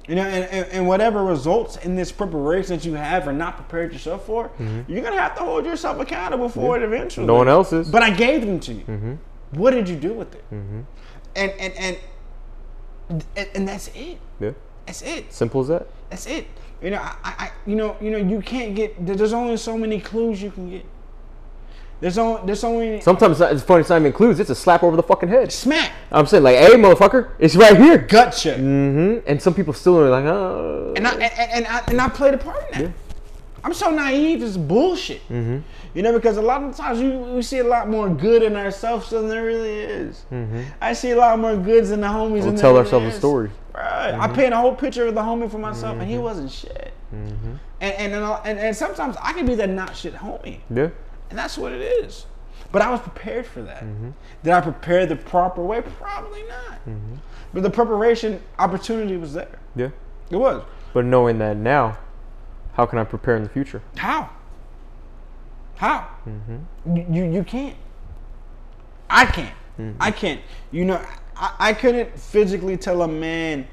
You 0.09 0.17
know, 0.17 0.23
and, 0.23 0.45
and, 0.51 0.67
and 0.73 0.89
whatever 0.89 1.25
results 1.25 1.77
in 1.77 1.95
this 1.95 2.11
preparation 2.11 2.77
that 2.77 2.85
you 2.85 2.95
have 2.95 3.29
or 3.29 3.33
not 3.33 3.55
prepared 3.57 3.93
yourself 3.93 4.27
for, 4.27 4.51
you're 4.59 5.01
going 5.01 5.13
to 5.15 5.21
have 5.21 5.37
to 5.37 5.43
hold 5.43 5.65
yourself 5.65 6.01
accountable 6.01 6.49
for 6.49 6.77
it 6.77 6.83
eventually. 6.83 7.25
No 7.25 7.35
one 7.37 7.49
else 7.49 7.73
is. 7.73 7.89
But 7.89 8.03
I 8.03 8.11
gave 8.11 8.45
them 8.45 8.59
to 8.61 8.73
you. 8.73 8.85
mm-hmm. 8.85 9.15
What 9.53 9.71
did 9.71 9.89
you 9.89 9.95
do 9.97 10.13
with 10.13 10.35
it? 10.35 10.45
Mm-hmm. 10.53 10.81
And, 11.37 11.51
and, 11.53 11.73
and, 11.77 11.97
and, 13.37 13.49
and 13.55 13.69
that's 13.69 13.89
it. 13.95 14.19
Yeah. 14.41 14.51
That's 14.87 15.03
it. 15.03 15.33
Simple 15.33 15.61
as 15.61 15.69
that. 15.69 15.87
That's 16.11 16.27
it. 16.27 16.47
You 16.83 16.91
know, 16.91 16.99
I, 17.01 17.15
I, 17.25 17.51
you 17.65 17.77
know, 17.77 17.97
you 18.01 18.11
know, 18.11 18.19
you 18.19 18.41
can't 18.41 18.75
get. 18.75 19.07
There's 19.07 19.33
only 19.33 19.57
so 19.57 19.79
many 19.79 20.01
clues 20.01 20.43
you 20.43 20.51
can 20.51 20.69
get. 20.69 20.85
There's 22.03 22.19
only, 22.19 22.43
there's 22.47 23.05
Sometimes 23.05 23.41
it's, 23.41 23.63
funny. 23.63 23.81
It's 23.83 23.89
not 23.89 24.01
even 24.01 24.13
clues. 24.13 24.41
It's 24.41 24.51
a 24.51 24.57
slap 24.57 24.83
over 24.83 24.97
the 24.97 25.05
fucking 25.05 25.29
head. 25.29 25.53
smack, 25.53 25.93
I'm 26.11 26.27
saying 26.27 26.43
like, 26.43 26.57
hey, 26.57 26.71
motherfucker, 26.75 27.31
it's 27.39 27.55
right 27.55 27.77
here. 27.77 27.97
gotcha, 27.99 28.55
Mm-hmm. 28.55 29.21
And 29.29 29.41
some 29.41 29.55
people 29.55 29.73
still 29.73 30.01
are 30.01 30.11
like, 30.11 30.25
oh. 30.25 30.95
and 30.97 31.07
I 31.07 31.13
and, 31.13 31.51
and 31.53 31.67
I 31.69 31.79
and 31.87 32.01
I 32.01 32.09
played 32.09 32.35
a 32.35 32.39
part 32.39 32.57
in 32.73 32.73
that. 32.73 32.81
Yeah. 32.89 32.93
I'm 33.63 33.73
so 33.73 33.91
naive. 33.91 34.43
It's 34.43 34.57
bullshit. 34.57 35.21
Mm-hmm. 35.29 35.59
You 35.95 36.03
know, 36.03 36.13
because 36.13 36.39
a 36.39 36.43
lot 36.43 36.65
of 36.65 36.77
times 36.77 36.99
we, 37.01 37.11
we 37.37 37.43
see 37.43 37.59
a 37.59 37.65
lot 37.65 37.89
more 37.89 38.09
good 38.09 38.43
in 38.43 38.57
ourselves 38.57 39.11
than 39.11 39.29
there 39.29 39.45
really 39.45 39.79
is. 39.79 40.25
Mm-hmm. 40.33 40.63
I 40.81 40.95
see 40.95 41.13
a 41.13 41.17
lot 41.17 41.39
more 41.39 41.57
goods 41.57 41.93
in 41.93 42.01
the 42.01 42.09
homies. 42.09 42.31
We'll 42.43 42.47
than 42.47 42.57
tell 42.57 42.77
ourselves 42.77 43.05
really 43.05 43.17
a 43.17 43.21
story. 43.21 43.51
Right. 43.73 44.13
I 44.15 44.27
paint 44.27 44.53
a 44.53 44.57
whole 44.57 44.75
picture 44.75 45.07
of 45.07 45.15
the 45.15 45.21
homie 45.21 45.49
for 45.49 45.59
myself, 45.59 45.99
and 46.01 46.09
he 46.09 46.15
Mm-hmm. 46.15 46.25
wasn't 46.25 46.51
shit. 46.51 46.93
Mm-hmm. 47.15 47.53
And 47.81 47.95
and, 47.95 48.15
and 48.15 48.25
and 48.45 48.59
and 48.59 48.77
sometimes 48.77 49.17
I 49.23 49.33
can 49.35 49.47
be 49.47 49.55
that 49.55 49.69
not 49.71 49.95
shit 49.95 50.15
homie. 50.15 50.59
Yeah. 50.69 50.89
And 51.33 51.39
that's 51.39 51.57
what 51.57 51.73
it 51.73 51.81
is. 51.81 52.27
But 52.73 52.83
I 52.83 52.91
was 52.91 53.01
prepared 53.01 53.47
for 53.47 53.63
that. 53.63 53.83
Mm-hmm. 53.85 54.11
Did 54.43 54.53
I 54.53 54.61
prepare 54.61 55.07
the 55.07 55.17
proper 55.17 55.63
way? 55.63 55.81
Probably 55.81 56.43
not. 56.43 56.79
But 57.55 57.63
the 57.63 57.71
preparation 57.71 58.43
opportunity 58.59 59.17
was 59.17 59.33
there. 59.33 59.59
Yeah. 59.75 59.89
It 60.29 60.37
was. 60.37 60.63
But 60.93 61.07
knowing 61.07 61.39
that 61.39 61.57
now, 61.57 61.97
how 62.75 62.85
can 62.85 62.99
I 62.99 63.05
prepare 63.05 63.35
in 63.37 63.45
the 63.45 63.49
future? 63.49 63.81
How? 63.97 64.29
How? 65.77 66.07
Mm-hmm. 66.29 66.97
You, 66.97 67.07
you 67.11 67.33
you 67.33 67.45
can't. 67.45 67.77
I 69.09 69.25
can't. 69.25 69.55
I 70.01 70.11
can't. 70.11 70.43
You 70.71 70.85
know, 70.85 71.03
I, 71.35 71.55
I 71.59 71.73
couldn't 71.73 72.19
physically 72.19 72.77
tell 72.77 73.01
a 73.01 73.09
man 73.09 73.67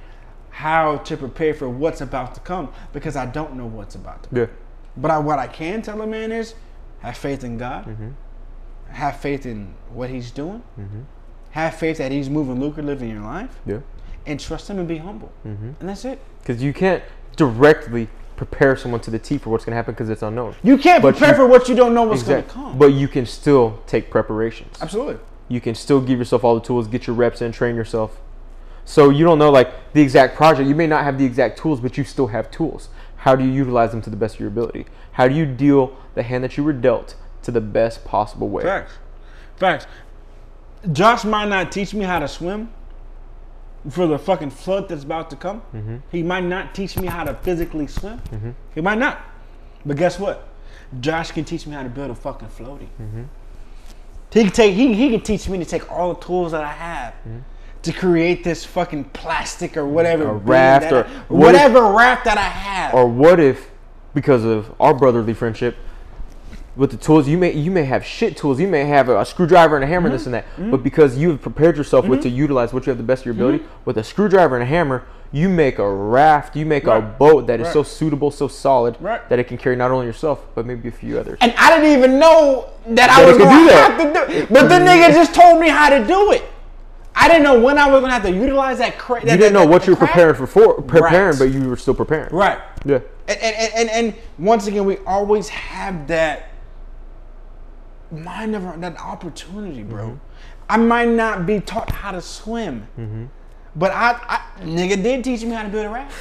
how 0.50 0.96
to 1.00 1.18
prepare 1.18 1.54
for 1.54 1.68
what's 1.68 2.00
about 2.00 2.36
to 2.36 2.40
come 2.40 2.72
because 2.94 3.18
I 3.18 3.26
don't 3.26 3.56
know 3.56 3.66
what's 3.66 3.96
about 3.96 4.24
to 4.24 4.30
come. 4.30 4.38
Yeah. 4.38 4.46
But 4.96 5.12
I, 5.12 5.20
what 5.20 5.40
I 5.40 5.48
can 5.48 5.82
tell 5.82 6.02
a 6.02 6.08
man 6.08 6.32
is 6.32 6.54
have 7.02 7.18
faith 7.18 7.44
in 7.44 7.58
God. 7.58 7.86
Mm-hmm. 7.86 8.10
Have 8.90 9.18
faith 9.20 9.46
in 9.46 9.74
what 9.94 10.10
he's 10.10 10.32
doing. 10.32 10.64
Mm-hmm. 10.80 11.02
Have 11.52 11.76
faith 11.76 11.98
that 11.98 12.12
he's 12.12 12.30
moving 12.30 12.60
lucrative 12.60 13.02
in 13.02 13.10
your 13.10 13.22
life. 13.22 13.60
Yeah. 13.66 13.80
And 14.26 14.40
trust 14.40 14.70
him 14.70 14.80
and 14.80 14.88
be 14.88 14.98
humble. 14.98 15.32
Mm-hmm. 15.46 15.72
And 15.80 15.90
that's 15.90 16.06
it. 16.06 16.20
Because 16.40 16.62
you 16.62 16.74
can't 16.74 17.04
directly 17.36 18.08
prepare 18.36 18.76
someone 18.76 19.02
to 19.02 19.12
the 19.12 19.20
T 19.20 19.38
for 19.38 19.50
what's 19.50 19.66
going 19.66 19.72
to 19.72 19.76
happen 19.76 19.94
because 19.94 20.10
it's 20.10 20.22
unknown. 20.22 20.56
You 20.64 20.78
can't 20.78 21.02
But 21.02 21.16
prepare 21.16 21.32
you- 21.32 21.36
for 21.44 21.48
what 21.48 21.68
you 21.70 21.76
don't 21.76 21.94
know 21.94 22.04
what's 22.04 22.24
going 22.24 22.44
to 22.44 22.50
come. 22.50 22.78
But 22.78 22.94
you 22.94 23.08
can 23.08 23.26
still 23.26 23.82
take 23.88 24.10
preparations. 24.10 24.78
Absolutely. 24.82 25.18
You 25.48 25.60
can 25.60 25.76
still 25.76 26.00
give 26.00 26.20
yourself 26.20 26.44
all 26.44 26.56
the 26.56 26.62
tools, 26.62 26.88
get 26.88 27.08
your 27.08 27.16
reps 27.16 27.42
in, 27.42 27.52
train 27.52 27.76
yourself. 27.76 28.20
So 28.86 29.10
you 29.10 29.24
don't 29.26 29.40
know 29.40 29.52
like 29.52 29.94
the 29.94 30.02
exact 30.02 30.36
project. 30.36 30.68
You 30.68 30.76
may 30.76 30.88
not 30.88 31.04
have 31.04 31.18
the 31.18 31.26
exact 31.26 31.58
tools, 31.60 31.80
but 31.80 31.98
you 31.98 32.04
still 32.04 32.28
have 32.28 32.50
tools. 32.50 32.90
How 33.20 33.36
do 33.36 33.44
you 33.44 33.52
utilize 33.52 33.92
them 33.92 34.02
to 34.04 34.10
the 34.10 34.16
best 34.16 34.36
of 34.36 34.40
your 34.40 34.50
ability? 34.50 34.86
How 35.14 35.28
do 35.28 35.36
you 35.36 35.46
deal 35.46 35.96
the 36.16 36.24
hand 36.24 36.44
that 36.44 36.56
you 36.58 36.64
were 36.64 36.74
dealt 36.74 37.16
to 37.44 37.52
the 37.52 37.62
best 37.62 38.06
possible 38.06 38.48
way? 38.50 38.64
Facts. 38.64 38.94
Facts. 39.58 39.88
Josh 40.94 41.26
might 41.26 41.50
not 41.50 41.72
teach 41.72 41.94
me 41.94 42.06
how 42.06 42.20
to 42.20 42.28
swim 42.28 42.72
for 43.90 44.08
the 44.08 44.18
fucking 44.18 44.52
flood 44.52 44.88
that's 44.88 45.04
about 45.04 45.30
to 45.32 45.36
come. 45.36 45.62
Mm-hmm. 45.74 45.98
He 46.12 46.24
might 46.24 46.46
not 46.46 46.74
teach 46.74 46.98
me 46.98 47.08
how 47.08 47.26
to 47.26 47.34
physically 47.34 47.88
swim. 47.88 48.22
He 48.74 48.82
might 48.82 48.98
not. 48.98 49.20
But 49.86 49.98
guess 49.98 50.18
what? 50.18 50.48
Josh 51.02 51.32
can 51.32 51.44
teach 51.44 51.68
me 51.68 51.74
how 51.74 51.84
to 51.84 51.90
build 51.90 52.12
a 52.12 52.16
fucking 52.16 52.48
floaty. 52.48 52.88
Mm-hmm. 53.02 53.24
He 54.32 54.44
can 54.44 54.52
take 54.52 54.76
he, 54.76 54.94
he 54.94 55.10
can 55.10 55.22
teach 55.22 55.50
me 55.50 55.58
to 55.58 55.66
take 55.66 55.92
all 55.92 56.14
the 56.14 56.22
tools 56.22 56.52
that 56.52 56.64
I 56.64 56.72
have 56.72 57.14
Mm-hmm. 57.14 57.40
To 57.82 57.94
create 57.94 58.44
this 58.44 58.66
fucking 58.66 59.06
plastic 59.06 59.78
or 59.78 59.86
whatever 59.86 60.30
A 60.30 60.34
raft 60.34 60.92
or 60.92 61.06
I- 61.06 61.08
what 61.28 61.56
if- 61.56 61.62
whatever 61.62 61.92
raft 61.92 62.26
that 62.26 62.38
I 62.38 62.42
have. 62.42 62.94
Or 62.94 63.08
what 63.08 63.40
if, 63.40 63.70
because 64.14 64.44
of 64.44 64.74
our 64.80 64.94
brotherly 64.94 65.34
friendship, 65.34 65.76
with 66.76 66.92
the 66.92 66.98
tools 66.98 67.28
you 67.28 67.38
may 67.38 67.52
you 67.52 67.72
may 67.72 67.84
have 67.84 68.06
shit 68.06 68.38
tools, 68.38 68.60
you 68.60 68.68
may 68.68 68.86
have 68.86 69.10
a, 69.10 69.26
screwdriver 69.26 69.76
and 69.76 69.84
a 69.84 69.88
hammer, 69.88 70.10
this 70.10 70.22
mm-hmm. 70.22 70.34
and 70.34 70.46
that, 70.46 70.46
mm-hmm. 70.54 70.72
but 70.72 70.82
because 70.82 71.18
you 71.18 71.32
have 71.32 71.42
prepared 71.42 71.76
yourself 71.76 72.06
with 72.06 72.20
mm-hmm. 72.20 72.30
to 72.30 72.36
utilize 72.36 72.72
what 72.74 72.86
you 72.86 72.90
have 72.90 72.98
the 72.98 73.04
best 73.04 73.24
of 73.24 73.26
your 73.26 73.36
ability, 73.36 73.64
with 73.86 73.98
a 73.98 74.04
screwdriver 74.04 74.56
and 74.56 74.64
a 74.64 74.66
hammer, 74.66 75.04
you 75.32 75.50
make 75.50 75.78
a 75.78 75.92
raft, 75.92 76.56
you 76.56 76.66
make 76.66 76.86
a 76.86 77.02
boat 77.02 77.48
that 77.48 77.60
is 77.60 77.66
Right. 77.66 77.74
so 77.74 77.84
suitable, 77.84 78.32
so 78.32 78.48
solid 78.48 78.96
Right. 79.00 79.28
that 79.30 79.40
it 79.40 79.48
can 79.48 79.58
carry 79.58 79.76
not 79.76 79.92
only 79.92 80.06
yourself 80.06 80.46
but 80.56 80.66
maybe 80.66 80.88
a 80.88 80.92
few 80.92 81.20
others. 81.20 81.38
And 81.42 81.54
I 81.58 81.70
didn't 81.70 81.98
even 81.98 82.18
know 82.18 82.68
that, 82.88 83.10
I 83.10 83.16
That 83.16 83.24
it 83.24 83.28
was 83.28 83.38
going 83.38 83.68
to 83.68 83.74
have 83.74 83.98
to 83.98 84.14
do 84.14 84.34
it. 84.34 84.50
But 84.50 84.70
the 84.70 84.76
nigga 84.76 85.14
just 85.14 85.36
told 85.36 85.60
me 85.60 85.70
how 85.70 85.90
to 85.90 86.06
do 86.06 86.32
it. 86.32 86.44
I 87.16 87.28
didn't 87.28 87.44
know 87.44 87.60
when 87.60 87.78
I 87.78 87.88
was 87.90 88.00
going 88.00 88.10
to 88.10 88.14
have 88.14 88.24
to 88.24 88.32
utilize 88.32 88.78
that 88.78 88.98
cra- 88.98 89.20
you 89.22 89.28
didn't 89.38 89.54
know 89.54 89.66
what 89.66 89.86
you 89.88 89.94
were 89.94 90.00
preparing 90.00 90.36
for, 90.36 90.48
for 90.48 90.82
preparing, 90.82 91.32
Right. 91.32 91.40
but 91.40 91.46
you 91.52 91.68
were 91.70 91.76
still 91.76 91.94
preparing. 91.96 92.34
Right. 92.34 92.60
Yeah. 92.86 93.00
And, 93.28 93.40
and, 93.42 93.56
and, 93.56 93.74
and, 93.76 93.90
and 93.90 94.16
once 94.38 94.68
again, 94.68 94.86
we 94.86 94.98
always 95.00 95.50
have 95.50 96.08
that 96.08 96.50
mind 98.12 98.56
of 98.56 98.82
that 98.82 99.00
opportunity, 99.00 99.84
bro. 99.84 100.06
Mm-hmm. 100.08 100.16
I 100.70 100.78
might 100.78 101.10
not 101.10 101.46
be 101.46 101.60
taught 101.60 101.92
how 101.92 102.12
to 102.12 102.22
swim, 102.22 102.88
but 103.76 103.92
I, 103.92 104.12
I 104.28 104.42
nigga 104.64 105.02
did 105.02 105.24
teach 105.24 105.44
me 105.44 105.52
how 105.52 105.64
to 105.64 105.70
build 105.70 105.86
a 105.86 105.90
raft. 105.90 106.16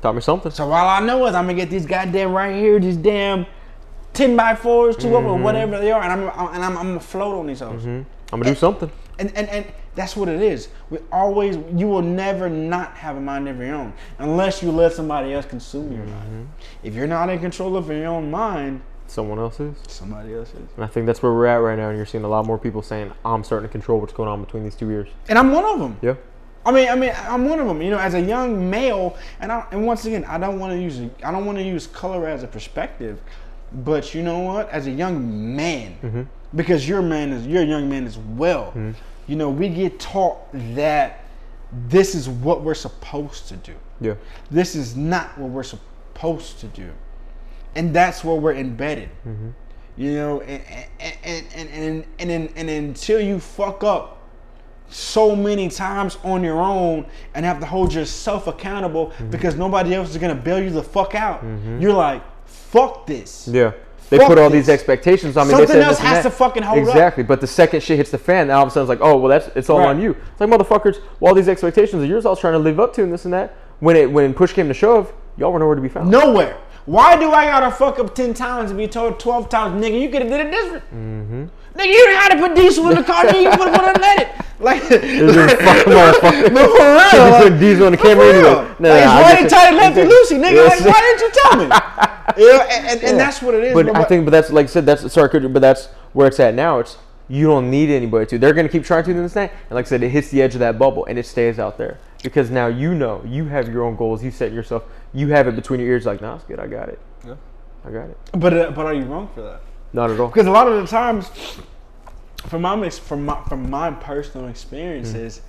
Taught 0.00 0.14
me 0.14 0.20
something. 0.20 0.52
So 0.52 0.64
all 0.70 0.88
I 0.88 1.00
know 1.00 1.26
is 1.26 1.34
I'm 1.34 1.44
gonna 1.46 1.54
get 1.54 1.68
these 1.70 1.84
goddamn 1.86 2.32
right 2.32 2.54
here, 2.54 2.78
these 2.78 2.96
damn 2.96 3.44
ten 4.14 4.36
by 4.36 4.54
fours, 4.54 4.96
2 4.96 5.14
of 5.16 5.24
Mm-hmm. 5.24 5.42
whatever 5.42 5.78
they 5.80 5.90
are, 5.92 6.00
and 6.02 6.12
I'm, 6.12 6.30
I'm 6.30 6.54
and 6.54 6.64
I'm, 6.64 6.76
I'm 6.78 6.86
gonna 6.88 7.00
float 7.00 7.34
on 7.36 7.46
these 7.48 7.60
hoes. 7.60 7.84
I'm 7.84 8.06
gonna 8.30 8.44
do 8.44 8.54
something. 8.54 8.90
And, 9.18 9.36
and 9.36 9.48
and 9.48 9.66
that's 9.98 10.16
what 10.16 10.28
it 10.28 10.40
is. 10.40 10.68
We 10.90 10.98
always 11.12 11.58
you 11.76 11.88
will 11.88 12.02
never 12.02 12.48
not 12.48 12.94
have 12.96 13.16
a 13.16 13.20
mind 13.20 13.48
of 13.48 13.58
your 13.58 13.74
own 13.74 13.92
unless 14.18 14.62
you 14.62 14.70
let 14.70 14.92
somebody 14.92 15.34
else 15.34 15.44
consume 15.46 15.92
your 15.92 16.04
Mm-hmm. 16.06 16.36
mind. 16.36 16.48
If 16.82 16.94
you're 16.94 17.06
not 17.06 17.28
in 17.28 17.38
control 17.40 17.76
of 17.76 17.88
your 17.88 18.06
own 18.06 18.30
mind, 18.30 18.80
Someone 19.08 19.38
else 19.38 19.58
is. 19.58 19.74
somebody 19.88 20.34
else 20.34 20.50
is. 20.50 20.68
And 20.76 20.84
I 20.84 20.86
think 20.86 21.06
that's 21.06 21.22
where 21.22 21.32
we're 21.32 21.46
at 21.46 21.56
right 21.56 21.78
now. 21.78 21.88
And 21.88 21.96
you're 21.96 22.04
seeing 22.06 22.24
a 22.24 22.28
lot 22.28 22.44
more 22.46 22.58
people 22.58 22.82
saying, 22.82 23.10
I'm 23.24 23.42
starting 23.42 23.66
to 23.66 23.72
control 23.72 24.00
what's 24.00 24.12
going 24.12 24.28
on 24.28 24.44
between 24.44 24.64
these 24.64 24.74
two 24.76 24.90
ears. 24.90 25.08
And 25.30 25.38
I'm 25.38 25.50
one 25.50 25.64
of 25.64 25.78
them. 25.80 25.96
Yeah. 26.02 26.14
I 26.66 26.72
mean, 26.72 26.88
I 26.90 26.94
mean, 26.94 27.12
I'm 27.16 27.48
one 27.48 27.58
of 27.58 27.66
them. 27.66 27.80
You 27.80 27.90
know, 27.90 27.98
as 27.98 28.12
a 28.12 28.20
young 28.20 28.68
male, 28.68 29.16
and 29.40 29.50
I, 29.50 29.64
and 29.72 29.86
once 29.86 30.04
again, 30.04 30.24
I 30.26 30.36
don't 30.36 30.58
want 30.58 30.74
to 30.74 30.78
use 30.78 31.00
I 31.24 31.32
don't 31.32 31.46
want 31.46 31.56
to 31.56 31.64
use 31.64 31.86
color 31.86 32.28
as 32.28 32.42
a 32.42 32.46
perspective, 32.46 33.18
but 33.72 34.14
you 34.14 34.22
know 34.22 34.40
what? 34.40 34.68
As 34.68 34.86
a 34.86 34.90
young 34.90 35.56
man, 35.56 36.28
because 36.54 36.86
you're 36.86 36.98
a 36.98 37.02
man, 37.02 37.32
is, 37.32 37.46
you're 37.46 37.62
a 37.62 37.66
young 37.66 37.88
man 37.88 38.04
as 38.06 38.18
well. 38.18 38.74
You 39.28 39.36
know, 39.36 39.50
we 39.50 39.68
get 39.68 40.00
taught 40.00 40.38
that 40.74 41.24
this 41.88 42.14
is 42.14 42.28
what 42.28 42.62
we're 42.62 42.74
supposed 42.74 43.48
to 43.48 43.56
do. 43.56 43.74
Yeah. 44.00 44.14
This 44.50 44.74
is 44.74 44.96
not 44.96 45.36
what 45.38 45.50
we're 45.50 45.62
supposed 45.62 46.60
to 46.60 46.66
do, 46.66 46.90
and 47.74 47.94
that's 47.94 48.24
where 48.24 48.36
we're 48.36 48.54
embedded. 48.54 49.10
Mm-hmm. 49.26 49.50
You 49.96 50.14
know, 50.14 50.40
and 50.40 50.62
and 50.98 51.16
and 51.24 51.46
and 51.54 51.68
and, 51.70 52.04
and, 52.18 52.30
and, 52.30 52.50
and 52.56 52.70
until 52.70 53.20
you 53.20 53.38
fuck 53.38 53.84
up 53.84 54.18
so 54.90 55.36
many 55.36 55.68
times 55.68 56.16
on 56.24 56.42
your 56.42 56.60
own 56.60 57.06
and 57.34 57.44
have 57.44 57.60
to 57.60 57.66
hold 57.66 57.92
yourself 57.92 58.46
accountable 58.46 59.08
mm-hmm. 59.08 59.30
because 59.30 59.54
nobody 59.54 59.94
else 59.94 60.10
is 60.10 60.16
gonna 60.16 60.34
bail 60.34 60.62
you 60.62 60.70
the 60.70 60.82
fuck 60.82 61.14
out. 61.14 61.42
Mm-hmm. 61.42 61.80
You're 61.80 61.92
like, 61.92 62.22
fuck 62.46 63.06
this. 63.06 63.48
Yeah. 63.48 63.72
They 64.10 64.18
put 64.18 64.38
all 64.38 64.48
this. 64.50 64.66
these 64.66 64.68
expectations 64.68 65.36
on 65.36 65.46
me. 65.48 65.52
Something 65.52 65.68
they 65.68 65.72
said 65.74 65.82
else 65.82 65.98
has 65.98 66.24
to 66.24 66.30
fucking 66.30 66.62
hold 66.62 66.78
up. 66.78 66.88
exactly. 66.88 67.22
But 67.24 67.40
the 67.40 67.46
second 67.46 67.82
shit 67.82 67.98
hits 67.98 68.10
the 68.10 68.18
fan, 68.18 68.50
all 68.50 68.62
of 68.62 68.68
a 68.68 68.70
sudden 68.70 68.90
it's 68.90 69.00
like, 69.00 69.06
oh 69.06 69.16
well, 69.18 69.28
that's 69.28 69.54
it's 69.56 69.68
all 69.70 69.78
Right. 69.80 69.88
on 69.88 70.00
you. 70.00 70.12
It's 70.32 70.40
like 70.40 70.48
motherfuckers. 70.50 71.00
Well, 71.20 71.30
all 71.30 71.34
these 71.34 71.48
expectations 71.48 72.02
are 72.02 72.06
yours, 72.06 72.24
I 72.26 72.30
was 72.30 72.40
trying 72.40 72.54
to 72.54 72.58
live 72.58 72.80
up 72.80 72.92
to, 72.94 73.02
and 73.02 73.12
this 73.12 73.24
and 73.24 73.34
that. 73.34 73.56
When 73.80 73.96
it 73.96 74.10
when 74.10 74.34
push 74.34 74.52
came 74.52 74.68
to 74.68 74.74
shove, 74.74 75.12
y'all 75.36 75.52
were 75.52 75.58
nowhere 75.58 75.76
to 75.76 75.82
be 75.82 75.88
found. 75.88 76.10
Nowhere. 76.10 76.56
Why 76.86 77.16
do 77.18 77.30
I 77.32 77.44
gotta 77.44 77.70
fuck 77.70 77.98
up 77.98 78.14
ten 78.14 78.32
times 78.32 78.70
and 78.70 78.78
be 78.78 78.88
told 78.88 79.20
twelve 79.20 79.48
times, 79.50 79.82
nigga? 79.84 80.00
You 80.00 80.08
could 80.08 80.22
have 80.22 80.30
did 80.30 80.46
it 80.46 80.50
different. 80.50 80.84
Mm-hmm. 80.86 81.44
Nigga, 81.78 81.86
you 81.86 81.92
didn't 82.06 82.16
have 82.20 82.32
to 82.32 82.38
put 82.38 82.54
diesel 82.56 82.88
in 82.90 82.96
the 82.96 83.04
car. 83.04 83.24
Nigga, 83.24 83.42
you 83.42 83.50
would 83.50 83.74
have 83.74 84.00
let 84.00 84.20
it. 84.22 84.28
Like, 84.60 84.82
This 84.88 85.04
is 85.04 85.52
fucking 85.52 85.92
motherfucker. 85.92 86.52
No, 86.52 86.66
for 86.66 86.82
real. 86.82 87.10
Should 87.10 87.12
be 87.12 87.30
like- 87.30 87.42
putting 87.44 87.58
diesel 87.60 87.86
on 87.86 87.92
the 87.92 87.98
for 87.98 88.04
camera 88.04 88.24
real. 88.26 88.34
anyway. 88.34 88.68
Like, 88.68 88.80
Nah, 88.80 88.88
I 88.90 88.98
it's 88.98 89.06
guess 89.06 89.22
running 89.22 89.44
it- 89.46 89.50
tight, 89.50 89.74
lefty 89.74 90.00
loosey, 90.00 90.42
nigga. 90.42 90.66
Like, 90.66 90.80
why 90.84 91.00
didn't 91.00 91.20
you 91.20 91.30
tell 91.42 91.56
me? 91.58 92.08
You 92.36 92.52
know, 92.52 92.60
and, 92.62 92.86
and, 92.88 93.02
and 93.04 93.18
that's 93.18 93.40
what 93.40 93.54
it 93.54 93.64
is. 93.64 93.74
But 93.74 93.86
bro. 93.86 93.94
I 93.94 94.04
think, 94.04 94.24
but 94.24 94.30
that's 94.32 94.50
like 94.50 94.64
I 94.64 94.68
said, 94.68 94.84
that's 94.86 95.12
sorry, 95.12 95.28
could- 95.30 95.52
but 95.52 95.60
that's 95.62 95.86
where 96.12 96.26
it's 96.28 96.38
at 96.40 96.54
now. 96.54 96.78
It's 96.80 96.98
you 97.28 97.46
don't 97.46 97.70
need 97.70 97.88
anybody 97.90 98.26
to. 98.26 98.38
They're 98.38 98.52
gonna 98.52 98.68
keep 98.68 98.84
trying 98.84 99.04
to 99.04 99.12
do 99.14 99.22
this 99.22 99.32
thing, 99.32 99.48
and 99.48 99.70
like 99.70 99.86
I 99.86 99.88
said, 99.88 100.02
it 100.02 100.10
hits 100.10 100.28
the 100.30 100.42
edge 100.42 100.54
of 100.54 100.60
that 100.60 100.78
bubble 100.78 101.06
and 101.06 101.18
it 101.18 101.24
stays 101.26 101.58
out 101.58 101.78
there 101.78 101.98
because 102.22 102.50
now 102.50 102.66
you 102.66 102.94
know 102.94 103.22
you 103.26 103.46
have 103.46 103.68
your 103.72 103.82
own 103.84 103.96
goals. 103.96 104.22
You 104.22 104.30
set 104.30 104.52
yourself. 104.52 104.84
You 105.14 105.28
have 105.28 105.48
it 105.48 105.56
between 105.56 105.80
your 105.80 105.88
ears. 105.88 106.04
Like, 106.04 106.20
nah, 106.20 106.34
it's 106.36 106.44
good. 106.44 106.60
I 106.60 106.66
got 106.66 106.88
it. 106.90 106.98
Yeah. 107.26 107.34
I 107.86 107.90
got 107.90 108.10
it. 108.10 108.18
But 108.32 108.52
uh, 108.54 108.70
but 108.72 108.86
are 108.86 108.94
you 108.94 109.04
wrong 109.04 109.30
for 109.34 109.40
that? 109.42 109.62
Not 109.92 110.10
at 110.10 110.20
all. 110.20 110.28
Because 110.28 110.46
a 110.46 110.50
lot 110.50 110.68
of 110.68 110.80
the 110.80 110.86
times, 110.86 111.30
from 112.46 112.62
my 112.62 112.90
from 112.90 113.24
my 113.24 113.42
from 113.44 113.70
my 113.70 113.90
personal 113.90 114.48
experiences, 114.48 115.38
mm. 115.38 115.42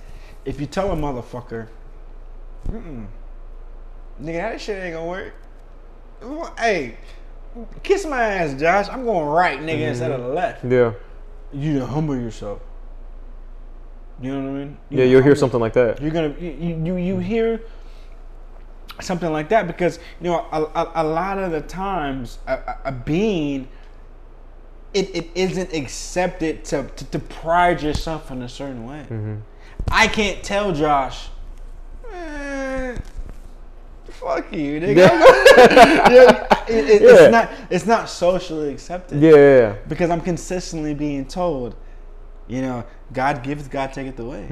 if 0.44 0.60
you 0.60 0.66
tell 0.66 0.90
a 0.92 0.96
motherfucker, 0.96 1.68
nigga, 2.68 3.06
that 4.18 4.60
shit 4.60 4.82
ain't 4.82 4.94
gonna 4.94 5.06
work. 5.06 5.34
Well, 6.22 6.54
Hey, 6.58 6.96
kiss 7.82 8.04
my 8.04 8.22
ass, 8.22 8.60
Josh. 8.60 8.88
I'm 8.90 9.04
going 9.04 9.26
right, 9.26 9.58
nigga, 9.58 9.78
mm-hmm. 9.78 9.82
instead 9.82 10.10
of 10.10 10.34
left. 10.34 10.64
Yeah. 10.64 10.92
You 11.52 11.80
to 11.80 11.86
humble 11.86 12.16
yourself. 12.16 12.60
You 14.20 14.32
know 14.32 14.42
what 14.42 14.48
I 14.48 14.64
mean? 14.64 14.78
You 14.90 14.98
Yeah, 14.98 15.04
you'll 15.04 15.22
hear 15.22 15.32
humble 15.32 15.40
something 15.40 15.60
like 15.60 15.72
that. 15.72 16.00
you're 16.00 16.10
gonna 16.10 16.34
you 16.38 16.80
you, 16.84 16.96
you 16.96 17.18
hear 17.18 17.62
something 19.00 19.32
like 19.32 19.48
that 19.48 19.66
because 19.66 19.98
you 20.20 20.30
know 20.30 20.46
a, 20.52 20.62
a, 20.62 20.92
a 20.96 21.04
lot 21.04 21.38
of 21.38 21.52
the 21.52 21.62
times 21.62 22.38
a, 22.46 22.54
a, 22.54 22.78
a 22.86 22.92
being 22.92 23.66
it, 24.92 25.14
it 25.14 25.26
isn't 25.34 25.72
accepted 25.72 26.64
to, 26.66 26.84
to 26.96 27.04
to 27.06 27.18
pride 27.18 27.82
yourself 27.82 28.30
in 28.30 28.42
a 28.42 28.48
certain 28.48 28.86
way. 28.86 29.00
Mm-hmm. 29.08 29.34
I 29.90 30.08
can't 30.08 30.42
tell 30.42 30.72
Josh. 30.72 31.28
"Man, 32.10 33.00
Fuck 34.08 34.52
you, 34.52 34.80
nigga. 34.80 34.96
Yeah, 36.10 36.46
it- 36.68 36.90
it- 36.90 37.02
Yeah. 37.02 37.08
It's 37.10 37.32
not. 37.32 37.50
It's 37.70 37.86
not 37.86 38.08
socially 38.08 38.72
accepted 38.72 39.20
Yeah, 39.20 39.30
yeah, 39.36 39.74
because 39.88 40.10
I'm 40.10 40.20
consistently 40.20 40.94
being 40.94 41.24
told, 41.26 41.74
you 42.48 42.62
know, 42.62 42.84
God 43.12 43.42
giveth, 43.42 43.70
God 43.70 43.92
taketh 43.92 44.18
away. 44.18 44.46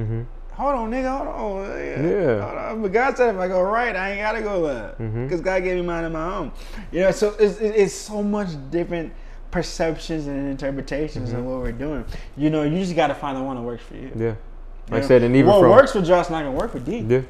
Hold 0.53 0.75
on, 0.75 0.91
nigga, 0.91 1.17
hold 1.17 1.29
on. 1.29 1.69
nigga. 1.71 1.99
Mm-hmm. 1.99 2.09
Yeah. 2.09 2.45
Hold 2.47 2.59
on. 2.59 2.83
But 2.83 2.93
God 2.93 3.17
said 3.17 3.35
if 3.35 3.41
I 3.41 3.47
go 3.49 3.61
right, 3.63 3.95
I 3.95 4.11
ain't 4.13 4.21
gotta 4.21 4.43
go 4.43 4.59
left 4.61 4.99
Mm-hmm. 5.01 5.25
because 5.25 5.41
God 5.41 5.63
gave 5.65 5.77
me 5.77 5.83
mine 5.83 6.05
of 6.05 6.13
my 6.13 6.35
own. 6.37 6.53
You 6.91 7.01
know, 7.03 7.11
so 7.13 7.35
it's, 7.39 7.59
it's 7.61 7.95
so 7.95 8.23
much 8.23 8.49
different 8.71 9.13
perceptions 9.51 10.27
and 10.27 10.49
interpretations 10.49 11.33
of 11.33 11.45
what 11.45 11.61
we're 11.61 11.73
doing. 11.73 12.05
You 12.37 12.51
know, 12.51 12.63
you 12.63 12.79
just 12.79 12.95
gotta 12.97 13.15
find 13.15 13.37
the 13.37 13.43
one 13.43 13.57
that 13.57 13.63
works 13.63 13.83
for 13.85 13.95
you. 13.95 14.09
Mm-hmm. 14.09 14.21
Yeah. 14.23 14.27
You 14.29 14.37
Like 14.91 14.99
I 14.99 15.01
know? 15.01 15.07
said, 15.09 15.23
and 15.23 15.37
even 15.37 15.51
what 15.51 15.61
from 15.61 15.71
works 15.71 15.93
for 15.93 16.03
Josh 16.03 16.31
not 16.31 16.43
gonna 16.45 16.53
work 16.53 16.73
for 16.73 16.79
D. 16.79 16.99
yeah, 16.99 17.19
It 17.19 17.27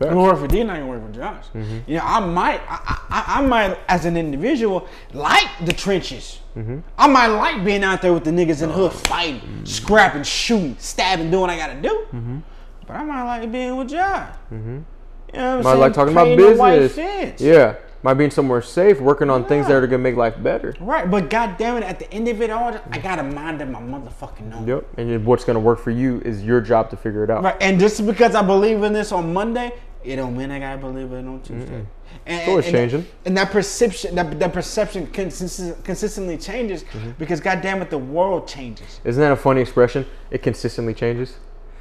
gonna 0.00 0.22
work 0.22 0.38
for 0.38 0.46
D, 0.46 0.62
not 0.64 0.74
gonna 0.78 0.86
work 0.88 1.06
for 1.06 1.12
Josh. 1.12 1.44
Mm-hmm. 1.54 1.78
You 1.90 1.96
know, 1.98 2.04
I 2.04 2.20
might, 2.20 2.60
I, 2.68 3.00
I, 3.10 3.24
I 3.38 3.46
might, 3.46 3.78
as 3.88 4.04
an 4.06 4.16
individual, 4.16 4.88
like 5.12 5.48
the 5.64 5.72
trenches. 5.72 6.40
Mm-hmm. 6.56 6.78
I 6.98 7.06
might 7.06 7.28
like 7.28 7.64
being 7.64 7.84
out 7.84 8.02
there 8.02 8.12
with 8.12 8.24
the 8.24 8.30
niggas 8.30 8.62
in 8.62 8.68
the 8.70 8.74
Oh. 8.74 8.88
hood, 8.88 8.92
fighting, 9.06 9.64
scrapping, 9.64 10.22
shooting, 10.24 10.76
stabbing, 10.78 11.30
doing 11.30 11.42
what 11.42 11.50
I 11.50 11.56
gotta 11.56 11.80
do. 11.80 12.06
Mm-hmm. 12.12 12.38
But 12.86 12.96
I 12.96 13.04
might 13.04 13.22
like 13.24 13.52
being 13.52 13.76
with 13.76 13.88
Josh. 13.90 14.34
You 14.50 14.56
know 14.58 14.84
what 15.32 15.38
I'm 15.38 15.56
might 15.58 15.62
saying? 15.64 15.78
like 15.80 15.92
talking 15.92 16.12
about 16.12 16.24
Creating 16.24 16.54
a 16.54 16.56
white 16.56 16.78
business. 16.80 17.40
Yeah, 17.40 17.74
might 18.02 18.14
being 18.14 18.30
somewhere 18.30 18.62
safe, 18.62 19.00
working 19.00 19.28
on 19.30 19.44
things 19.44 19.66
that 19.66 19.74
are 19.74 19.86
gonna 19.86 19.98
make 19.98 20.16
life 20.16 20.42
better. 20.42 20.74
Right, 20.80 21.10
but 21.10 21.28
goddamn 21.30 21.76
it, 21.78 21.82
at 21.84 21.98
the 21.98 22.12
end 22.12 22.28
of 22.28 22.40
it 22.40 22.50
all, 22.50 22.74
I 22.90 22.98
gotta 22.98 23.22
mind 23.22 23.60
of 23.60 23.68
my 23.68 23.80
motherfucking 23.80 24.54
own. 24.54 24.66
Yep. 24.66 24.86
And 24.98 25.24
what's 25.26 25.44
gonna 25.44 25.60
work 25.60 25.78
for 25.78 25.90
you 25.90 26.20
is 26.24 26.42
your 26.42 26.60
job 26.60 26.90
to 26.90 26.96
figure 26.96 27.24
it 27.24 27.30
out. 27.30 27.42
Right, 27.42 27.56
and 27.60 27.78
just 27.78 28.06
because 28.06 28.34
I 28.34 28.42
believe 28.42 28.82
in 28.82 28.92
this 28.92 29.12
on 29.12 29.32
Monday, 29.32 29.72
it 30.02 30.16
don't 30.16 30.34
mean 30.36 30.50
I 30.50 30.58
gotta 30.58 30.78
believe 30.78 31.12
in 31.12 31.26
it 31.26 31.28
on 31.28 31.40
Tuesday. 31.42 31.84
And, 32.26 32.48
always 32.50 32.66
and- 32.66 32.74
changing. 32.74 33.00
that- 33.02 33.08
and 33.26 33.36
that 33.36 33.50
perception, 33.50 34.14
that, 34.14 34.38
that 34.40 34.52
perception 34.52 35.06
consist- 35.08 35.84
consistently 35.84 36.38
changes 36.38 36.84
Mm-hmm. 36.84 37.10
because, 37.18 37.40
goddamn 37.40 37.82
it, 37.82 37.90
the 37.90 37.98
world 37.98 38.48
changes. 38.48 39.00
Isn't 39.04 39.20
that 39.20 39.32
a 39.32 39.36
funny 39.36 39.60
expression? 39.60 40.06
It 40.30 40.42
consistently 40.42 40.94
changes. 40.94 41.36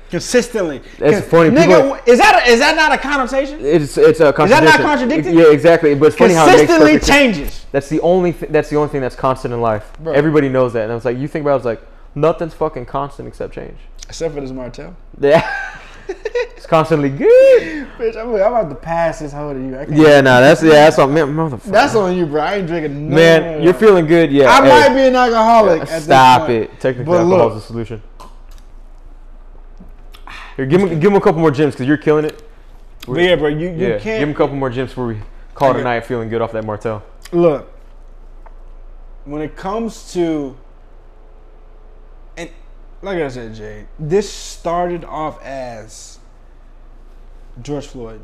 Consistently. 0.10 0.82
That's 0.98 1.20
'Cause, 1.22 1.30
funny, 1.30 1.50
Nigga, 1.52 1.82
people- 1.82 1.98
is 2.06 2.20
that 2.20 2.44
a, 2.46 2.50
is 2.52 2.60
that 2.60 2.76
not 2.76 2.92
a 2.92 2.98
connotation? 2.98 3.60
It's 3.62 3.98
it's 3.98 4.20
a 4.20 4.34
contradiction. 4.34 4.66
Is 4.68 4.72
that 4.74 4.80
not 4.82 4.90
contradicting? 4.90 5.38
Yeah, 5.38 5.52
exactly. 5.52 5.96
But 5.96 6.08
it's 6.08 6.16
funny 6.18 6.34
how 6.34 6.44
it 6.46 6.48
makes 6.48 6.60
Consistently 6.62 6.94
perfect 6.94 7.06
sense. 7.06 7.36
changes. 7.38 7.66
That's 7.72 7.90
the 7.90 8.02
only 8.02 8.34
th- 8.34 8.52
that's 8.52 8.70
the 8.70 8.76
only 8.78 8.90
thing 8.90 9.02
that's 9.02 9.16
constant 9.16 9.54
in 9.54 9.62
life. 9.62 9.92
Bro. 10.00 10.14
Everybody 10.14 10.50
knows 10.50 10.74
that. 10.74 10.84
And 10.84 10.92
I 10.92 10.96
was 10.96 11.06
like, 11.06 11.18
you 11.18 11.28
think 11.28 11.44
about 11.44 11.54
it, 11.54 11.58
it's 11.58 11.66
like 11.66 11.82
nothing's 12.16 12.54
fucking 12.54 12.86
constant 12.86 13.28
except 13.28 13.54
change. 13.54 13.78
Except 14.08 14.34
for 14.34 14.42
this 14.42 14.52
Martell. 14.52 14.96
Yeah. 15.22 15.48
it's 16.08 16.66
constantly 16.66 17.10
good. 17.10 17.88
Bitch, 18.00 18.16
I'm, 18.18 18.30
I'm 18.30 18.36
about 18.36 18.70
to 18.70 18.76
pass 18.76 19.20
this 19.20 19.32
hoe 19.32 19.54
to 19.54 19.60
you. 19.60 19.78
I 19.78 19.86
can't- 19.86 19.96
Yeah, 19.96 20.22
nah, 20.22 20.40
that's 20.40 20.64
yeah, 20.64 20.72
that's 20.72 20.98
on 20.98 21.14
man, 21.14 21.28
motherfucker. 21.28 21.64
That's 21.72 21.94
on 21.94 22.18
you, 22.18 22.26
bro. 22.26 22.42
I 22.42 22.56
ain't 22.56 22.66
drinking 22.68 23.10
no 23.10 23.16
man, 23.16 23.62
you're 23.62 23.76
feeling 23.76 24.08
good. 24.08 24.32
Yeah. 24.32 24.50
I 24.50 24.64
hey, 24.64 24.70
might 24.70 24.96
be 24.96 25.02
an 25.08 25.16
alcoholic. 25.16 25.82
at 25.84 25.88
this 25.88 26.04
Stop 26.06 26.48
point. 26.48 26.64
it. 26.64 26.80
Technically, 26.80 27.06
But 27.14 27.20
alcohol's 27.22 27.54
look. 27.54 27.54
the 27.54 27.68
solution. 27.68 28.02
Here, 30.60 30.66
give 30.66 30.82
him 30.82 31.00
give 31.00 31.10
him 31.12 31.16
a 31.16 31.22
couple 31.22 31.40
more 31.40 31.52
gyms 31.52 31.72
because 31.72 31.88
you're 31.88 31.96
killing 31.96 32.26
it. 32.26 32.44
But 33.08 33.22
yeah, 33.22 33.38
bro, 33.38 33.48
you, 33.48 33.70
you 33.70 33.76
Yeah, 33.78 33.88
give 33.94 34.02
can't 34.02 34.24
him 34.24 34.32
a 34.32 34.34
couple 34.34 34.58
more 34.58 34.70
gyms 34.70 34.88
before 34.88 35.08
we 35.08 35.22
call 35.54 35.70
it 35.70 35.72
I 35.72 35.76
a 35.76 35.78
get- 35.78 35.84
night 35.86 36.06
feeling 36.06 36.28
good 36.28 36.42
off 36.42 36.52
that 36.52 36.66
Martell. 36.66 37.02
look. 37.32 37.72
When 39.24 39.42
it 39.42 39.56
comes 39.56 40.12
to 40.14 40.58
and 42.36 42.50
like 43.02 43.20
I 43.20 43.30
said, 43.30 43.56
Jay, 43.56 43.86
this 43.98 44.30
started 44.30 45.06
off 45.06 45.42
as 45.44 46.20
George 47.62 47.88
Floyd, 47.88 48.20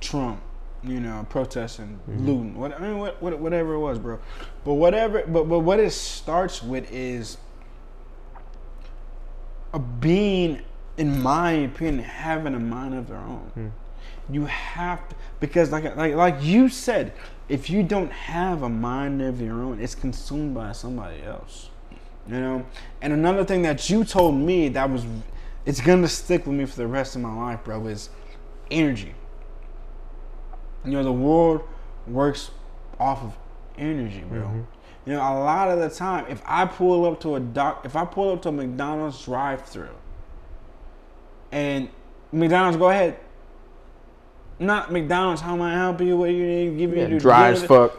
Trump, 0.00 0.40
you 0.82 0.98
know, 0.98 1.26
protesting, 1.28 2.00
mm-hmm. 2.08 2.26
looting, 2.26 2.54
what 2.54 2.72
I 2.72 2.78
mean, 2.78 2.96
what, 2.96 3.20
what, 3.20 3.38
whatever 3.38 3.74
it 3.74 3.80
was, 3.80 3.98
bro. 3.98 4.18
But 4.64 4.74
whatever, 4.74 5.24
but 5.26 5.44
but 5.44 5.58
what 5.58 5.78
it 5.78 5.92
starts 5.92 6.62
with 6.62 6.90
is 6.90 7.36
a 9.74 9.78
being, 9.78 10.62
in 11.00 11.22
my 11.22 11.52
opinion, 11.52 12.04
having 12.04 12.54
a 12.54 12.58
mind 12.58 12.94
of 12.94 13.08
their 13.08 13.16
own. 13.16 13.50
Hmm. 13.54 13.68
You 14.28 14.44
have 14.44 15.08
to, 15.08 15.16
because 15.40 15.72
like 15.72 15.96
like 15.96 16.14
like 16.14 16.42
you 16.42 16.68
said, 16.68 17.14
if 17.48 17.70
you 17.70 17.82
don't 17.82 18.12
have 18.12 18.62
a 18.62 18.68
mind 18.68 19.22
of 19.22 19.40
your 19.40 19.62
own, 19.62 19.80
it's 19.80 19.94
consumed 19.94 20.54
by 20.54 20.72
somebody 20.72 21.22
else. 21.22 21.70
You 22.28 22.38
know. 22.38 22.66
And 23.00 23.14
another 23.14 23.44
thing 23.46 23.62
that 23.62 23.88
you 23.88 24.04
told 24.04 24.34
me 24.34 24.68
that 24.68 24.90
was, 24.90 25.06
it's 25.64 25.80
gonna 25.80 26.06
stick 26.06 26.46
with 26.46 26.54
me 26.54 26.66
for 26.66 26.76
the 26.76 26.86
rest 26.86 27.16
of 27.16 27.22
my 27.22 27.34
life, 27.34 27.64
bro, 27.64 27.86
is 27.86 28.10
energy. 28.70 29.14
You 30.84 30.92
know, 30.92 31.02
the 31.02 31.12
world 31.12 31.62
works 32.06 32.50
off 32.98 33.22
of 33.22 33.38
energy, 33.78 34.22
bro. 34.28 34.42
Mm-hmm. 34.42 34.60
You 35.06 35.14
know, 35.14 35.20
a 35.20 35.40
lot 35.40 35.70
of 35.70 35.78
the 35.78 35.88
time, 35.88 36.26
if 36.28 36.42
I 36.44 36.66
pull 36.66 37.06
up 37.06 37.20
to 37.20 37.36
a 37.36 37.40
doc, 37.40 37.86
if 37.86 37.96
I 37.96 38.04
pull 38.04 38.32
up 38.32 38.42
to 38.42 38.50
a 38.50 38.52
McDonald's 38.52 39.24
drive-through, 39.24 39.96
and 41.52 41.88
McDonald's 42.32 42.76
go 42.76 42.90
ahead, 42.90 43.16
not 44.58 44.92
McDonald's, 44.92 45.40
how 45.40 45.54
am 45.54 45.62
I 45.62 45.74
help 45.74 46.00
you? 46.00 46.16
What 46.16 46.26
do 46.26 46.32
you 46.32 46.46
need? 46.46 46.78
Give 46.78 46.90
me 46.90 47.00
Yeah, 47.00 47.18
dry 47.18 47.50
as 47.50 47.62
fuck. 47.64 47.96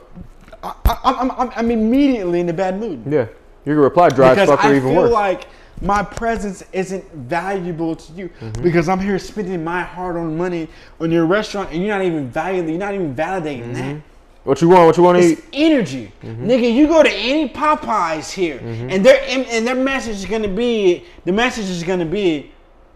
I, 0.63 0.73
I, 0.85 0.99
I'm, 1.03 1.31
I'm, 1.31 1.51
I'm 1.55 1.71
immediately 1.71 2.39
in 2.39 2.49
a 2.49 2.53
bad 2.53 2.79
mood 2.79 3.01
Yeah, 3.07 3.25
you're 3.65 3.75
gonna 3.75 3.81
reply 3.81 4.09
dry 4.09 4.33
as 4.35 4.47
fuck 4.47 4.63
or 4.63 4.67
I 4.67 4.75
even 4.75 4.89
feel 4.93 5.01
worse. 5.03 5.11
like 5.11 5.47
my 5.81 6.03
presence 6.03 6.63
isn't 6.71 7.03
valuable 7.13 7.95
to 7.95 8.13
you 8.13 8.29
Mm-hmm. 8.39 8.61
because 8.61 8.87
I'm 8.87 8.99
here 8.99 9.17
spending 9.17 9.63
my 9.63 9.81
hard-earned 9.81 10.37
money 10.37 10.67
on 10.99 11.11
your 11.11 11.25
restaurant 11.25 11.71
and 11.71 11.83
you're 11.83 11.97
not 11.97 12.05
even 12.05 12.29
valuing, 12.29 12.69
you're 12.69 12.77
not 12.77 12.93
even 12.93 13.15
validating 13.15 13.73
that. 13.73 13.99
what 14.43 14.61
you 14.61 14.69
want? 14.69 14.85
What 14.85 14.97
you 14.97 15.03
want 15.03 15.17
to 15.17 15.23
eat? 15.25 15.43
energy, 15.53 16.11
Mm-hmm. 16.21 16.47
nigga. 16.47 16.71
You 16.71 16.87
go 16.87 17.01
to 17.01 17.11
any 17.11 17.49
Popeyes 17.49 18.31
here, 18.31 18.59
and 18.59 19.03
their 19.03 19.19
and 19.27 19.65
their 19.65 19.73
message 19.75 20.17
is 20.17 20.25
gonna 20.25 20.47
be 20.47 21.05
the 21.25 21.31
message 21.31 21.65
is 21.69 21.81
gonna 21.83 22.05
be, 22.05 22.51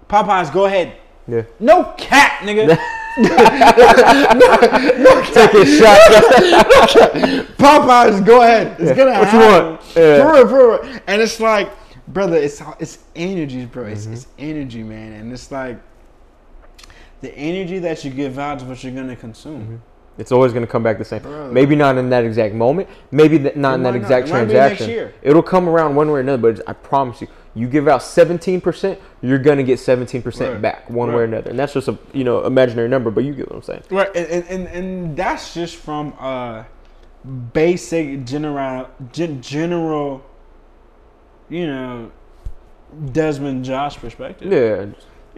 Popeyes, 0.10 0.52
go 0.54 0.66
ahead. 0.66 0.98
Yeah, 1.28 1.44
No 1.60 1.94
cap, 1.98 2.42
nigga. 2.42 2.78
No 3.18 5.22
take 5.34 5.54
a 5.54 5.66
shot. 5.66 6.00
Popeyes, 7.58 8.26
go 8.26 8.42
ahead. 8.42 8.76
It's 8.80 8.98
gonna 8.98 9.20
What 9.20 9.34
you 9.34 9.40
happen. 9.40 9.70
want? 9.72 9.82
Yeah. 9.96 10.22
For 10.22 10.34
real, 10.34 10.48
for 10.48 10.84
real. 10.84 11.00
And 11.08 11.22
it's 11.22 11.40
like, 11.40 11.70
brother, 12.10 12.38
it's 12.38 12.62
it's 12.80 13.00
energy, 13.16 13.66
bro. 13.66 13.84
Mm-hmm. 13.84 13.94
It's, 13.94 14.06
it's 14.06 14.28
energy, 14.38 14.84
man. 14.84 15.14
And 15.14 15.32
it's 15.32 15.52
like 15.52 15.80
the 17.22 17.34
energy 17.36 17.80
that 17.80 18.04
you 18.04 18.12
give 18.12 18.38
out 18.38 18.58
is 18.58 18.64
what 18.64 18.84
you're 18.84 18.94
gonna 18.94 19.16
consume. 19.16 19.62
Mm-hmm. 19.62 19.76
It's 20.18 20.32
always 20.32 20.54
gonna 20.54 20.68
come 20.68 20.84
back 20.84 20.98
the 20.98 21.06
same. 21.06 21.22
Bro. 21.22 21.52
Maybe 21.52 21.76
not 21.76 21.98
in 21.98 22.10
that 22.10 22.24
exact 22.24 22.54
moment. 22.54 22.88
Maybe 23.12 23.38
not 23.40 23.76
in 23.76 23.84
that 23.84 23.96
exact 23.96 24.28
It 24.28 24.32
might 24.32 24.46
be 24.46 24.54
next 24.54 24.78
transaction. 24.78 25.14
It'll 25.22 25.44
come 25.44 25.68
around 25.68 25.96
one 25.96 26.08
way 26.12 26.18
or 26.18 26.22
another. 26.22 26.42
But 26.42 26.48
it's- 26.52 26.64
I 26.68 26.74
promise 26.74 27.22
you, 27.22 27.28
you 27.56 27.68
give 27.70 27.88
out 27.88 28.02
17%, 28.02 28.98
you're 29.22 29.40
gonna 29.40 29.64
get 29.64 29.80
17% 29.80 30.52
Right. 30.52 30.62
back 30.62 30.90
one 30.90 31.10
way 31.10 31.22
or 31.22 31.24
another. 31.24 31.50
And 31.50 31.58
that's 31.58 31.74
just 31.74 31.88
a 31.88 31.98
you 32.14 32.24
know 32.24 32.44
imaginary 32.46 32.90
number, 32.90 33.10
but 33.10 33.24
you 33.24 33.34
get 33.34 33.50
what 33.50 33.56
I'm 33.56 33.64
saying. 33.64 33.84
Right, 33.90 34.14
and, 34.16 34.46
and, 34.50 34.68
and, 34.68 35.18
that's 35.18 35.54
just 35.54 35.78
from 35.78 36.10
a 36.20 36.66
basic 37.54 38.26
general 38.26 38.90
gen, 39.12 39.42
general, 39.42 40.24
you 41.50 41.66
know, 41.66 42.12
Desmond 43.12 43.66
Josh 43.66 43.98
perspective. 43.98 44.52
Yeah, 44.52 44.86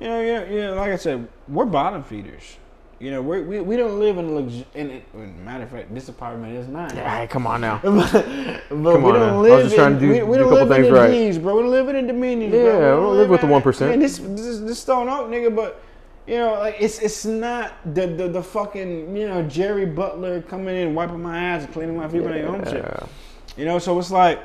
You 0.04 0.10
know, 0.10 0.22
yeah, 0.22 0.44
yeah. 0.50 0.70
Like 0.72 0.92
I 0.92 0.98
said, 0.98 1.28
we're 1.48 1.66
bottom 1.66 2.04
feeders. 2.04 2.58
You 3.00 3.11
know, 3.11 3.22
we're, 3.22 3.43
we 3.43 3.61
we 3.61 3.77
don't 3.77 4.00
live 4.00 4.17
in 4.17 4.34
lux. 4.34 4.66
In, 4.74 5.03
in 5.14 5.45
matter 5.45 5.64
of 5.66 5.69
fact, 5.69 5.93
this 5.93 6.09
apartment 6.09 6.56
is 6.56 6.67
nice. 6.67 6.92
Hey, 6.93 7.27
come 7.30 7.45
on 7.45 7.61
now. 7.61 7.80
but 7.84 8.11
but 8.11 8.24
Come 8.69 8.72
we 8.72 8.84
on 8.90 9.01
don't 9.01 9.14
now. 9.14 9.34
I 9.35 9.38
was 9.38 9.50
live 9.51 9.64
just 9.66 9.74
in, 9.76 9.80
trying 9.80 9.93
to 9.95 10.00
do- 10.00 10.08
we, 10.11 10.24
we 10.24 10.38
do 10.38 10.48
a 10.48 10.50
don't 10.50 10.50
couple 10.50 10.66
live 10.67 10.72
in 10.72 10.84
things 10.84 10.88
the 10.88 10.93
right. 11.00 11.11
D's, 11.11 11.38
bro. 11.38 11.56
We're 11.58 11.67
living 11.67 11.95
in 11.95 12.08
Dominions, 12.08 12.53
Yeah, 12.56 12.61
bro. 12.64 13.00
we 13.00 13.06
don't 13.08 13.17
live 13.17 13.30
with 13.30 13.42
the 13.42 13.48
1%. 13.48 13.80
Man, 13.90 14.00
this 14.00 14.17
this 14.17 14.59
this 14.59 14.80
Stone 14.80 15.09
Oak 15.09 15.27
nigga, 15.30 15.56
but 15.56 15.80
you 16.26 16.38
know, 16.38 16.53
like 16.56 16.77
it's 16.80 16.98
it's 17.00 17.24
not 17.24 17.74
the 17.93 18.08
the, 18.08 18.27
the 18.30 18.42
fucking 18.42 19.16
you 19.16 19.27
know 19.27 19.43
Jerry 19.43 19.85
Butler 19.85 20.42
coming 20.42 20.76
in 20.76 20.95
wiping 20.95 21.22
my 21.22 21.38
ass 21.38 21.66
and 21.66 21.74
cleaning 21.74 21.95
my 21.98 22.08
feet 22.08 22.24
when 22.24 22.34
I 22.34 22.42
own 22.42 22.64
shit. 22.66 22.84
Yeah. 22.84 23.06
You 23.58 23.66
know, 23.66 23.77
so 23.80 23.98
it's 24.00 24.09
like 24.11 24.40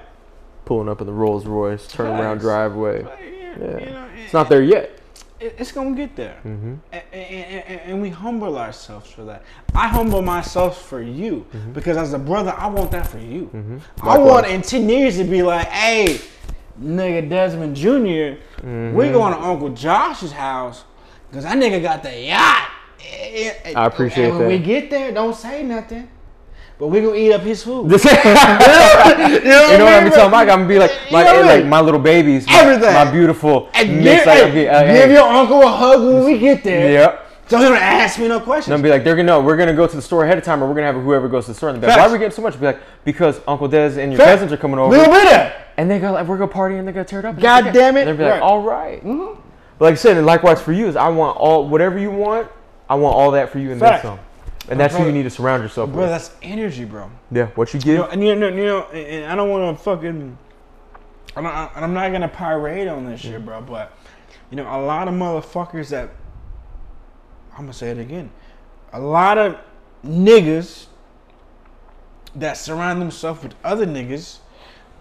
Pulling 0.66 0.88
up 0.90 1.00
in 1.00 1.06
the 1.06 1.12
Rolls 1.12 1.44
Royce, 1.46 1.86
turnaround 1.88 2.20
around 2.20 2.38
driveway. 2.38 3.02
yeah, 3.02 3.56
Yeah. 3.58 3.78
you 3.80 3.86
know, 3.90 4.08
It's 4.24 4.32
not 4.34 4.48
there 4.48 4.62
yet. 4.62 4.98
It- 5.42 5.54
it's 5.58 5.72
gonna 5.72 5.94
get 5.96 6.14
there. 6.16 6.36
Mm-hmm. 6.44 6.74
and, 6.92 7.02
and, 7.12 7.64
and- 7.68 7.80
and 7.90 8.02
we 8.02 8.08
humble 8.10 8.56
ourselves 8.58 9.10
for 9.10 9.24
that. 9.24 9.42
I 9.74 9.88
humble 9.88 10.22
myself 10.22 10.82
for 10.88 11.02
you 11.02 11.46
because 11.72 11.96
as 11.96 12.12
a 12.12 12.18
brother, 12.18 12.54
I 12.56 12.66
want 12.68 12.90
that 12.92 13.06
for 13.06 13.18
you. 13.18 13.50
I 13.52 13.56
Mm-hmm. 13.56 14.06
Likewise. 14.06 14.28
want 14.30 14.46
in 14.46 14.62
ten 14.62 14.88
years 14.88 15.16
to 15.18 15.24
be 15.24 15.42
like, 15.42 15.66
hey, 15.68 16.20
nigga 16.80 17.28
Desmond 17.28 17.76
junior 17.76 18.38
Mm-hmm. 18.58 18.96
we 18.96 19.08
going 19.10 19.34
to 19.34 19.40
Uncle 19.40 19.70
Josh's 19.70 20.30
house 20.32 20.84
because 21.28 21.44
that 21.44 21.56
nigga 21.56 21.82
got 21.82 22.02
the 22.04 22.16
yacht. 22.20 22.68
I 23.04 23.86
appreciate 23.86 24.28
and 24.30 24.38
when 24.38 24.46
we 24.48 24.58
get 24.58 24.88
there, 24.88 25.10
don't 25.12 25.34
say 25.34 25.62
nothing. 25.64 26.08
But 26.82 26.88
we 26.88 27.00
gonna 27.00 27.14
eat 27.14 27.32
up 27.32 27.42
his 27.42 27.62
food. 27.62 27.88
you 27.92 27.96
you 28.02 29.44
know 29.44 29.84
what 29.84 30.02
I'm 30.02 30.10
telling 30.10 30.32
my 30.32 30.44
guy? 30.44 30.52
I'm 30.52 30.66
gonna 30.66 30.66
be 30.66 30.80
like, 30.80 30.90
You 31.10 31.16
like, 31.16 31.26
know 31.26 31.42
like 31.42 31.64
my 31.64 31.80
little 31.80 32.00
babies, 32.00 32.44
my, 32.48 32.54
Everything. 32.58 32.92
my 32.92 33.08
beautiful 33.08 33.70
And 33.74 34.02
give, 34.02 34.26
Like, 34.26 34.42
okay, 34.42 34.98
give 34.98 35.12
your 35.12 35.28
uncle 35.28 35.62
a 35.62 35.68
hug 35.68 36.02
when 36.02 36.24
we 36.24 36.40
get 36.40 36.64
there. 36.64 36.90
Yep. 36.90 37.30
So 37.46 37.60
don't 37.60 37.76
ask 37.76 38.18
me 38.18 38.26
no 38.26 38.40
questions. 38.40 38.72
I'll 38.72 38.82
be 38.82 38.88
like, 38.88 39.04
they're 39.04 39.14
gonna 39.14 39.28
know 39.28 39.40
we're 39.40 39.56
gonna 39.56 39.74
go 39.74 39.86
to 39.86 39.94
the 39.94 40.02
store 40.02 40.24
ahead 40.24 40.38
of 40.38 40.42
time, 40.42 40.60
or 40.60 40.66
we're 40.66 40.74
gonna 40.74 40.92
have 40.92 40.96
whoever 40.96 41.28
goes 41.28 41.44
to 41.44 41.52
the 41.52 41.54
store. 41.54 41.68
And 41.68 41.80
they'll 41.80 41.88
like, 41.88 41.98
why 41.98 42.06
are 42.08 42.12
we 42.12 42.18
getting 42.18 42.34
so 42.34 42.42
much? 42.42 42.58
Be 42.58 42.66
like, 42.66 42.80
because 43.04 43.40
Uncle 43.46 43.68
Des 43.68 44.00
and 44.02 44.10
your 44.10 44.18
Facts. 44.18 44.32
cousins 44.32 44.52
are 44.52 44.56
coming 44.56 44.80
over, 44.80 44.96
gonna 44.96 45.06
be 45.06 45.24
there. 45.24 45.66
and 45.76 45.88
they 45.88 46.00
go 46.00 46.10
like, 46.10 46.26
we're 46.26 46.36
gonna 46.36 46.50
party 46.50 46.78
and 46.78 46.88
they're 46.88 46.92
gonna 46.94 47.04
tear 47.04 47.20
it 47.20 47.24
up. 47.24 47.38
God 47.38 47.72
damn 47.72 47.96
it. 47.96 48.08
And 48.08 48.08
they'll 48.08 48.16
be 48.16 48.24
like, 48.24 48.32
Right. 48.32 48.42
all 48.42 48.60
right. 48.60 49.04
Mm-hmm. 49.04 49.40
But 49.78 49.84
like 49.84 49.92
I 49.92 49.96
said, 49.98 50.16
and 50.16 50.26
likewise 50.26 50.60
for 50.60 50.72
you 50.72 50.88
is, 50.88 50.96
I 50.96 51.10
want 51.10 51.36
all 51.36 51.68
whatever 51.68 51.96
you 51.96 52.10
want. 52.10 52.48
I 52.90 52.96
want 52.96 53.14
all 53.14 53.30
that 53.30 53.50
for 53.50 53.60
you 53.60 53.70
and 53.70 53.80
then 53.80 53.88
Facts. 53.88 54.02
some. 54.02 54.18
And 54.68 54.78
that's 54.78 54.96
who 54.96 55.04
you 55.04 55.12
need 55.12 55.24
to 55.24 55.30
surround 55.30 55.62
yourself 55.62 55.90
Bro, 55.90 56.02
with. 56.02 56.10
that's 56.10 56.30
energy, 56.42 56.84
bro. 56.84 57.10
Yeah, 57.30 57.46
what 57.56 57.74
you 57.74 57.78
You 57.80 57.84
give. 57.84 57.96
know, 57.98 58.06
and 58.06 58.22
you 58.24 58.34
know, 58.36 58.48
you 58.48 58.64
know, 58.64 58.82
and 58.92 59.30
I 59.30 59.34
don't 59.34 59.50
want 59.50 59.76
to 59.76 59.82
fucking. 59.82 60.38
I'm 61.34 61.42
not, 61.44 61.72
I'm 61.74 61.94
not 61.94 62.12
gonna 62.12 62.28
pirate 62.28 62.88
on 62.88 63.06
this 63.06 63.20
shit, 63.20 63.44
bro. 63.44 63.60
But 63.60 63.92
you 64.50 64.56
know, 64.56 64.64
a 64.64 64.80
lot 64.80 65.08
of 65.08 65.14
motherfuckers 65.14 65.88
that 65.90 66.10
I'm 67.52 67.60
gonna 67.64 67.72
say 67.72 67.90
it 67.90 67.98
again. 67.98 68.30
A 68.92 69.00
lot 69.00 69.38
of 69.38 69.56
niggas 70.06 70.86
that 72.36 72.56
surround 72.56 73.00
themselves 73.00 73.42
with 73.42 73.54
other 73.64 73.86
niggas 73.86 74.38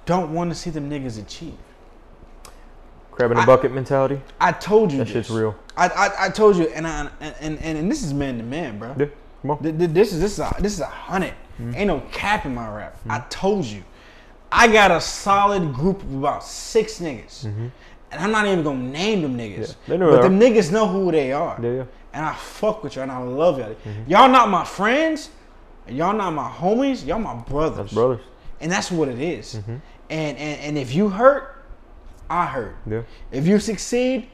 don't 0.06 0.34
want 0.34 0.50
to 0.52 0.56
see 0.56 0.70
them 0.70 0.90
niggas 0.90 1.20
achieve. 1.22 1.58
Crab 3.12 3.32
in 3.32 3.38
a 3.38 3.46
bucket 3.46 3.74
mentality. 3.74 4.22
I 4.40 4.54
told 4.54 4.92
you 4.92 4.98
That 5.00 5.04
this. 5.06 5.14
shit's 5.14 5.30
real. 5.30 5.56
I, 5.78 5.88
I, 5.90 6.26
I 6.26 6.30
told 6.30 6.56
you, 6.56 6.68
and 6.70 6.88
I, 6.88 7.10
and 7.20 7.60
and 7.60 7.78
and 7.78 7.92
this 7.92 8.04
is 8.04 8.14
man 8.14 8.38
to 8.38 8.44
man, 8.44 8.80
bro. 8.80 8.96
Yeah, 8.98 9.06
come 9.42 9.52
on. 9.52 9.64
Th- 9.64 9.78
th- 9.78 9.90
This 9.92 10.14
is 10.14 10.20
this 10.20 10.34
is 10.34 10.40
a, 10.40 10.56
this 10.60 10.74
is 10.74 10.80
a 10.80 10.86
100 10.86 11.34
Mm-hmm. 11.60 11.76
Ain't 11.76 11.88
no 11.88 12.00
cap 12.12 12.46
in 12.46 12.56
my 12.56 12.68
rap. 12.76 12.98
I 13.08 13.20
told 13.30 13.66
you, 13.66 13.84
I 14.52 14.68
got 14.72 14.90
a 14.90 15.00
solid 15.00 15.74
group 15.74 16.02
of 16.02 16.16
about 16.16 16.44
six 16.44 17.00
niggas, 17.00 17.46
and 17.46 17.72
I'm 18.12 18.32
not 18.32 18.48
even 18.48 18.64
gonna 18.64 18.80
name 18.82 19.22
them 19.22 19.38
niggas. 19.38 19.76
Mm-hmm. 19.76 19.92
Yeah, 19.92 19.98
they 19.98 19.98
know 19.98 20.10
but 20.12 20.22
them 20.24 20.40
niggas 20.40 20.72
know 20.72 20.88
who 20.88 21.12
they 21.12 21.32
are. 21.34 21.60
Yeah, 21.62 21.72
yeah. 21.72 21.84
And 22.14 22.26
I 22.26 22.34
fuck 22.34 22.84
with 22.84 22.96
y'all, 22.96 23.04
and 23.04 23.12
I 23.12 23.20
love 23.20 23.60
y'all. 23.60 23.70
Mm-hmm. 23.76 24.10
Y'all 24.10 24.28
not 24.30 24.50
my 24.50 24.64
friends, 24.66 25.30
y'all 25.88 26.14
not 26.14 26.32
my 26.32 26.50
homies. 26.50 27.06
Y'all 27.06 27.20
my 27.20 27.36
brothers. 27.36 27.78
That's 27.78 27.94
brothers. 27.94 28.22
Mm-hmm. 28.22 28.64
And 28.64 28.72
that's 28.72 28.90
what 28.92 29.08
it 29.10 29.20
is. 29.20 29.56
And, 29.56 29.82
and 30.10 30.38
and 30.40 30.78
if 30.78 30.96
you 30.96 31.10
hurt, 31.10 31.64
I 32.30 32.46
hurt. 32.48 32.76
Yeah. 32.88 33.04
If 33.32 33.46
you 33.46 33.60
succeed, 33.60 34.30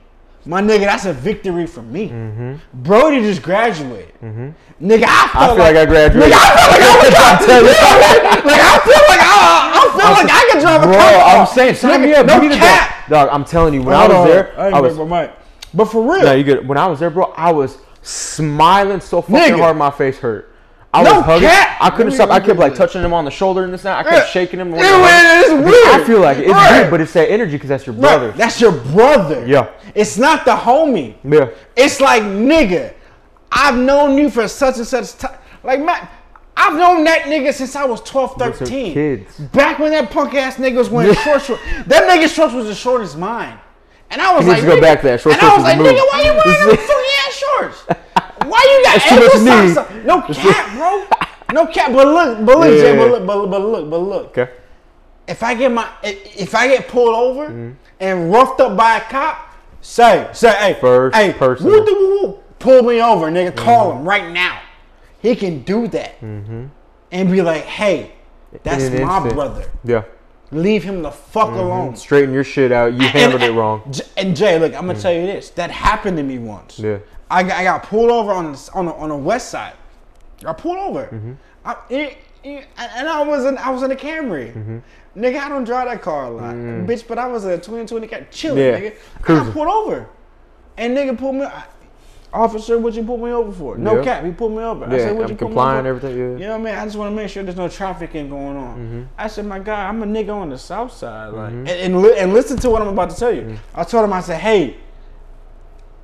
My 0.48 0.62
nigga, 0.62 0.82
that's 0.86 1.04
a 1.06 1.12
victory 1.14 1.68
for 1.68 1.82
me. 1.82 2.08
Mm-hmm. 2.10 2.82
Brody 2.82 3.20
just 3.22 3.42
graduated. 3.44 4.14
Mm-hmm. 4.22 4.88
Nigga, 4.88 5.04
I 5.06 5.28
feel, 5.28 5.42
I 5.42 5.48
feel 5.48 5.58
like 5.58 5.76
I 5.76 5.86
graduated. 5.86 6.32
Nigga, 6.32 6.38
I 6.40 6.50
feel 6.56 6.72
like 6.72 6.84
I 6.88 6.98
was 6.98 7.48
like 8.48 8.62
I 8.62 8.80
feel 8.80 9.04
like 9.10 9.22
I, 9.22 9.72
I 9.76 9.82
feel 9.92 10.12
like 10.14 10.32
I 10.32 10.50
can 10.52 10.62
drive 10.62 10.82
a 10.84 10.86
Bro, 10.86 10.96
car. 10.96 11.40
I'm 11.42 11.48
saying, 11.48 11.76
sign 11.76 12.02
me 12.02 12.14
up. 12.14 12.26
no 12.26 12.40
me 12.40 12.50
cap. 12.56 13.08
dog. 13.10 13.30
I'm 13.32 13.44
telling 13.44 13.74
you, 13.74 13.82
when 13.84 13.96
Hold 13.96 14.12
I 14.12 14.20
was 14.20 14.30
there, 14.30 14.60
I, 14.60 14.70
I 14.70 14.80
was. 14.80 14.98
my 14.98 15.22
mic. 15.26 15.32
But 15.74 15.86
for 15.86 16.02
real, 16.14 16.24
No, 16.24 16.32
you 16.34 16.44
good. 16.46 16.68
When 16.68 16.78
I 16.78 16.88
was 16.88 17.00
there, 17.00 17.10
bro, 17.10 17.26
I 17.36 17.52
was 17.52 17.78
smiling 18.02 19.02
so 19.02 19.22
fucking 19.22 19.36
Nigga. 19.56 19.60
hard, 19.60 19.76
my 19.78 19.92
face 19.92 20.18
hurt. 20.18 20.54
I 20.98 21.04
No 21.04 21.16
was 21.18 21.26
hugging. 21.26 21.50
cap. 21.50 21.78
I 21.80 21.90
couldn't 21.92 22.12
stop. 22.14 22.30
I 22.30 22.40
kept 22.40 22.60
like 22.60 22.76
touching 22.76 23.02
him 23.02 23.14
on 23.14 23.26
the 23.26 23.32
shoulder 23.32 23.64
and 23.64 23.74
this 23.74 23.86
and 23.86 23.88
that. 23.94 24.06
I 24.06 24.10
kept 24.10 24.30
shaking 24.32 24.60
him. 24.60 24.74
It- 24.74 24.80
it's 24.82 25.52
weird. 25.52 26.02
I 26.02 26.04
feel 26.06 26.20
like 26.22 26.38
it. 26.38 26.46
it's 26.46 26.52
Right. 26.54 26.80
weird, 26.80 26.92
but 26.92 27.02
it's 27.02 27.14
that 27.14 27.30
energy 27.30 27.54
because 27.54 27.70
that's 27.70 27.86
your 27.86 27.96
Right, 27.96 28.02
brother. 28.02 28.32
that's 28.32 28.60
your 28.62 28.72
brother. 28.72 29.44
Yeah. 29.48 29.68
It's 29.96 30.18
not 30.18 30.46
the 30.46 30.52
homie. 30.56 31.16
Yeah. 31.24 31.48
It's 31.76 32.02
like, 32.02 32.24
nigga, 32.24 32.94
I've 33.52 33.78
known 33.78 34.18
you 34.18 34.30
for 34.30 34.48
such 34.48 34.78
and 34.78 34.88
such 34.88 35.18
time. 35.18 35.36
Like, 35.64 35.80
man, 35.82 36.08
I've 36.56 36.74
known 36.76 37.04
that 37.06 37.24
nigga 37.24 37.54
since 37.54 37.76
I 37.76 37.86
was 37.86 38.02
12, 38.02 38.36
13. 38.38 38.94
kids. 38.94 39.36
Back 39.38 39.80
when 39.80 39.92
that 39.92 40.10
punk 40.10 40.34
ass 40.34 40.56
nigga 40.56 40.76
was 40.78 40.90
wearing 40.90 41.14
short 41.24 41.42
shorts. 41.44 41.62
That 41.86 42.10
nigga's 42.10 42.34
shorts 42.34 42.54
was 42.54 42.68
as 42.68 42.78
short 42.78 43.02
as 43.02 43.16
mine. 43.16 43.60
And 44.10 44.22
I 44.22 44.34
was 44.36 44.44
He 44.46 44.50
like, 44.52 44.58
needs 44.64 44.70
to 44.74 44.76
go 44.78 44.82
back 44.82 45.02
to 45.02 45.08
that. 45.08 45.20
Short 45.22 45.36
and 45.36 45.46
I 45.46 45.54
was 45.56 45.64
like, 45.64 45.78
nigga, 45.78 46.02
why 46.12 46.22
you 46.22 46.32
wearing 46.34 46.68
them 46.68 46.78
funky 46.88 47.12
ass 47.28 47.34
shorts? 47.34 47.86
Why 48.46 48.62
you 48.64 48.84
got 48.84 48.94
That's 48.94 49.10
too 49.10 49.16
much 49.16 49.36
ankle 49.36 49.66
knee. 49.68 49.74
socks 49.74 49.92
on? 49.92 50.06
No 50.06 50.22
cap, 50.22 50.76
bro. 50.78 51.08
No 51.54 51.66
cap. 51.68 51.94
But 51.94 52.08
look, 52.08 52.46
but 52.46 52.60
look, 52.60 52.70
Yeah. 52.72 52.82
Jay, 52.82 52.98
but 52.98 53.10
look, 53.12 53.26
but, 53.26 53.46
but 53.48 53.62
look, 53.62 53.90
but 53.90 53.98
look 54.00 54.38
Okay. 54.38 54.52
if 55.28 55.42
I 55.44 55.56
get 55.56 55.72
my 55.72 55.88
if 56.04 56.54
I 56.54 56.68
get 56.68 56.88
pulled 56.90 57.16
over 57.16 57.48
Mm-hmm. 57.48 57.72
and 58.02 58.32
roughed 58.34 58.60
up 58.60 58.76
by 58.76 58.98
a 58.98 59.02
cop, 59.02 59.54
say 59.82 60.28
say 60.34 60.52
hey 60.52 60.78
First 60.82 61.16
hey 61.16 61.32
person. 61.34 61.68
woo, 61.68 61.86
doo, 61.86 61.96
woo, 61.96 62.28
woo, 62.28 62.40
pull 62.60 62.84
me 62.84 63.02
over, 63.02 63.32
nigga. 63.32 63.56
Call 63.56 63.94
him 63.98 64.04
right 64.04 64.30
now. 64.32 64.60
He 65.22 65.36
can 65.38 65.64
do 65.64 65.88
that 65.88 66.22
and 66.22 66.72
be 67.32 67.42
like, 67.42 67.64
hey, 67.64 68.12
that's 68.64 68.84
Mm-hmm. 68.84 69.06
My 69.06 69.16
instant. 69.18 69.34
brother. 69.36 69.72
Yeah. 69.86 70.04
Leave 70.52 70.84
him 70.84 71.02
the 71.02 71.12
fuck 71.12 71.50
alone. 71.50 71.96
Straighten 71.96 72.34
your 72.34 72.44
shit 72.44 72.72
out. 72.72 72.94
You 72.94 73.00
And- 73.02 73.08
handled 73.10 73.42
and- 73.42 73.54
it 73.54 73.58
wrong. 73.58 73.92
And 74.18 74.36
Jay, 74.36 74.60
look, 74.60 74.74
I'm 74.74 74.86
gonna 74.88 75.00
tell 75.00 75.14
you 75.14 75.26
this. 75.26 75.50
That 75.52 75.72
happened 75.72 76.18
to 76.18 76.24
me 76.24 76.38
once. 76.40 76.78
Yeah. 76.80 76.98
I 77.30 77.44
got, 77.44 77.58
I 77.58 77.64
got 77.64 77.84
pulled 77.84 78.10
over 78.12 78.32
on 78.32 78.54
the, 78.54 78.70
on 78.74 78.86
the, 78.86 78.94
on 78.94 79.10
the 79.10 79.16
west 79.18 79.50
side. 79.50 79.74
I 80.46 80.54
pulled 80.54 80.78
over. 80.78 81.06
Mm-hmm. 81.06 81.34
I, 81.66 81.76
it- 81.90 82.18
it- 82.44 82.68
and 82.78 83.10
I 83.10 83.24
was 83.24 83.44
in 83.46 83.58
I 83.58 83.72
was 83.72 83.84
in 83.84 83.92
a 83.92 83.96
Camry. 83.96 84.54
Mm-hmm. 84.54 84.78
Nigga, 85.20 85.40
I 85.40 85.50
don't 85.50 85.64
drive 85.66 85.90
that 85.90 86.02
car 86.02 86.26
a 86.26 86.30
lot, 86.30 86.54
bitch. 86.54 87.06
But 87.08 87.18
I 87.18 87.28
was 87.28 87.44
a 87.46 87.56
2020 87.58 88.08
car, 88.08 88.22
chilling. 88.32 88.60
Yeah, 88.60 88.80
nigga. 88.80 88.94
I 89.18 89.22
cruising. 89.22 89.46
got 89.46 89.54
pulled 89.54 89.68
over, 89.68 90.08
and 90.78 90.96
nigga 90.96 91.18
pulled 91.18 91.36
me. 91.36 91.44
I- 91.44 91.66
Officer, 92.34 92.78
what 92.78 92.94
you 92.94 93.04
pull 93.04 93.18
me 93.18 93.32
over 93.32 93.52
for? 93.54 93.78
No 93.78 93.98
Yeah. 93.98 94.04
cap, 94.04 94.26
he 94.26 94.32
pulled 94.32 94.52
me 94.52 94.62
over. 94.62 94.86
I 94.86 94.98
said, 95.00 95.16
what 95.16 95.24
I'm 95.26 95.30
you 95.32 95.36
pull 95.38 95.48
me 95.48 95.54
complying, 95.56 95.80
over 95.88 95.88
everything, 95.96 96.18
yeah. 96.18 96.24
You 96.34 96.38
know 96.40 96.50
what 96.60 96.68
I 96.68 96.72
mean? 96.72 96.76
I 96.76 96.84
just 96.84 96.98
want 96.98 97.10
to 97.12 97.16
make 97.16 97.30
sure 97.30 97.42
there's 97.42 97.56
no 97.56 97.70
trafficking 97.70 98.30
going 98.30 98.58
on. 98.58 98.78
Mm-hmm. 98.78 99.04
I 99.18 99.28
said, 99.28 99.46
my 99.46 99.60
guy, 99.60 99.88
I'm 99.88 100.04
a 100.04 100.06
nigga 100.06 100.34
on 100.36 100.50
the 100.50 100.58
south 100.58 100.92
side, 100.92 101.30
like, 101.30 101.52
and 101.52 101.70
and, 101.70 102.02
li- 102.02 102.16
and 102.18 102.34
listen 102.34 102.58
to 102.58 102.70
what 102.70 102.82
I'm 102.82 102.90
about 102.90 103.12
to 103.12 103.16
tell 103.16 103.34
you. 103.34 103.44
Mm-hmm. 103.44 103.80
I 103.80 103.84
told 103.86 104.04
him, 104.04 104.12
I 104.14 104.20
said, 104.20 104.42
hey, 104.42 104.76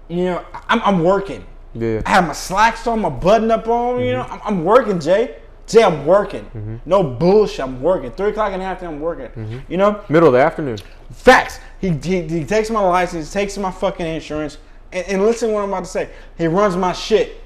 you 0.07 0.25
know, 0.25 0.45
I'm, 0.69 0.81
I'm 0.81 1.03
working. 1.03 1.45
Yeah. 1.73 2.01
I 2.05 2.09
have 2.09 2.27
my 2.27 2.33
slacks 2.33 2.85
on, 2.87 3.01
my 3.01 3.09
button 3.09 3.49
up 3.51 3.67
on. 3.67 3.99
You 4.01 4.13
know, 4.13 4.23
mm-hmm. 4.23 4.33
I'm, 4.33 4.41
I'm 4.43 4.63
working, 4.65 4.99
Jay. 4.99 5.37
Jay, 5.65 5.83
I'm 5.83 6.05
working. 6.05 6.43
Mm-hmm. 6.45 6.77
No 6.85 7.03
bullshit. 7.03 7.61
I'm 7.61 7.81
working. 7.81 8.11
Three 8.11 8.29
o'clock 8.29 8.53
in 8.53 8.59
the 8.59 8.65
afternoon, 8.65 8.95
I'm 8.95 9.01
working. 9.01 9.27
Mm-hmm. 9.27 9.71
You 9.71 9.77
know, 9.77 10.03
Middle 10.09 10.27
of 10.27 10.33
the 10.33 10.39
afternoon. 10.39 10.77
facts. 11.11 11.59
He, 11.79 11.89
he 11.89 12.21
he 12.27 12.43
takes 12.45 12.69
my 12.69 12.81
license, 12.81 13.31
takes 13.31 13.57
my 13.57 13.71
fucking 13.71 14.05
insurance, 14.05 14.57
and, 14.91 15.07
and 15.07 15.21
listen 15.25 15.49
to 15.49 15.55
what 15.55 15.63
I'm 15.63 15.69
about 15.69 15.85
to 15.85 15.89
say. 15.89 16.09
He 16.37 16.47
runs 16.47 16.75
my 16.75 16.93
shit. 16.93 17.41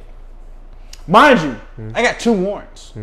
Mind 1.07 1.39
you, 1.41 1.91
I 1.93 2.01
got 2.03 2.19
two 2.19 2.33
warrants 2.33 2.93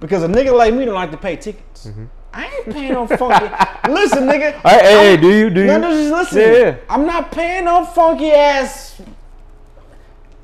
because 0.00 0.24
a 0.24 0.26
nigga 0.28 0.52
like 0.56 0.74
me 0.74 0.84
don't 0.84 0.94
like 0.94 1.12
to 1.12 1.16
pay 1.16 1.36
tickets. 1.36 1.88
I 2.36 2.44
ain't 2.44 2.74
paying 2.74 2.92
no 2.92 3.06
funky. 3.06 3.46
listen, 3.90 4.24
nigga. 4.24 4.52
Hey, 4.60 4.68
hey, 4.68 4.78
hey, 4.78 5.10
I'm- 5.12 5.20
do 5.22 5.28
you? 5.30 5.50
Do 5.50 5.64
no, 5.66 5.72
you? 5.74 5.78
no, 5.78 5.90
just 5.90 6.12
listen. 6.34 6.38
Yeah, 6.38 6.58
yeah. 6.58 6.76
I'm 6.90 7.06
not 7.06 7.32
paying 7.32 7.64
no 7.64 7.84
funky 7.86 8.30
ass 8.30 9.00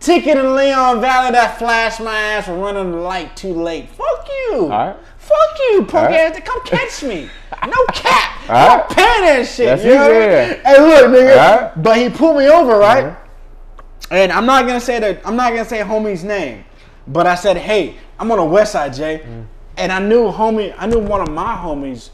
ticket 0.00 0.38
in 0.38 0.56
Leon 0.56 1.00
Valley 1.02 1.32
that 1.32 1.58
flashed 1.58 2.00
my 2.00 2.18
ass 2.18 2.46
for 2.46 2.54
running 2.54 2.92
the 2.92 2.96
light 2.96 3.36
too 3.36 3.52
late. 3.52 3.90
Fuck 3.90 4.26
you. 4.28 4.68
Fuck 4.68 5.58
you, 5.70 5.84
punk 5.84 6.10
Alright. 6.10 6.36
ass. 6.36 6.40
Come 6.44 6.62
catch 6.64 7.02
me. 7.02 7.28
No 7.66 7.84
cap. 7.92 8.40
I'm 8.48 8.80
Alright. 8.80 8.88
paying 8.88 9.22
that 9.22 9.46
shit. 9.46 9.66
That's 9.66 9.84
you 9.84 9.94
know 9.94 10.08
you, 10.08 10.14
what 10.14 10.22
I 10.22 10.48
mean? 10.48 10.60
yeah. 10.64 10.76
Hey, 10.76 10.80
look, 10.80 11.10
nigga. 11.12 11.82
But 11.82 11.96
he 11.98 12.08
pulled 12.08 12.38
me 12.38 12.48
over, 12.48 12.76
right? 12.78 13.04
Mm-hmm. 13.04 14.14
And 14.14 14.32
I'm 14.32 14.46
not 14.46 14.66
gonna 14.66 14.80
say 14.80 14.98
that. 14.98 15.26
I'm 15.26 15.36
not 15.36 15.50
gonna 15.50 15.64
say 15.64 15.78
homie's 15.80 16.24
name, 16.24 16.64
but 17.06 17.26
I 17.26 17.34
said, 17.34 17.56
"Hey, 17.56 17.96
I'm 18.18 18.30
on 18.30 18.38
the 18.38 18.44
West 18.44 18.72
Side, 18.72 18.92
Jay," 18.92 19.22
mm. 19.24 19.46
And 19.76 19.92
I 19.92 19.98
knew 20.00 20.30
homie. 20.30 20.74
I 20.78 20.86
knew 20.86 20.98
one 20.98 21.20
of 21.20 21.30
my 21.30 21.54
homies 21.56 22.10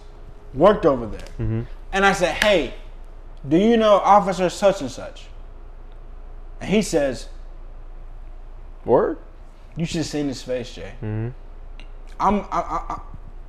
worked 0.54 0.86
over 0.86 1.06
there, 1.06 1.28
mm-hmm. 1.38 1.62
and 1.92 2.06
I 2.06 2.12
said, 2.12 2.34
"Hey, 2.34 2.74
do 3.48 3.56
you 3.56 3.76
know 3.76 3.94
Officer 3.94 4.48
such 4.48 4.80
and 4.80 4.90
such?" 4.90 5.26
And 6.60 6.70
he 6.70 6.82
says, 6.82 7.28
Word? 8.84 9.18
"You 9.76 9.84
should 9.86 9.98
have 9.98 10.06
seen 10.06 10.28
his 10.28 10.42
face, 10.42 10.74
Jay. 10.74 10.92
Mm-hmm. 11.02 11.28
I'm 12.20 12.40
I, 12.50 12.60
I, 12.60 13.00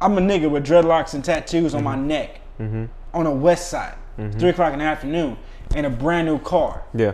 I'm 0.02 0.18
a 0.18 0.22
nigga 0.22 0.50
with 0.50 0.66
dreadlocks 0.66 1.14
and 1.14 1.24
tattoos 1.24 1.74
on 1.74 1.84
my 1.84 1.96
mm-hmm. 1.96 2.08
neck 2.08 2.42
on 3.14 3.24
the 3.24 3.32
West 3.32 3.70
Side, 3.70 3.96
three 4.38 4.50
o'clock 4.50 4.74
in 4.74 4.80
the 4.80 4.86
afternoon, 4.86 5.38
in 5.76 5.86
a 5.86 5.90
brand 5.90 6.28
new 6.28 6.40
car." 6.40 6.84
Yeah. 6.94 7.14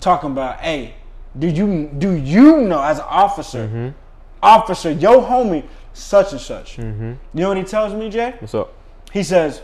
talking 0.00 0.30
about, 0.32 0.60
hey, 0.60 0.94
do 1.38 1.48
you 1.48 1.90
do 1.98 2.12
you 2.12 2.60
know 2.60 2.82
as 2.82 2.98
an 2.98 3.06
officer, 3.08 3.94
officer, 4.42 4.90
yo 4.92 5.20
homie, 5.22 5.64
such 5.94 6.32
and 6.32 6.40
such. 6.40 6.76
You 6.78 7.16
know 7.32 7.48
what 7.48 7.56
he 7.56 7.62
tells 7.64 7.94
me, 7.94 8.10
Jay? 8.10 8.34
What's 8.38 8.54
up? 8.54 8.72
He 9.12 9.22
says, 9.22 9.62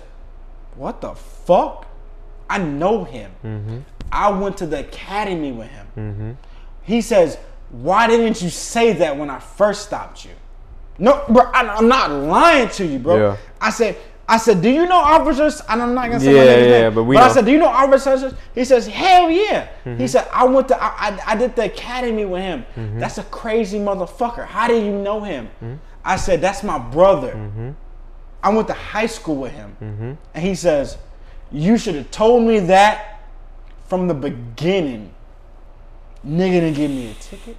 What 0.76 1.00
the 1.00 1.14
fuck? 1.14 1.86
I 2.48 2.58
know 2.58 3.04
him. 3.04 3.84
I 4.10 4.30
went 4.30 4.56
to 4.58 4.66
the 4.66 4.80
academy 4.80 5.52
with 5.52 5.68
him. 5.68 6.38
He 6.82 7.02
says, 7.02 7.36
Why 7.70 8.06
didn't 8.06 8.40
you 8.40 8.48
say 8.50 8.94
that 8.94 9.16
when 9.16 9.28
I 9.28 9.38
first 9.38 9.86
stopped 9.86 10.24
you? 10.24 10.32
No, 10.98 11.24
bro, 11.28 11.44
I, 11.54 11.66
I'm 11.76 11.88
not 11.88 12.10
lying 12.10 12.68
to 12.70 12.86
you, 12.86 12.98
bro. 12.98 13.16
Yeah. 13.16 13.36
I 13.60 13.70
said, 13.70 13.96
I 14.28 14.36
said, 14.36 14.62
do 14.62 14.68
you 14.70 14.86
know 14.86 14.98
officers? 14.98 15.60
And 15.68 15.82
I'm 15.82 15.92
not 15.94 16.08
gonna 16.08 16.20
say 16.20 16.32
Yeah, 16.34 16.44
my 16.44 16.46
nigga's 16.46 16.66
yeah, 16.66 16.80
name, 16.82 16.94
but 16.94 17.04
we 17.04 17.16
I 17.16 17.26
know. 17.26 17.32
said, 17.32 17.44
do 17.46 17.50
you 17.50 17.58
know 17.58 17.66
officers? 17.68 18.34
He 18.54 18.64
says, 18.64 18.86
hell 18.86 19.28
yeah. 19.28 19.68
Mm-hmm. 19.84 19.98
He 19.98 20.06
said, 20.06 20.28
I 20.32 20.44
went 20.44 20.68
to, 20.68 20.80
I, 20.80 21.08
I, 21.08 21.20
I 21.32 21.36
did 21.36 21.56
the 21.56 21.64
academy 21.64 22.24
with 22.26 22.42
him. 22.42 22.64
Mm-hmm. 22.76 22.98
That's 23.00 23.18
a 23.18 23.24
crazy 23.24 23.78
motherfucker. 23.78 24.46
How 24.46 24.68
do 24.68 24.74
you 24.76 24.92
know 24.92 25.20
him? 25.22 25.48
I 26.04 26.16
said, 26.16 26.40
that's 26.40 26.62
my 26.62 26.78
brother. 26.78 27.32
Mm-hmm. 27.32 27.70
I 28.42 28.48
went 28.50 28.68
to 28.68 28.74
high 28.74 29.06
school 29.06 29.36
with 29.36 29.52
him. 29.52 30.16
And 30.34 30.44
he 30.44 30.54
says, 30.54 30.96
You 31.52 31.76
should 31.76 31.94
have 31.94 32.10
told 32.10 32.42
me 32.44 32.58
that 32.60 33.20
from 33.86 34.08
the 34.08 34.14
beginning. 34.14 35.12
Nigga 36.26 36.52
didn't 36.60 36.74
give 36.74 36.90
me 36.90 37.10
a 37.10 37.14
ticket. 37.14 37.56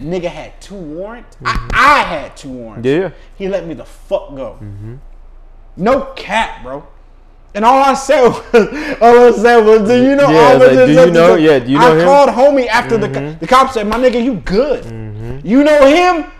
Nigga 0.00 0.28
had 0.28 0.58
two 0.60 0.74
warrants. 0.76 1.36
I, 1.44 1.68
I 1.74 1.98
had 2.02 2.36
two 2.36 2.48
warrants. 2.50 2.86
Mm-hmm. 2.88 3.02
Yeah. 3.02 3.10
He 3.36 3.48
let 3.48 3.66
me 3.66 3.74
the 3.74 3.84
fuck 3.84 4.34
go. 4.34 4.58
No 5.76 6.12
cap, 6.16 6.62
bro. 6.62 6.86
And 7.54 7.64
all 7.64 7.82
I 7.82 7.94
said 7.94 8.22
was, 8.28 8.36
all 9.02 9.26
I 9.26 9.30
said 9.32 9.58
was, 9.66 9.88
do 9.88 9.96
you 10.02 10.14
know 10.16 10.30
Yeah, 10.30 10.38
all 10.52 10.58
like, 10.58 10.70
this? 10.70 10.88
do 10.96 11.04
you 11.06 11.10
know- 11.10 11.34
yeah, 11.34 11.58
do 11.58 11.70
you 11.72 11.78
know 11.78 11.84
I 11.86 11.90
him? 11.90 11.96
Mm-hmm. 11.98 12.06
called 12.06 12.30
homie 12.30 12.66
after 12.68 12.96
the 12.96 13.08
co- 13.08 13.32
the 13.34 13.46
cop 13.46 13.72
said, 13.72 13.86
my 13.86 13.96
nigga, 13.98 14.22
you 14.24 14.34
good. 14.36 14.84
You 15.44 15.64
know 15.64 15.84
him. 15.86 16.30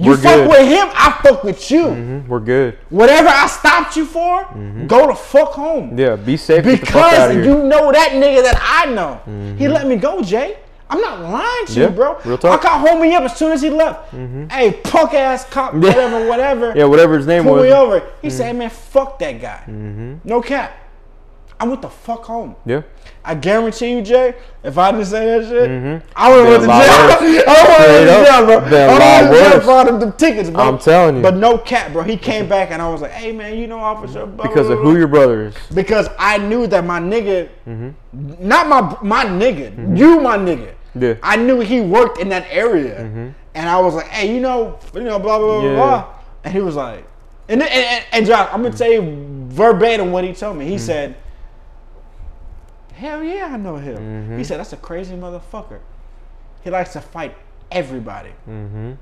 You 0.00 0.10
We're 0.12 0.16
fuck 0.16 0.34
good. 0.36 0.48
with 0.48 0.66
him. 0.68 0.88
I 0.94 1.20
fuck 1.22 1.44
with 1.44 1.70
you. 1.70 1.84
Mhm, 1.86 2.26
We're 2.26 2.40
good. 2.40 2.78
Whatever 2.88 3.28
I 3.28 3.46
stopped 3.46 3.96
you 3.96 4.06
for, 4.06 4.46
go 4.86 5.06
to 5.06 5.14
fuck 5.14 5.52
home. 5.52 5.98
Yeah. 5.98 6.16
Be 6.16 6.36
safe. 6.36 6.64
Get 6.64 6.80
the 6.80 6.86
fuck 6.86 6.96
out 7.12 7.28
Because. 7.28 7.46
Mm-hmm. 7.46 7.62
you 7.62 7.68
know 7.68 7.92
that 7.92 8.10
nigga 8.12 8.42
that 8.42 8.58
I 8.60 8.86
know. 8.90 9.20
He 9.58 9.68
let 9.68 9.86
me 9.86 9.96
go, 9.96 10.22
Jay. 10.22 10.56
I'm 10.92 11.00
not 11.00 11.20
lying 11.20 11.66
to 11.66 11.72
Yeah, 11.72 11.84
you, 11.86 11.90
bro. 11.90 12.18
real 12.24 12.36
talk. 12.36 12.60
Mm-hmm. 12.60 12.66
I 12.66 12.68
caught 12.68 12.86
homie 12.88 13.14
up 13.14 13.22
as 13.22 13.36
soon 13.36 13.52
as 13.52 13.62
he 13.62 13.70
left. 13.70 14.10
Hey, 14.50 14.72
punk 14.82 15.14
ass 15.14 15.44
cop, 15.44 15.72
whatever, 15.84 16.26
whatever. 16.28 16.72
yeah. 16.74 16.84
Whatever 16.84 17.16
his 17.16 17.26
name 17.28 17.44
Pull 17.44 17.54
was. 17.54 17.62
me 17.64 17.70
over. 17.72 18.02
He 18.22 18.28
said, 18.30 18.56
man, 18.56 18.70
fuck 18.70 19.18
that 19.20 19.40
guy. 19.40 19.62
Mm-hmm. 19.68 20.14
No 20.24 20.40
cap. 20.42 20.72
I 21.60 21.64
went 21.64 21.82
the 21.82 21.90
fuck 21.90 22.24
home. 22.24 22.56
Yeah. 22.64 22.82
I 23.22 23.34
guarantee 23.34 23.90
you, 23.92 24.00
Jay, 24.00 24.34
if 24.64 24.78
I 24.78 24.92
didn't 24.92 25.06
say 25.06 25.26
that 25.26 25.46
shit, 25.48 25.70
Mhm. 25.70 26.02
I 26.16 26.30
would 26.32 26.46
have 26.46 26.48
went 26.48 26.62
to 26.62 26.68
jail. 26.68 27.44
I 27.46 27.66
would 27.68 28.08
have 28.08 28.48
went 28.48 28.64
to 28.64 28.70
jail, 28.70 28.80
bro. 28.80 28.88
I 28.88 28.92
would 28.92 29.02
have 29.02 29.30
to 29.30 29.36
jail 29.36 29.60
for 29.60 29.70
all 29.72 29.84
them, 29.84 30.00
them 30.00 30.12
tickets, 30.12 30.48
bro. 30.48 30.62
I'm 30.64 30.78
telling 30.78 31.16
you. 31.16 31.22
But 31.22 31.36
no 31.36 31.58
cap, 31.58 31.92
bro. 31.92 32.02
He 32.02 32.16
came 32.16 32.48
back 32.48 32.70
and 32.70 32.80
I 32.80 32.88
was 32.88 33.02
like, 33.02 33.10
hey, 33.10 33.32
man, 33.32 33.58
you 33.58 33.66
know, 33.66 33.78
officer. 33.78 34.24
blah, 34.24 34.46
Because 34.46 34.68
blah, 34.68 34.76
of 34.76 34.82
blah, 34.82 34.90
who 34.92 34.98
your 34.98 35.06
brother 35.08 35.42
is. 35.48 35.54
because 35.74 36.08
I 36.18 36.38
knew 36.38 36.66
that 36.68 36.84
my 36.86 36.98
nigga, 36.98 37.48
Mm-hmm. 37.68 38.48
not 38.48 38.66
my 38.68 38.96
my 39.02 39.24
nigga, 39.26 39.96
you 39.98 40.18
my 40.20 40.38
nigga. 40.38 40.68
Yeah. 40.98 41.14
I 41.22 41.36
knew 41.36 41.60
he 41.60 41.80
worked 41.82 42.18
in 42.18 42.30
that 42.30 42.46
area, 42.50 42.96
and 43.54 43.68
I 43.68 43.78
was 43.80 43.94
like, 43.94 44.08
hey, 44.08 44.34
you 44.34 44.40
know, 44.40 44.78
you 44.94 45.02
know, 45.02 45.18
blah 45.18 45.38
blah 45.38 45.60
blah 45.60 45.62
Yeah. 45.68 45.74
blah. 45.76 46.04
And 46.42 46.54
he 46.54 46.60
was 46.60 46.74
like, 46.74 47.04
and 47.50 47.62
and, 47.62 47.70
and, 47.70 48.04
and 48.12 48.26
Josh, 48.26 48.48
I'm 48.50 48.62
gonna 48.62 48.74
tell 48.74 48.90
you 48.90 49.02
verbatim 49.50 50.10
what 50.10 50.24
he 50.24 50.32
told 50.32 50.56
me. 50.56 50.64
Mm-hmm. 50.64 50.72
He 50.72 50.78
said, 50.78 51.14
Hell 53.00 53.24
yeah, 53.24 53.48
I 53.50 53.56
know 53.56 53.76
him. 53.76 53.96
Mm-hmm. 53.96 54.36
He 54.36 54.44
said, 54.44 54.60
that's 54.60 54.74
a 54.74 54.76
crazy 54.76 55.14
motherfucker. 55.14 55.80
He 56.62 56.68
likes 56.68 56.92
to 56.92 57.00
fight 57.00 57.34
everybody. 57.72 58.28
Mm-hmm. 58.46 58.92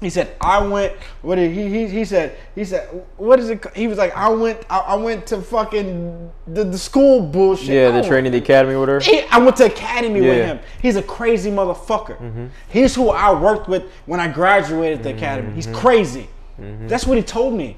He 0.00 0.10
said, 0.10 0.34
I 0.40 0.58
went. 0.66 0.92
What 1.22 1.36
did 1.36 1.52
he, 1.52 1.68
he? 1.68 1.86
He 1.86 2.04
said. 2.04 2.36
He 2.56 2.64
said, 2.64 3.06
what 3.16 3.38
is 3.38 3.50
it? 3.50 3.64
He 3.76 3.86
was 3.86 3.96
like, 3.96 4.12
I 4.16 4.28
went. 4.28 4.58
I, 4.68 4.78
I 4.78 4.94
went 4.96 5.24
to 5.28 5.40
fucking 5.40 6.32
the, 6.48 6.64
the 6.64 6.76
school 6.76 7.20
bullshit. 7.20 7.68
Yeah, 7.68 7.92
the 7.92 8.02
training, 8.02 8.32
the 8.32 8.38
academy, 8.38 8.74
whatever. 8.74 8.98
He, 8.98 9.22
I 9.30 9.38
went 9.38 9.56
to 9.58 9.66
academy 9.66 10.20
with 10.20 10.44
him. 10.44 10.58
He's 10.82 10.96
a 10.96 11.02
crazy 11.02 11.50
motherfucker. 11.50 12.18
Mm-hmm. 12.18 12.46
He's 12.70 12.96
who 12.96 13.10
I 13.10 13.32
worked 13.40 13.68
with 13.68 13.84
when 14.06 14.18
I 14.18 14.26
graduated 14.26 15.04
the 15.04 15.14
academy. 15.14 15.54
He's 15.54 15.68
crazy. 15.68 16.28
That's 16.58 17.06
what 17.06 17.16
he 17.16 17.22
told 17.22 17.54
me. 17.54 17.76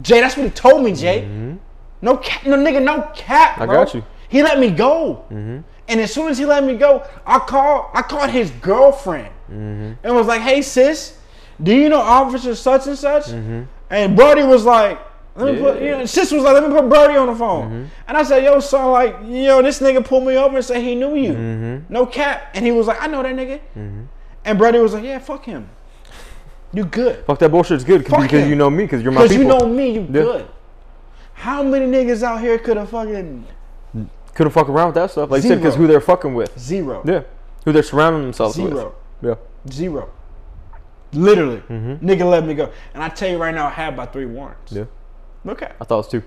Jay, 0.00 0.20
that's 0.20 0.38
what 0.38 0.44
he 0.44 0.50
told 0.50 0.82
me, 0.82 0.94
Jay. 0.94 1.28
No 2.00 2.16
cap, 2.16 2.46
no 2.46 2.56
nigga, 2.56 2.82
no 2.82 3.10
cap. 3.14 3.52
Mm-hmm. 3.52 3.62
I 3.62 3.66
bro. 3.66 3.84
got 3.84 3.94
you. 3.94 4.02
He 4.30 4.42
let 4.42 4.58
me 4.58 4.70
go. 4.70 5.24
And 5.30 6.00
as 6.00 6.12
soon 6.14 6.28
as 6.30 6.38
he 6.38 6.46
let 6.46 6.62
me 6.64 6.76
go, 6.76 7.02
I 7.26 7.38
called 7.40 7.86
I 7.92 8.02
called 8.02 8.30
his 8.30 8.50
girlfriend 8.62 9.28
Mm-hmm. 9.50 9.92
and 10.06 10.14
was 10.14 10.28
like, 10.28 10.40
"Hey 10.42 10.62
sis, 10.62 11.18
do 11.60 11.74
you 11.74 11.88
know 11.88 11.98
Officer 12.00 12.54
such 12.54 12.86
and 12.86 12.96
such?" 12.96 13.24
Mm-hmm. 13.24 13.62
And 13.90 14.14
Brody 14.14 14.44
was 14.44 14.64
like, 14.64 15.00
"Let 15.34 15.52
me 15.54 15.60
put," 15.60 15.82
you 15.82 15.90
know, 15.90 16.04
sis 16.06 16.30
was 16.30 16.44
like, 16.44 16.54
"Let 16.54 16.62
me 16.62 16.70
put 16.78 16.88
Brody 16.88 17.16
on 17.16 17.26
the 17.26 17.34
phone." 17.34 17.64
Mm-hmm. 17.66 17.84
And 18.06 18.16
I 18.16 18.22
said, 18.22 18.44
"Yo, 18.44 18.60
son, 18.60 18.92
like, 18.92 19.16
yo, 19.26 19.60
this 19.60 19.80
nigga 19.80 20.04
pulled 20.04 20.24
me 20.24 20.36
over 20.36 20.54
and 20.58 20.64
said 20.64 20.80
he 20.84 20.94
knew 20.94 21.16
you, 21.16 21.32
Mm-hmm. 21.32 21.92
no 21.92 22.06
cap." 22.06 22.50
And 22.54 22.64
he 22.64 22.70
was 22.70 22.86
like, 22.86 23.02
"I 23.02 23.08
know 23.08 23.24
that 23.24 23.34
nigga." 23.34 23.58
And 24.44 24.56
Brody 24.56 24.78
was 24.78 24.92
like, 24.94 25.02
"Yeah, 25.02 25.18
fuck 25.18 25.44
him. 25.44 25.68
You 26.72 26.84
good." 26.84 27.24
Fuck 27.26 27.40
that 27.40 27.50
bullshit's 27.50 27.82
good 27.82 28.04
because 28.04 28.48
you 28.48 28.54
know 28.54 28.70
me, 28.70 28.84
because 28.84 29.02
you're 29.02 29.10
my 29.10 29.22
Because 29.22 29.36
you 29.36 29.42
know 29.42 29.66
me, 29.66 29.90
you 29.94 30.02
Yeah. 30.02 30.22
good. 30.22 30.46
How 31.34 31.64
many 31.64 31.86
niggas 31.86 32.22
out 32.22 32.40
here 32.40 32.56
could 32.58 32.76
have 32.76 32.90
fucking 32.90 33.44
Couldn't 34.34 34.52
fuck 34.52 34.68
around 34.68 34.86
with 34.88 34.94
that 34.96 35.10
stuff. 35.10 35.30
Like 35.30 35.42
you 35.42 35.48
said, 35.48 35.58
because 35.58 35.74
who 35.76 35.86
they're 35.86 36.00
fucking 36.00 36.34
with. 36.34 36.58
zero? 36.58 37.02
Yeah. 37.04 37.22
Who 37.64 37.72
they're 37.72 37.82
surrounding 37.82 38.22
themselves 38.22 38.54
Zero. 38.56 38.94
with. 39.20 39.38
Yeah. 39.38 39.70
Zero. 39.72 40.08
Literally. 41.12 41.58
Mm-hmm. 41.68 42.06
Nigga 42.08 42.30
let 42.30 42.46
me 42.46 42.54
go. 42.54 42.70
And 42.94 43.02
I 43.02 43.08
tell 43.08 43.28
you 43.28 43.36
right 43.38 43.54
now, 43.54 43.66
I 43.66 43.70
had 43.70 43.94
about 43.94 44.12
three 44.12 44.26
warrants. 44.26 44.72
Yeah. 44.72 44.84
Okay. 45.46 45.70
I 45.80 45.84
thought 45.84 45.94
it 45.94 45.96
was 45.98 46.08
two. 46.08 46.22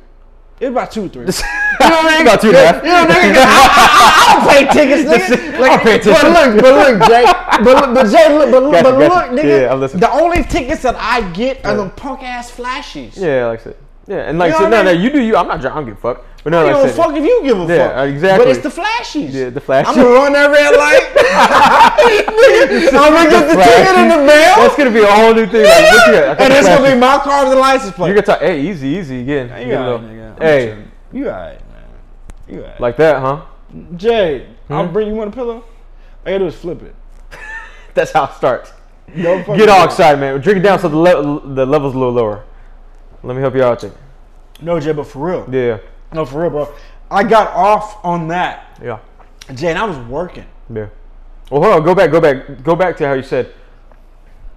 It 0.60 0.66
was 0.70 0.72
about 0.74 0.92
two, 0.92 1.10
three. 1.10 1.22
you 1.26 1.28
know 1.28 1.34
what 1.80 2.06
I 2.14 2.18
mean? 2.18 2.22
About 2.28 2.42
two 2.42 2.48
and 2.50 2.58
a 2.58 2.66
half. 2.68 2.76
You 2.84 2.90
know, 2.90 3.06
nigga, 3.06 3.36
I, 3.38 3.68
I, 3.74 4.16
I 4.28 4.34
don't 4.36 4.50
pay 4.50 4.74
tickets, 4.74 5.10
nigga. 5.34 5.60
Like, 5.60 5.72
I'll 5.72 5.80
pay 5.80 5.98
But 5.98 6.54
look, 6.54 6.62
but 6.62 7.00
look, 7.00 7.10
Jay. 7.10 7.24
But, 7.64 7.88
look- 7.88 7.96
but 7.96 8.12
Jay, 8.12 8.38
look, 8.38 8.52
but, 8.52 8.72
Gotcha, 8.72 8.84
but 8.84 9.00
look, 9.34 9.40
nigga. 9.40 9.62
Yeah, 9.62 9.74
I'm 9.74 9.80
listening. 9.80 10.02
The 10.02 10.12
only 10.12 10.44
tickets 10.44 10.82
that 10.84 10.96
I 10.98 11.22
get 11.32 11.66
are 11.66 11.72
Yeah. 11.72 11.78
them 11.78 11.92
punk 11.92 12.22
ass 12.24 12.52
flashies. 12.52 13.18
Yeah, 13.18 13.48
like 13.48 13.62
I 13.62 13.64
said. 13.64 13.78
Yeah, 14.08 14.18
and 14.30 14.38
like 14.38 14.50
You 14.50 14.60
know 14.60 14.66
said, 14.66 14.70
no, 14.70 14.78
what 14.78 14.88
I 14.88 14.92
no, 14.92 14.94
mean? 14.94 15.02
you 15.02 15.10
do 15.12 15.22
you. 15.22 15.36
I'm 15.38 15.48
not. 15.48 15.60
I 15.66 15.70
don't 15.74 15.86
give 15.86 15.98
a 15.98 16.02
fuck. 16.02 16.26
But 16.44 16.50
no, 16.52 16.60
I 16.60 16.64
like 16.64 16.74
don't 16.74 16.82
I 16.84 16.88
give 16.88 17.00
a 17.00 17.02
fuck 17.04 17.16
if 17.16 17.24
you 17.24 17.44
give 17.44 17.58
a 17.58 17.74
Yeah, 17.74 17.88
fuck. 17.96 18.10
exactly. 18.10 18.46
But 18.46 18.56
it's 18.56 18.64
the 18.76 18.82
flashies. 18.82 19.32
Yeah, 19.32 19.50
the 19.50 19.62
flashies. 19.62 19.86
I'm 19.88 19.96
gonna 19.96 20.10
run 20.10 20.34
that 20.34 20.52
red 20.52 20.76
light. 20.76 21.08
I'm 22.04 23.14
gonna 23.14 23.30
get 23.30 23.48
the 23.48 23.56
Flashies. 23.56 23.78
ticket 23.78 23.96
in 24.02 24.10
the 24.10 24.18
mail. 24.18 24.56
That's 24.58 24.76
gonna 24.76 24.92
be 24.92 25.00
a 25.02 25.06
whole 25.08 25.34
new 25.34 25.46
thing. 25.48 25.64
Like, 25.66 25.92
look 25.92 26.04
here, 26.16 26.24
I 26.24 26.28
got 26.36 26.42
and 26.42 26.54
it's 26.54 26.68
gonna 26.68 26.92
be 26.94 27.00
my 27.00 27.18
car 27.20 27.44
with 27.46 27.54
the 27.54 27.60
license 27.60 27.96
plate. 27.96 28.10
You 28.10 28.16
can 28.16 28.24
talk. 28.26 28.40
Hey, 28.42 28.62
easy, 28.62 28.88
easy 28.90 29.22
again. 29.22 29.48
You 29.62 29.66
Get 29.68 29.82
a 29.82 29.84
alright, 29.84 30.02
little- 30.04 30.16
nigga. 30.36 30.42
Hey, 30.42 30.66
chilling. 30.68 30.92
You 31.14 31.30
alright, 31.30 31.60
man. 31.70 31.84
You 32.50 32.62
alright. 32.64 32.80
like 32.82 32.98
that, 32.98 33.20
huh? 33.22 33.42
Jay, 33.96 34.48
I'll 34.70 34.88
Hmm? 34.88 34.94
bring 34.94 35.08
you 35.08 35.16
one 35.16 35.30
a 35.30 35.32
pillow. 35.32 35.56
All 35.56 35.64
I 36.26 36.32
gotta 36.32 36.40
do 36.40 36.46
is 36.48 36.56
flip 36.56 36.82
it. 36.84 36.96
That's 37.94 38.12
how 38.12 38.26
it 38.26 38.34
starts. 38.34 38.72
No 39.16 39.44
Get 39.58 39.70
all 39.70 39.86
excited, 39.86 40.20
man. 40.20 40.40
Drink 40.42 40.60
it 40.60 40.64
down 40.64 40.80
so 40.80 40.88
the 40.90 40.98
le- 40.98 41.54
the 41.56 41.66
level's 41.66 41.94
a 41.96 41.98
little 41.98 42.14
lower. 42.14 42.44
Let 43.24 43.36
me 43.36 43.42
help 43.42 43.56
you 43.56 43.64
out 43.64 43.80
Jay. 43.80 43.92
No, 44.62 44.80
Jay, 44.80 44.92
but 44.94 45.06
for 45.08 45.20
real. 45.26 45.48
Yeah, 45.54 45.78
No, 46.14 46.25
for 46.25 46.42
real, 46.42 46.50
bro. 46.50 46.74
I 47.11 47.24
got 47.24 47.51
off 47.53 48.03
on 48.03 48.27
that, 48.30 48.80
yeah, 48.82 49.00
Jay, 49.53 49.69
and 49.69 49.77
I 49.77 49.85
was 49.85 49.98
working. 50.08 50.45
yeah. 50.74 50.88
Well, 51.51 51.61
hold 51.61 51.75
on. 51.75 51.83
Go 51.83 51.93
back. 51.93 52.09
Go 52.11 52.22
back. 52.22 52.64
Go 52.64 52.75
back 52.75 52.98
to 52.98 53.08
how 53.08 53.14
you 53.14 53.22
said 53.24 53.53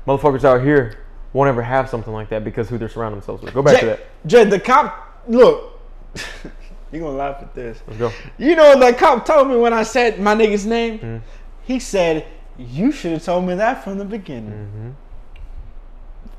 motherfuckers 0.06 0.44
out 0.44 0.62
here 0.62 0.98
won't 1.32 1.48
ever 1.48 1.60
have 1.62 1.90
something 1.90 2.12
like 2.12 2.28
that 2.30 2.44
because 2.44 2.68
who 2.68 2.78
they're 2.78 2.88
surrounding 2.88 3.18
themselves 3.20 3.42
with. 3.42 3.52
Go 3.52 3.60
back 3.60 3.80
to 3.80 3.86
that. 3.86 4.00
Jay, 4.26 4.44
the 4.44 4.58
cop, 4.58 5.22
look, 5.28 5.80
You're 6.92 7.02
gonna 7.02 7.16
laugh 7.16 7.42
at 7.42 7.54
this. 7.54 7.82
Let's 7.86 7.98
go. 7.98 8.12
You 8.38 8.54
know 8.56 8.78
the 8.78 8.92
cop 8.92 9.26
told 9.26 9.48
me 9.48 9.56
when 9.56 9.72
I 9.72 9.82
said 9.82 10.20
my 10.20 10.34
nigga's 10.34 10.64
name? 10.64 10.98
Hmm. 10.98 11.16
He 11.62 11.80
said, 11.80 12.26
You 12.56 12.92
should 12.92 13.12
have 13.12 13.24
told 13.24 13.44
me 13.44 13.54
that 13.54 13.82
from 13.82 13.98
the 13.98 14.04
beginning. 14.04 14.52
Mm-hmm. 14.52 14.90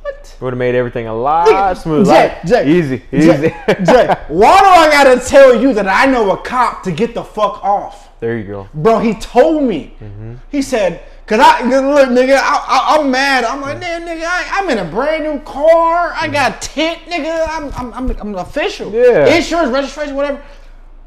What? 0.07 0.37
Would 0.41 0.53
have 0.53 0.57
made 0.57 0.75
everything 0.75 1.07
a 1.07 1.15
lot 1.15 1.77
smoother. 1.77 2.11
Jay, 2.11 2.37
Jay, 2.45 2.77
easy, 2.77 3.01
easy. 3.11 3.49
Jay, 3.83 4.15
why 4.27 4.59
do 4.59 4.65
I 4.65 4.89
gotta 4.91 5.19
tell 5.25 5.59
you 5.59 5.73
that 5.73 5.87
I 5.87 6.05
know 6.11 6.31
a 6.31 6.37
cop 6.37 6.83
to 6.83 6.91
get 6.91 7.13
the 7.13 7.23
fuck 7.23 7.63
off? 7.63 8.09
there 8.19 8.37
you 8.37 8.45
go. 8.45 8.67
Bro, 8.73 8.99
he 8.99 9.13
told 9.13 9.63
me. 9.63 9.95
Mm-hmm. 10.01 10.35
He 10.49 10.61
said, 10.61 11.03
Cause 11.27 11.39
I 11.41 11.61
look, 11.63 12.09
nigga, 12.09 12.37
I, 12.37 12.65
I, 12.67 12.97
I'm 12.97 13.11
mad. 13.11 13.43
I'm 13.43 13.59
like, 13.59 13.81
damn, 13.81 14.03
nigga, 14.03 14.23
I, 14.25 14.47
I'm 14.53 14.69
in 14.69 14.77
a 14.77 14.89
brand 14.89 15.25
new 15.25 15.41
car. 15.41 16.13
I 16.15 16.29
got 16.29 16.61
tent, 16.61 17.01
nigga. 17.01 17.45
I'm, 17.49 17.71
I'm, 17.73 17.93
I'm, 17.93 18.17
I'm 18.21 18.35
official. 18.35 18.93
Yeah. 18.93 19.35
Insurance, 19.35 19.69
registration, 19.69 20.15
whatever, 20.15 20.41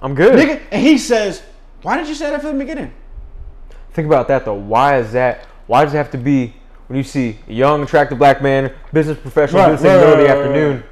I'm 0.02 0.14
good. 0.14 0.34
nigga. 0.34 0.60
And 0.70 0.82
he 0.82 0.98
says, 0.98 1.42
why 1.80 1.96
did 1.96 2.06
you 2.06 2.14
say 2.14 2.28
that 2.28 2.42
from 2.42 2.58
the 2.58 2.64
beginning? 2.64 2.92
Think 3.92 4.06
about 4.06 4.28
that 4.28 4.44
though. 4.44 4.54
Why 4.54 4.98
is 4.98 5.12
that? 5.12 5.46
Why 5.66 5.84
does 5.84 5.94
it 5.94 5.96
have 5.96 6.10
to 6.10 6.18
be 6.18 6.54
when 6.90 6.96
you 6.96 7.04
see 7.04 7.38
a 7.46 7.52
young, 7.52 7.84
attractive 7.84 8.18
black 8.18 8.42
man, 8.42 8.72
business 8.92 9.16
professional, 9.16 9.60
Right, 9.60 9.66
doing 9.68 9.76
this 9.76 9.84
right, 9.84 9.94
in 9.94 10.00
the 10.00 10.06
middle 10.06 10.20
of 10.20 10.26
the 10.26 10.34
right, 10.34 10.44
afternoon? 10.44 10.82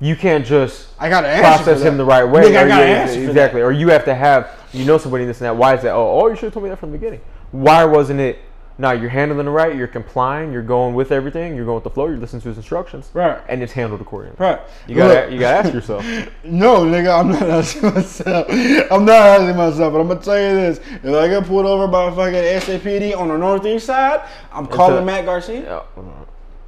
You 0.00 0.16
can't 0.16 0.44
just 0.44 0.88
I 0.98 1.08
got 1.08 1.20
to 1.20 1.28
process 1.38 1.82
him 1.82 1.96
the 1.96 2.04
right 2.04 2.24
way. 2.24 2.42
Nigga, 2.42 2.64
I 2.64 2.66
got 2.66 2.78
to 2.80 2.86
you- 2.88 2.92
answer 2.94 3.28
exactly. 3.28 3.62
Or 3.62 3.70
you 3.70 3.90
have 3.90 4.04
to 4.06 4.14
have 4.14 4.50
you 4.72 4.84
know 4.84 4.98
somebody 4.98 5.22
in 5.22 5.28
this 5.28 5.38
and 5.40 5.44
that. 5.46 5.54
Why 5.54 5.76
is 5.76 5.82
that? 5.82 5.92
Oh, 5.92 6.20
oh, 6.20 6.26
you 6.26 6.34
should 6.34 6.46
have 6.46 6.54
told 6.54 6.64
me 6.64 6.70
that 6.70 6.80
from 6.80 6.90
the 6.90 6.98
beginning. 6.98 7.20
Why 7.52 7.84
wasn't 7.84 8.18
it? 8.18 8.40
No, 8.80 8.92
you're 8.92 9.10
handling 9.10 9.46
it 9.46 9.50
right. 9.50 9.76
You're 9.76 9.86
complying. 9.86 10.54
You're 10.54 10.62
going 10.62 10.94
with 10.94 11.12
everything. 11.12 11.54
You're 11.54 11.66
going 11.66 11.74
with 11.74 11.84
the 11.84 11.90
flow. 11.90 12.06
You're 12.06 12.16
listening 12.16 12.40
to 12.40 12.48
his 12.48 12.56
instructions. 12.56 13.10
Right. 13.12 13.38
And 13.46 13.62
it's 13.62 13.74
handled 13.74 14.00
accordingly. 14.00 14.36
Right. 14.38 14.58
You 14.88 14.94
gotta 14.94 15.20
Look, 15.20 15.32
you 15.32 15.38
gotta 15.38 15.68
ask 15.68 15.74
yourself. 15.74 16.02
No, 16.44 16.86
nigga, 16.86 17.20
I'm 17.20 17.28
not 17.28 17.42
asking 17.42 17.94
myself. 17.94 18.46
I'm 18.48 19.04
not 19.04 19.16
asking 19.16 19.56
myself, 19.56 19.92
but 19.92 20.00
I'm 20.00 20.08
gonna 20.08 20.20
tell 20.20 20.40
you 20.40 20.54
this: 20.54 20.78
if 20.78 21.14
I 21.14 21.28
get 21.28 21.44
pulled 21.44 21.66
over 21.66 21.86
by 21.88 22.10
fucking 22.10 22.32
SAPD 22.34 23.14
on 23.16 23.28
the 23.28 23.36
northeast 23.36 23.84
side, 23.84 24.26
I'm 24.50 24.66
calling 24.66 25.02
a- 25.02 25.04
Matt 25.04 25.26
Garcia. 25.26 25.82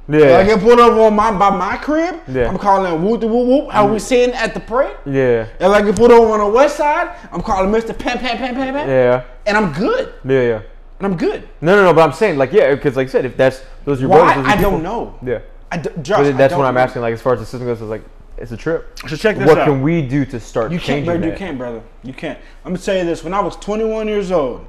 Yeah. 0.07 0.17
If 0.17 0.35
I 0.35 0.43
get 0.43 0.59
pulled 0.59 0.79
over 0.79 1.01
on 1.01 1.15
my 1.15 1.31
by 1.31 1.49
my 1.49 1.77
crib, 1.77 2.21
Yeah. 2.27 2.47
I'm 2.47 2.59
calling 2.59 3.03
whoop 3.03 3.21
whoop 3.21 3.47
whoop. 3.47 3.71
How 3.71 3.87
we 3.87 3.97
mm. 3.97 4.01
sitting 4.01 4.35
at 4.35 4.53
the 4.53 4.59
parade? 4.59 4.95
Yeah. 5.05 5.47
If 5.59 5.63
I 5.63 5.81
get 5.81 5.95
pulled 5.95 6.11
over 6.11 6.33
on 6.33 6.39
the 6.39 6.47
west 6.47 6.77
side, 6.77 7.15
I'm 7.31 7.41
calling 7.41 7.71
Mr. 7.71 7.97
Pam 7.97 8.19
Pam 8.19 8.37
Pam 8.37 8.53
Pam 8.53 8.73
Pam, 8.75 8.87
Yeah. 8.87 9.23
and 9.47 9.57
I'm 9.57 9.73
good. 9.73 10.13
Yeah. 10.23 10.41
Yeah. 10.41 10.61
And 11.03 11.11
I'm 11.11 11.17
good. 11.19 11.49
No, 11.59 11.75
no, 11.75 11.83
no. 11.83 11.93
But 11.93 12.01
I'm 12.07 12.13
saying, 12.13 12.37
like, 12.37 12.53
yeah, 12.53 12.73
because, 12.73 12.95
like 12.95 13.09
I 13.09 13.11
said, 13.11 13.25
if 13.25 13.35
that's 13.35 13.61
those 13.83 13.97
are 13.99 14.01
your 14.03 14.09
Why? 14.11 14.33
brothers, 14.35 14.45
I 14.53 14.55
people- 14.55 14.71
don't 14.71 14.83
know. 14.83 15.19
Yeah. 15.21 15.39
I 15.69 15.77
d- 15.77 15.89
Josh, 16.01 16.27
But 16.27 16.37
that's 16.37 16.53
what 16.53 16.65
I'm 16.65 16.75
know. 16.75 16.79
asking. 16.79 17.01
Like, 17.01 17.13
as 17.13 17.21
far 17.21 17.33
as 17.33 17.39
the 17.41 17.45
system 17.45 17.65
goes, 17.67 17.81
it's 17.81 17.89
like 17.89 18.03
it's 18.37 18.51
a 18.53 18.57
trip. 18.57 18.97
So 19.09 19.15
check 19.17 19.35
this 19.37 19.45
What 19.47 19.57
out. 19.57 19.67
What 19.67 19.73
can 19.73 19.81
we 19.81 20.01
do 20.01 20.23
to 20.25 20.39
start 20.39 20.71
You 20.71 20.77
can't, 20.77 20.87
changing 20.87 21.05
brother. 21.05 21.27
You 21.27 21.35
can't, 21.35 21.57
brother. 21.57 21.81
You 22.03 22.13
can't. 22.13 22.39
I'm 22.63 22.71
gonna 22.71 22.77
tell 22.83 22.95
you 22.95 23.03
this. 23.03 23.21
When 23.23 23.33
I 23.33 23.41
was 23.41 23.55
21 23.57 24.07
years 24.07 24.31
old, 24.31 24.65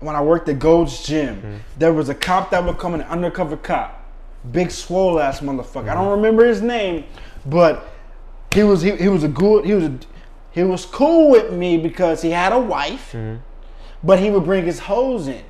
when 0.00 0.16
I 0.16 0.22
worked 0.22 0.48
at 0.48 0.58
Gold's 0.58 1.04
Gym, 1.04 1.36
Mm-hmm. 1.36 1.56
there 1.78 1.92
was 1.92 2.08
a 2.08 2.14
cop 2.14 2.50
that 2.52 2.64
would 2.64 2.78
come, 2.78 2.94
an 2.94 3.02
undercover 3.02 3.56
cop, 3.58 4.02
big 4.52 4.70
swole 4.70 5.20
ass 5.20 5.40
motherfucker. 5.40 5.88
I 5.90 5.94
don't 5.94 6.04
Mm-hmm. 6.06 6.10
remember 6.22 6.46
his 6.46 6.62
name, 6.62 7.04
but 7.44 7.86
he 8.54 8.62
was 8.62 8.80
he, 8.80 8.96
he 8.96 9.08
was 9.08 9.22
a 9.22 9.28
good 9.28 9.66
he 9.66 9.74
was 9.74 9.84
a, 9.84 9.98
he 10.52 10.62
was 10.62 10.86
cool 10.86 11.30
with 11.30 11.52
me 11.52 11.76
because 11.76 12.22
he 12.22 12.30
had 12.30 12.52
a 12.54 12.58
wife, 12.58 13.12
Mm-hmm. 13.12 13.40
but 14.02 14.18
he 14.18 14.30
would 14.30 14.44
bring 14.44 14.64
his 14.64 14.78
hoes 14.78 15.28
in. 15.28 15.44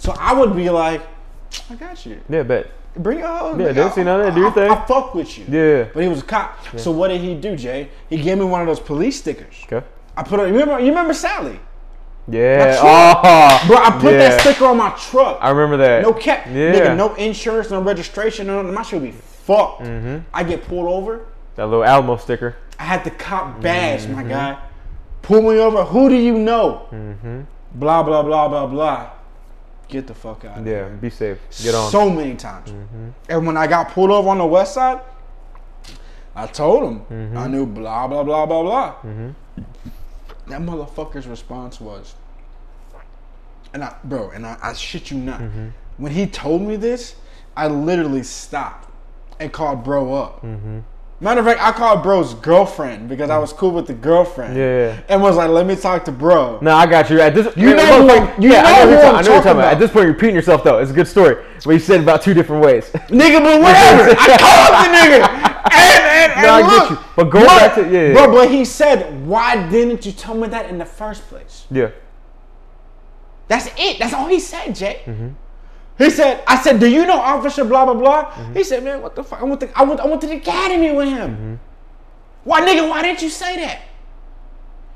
So 0.00 0.14
I 0.18 0.32
would 0.32 0.56
be 0.56 0.70
like, 0.70 1.02
I 1.70 1.74
got 1.74 2.06
you. 2.06 2.20
Yeah, 2.28 2.42
bet. 2.42 2.70
Bring 2.96 3.18
your 3.18 3.28
hoes. 3.28 3.60
Yeah, 3.60 3.72
dude, 3.72 3.92
see, 3.92 4.02
no, 4.02 4.20
I- 4.26 4.30
do 4.30 4.40
your 4.40 4.48
I- 4.48 4.52
thing. 4.52 4.70
I 4.70 4.84
fuck 4.86 5.14
with 5.14 5.38
you. 5.38 5.44
Yeah. 5.48 5.88
But 5.92 6.02
he 6.02 6.08
was 6.08 6.20
a 6.20 6.24
cop. 6.24 6.58
So 6.78 6.90
what 6.90 7.08
did 7.08 7.20
he 7.20 7.34
do, 7.34 7.54
Jay? 7.54 7.88
He 8.08 8.16
gave 8.20 8.38
me 8.38 8.44
one 8.46 8.62
of 8.62 8.66
those 8.66 8.80
police 8.80 9.18
stickers. 9.18 9.54
Okay. 9.70 9.86
I 10.16 10.22
put 10.22 10.40
it. 10.40 10.48
You 10.48 10.54
remember? 10.58 10.80
You 10.80 10.88
remember 10.88 11.12
Sally? 11.14 11.60
Yeah. 12.28 12.76
Oh, 12.80 13.64
Bro, 13.66 13.76
I 13.76 13.90
put 14.00 14.12
yeah. 14.12 14.18
that 14.30 14.40
sticker 14.40 14.64
on 14.66 14.76
my 14.78 14.90
truck. 14.90 15.38
I 15.40 15.50
remember 15.50 15.76
that. 15.78 16.02
no 16.02 16.12
cap. 16.12 16.46
Yeah. 16.46 16.72
Nigga, 16.72 16.96
no 16.96 17.14
insurance, 17.16 17.70
no 17.70 17.80
registration, 17.82 18.46
no. 18.46 18.62
My 18.62 18.82
shit 18.82 19.00
would 19.00 19.10
be 19.10 19.16
fucked. 19.16 19.82
Mm-hmm. 19.82 20.18
I 20.32 20.42
get 20.44 20.64
pulled 20.66 20.86
over. 20.86 21.26
That 21.56 21.66
little 21.66 21.84
Alamo 21.84 22.16
sticker. 22.16 22.56
I 22.78 22.84
had 22.84 23.04
the 23.04 23.10
cop 23.10 23.60
badge, 23.60 24.06
my 24.08 24.20
Mm-hmm. 24.22 24.30
guy. 24.30 24.58
Pull 25.22 25.42
me 25.42 25.58
over. 25.58 25.84
Who 25.84 26.08
do 26.08 26.16
you 26.16 26.38
know? 26.38 26.86
Mm-hmm. 26.90 27.40
Blah 27.74 28.02
blah 28.02 28.22
blah 28.22 28.48
blah 28.48 28.66
blah. 28.66 29.10
Get 29.90 30.06
the 30.06 30.14
fuck 30.14 30.44
out. 30.44 30.58
Yeah. 30.58 30.64
here. 30.64 30.98
Be 31.00 31.10
safe. 31.10 31.38
Get 31.62 31.74
on. 31.74 31.82
Mm-hmm. 31.82 31.90
So 31.90 32.10
many 32.10 32.34
times. 32.36 32.72
And 33.28 33.46
when 33.46 33.56
I 33.56 33.66
got 33.66 33.90
pulled 33.90 34.10
over 34.10 34.28
on 34.28 34.38
the 34.38 34.46
west 34.46 34.74
side, 34.74 35.00
I 36.34 36.46
told 36.46 36.84
him 36.84 37.00
Mm-hmm. 37.00 37.36
I 37.36 37.46
knew 37.48 37.66
blah 37.66 38.06
blah 38.06 38.22
blah 38.22 38.46
blah 38.46 38.62
blah. 38.62 38.94
That 40.46 40.60
motherfucker's 40.62 41.26
response 41.26 41.80
was, 41.80 42.14
and 43.72 43.84
I, 43.84 43.94
bro, 44.04 44.30
and 44.30 44.44
I, 44.46 44.56
I 44.62 44.72
shit 44.72 45.10
you 45.10 45.18
not. 45.18 45.40
Mm-hmm. 45.40 45.68
When 45.98 46.12
he 46.12 46.26
told 46.26 46.62
me 46.62 46.76
this, 46.76 47.14
I 47.56 47.66
literally 47.68 48.22
stopped 48.22 48.90
and 49.38 49.52
called 49.52 49.84
bro 49.84 50.14
up. 50.14 50.44
Matter 51.22 51.40
of 51.40 51.46
fact, 51.46 51.60
I 51.60 51.70
called 51.72 52.02
bro's 52.02 52.32
girlfriend 52.32 53.06
because 53.08 53.28
I 53.28 53.36
was 53.36 53.52
cool 53.52 53.72
with 53.72 53.86
the 53.86 53.92
girlfriend. 53.92 54.56
Yeah. 54.56 54.98
And 55.06 55.20
was 55.20 55.36
like, 55.36 55.50
let 55.50 55.66
me 55.66 55.76
talk 55.76 56.06
to 56.06 56.12
bro. 56.12 56.58
No, 56.62 56.74
I 56.74 56.86
got 56.86 57.10
you. 57.10 57.20
At 57.20 57.34
this, 57.34 57.54
You 57.58 57.68
yeah, 57.70 57.74
know 57.74 57.82
motherfucker- 57.82 58.00
who 58.00 58.08
I'm- 58.32 58.42
you 58.42 58.50
yeah, 58.52 58.62
I 58.62 58.62
know 58.62 58.70
know, 58.70 58.80
who 58.80 58.86
what 58.86 58.90
you're 58.90 58.96
I'm 58.96 59.02
talking- 59.02 59.18
I 59.18 59.22
know 59.28 59.32
you're 59.34 59.42
talking 59.42 59.58
about. 59.58 59.72
At 59.74 59.78
this 59.78 59.90
point, 59.90 60.04
you're 60.04 60.12
repeating 60.14 60.34
yourself 60.34 60.64
though. 60.64 60.78
It's 60.78 60.90
a 60.90 60.94
good 60.94 61.06
story. 61.08 61.44
What 61.64 61.72
you 61.74 61.78
said 61.78 62.00
about 62.00 62.22
two 62.22 62.32
different 62.32 62.64
ways. 62.64 62.88
Nigga, 63.08 63.38
but 63.42 63.60
whatever. 63.60 64.16
I 64.18 64.36
called 64.38 64.74
the 64.84 64.96
nigga. 64.96 65.46
And, 65.72 66.02
and, 66.02 66.32
and 66.32 66.42
No, 66.42 66.54
I 66.54 66.62
get 66.80 66.90
you. 66.90 66.98
But 67.16 67.24
go 67.24 67.44
back 67.44 67.74
to- 67.74 67.82
yeah, 67.82 68.08
yeah. 68.08 68.12
Bro, 68.14 68.32
but 68.32 68.50
he 68.50 68.64
said, 68.64 69.26
why 69.26 69.68
didn't 69.68 70.06
you 70.06 70.12
tell 70.12 70.34
me 70.34 70.48
that 70.48 70.70
in 70.70 70.78
the 70.78 70.86
first 70.86 71.28
place? 71.28 71.66
yeah. 71.70 71.90
That's 73.46 73.66
it. 73.76 73.98
That's 73.98 74.14
all 74.14 74.26
he 74.26 74.40
said, 74.40 74.74
Jay. 74.74 75.02
Mm-hmm. 75.04 75.28
He 76.00 76.08
said, 76.08 76.42
I 76.46 76.56
said, 76.60 76.80
do 76.80 76.88
you 76.90 77.04
know 77.06 77.20
Officer 77.20 77.62
blah, 77.64 77.84
blah, 77.84 77.92
blah? 77.94 78.32
He 78.54 78.64
said, 78.64 78.82
man, 78.82 79.02
what 79.02 79.14
the 79.14 79.22
fuck? 79.22 79.40
I 79.42 79.44
went, 79.44 79.60
to, 79.60 79.78
I, 79.78 79.82
went, 79.82 80.00
I 80.00 80.06
went 80.06 80.20
to 80.22 80.26
the 80.26 80.36
academy 80.36 80.92
with 80.92 81.08
him. 81.08 81.30
Mm-hmm. 81.30 81.54
Why, 82.44 82.62
nigga, 82.62 82.88
why 82.88 83.02
didn't 83.02 83.20
you 83.20 83.28
say 83.28 83.56
that? 83.56 83.82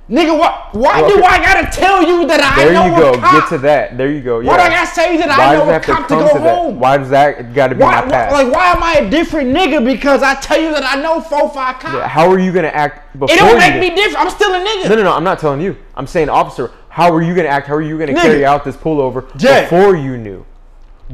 Nigga, 0.09 0.39
what? 0.39 0.75
Why 0.75 1.01
Well, 1.01 1.09
do 1.11 1.19
okay. 1.19 1.27
I 1.27 1.39
gotta 1.43 1.75
tell 1.75 2.03
you 2.03 2.27
that 2.27 2.41
I 2.43 2.65
know 2.73 2.73
There 2.73 2.89
you 2.89 3.21
go. 3.21 3.21
Get 3.41 3.49
to 3.51 3.59
that. 3.59 3.97
There 3.97 4.11
you 4.11 4.21
go. 4.21 4.41
Yeah. 4.41 4.49
Why 4.49 4.57
do 4.59 4.63
I 4.65 4.69
gotta 4.69 4.87
say 4.95 5.17
that 5.17 5.29
Why 5.29 5.45
I 5.47 5.57
know 5.57 5.63
a 5.63 5.73
have 5.73 5.83
to 5.87 5.93
cop 5.93 6.09
to, 6.09 6.15
go 6.15 6.33
to 6.35 6.39
that? 6.41 6.57
home? 6.57 6.79
Why 6.79 6.99
does 6.99 7.09
that 7.09 7.55
got 7.55 7.69
to 7.69 7.75
be 7.75 7.83
Why, 7.83 8.03
my 8.03 8.11
past? 8.11 8.33
like, 8.35 8.53
why 8.53 8.73
am 8.73 8.83
I 8.83 9.07
a 9.07 9.11
different 9.11 9.57
nigga 9.57 9.83
because 9.83 10.23
I 10.23 10.35
tell 10.37 10.61
you 10.61 10.73
that 10.73 10.85
I 10.85 11.01
know 11.01 11.23
four, 11.23 11.49
five 11.51 11.81
cops? 11.81 11.95
Yeah, 11.95 12.07
How 12.09 12.31
are 12.31 12.39
you 12.39 12.53
gonna 12.53 12.69
act 12.69 13.19
before 13.19 13.35
it 13.35 13.39
don't 13.39 13.59
make 13.59 13.81
me 13.81 13.95
different. 13.95 14.27
I'm 14.27 14.31
still 14.31 14.53
a 14.53 14.59
nigga. 14.59 14.91
No, 14.91 14.97
no, 14.97 15.03
no. 15.05 15.13
I'm 15.13 15.25
not 15.25 15.39
telling 15.39 15.63
you. 15.63 15.75
I'm 15.95 16.07
saying, 16.07 16.29
officer. 16.29 16.71
How 16.91 17.13
are 17.13 17.23
you 17.23 17.35
gonna 17.35 17.49
act? 17.49 17.67
How 17.67 17.75
are 17.75 17.83
you 17.83 17.99
gonna 17.99 18.13
Nigga. 18.13 18.23
carry 18.23 18.45
out 18.45 18.65
this 18.65 18.77
pullover 18.77 19.35
Jay. 19.37 19.63
before 19.63 19.97
you 19.97 20.17
knew? 20.17 20.45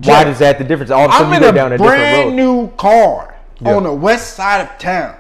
Why 0.05 0.25
does 0.25 0.39
that 0.39 0.59
the 0.59 0.65
difference? 0.65 0.91
All 0.91 1.05
of 1.07 1.11
a 1.11 1.13
sudden 1.15 1.27
I'm 1.29 1.35
you 1.35 1.41
go 1.41 1.49
a 1.49 1.53
down 1.53 1.73
a 1.73 1.79
different 1.79 1.99
brand 1.99 2.37
new 2.37 2.69
car 2.77 3.35
Yeah. 3.61 3.75
on 3.77 3.83
the 3.83 3.93
west 3.93 4.35
side 4.35 4.61
of 4.63 4.79
town, 4.79 5.17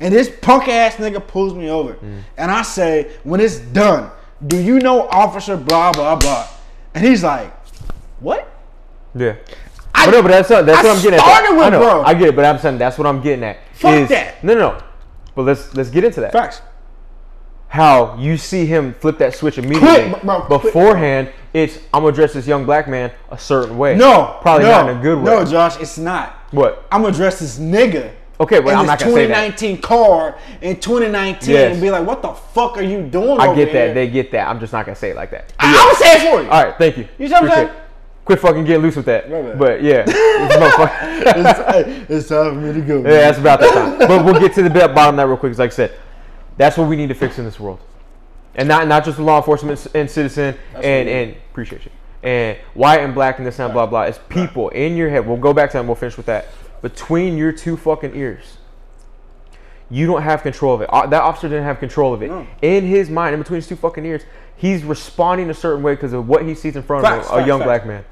and 0.00 0.14
this 0.14 0.30
punk 0.40 0.68
ass 0.68 0.94
nigga 0.96 1.24
pulls 1.26 1.54
me 1.54 1.68
over, 1.70 1.94
Mm. 1.94 2.22
and 2.38 2.50
I 2.50 2.62
say, 2.62 3.08
"When 3.24 3.40
it's 3.40 3.58
done, 3.58 4.10
do 4.46 4.56
you 4.56 4.78
know 4.78 5.08
Officer 5.08 5.56
blah 5.56 5.92
blah 5.92 6.16
blah?" 6.16 6.46
And 6.94 7.04
he's 7.04 7.22
like, 7.24 7.52
"What?" 8.20 8.46
Yeah. 9.14 9.34
I- 9.94 10.06
but 10.06 10.12
no, 10.12 10.22
but 10.22 10.28
that's 10.28 10.48
what, 10.50 10.64
that's 10.66 10.78
I 10.78 10.82
what 10.88 10.96
I'm 10.96 11.02
getting 11.02 11.18
started 11.20 11.46
at. 11.48 11.52
with 11.56 11.62
I 11.66 11.70
know, 11.70 11.78
bro. 11.80 12.02
I 12.02 12.14
get 12.14 12.28
it, 12.28 12.36
but 12.36 12.44
I'm 12.44 12.58
saying 12.58 12.78
that's 12.78 12.96
what 12.98 13.06
I'm 13.06 13.20
getting 13.20 13.44
at. 13.44 13.58
Fuck 13.74 13.92
is- 13.94 14.08
that. 14.08 14.42
No, 14.42 14.54
no, 14.54 14.60
no. 14.60 14.76
But 15.34 15.42
let's 15.42 15.74
let's 15.74 15.90
get 15.90 16.04
into 16.04 16.20
that. 16.22 16.32
Facts. 16.32 16.62
How 17.72 18.16
you 18.18 18.36
see 18.36 18.66
him 18.66 18.92
flip 18.92 19.16
that 19.16 19.34
switch 19.34 19.56
immediately. 19.56 20.14
Bro. 20.22 20.46
Beforehand, 20.46 21.30
it's 21.54 21.78
I'm 21.94 22.02
gonna 22.02 22.14
dress 22.14 22.34
this 22.34 22.46
young 22.46 22.66
black 22.66 22.86
man 22.86 23.10
a 23.30 23.38
certain 23.38 23.78
way. 23.78 23.96
No, 23.96 24.36
probably 24.42 24.66
no, 24.66 24.72
not 24.72 24.90
in 24.90 24.98
a 24.98 25.00
good 25.02 25.16
way. 25.16 25.24
No, 25.24 25.42
Josh, 25.46 25.80
it's 25.80 25.96
not. 25.96 26.34
What? 26.50 26.86
I'm 26.92 27.00
gonna 27.00 27.14
dress 27.14 27.38
this 27.38 27.58
nigga. 27.58 28.12
Okay, 28.38 28.60
well, 28.60 28.74
in 28.74 28.80
I'm 28.80 28.86
not 28.86 28.98
gonna 28.98 29.12
say 29.14 29.26
that. 29.26 29.56
2019 29.56 29.78
car 29.80 30.36
in 30.60 30.80
2019 30.80 31.50
Yes. 31.54 31.72
and 31.72 31.80
be 31.80 31.90
like, 31.90 32.06
"What 32.06 32.20
the 32.20 32.34
fuck 32.34 32.76
are 32.76 32.82
you 32.82 33.00
doing?" 33.04 33.40
I 33.40 33.54
get 33.54 33.72
that. 33.72 33.84
here?" 33.86 33.94
They 33.94 34.06
get 34.08 34.30
that. 34.32 34.48
I'm 34.48 34.60
just 34.60 34.74
not 34.74 34.84
gonna 34.84 34.94
say 34.94 35.08
it 35.12 35.16
like 35.16 35.30
that. 35.30 35.54
I, 35.58 35.68
I'm 35.70 35.74
gonna 35.76 35.94
say 35.98 36.12
it 36.16 36.30
for 36.30 36.42
you. 36.42 36.50
All 36.50 36.64
right, 36.64 36.74
thank 36.76 36.98
you. 36.98 37.08
You 37.18 37.28
see 37.28 37.32
what 37.32 37.44
I'm 37.44 37.50
saying? 37.50 37.70
Quit 38.26 38.38
fucking 38.38 38.64
getting 38.66 38.82
loose 38.82 38.96
with 38.96 39.06
that. 39.06 39.30
But 39.58 39.82
yeah, 39.82 40.02
this 40.02 40.14
motherfucker- 40.56 42.00
it's, 42.04 42.10
it's 42.10 42.28
time 42.28 42.54
for 42.54 42.60
me 42.60 42.72
to 42.74 42.80
go. 42.82 42.96
Yeah, 43.02 43.30
that's 43.30 43.38
about 43.38 43.60
that 43.60 43.72
time. 43.72 43.98
But 43.98 44.24
we'll 44.26 44.38
get 44.40 44.52
to 44.56 44.62
the 44.62 44.68
bottom 44.70 45.14
of 45.14 45.16
that 45.16 45.26
real 45.26 45.38
quick. 45.38 45.52
'cause 45.52 45.58
like 45.58 45.70
I 45.72 45.74
said, 45.74 45.92
that's 46.62 46.76
what 46.78 46.88
we 46.88 46.96
need 46.96 47.08
to 47.08 47.14
fix 47.14 47.38
in 47.38 47.44
this 47.44 47.58
world, 47.58 47.80
and 48.54 48.68
not 48.68 48.86
not 48.86 49.04
just 49.04 49.16
the 49.16 49.22
law 49.24 49.38
enforcement 49.38 49.84
and 49.94 50.08
citizen 50.10 50.56
and 50.76 51.08
and 51.08 51.36
appreciate 51.50 51.84
you 51.84 51.90
and 52.22 52.56
white 52.74 53.00
and 53.00 53.14
black 53.14 53.38
and 53.38 53.46
this 53.46 53.58
and 53.58 53.72
blah 53.72 53.84
blah. 53.86 54.02
It's 54.02 54.20
people 54.28 54.68
in 54.68 54.96
your 54.96 55.10
head. 55.10 55.26
We'll 55.26 55.36
go 55.38 55.52
back 55.52 55.70
to 55.70 55.74
that. 55.74 55.78
and 55.80 55.88
We'll 55.88 55.96
finish 55.96 56.16
with 56.16 56.26
that. 56.26 56.46
Between 56.80 57.36
your 57.36 57.50
two 57.52 57.76
fucking 57.76 58.14
ears, 58.14 58.58
you 59.90 60.06
don't 60.06 60.22
have 60.22 60.42
control 60.42 60.74
of 60.74 60.80
it. 60.82 60.88
Uh, 60.92 61.06
That 61.06 61.22
officer 61.22 61.48
didn't 61.48 61.64
have 61.64 61.78
control 61.80 62.14
of 62.14 62.22
it. 62.22 62.28
No. 62.28 62.46
In 62.62 62.84
his 62.86 63.10
mind, 63.10 63.34
in 63.34 63.40
between 63.40 63.56
his 63.56 63.66
two 63.66 63.76
fucking 63.76 64.04
ears, 64.04 64.22
he's 64.56 64.84
responding 64.84 65.50
a 65.50 65.54
certain 65.54 65.82
way 65.82 65.94
because 65.94 66.12
of 66.12 66.28
what 66.28 66.44
he 66.44 66.54
sees 66.54 66.76
in 66.76 66.82
front 66.82 67.04
Facts, 67.04 67.28
of 67.28 67.38
him, 67.38 67.44
a 67.44 67.46
young 67.46 67.60
facts. 67.60 67.66
black 67.66 67.86
man. 67.86 68.04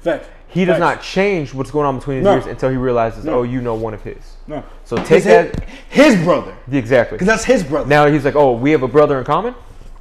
He 0.51 0.65
does 0.65 0.79
not 0.79 1.01
change 1.01 1.53
what's 1.53 1.71
going 1.71 1.85
on 1.85 1.97
between 1.97 2.17
his 2.17 2.25
No. 2.25 2.33
ears 2.35 2.45
until 2.45 2.69
he 2.69 2.75
realizes, 2.77 3.25
No. 3.25 3.39
oh, 3.39 3.43
you 3.43 3.61
know 3.61 3.75
one 3.75 3.93
of 3.93 4.01
his. 4.03 4.17
No. 4.47 4.63
So 4.85 4.97
take 4.97 5.23
His, 5.23 5.25
that 5.25 5.63
his 5.89 6.15
brother, 6.23 6.53
exactly. 6.71 7.15
because 7.17 7.27
that's 7.27 7.45
his 7.45 7.63
brother. 7.63 7.87
Now 7.89 8.05
he's 8.07 8.25
like, 8.25 8.35
oh, 8.35 8.51
we 8.53 8.71
have 8.71 8.83
a 8.83 8.87
brother 8.87 9.17
in 9.17 9.23
common. 9.23 9.55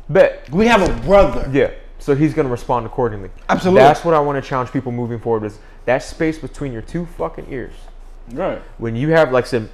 Bet. 0.09 0.49
we 0.51 0.67
have 0.67 0.83
a 0.83 0.93
brother. 1.07 1.49
Yeah. 1.53 1.71
So 2.01 2.15
he's 2.17 2.35
gonna 2.35 2.49
respond 2.49 2.85
accordingly. 2.87 3.31
Absolutely. 3.49 3.81
That's 3.83 4.05
what 4.05 4.15
I 4.15 4.21
want 4.21 4.43
to 4.43 4.49
challenge 4.49 4.73
people 4.73 4.91
moving 4.91 5.21
forward 5.21 5.45
is 5.47 5.59
that 5.85 6.03
space 6.03 6.39
between 6.39 6.73
your 6.73 6.83
two 6.83 7.07
fucking 7.07 7.47
ears. 7.51 7.75
Right. 8.33 8.61
When 8.79 8.97
you 8.97 9.11
have 9.11 9.31
like 9.33 9.47
some, 9.47 9.69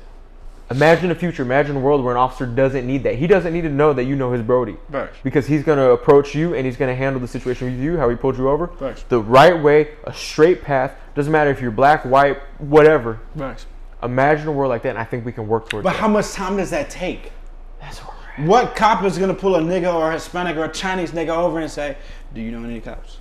imagine 0.70 1.11
a 1.11 1.15
future, 1.15 1.43
imagine 1.43 1.77
a 1.77 1.81
world 1.81 2.03
where 2.05 2.12
an 2.15 2.19
officer 2.19 2.47
doesn't 2.47 2.86
need 2.86 3.03
that. 3.05 3.17
He 3.17 3.27
doesn't 3.27 3.53
need 3.53 3.62
to 3.62 3.69
know 3.70 3.93
that 3.93 4.05
you 4.05 4.17
know 4.17 4.33
his 4.33 4.43
Brody. 4.43 4.77
Facts. 4.91 5.17
Because 5.23 5.47
he's 5.47 5.62
gonna 5.62 5.91
approach 5.91 6.35
you 6.35 6.55
and 6.55 6.67
he's 6.67 6.77
gonna 6.77 6.95
handle 6.95 7.20
the 7.20 7.28
situation 7.28 7.70
with 7.70 7.81
you, 7.81 7.97
how 7.97 8.09
he 8.09 8.17
pulled 8.17 8.36
you 8.39 8.49
over. 8.49 8.69
Facts. 8.69 9.05
The 9.09 9.20
right 9.20 9.61
way, 9.61 9.89
a 10.05 10.12
straight 10.12 10.62
path. 10.62 10.93
Doesn't 11.15 11.33
matter 11.33 11.51
if 11.51 11.61
you're 11.61 11.70
black, 11.70 12.05
white, 12.05 12.39
whatever. 12.59 13.20
Facts. 13.39 13.67
Imagine 14.03 14.49
a 14.49 14.53
world 14.53 14.69
like 14.70 14.83
that, 14.83 14.91
and 14.91 14.99
I 14.99 15.05
think 15.05 15.25
we 15.25 15.33
can 15.33 15.49
work 15.49 15.69
towards 15.69 15.85
But 15.85 15.93
that. 15.95 16.01
how 16.01 16.09
much 16.09 16.33
time 16.33 16.57
does 16.59 16.70
that 16.70 16.91
take? 16.91 17.33
That's 17.81 17.99
where 18.01 18.15
we're 18.39 18.43
at. 18.45 18.49
What 18.49 18.77
cop 18.77 19.03
is 19.05 19.17
gonna 19.19 19.35
pull 19.35 19.57
a 19.57 19.61
nigga 19.61 19.93
or 19.95 20.11
a 20.11 20.12
Hispanic 20.15 20.57
or 20.57 20.65
a 20.65 20.69
Chinese 20.73 21.12
nigga 21.12 21.31
over 21.31 21.59
and 21.61 21.70
say, 21.70 21.97
"Do 22.35 22.41
you 22.43 22.51
know 22.53 22.62
any 22.69 22.81
cops?" 22.81 23.19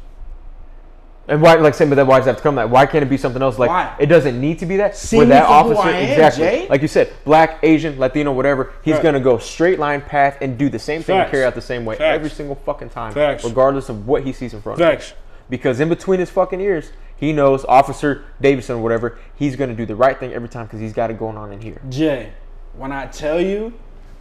And 1.28 1.42
why, 1.42 1.56
like, 1.56 1.74
saying, 1.74 1.90
but 1.90 1.96
then 1.96 2.06
why 2.06 2.20
does 2.20 2.28
it 2.28 2.32
have 2.32 2.38
to 2.38 2.44
come 2.44 2.56
that? 2.56 2.70
Why 2.70 2.86
can't 2.86 3.02
it 3.04 3.10
be 3.10 3.18
something 3.18 3.42
else? 3.42 3.58
Like, 3.58 3.70
Why? 3.72 3.96
it 3.98 4.06
doesn't 4.06 4.40
need 4.40 4.60
to 4.60 4.68
be 4.68 4.78
that. 4.78 4.96
See 4.96 5.18
where 5.18 5.26
that 5.28 5.46
officer, 5.48 5.82
I 5.82 5.92
am, 5.94 6.10
exactly, 6.12 6.44
Jay. 6.44 6.68
like 6.70 6.84
you 6.84 6.88
said, 6.88 7.12
black, 7.24 7.58
Asian, 7.64 7.98
Latino, 7.98 8.32
whatever, 8.32 8.74
he's 8.84 8.94
Right. 8.96 9.04
gonna 9.04 9.20
go 9.20 9.40
straight 9.40 9.80
line 9.80 10.02
path 10.02 10.38
and 10.42 10.56
do 10.56 10.70
the 10.70 10.78
same 10.78 11.02
thing 11.02 11.18
and 11.18 11.32
carry 11.32 11.44
out 11.44 11.56
the 11.56 11.62
same 11.62 11.84
way 11.84 11.96
Facts. 11.96 12.16
every 12.16 12.30
single 12.30 12.56
fucking 12.64 12.90
time, 12.90 13.12
Facts. 13.14 13.44
regardless 13.44 13.90
of 13.90 14.08
what 14.08 14.22
he 14.24 14.34
sees 14.34 14.54
in 14.54 14.62
front 14.62 14.80
of 14.80 14.86
him. 14.88 14.92
Facts. 14.98 15.14
Because 15.50 15.80
in 15.80 15.90
between 15.90 16.20
his 16.20 16.30
fucking 16.30 16.62
ears, 16.62 16.92
he 17.18 17.34
knows 17.34 17.66
Officer 17.66 18.24
Davidson, 18.40 18.76
or 18.76 18.84
whatever, 18.84 19.18
he's 19.36 19.56
gonna 19.56 19.74
do 19.74 19.88
the 19.88 19.96
right 19.96 20.20
thing 20.20 20.32
every 20.32 20.50
time 20.50 20.66
because 20.66 20.80
he's 20.80 20.94
got 20.94 21.10
it 21.10 21.18
going 21.18 21.38
on 21.38 21.52
in 21.52 21.60
here. 21.62 21.82
Jay, 21.90 22.30
when 22.78 22.92
I 22.92 23.08
tell 23.08 23.42
you, 23.42 23.74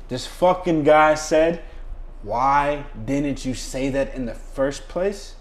this 0.08 0.26
fucking 0.26 0.84
guy 0.84 1.14
said, 1.16 1.60
"Why 2.22 2.84
didn't 3.04 3.44
you 3.44 3.52
say 3.52 3.90
that 3.90 4.14
in 4.14 4.24
the 4.24 4.34
first 4.34 4.88
place?" 4.88 5.34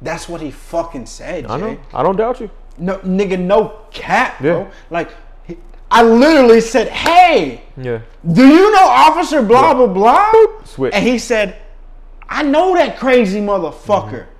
That's 0.00 0.28
what 0.28 0.40
he 0.40 0.50
fucking 0.50 1.06
said, 1.06 1.46
Jay. 1.46 1.52
I 1.52 1.56
know. 1.58 1.78
I 1.92 2.02
don't 2.02 2.16
doubt 2.16 2.40
you. 2.40 2.50
No, 2.78 2.98
nigga, 2.98 3.38
no 3.38 3.80
cap, 3.90 4.40
bro. 4.40 4.60
Yeah. 4.62 4.70
Like, 4.90 5.10
I 5.90 6.02
literally 6.02 6.60
said, 6.60 6.88
"Hey, 6.88 7.62
Yeah. 7.76 8.00
do 8.30 8.46
you 8.46 8.70
know 8.72 8.86
Officer 8.86 9.42
blah 9.42 9.74
blah 9.74 9.86
blah?" 9.86 10.30
Switch. 10.64 10.94
And 10.94 11.04
he 11.04 11.18
said, 11.18 11.56
"I 12.28 12.42
know 12.42 12.74
that 12.74 12.98
crazy 12.98 13.40
motherfucker. 13.40 14.10
Mm-hmm. 14.10 14.32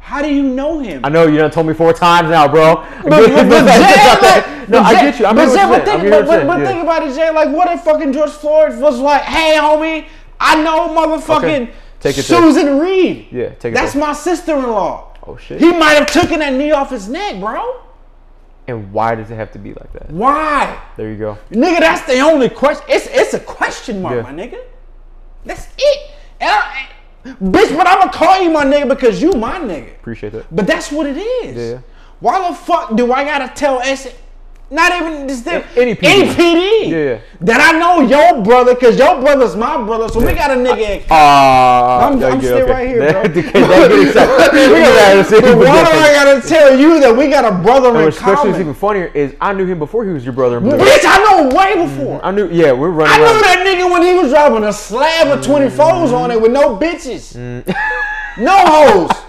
How 0.00 0.22
do 0.22 0.32
you 0.34 0.42
know 0.42 0.80
him?" 0.80 1.04
I 1.04 1.10
know 1.10 1.26
you 1.26 1.38
done 1.38 1.50
told 1.50 1.66
me 1.66 1.74
four 1.74 1.92
times 1.92 2.30
now, 2.30 2.48
bro. 2.48 2.76
But, 3.02 3.10
but, 3.10 3.20
but 3.48 3.66
Jay, 3.66 4.30
like, 4.30 4.68
no, 4.68 4.80
but 4.80 4.86
I 4.86 4.92
get 4.94 5.18
you. 5.20 5.26
I'm 5.26 5.36
but, 5.36 5.54
Jay, 5.54 5.66
what 5.66 5.84
but, 5.84 5.84
think, 5.84 6.10
but, 6.10 6.26
but, 6.26 6.46
but 6.46 6.56
saying. 6.56 6.66
think 6.66 6.82
about 6.82 7.06
it, 7.06 7.14
Jay. 7.14 7.30
Like, 7.30 7.50
what 7.54 7.70
if 7.70 7.82
fucking 7.82 8.12
George 8.12 8.30
Floyd 8.30 8.78
was 8.80 8.98
like, 8.98 9.22
"Hey, 9.22 9.56
homie, 9.58 10.06
I 10.40 10.62
know 10.62 10.88
motherfucking 10.88 11.62
Okay. 11.62 11.72
Take 12.04 12.18
it. 12.18 12.22
Susan 12.24 12.78
Reed. 12.78 13.28
Yeah, 13.32 13.48
take 13.54 13.72
it 13.72 13.74
That's 13.76 13.94
there. 13.94 14.02
my 14.02 14.12
sister-in-law. 14.12 15.16
Oh 15.26 15.36
shit. 15.38 15.58
He 15.60 15.72
might 15.72 15.94
have 15.94 16.06
taken 16.06 16.40
that 16.40 16.52
knee 16.52 16.70
off 16.70 16.90
his 16.90 17.08
neck, 17.08 17.40
bro. 17.40 17.80
and 18.68 18.92
why 18.92 19.14
does 19.14 19.30
it 19.30 19.34
have 19.36 19.50
to 19.52 19.58
be 19.58 19.72
like 19.74 19.90
that? 19.94 20.10
Why, 20.10 20.78
There 20.96 21.08
you 21.10 21.16
go. 21.16 21.38
nigga? 21.50 21.80
That's 21.80 22.02
the 22.06 22.20
only 22.20 22.48
question. 22.50 22.84
It's 22.88 23.06
it's 23.10 23.32
a 23.34 23.40
question 23.40 24.02
mark, 24.02 24.16
Yeah. 24.16 24.22
my 24.22 24.32
nigga. 24.32 24.60
That's 25.46 25.66
it. 25.78 26.10
I, 26.42 26.88
bitch, 27.24 27.74
but 27.76 27.86
I'ma 27.86 28.10
call 28.12 28.40
you 28.42 28.50
my 28.50 28.64
nigga 28.66 28.88
because 28.88 29.22
you 29.22 29.32
my 29.32 29.58
nigga. 29.58 29.94
Appreciate 29.96 30.32
that. 30.34 30.54
But 30.54 30.66
that's 30.66 30.92
what 30.92 31.06
it 31.06 31.16
is. 31.16 31.56
Yeah. 31.72 31.78
Why 32.20 32.48
the 32.48 32.54
fuck 32.54 32.94
do 32.96 33.12
I 33.14 33.24
gotta 33.24 33.48
tell 33.54 33.80
S? 33.80 34.08
Not 34.70 34.92
even 35.00 35.26
this 35.26 35.42
thing. 35.42 35.62
Any 35.76 35.94
PD. 35.94 36.04
Any 36.04 36.28
PD. 36.34 36.90
Yeah, 36.90 36.96
yeah. 36.96 37.20
That 37.42 37.60
I 37.60 37.78
know 37.78 38.00
your 38.00 38.42
brother, 38.42 38.74
cause 38.74 38.98
your 38.98 39.20
brother's 39.20 39.54
my 39.54 39.76
brother. 39.84 40.08
So 40.08 40.20
we 40.24 40.32
got 40.32 40.50
a 40.50 40.54
nigga. 40.54 41.04
Ah, 41.10 42.06
I'm- 42.06 42.22
I'm 42.24 42.40
still 42.40 42.66
right 42.66 42.88
here, 42.88 43.12
bro. 43.12 43.22
That, 43.22 43.34
that 43.34 43.34
get 43.34 43.46
excited. 43.46 44.72
we 44.72 44.80
gotta 44.80 45.56
but 45.56 45.58
why 45.58 45.84
do 45.84 45.98
I 45.98 46.12
gotta 46.14 46.48
tell 46.48 46.78
you 46.78 46.98
that 47.00 47.14
we 47.14 47.28
got 47.28 47.44
a 47.44 47.62
brother 47.62 47.88
And 47.88 47.98
in 47.98 48.04
what's 48.04 48.16
especially 48.16 48.52
common? 48.52 48.60
even 48.60 48.74
funnier 48.74 49.06
is 49.14 49.34
I 49.40 49.52
knew 49.52 49.66
him 49.66 49.78
before 49.78 50.04
he 50.04 50.10
was 50.10 50.24
your 50.24 50.32
brother. 50.32 50.60
Bitch, 50.60 51.04
I 51.06 51.18
know 51.24 51.44
him 51.44 51.54
way 51.54 51.74
mm-hmm. 51.74 51.96
before. 51.96 52.24
I 52.24 52.30
knew. 52.30 52.48
Yeah, 52.50 52.72
we're 52.72 52.88
running 52.88 53.12
I 53.12 53.18
knew 53.18 53.40
that 53.40 53.64
nigga 53.66 53.90
when 53.90 54.02
he 54.02 54.14
was 54.14 54.30
driving 54.30 54.64
a 54.64 54.72
slab 54.72 55.38
of 55.38 55.44
24s 55.44 56.12
on 56.12 56.30
it 56.30 56.34
mm-hmm. 56.34 56.42
with 56.42 56.52
no 56.52 56.76
bitches. 56.78 57.36
Mm. 57.36 57.74
No 58.38 58.56
hoes. 58.56 59.10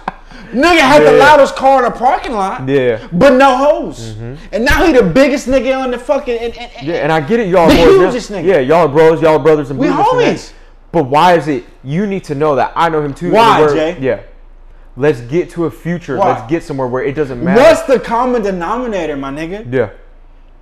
Nigga 0.56 0.78
had 0.78 1.02
the 1.02 1.10
Mm. 1.10 1.18
Loudest 1.18 1.54
car 1.54 1.84
in 1.84 1.92
the 1.92 1.96
parking 1.98 2.32
lot. 2.32 2.66
Yeah. 2.68 2.96
Mm-hmm. 2.98 3.18
But 3.18 3.34
no 3.34 3.56
hoes. 3.56 4.16
And 4.52 4.64
now 4.64 4.86
he 4.86 4.92
the 4.92 5.02
biggest 5.02 5.46
nigga 5.46 5.78
on 5.78 5.90
the 5.90 5.98
fucking. 5.98 6.38
And, 6.38 6.56
and, 6.56 6.72
and- 6.78 6.86
Yeah, 6.86 6.94
and 6.96 7.12
I 7.12 7.20
get 7.20 7.40
it, 7.40 7.48
y'all 7.48 7.68
The 7.68 7.74
boys. 7.74 7.98
hugest 8.06 8.30
nigga. 8.32 8.44
Yeah, 8.44 8.58
y'all 8.60 8.86
are 8.86 8.88
bros, 8.88 9.20
y'all 9.20 9.36
are 9.36 9.38
brothers 9.38 9.70
and 9.70 9.78
We 9.78 9.88
this 9.88 9.96
and 9.96 10.06
homies. 10.06 10.52
But 10.92 11.04
why 11.04 11.34
is 11.36 11.46
it 11.46 11.64
you 11.84 12.06
need 12.06 12.24
to 12.24 12.34
know 12.34 12.56
that 12.56 12.72
I 12.74 12.88
know 12.88 13.02
him 13.02 13.12
too? 13.12 13.30
Why, 13.32 13.66
Jay? 13.72 13.98
Yeah. 14.00 14.20
Let's 14.96 15.20
get 15.20 15.50
to 15.50 15.66
a 15.66 15.70
future. 15.70 16.16
Why? 16.16 16.32
Let's 16.32 16.50
get 16.50 16.62
somewhere 16.62 16.86
where 16.88 17.04
it 17.04 17.14
doesn't 17.14 17.42
matter. 17.44 17.60
What's 17.60 17.82
the 17.82 18.00
common 18.00 18.40
denominator, 18.42 19.14
my 19.16 19.30
nigga? 19.30 19.70
Yeah. 19.70 19.90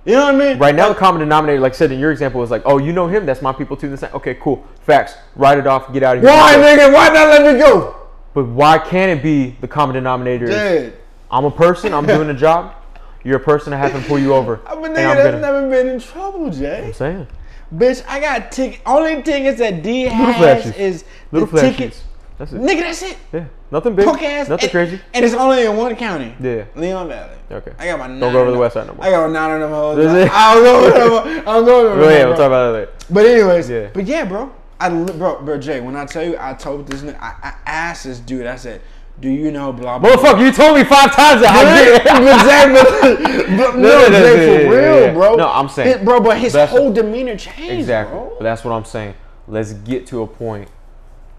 You 0.03 0.13
know 0.15 0.25
what 0.25 0.35
I 0.35 0.37
mean? 0.37 0.57
Right 0.59 0.75
now, 0.75 0.89
the 0.89 0.95
common 0.95 1.21
denominator, 1.21 1.59
like 1.61 1.71
I 1.71 1.75
said 1.75 1.91
in 1.91 1.99
your 1.99 2.11
example, 2.11 2.43
is 2.43 2.51
like, 2.51 2.61
oh, 2.65 2.77
you 2.77 2.91
know 2.91 3.07
him, 3.07 3.25
that's 3.25 3.41
my 3.41 3.53
people 3.53 3.77
too. 3.77 3.89
This, 3.89 4.03
okay, 4.03 4.35
cool, 4.35 4.63
facts. 4.81 5.15
Write 5.35 5.57
it 5.57 5.65
off, 5.65 5.91
get 5.93 6.03
out 6.03 6.17
of 6.17 6.23
here. 6.23 6.29
Why, 6.31 6.55
nigga? 6.55 6.93
Why 6.93 7.07
not 7.09 7.29
let 7.29 7.53
me 7.53 7.59
go? 7.59 7.95
But 8.35 8.47
why 8.47 8.77
can't 8.77 9.17
it 9.17 9.23
be 9.23 9.55
the 9.61 9.67
common 9.67 9.95
denominator? 9.95 10.45
is, 10.45 10.93
I'm 11.31 11.45
a 11.45 11.51
person, 11.51 11.93
I'm 11.93 12.05
doing 12.05 12.29
a 12.29 12.33
job. 12.33 12.75
You're 13.23 13.37
a 13.37 13.43
person, 13.43 13.71
I 13.73 13.77
happen 13.77 14.01
to 14.01 14.07
pull 14.07 14.19
you 14.19 14.33
over. 14.33 14.59
I'm 14.67 14.83
a 14.83 14.87
nigga 14.89 14.95
that's 14.95 15.23
gonna- 15.23 15.39
never 15.39 15.69
been 15.69 15.87
in 15.87 15.99
trouble, 15.99 16.51
Jay. 16.51 16.87
I'm 16.87 16.93
saying. 16.93 17.27
Bitch, 17.73 18.05
I 18.07 18.19
got 18.19 18.51
ticket. 18.51 18.81
Only 18.85 19.23
tickets 19.23 19.57
that 19.59 19.81
D 19.81 20.03
has 20.03 20.75
is 20.75 21.05
Little 21.31 21.47
the 21.47 21.61
tickets. 21.61 22.03
That's 22.37 22.51
it. 22.51 22.61
Nigga, 22.61 22.81
that's 22.81 23.01
it. 23.01 23.17
Yeah. 23.31 23.45
Nothing 23.71 23.95
big. 23.95 24.05
Punk 24.05 24.21
ass. 24.21 24.49
Nothing 24.49 24.65
and, 24.65 24.71
crazy. 24.71 25.01
And 25.13 25.25
it's 25.25 25.33
only 25.33 25.65
in 25.65 25.75
one 25.77 25.95
county. 25.95 26.35
Yeah. 26.39 26.65
Leon 26.75 27.07
Valley. 27.07 27.37
Okay. 27.49 27.71
I 27.79 27.87
got 27.87 27.99
my 27.99 28.07
Don't 28.07 28.33
go 28.33 28.41
over 28.41 28.51
the 28.51 28.57
west 28.57 28.73
side 28.73 28.87
no 28.87 28.93
more. 28.93 29.05
I 29.05 29.09
got 29.09 29.31
nine 29.31 29.51
of 29.51 29.59
them 29.61 29.71
hoes. 29.71 29.97
Is? 29.99 30.29
I 30.31 30.53
don't 30.53 30.63
go 30.63 30.77
over 30.77 31.29
them. 31.29 31.39
I 31.39 31.53
don't 31.53 31.65
go 31.65 31.89
over 31.89 32.01
them. 32.01 32.09
Yeah, 32.11 32.25
we'll 32.25 32.35
talk 32.35 32.47
about 32.47 32.71
that 32.73 32.79
later. 32.79 32.91
But 33.09 33.25
anyways, 33.25 33.69
Yeah. 33.69 33.89
but 33.93 34.05
yeah, 34.05 34.25
bro. 34.25 34.53
I 34.79 34.89
bro, 34.89 35.41
bro, 35.41 35.57
Jay. 35.57 35.79
When 35.79 35.95
I 35.95 36.05
tell 36.05 36.23
you, 36.23 36.35
I 36.39 36.53
told 36.53 36.87
this, 36.87 37.01
nigga, 37.01 37.17
I, 37.19 37.35
I 37.43 37.53
asked 37.65 38.03
this 38.05 38.19
dude. 38.19 38.45
I 38.45 38.55
said, 38.57 38.81
"Do 39.19 39.29
you 39.29 39.51
know 39.51 39.71
blah 39.71 39.99
blah?" 39.99 40.09
Motherfucker, 40.09 40.41
you 40.45 40.51
told 40.51 40.77
me 40.77 40.83
five 40.83 41.15
times 41.15 41.41
that. 41.41 41.51
I 41.55 41.63
get 41.63 43.21
it. 43.21 43.21
exactly. 43.21 43.55
But 43.57 43.75
No, 43.77 43.89
no, 43.89 44.07
no, 44.07 44.09
no, 44.09 44.35
Jay, 44.35 44.65
for 44.65 44.71
real, 44.71 44.99
yeah. 45.01 45.13
bro. 45.13 45.35
No, 45.35 45.47
I'm 45.49 45.69
saying- 45.69 45.97
His- 45.99 46.05
bro, 46.05 46.19
but 46.19 46.37
his 46.37 46.55
whole 46.55 46.91
demeanor 46.91 47.37
changed, 47.37 47.71
Exactly. 47.71 48.13
bro. 48.17 48.35
But 48.37 48.43
that's 48.43 48.63
what 48.65 48.71
I'm 48.73 48.83
saying. 48.85 49.13
Let's 49.47 49.71
get 49.73 50.07
to 50.07 50.23
a 50.23 50.27
point. 50.27 50.37
point, 50.67 50.69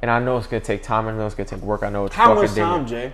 and 0.03 0.11
I 0.11 0.19
know 0.21 0.39
it's 0.39 0.47
gonna 0.47 0.61
take 0.61 0.83
time. 0.83 1.09
I 1.09 1.13
know 1.13 1.27
it's 1.27 1.35
gonna 1.35 1.49
take 1.49 1.61
work. 1.61 1.83
I 1.83 1.91
know 1.91 2.07
it's 2.07 2.15
How 2.15 2.33
much 2.35 2.55
time, 2.55 2.87
different. 2.87 2.89
Jay? 2.89 3.13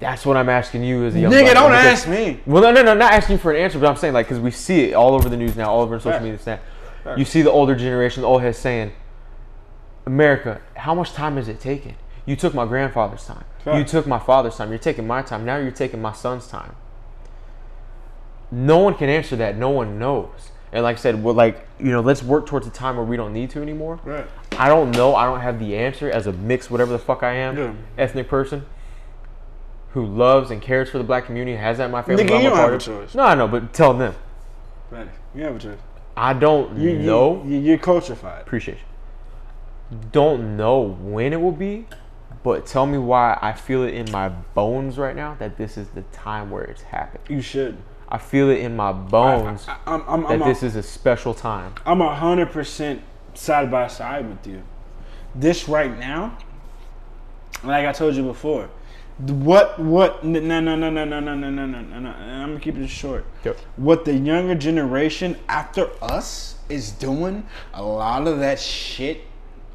That's 0.00 0.24
what 0.24 0.36
I'm 0.38 0.48
asking 0.48 0.82
you 0.82 1.04
as 1.04 1.14
a 1.14 1.20
young 1.20 1.30
Nigga, 1.30 1.42
black 1.42 1.54
don't 1.54 1.70
because- 1.70 1.86
ask 1.86 2.08
me. 2.08 2.40
Well, 2.46 2.62
no, 2.62 2.72
no, 2.72 2.82
no, 2.82 2.94
not 2.94 3.12
asking 3.12 3.34
you 3.34 3.38
for 3.38 3.52
an 3.52 3.58
answer, 3.62 3.78
but 3.78 3.88
I'm 3.88 3.96
saying 3.96 4.14
like 4.14 4.26
because 4.26 4.40
we 4.40 4.50
see 4.50 4.84
it 4.90 4.94
all 4.94 5.14
over 5.14 5.28
the 5.28 5.36
news 5.36 5.54
now, 5.56 5.70
all 5.70 5.82
over 5.82 6.00
social 6.00 6.20
media. 6.20 6.38
Facts. 6.38 6.62
You 7.18 7.24
see 7.24 7.42
the 7.42 7.50
older 7.50 7.74
generation, 7.76 8.22
the 8.22 8.28
old 8.28 8.40
heads 8.42 8.58
saying, 8.58 8.92
"America, 10.06 10.60
how 10.74 10.94
much 10.94 11.12
time 11.12 11.38
is 11.38 11.48
it 11.48 11.60
taking? 11.60 11.94
You 12.26 12.36
took 12.36 12.54
my 12.54 12.66
grandfather's 12.66 13.24
time. 13.26 13.44
You 13.66 13.84
took 13.84 14.06
my 14.06 14.18
father's 14.18 14.56
time. 14.56 14.70
You're 14.70 14.78
taking 14.78 15.06
my 15.06 15.22
time. 15.22 15.44
Now 15.44 15.56
you're 15.56 15.70
taking 15.70 16.00
my 16.02 16.12
son's 16.12 16.46
time." 16.46 16.74
No 18.50 18.78
one 18.78 18.94
can 18.94 19.08
answer 19.08 19.36
that. 19.36 19.56
No 19.56 19.70
one 19.70 19.98
knows. 19.98 20.50
And 20.72 20.82
like 20.84 20.96
I 20.96 21.00
said, 21.00 21.22
we're 21.22 21.32
like 21.32 21.66
you 21.78 21.90
know, 21.90 22.00
let's 22.00 22.22
work 22.22 22.46
towards 22.46 22.66
a 22.66 22.70
time 22.70 22.96
where 22.96 23.04
we 23.04 23.16
don't 23.16 23.32
need 23.32 23.50
to 23.50 23.62
anymore. 23.62 24.00
Right. 24.04 24.26
I 24.58 24.68
don't 24.68 24.90
know. 24.92 25.14
I 25.14 25.24
don't 25.24 25.40
have 25.40 25.58
the 25.58 25.76
answer 25.76 26.10
as 26.10 26.26
a 26.26 26.32
mixed, 26.32 26.70
whatever 26.70 26.92
the 26.92 26.98
fuck 26.98 27.22
I 27.22 27.32
am, 27.34 27.56
Yeah. 27.56 27.72
ethnic 27.98 28.28
person 28.28 28.66
who 29.92 30.04
loves 30.06 30.50
and 30.50 30.60
cares 30.62 30.88
for 30.90 30.98
the 30.98 31.04
black 31.04 31.26
community, 31.26 31.56
has 31.56 31.78
that 31.78 31.86
in 31.86 31.90
my 31.90 32.02
family. 32.02 32.24
Nigga, 32.24 32.36
I'm 32.36 32.42
you 32.42 32.48
don't 32.50 32.58
have 32.58 32.72
a 32.72 32.78
choice. 32.78 33.14
No, 33.14 33.24
I 33.24 33.34
know, 33.34 33.48
but 33.48 33.72
tell 33.72 33.94
them. 33.94 34.14
Right. 34.90 35.08
You 35.34 35.44
have 35.44 35.56
a 35.56 35.58
choice. 35.58 35.78
I 36.16 36.32
don't 36.32 36.76
You, 36.76 36.98
know. 36.98 37.42
You, 37.46 37.58
you're 37.58 37.78
culturefied. 37.78 38.42
Appreciate 38.42 38.78
you. 38.78 38.84
Don't 40.12 40.56
know 40.56 40.82
when 40.82 41.32
it 41.32 41.40
will 41.40 41.52
be, 41.52 41.86
but 42.42 42.66
tell 42.66 42.86
me 42.86 42.98
why 42.98 43.38
I 43.42 43.52
feel 43.52 43.82
it 43.82 43.94
in 43.94 44.10
my 44.10 44.28
bones 44.28 44.98
right 44.98 45.16
now 45.16 45.36
that 45.38 45.56
this 45.56 45.76
is 45.76 45.88
the 45.88 46.02
time 46.12 46.50
where 46.50 46.64
it's 46.64 46.82
happened. 46.82 47.24
You 47.28 47.40
should. 47.40 47.76
I 48.08 48.18
feel 48.18 48.50
it 48.50 48.58
in 48.58 48.74
my 48.74 48.92
bones 48.92 49.66
I, 49.68 49.76
I'm, 49.86 50.02
I'm, 50.08 50.22
that 50.22 50.42
I'm, 50.42 50.48
this 50.48 50.62
is 50.62 50.74
a 50.74 50.82
special 50.82 51.32
time. 51.32 51.74
I'm 51.86 52.00
a 52.00 52.14
hundred 52.14 52.50
percent 52.50 53.02
side 53.34 53.70
by 53.70 53.86
side 53.88 54.28
with 54.28 54.46
you. 54.46 54.62
This 55.34 55.68
right 55.68 55.96
now, 55.96 56.36
like 57.62 57.86
I 57.86 57.92
told 57.92 58.16
you 58.16 58.24
before, 58.24 58.68
what 59.18 59.78
what 59.78 60.24
no 60.24 60.40
no 60.40 60.60
no 60.60 60.76
no 60.76 60.90
no 60.90 61.04
no 61.04 61.20
no 61.20 61.34
no 61.34 61.50
no 61.50 61.66
no 61.66 61.80
no. 61.80 62.00
no. 62.00 62.10
I'm 62.10 62.48
gonna 62.48 62.60
keep 62.60 62.76
it 62.76 62.88
short. 62.88 63.26
Yep. 63.44 63.58
What 63.76 64.04
the 64.04 64.14
younger 64.14 64.54
generation 64.54 65.36
after 65.48 65.90
us 66.02 66.56
is 66.68 66.90
doing, 66.92 67.46
a 67.74 67.82
lot 67.82 68.26
of 68.26 68.38
that 68.40 68.58
shit. 68.58 69.22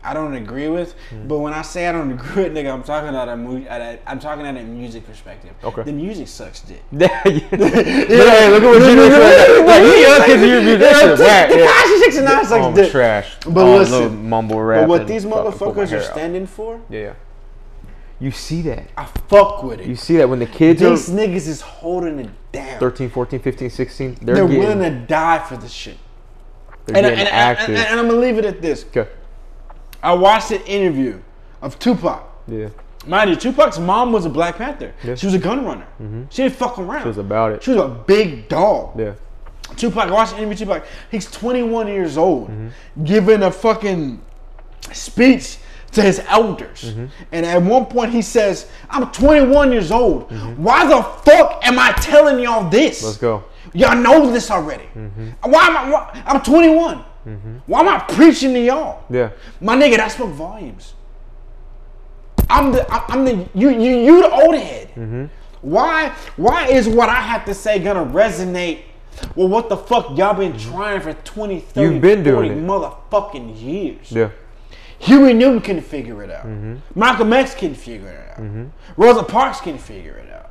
I 0.05 0.13
don't 0.13 0.33
agree 0.35 0.67
with, 0.69 0.93
Mm. 1.11 1.27
but 1.27 1.39
when 1.39 1.53
I 1.53 1.61
say 1.61 1.87
I 1.87 1.91
don't 1.91 2.11
agree 2.17 2.43
with, 2.43 2.53
nigga, 2.53 2.71
I'm 2.73 2.83
talking 2.83 3.09
about 3.09 3.27
a 3.29 3.35
mu- 3.35 3.65
at 3.65 3.81
a, 3.81 3.99
I'm 4.09 4.19
talking 4.19 4.45
at 4.45 4.55
a 4.55 4.63
music 4.63 5.05
perspective. 5.05 5.51
Okay. 5.63 5.83
The 5.83 5.91
music 5.91 6.27
sucks 6.27 6.61
dick. 6.61 6.83
yeah. 6.91 7.07
Hey, 7.23 7.33
look 7.51 8.63
at 8.63 8.63
what 8.63 8.81
generation 8.81 9.19
right 9.19 9.57
now. 9.59 9.65
Like, 9.65 9.81
you 9.83 9.93
young 9.93 10.23
kids, 10.25 10.41
you're 10.43 10.61
musicians. 10.61 11.19
Whack, 11.19 11.49
yeah. 11.49 11.65
Tekashi 11.67 11.99
69 11.99 12.45
sucks 12.45 12.51
Oh, 12.51 12.61
I'm 12.67 12.73
dick. 12.73 12.91
trash. 12.91 13.35
But 13.47 13.57
oh, 13.65 13.77
listen, 13.77 13.93
little 13.93 14.09
mumble 14.11 14.61
rap. 14.61 14.81
But 14.81 14.89
what 14.89 15.07
these 15.07 15.23
fucking 15.25 15.51
pull 15.53 15.73
my 15.73 15.81
motherfuckers 15.83 15.89
hair 15.89 15.99
are 15.99 16.03
out. 16.03 16.11
standing 16.11 16.45
for, 16.47 16.81
Yeah, 16.89 16.99
yeah. 16.99 17.13
You 18.19 18.31
see 18.31 18.61
that. 18.63 18.87
I 18.95 19.05
fuck 19.05 19.63
with 19.63 19.81
it. 19.81 19.87
You 19.87 19.95
see 19.97 20.15
that 20.17 20.29
when 20.29 20.39
the 20.39 20.45
kids 20.45 20.79
These 20.81 21.09
are 21.09 21.13
niggas 21.13 21.47
is 21.47 21.59
holding 21.61 22.19
it 22.19 22.29
down. 22.53 22.79
13, 22.79 23.09
14, 23.09 23.39
15, 23.41 23.69
16, 23.69 24.17
they're, 24.21 24.35
They're 24.35 24.45
getting, 24.47 24.59
willing 24.59 24.79
to 24.79 25.05
die 25.05 25.39
for 25.39 25.57
this 25.57 25.71
shit. 25.71 25.97
they're 26.85 26.95
And, 26.97 27.03
getting 27.05 27.19
and, 27.19 27.27
and, 27.27 27.35
active. 27.35 27.75
and, 27.75 27.77
and 27.87 27.99
I'm 27.99 28.07
gonna 28.07 28.19
leave 28.21 28.37
it 28.37 28.45
at 28.45 28.61
this. 28.61 28.85
okay. 28.85 29.09
I 30.05 30.13
watched 30.13 30.51
an 30.51 30.61
interview 30.61 31.19
of 31.61 31.79
Tupac. 31.79 32.23
Yeah. 32.47 32.69
Mind 33.07 33.29
you, 33.31 33.35
Tupac's 33.35 33.79
mom 33.79 34.11
was 34.11 34.25
a 34.25 34.29
Black 34.29 34.57
Panther. 34.57 34.93
Yeah. 35.03 35.11
Mm-hmm. 35.11 35.15
She 35.15 35.25
was 35.25 35.35
a 35.35 35.39
gun 35.39 35.65
runner. 35.65 35.87
She 36.29 36.43
didn't 36.43 36.55
fuck 36.55 36.77
around. 36.79 37.01
It 37.01 37.07
was 37.07 37.17
about 37.17 37.51
it. 37.53 37.63
She 37.63 37.71
was 37.71 37.79
a 37.79 37.87
big 37.87 38.47
dog. 38.47 38.99
Yeah. 38.99 39.13
Tupac, 39.75 40.07
I 40.09 40.11
watched 40.11 40.33
an 40.33 40.39
interview 40.39 40.67
with 40.67 40.79
Tupac. 40.79 40.85
He's 41.11 41.29
21 41.31 41.87
years 41.87 42.17
old, 42.17 42.49
Mm-hmm. 42.49 43.03
giving 43.03 43.43
a 43.43 43.51
fucking 43.51 44.21
speech 44.93 45.57
to 45.93 46.01
his 46.01 46.19
elders. 46.27 46.83
Mm-hmm. 46.83 47.05
And 47.31 47.45
at 47.45 47.61
one 47.61 47.85
point 47.85 48.11
he 48.11 48.21
says, 48.21 48.69
I'm 48.89 49.11
21 49.11 49.71
years 49.71 49.91
old. 49.91 50.31
Why 50.57 50.85
the 50.85 51.01
fuck 51.01 51.65
am 51.65 51.79
I 51.79 51.91
telling 51.93 52.39
y'all 52.39 52.69
this? 52.69 52.99
Mm-hmm. 52.99 53.05
Let's 53.07 53.17
go. 53.17 53.43
Y'all 53.73 53.95
know 53.97 54.31
this 54.31 54.51
already. 54.51 54.85
Mm-hmm. 54.95 55.29
Why 55.51 55.67
am 55.67 55.77
I, 55.77 55.89
why, 55.89 56.23
I'm 56.25 56.41
21. 56.41 57.03
Why 57.65 57.79
am 57.79 57.87
I 57.89 57.99
preaching 57.99 58.53
to 58.53 58.59
y'all? 58.59 59.03
Yeah. 59.09 59.31
My 59.59 59.75
nigga, 59.75 59.97
that 59.97 60.11
spoke 60.11 60.31
volumes. 60.31 60.93
I'm 62.49 62.71
the 62.71 62.85
I'm 62.91 63.25
the 63.25 63.49
you 63.55 63.69
you 63.69 63.97
you 63.97 64.21
the 64.21 64.31
old 64.31 64.55
head. 64.55 64.89
Mm-hmm. 64.89 65.25
Why 65.61 66.09
why 66.37 66.67
is 66.67 66.87
what 66.87 67.09
I 67.09 67.15
have 67.21 67.45
to 67.45 67.53
say 67.53 67.79
gonna 67.79 68.05
resonate 68.05 68.81
well, 69.35 69.47
what 69.47 69.69
the 69.69 69.77
fuck 69.77 70.17
y'all 70.17 70.33
been 70.33 70.57
trying 70.57 70.99
for 71.01 71.13
20, 71.13 71.59
30, 71.61 71.87
Mm-hmm. 71.87 71.93
You've 71.93 72.01
been 72.01 72.23
40 72.23 72.47
doing 72.49 72.51
it. 72.51 72.67
motherfucking 72.67 73.61
years? 73.61 74.11
Yeah. 74.11 74.29
Huey 74.99 75.33
Newton 75.33 75.61
can 75.61 75.81
figure 75.81 76.21
it 76.23 76.29
out. 76.29 76.45
Mm-hmm. 76.45 76.99
Malcolm 76.99 77.31
X 77.33 77.55
can 77.55 77.73
figure 77.75 78.09
it 78.09 78.39
out. 78.39 78.71
Rosa 78.97 79.23
Parks 79.23 79.61
can 79.61 79.77
figure 79.77 80.15
it 80.15 80.31
out. 80.31 80.49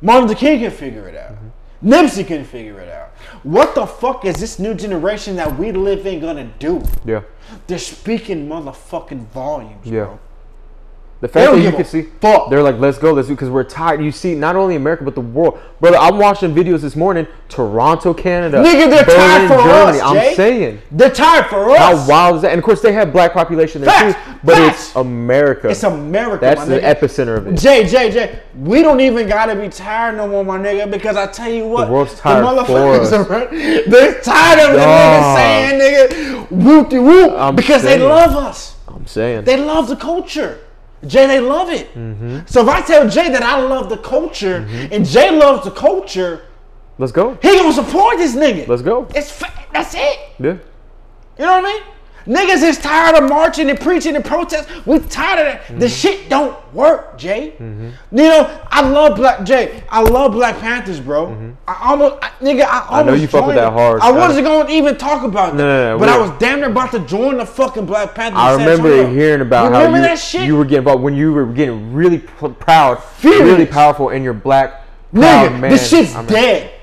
Martin 0.00 0.28
Luther 0.28 0.38
King 0.40 0.60
can 0.60 0.70
figure 0.70 1.08
it 1.08 1.16
out. 1.16 1.32
Mm-hmm. 1.32 1.92
Nipsey 1.92 2.26
can 2.26 2.44
figure 2.44 2.80
it 2.80 2.88
out. 2.88 3.11
What 3.42 3.74
the 3.74 3.86
fuck 3.86 4.24
is 4.24 4.36
this 4.36 4.58
new 4.58 4.72
generation 4.74 5.34
that 5.36 5.58
we 5.58 5.72
live 5.72 6.06
in 6.06 6.20
gonna 6.20 6.48
do? 6.60 6.82
Yeah. 7.04 7.22
They're 7.66 7.78
speaking 7.78 8.48
motherfucking 8.48 9.26
volumes, 9.28 9.84
Yeah. 9.84 10.04
bro. 10.04 10.18
The 11.22 11.28
fact 11.28 11.52
that 11.52 11.60
you 11.60 11.70
can 11.70 11.84
see, 11.84 12.02
fuck. 12.20 12.50
they're 12.50 12.64
like, 12.64 12.80
let's 12.80 12.98
go, 12.98 13.12
let's 13.12 13.28
do, 13.28 13.34
because 13.34 13.48
we're 13.48 13.62
tired. 13.62 14.02
You 14.02 14.10
see, 14.10 14.34
not 14.34 14.56
only 14.56 14.74
America, 14.74 15.04
but 15.04 15.14
the 15.14 15.20
world. 15.20 15.60
Brother, 15.78 15.96
I'm 15.96 16.18
watching 16.18 16.52
videos 16.52 16.80
this 16.80 16.96
morning, 16.96 17.28
Toronto, 17.48 18.12
Canada. 18.12 18.56
Nigga, 18.56 18.90
they're 18.90 19.04
tired 19.04 19.46
for 19.46 19.60
us, 19.60 20.00
I'm 20.02 20.34
saying. 20.34 20.82
They're 20.90 21.12
tired 21.12 21.46
for 21.46 21.70
us. 21.70 21.78
How 21.78 22.08
wild 22.08 22.36
is 22.36 22.42
that? 22.42 22.50
And 22.50 22.58
of 22.58 22.64
course, 22.64 22.80
they 22.82 22.92
have 22.94 23.12
black 23.12 23.34
population 23.34 23.82
there 23.82 23.90
Facts, 23.92 24.14
too, 24.32 24.40
but 24.42 24.56
facts. 24.56 24.86
it's 24.88 24.96
America. 24.96 25.68
It's 25.68 25.84
America, 25.84 26.44
That's 26.44 26.64
the 26.66 26.80
nigga. 26.80 26.94
epicenter 26.96 27.36
of 27.36 27.46
it. 27.46 27.56
Jay, 27.56 27.86
Jay, 27.86 28.10
Jay, 28.10 28.40
we 28.56 28.82
don't 28.82 28.98
even 28.98 29.28
gotta 29.28 29.54
be 29.54 29.68
tired 29.68 30.16
no 30.16 30.26
more, 30.26 30.44
my 30.44 30.58
nigga, 30.58 30.90
because 30.90 31.16
I 31.16 31.28
tell 31.28 31.48
you 31.48 31.68
what, 31.68 31.84
The 31.84 31.92
world's 31.92 32.18
tired 32.18 32.44
for 32.44 32.64
motherfuckers 32.64 33.12
us. 33.12 33.12
are. 33.30 33.88
They're 33.88 34.20
tired 34.22 34.58
of 34.58 34.72
the 34.72 34.80
niggas 34.80 35.36
saying, 35.36 35.80
nigga, 35.80 36.50
whoop 36.50 36.88
de 36.88 37.00
whoop, 37.00 37.54
because 37.54 37.84
they 37.84 38.00
love 38.00 38.34
us. 38.34 38.74
I'm 38.88 39.06
saying. 39.06 39.44
They 39.44 39.56
love 39.56 39.86
the 39.86 39.94
culture. 39.94 40.58
Jay, 41.06 41.26
they 41.26 41.40
love 41.40 41.70
it. 41.70 41.92
Mm-hmm. 41.94 42.40
So 42.46 42.62
if 42.62 42.68
I 42.68 42.80
tell 42.80 43.08
Jay 43.08 43.28
that 43.30 43.42
I 43.42 43.60
love 43.60 43.88
the 43.88 43.96
culture 43.98 44.66
and 44.92 45.04
Jay 45.04 45.30
loves 45.30 45.64
the 45.64 45.70
culture, 45.70 46.46
let's 46.98 47.12
go. 47.12 47.34
he 47.42 47.56
gonna 47.56 47.72
support 47.72 48.18
this 48.18 48.36
nigga. 48.36 48.68
Let's 48.68 48.82
go. 48.82 49.08
It's 49.14 49.30
fa- 49.30 49.52
that's 49.72 49.94
it. 49.94 50.18
Yeah. 50.38 50.58
You 51.38 51.46
know 51.46 51.52
what 51.52 51.64
I 51.64 51.72
mean? 51.72 51.82
Niggas 52.26 52.62
is 52.62 52.78
tired 52.78 53.16
of 53.22 53.28
marching 53.28 53.68
and 53.70 53.78
preaching 53.80 54.16
and 54.16 54.24
protest. 54.24 54.68
We 54.86 54.98
tired 55.00 55.38
of 55.38 55.44
that. 55.46 55.62
Mm-hmm. 55.62 55.78
The 55.78 55.88
shit 55.88 56.28
don't 56.28 56.56
work, 56.72 57.18
Jay. 57.18 57.54
You 57.58 57.92
know, 58.10 58.60
I 58.70 58.88
love 58.88 59.16
Black 59.16 59.44
Jay. 59.44 59.82
I 59.88 60.00
love 60.02 60.32
Black 60.32 60.58
Panthers, 60.58 61.00
bro. 61.00 61.54
I 61.66 61.90
almost, 61.90 62.16
I, 62.22 62.28
nigga, 62.40 62.62
I 62.62 62.80
almost. 62.80 62.90
Mm-hmm. 62.90 63.06
know 63.06 63.14
you 63.14 63.26
fuck 63.26 63.46
with 63.46 63.56
that 63.56 63.72
hard, 63.72 64.00
I 64.00 64.10
wasn't 64.10 64.46
gonna 64.46 64.70
even 64.70 64.96
talk 64.96 65.24
about 65.24 65.56
that, 65.56 65.58
No, 65.58 65.96
no, 65.96 65.98
but 65.98 66.08
I 66.08 66.18
was 66.18 66.30
damn 66.38 66.60
near 66.60 66.70
about 66.70 66.92
to 66.92 67.00
join 67.00 67.38
the 67.38 67.46
fucking 67.46 67.86
Black 67.86 68.14
Panthers. 68.14 68.38
I 68.38 68.52
remember 68.52 69.08
hearing 69.08 69.40
about 69.40 69.64
you 69.66 69.70
how 69.72 69.78
remember 69.84 69.98
you, 69.98 70.02
that 70.04 70.18
shit. 70.18 70.42
you 70.46 70.56
were 70.56 70.64
getting 70.64 70.78
involved 70.78 71.02
when 71.02 71.14
you 71.14 71.32
were 71.32 71.46
getting 71.46 71.92
really 71.92 72.18
pr- 72.18 72.48
proud, 72.48 73.02
Furious. 73.02 73.42
really 73.42 73.66
powerful, 73.66 74.10
and 74.10 74.22
you're 74.24 74.32
black. 74.32 74.86
Nigga, 75.12 75.60
man. 75.60 75.70
this 75.70 75.90
shit's 75.90 76.14
I 76.14 76.20
mean, 76.20 76.28
dead. 76.28 76.74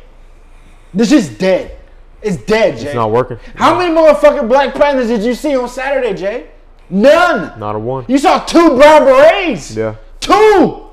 This 0.94 1.10
shit's 1.10 1.30
dead. 1.30 1.79
It's 2.22 2.38
dead, 2.38 2.78
Jay. 2.78 2.88
It's 2.88 2.96
not 2.96 3.12
working. 3.12 3.38
How 3.56 3.78
many 3.78 3.94
motherfucking 3.94 4.48
Black 4.50 4.74
Panthers 4.76 5.08
did 5.08 5.24
you 5.24 5.34
see 5.34 5.56
on 5.56 5.70
Saturday, 5.70 6.14
Jay? 6.14 6.50
None. 6.90 7.58
Not 7.60 7.76
a 7.76 7.80
one. 7.80 8.06
You 8.08 8.18
saw 8.18 8.40
two 8.40 8.76
brown 8.76 9.06
berets. 9.06 9.76
Yeah. 9.76 9.96
Two. 10.20 10.88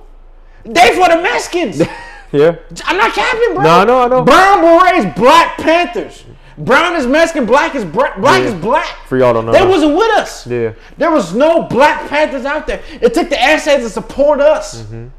They 0.65 0.91
for 0.95 1.09
the 1.09 1.21
Mexicans. 1.23 1.83
Yeah. 2.33 2.57
I'm 2.85 2.97
not 2.99 3.13
capping, 3.15 3.55
bro. 3.55 3.63
No, 3.63 3.71
I 3.81 3.85
know, 3.85 4.01
I 4.03 4.09
know. 4.09 4.23
Brown 4.25 4.61
berets, 4.61 5.19
Black 5.19 5.57
Panthers. 5.59 6.25
Brown 6.59 6.97
is 6.97 7.07
Mexican, 7.07 7.47
black 7.47 7.75
is 7.77 7.85
bra- 7.85 8.19
black 8.19 8.43
Yeah. 8.43 8.49
is 8.49 8.55
black. 8.55 9.07
For 9.07 9.17
y'all 9.17 9.33
don't 9.33 9.47
know. 9.47 9.53
They 9.53 9.65
wasn't 9.65 9.95
with 9.97 10.11
us. 10.19 10.45
Yeah. 10.47 10.73
There 10.99 11.11
was 11.13 11.35
no 11.35 11.63
Black 11.63 12.09
Panthers 12.09 12.45
out 12.45 12.67
there. 12.67 12.83
It 13.01 13.15
took 13.15 13.29
the 13.31 13.41
essays 13.41 13.85
to 13.85 13.89
support 13.91 14.41
us 14.41 14.83
Mm-hmm. 14.83 14.95
and, 14.95 15.11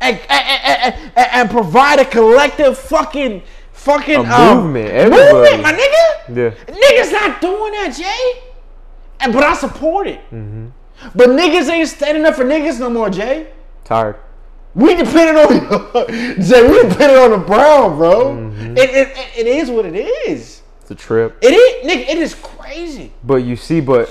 and, 0.00 0.20
and, 0.30 0.94
and- 0.94 1.28
and 1.32 1.50
provide 1.50 1.98
a 2.00 2.04
collective 2.06 2.78
fucking 2.78 3.42
fucking 3.76 4.26
um, 4.26 4.64
movement, 4.64 4.88
everybody. 4.90 5.32
movement, 5.32 5.62
my 5.62 5.72
nigga. 5.72 6.36
Yeah. 6.36 6.74
Niggas 6.74 7.12
not 7.12 7.40
doing 7.40 7.72
that, 7.72 7.94
Jay. 7.96 8.42
And 9.20 9.32
but 9.32 9.44
I 9.44 9.54
support 9.54 10.06
it. 10.06 10.20
Mm-hmm. 10.30 10.66
But 11.14 11.28
niggas 11.30 11.68
ain't 11.70 11.88
standing 11.88 12.24
up 12.24 12.34
for 12.34 12.44
niggas 12.44 12.80
no 12.80 12.90
more, 12.90 13.10
Jay. 13.10 13.52
Tired. 13.84 14.16
We 14.74 14.94
depended 14.94 15.36
on 15.36 15.48
Jay. 16.42 16.68
We 16.68 16.88
depended 16.88 17.16
on 17.18 17.30
the 17.30 17.38
Brown, 17.46 17.96
bro. 17.96 18.34
Mm-hmm. 18.34 18.76
It, 18.76 18.90
it, 18.90 19.08
it, 19.16 19.38
it 19.38 19.46
is 19.46 19.70
what 19.70 19.86
it 19.86 19.94
is. 19.96 20.62
It's 20.82 20.90
a 20.90 20.94
trip. 20.94 21.38
It 21.42 21.48
is, 21.48 21.90
nigga. 21.90 22.08
It 22.10 22.18
is 22.18 22.34
crazy, 22.34 23.12
But 23.24 23.36
you 23.36 23.56
see, 23.56 23.80
but 23.80 24.10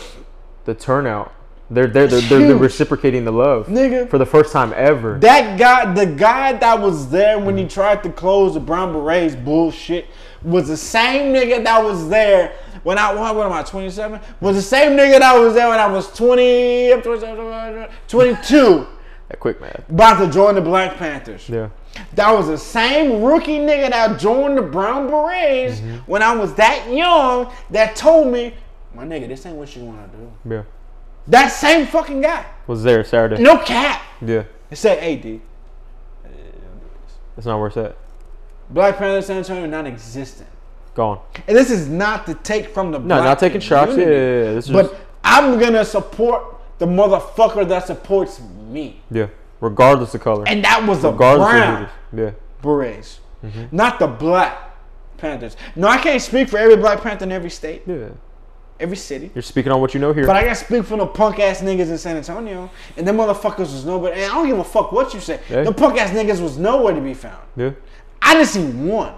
the 0.65 0.73
turnout, 0.73 1.33
they're 1.69 1.87
they're 1.87 2.07
they're, 2.07 2.21
they're, 2.21 2.39
they're 2.47 2.55
reciprocating 2.57 3.25
the 3.25 3.31
love 3.31 3.67
nigga. 3.67 4.07
for 4.09 4.17
the 4.17 4.25
first 4.25 4.53
time 4.53 4.71
ever. 4.75 5.17
That 5.19 5.57
guy, 5.57 5.91
the 5.93 6.05
guy 6.05 6.53
that 6.53 6.79
was 6.79 7.09
there 7.09 7.39
when 7.39 7.57
he 7.57 7.65
tried 7.67 8.03
to 8.03 8.11
close 8.11 8.53
the 8.53 8.59
Brown 8.59 8.93
Berets 8.93 9.35
bullshit, 9.35 10.05
was 10.43 10.67
the 10.67 10.77
same 10.77 11.33
nigga 11.33 11.63
that 11.63 11.83
was 11.83 12.07
there 12.07 12.53
when 12.83 12.99
I 12.99 13.13
what, 13.13 13.35
what 13.35 13.47
am 13.47 13.53
I 13.53 13.63
27? 13.63 14.19
Was 14.41 14.55
the 14.57 14.61
same 14.61 14.91
nigga 14.91 15.17
that 15.19 15.33
was 15.39 15.55
there 15.55 15.67
when 15.69 15.79
I 15.79 15.87
was 15.87 16.07
20, 16.15 17.01
22, 18.07 18.87
That 19.29 19.39
quick 19.39 19.59
man. 19.59 19.83
about 19.89 20.19
to 20.23 20.31
join 20.31 20.53
the 20.53 20.61
Black 20.61 20.97
Panthers. 20.97 21.49
Yeah. 21.49 21.69
That 22.13 22.31
was 22.31 22.47
the 22.47 22.57
same 22.59 23.23
rookie 23.23 23.57
nigga 23.57 23.89
that 23.89 24.19
joined 24.19 24.57
the 24.57 24.61
Brown 24.61 25.07
Berets 25.07 25.79
Mm-hmm. 25.79 25.95
when 26.11 26.21
I 26.21 26.35
was 26.35 26.53
that 26.55 26.87
young 26.93 27.51
that 27.71 27.95
told 27.95 28.31
me, 28.31 28.53
my 28.93 29.03
nigga, 29.03 29.27
this 29.27 29.45
ain't 29.47 29.55
what 29.55 29.75
you 29.75 29.83
want 29.83 30.11
to 30.11 30.17
do. 30.17 30.31
Yeah. 30.47 30.63
That 31.27 31.47
same 31.49 31.85
fucking 31.87 32.21
guy. 32.21 32.45
Was 32.67 32.83
there 32.83 33.03
Saturday. 33.03 33.41
No 33.41 33.57
cap. 33.57 34.01
Yeah. 34.21 34.43
It 34.71 34.75
said, 34.77 34.99
hey, 34.99 35.15
D. 35.17 35.41
That's 37.35 37.45
not 37.45 37.59
worth 37.59 37.77
it." 37.77 37.97
Black 38.69 38.97
Panthers 38.97 39.27
San 39.27 39.37
Antonio 39.37 39.65
non-existent. 39.67 40.49
Gone. 40.95 41.19
And 41.47 41.55
this 41.57 41.69
is 41.69 41.87
not 41.89 42.25
to 42.27 42.33
take 42.35 42.69
from 42.69 42.91
the 42.91 42.99
black. 42.99 43.19
No, 43.19 43.23
not 43.23 43.37
taking 43.39 43.59
shots. 43.59 43.91
Yeah, 43.97 44.05
yeah, 44.05 44.09
yeah. 44.09 44.53
This 44.53 44.65
is 44.67 44.71
But 44.71 44.83
just, 44.91 44.95
I'm 45.23 45.59
gonna 45.59 45.83
support 45.85 46.43
the 46.79 46.85
motherfucker 46.85 47.67
that 47.67 47.85
supports 47.87 48.39
me, 48.69 49.01
yeah. 49.11 49.27
Regardless 49.61 50.13
of 50.15 50.21
color. 50.21 50.43
and 50.47 50.63
that 50.63 50.85
was 50.87 51.01
the 51.01 51.11
Regardless 51.11 51.49
brown 51.49 51.83
of 51.83 51.89
who 52.11 52.17
it 52.17 52.27
is. 52.29 52.33
berets, 52.61 53.19
Mm-hmm. 53.43 53.75
not 53.75 53.99
the 53.99 54.07
black 54.07 54.57
Panthers. 55.17 55.55
No, 55.75 55.87
I 55.87 55.97
can't 55.97 56.21
speak 56.21 56.49
for 56.49 56.57
every 56.57 56.75
black 56.77 57.01
panther 57.01 57.25
in 57.25 57.31
every 57.31 57.49
state, 57.49 57.83
Yeah. 57.85 58.09
Every 58.79 58.97
city. 58.97 59.31
You're 59.33 59.41
speaking 59.41 59.71
on 59.71 59.79
what 59.79 59.93
you 59.93 60.01
know 60.01 60.11
here. 60.11 60.25
But 60.27 60.35
I 60.35 60.43
gotta 60.43 60.55
speak 60.55 60.83
for 60.83 60.97
the 60.97 61.05
punk 61.05 61.39
ass 61.39 61.61
niggas 61.61 61.89
in 61.89 61.97
San 61.97 62.17
Antonio, 62.17 62.69
and 62.97 63.07
them 63.07 63.17
motherfuckers 63.17 63.59
was 63.59 63.85
nobody. 63.85 64.21
And 64.21 64.31
I 64.31 64.35
don't 64.35 64.47
give 64.47 64.59
a 64.59 64.63
fuck 64.65 64.91
what 64.91 65.13
you 65.13 65.21
say. 65.21 65.39
Yeah. 65.49 65.63
The 65.63 65.71
punk 65.71 65.97
ass 65.97 66.11
niggas 66.11 66.41
was 66.41 66.57
nowhere 66.57 66.93
to 66.93 66.99
be 67.01 67.13
found. 67.13 67.41
yeah. 67.55 67.71
I 68.21 68.33
didn't 68.33 68.47
see 68.47 68.63
one. 68.65 69.13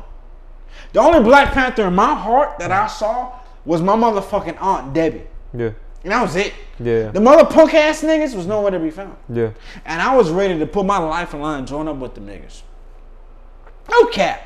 The 0.94 1.00
only 1.00 1.22
Black 1.22 1.54
Panther 1.54 1.88
in 1.88 1.96
my 1.96 2.14
heart 2.14 2.60
that 2.60 2.72
I 2.72 2.88
saw 2.88 3.40
was 3.66 3.82
my 3.82 3.96
motherfucking 3.96 4.62
aunt 4.62 4.94
Debbie, 4.94 5.24
Yeah. 5.54 5.72
and 6.04 6.12
that 6.12 6.22
was 6.22 6.36
it. 6.36 6.54
Yeah. 6.80 7.10
The 7.10 7.20
mother 7.22 7.46
punk 7.46 7.74
ass 7.74 8.04
niggas 8.04 8.36
was 8.36 8.46
nowhere 8.48 8.72
to 8.72 8.80
be 8.80 8.90
found, 8.92 9.16
Yeah. 9.30 9.52
and 9.86 10.02
I 10.02 10.16
was 10.16 10.30
ready 10.30 10.60
to 10.60 10.68
put 10.68 10.86
my 10.86 10.98
life 11.00 11.34
on 11.34 11.42
line 11.42 11.60
and 11.60 11.68
join 11.68 11.88
up 11.88 11.96
with 11.98 12.14
the 12.16 12.22
niggas. 12.22 12.62
No 13.90 14.06
cap, 14.08 14.42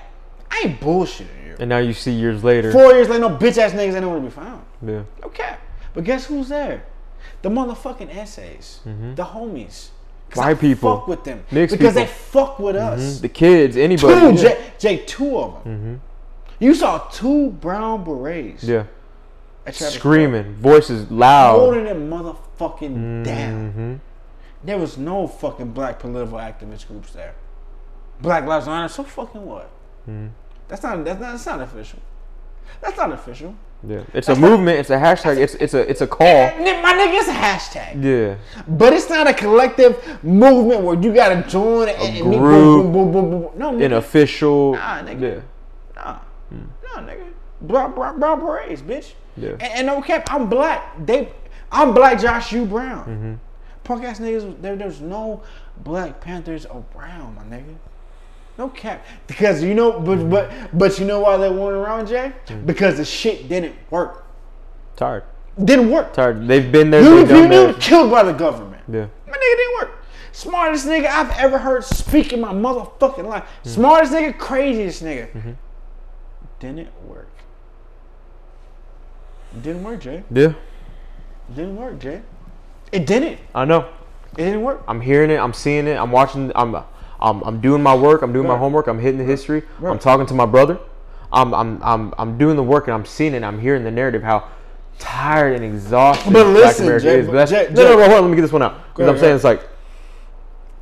I 0.49 0.61
ain't 0.65 0.79
bullshitting 0.79 1.27
you. 1.51 1.55
And 1.59 1.69
now 1.69 1.77
you 1.77 1.93
see 1.93 2.11
years 2.11 2.43
later. 2.43 2.71
Four 2.71 2.93
years 2.93 3.07
later, 3.09 3.21
no 3.21 3.29
bitch 3.37 3.57
ass 3.57 3.71
niggas 3.73 3.93
ain't 3.93 4.01
nowhere 4.01 4.19
to 4.19 4.25
be 4.25 4.31
found. 4.31 4.63
Yeah. 4.85 5.03
No 5.21 5.29
cap. 5.29 5.61
But 5.93 6.03
guess 6.05 6.25
who's 6.25 6.49
there? 6.49 6.83
The 7.41 7.49
motherfucking 7.49 8.15
essays, 8.15 8.79
the 8.85 9.23
homies. 9.23 9.89
White 10.33 10.45
I 10.47 10.53
Mm-hmm. 10.53 10.61
people. 10.61 10.97
fuck 10.97 11.07
with 11.09 11.23
them 11.25 11.43
Mixed 11.51 11.77
because 11.77 11.93
people. 11.93 12.05
they 12.05 12.07
fuck 12.07 12.59
with 12.59 12.75
us. 12.77 13.19
The 13.19 13.27
kids, 13.27 13.75
anybody. 13.75 14.37
Two, 14.37 14.41
yeah. 14.43 14.53
Jay, 14.53 14.71
Jay, 14.79 14.97
two 15.05 15.37
of 15.37 15.63
them. 15.63 16.01
You 16.59 16.73
saw 16.75 16.99
two 17.09 17.49
brown 17.49 18.03
berets 18.05 18.63
yeah. 18.63 18.85
Screaming, 19.71 20.55
voices 20.55 21.09
loud. 21.11 21.59
holding 21.59 21.83
them 21.85 22.09
motherfucking 22.09 23.23
down. 23.25 23.69
Mm-hmm. 23.71 23.95
There 24.63 24.77
was 24.77 24.97
no 24.97 25.27
fucking 25.27 25.71
black 25.71 25.99
political 25.99 26.37
activist 26.37 26.87
groups 26.87 27.11
there. 27.13 27.35
Black 28.21 28.45
Lives 28.45 28.67
Matter. 28.67 28.87
So 28.87 29.03
fucking 29.03 29.43
what? 29.45 29.69
Mm-hmm. 30.09 30.27
That's 30.71 30.83
not. 30.83 31.03
That's 31.03 31.19
not. 31.19 31.31
That's 31.33 31.45
not 31.45 31.61
official. 31.61 31.99
That's 32.79 32.97
not 32.97 33.11
official. 33.11 33.53
Yeah. 33.85 34.03
It's 34.13 34.29
a 34.29 34.35
movement. 34.35 34.79
It's 34.79 34.89
a 34.89 34.97
hashtag. 34.97 35.37
It's 35.37 35.53
it's 35.55 35.73
a 35.73 35.89
it's 35.89 35.99
a 35.99 36.07
call. 36.07 36.25
My 36.25 36.93
nigga, 36.93 37.19
it's 37.19 37.27
a 37.27 37.33
hashtag. 37.33 38.01
Yeah. 38.01 38.37
But 38.69 38.93
it's 38.93 39.09
not 39.09 39.27
a 39.27 39.33
collective 39.33 40.23
movement 40.23 40.81
where 40.83 40.97
you 40.97 41.13
gotta 41.13 41.45
join 41.49 41.89
and, 41.89 42.17
and 42.17 42.39
group. 42.39 42.85
boom, 42.85 42.93
boom, 42.93 43.11
boom, 43.11 43.29
boom. 43.29 43.51
No, 43.57 43.77
An 43.77 43.91
official. 43.91 44.75
Nah, 44.75 45.01
nigga. 45.03 45.21
Yeah. 45.21 45.41
Nah, 45.97 46.19
nah, 46.49 47.01
nigga. 47.01 47.33
Brown, 47.59 47.93
brown, 47.93 48.17
brown 48.17 48.39
berets, 48.39 48.81
bitch. 48.81 49.11
Yeah. 49.35 49.49
And, 49.59 49.63
and 49.63 49.87
no 49.87 50.01
cap, 50.01 50.25
I'm 50.31 50.47
black. 50.47 51.05
They, 51.05 51.33
I'm 51.69 51.93
black. 51.93 52.21
Josh, 52.21 52.53
you 52.53 52.65
brown. 52.65 53.05
Mm-hmm. 53.05 53.33
Punk 53.83 54.05
ass 54.05 54.19
niggas. 54.19 54.61
There, 54.61 54.77
there's 54.77 55.01
no 55.01 55.43
Black 55.83 56.21
Panthers 56.21 56.65
around, 56.65 57.35
my 57.35 57.43
nigga. 57.43 57.75
No 58.57 58.69
cap. 58.69 59.05
Because 59.27 59.63
you 59.63 59.73
know, 59.73 59.99
but 59.99 60.29
but 60.29 60.51
but 60.77 60.99
you 60.99 61.05
know 61.05 61.19
why 61.19 61.37
they 61.37 61.49
weren't 61.49 61.77
around, 61.77 62.07
Jay? 62.07 62.33
Mm. 62.47 62.65
Because 62.65 62.97
the 62.97 63.05
shit 63.05 63.49
didn't 63.49 63.75
work. 63.89 64.25
Tired. 64.95 65.23
Didn't 65.63 65.89
work. 65.89 66.13
Tired. 66.13 66.47
They've 66.47 66.71
been 66.71 66.91
there. 66.91 67.01
You, 67.01 67.19
you, 67.19 67.47
that. 67.47 67.79
killed 67.79 68.11
by 68.11 68.23
the 68.23 68.33
government. 68.33 68.83
Yeah. 68.87 69.07
My 69.27 69.33
nigga 69.33 69.57
didn't 69.57 69.73
work. 69.75 69.91
Smartest 70.31 70.85
nigga 70.85 71.07
I've 71.07 71.31
ever 71.37 71.57
heard 71.57 71.83
speak 71.83 72.33
in 72.33 72.41
my 72.41 72.53
motherfucking 72.53 73.25
life. 73.25 73.43
Mm. 73.63 73.67
Smartest 73.67 74.13
nigga, 74.13 74.37
craziest 74.37 75.03
nigga. 75.03 75.31
Mm-hmm. 75.31 75.51
Didn't 76.59 76.89
work. 77.07 77.29
Didn't 79.61 79.83
work, 79.83 79.99
Jay. 79.99 80.23
Yeah. 80.31 80.53
Didn't 81.53 81.75
work, 81.75 81.99
Jay. 81.99 82.21
It 82.91 83.05
didn't. 83.05 83.39
I 83.53 83.65
know. 83.65 83.89
It 84.33 84.45
didn't 84.45 84.61
work. 84.61 84.83
I'm 84.87 85.01
hearing 85.01 85.29
it. 85.31 85.37
I'm 85.37 85.53
seeing 85.53 85.87
it. 85.87 85.97
I'm 85.97 86.11
watching. 86.11 86.51
I'm, 86.55 86.75
I'm, 87.21 87.41
I'm 87.43 87.61
doing 87.61 87.83
my 87.83 87.95
work. 87.95 88.21
I'm 88.21 88.33
doing 88.33 88.47
my 88.47 88.57
homework. 88.57 88.87
I'm 88.87 88.99
hitting 88.99 89.17
the 89.19 89.23
history. 89.25 89.63
I'm 89.83 89.99
talking 89.99 90.25
to 90.27 90.33
my 90.33 90.45
brother. 90.45 90.79
I'm, 91.31 91.53
I'm, 91.53 91.81
I'm, 91.83 92.13
I'm 92.17 92.37
doing 92.37 92.55
the 92.55 92.63
work 92.63 92.87
and 92.87 92.93
I'm 92.93 93.05
seeing 93.05 93.33
it. 93.33 93.43
I'm 93.43 93.59
hearing 93.59 93.83
the 93.83 93.91
narrative 93.91 94.21
how 94.23 94.49
tired 94.99 95.55
and 95.55 95.63
exhausted 95.63 96.33
But 96.33 96.43
Black 96.43 96.53
listen, 96.53 96.85
America 96.85 97.05
Jay, 97.05 97.19
is. 97.19 97.27
but 97.27 97.33
that's, 97.33 97.51
Jay- 97.51 97.67
no, 97.71 97.83
no, 97.83 97.97
no, 97.97 98.03
hold 98.05 98.11
on. 98.17 98.21
Let 98.23 98.29
me 98.29 98.35
get 98.35 98.41
this 98.41 98.51
one 98.51 98.61
out. 98.61 98.93
Because 98.93 99.09
I'm 99.09 99.17
saying 99.17 99.35
it's 99.35 99.43
like, 99.43 99.67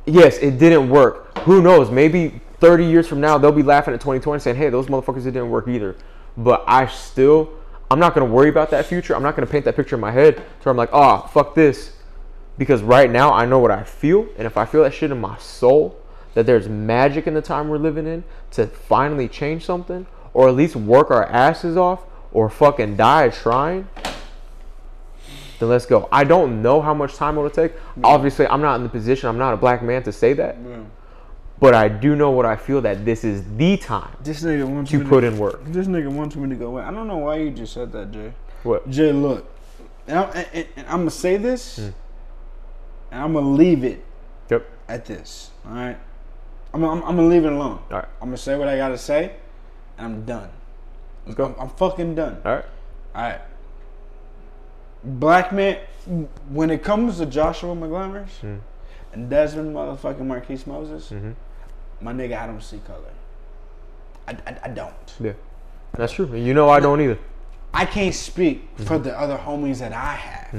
yes, 0.06 0.38
it 0.38 0.58
didn't 0.58 0.90
work. 0.90 1.38
Who 1.40 1.62
knows? 1.62 1.90
Maybe 1.90 2.40
30 2.58 2.84
years 2.84 3.06
from 3.06 3.20
now 3.20 3.38
they'll 3.38 3.52
be 3.52 3.62
laughing 3.62 3.94
at 3.94 4.00
2020 4.00 4.40
saying, 4.40 4.56
hey, 4.56 4.70
those 4.70 4.86
motherfuckers 4.86 5.20
it 5.20 5.32
didn't 5.32 5.50
work 5.50 5.68
either. 5.68 5.96
But 6.36 6.64
I 6.66 6.86
still, 6.86 7.50
I'm 7.90 7.98
not 7.98 8.14
gonna 8.14 8.26
worry 8.26 8.48
about 8.48 8.70
that 8.70 8.86
future. 8.86 9.14
I'm 9.14 9.22
not 9.22 9.36
gonna 9.36 9.46
paint 9.46 9.64
that 9.66 9.76
picture 9.76 9.94
in 9.94 10.00
my 10.00 10.10
head. 10.10 10.42
So 10.62 10.70
I'm 10.70 10.76
like, 10.76 10.90
oh, 10.92 11.28
fuck 11.32 11.54
this 11.54 11.92
because 12.58 12.82
right 12.82 13.10
now 13.10 13.32
I 13.32 13.46
know 13.46 13.58
what 13.58 13.70
I 13.70 13.84
feel, 13.84 14.28
and 14.36 14.46
if 14.46 14.58
I 14.58 14.66
feel 14.66 14.82
that 14.82 14.92
shit 14.92 15.10
in 15.10 15.18
my 15.18 15.38
soul, 15.38 15.99
that 16.34 16.46
there's 16.46 16.68
magic 16.68 17.26
in 17.26 17.34
the 17.34 17.42
time 17.42 17.68
we're 17.68 17.78
living 17.78 18.06
in 18.06 18.24
to 18.52 18.66
finally 18.66 19.28
change 19.28 19.64
something, 19.64 20.06
or 20.32 20.48
at 20.48 20.54
least 20.54 20.76
work 20.76 21.10
our 21.10 21.26
asses 21.26 21.76
off, 21.76 22.04
or 22.32 22.48
fucking 22.48 22.96
die 22.96 23.28
trying, 23.30 23.88
then 25.58 25.68
let's 25.68 25.86
go. 25.86 26.08
I 26.12 26.24
don't 26.24 26.62
know 26.62 26.80
how 26.80 26.94
much 26.94 27.14
time 27.16 27.36
it'll 27.36 27.50
take. 27.50 27.72
Obviously, 28.04 28.46
I'm 28.46 28.62
not 28.62 28.76
in 28.76 28.82
the 28.82 28.88
position. 28.88 29.28
I'm 29.28 29.38
not 29.38 29.52
a 29.52 29.56
black 29.56 29.82
man 29.82 30.02
to 30.04 30.12
say 30.12 30.32
that, 30.34 30.56
but 31.58 31.74
I 31.74 31.88
do 31.88 32.16
know 32.16 32.30
what 32.30 32.46
I 32.46 32.56
feel 32.56 32.80
that 32.82 33.04
this 33.04 33.24
is 33.24 33.42
the 33.56 33.76
time 33.76 34.16
This 34.22 34.42
nigga 34.42 34.66
wants 34.66 34.90
to 34.92 35.04
put 35.04 35.24
in 35.24 35.36
work. 35.38 35.60
This 35.66 35.86
nigga 35.86 36.08
wants 36.10 36.36
me 36.36 36.48
to 36.48 36.54
go 36.54 36.68
away. 36.68 36.82
I 36.82 36.90
don't 36.90 37.06
know 37.08 37.18
why 37.18 37.36
you 37.36 37.50
just 37.50 37.72
said 37.74 37.92
that, 37.92 38.10
Jay. 38.12 38.32
What? 38.62 38.88
Jay, 38.88 39.12
look. 39.12 39.46
And 40.06 40.18
I'm, 40.18 40.44
and, 40.54 40.66
and 40.76 40.86
I'm 40.86 40.98
gonna 41.00 41.10
say 41.10 41.36
this, 41.36 41.76
Hmm. 41.76 41.82
and 43.10 43.22
I'm 43.22 43.32
gonna 43.34 43.50
leave 43.50 43.84
it 43.84 44.02
Yep. 44.50 44.66
at 44.88 45.04
this. 45.04 45.50
All 45.66 45.74
right. 45.74 45.98
I'm, 46.72 46.84
I'm, 46.84 47.02
I'm 47.04 47.16
gonna 47.16 47.28
leave 47.28 47.44
it 47.44 47.52
alone. 47.52 47.80
All 47.90 47.98
right. 47.98 48.08
I'm 48.20 48.28
gonna 48.28 48.36
say 48.36 48.56
what 48.56 48.68
I 48.68 48.76
gotta 48.76 48.98
say, 48.98 49.32
and 49.98 50.06
I'm 50.06 50.24
done. 50.24 50.50
Let's 51.26 51.36
go. 51.36 51.46
I'm, 51.46 51.54
I'm 51.58 51.68
fucking 51.70 52.14
done. 52.14 52.40
All 52.44 52.54
right. 52.56 52.64
All 53.14 53.22
right. 53.22 53.40
Black 55.02 55.52
man, 55.52 55.78
when 56.50 56.70
it 56.70 56.82
comes 56.82 57.18
to 57.18 57.26
Joshua 57.26 57.74
McGlammers 57.74 58.28
Hmm. 58.40 58.56
and 59.12 59.30
Desmond 59.30 59.74
motherfucking 59.74 60.20
Marquise 60.26 60.66
Moses, 60.66 61.10
Mm-hmm. 61.10 61.30
my 62.00 62.12
nigga, 62.12 62.38
I 62.38 62.46
don't 62.46 62.62
see 62.62 62.78
color. 62.86 62.98
I, 64.28 64.32
I, 64.46 64.58
I 64.64 64.68
don't. 64.68 65.14
Yeah. 65.18 65.32
That's 65.94 66.12
true. 66.12 66.34
You 66.36 66.54
know 66.54 66.68
I 66.68 66.80
don't 66.80 67.00
either. 67.00 67.18
I 67.72 67.86
can't 67.86 68.14
speak 68.14 68.72
Mm-hmm. 68.74 68.84
for 68.84 68.98
the 68.98 69.18
other 69.18 69.38
homies 69.38 69.78
that 69.78 69.92
I 69.92 70.14
have 70.14 70.54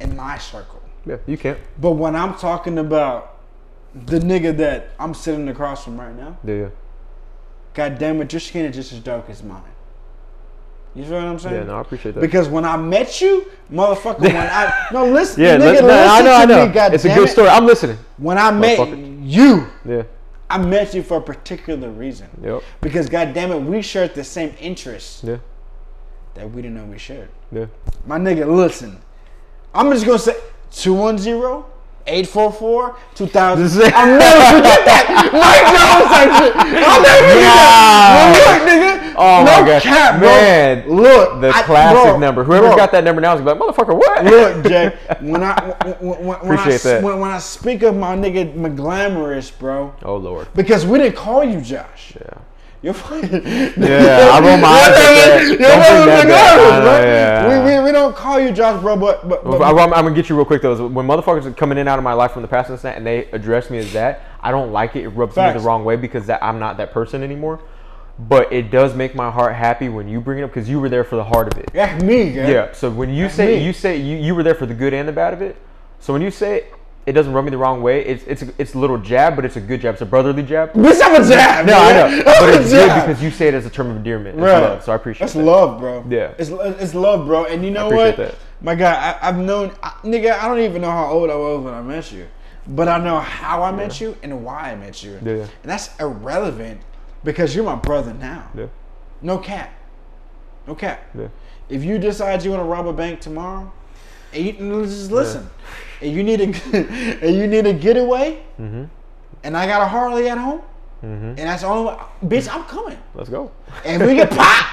in 0.00 0.16
my 0.16 0.38
circle. 0.38 0.82
Yeah, 1.06 1.16
you 1.26 1.36
can't. 1.38 1.58
But 1.80 1.92
when 1.92 2.16
I'm 2.16 2.34
talking 2.34 2.78
about 2.78 3.33
the 4.06 4.18
nigga 4.18 4.56
that 4.56 4.90
I'm 4.98 5.14
sitting 5.14 5.48
across 5.48 5.84
from 5.84 6.00
right 6.00 6.14
now, 6.16 6.36
Yeah, 6.44 6.54
yeah. 6.54 6.68
God 7.74 7.98
damn 7.98 8.20
it, 8.22 8.32
your 8.32 8.40
skin 8.40 8.66
is 8.66 8.74
just 8.76 8.92
as 8.92 9.00
dark 9.00 9.28
as 9.30 9.42
mine. 9.42 9.62
You 10.94 11.02
feel 11.04 11.14
what 11.14 11.24
I'm 11.24 11.38
saying? 11.40 11.54
Yeah, 11.56 11.62
no, 11.64 11.76
I 11.78 11.80
appreciate 11.80 12.14
that. 12.14 12.20
Because 12.20 12.48
when 12.48 12.64
I 12.64 12.76
met 12.76 13.20
you, 13.20 13.50
motherfucker, 13.72 14.20
when 14.20 14.36
I 14.36 14.88
no 14.92 15.06
listen, 15.06 15.42
yeah, 15.42 15.56
nigga, 15.56 15.80
no, 15.82 15.88
I 15.88 16.20
listen 16.20 16.24
know, 16.24 16.34
I 16.34 16.44
know. 16.44 16.66
me, 16.68 16.72
God 16.72 16.94
it's 16.94 17.04
a 17.04 17.08
good 17.08 17.28
it. 17.28 17.32
story. 17.32 17.48
I'm 17.48 17.66
listening. 17.66 17.98
When 18.16 18.38
I 18.38 18.50
met 18.52 18.78
you, 19.20 19.66
Yeah. 19.84 20.02
I 20.48 20.58
met 20.58 20.94
you 20.94 21.02
for 21.02 21.16
a 21.16 21.20
particular 21.22 21.88
reason. 21.90 22.28
Yep. 22.42 22.62
Because 22.80 23.08
God 23.08 23.34
damn 23.34 23.50
it, 23.50 23.58
we 23.60 23.82
shared 23.82 24.14
the 24.14 24.22
same 24.22 24.54
interests 24.60 25.24
Yeah. 25.24 25.38
that 26.34 26.48
we 26.50 26.62
didn't 26.62 26.76
know 26.76 26.84
we 26.84 26.98
shared. 26.98 27.28
Yeah. 27.50 27.66
My 28.06 28.18
nigga, 28.18 28.46
listen. 28.46 28.98
I'm 29.74 29.90
just 29.90 30.06
gonna 30.06 30.18
say 30.18 30.36
210 30.70 31.64
844 32.06 32.96
2000. 33.14 33.82
I'll 33.94 34.18
never 34.18 34.56
forget 34.56 34.84
that. 34.84 35.30
Mike 35.32 35.66
Jones 35.72 36.08
type 36.12 36.32
shit. 36.42 36.54
I'll 36.56 37.02
never 37.02 37.24
forget 37.32 37.54
that. 37.54 38.34
Look, 38.34 38.68
nigga. 38.68 39.14
Oh 39.16 39.44
no 39.44 39.62
my 39.62 39.68
god, 39.68 39.82
cap, 39.82 40.18
bro. 40.18 40.28
man! 40.28 40.88
Look, 40.88 41.40
the 41.40 41.48
I- 41.50 41.62
classic 41.62 42.02
bro, 42.02 42.18
number. 42.18 42.44
Whoever's 42.44 42.70
bro. 42.70 42.76
got 42.76 42.92
that 42.92 43.04
number 43.04 43.20
now 43.22 43.36
is 43.36 43.40
like, 43.42 43.56
motherfucker, 43.56 43.96
what? 43.96 44.24
Look, 44.24 44.64
Jay, 44.66 44.96
when 45.20 45.42
I 45.42 45.74
when, 46.00 46.24
when, 46.26 46.38
when, 46.40 46.58
I, 46.58 46.76
that. 46.76 47.02
when, 47.02 47.20
when 47.20 47.30
I 47.30 47.38
speak 47.38 47.82
of 47.82 47.96
my 47.96 48.16
nigga 48.16 48.54
McGlamorous, 48.54 49.56
bro, 49.58 49.94
oh 50.02 50.16
lord. 50.16 50.48
because 50.54 50.84
we 50.84 50.98
didn't 50.98 51.16
call 51.16 51.44
you 51.44 51.60
Josh. 51.60 52.14
Yeah. 52.20 52.38
You're 52.84 52.92
fine. 52.92 53.22
Yeah, 53.22 54.28
I 54.30 54.40
roll 54.44 54.58
my 54.58 54.68
eyes. 54.68 55.48
You're 55.48 55.56
Don't 55.56 55.80
fucking 55.80 56.04
bring 56.04 56.28
that 56.28 56.28
back. 56.28 56.60
McGlamorous, 56.60 56.70
I 56.70 56.78
know, 56.80 56.84
bro. 56.84 57.02
yeah. 57.02 57.64
We, 57.64 57.78
we, 57.78 57.84
we 57.86 57.92
don't 57.92 58.14
call 58.14 58.38
you 58.38 58.52
Josh, 58.52 58.78
bro, 58.82 58.94
but 58.94 59.26
but, 59.26 59.42
but 59.42 59.62
I, 59.62 59.70
am 59.70 59.88
gonna 59.90 60.14
get 60.14 60.28
you 60.28 60.36
real 60.36 60.44
quick 60.44 60.60
though. 60.60 60.86
When 60.88 61.06
motherfuckers 61.06 61.46
are 61.46 61.52
coming 61.52 61.78
in 61.78 61.88
out 61.88 61.98
of 61.98 62.04
my 62.04 62.12
life 62.12 62.32
from 62.32 62.42
the 62.42 62.48
past 62.48 62.68
and 62.68 62.78
that, 62.78 62.98
and 62.98 63.06
they 63.06 63.24
address 63.30 63.70
me 63.70 63.78
as 63.78 63.90
that, 63.94 64.20
I 64.42 64.50
don't 64.50 64.70
like 64.70 64.96
it. 64.96 65.04
It 65.04 65.08
rubs 65.08 65.34
me 65.34 65.50
the 65.50 65.60
wrong 65.60 65.86
way 65.86 65.96
because 65.96 66.26
that 66.26 66.44
I'm 66.44 66.58
not 66.58 66.76
that 66.76 66.92
person 66.92 67.22
anymore. 67.22 67.62
But 68.18 68.52
it 68.52 68.70
does 68.70 68.94
make 68.94 69.14
my 69.14 69.30
heart 69.30 69.54
happy 69.54 69.88
when 69.88 70.06
you 70.06 70.20
bring 70.20 70.40
it 70.40 70.42
up 70.42 70.50
because 70.50 70.68
you 70.68 70.78
were 70.78 70.90
there 70.90 71.04
for 71.04 71.16
the 71.16 71.24
heart 71.24 71.50
of 71.50 71.58
it. 71.58 71.70
that's 71.72 72.02
me, 72.04 72.32
yeah. 72.32 72.48
Yeah. 72.48 72.72
So 72.72 72.90
when 72.90 73.08
you 73.08 73.24
That's 73.24 73.34
say 73.36 73.56
me. 73.58 73.64
you 73.64 73.72
say 73.72 73.96
you, 73.96 74.18
you 74.18 74.34
were 74.34 74.42
there 74.42 74.54
for 74.54 74.66
the 74.66 74.74
good 74.74 74.92
and 74.92 75.08
the 75.08 75.12
bad 75.12 75.32
of 75.32 75.40
it. 75.40 75.56
So 76.00 76.12
when 76.12 76.20
you 76.20 76.30
say 76.30 76.66
it, 77.06 77.12
doesn't 77.12 77.32
rub 77.32 77.44
me 77.44 77.50
the 77.50 77.58
wrong 77.58 77.82
way. 77.82 78.04
It's 78.04 78.24
it's 78.24 78.42
a, 78.42 78.48
it's 78.58 78.74
a 78.74 78.78
little 78.78 78.98
jab, 78.98 79.36
but 79.36 79.44
it's 79.44 79.56
a 79.56 79.60
good 79.60 79.80
jab. 79.80 79.94
It's 79.94 80.02
a 80.02 80.06
brotherly 80.06 80.42
jab. 80.42 80.72
Bitch, 80.72 81.00
I'm 81.02 81.22
a 81.22 81.28
jab. 81.28 81.66
No, 81.66 81.76
I 81.78 81.92
know, 81.92 82.06
I'm 82.06 82.24
but 82.24 82.60
it's 82.60 82.70
good 82.70 82.94
because 83.06 83.22
you 83.22 83.30
say 83.30 83.48
it 83.48 83.54
as 83.54 83.66
a 83.66 83.70
term 83.70 83.90
of 83.90 83.96
endearment. 83.96 84.36
It's 84.36 84.42
Right. 84.42 84.60
love, 84.60 84.82
so 84.84 84.92
I 84.92 84.96
appreciate 84.96 85.18
it. 85.22 85.24
That's 85.26 85.34
that. 85.34 85.42
love, 85.44 85.78
bro. 85.80 86.04
Yeah. 86.08 86.32
It's 86.38 86.50
it's 86.50 86.94
love, 86.94 87.26
bro. 87.26 87.44
And 87.46 87.64
you 87.64 87.70
know 87.70 87.86
appreciate 87.86 88.18
what? 88.18 88.28
that. 88.28 88.34
My 88.60 88.74
God, 88.74 88.94
I, 88.96 89.28
I've 89.28 89.36
known, 89.38 89.72
I, 89.82 89.90
nigga. 90.04 90.38
I 90.38 90.48
don't 90.48 90.60
even 90.60 90.80
know 90.80 90.90
how 90.90 91.10
old 91.10 91.28
I 91.30 91.34
was 91.36 91.62
when 91.64 91.74
I 91.74 91.82
met 91.82 92.10
you, 92.12 92.26
but 92.66 92.88
I 92.88 92.96
know 92.98 93.20
how 93.20 93.62
I 93.62 93.70
met 93.72 94.00
you 94.00 94.16
and 94.22 94.42
why 94.44 94.70
I 94.72 94.74
met 94.74 95.02
you. 95.02 95.18
Yeah, 95.22 95.32
yeah. 95.34 95.42
And 95.42 95.48
that's 95.70 95.94
irrelevant 96.00 96.80
because 97.24 97.54
you're 97.54 97.64
my 97.64 97.74
brother 97.74 98.14
now. 98.14 98.48
Yeah, 98.56 98.66
No 99.20 99.36
cap. 99.38 99.70
No 100.66 100.74
cap. 100.74 101.02
yeah, 101.14 101.28
If 101.68 101.84
you 101.84 101.98
decide 101.98 102.42
you 102.42 102.50
want 102.50 102.60
to 102.62 102.64
rob 102.64 102.86
a 102.86 102.92
bank 102.94 103.20
tomorrow, 103.20 103.70
and 104.34 104.44
you, 104.44 104.84
just 104.84 105.10
listen, 105.10 105.48
and 106.00 106.12
you 106.12 106.22
need 106.22 106.40
a 106.40 106.44
and 107.26 107.34
you 107.36 107.46
need 107.46 107.66
a 107.66 107.72
getaway, 107.72 108.42
Mm-hmm. 108.60 108.84
and 109.44 109.56
I 109.56 109.66
got 109.66 109.82
a 109.82 109.86
Harley 109.86 110.28
at 110.28 110.38
home, 110.38 110.62
and 111.02 111.38
that's 111.38 111.62
the 111.62 111.68
only 111.68 111.90
way, 111.92 111.96
bitch, 112.24 112.48
I'm 112.52 112.64
coming. 112.64 112.98
let's 113.14 113.28
go. 113.28 113.50
And 113.84 114.02
we 114.06 114.14
get 114.14 114.30
pop, 114.40 114.66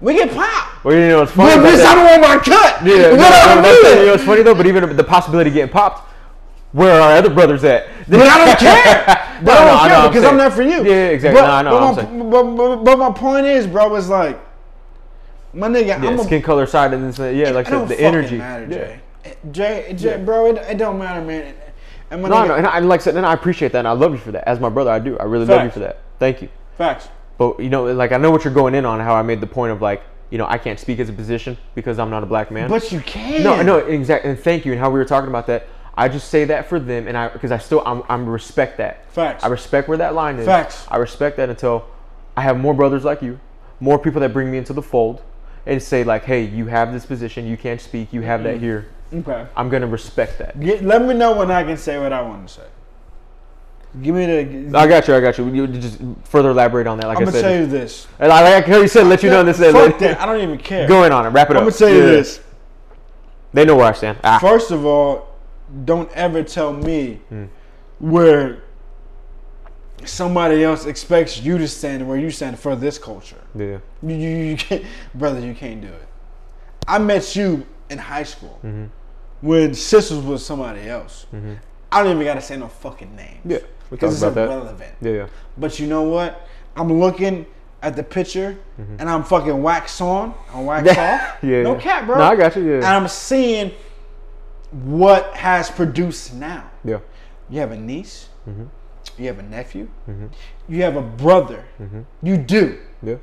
we 0.00 0.14
get 0.14 0.32
pop. 0.34 0.84
Well, 0.84 0.94
you 0.94 1.08
know 1.08 1.20
what's 1.20 1.32
funny? 1.32 1.60
But 1.62 1.70
bitch, 1.74 1.84
I 1.84 1.94
don't 1.94 2.04
want 2.04 2.22
my 2.22 2.36
cut. 2.44 2.84
Yeah, 2.86 2.94
You 2.94 2.98
no, 3.02 3.02
know 3.02 3.16
no, 3.16 3.20
what 3.22 3.62
no, 3.62 3.70
I'm 3.70 3.98
you 4.00 4.06
know 4.06 4.12
what's 4.12 4.24
funny 4.24 4.42
though? 4.42 4.54
But 4.54 4.66
even 4.66 4.96
the 4.96 5.04
possibility 5.04 5.50
of 5.50 5.54
getting 5.54 5.72
popped, 5.72 6.08
where 6.72 6.92
are 7.00 7.10
our 7.12 7.16
other 7.16 7.30
brothers 7.30 7.64
at? 7.64 7.86
But 8.08 8.20
I 8.20 8.44
don't 8.44 8.58
care. 8.58 9.22
But 9.36 9.44
No, 9.44 9.52
I 9.52 9.64
don't 9.66 9.76
I 9.76 9.88
care 9.88 9.96
I'm 9.98 10.08
because 10.08 10.24
I'm 10.24 10.28
saying. 10.30 10.38
there 10.38 10.50
for 10.50 10.62
you. 10.62 10.82
Yeah, 10.90 10.96
yeah, 10.96 11.08
exactly. 11.16 11.40
But, 11.42 11.46
No, 11.46 11.52
I 11.52 11.62
know, 11.62 11.94
But, 11.94 12.04
I'm 12.06 12.18
my, 12.18 12.24
but, 12.30 12.56
but, 12.56 12.84
but 12.84 12.98
my 12.98 13.10
point 13.12 13.44
is, 13.46 13.66
bro, 13.66 13.94
is 13.96 14.08
like, 14.08 14.40
my 15.52 15.68
nigga, 15.68 15.86
Yeah, 15.88 15.96
I'm 16.08 16.18
a, 16.18 16.24
skin 16.24 16.40
color 16.42 16.64
side 16.66 16.94
and 16.94 17.12
this, 17.12 17.18
yeah, 17.18 17.50
like 17.50 17.68
don't 17.68 17.86
the 17.88 18.00
energy. 18.00 18.38
matter, 18.38 18.66
yeah. 18.70 18.96
Jay. 19.50 19.86
Jay, 19.88 19.94
Jay, 19.96 20.16
bro, 20.22 20.46
it, 20.46 20.56
it 20.70 20.78
don't 20.78 20.98
matter, 20.98 21.20
man. 21.24 21.54
And 22.10 22.22
No, 22.22 22.28
nigga, 22.28 22.48
no, 22.48 22.54
and 22.54 22.66
I, 22.66 22.78
like 22.80 23.00
I 23.00 23.04
said, 23.04 23.16
and 23.16 23.26
I 23.26 23.32
appreciate 23.32 23.72
that, 23.72 23.80
and 23.80 23.88
I 23.88 23.92
love 23.92 24.12
you 24.12 24.18
for 24.18 24.32
that. 24.32 24.46
As 24.48 24.60
my 24.60 24.68
brother, 24.68 24.90
I 24.90 24.98
do. 25.00 25.18
I 25.18 25.24
really 25.24 25.44
love 25.46 25.64
you 25.64 25.70
for 25.70 25.80
that. 25.80 26.00
Thank 26.18 26.42
you. 26.42 26.48
facts. 26.76 27.08
But 27.38 27.60
you 27.60 27.68
know, 27.68 27.84
like 27.92 28.12
I 28.12 28.16
know 28.16 28.30
what 28.30 28.44
you're 28.44 28.54
going 28.54 28.74
in 28.74 28.84
on. 28.86 29.00
How 29.00 29.14
I 29.14 29.22
made 29.22 29.40
the 29.40 29.46
point 29.46 29.72
of 29.72 29.82
like, 29.82 30.02
you 30.30 30.38
know, 30.38 30.46
I 30.48 30.56
can't 30.56 30.78
speak 30.80 31.00
as 31.00 31.08
a 31.08 31.12
position 31.12 31.58
because 31.74 31.98
I'm 31.98 32.08
not 32.10 32.22
a 32.22 32.26
black 32.26 32.50
man. 32.50 32.70
But 32.70 32.90
you 32.92 33.00
can. 33.00 33.42
No, 33.42 33.60
no, 33.62 33.78
exactly. 33.78 34.30
And 34.30 34.38
thank 34.38 34.64
you. 34.64 34.72
And 34.72 34.80
how 34.80 34.88
we 34.88 34.98
were 34.98 35.04
talking 35.04 35.28
about 35.28 35.46
that, 35.48 35.66
I 35.96 36.08
just 36.08 36.28
say 36.28 36.44
that 36.46 36.68
for 36.68 36.78
them, 36.80 37.06
and 37.08 37.16
I 37.16 37.28
because 37.28 37.52
I 37.52 37.58
still 37.58 37.82
I'm, 37.84 38.02
I'm 38.08 38.26
respect 38.26 38.78
that. 38.78 39.10
Facts. 39.12 39.44
I 39.44 39.48
respect 39.48 39.86
where 39.88 39.98
that 39.98 40.14
line 40.14 40.36
is. 40.38 40.46
Facts. 40.46 40.86
I 40.90 40.96
respect 40.96 41.36
that 41.38 41.50
until 41.50 41.84
I 42.36 42.42
have 42.42 42.58
more 42.58 42.72
brothers 42.72 43.04
like 43.04 43.20
you, 43.20 43.38
more 43.80 43.98
people 43.98 44.20
that 44.20 44.32
bring 44.32 44.50
me 44.50 44.56
into 44.58 44.72
the 44.72 44.82
fold, 44.82 45.22
and 45.66 45.82
say 45.82 46.04
like, 46.04 46.24
hey, 46.24 46.42
you 46.42 46.66
have 46.66 46.92
this 46.92 47.04
position, 47.04 47.46
you 47.46 47.56
can't 47.58 47.80
speak, 47.80 48.12
you 48.12 48.22
have 48.22 48.40
Mm-hmm. 48.40 48.48
that 48.52 48.60
here. 48.60 48.86
Okay. 49.12 49.46
I'm 49.56 49.68
gonna 49.68 49.86
respect 49.86 50.38
that. 50.38 50.58
Get, 50.58 50.82
let 50.84 51.02
me 51.02 51.14
know 51.14 51.36
when 51.36 51.50
I 51.50 51.62
can 51.64 51.76
say 51.76 51.98
what 51.98 52.12
I 52.12 52.22
want 52.22 52.48
to 52.48 52.54
say. 52.54 52.66
Give 54.02 54.14
me 54.14 54.26
the. 54.26 54.78
I 54.78 54.86
got 54.86 55.06
you. 55.08 55.14
I 55.14 55.20
got 55.20 55.38
you. 55.38 55.48
You 55.48 55.66
just 55.68 55.98
further 56.24 56.50
elaborate 56.50 56.86
on 56.86 56.98
that, 56.98 57.06
like 57.06 57.16
I'm 57.18 57.22
I 57.22 57.26
gonna 57.26 57.32
said. 57.32 57.42
tell 57.42 57.60
you 57.60 57.66
this. 57.66 58.06
And 58.18 58.30
I 58.32 58.42
like 58.58 58.66
you 58.66 58.88
said, 58.88 59.06
let 59.06 59.22
you 59.22 59.30
know 59.30 59.42
this. 59.44 59.58
Fuck 59.58 59.98
that. 60.00 60.20
I 60.20 60.26
don't 60.26 60.40
even 60.42 60.58
care. 60.58 60.86
Going 60.88 61.12
on 61.12 61.24
it. 61.24 61.30
Wrap 61.30 61.50
it 61.50 61.56
up. 61.56 61.62
I'm 61.62 61.68
gonna 61.68 61.76
tell 61.76 61.88
you 61.88 62.00
Yeah. 62.00 62.06
this. 62.06 62.40
They 63.52 63.64
know 63.64 63.76
where 63.76 63.86
I 63.86 63.92
stand. 63.92 64.18
Ah. 64.22 64.38
First 64.38 64.70
of 64.70 64.84
all, 64.84 65.28
don't 65.84 66.10
ever 66.12 66.42
tell 66.42 66.72
me 66.72 67.20
Hmm. 67.30 67.44
where 68.00 68.58
somebody 70.04 70.62
else 70.62 70.84
expects 70.84 71.40
you 71.42 71.56
to 71.58 71.66
stand 71.66 72.06
where 72.06 72.18
you 72.18 72.30
stand 72.30 72.58
for 72.58 72.76
this 72.76 72.98
culture. 72.98 73.40
Yeah. 73.54 73.78
You, 74.02 74.14
you, 74.14 74.28
you 74.28 74.56
can't, 74.56 74.84
brother. 75.14 75.40
You 75.40 75.54
can't 75.54 75.80
do 75.80 75.88
it. 75.88 76.06
I 76.86 76.98
met 76.98 77.34
you 77.34 77.66
in 77.90 77.98
high 77.98 78.24
school 78.24 78.58
Mm-hmm. 78.64 78.84
when 79.42 79.74
sisters 79.74 80.18
was 80.24 80.44
somebody 80.44 80.88
else. 80.88 81.26
I 81.92 82.02
don't 82.02 82.12
even 82.14 82.24
gotta 82.24 82.40
say 82.42 82.56
no 82.56 82.68
fucking 82.68 83.14
names. 83.14 83.40
Yeah. 83.44 83.58
Because 83.90 84.14
it's 84.14 84.22
about 84.22 84.34
that. 84.34 84.44
irrelevant. 84.50 84.94
Yeah. 85.00 85.10
Yeah. 85.12 85.26
But 85.56 85.78
you 85.78 85.86
know 85.86 86.02
what? 86.02 86.46
I'm 86.74 86.92
looking 86.92 87.46
at 87.82 87.94
the 87.94 88.02
picture 88.02 88.56
and 88.98 89.08
I'm 89.08 89.22
fucking 89.22 89.62
wax 89.62 90.00
on, 90.00 90.34
I'm 90.52 90.66
wax 90.70 90.88
off. 90.88 90.96
Mm-hmm. 90.96 91.48
Yeah. 91.48 91.62
No 91.62 91.74
yeah. 91.74 91.80
cap, 91.80 92.06
bro. 92.06 92.16
No, 92.18 92.24
I 92.24 92.36
got 92.36 92.56
you. 92.56 92.62
And 92.74 92.82
Yeah. 92.82 92.96
I'm 92.96 93.06
seeing 93.08 93.72
what 94.72 95.34
has 95.36 95.70
produced 95.70 96.34
now. 96.34 96.68
Yeah. 96.84 96.98
You 97.48 97.60
have 97.60 97.70
a 97.72 97.76
niece. 97.78 98.28
Mm-hmm. 98.48 98.64
You 99.18 99.26
have 99.28 99.38
a 99.38 99.42
nephew. 99.42 99.88
You 100.68 100.82
have 100.82 100.96
a 100.96 101.02
brother. 101.02 101.64
Mm-hmm. 101.80 102.00
You 102.22 102.36
do. 102.36 102.78
Yeah. 103.02 103.16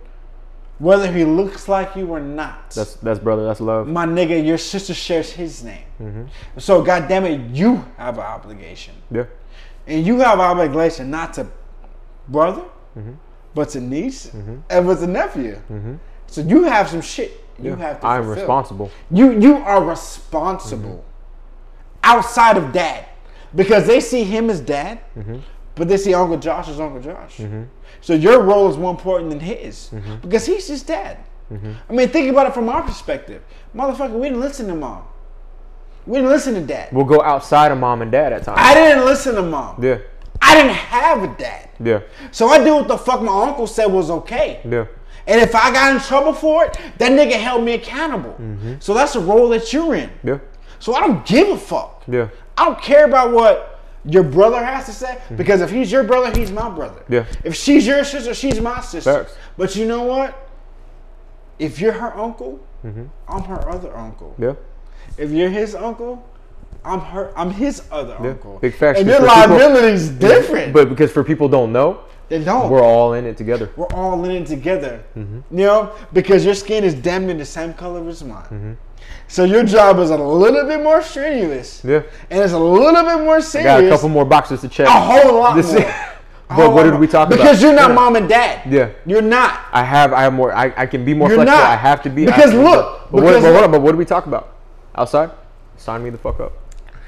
Whether 0.84 1.10
he 1.18 1.24
looks 1.24 1.70
like 1.70 1.96
you 1.96 2.08
or 2.16 2.20
not. 2.20 2.72
That's 2.72 2.96
that's 3.06 3.20
brother. 3.28 3.44
That's 3.48 3.62
love. 3.62 3.88
my 3.88 4.06
nigga, 4.06 4.46
your 4.46 4.58
sister 4.58 4.94
shares 4.94 5.30
his 5.32 5.64
name. 5.64 5.86
Mm-hmm. 6.02 6.24
So, 6.60 6.82
goddamn 6.82 7.26
it, 7.26 7.40
you 7.56 7.72
have 7.98 8.16
an 8.18 8.26
obligation. 8.38 8.94
Yeah. 9.10 9.26
And 9.88 10.06
you 10.06 10.20
have 10.20 10.40
an 10.40 10.46
obligation 10.54 11.10
not 11.10 11.34
to 11.36 11.48
brother, 12.28 12.64
Mm-hmm. 12.98 13.14
but 13.56 13.70
to 13.70 13.80
niece, 13.80 14.32
and 14.70 14.82
with 14.88 15.00
the 15.00 15.08
nephew. 15.08 15.56
So, 16.28 16.42
you 16.42 16.64
have 16.64 16.90
some 16.90 17.02
shit 17.02 17.32
you 17.60 17.70
Yeah. 17.72 17.78
have 17.88 18.02
to 18.02 18.08
I'm 18.08 18.28
responsible. 18.28 18.88
You 19.20 19.28
you 19.46 19.54
are 19.72 19.82
responsible 19.96 21.00
outside 22.04 22.58
of 22.58 22.66
dad 22.74 23.06
because 23.56 23.84
they 23.88 24.00
see 24.02 24.24
him 24.36 24.50
as 24.50 24.60
dad, 24.60 25.00
but 25.76 25.88
they 25.88 25.98
see 25.98 26.14
Uncle 26.14 26.38
Josh 26.38 26.68
as 26.70 26.80
Uncle 26.80 27.02
Josh. 27.02 27.38
Mm-hmm. 27.38 27.64
So 28.02 28.14
your 28.14 28.42
role 28.42 28.70
is 28.70 28.78
more 28.78 28.92
important 28.92 29.30
than 29.30 29.40
his 29.40 29.90
mm-hmm. 29.92 30.18
because 30.18 30.46
he's 30.46 30.68
just 30.68 30.88
dad. 30.88 31.18
Mm-hmm. 31.52 31.74
I 31.90 31.94
mean, 31.94 32.10
think 32.10 32.30
about 32.30 32.48
it 32.48 32.54
from 32.54 32.70
our 32.70 32.82
perspective, 32.82 33.44
motherfucker. 33.76 34.14
We 34.14 34.28
didn't 34.30 34.42
listen 34.42 34.68
to 34.68 34.76
mom. 34.76 35.06
We 36.06 36.18
didn't 36.18 36.32
listen 36.32 36.54
to 36.56 36.62
dad. 36.62 36.92
We'll 36.92 37.06
go 37.06 37.22
outside 37.22 37.72
of 37.72 37.78
mom 37.78 38.02
and 38.02 38.12
dad 38.12 38.34
at 38.34 38.44
times. 38.44 38.60
I 38.62 38.74
didn't 38.74 39.06
listen 39.06 39.36
to 39.36 39.42
mom. 39.42 39.84
yeah. 39.84 40.00
I 40.42 40.56
didn't 40.56 40.76
have 40.76 41.24
a 41.24 41.28
dad. 41.38 41.70
Yeah. 41.80 42.02
So 42.32 42.48
I 42.48 42.62
did 42.62 42.72
what 42.72 42.88
the 42.90 42.98
fuck 42.98 43.22
my 43.22 43.44
uncle 43.44 43.66
said 43.66 43.86
was 43.86 44.12
okay. 44.12 44.60
Yeah. 44.66 44.86
And 45.26 45.40
if 45.40 45.56
I 45.56 45.72
got 45.72 45.96
in 45.96 46.02
trouble 46.02 46.34
for 46.34 46.66
it, 46.66 46.78
that 46.98 47.12
nigga 47.14 47.40
held 47.40 47.64
me 47.64 47.74
accountable. 47.74 48.36
So 48.80 48.94
that's 48.94 49.14
the 49.14 49.22
role 49.22 49.48
that 49.50 49.72
you're 49.72 49.96
in. 49.96 50.12
Yeah. 50.24 50.40
So 50.80 50.94
I 50.96 51.00
don't 51.00 51.26
give 51.26 51.48
a 51.48 51.58
fuck. 51.58 52.04
Yeah. 52.08 52.28
I 52.58 52.66
don't 52.66 52.82
care 52.82 53.06
about 53.06 53.32
what 53.32 53.73
your 54.06 54.24
brother 54.24 54.64
has 54.64 54.86
to 54.88 54.92
say 54.92 55.18
because 55.38 55.62
if 55.62 55.70
he's 55.72 55.92
your 55.92 56.04
brother, 56.04 56.38
he's 56.38 56.52
my 56.52 56.70
brother. 56.70 57.02
Mm-hmm. 57.02 57.14
Yeah. 57.14 57.26
If 57.44 57.56
she's 57.56 57.86
your 57.88 58.04
sister, 58.04 58.34
she's 58.34 58.60
my 58.60 58.82
sister. 58.82 59.24
Facts. 59.24 59.36
But 59.58 59.76
you 59.76 59.86
know 59.86 60.04
what? 60.04 60.50
If 61.60 61.80
you're 61.80 61.94
her 61.94 62.16
uncle, 62.18 62.60
I'm 63.28 63.44
her 63.44 63.70
other 63.70 63.96
uncle. 63.96 64.32
Mm-hmm. 64.32 64.44
Yeah. 64.44 64.54
If 65.18 65.32
you're 65.32 65.50
his 65.50 65.74
uncle, 65.76 66.28
I'm 66.84 67.00
her. 67.00 67.32
I'm 67.38 67.52
his 67.52 67.84
other 67.92 68.16
uncle. 68.20 68.60
Big 68.60 68.76
facts, 68.76 69.00
And 69.00 69.08
your 69.08 69.20
for 69.20 69.28
people- 69.28 69.58
different. 70.20 70.74
But 70.74 70.90
because 70.90 71.12
for 71.12 71.24
people 71.24 71.48
don't 71.48 71.72
know, 71.72 72.02
they 72.28 72.44
don't. 72.44 72.70
we're 72.70 72.82
all 72.82 73.14
in 73.14 73.26
it 73.26 73.38
together. 73.38 73.70
We're 73.78 73.94
all 73.94 74.24
in 74.26 74.32
it 74.32 74.48
together. 74.48 75.04
Mm-hmm. 75.16 75.58
You 75.58 75.66
know, 75.66 75.92
because 76.12 76.44
your 76.44 76.56
skin 76.56 76.84
is 76.84 76.94
damn 76.94 77.26
near 77.28 77.38
the 77.38 77.46
same 77.46 77.74
color 77.74 78.06
as 78.10 78.24
mine. 78.24 78.78
So 79.28 79.44
your 79.46 79.64
job 79.64 79.98
is 80.00 80.10
a 80.12 80.18
little 80.18 80.66
bit 80.66 80.82
more 80.84 81.02
strenuous. 81.02 81.82
Yeah. 81.84 82.04
And 82.30 82.44
it's 82.44 82.54
a 82.54 82.60
little 82.60 83.04
bit 83.04 83.24
more 83.24 83.42
serious. 83.42 83.66
Got 83.68 83.84
a 83.84 83.90
couple 83.90 84.10
more 84.10 84.26
boxes 84.26 84.62
to 84.62 84.68
check. 84.70 84.88
A 84.88 84.92
whole 84.92 85.40
lot 85.40 85.56
This- 85.56 85.74
more. 85.74 85.94
But 86.56 86.72
what 86.72 86.84
did 86.84 87.00
we 87.00 87.08
talk 87.08 87.28
about? 87.30 87.38
Because 87.38 87.64
you're 87.64 87.74
not 87.74 87.90
Yeah. 87.90 87.96
mom 87.96 88.16
and 88.16 88.30
dad. 88.30 88.72
Yeah. 88.72 88.90
You're 89.08 89.24
not. 89.24 89.62
I 89.72 89.84
have 89.84 90.14
I 90.14 90.22
have 90.22 90.34
more. 90.34 90.54
I, 90.54 90.72
I 90.78 90.86
can 90.86 91.04
be 91.04 91.16
more 91.16 91.28
You're 91.28 91.38
flexible. 91.38 91.58
not. 91.60 91.68
I 91.72 91.76
have 91.76 92.04
to 92.04 92.12
be. 92.12 92.26
Because 92.28 92.54
look, 92.54 93.10
But, 93.10 93.12
what, 93.12 93.22
because 93.22 93.42
but, 93.44 93.52
hold 93.54 93.64
on, 93.64 93.72
but 93.72 93.82
what 93.82 93.92
did 93.94 93.98
we 93.98 94.06
talk 94.06 94.28
about? 94.28 94.54
Outside? 94.94 95.32
Sign 95.78 96.04
me 96.04 96.12
the 96.12 96.18
fuck 96.20 96.40
up. 96.40 96.52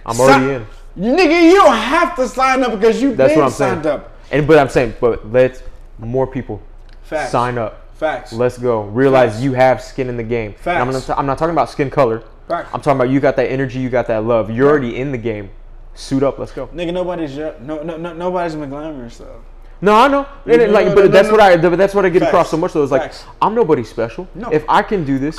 I'm 0.04 0.20
already 0.20 0.54
in. 0.56 0.66
You 0.96 1.12
nigga, 1.14 1.44
you 1.44 1.56
don't 1.56 1.76
have 1.76 2.16
to 2.16 2.28
sign 2.28 2.64
up 2.64 2.72
because 2.72 3.00
you 3.00 3.14
That's 3.14 3.36
what 3.36 3.46
I'm 3.46 3.52
saying. 3.52 3.74
signed 3.76 3.86
up. 3.86 4.18
And 4.32 4.48
but 4.48 4.58
I'm 4.58 4.70
saying, 4.70 4.96
but 5.00 5.32
let 5.32 5.62
more 6.00 6.26
people 6.26 6.60
Facts. 7.04 7.32
sign 7.32 7.60
up. 7.60 7.85
Facts. 7.96 8.34
Let's 8.34 8.58
go. 8.58 8.84
Realize 8.84 9.34
Facts. 9.34 9.44
you 9.44 9.54
have 9.54 9.82
skin 9.82 10.10
in 10.10 10.18
the 10.18 10.24
game. 10.24 10.56
And 10.66 10.78
I'm, 10.78 10.92
Facts. 10.92 11.08
not, 11.08 11.18
I'm 11.18 11.26
not 11.26 11.38
talking 11.38 11.54
about 11.54 11.70
skin 11.70 11.90
color. 11.90 12.24
Facts. 12.48 12.70
I'm 12.74 12.82
talking 12.82 12.98
about 13.00 13.10
you 13.10 13.20
got 13.20 13.36
that 13.38 13.50
energy, 13.50 13.80
you 13.80 13.90
got 13.90 14.08
that 14.08 14.24
love. 14.24 14.52
You're 14.52 14.70
already 14.70 14.98
in 14.98 15.12
the 15.12 15.18
game. 15.18 15.50
Suit 15.94 16.22
up. 16.24 16.38
Let's 16.38 16.52
go. 16.52 16.68
Nigga, 16.68 16.94
nobody's 16.94 17.38
no, 17.38 17.56
no, 17.82 17.96
no, 17.98 18.14
nobody's 18.14 18.56
McGlamorous 18.56 19.18
though. 19.18 19.42
No, 19.80 19.96
I 19.96 20.08
know. 20.10 20.28
And 20.46 20.58
no, 20.58 20.68
like, 20.68 20.88
no, 20.88 20.96
but 20.96 21.06
no, 21.06 21.08
that's 21.08 21.32
what 21.32 21.40
I. 21.40 21.56
But 21.56 21.78
that's 21.78 21.94
what 21.96 22.06
I 22.06 22.10
get 22.10 22.20
Facts. 22.20 22.30
across 22.30 22.52
so 22.52 22.58
much. 22.58 22.74
Though 22.74 22.84
is 22.84 22.92
like, 22.92 23.04
Facts. 23.04 23.26
I'm 23.42 23.56
nobody 23.56 23.84
special. 23.86 24.28
No. 24.36 24.50
If 24.50 24.66
I 24.68 24.82
can 24.82 25.06
do 25.06 25.18
this, 25.18 25.38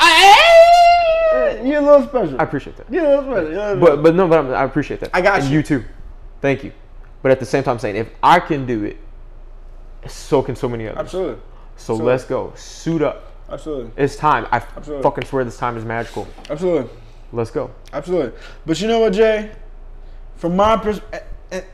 You're 1.62 1.78
a 1.78 1.82
little 1.82 2.06
special. 2.08 2.40
I 2.40 2.44
appreciate 2.44 2.76
that. 2.76 2.90
You're 2.90 3.04
a 3.04 3.20
little 3.20 3.24
special. 3.34 3.52
A 3.52 3.52
little 3.52 3.80
But 3.80 4.02
but 4.02 4.14
no, 4.14 4.26
but 4.28 4.38
I'm, 4.38 4.50
I 4.54 4.64
appreciate 4.64 5.00
that. 5.00 5.10
I 5.12 5.20
got 5.20 5.40
and 5.40 5.50
you. 5.50 5.58
you 5.58 5.62
too. 5.62 5.84
Thank 6.40 6.64
you. 6.64 6.72
But 7.22 7.32
at 7.32 7.40
the 7.40 7.46
same 7.46 7.64
time, 7.64 7.78
saying 7.78 7.96
if 7.96 8.08
I 8.22 8.40
can 8.40 8.66
do 8.66 8.84
it, 8.84 8.96
so 10.08 10.42
can 10.42 10.56
so 10.56 10.68
many 10.68 10.86
others. 10.86 11.00
Absolutely. 11.00 11.42
So 11.76 11.92
Absolutely. 11.94 12.06
let's 12.06 12.24
go. 12.24 12.52
Suit 12.56 13.02
up. 13.02 13.32
Absolutely. 13.48 13.92
It's 14.02 14.16
time. 14.16 14.46
I 14.50 14.56
Absolutely. 14.76 15.02
fucking 15.02 15.24
swear 15.26 15.44
this 15.44 15.56
time 15.58 15.76
is 15.76 15.84
magical. 15.84 16.26
Absolutely. 16.50 16.90
Let's 17.32 17.50
go. 17.50 17.70
Absolutely. 17.92 18.38
But 18.64 18.80
you 18.80 18.88
know 18.88 19.00
what, 19.00 19.12
Jay? 19.12 19.52
From 20.36 20.56
my 20.56 20.76
perspective. 20.76 21.28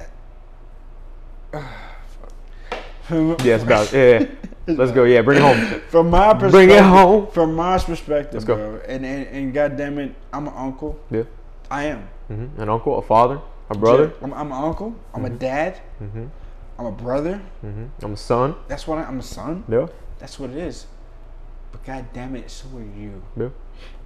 yes, 3.10 3.40
it's 3.44 3.64
about. 3.64 3.92
Yeah, 3.92 4.20
yeah. 4.20 4.26
let's 4.74 4.92
go. 4.92 5.04
Yeah, 5.04 5.22
bring 5.22 5.38
it 5.38 5.42
home. 5.42 5.80
From 5.88 6.10
my 6.10 6.32
perspective, 6.34 6.52
Bring 6.52 6.70
it 6.70 6.82
home. 6.82 7.26
From 7.30 7.54
my 7.54 7.78
perspective, 7.78 8.34
Let's 8.34 8.44
go. 8.44 8.56
bro. 8.56 8.80
And, 8.86 9.04
and 9.04 9.26
and 9.28 9.52
goddamn 9.54 9.98
it, 9.98 10.14
I'm 10.32 10.46
an 10.48 10.54
uncle. 10.56 10.98
Yeah. 11.10 11.24
I 11.70 11.84
am. 11.84 12.08
hmm 12.28 12.46
An 12.60 12.68
uncle, 12.68 12.98
a 12.98 13.02
father, 13.02 13.40
a 13.70 13.74
brother. 13.76 14.12
I'm, 14.22 14.32
I'm 14.34 14.52
an 14.52 14.64
uncle. 14.64 14.94
I'm 15.14 15.22
Mm-hmm. 15.24 15.34
a 15.34 15.38
dad. 15.38 15.80
I'm 16.78 16.86
a 16.86 16.92
brother. 16.92 17.40
hmm 17.60 17.86
I'm 18.02 18.14
a 18.14 18.16
son. 18.16 18.54
That's 18.68 18.86
what 18.86 18.98
I, 18.98 19.02
I'm 19.04 19.18
a 19.18 19.22
son. 19.22 19.64
Yeah. 19.68 19.86
That's 20.18 20.38
what 20.38 20.50
it 20.50 20.56
is. 20.56 20.86
But 21.70 21.84
god 21.84 22.06
damn 22.12 22.36
it, 22.36 22.50
so 22.50 22.66
are 22.76 22.80
you. 22.82 23.22
Yeah. 23.36 23.48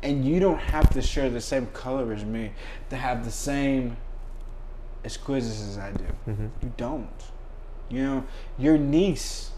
And 0.03 0.25
you 0.25 0.41
don't 0.41 0.59
have 0.59 0.89
to 0.91 1.03
share 1.03 1.29
the 1.31 1.41
same 1.41 1.67
color 1.69 2.13
as 2.13 2.25
me 2.25 2.53
to 2.91 2.97
have 2.97 3.25
the 3.25 3.31
same 3.31 3.97
exquisites 5.05 5.61
as 5.63 5.79
I 5.79 5.93
do. 5.93 6.05
Mm-hmm. 6.29 6.47
You 6.63 6.73
don't. 6.77 7.09
You 7.89 8.03
know, 8.03 8.25
your 8.59 8.77
niece, 8.79 9.51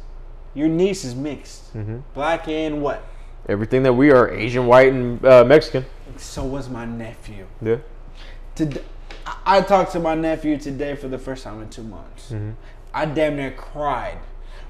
your 0.55 0.69
niece 0.69 1.05
is 1.05 1.15
mixed, 1.15 1.75
Mm-hmm. 1.75 1.99
black 2.15 2.49
and 2.49 2.83
what? 2.83 3.03
Everything 3.49 3.83
that 3.85 3.93
we 3.95 4.11
are, 4.11 4.29
Asian, 4.31 4.67
white, 4.67 4.93
and 4.93 5.25
uh, 5.25 5.45
Mexican. 5.45 5.87
So 6.17 6.45
was 6.45 6.69
my 6.69 6.85
nephew. 6.85 7.47
Yeah. 7.63 7.77
Today, 8.55 8.83
I 9.27 9.59
I 9.59 9.61
talked 9.63 9.93
to 9.93 10.01
my 10.01 10.15
nephew 10.15 10.59
today 10.59 10.95
for 10.97 11.09
the 11.09 11.19
first 11.19 11.45
time 11.45 11.63
in 11.63 11.71
two 11.71 11.83
months. 11.85 12.31
Mm-hmm. 12.33 12.51
I 12.95 13.05
damn 13.07 13.37
near 13.37 13.51
cried 13.53 14.19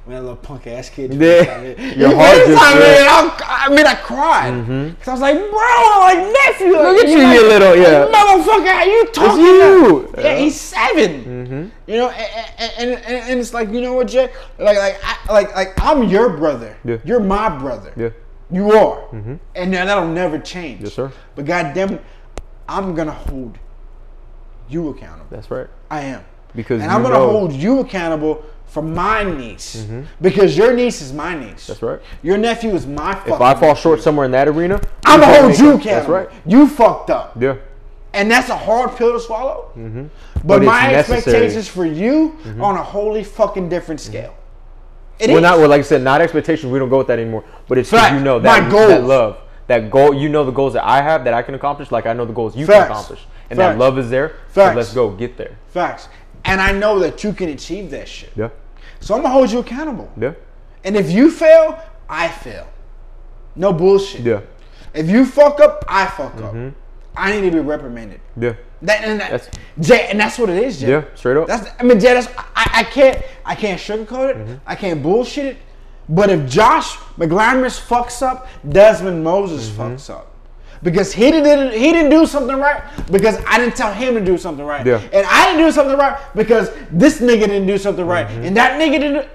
when 0.05 0.17
that 0.17 0.23
little 0.23 0.37
punk 0.37 0.67
ass 0.67 0.89
kid. 0.91 1.15
Yeah. 1.15 1.61
Your 1.97 2.15
heart 2.15 2.37
just 2.47 2.63
FaceTimed 2.63 2.75
me, 2.75 2.81
went. 2.81 3.01
and 3.01 3.09
I, 3.09 3.67
I 3.67 3.69
mean, 3.69 3.87
I 3.87 3.95
cried. 3.95 4.97
Cause 5.01 5.09
I 5.09 5.13
was 5.13 5.21
like, 5.21 5.37
bro, 5.37 6.01
like 6.01 6.33
nephew, 6.33 6.73
Look 6.73 7.05
at 7.05 7.09
you 7.09 7.19
you, 7.19 7.23
like, 7.25 7.35
you 7.41 7.49
little- 7.49 7.77
yeah. 7.77 8.07
motherfucker. 8.07 8.73
How 8.73 8.85
you 8.85 9.07
talking? 9.13 9.45
you. 9.45 10.13
to- 10.15 10.21
Yeah, 10.23 10.23
Yeah. 10.35 10.39
he's 10.39 10.61
7 10.61 11.25
Mm-hmm. 11.25 11.69
You 11.91 11.97
know, 11.97 12.09
and, 12.11 12.73
and, 12.79 12.91
and, 12.91 13.05
and 13.31 13.41
it's 13.41 13.53
like, 13.55 13.71
you 13.71 13.81
know 13.81 13.93
what, 13.95 14.09
Jay? 14.09 14.31
Like, 14.59 14.77
like, 14.79 14.99
I, 15.03 15.33
like, 15.33 15.55
like, 15.55 15.75
I'm 15.83 16.05
your 16.05 16.37
brother. 16.37 16.77
Yeah. 16.85 16.99
You're 17.05 17.21
my 17.21 17.49
brother. 17.59 17.93
Yeah. 17.97 18.11
You 18.51 18.73
are, 18.73 19.09
and 19.55 19.75
that'll 19.75 20.09
never 20.09 20.39
change. 20.39 20.83
Yes, 20.83 20.95
sir. 20.95 21.13
But 21.37 21.45
goddamn 21.45 22.01
I'm 22.67 22.95
gonna 22.95 23.13
hold 23.13 23.59
you 24.71 24.89
accountable. 24.89 25.27
That's 25.31 25.51
right. 25.51 25.67
I 25.91 26.01
am, 26.03 26.25
Because 26.59 26.83
and 26.83 26.91
I'm 26.91 27.05
gonna 27.05 27.15
know- 27.15 27.31
hold 27.31 27.53
you 27.53 27.79
accountable 27.79 28.45
for 28.67 28.83
my 28.83 29.23
niece 29.23 29.77
mm-hmm. 29.77 30.03
because 30.21 30.57
your 30.57 30.75
niece 30.75 31.01
is 31.01 31.13
my 31.13 31.39
niece. 31.39 31.69
That's 31.69 31.81
right. 31.81 32.01
Your 32.21 32.37
nephew 32.37 32.71
is 32.71 32.85
my. 32.85 33.13
If 33.27 33.41
I 33.41 33.55
fall 33.55 33.69
nephew. 33.69 33.75
short 33.77 34.03
somewhere 34.03 34.27
in 34.27 34.33
that 34.33 34.49
arena, 34.49 34.81
I'm 35.05 35.21
gonna 35.21 35.41
hold 35.41 35.57
you 35.57 35.75
accountable. 35.75 35.85
That's 35.85 36.09
right. 36.09 36.29
You 36.45 36.67
fucked 36.67 37.11
up, 37.11 37.41
Yeah. 37.41 37.59
and 38.13 38.29
that's 38.29 38.49
a 38.49 38.57
hard 38.57 38.97
pill 38.97 39.13
to 39.13 39.21
swallow. 39.21 39.71
Mm-hmm. 39.77 40.07
But, 40.35 40.59
But 40.59 40.63
my 40.65 40.97
expectations 40.97 41.69
for 41.69 41.87
you 41.87 42.37
mm-hmm. 42.43 42.61
on 42.61 42.75
a 42.77 42.83
wholly 42.83 43.23
fucking 43.23 43.69
different 43.69 44.01
mm-hmm. 44.01 44.11
scale. 44.11 44.35
It 45.21 45.29
Well, 45.29 45.37
is. 45.37 45.43
not 45.43 45.59
well, 45.61 45.69
like 45.69 45.79
I 45.79 45.83
said, 45.83 46.03
not 46.03 46.21
expectations. 46.21 46.73
We 46.73 46.81
don't 46.81 46.91
go 46.91 46.99
with 46.99 47.07
that 47.07 47.21
anymore. 47.21 47.45
But 47.69 47.79
it's 47.79 47.91
Fact. 47.91 48.15
you 48.15 48.21
know 48.21 48.41
My 48.41 48.59
that 48.59 48.73
goals. 48.73 48.89
that 48.89 49.05
love, 49.05 49.39
that 49.69 49.93
goal. 49.93 50.13
You 50.13 50.29
know 50.29 50.45
the 50.45 50.51
goals 50.51 50.73
that 50.73 50.85
I 50.85 51.03
have 51.03 51.23
that 51.23 51.35
I 51.35 51.43
can 51.43 51.55
accomplish. 51.55 51.93
Like 51.93 52.07
I 52.07 52.15
know 52.15 52.25
the 52.25 52.33
goals 52.33 52.57
you 52.57 52.67
Facts. 52.67 52.79
can 52.83 52.91
accomplish, 52.91 53.21
and 53.49 53.57
Facts. 53.57 53.75
that 53.75 53.79
love 53.79 53.97
is 53.97 54.11
there. 54.11 54.31
Facts. 54.49 54.73
So 54.73 54.75
let's 54.75 54.93
go 54.93 55.11
get 55.13 55.37
there. 55.37 55.57
Facts. 55.69 56.09
And 56.45 56.61
I 56.61 56.73
know 56.73 56.99
that 57.01 57.23
you 57.25 57.33
can 57.33 57.51
achieve 57.51 57.91
that 57.91 58.09
shit. 58.09 58.31
Yeah. 58.37 58.49
So 59.01 59.15
I'm 59.15 59.23
gonna 59.23 59.33
hold 59.33 59.51
you 59.51 59.59
accountable. 59.61 60.11
Yeah. 60.19 60.35
And 60.85 60.97
if 60.97 61.11
you 61.11 61.31
fail, 61.31 61.79
I 62.09 62.29
fail. 62.29 62.67
No 63.57 63.73
bullshit. 63.73 64.23
Yeah. 64.23 64.41
If 64.95 65.09
you 65.11 65.27
fuck 65.27 65.61
up, 65.61 65.85
I 65.89 66.07
fuck 66.07 66.37
up. 66.43 66.55
I 67.17 67.33
need 67.33 67.43
to 67.43 67.51
be 67.51 67.59
reprimanded. 67.61 68.21
Yeah. 68.39 68.55
That 68.83 69.03
and 69.05 69.21
that, 69.21 69.31
That's- 69.33 69.51
Jay, 69.81 70.07
and 70.09 70.21
that's 70.21 70.39
what 70.39 70.49
it 70.51 70.63
is, 70.63 70.79
Jay. 70.81 70.89
Yeah. 70.91 71.05
Straight 71.17 71.37
up. 71.37 71.49
That's 71.49 71.69
I 71.79 71.83
mean, 71.83 71.99
Jay, 71.99 72.15
that's 72.15 72.29
I, 72.55 72.71
I 72.75 72.85
can't 72.85 73.23
I 73.45 73.55
can't 73.55 73.81
sugarcoat 73.81 74.31
it. 74.31 74.37
Mm-hmm. 74.37 74.55
I 74.67 74.75
can't 74.77 75.03
bullshit 75.03 75.47
it. 75.47 75.57
But 76.09 76.31
if 76.31 76.49
Josh 76.49 76.97
McGlamorous 77.19 77.79
fucks 77.85 78.23
up, 78.23 78.47
Desmond 78.69 79.23
Moses 79.23 79.69
Mm-hmm. 79.69 79.83
fucks 79.83 80.11
up. 80.11 80.28
Because 80.83 81.13
he 81.13 81.31
didn't 81.31 81.73
he 81.73 81.93
didn't 81.93 82.11
do 82.11 82.25
something 82.27 82.57
right 82.57 82.83
because 83.11 83.37
I 83.47 83.59
didn't 83.59 83.77
tell 83.77 83.93
him 83.93 84.15
to 84.15 84.25
do 84.25 84.39
something 84.39 84.65
right. 84.65 84.87
Yeah. 84.87 85.01
And 85.13 85.27
I 85.27 85.47
didn't 85.47 85.67
do 85.67 85.73
something 85.73 85.97
right 85.97 86.17
because 86.37 86.71
this 86.91 87.21
nigga 87.21 87.41
didn't 87.47 87.67
do 87.67 87.79
something 87.79 88.07
right. 88.07 88.27
Mm-hmm. 88.29 88.45
And 88.45 88.57
that 88.57 88.81
nigga 88.81 89.01
didn't 89.01 89.29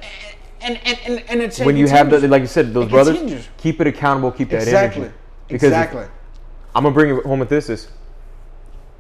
and 0.62 0.80
and 0.86 1.00
and, 1.06 1.24
and 1.30 1.42
it 1.42 1.58
when 1.60 1.76
you 1.76 1.88
have 1.88 2.10
the, 2.10 2.28
like 2.28 2.42
you 2.42 2.48
said, 2.48 2.74
those 2.74 2.90
brothers, 2.90 3.18
continues. 3.18 3.50
keep 3.58 3.82
it 3.82 3.88
accountable, 3.88 4.32
keep 4.32 4.50
that 4.50 4.62
Exactly. 4.64 5.04
energy. 5.04 5.18
Because 5.48 5.64
Exactly. 5.68 6.06
I'm 6.74 6.84
gonna 6.84 6.94
bring 6.96 7.18
it 7.18 7.26
home 7.26 7.40
with 7.40 7.50
this. 7.50 7.70
Is 7.70 7.90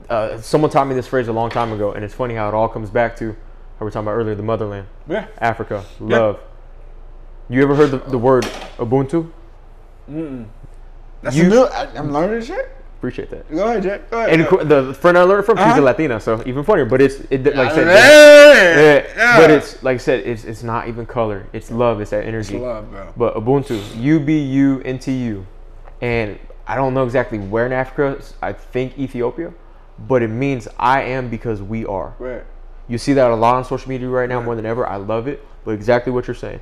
uh, 0.09 0.39
someone 0.41 0.69
taught 0.69 0.87
me 0.87 0.95
this 0.95 1.07
phrase 1.07 1.27
a 1.29 1.33
long 1.33 1.49
time 1.49 1.71
ago, 1.71 1.93
and 1.93 2.03
it's 2.03 2.13
funny 2.13 2.35
how 2.35 2.49
it 2.49 2.53
all 2.53 2.67
comes 2.67 2.89
back 2.89 3.15
to 3.17 3.27
how 3.29 3.35
we 3.79 3.85
were 3.85 3.91
talking 3.91 4.07
about 4.07 4.15
earlier, 4.15 4.35
the 4.35 4.43
motherland, 4.43 4.87
Yeah. 5.07 5.27
Africa, 5.39 5.83
love. 5.99 6.39
You 7.49 7.63
ever 7.63 7.75
heard 7.75 7.91
the, 7.91 7.97
the 7.97 8.17
word 8.17 8.43
Ubuntu? 8.77 9.31
That's 11.23 11.35
You- 11.35 11.45
a 11.45 11.49
new 11.49 11.63
I, 11.63 11.87
I'm 11.97 12.11
learning 12.13 12.41
shit. 12.45 12.69
Appreciate 12.97 13.29
that. 13.31 13.51
Go 13.51 13.65
ahead, 13.67 13.83
Jack. 13.83 14.09
Go 14.11 14.17
ahead. 14.19 14.39
And 14.39 14.47
go 14.47 14.63
the 14.63 14.93
friend 14.93 15.17
I 15.17 15.23
learned 15.23 15.45
from, 15.45 15.57
she's 15.57 15.65
Uh-huh. 15.65 15.81
a 15.81 15.89
Latina, 15.91 16.19
so 16.21 16.41
even 16.45 16.63
funnier. 16.63 16.85
But 16.85 17.01
it's 17.01 17.15
it, 17.29 17.43
like 17.43 17.71
I 17.71 17.75
said, 17.75 17.87
ahead. 17.87 19.05
yeah, 19.17 19.37
but 19.37 19.51
it's 19.51 19.83
like 19.83 19.95
I 19.95 19.97
said, 19.97 20.25
it's 20.25 20.45
it's 20.45 20.63
not 20.63 20.87
even 20.87 21.05
color. 21.05 21.45
It's 21.51 21.69
love. 21.69 21.99
It's 21.99 22.11
that 22.11 22.23
energy. 22.25 22.57
love, 22.57 22.89
bro. 22.91 23.11
But 23.17 23.35
Ubuntu, 23.35 23.81
U 23.99 24.19
B 24.21 24.39
U 24.39 24.81
N 24.85 24.99
T 24.99 25.11
U, 25.11 25.45
and 26.01 26.39
I 26.65 26.75
don't 26.75 26.93
know 26.93 27.03
exactly 27.03 27.39
where 27.39 27.65
in 27.65 27.73
Africa. 27.73 28.21
I 28.41 28.53
think 28.53 28.97
Ethiopia, 28.97 29.51
but 29.99 30.21
it 30.21 30.29
means 30.29 30.69
I 30.79 31.01
am 31.01 31.27
because 31.29 31.61
we 31.61 31.85
are. 31.85 32.13
Right. 32.19 32.43
You 32.87 32.97
see 32.97 33.11
that 33.13 33.29
a 33.31 33.35
lot 33.35 33.55
on 33.55 33.65
social 33.65 33.89
media 33.89 34.07
right 34.07 34.29
now 34.29 34.39
more 34.41 34.55
than 34.55 34.65
ever. 34.65 34.87
I 34.87 34.95
love 34.95 35.27
it. 35.27 35.45
But 35.65 35.71
exactly 35.71 36.11
what 36.13 36.25
you're 36.27 36.35
saying. 36.35 36.59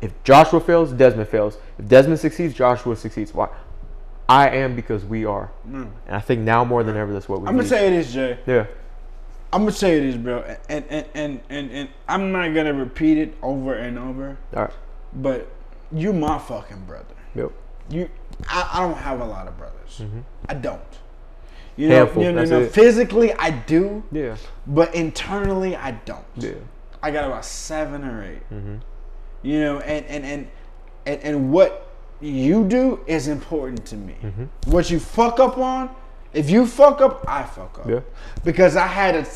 If 0.00 0.12
Joshua 0.24 0.58
fails, 0.60 0.92
Desmond 0.92 1.28
fails. 1.28 1.58
If 1.78 1.86
Desmond 1.88 2.18
succeeds, 2.20 2.54
Joshua 2.54 2.94
succeeds. 2.96 3.32
Why? 3.34 3.48
I 4.28 4.50
am 4.50 4.76
because 4.76 5.04
we 5.04 5.24
are. 5.24 5.50
Mm. 5.66 5.90
And 6.06 6.16
I 6.16 6.20
think 6.20 6.42
now 6.42 6.64
more 6.64 6.84
than 6.84 6.94
mm. 6.94 6.98
ever, 6.98 7.12
that's 7.12 7.28
what 7.28 7.40
we 7.40 7.46
do. 7.46 7.48
I'm 7.48 7.56
gonna 7.56 7.62
need. 7.62 7.70
tell 7.70 7.84
you 7.84 7.90
this, 7.90 8.12
Jay. 8.12 8.38
yeah. 8.46 8.66
I'm 9.52 9.62
gonna 9.62 9.72
tell 9.72 9.90
you 9.90 10.00
this, 10.00 10.16
bro, 10.16 10.44
and 10.68 10.84
and, 10.90 11.06
and 11.14 11.40
and 11.48 11.70
and 11.70 11.88
I'm 12.06 12.32
not 12.32 12.54
gonna 12.54 12.74
repeat 12.74 13.16
it 13.16 13.34
over 13.42 13.74
and 13.74 13.98
over, 13.98 14.36
All 14.54 14.64
right. 14.64 14.74
but 15.14 15.50
you 15.90 16.12
my 16.12 16.38
fucking 16.38 16.84
brother. 16.84 17.14
Yep. 17.34 17.52
You, 17.88 18.10
I, 18.46 18.70
I 18.74 18.80
don't 18.80 18.98
have 18.98 19.20
a 19.20 19.24
lot 19.24 19.48
of 19.48 19.56
brothers. 19.56 20.00
Mm-hmm. 20.00 20.20
I 20.48 20.54
don't. 20.54 20.82
You 21.76 21.88
know, 21.88 22.04
Handful, 22.04 22.22
you 22.24 22.32
know, 22.32 22.38
that's 22.38 22.50
know, 22.50 22.66
physically 22.68 23.32
I 23.34 23.50
do, 23.50 24.02
Yeah. 24.12 24.36
but 24.66 24.94
internally 24.94 25.76
I 25.76 25.92
don't. 25.92 26.24
Yeah. 26.36 26.54
I 27.02 27.10
got 27.10 27.24
about 27.24 27.44
seven 27.44 28.04
or 28.04 28.24
8 28.24 28.50
mm-hmm. 28.50 28.76
You 29.42 29.60
know, 29.60 29.78
and 29.80 30.04
and 30.06 30.24
and 30.24 30.48
and, 31.06 31.22
and 31.22 31.52
what 31.52 31.87
you 32.20 32.64
do 32.64 33.00
is 33.06 33.28
important 33.28 33.84
to 33.86 33.96
me. 33.96 34.16
Mm-hmm. 34.22 34.70
What 34.70 34.90
you 34.90 34.98
fuck 34.98 35.38
up 35.40 35.58
on, 35.58 35.94
if 36.32 36.50
you 36.50 36.66
fuck 36.66 37.00
up, 37.00 37.24
I 37.28 37.42
fuck 37.44 37.78
up. 37.80 37.88
Yeah. 37.88 38.00
Because 38.44 38.76
I 38.76 38.86
had 38.86 39.14
a, 39.14 39.26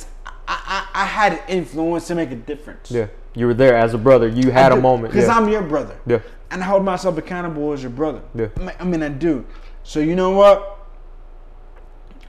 I, 0.48 0.86
I, 0.94 1.02
I 1.02 1.04
had 1.06 1.32
an 1.34 1.40
influence 1.48 2.06
to 2.08 2.14
make 2.14 2.30
a 2.30 2.36
difference. 2.36 2.90
Yeah. 2.90 3.06
You 3.34 3.46
were 3.46 3.54
there 3.54 3.76
as 3.76 3.94
a 3.94 3.98
brother. 3.98 4.28
You 4.28 4.50
had 4.50 4.72
a 4.72 4.76
moment. 4.76 5.12
Because 5.12 5.28
Yeah. 5.28 5.36
I'm 5.36 5.48
your 5.48 5.62
brother. 5.62 5.96
Yeah. 6.06 6.20
And 6.50 6.62
I 6.62 6.66
hold 6.66 6.84
myself 6.84 7.16
accountable 7.16 7.72
as 7.72 7.82
your 7.82 7.90
brother. 7.90 8.20
Yeah. 8.34 8.48
I 8.78 8.84
mean- 8.84 9.02
I 9.02 9.08
do. 9.08 9.44
So 9.84 10.00
you 10.00 10.14
know 10.14 10.30
what? 10.30 10.78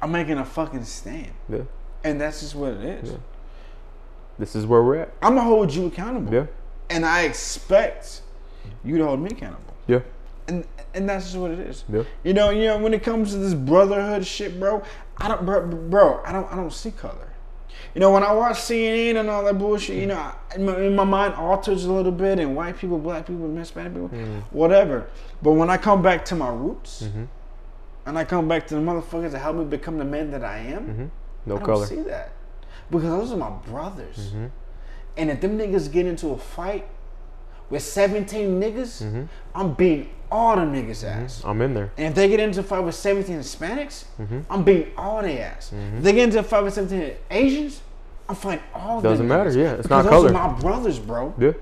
I'm 0.02 0.12
making 0.12 0.38
a 0.38 0.44
fucking 0.46 0.84
stand, 0.84 1.32
yeah. 1.48 1.62
and 2.04 2.20
that's 2.20 2.42
just 2.42 2.56
what 2.56 2.74
it 2.74 2.84
is. 2.84 3.12
Yeah. 3.12 3.18
This 4.38 4.54
is 4.54 4.66
where 4.66 4.84
we're 4.84 4.98
at. 4.98 5.14
I'm 5.22 5.36
gonna 5.36 5.48
hold 5.48 5.74
you 5.74 5.86
accountable. 5.86 6.34
Yeah. 6.34 6.48
and 6.90 7.06
I 7.06 7.22
expect 7.22 8.22
you 8.84 8.98
to 8.98 9.06
hold 9.06 9.22
me 9.22 9.30
accountable. 9.32 9.74
Yeah. 9.88 10.00
And 10.48 10.66
and 10.94 11.10
that's 11.10 11.26
just 11.26 11.38
what 11.38 11.52
it 11.52 11.60
is. 11.60 11.84
Yeah. 11.92 12.04
You 12.24 12.34
know, 12.34 12.50
you 12.50 12.66
know, 12.66 12.78
when 12.78 12.94
it 12.94 13.04
comes 13.04 13.32
to 13.32 13.38
this 13.38 13.54
brotherhood 13.54 14.26
shit, 14.26 14.60
bro, 14.60 14.84
I 15.18 15.28
don't, 15.28 15.46
bro, 15.46 15.66
bro 15.68 16.22
I 16.26 16.32
don't, 16.32 16.52
I 16.52 16.56
don't 16.56 16.74
see 16.74 16.92
color. 16.92 17.30
You 17.96 18.02
know, 18.02 18.12
when 18.12 18.24
I 18.24 18.32
watch 18.34 18.58
CNN 18.58 19.20
and 19.20 19.30
all 19.30 19.44
that 19.44 19.58
bullshit, 19.58 19.98
you 19.98 20.08
know, 20.08 20.16
I, 20.16 20.36
in, 20.56 20.66
my, 20.66 20.90
my 20.90 21.04
mind 21.04 21.34
alters 21.36 21.86
a 21.86 21.92
little 21.92 22.12
bit, 22.12 22.40
and 22.40 22.56
white 22.56 22.78
people, 22.78 22.98
black 22.98 23.28
people, 23.28 23.54
Hispanic 23.56 23.94
people, 23.94 24.10
mm. 24.10 24.42
whatever. 24.52 25.08
But 25.42 25.52
when 25.52 25.70
I 25.70 25.78
come 25.78 26.02
back 26.02 26.26
to 26.26 26.36
my 26.36 26.50
roots, 26.50 27.04
mm-hmm. 27.04 27.26
and 28.06 28.18
I 28.18 28.26
come 28.26 28.48
back 28.48 28.68
to 28.68 28.76
the 28.76 28.82
motherfuckers 28.82 29.32
that 29.32 29.40
helped 29.40 29.60
me 29.60 29.66
become 29.66 29.98
the 29.98 30.06
man 30.06 30.32
that 30.32 30.44
I 30.44 30.58
am, 30.60 30.88
mm-hmm. 30.88 31.06
No 31.46 31.56
I 31.56 31.58
don't 31.60 31.66
color. 31.66 31.86
see 31.86 32.02
that 32.02 32.32
because 32.90 33.10
those 33.10 33.32
are 33.32 33.38
my 33.38 33.50
brothers. 33.50 34.18
Mm-hmm. 34.18 34.46
And 35.18 35.30
if 35.30 35.42
them 35.42 35.58
niggas 35.58 35.92
get 35.92 36.06
into 36.06 36.30
a 36.30 36.38
fight 36.38 36.88
with 37.74 37.82
17 37.82 38.62
niggas, 38.62 39.02
mm-hmm. 39.04 39.24
I'm 39.56 39.74
beating 39.74 40.10
all 40.32 40.56
them 40.56 40.72
niggas 40.74 41.04
mm-hmm. 41.04 41.24
ass. 41.26 41.42
I'm 41.44 41.60
in 41.62 41.74
there. 41.74 41.92
And 41.98 42.10
if 42.10 42.16
they 42.16 42.30
get 42.30 42.40
into 42.40 42.60
a 42.60 42.64
fight 42.64 42.84
with 42.84 42.94
17 42.96 43.40
Hispanics, 43.40 44.06
Mm-hmm. 44.22 44.42
I'm 44.50 44.64
beating 44.64 44.92
all 44.96 45.22
their 45.24 45.44
ass. 45.52 45.72
Mm-hmm. 45.74 45.98
If 45.98 46.04
they 46.04 46.14
get 46.14 46.24
into 46.26 46.40
a 46.40 46.44
fight 46.44 46.64
with 46.64 46.76
17 46.76 47.16
Asians, 47.32 47.82
I'm 48.30 48.36
fighting 48.36 48.64
all 48.76 49.02
Doesn't 49.02 49.28
matter, 49.28 49.50
niggas. 49.50 49.56
yeah, 49.56 49.74
it's 49.74 49.84
Because 49.88 50.06
not 50.06 50.12
those 50.12 50.32
color. 50.32 50.40
are 50.40 50.54
my 50.54 50.60
brothers, 50.62 51.00
bro. 51.00 51.34
Yeah. 51.40 51.54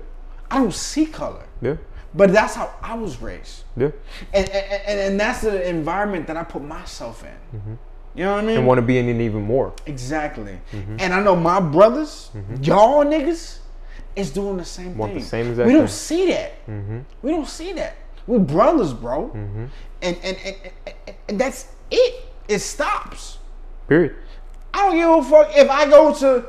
I 0.50 0.58
don't 0.58 0.74
see 0.74 1.06
color. 1.06 1.44
Yeah. 1.62 1.76
But 2.14 2.30
that's 2.34 2.54
how 2.54 2.74
I 2.82 2.94
was 2.94 3.22
raised. 3.22 3.64
Yeah. 3.74 3.90
And, 4.34 4.48
and, 4.50 4.82
and, 4.86 5.00
and 5.00 5.20
that's 5.20 5.40
the 5.40 5.66
environment 5.66 6.26
that 6.26 6.36
I 6.36 6.44
put 6.44 6.62
myself 6.62 7.24
in. 7.24 7.78
You 8.14 8.24
know 8.24 8.34
what 8.34 8.44
I 8.44 8.46
mean? 8.46 8.58
And 8.58 8.66
want 8.66 8.76
to 8.76 8.82
be 8.82 8.98
in 8.98 9.08
it 9.08 9.24
even 9.24 9.40
more. 9.42 9.72
Exactly. 9.86 10.60
Mm-hmm. 10.72 10.96
And 11.00 11.14
I 11.14 11.22
know 11.22 11.34
my 11.34 11.58
brothers, 11.58 12.30
y'all 12.60 13.02
niggas, 13.02 13.60
is 14.16 14.30
doing 14.30 14.56
the 14.56 14.64
same 14.64 14.96
Want 14.96 15.14
the 15.14 15.20
thing. 15.20 15.28
same 15.28 15.50
exact 15.50 15.66
we 15.66 15.72
don't 15.72 15.86
thing. 15.86 15.94
see 15.94 16.26
that. 16.26 16.66
Mm-hmm. 16.66 16.98
We 17.22 17.30
don't 17.30 17.48
see 17.48 17.72
that. 17.74 17.96
We're 18.26 18.38
brothers, 18.38 18.92
bro. 18.92 19.28
Mm-hmm. 19.28 19.64
And, 20.02 20.16
and, 20.22 20.36
and, 20.44 20.56
and, 20.86 21.16
and 21.28 21.40
that's 21.40 21.68
it. 21.90 22.24
It 22.48 22.58
stops. 22.58 23.38
Period. 23.88 24.14
I 24.74 24.86
don't 24.86 24.96
give 24.96 25.26
a 25.26 25.30
fuck 25.30 25.56
if 25.56 25.70
I 25.70 25.88
go 25.88 26.14
to, 26.14 26.44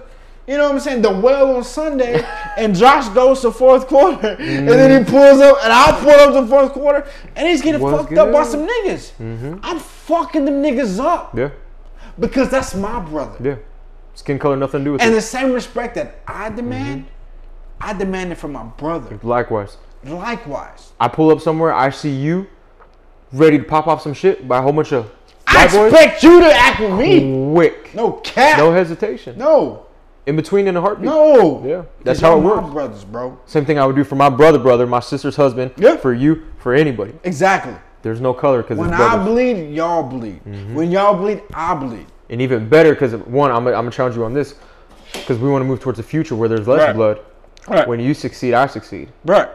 you 0.48 0.58
know 0.58 0.66
what 0.66 0.74
I'm 0.74 0.80
saying, 0.80 1.02
the 1.02 1.12
well 1.12 1.56
on 1.56 1.64
Sunday 1.64 2.24
and 2.58 2.76
Josh 2.76 3.10
goes 3.10 3.42
to 3.42 3.52
fourth 3.52 3.88
quarter 3.88 4.28
and 4.40 4.68
then 4.68 4.92
he 4.92 4.98
mm-hmm. 4.98 5.12
pulls 5.12 5.42
up 5.42 5.58
and 5.64 5.74
I 5.74 6.00
pull 6.00 6.12
up 6.12 6.34
to 6.34 6.48
fourth 6.48 6.74
quarter 6.74 7.08
and 7.36 7.48
he's 7.48 7.62
getting 7.62 7.82
What's 7.82 8.04
fucked 8.04 8.18
up 8.18 8.32
by 8.32 8.44
some 8.44 8.68
niggas. 8.68 9.12
Mm-hmm. 9.18 9.58
I'm 9.64 9.80
fucking 9.80 10.46
them 10.46 10.62
niggas 10.62 11.00
up 11.00 11.38
Yeah. 11.38 11.50
because 12.20 12.50
that's 12.50 12.76
my 12.76 13.00
brother. 13.00 13.38
Yeah. 13.42 13.56
Skin 14.16 14.38
color, 14.38 14.56
nothing 14.56 14.82
to 14.82 14.86
do 14.86 14.92
with 14.94 15.02
And 15.02 15.10
it. 15.10 15.14
And 15.14 15.18
the 15.18 15.26
same 15.26 15.52
respect 15.54 15.96
that 15.96 16.20
I 16.28 16.50
demand, 16.50 17.08
I 17.84 17.94
demand 17.94 18.32
it 18.32 18.38
from 18.38 18.54
my 18.54 18.64
brother. 18.64 19.20
Likewise. 19.24 19.78
Likewise. 20.06 20.92
I 21.00 21.08
pull 21.08 21.30
up 21.32 21.40
somewhere, 21.42 21.74
I 21.74 21.90
see 21.90 22.10
you 22.16 22.48
ready 23.32 23.58
to 23.58 23.64
pop 23.64 23.88
off 23.88 24.02
some 24.02 24.14
shit 24.14 24.48
by 24.48 24.60
a 24.60 24.62
whole 24.62 24.72
bunch 24.74 24.92
of 24.94 25.12
I 25.48 25.68
boys. 25.68 25.92
expect 25.92 26.24
you 26.24 26.40
to 26.40 26.46
act 26.54 26.80
with 26.80 26.94
me. 27.00 27.52
Quick. 27.54 27.94
No 27.96 28.14
cap. 28.14 28.58
No 28.58 28.72
hesitation. 28.72 29.38
No. 29.38 29.86
In 30.26 30.36
between 30.38 30.68
in 30.68 30.78
a 30.78 30.82
heartbeat. 30.82 31.06
No. 31.06 31.62
Yeah. 31.66 31.84
That's 32.04 32.20
how 32.22 32.38
it 32.38 32.42
works. 32.42 32.70
brothers, 32.72 33.04
bro. 33.04 33.38
Same 33.46 33.66
thing 33.66 33.78
I 33.78 33.86
would 33.86 33.96
do 33.96 34.04
for 34.06 34.16
my 34.16 34.30
brother, 34.30 34.58
brother, 34.60 34.88
my 34.88 35.02
sister's 35.02 35.36
husband, 35.36 35.72
Yeah. 35.78 35.98
for 35.98 36.14
you, 36.14 36.44
for 36.60 36.74
anybody. 36.74 37.14
Exactly. 37.24 37.76
There's 38.04 38.22
no 38.22 38.34
color 38.34 38.62
because 38.62 38.78
it's 38.78 38.88
When 38.90 38.94
I. 38.94 39.16
Mm-hmm. 39.16 39.26
bleed, 39.26 39.74
y'all 39.76 40.04
bleed. 40.04 40.42
When 40.76 40.92
y'all 40.92 41.16
bleed, 41.16 41.42
I 41.54 41.74
bleed. 41.76 42.06
and 42.30 42.42
even 42.42 42.68
better 42.70 42.94
because 42.94 43.14
one, 43.16 43.52
I'm, 43.52 43.64
gonna- 43.64 43.76
I'm 43.76 43.84
gonna 43.84 43.92
challenge 43.92 44.16
you 44.16 44.24
on 44.26 44.34
this 44.34 44.56
because 45.14 45.38
we 45.40 45.50
want 45.50 45.62
to 45.62 45.68
move 45.68 45.80
towards 45.82 46.00
a 46.00 46.04
future 46.04 46.36
where 46.36 46.48
there's 46.50 46.68
less 46.68 46.82
Right. 46.88 46.96
blood. 46.96 47.20
Right. 47.68 47.88
When 47.88 48.00
you 48.00 48.14
succeed, 48.14 48.54
I 48.54 48.68
succeed. 48.68 49.10
Right. 49.26 49.50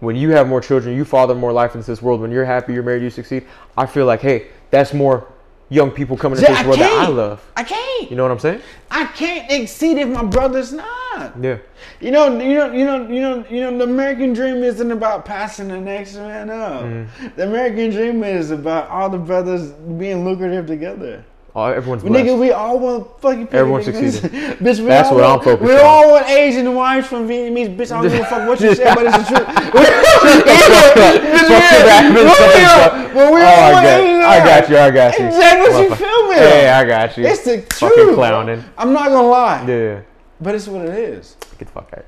When 0.00 0.16
you 0.16 0.30
have 0.30 0.48
more 0.48 0.60
children, 0.60 0.96
you 0.96 1.04
father 1.04 1.34
more 1.34 1.52
life 1.52 1.74
into 1.74 1.86
this 1.86 2.02
world. 2.02 2.20
When 2.20 2.30
you're 2.30 2.44
happy, 2.44 2.74
you're 2.74 2.82
married, 2.82 3.02
you 3.02 3.10
succeed. 3.10 3.46
I 3.76 3.86
feel 3.86 4.06
like, 4.06 4.20
hey, 4.20 4.48
that's 4.70 4.92
more 4.92 5.32
young 5.70 5.90
people 5.90 6.16
coming 6.16 6.38
into 6.38 6.50
Yeah, 6.50 6.56
this 6.56 6.64
I 6.64 6.68
world 6.68 6.80
that 6.80 6.92
I 6.92 7.08
love. 7.08 7.52
I 7.56 7.62
can't. 7.62 8.10
You 8.10 8.16
know 8.16 8.22
what 8.22 8.32
I'm 8.32 8.38
saying? 8.38 8.60
I 8.90 9.06
can't 9.06 9.50
exceed 9.50 9.98
if 9.98 10.08
my 10.08 10.24
brother's 10.24 10.72
not. 10.72 11.32
Yeah. 11.40 11.58
You 12.00 12.10
know, 12.10 12.38
you 12.38 12.54
know, 12.54 12.72
you 12.72 12.84
know, 12.84 13.08
you 13.08 13.20
know, 13.20 13.46
you 13.48 13.60
know. 13.60 13.78
The 13.78 13.84
American 13.84 14.32
dream 14.32 14.62
isn't 14.62 14.90
about 14.90 15.24
passing 15.24 15.68
the 15.68 15.78
next 15.78 16.16
man 16.16 16.50
up. 16.50 16.82
Mm. 16.82 17.36
The 17.36 17.44
American 17.44 17.90
dream 17.90 18.24
is 18.24 18.50
about 18.50 18.88
all 18.88 19.08
the 19.08 19.18
brothers 19.18 19.70
being 19.72 20.24
lucrative 20.24 20.66
together. 20.66 21.24
Oh, 21.56 21.66
everyone's 21.66 22.02
blessed. 22.02 22.26
nigga, 22.26 22.36
we 22.38 22.50
all 22.50 22.80
want 22.80 23.20
fucking 23.20 23.42
people. 23.46 23.58
Everyone 23.60 23.82
succeeded. 23.84 24.22
bitch, 24.58 24.80
we 24.80 24.86
That's 24.86 25.08
all 25.10 25.14
what 25.14 25.24
I'm 25.24 25.38
focused 25.40 25.62
We 25.70 25.76
on. 25.76 25.86
all 25.86 26.10
want 26.10 26.28
Asian 26.28 26.74
wives 26.74 27.06
from 27.06 27.28
Vietnamese. 27.28 27.76
Bitch, 27.76 27.92
I 27.92 28.02
don't 28.02 28.10
give 28.10 28.20
a 28.20 28.24
fuck 28.24 28.48
what 28.48 28.60
you 28.60 28.74
say, 28.74 28.92
but 28.92 29.06
it's 29.06 29.16
the 29.18 29.24
truth. 29.36 29.46
Fuck 29.74 30.34
bitch, 31.14 32.34
fuck 32.34 32.54
yourself. 32.54 33.14
But 33.14 33.32
we 33.32 33.40
Oh, 33.40 33.44
all 33.44 33.64
I 33.64 33.72
want 33.72 33.84
got, 33.84 34.00
Asian 34.00 34.22
I 34.24 34.38
got 34.44 34.68
you. 34.68 34.78
I 34.78 34.90
got 34.90 35.18
you. 35.18 35.26
Exactly 35.26 35.72
what 35.74 35.88
you 35.90 35.94
feel 35.96 36.28
me? 36.28 36.34
Hey, 36.34 36.68
I 36.70 36.84
got 36.84 37.16
you. 37.16 37.26
It's 37.26 37.44
the 37.44 37.60
Fucking 37.74 37.88
truth. 38.04 38.14
clowning. 38.16 38.64
I'm 38.76 38.92
not 38.92 39.08
gonna 39.10 39.28
lie, 39.28 39.64
Yeah. 39.68 40.00
but 40.40 40.54
it's 40.56 40.66
what 40.66 40.86
it 40.86 40.94
is. 40.94 41.36
Get 41.58 41.66
the 41.68 41.72
fuck 41.72 41.92
out. 41.96 42.04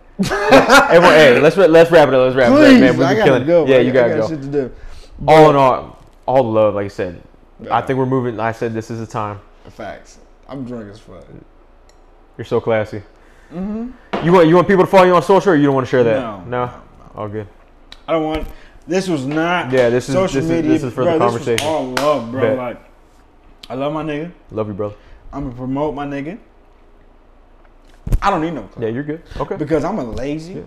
Everyone, 0.90 1.14
hey, 1.14 1.38
let's 1.40 1.56
let's 1.56 1.90
wrap 1.90 2.08
it 2.08 2.14
up. 2.14 2.20
Let's 2.24 2.36
wrap 2.36 2.50
it 2.50 2.54
up, 2.54 2.60
man. 2.60 2.80
We've 2.80 2.98
been 2.98 3.24
killing. 3.24 3.42
it. 3.42 3.46
go. 3.46 3.66
Yeah, 3.66 3.78
you 3.78 3.92
got- 3.92 4.08
gotta 4.08 4.14
I 4.14 4.18
got 4.18 4.28
go. 4.30 4.34
shit 4.34 4.42
to 4.42 4.48
do. 4.48 4.72
All 5.28 5.50
in 5.50 5.56
all, 5.56 5.98
all 6.26 6.42
love, 6.50 6.74
like 6.74 6.84
you 6.84 6.90
said. 6.90 7.22
I 7.70 7.80
think 7.80 7.98
we're 7.98 8.06
moving. 8.06 8.38
I 8.40 8.52
said 8.52 8.74
this 8.74 8.90
is 8.90 9.00
the 9.00 9.06
time. 9.06 9.40
Facts. 9.70 10.18
I'm 10.48 10.64
drunk 10.64 10.90
as 10.90 11.00
fuck. 11.00 11.24
You're 12.38 12.44
so 12.44 12.60
classy. 12.60 13.02
Mm-hmm. 13.52 14.24
You 14.26 14.32
want 14.32 14.48
you 14.48 14.54
want 14.56 14.68
people 14.68 14.84
to 14.84 14.90
follow 14.90 15.04
you 15.04 15.14
on 15.14 15.22
social, 15.22 15.52
or 15.52 15.56
you 15.56 15.64
don't 15.66 15.74
want 15.74 15.86
to 15.86 15.90
share 15.90 16.04
that? 16.04 16.20
No, 16.20 16.44
no, 16.66 16.72
all 17.14 17.28
good. 17.28 17.46
I 18.06 18.12
don't 18.12 18.24
want. 18.24 18.46
This 18.86 19.08
was 19.08 19.24
not. 19.26 19.72
Yeah, 19.72 19.88
this 19.88 20.08
is- 20.08 20.14
social 20.14 20.40
this 20.40 20.44
is- 20.44 20.50
media. 20.50 20.70
this 20.70 20.82
is 20.84 20.92
for 20.92 21.04
the 21.04 21.10
bro, 21.10 21.18
conversation. 21.18 21.56
This 21.56 21.64
was 21.64 21.98
all 22.02 22.18
love, 22.18 22.30
bro. 22.30 22.40
Bet. 22.40 22.56
Like, 22.58 22.82
I 23.70 23.74
love 23.74 23.92
my 23.92 24.02
nigga. 24.04 24.30
Love 24.50 24.68
you, 24.68 24.74
brother. 24.74 24.94
I'm 25.32 25.44
gonna 25.44 25.56
promote 25.56 25.94
my 25.94 26.06
nigga. 26.06 26.38
I 28.22 28.30
don't 28.30 28.40
need 28.42 28.52
no 28.54 28.62
club 28.62 28.82
Yeah, 28.84 28.90
you're 28.90 29.02
good. 29.02 29.22
Okay. 29.38 29.56
because 29.56 29.84
I'm 29.84 29.98
a 29.98 30.04
lazy, 30.04 30.64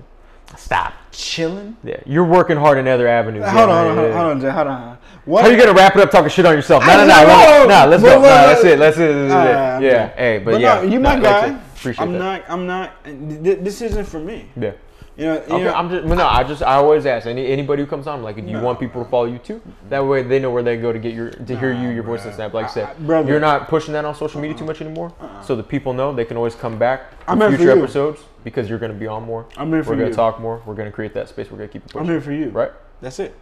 Stop. 0.58 0.94
chilling. 1.12 1.78
Yeah, 1.84 2.00
you're 2.06 2.26
working 2.26 2.58
hard 2.58 2.78
in 2.78 2.88
other 2.88 3.08
avenues. 3.08 3.46
Hold 3.46 3.56
Yeah, 3.70 3.76
on, 3.76 3.86
hold 3.86 4.00
on, 4.00 4.06
yeah, 4.06 4.18
hold 4.18 4.32
on, 4.32 4.42
Jay, 4.42 4.50
hold 4.50 4.68
on. 4.68 4.98
What? 5.26 5.44
How 5.44 5.50
you 5.50 5.58
gonna 5.58 5.74
wrap 5.74 5.96
it 5.96 6.02
up 6.02 6.12
talking 6.12 6.30
shit 6.30 6.46
on 6.46 6.56
yourself? 6.56 6.86
No, 6.86 6.98
no, 6.98 7.06
no, 7.06 7.24
no, 7.26 7.66
no. 7.68 7.90
Let's 7.90 8.04
go. 8.04 8.16
No, 8.16 8.22
that's 8.22 8.64
it. 8.64 8.80
That's 8.80 8.98
it. 8.98 9.28
That's 9.28 9.34
it. 9.50 9.56
I'm 9.56 9.84
Yeah. 9.84 10.08
Hey, 10.16 10.38
but, 10.40 10.52
But 10.54 10.62
yeah, 10.62 10.76
no, 10.76 10.82
you 10.84 11.00
my 11.00 11.20
guy. 11.20 11.60
Appreciate 11.76 12.04
I'm 12.04 12.18
not. 12.18 12.44
I'm 12.50 12.66
not. 12.68 13.04
th- 13.06 13.60
This 13.60 13.82
isn't 13.82 14.06
for 14.06 14.20
me. 14.20 14.50
Yeah. 14.60 14.72
You 15.18 15.26
know. 15.26 15.34
You 15.34 15.40
Okay, 15.42 15.64
know, 15.66 15.74
I'm 15.74 15.90
just 15.90 16.06
no. 16.06 16.26
I 16.26 16.44
just 16.44 16.62
I 16.64 16.76
always 16.76 17.06
ask 17.06 17.28
any 17.28 17.48
anybody 17.48 17.84
who 17.84 17.88
comes 17.88 18.08
on, 18.08 18.24
like, 18.24 18.38
if 18.38 18.46
you 18.46 18.54
No. 18.54 18.64
want 18.64 18.80
people 18.80 19.04
to 19.04 19.10
follow 19.10 19.26
you 19.26 19.38
too, 19.38 19.62
that 19.90 20.00
way 20.06 20.24
they 20.24 20.40
know 20.40 20.50
where 20.52 20.64
they 20.64 20.78
go 20.78 20.92
to 20.94 21.00
get 21.00 21.14
your 21.14 21.30
to 21.32 21.58
hear 21.60 21.74
Nah, 21.74 21.82
you, 21.84 21.90
your 21.90 22.04
voice 22.04 22.24
and 22.26 22.34
snap. 22.34 22.54
Like 22.54 22.66
I 22.68 22.70
said, 22.70 22.88
I- 22.90 22.94
brother. 22.94 23.30
you're 23.30 23.40
not 23.40 23.68
pushing 23.68 23.94
that 23.94 24.06
on 24.06 24.16
social 24.16 24.40
media 24.42 24.56
too 24.58 24.64
uh-uh. 24.64 24.68
much 24.68 24.82
anymore, 24.82 25.14
uh-uh. 25.22 25.42
so 25.42 25.56
the 25.56 25.64
people 25.64 25.94
know 25.94 26.14
they 26.14 26.26
can 26.26 26.38
always 26.38 26.56
come 26.56 26.78
back 26.80 27.12
I'm 27.28 27.38
for 27.40 27.52
for 27.52 27.58
future 27.58 27.72
episodes 27.72 28.22
because 28.44 28.70
you're 28.70 28.80
gonna 28.80 28.94
be 28.94 29.08
on 29.08 29.24
more. 29.24 29.46
I'm 29.58 29.70
here 29.70 29.84
for 29.84 29.94
you. 29.94 30.00
We're 30.00 30.04
gonna 30.06 30.16
talk 30.16 30.40
more. 30.40 30.62
We're 30.66 30.76
gonna 30.76 30.92
create 30.92 31.14
that 31.16 31.28
space. 31.30 31.52
We're 31.52 31.58
gonna 31.58 31.68
keep 31.70 31.86
it 31.86 31.96
I'm 31.96 32.06
here 32.06 32.22
for 32.22 32.32
you. 32.32 32.50
Right? 32.50 32.72
That's 33.02 33.20
it. 33.20 33.36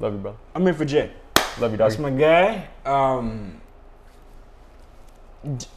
Love 0.00 0.12
you, 0.14 0.18
brother. 0.18 0.38
I'm 0.54 0.62
here 0.62 0.74
for 0.74 0.84
Jay. 0.84 1.10
Love 1.60 1.72
you, 1.72 1.76
That's 1.78 1.98
my 1.98 2.10
guy. 2.10 2.68
Um. 2.86 3.60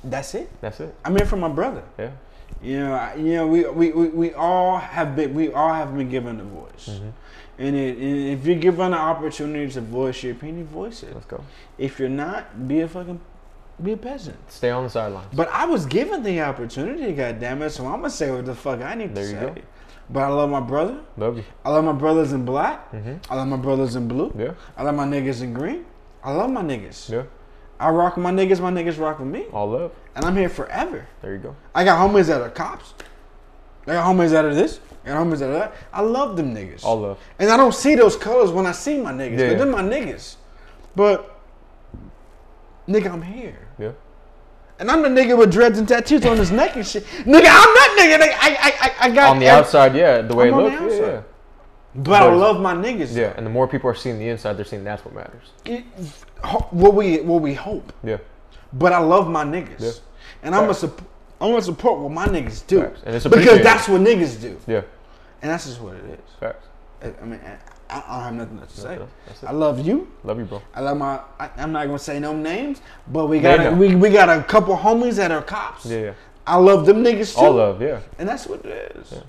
That's 0.04 0.36
it. 0.36 0.50
That's 0.62 0.80
it. 0.80 0.94
I'm 1.04 1.16
here 1.16 1.26
for 1.26 1.38
my 1.38 1.50
brother. 1.50 1.84
Yeah. 1.98 2.12
You 2.62 2.80
know, 2.80 2.94
I- 2.94 3.16
you 3.16 3.34
know, 3.34 3.48
we, 3.48 3.66
we, 3.68 3.92
we, 3.92 4.08
we 4.10 4.34
all 4.34 4.78
have 4.78 5.16
been 5.16 5.34
we 5.34 5.52
all 5.52 5.74
have 5.74 5.96
been 5.96 6.10
given 6.10 6.40
a 6.40 6.44
voice, 6.44 6.90
Mm-hmm. 6.90 7.10
and, 7.60 7.76
it, 7.76 7.98
and 7.98 8.40
if 8.40 8.46
you're 8.46 8.56
given 8.58 8.92
the 8.92 8.98
opportunity 8.98 9.72
to 9.74 9.82
voice 9.82 10.22
your 10.24 10.34
opinion, 10.34 10.68
voice 10.68 11.02
it. 11.04 11.14
Let's 11.14 11.26
go. 11.26 11.44
If 11.78 12.00
you're 12.00 12.10
not, 12.10 12.68
be 12.68 12.82
a 12.82 12.88
fucking 12.88 13.20
be 13.84 13.92
a 13.94 13.98
peasant. 13.98 14.38
Stay 14.52 14.70
on 14.70 14.84
the 14.84 14.90
sidelines. 14.90 15.28
But 15.34 15.50
I 15.50 15.66
was 15.66 15.86
given 15.86 16.24
the 16.24 16.42
opportunity, 16.42 17.12
goddamn 17.12 17.62
it, 17.64 17.72
so 17.72 17.86
I'm 17.88 17.98
gonna 18.02 18.10
say 18.10 18.32
what 18.32 18.46
the 18.46 18.56
fuck 18.56 18.82
I 18.82 18.94
need 18.96 19.14
There 19.16 19.26
to 19.26 19.32
you 19.32 19.40
say. 19.40 19.46
go. 19.48 19.62
But 20.10 20.24
I 20.24 20.28
love 20.28 20.50
my 20.50 20.60
brother. 20.60 20.98
Love 21.18 21.38
you. 21.38 21.44
I 21.64 21.70
love 21.72 21.84
my 21.84 21.92
brothers 21.94 22.32
in 22.32 22.46
black. 22.46 22.92
Mhm. 22.92 23.20
I 23.30 23.36
love 23.36 23.48
my 23.48 23.58
brothers 23.58 23.96
in 23.96 24.08
blue. 24.08 24.32
Yeah. 24.38 24.52
I 24.78 24.84
love 24.84 24.96
my 24.96 25.06
niggas 25.06 25.42
in 25.42 25.54
green. 25.54 25.86
I 26.24 26.32
love 26.32 26.50
my 26.52 26.62
niggas. 26.62 27.10
Yeah. 27.10 27.24
I 27.80 27.90
rock 27.90 28.16
with 28.16 28.24
my 28.24 28.32
niggas. 28.32 28.60
My 28.62 28.72
niggas 28.72 29.00
rock 29.00 29.20
with 29.20 29.28
me, 29.28 29.46
All 29.52 29.70
love. 29.70 29.92
and 30.16 30.24
I'm 30.24 30.36
here 30.38 30.48
forever. 30.50 31.08
There 31.22 31.34
you 31.34 31.40
go. 31.40 31.56
I 31.74 31.84
got 31.84 31.98
homies 32.00 32.28
that 32.28 32.40
are 32.42 32.50
cops. 32.50 32.94
I 33.88 33.94
got 33.94 34.06
homies 34.06 34.30
that 34.32 34.46
are 34.46 34.54
this. 34.54 34.80
I 35.06 35.10
got 35.10 35.26
homies 35.26 35.40
that 35.40 35.50
are 35.50 35.54
that. 35.60 35.74
I 35.92 36.02
love 36.02 36.38
them 36.38 36.56
niggas. 36.56 36.84
All 36.86 37.00
love. 37.02 37.18
And 37.38 37.50
I 37.50 37.58
don't 37.58 37.74
see 37.74 37.96
those 37.96 38.16
colors 38.16 38.52
when 38.52 38.66
I 38.66 38.72
see 38.72 38.98
my 39.00 39.12
niggas. 39.12 39.38
Yeah. 39.40 39.50
But 39.50 39.58
they're 39.58 39.68
my 39.68 39.82
niggas. 39.82 40.36
But 40.96 41.36
nigga, 42.88 43.12
I'm 43.12 43.22
here. 43.22 43.58
Yeah. 43.78 43.92
And 44.78 44.92
I'm 44.92 45.02
the 45.02 45.10
nigga 45.10 45.38
with 45.38 45.52
dreads 45.52 45.80
and 45.80 45.88
tattoos 45.88 46.26
on 46.26 46.38
his 46.38 46.52
neck 46.52 46.76
and 46.76 46.86
shit. 46.86 47.06
Nigga, 47.06 47.26
I'm 47.26 47.44
that 47.44 47.96
nigga. 47.98 48.24
nigga. 48.24 48.38
I, 48.40 48.50
I, 48.50 48.72
I, 48.82 49.10
I 49.10 49.16
got 49.16 49.30
On 49.30 49.40
the 49.40 49.48
outside, 49.48 49.96
yeah, 49.96 50.22
the 50.22 50.36
way 50.36 50.50
I'm 50.52 50.60
it 50.60 50.82
looks, 50.82 50.94
yeah, 50.96 51.00
yeah. 51.00 51.22
But 51.96 52.24
I 52.24 52.34
love 52.34 52.60
my 52.60 52.74
niggas. 52.74 53.16
Yeah, 53.16 53.34
and 53.38 53.46
the 53.46 53.50
more 53.50 53.68
people 53.70 53.90
are 53.90 53.96
seeing 53.96 54.20
the 54.20 54.28
inside, 54.28 54.54
they're 54.54 54.66
seeing 54.66 54.84
that's 54.84 55.06
what 55.06 55.14
matters. 55.16 55.52
It- 55.66 55.86
what 56.72 56.94
we 56.94 57.22
what 57.22 57.42
we 57.42 57.54
hope. 57.54 57.92
Yeah. 58.04 58.18
But 58.74 58.94
I 58.94 59.00
love 59.00 59.30
my 59.30 59.44
niggas. 59.44 59.80
Yeah. 59.80 59.92
And 60.44 60.54
I'm 60.54 60.64
gonna 60.64 60.74
support 60.74 61.10
I'm 61.42 61.50
gonna 61.52 61.62
support 61.62 62.00
what 62.00 62.12
my 62.12 62.28
niggas 62.28 62.66
do. 62.68 62.82
Facts. 62.82 63.02
And 63.06 63.16
it's 63.16 63.26
because 63.26 63.62
that's 63.64 63.88
what 63.88 64.02
niggas 64.02 64.40
do. 64.42 64.60
Yeah. 64.68 64.82
and 65.42 65.52
that's 65.52 65.66
just 65.66 65.82
what 65.82 65.96
it 65.96 66.04
is. 66.06 66.20
Facts. 66.40 66.68
I, 67.02 67.14
I 67.22 67.26
mean, 67.26 67.40
I, 67.90 67.96
don't 67.96 68.24
have 68.24 68.34
nothing 68.34 68.60
else 68.60 68.76
to 68.76 68.82
say. 68.82 68.88
That's- 68.90 69.10
that's 69.28 69.44
it. 69.44 69.50
I 69.50 69.52
love 69.52 69.86
you. 69.86 70.08
Love 70.24 70.40
you, 70.40 70.46
bro. 70.46 70.62
I 70.74 70.82
love 70.82 70.98
my. 70.98 71.20
I, 71.40 71.50
I'm 71.58 71.72
not 71.72 71.86
gonna 71.86 72.00
say 72.00 72.20
no 72.20 72.36
names, 72.36 72.82
but 73.08 73.28
we 73.28 73.40
got 73.40 73.66
a, 73.66 73.72
we, 73.72 73.96
we 73.96 74.10
got 74.10 74.30
a 74.30 74.44
couple 74.44 74.76
homies 74.76 75.16
that 75.16 75.32
are 75.32 75.42
cops. 75.42 75.86
Yeah, 75.86 76.00
yeah. 76.00 76.14
I 76.48 76.58
love 76.58 76.86
them 76.86 77.04
niggas 77.04 77.36
too. 77.36 77.42
All 77.42 77.54
love, 77.54 77.82
yeah. 77.82 78.02
and 78.20 78.28
that's 78.28 78.48
what 78.48 78.66
it 78.66 78.96
is. 78.96 79.12
Yeah. 79.12 79.22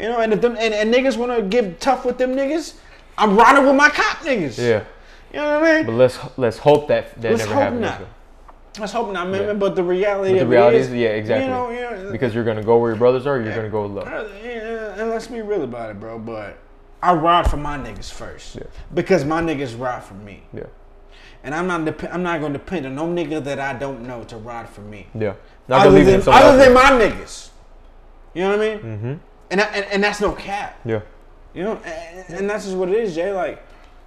You 0.00 0.08
know, 0.08 0.20
and 0.20 0.32
if 0.32 0.40
them 0.40 0.56
and, 0.58 0.72
and 0.72 0.92
niggas 0.92 1.16
want 1.16 1.36
to 1.36 1.42
get 1.42 1.80
tough 1.80 2.04
with 2.04 2.18
them 2.18 2.34
niggas, 2.34 2.74
I'm 3.18 3.36
riding 3.36 3.66
with 3.66 3.76
my 3.76 3.90
cop 3.90 4.18
niggas. 4.18 4.58
Yeah. 4.58 4.84
You 5.32 5.38
know 5.38 5.60
what 5.60 5.68
I 5.68 5.76
mean? 5.76 5.86
But 5.86 5.92
let's 5.92 6.18
let's 6.36 6.58
hope 6.58 6.88
that 6.88 7.20
that 7.20 7.32
Let's 7.32 7.42
never 7.44 7.54
hope 7.54 7.62
happens. 7.62 7.80
not. 7.82 8.02
Let's 8.78 8.92
hope 8.92 9.12
not, 9.12 9.28
man. 9.28 9.42
Yeah. 9.42 9.52
But 9.54 9.76
the 9.76 9.82
reality, 9.82 10.32
But 10.32 10.38
the 10.38 10.44
of 10.44 10.50
reality 10.50 10.76
it 10.78 10.80
is, 10.80 10.92
yeah, 10.92 11.08
exactly. 11.10 11.44
You 11.44 11.50
know, 11.50 11.70
you 11.70 12.04
know, 12.04 12.12
Because 12.12 12.34
you're 12.34 12.44
gonna 12.44 12.62
go 12.62 12.78
where 12.78 12.90
your 12.90 12.98
brothers 12.98 13.26
are, 13.26 13.40
you're 13.40 13.54
gonna 13.54 13.68
go 13.68 13.82
with 13.82 13.92
love. 13.92 14.06
Uh, 14.08 14.28
yeah, 14.42 15.00
and 15.00 15.10
let's 15.10 15.26
be 15.26 15.42
real 15.42 15.64
about 15.64 15.90
it, 15.90 16.00
bro. 16.00 16.18
But 16.18 16.56
I 17.02 17.14
ride 17.14 17.50
for 17.50 17.56
my 17.56 17.78
niggas 17.78 18.10
first 18.12 18.56
Yeah. 18.56 18.64
because 18.92 19.24
my 19.24 19.40
niggas 19.40 19.78
ride 19.78 20.02
for 20.04 20.14
me, 20.14 20.42
Yeah. 20.52 20.64
and 21.42 21.54
I'm 21.54 21.66
not 21.66 21.84
dep- 21.84 22.12
I'm 22.12 22.22
not 22.22 22.40
gonna 22.40 22.54
depend 22.54 22.86
on 22.86 22.94
no 22.94 23.06
nigga 23.06 23.42
that 23.44 23.58
I 23.58 23.72
don't 23.72 24.06
know 24.06 24.22
to 24.24 24.36
ride 24.36 24.68
for 24.68 24.82
me. 24.82 25.06
Yeah. 25.14 25.34
Not 25.68 25.86
other 25.86 26.04
than, 26.04 26.22
other 26.28 26.58
than 26.58 26.74
my 26.74 26.90
niggas. 26.90 27.48
You 28.34 28.42
know 28.42 28.50
what 28.56 28.60
I 28.60 28.68
mean? 28.74 28.78
Mm-hmm. 28.78 29.14
And, 29.50 29.60
I, 29.60 29.64
and 29.64 29.84
and 29.86 30.04
that's 30.04 30.20
no 30.20 30.32
cap. 30.32 30.78
Yeah. 30.84 31.00
You 31.54 31.64
know, 31.64 31.76
and, 31.84 32.34
and 32.34 32.50
that's 32.50 32.64
just 32.64 32.76
what 32.76 32.88
it 32.90 32.96
is, 32.96 33.14
Jay. 33.14 33.32
Like, 33.32 33.62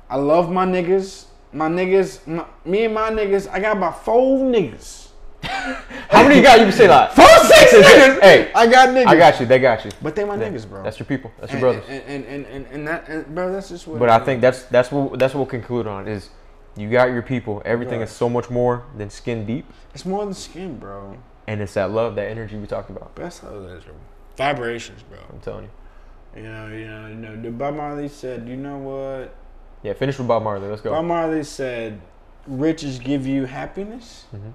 I 0.09 0.15
love 0.17 0.49
my 0.51 0.65
niggas. 0.65 1.25
My 1.51 1.67
niggas, 1.69 2.25
my, 2.25 2.45
me 2.65 2.85
and 2.85 2.93
my 2.93 3.09
niggas. 3.11 3.49
I 3.51 3.59
got 3.59 3.77
about 3.77 4.03
four 4.05 4.39
niggas. 4.45 5.02
How 5.43 6.23
many 6.23 6.35
you 6.37 6.41
got? 6.41 6.59
You 6.59 6.65
can 6.65 6.73
say 6.73 6.87
that. 6.87 7.15
Four, 7.15 7.25
six 7.45 7.71
Hey, 7.71 7.81
niggas. 7.81 8.21
hey, 8.21 8.51
I 8.53 8.67
got 8.67 8.89
niggas. 8.89 9.07
I 9.07 9.15
got 9.17 9.39
you. 9.39 9.45
They 9.45 9.59
got 9.59 9.83
you. 9.85 9.91
But 10.01 10.15
they 10.15 10.23
my 10.23 10.35
Yeah. 10.35 10.49
niggas, 10.49 10.67
bro. 10.69 10.83
That's 10.83 10.99
your 10.99 11.05
people. 11.05 11.31
That's 11.39 11.51
your 11.51 11.69
and, 11.71 11.81
brothers. 11.83 12.03
And 12.07 12.25
and, 12.25 12.25
and, 12.25 12.45
and, 12.47 12.67
and 12.71 12.87
that, 12.87 13.07
and, 13.09 13.25
bro, 13.35 13.51
that's 13.51 13.69
just 13.69 13.87
what. 13.87 13.99
But 13.99 14.09
it 14.09 14.11
I 14.13 14.19
is. 14.19 14.25
think 14.25 14.41
that's 14.41 14.63
that's 14.63 14.91
what 14.91 15.19
that's 15.19 15.33
what 15.33 15.39
we'll 15.39 15.45
conclude 15.47 15.87
on 15.87 16.07
is 16.07 16.29
you 16.75 16.89
got 16.89 17.09
your 17.11 17.21
people. 17.21 17.61
Everything 17.65 17.99
Right. 17.99 18.07
is 18.07 18.11
so 18.15 18.29
much 18.29 18.49
more 18.49 18.83
than 18.97 19.09
skin 19.09 19.45
deep, 19.45 19.65
it's 19.93 20.05
more 20.05 20.23
than 20.25 20.33
skin, 20.33 20.77
bro. 20.77 21.17
and 21.47 21.61
it's 21.61 21.73
that 21.73 21.91
love, 21.91 22.15
that 22.15 22.29
energy 22.29 22.55
we 22.57 22.67
talked 22.67 22.89
about. 22.89 23.15
That's 23.15 23.39
how 23.39 23.49
it 23.49 23.71
is, 23.77 23.83
bro. 23.83 23.93
Vibrations, 24.37 25.03
bro. 25.03 25.19
I'm 25.31 25.39
telling 25.39 25.65
you. 25.65 26.41
You 26.41 26.49
know, 26.49 26.67
you 26.67 26.87
know, 26.87 27.07
you 27.09 27.15
know. 27.15 27.51
Bob 27.51 27.75
Marley 27.75 28.07
said, 28.07 28.47
you 28.47 28.55
know 28.55 28.77
what? 28.77 29.35
Yeah. 29.83 29.93
Finish 29.93 30.17
with 30.17 30.27
Bob 30.27 30.41
Marley. 30.43 30.67
Let's 30.67 30.81
go. 30.81 30.89
Bob 30.91 31.05
Marley 31.05 31.43
said, 31.43 31.99
"Riches 32.47 32.97
give 32.99 33.27
you 33.27 33.45
happiness." 33.45 34.25
Mhm. 34.35 34.53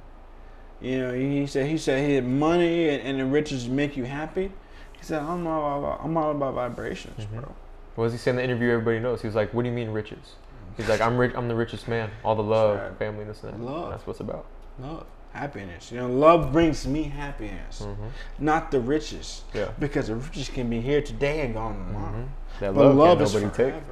You 0.80 0.98
know, 0.98 1.12
he 1.12 1.46
said 1.46 1.66
he 1.66 1.76
said 1.78 2.06
he 2.08 2.14
had 2.14 2.26
money 2.26 2.88
and, 2.88 3.02
and 3.02 3.20
the 3.20 3.24
riches 3.26 3.68
make 3.68 3.96
you 3.96 4.04
happy. 4.04 4.52
He 4.92 5.02
said, 5.04 5.22
"I'm 5.22 5.46
all 5.46 5.78
about 5.80 6.00
I'm 6.04 6.16
all 6.16 6.30
about 6.30 6.54
vibrations, 6.54 7.24
Mhm. 7.24 7.30
bro." 7.40 7.52
What 7.96 8.04
was 8.04 8.12
he 8.12 8.18
saying 8.18 8.36
in 8.36 8.38
the 8.38 8.44
interview? 8.44 8.70
Everybody 8.70 9.00
knows. 9.00 9.20
He 9.22 9.26
was 9.26 9.34
like, 9.34 9.52
"What 9.52 9.62
do 9.62 9.68
you 9.68 9.74
mean 9.74 9.90
riches?" 9.90 10.36
He's 10.76 10.88
like, 10.88 11.00
"I'm 11.00 11.18
rich. 11.18 11.32
I'm 11.34 11.48
the 11.48 11.56
richest 11.56 11.88
man. 11.88 12.10
All 12.24 12.36
the 12.36 12.42
love, 12.44 12.78
right. 12.78 12.96
family, 12.98 13.24
this 13.24 13.42
and 13.42 13.54
that. 13.54 13.60
Love. 13.60 13.90
That's 13.90 14.06
what's 14.06 14.20
about." 14.20 14.44
Love, 14.78 15.04
happiness. 15.32 15.90
You 15.90 15.98
know, 15.98 16.08
love 16.08 16.52
brings 16.52 16.86
me 16.86 17.02
happiness, 17.04 17.80
hmm 17.84 18.06
not 18.38 18.70
the 18.70 18.78
riches, 18.78 19.42
Yeah. 19.52 19.70
because 19.80 20.06
the 20.06 20.14
riches 20.14 20.48
can 20.48 20.70
be 20.70 20.80
here 20.80 21.02
today 21.02 21.40
and 21.40 21.54
gone 21.54 21.74
tomorrow. 21.74 22.12
hmm 22.12 22.22
That 22.60 22.74
But 22.74 22.84
love, 22.86 22.94
love, 22.96 23.18
can't 23.18 23.22
is 23.22 23.32
forever. 23.32 23.50
take. 23.56 23.74
I'm 23.74 23.82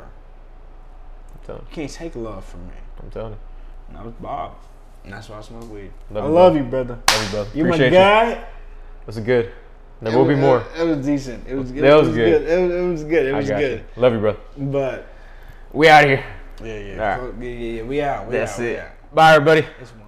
telling 1.45 1.63
you. 1.63 1.67
You 1.69 1.75
can't 1.75 1.91
take 1.93 2.15
love 2.17 2.45
from 2.45 2.67
me. 2.69 2.75
I'm 3.03 3.11
telling 3.11 3.33
you. 3.33 3.39
And 3.89 3.97
that 3.99 4.05
was 4.05 4.15
Bob, 4.21 4.53
and 5.07 5.15
that's 5.15 5.28
why 5.28 5.39
I 5.39 5.41
smoke 5.41 5.73
weed. 5.73 5.93
Love 6.10 6.25
I 6.25 6.26
you, 6.26 6.33
love 6.35 6.52
bro. 6.52 6.62
you, 6.62 6.68
brother. 6.68 6.99
Love 7.09 7.25
you, 7.25 7.31
brother. 7.31 7.51
You 7.55 7.65
my 7.65 7.91
guy. 7.91 8.31
you. 8.33 8.39
Was 9.07 9.17
it 9.17 9.25
good? 9.25 9.52
There 10.02 10.12
It 10.12 10.17
will 10.17 10.26
be 10.26 10.35
more. 10.35 10.65
It, 10.76 10.81
it 10.83 10.85
was 10.97 11.07
decent. 11.07 11.47
It 11.47 11.55
was. 11.55 11.70
It 11.70 11.76
That 11.81 11.94
was, 11.97 12.09
was 12.09 12.17
good. 12.17 12.43
good. 12.44 12.51
It 12.51 12.62
was, 12.62 12.75
it 12.75 12.91
was 12.91 13.05
good. 13.05 13.26
It 13.26 13.35
I 13.35 13.36
was 13.39 13.49
got 13.49 13.59
good. 13.60 13.78
you. 13.97 14.02
Love 14.02 14.12
you, 14.12 14.18
brother. 14.18 14.39
But 14.59 15.07
We 15.73 15.89
out 15.89 16.05
here. 16.05 16.25
yeah, 16.62 16.78
yeah, 16.78 17.17
All 17.17 17.23
right. 17.28 17.35
yeah, 17.41 17.49
yeah, 17.51 17.73
yeah. 17.76 17.83
We 17.85 18.02
out. 18.02 18.26
We 18.26 18.33
That's 18.33 18.52
out, 18.55 18.59
we 18.60 18.67
it. 18.67 18.81
out. 18.81 19.15
Bye, 19.15 19.35
everybody. 19.36 19.67
It's 19.81 19.91
one. 19.93 20.06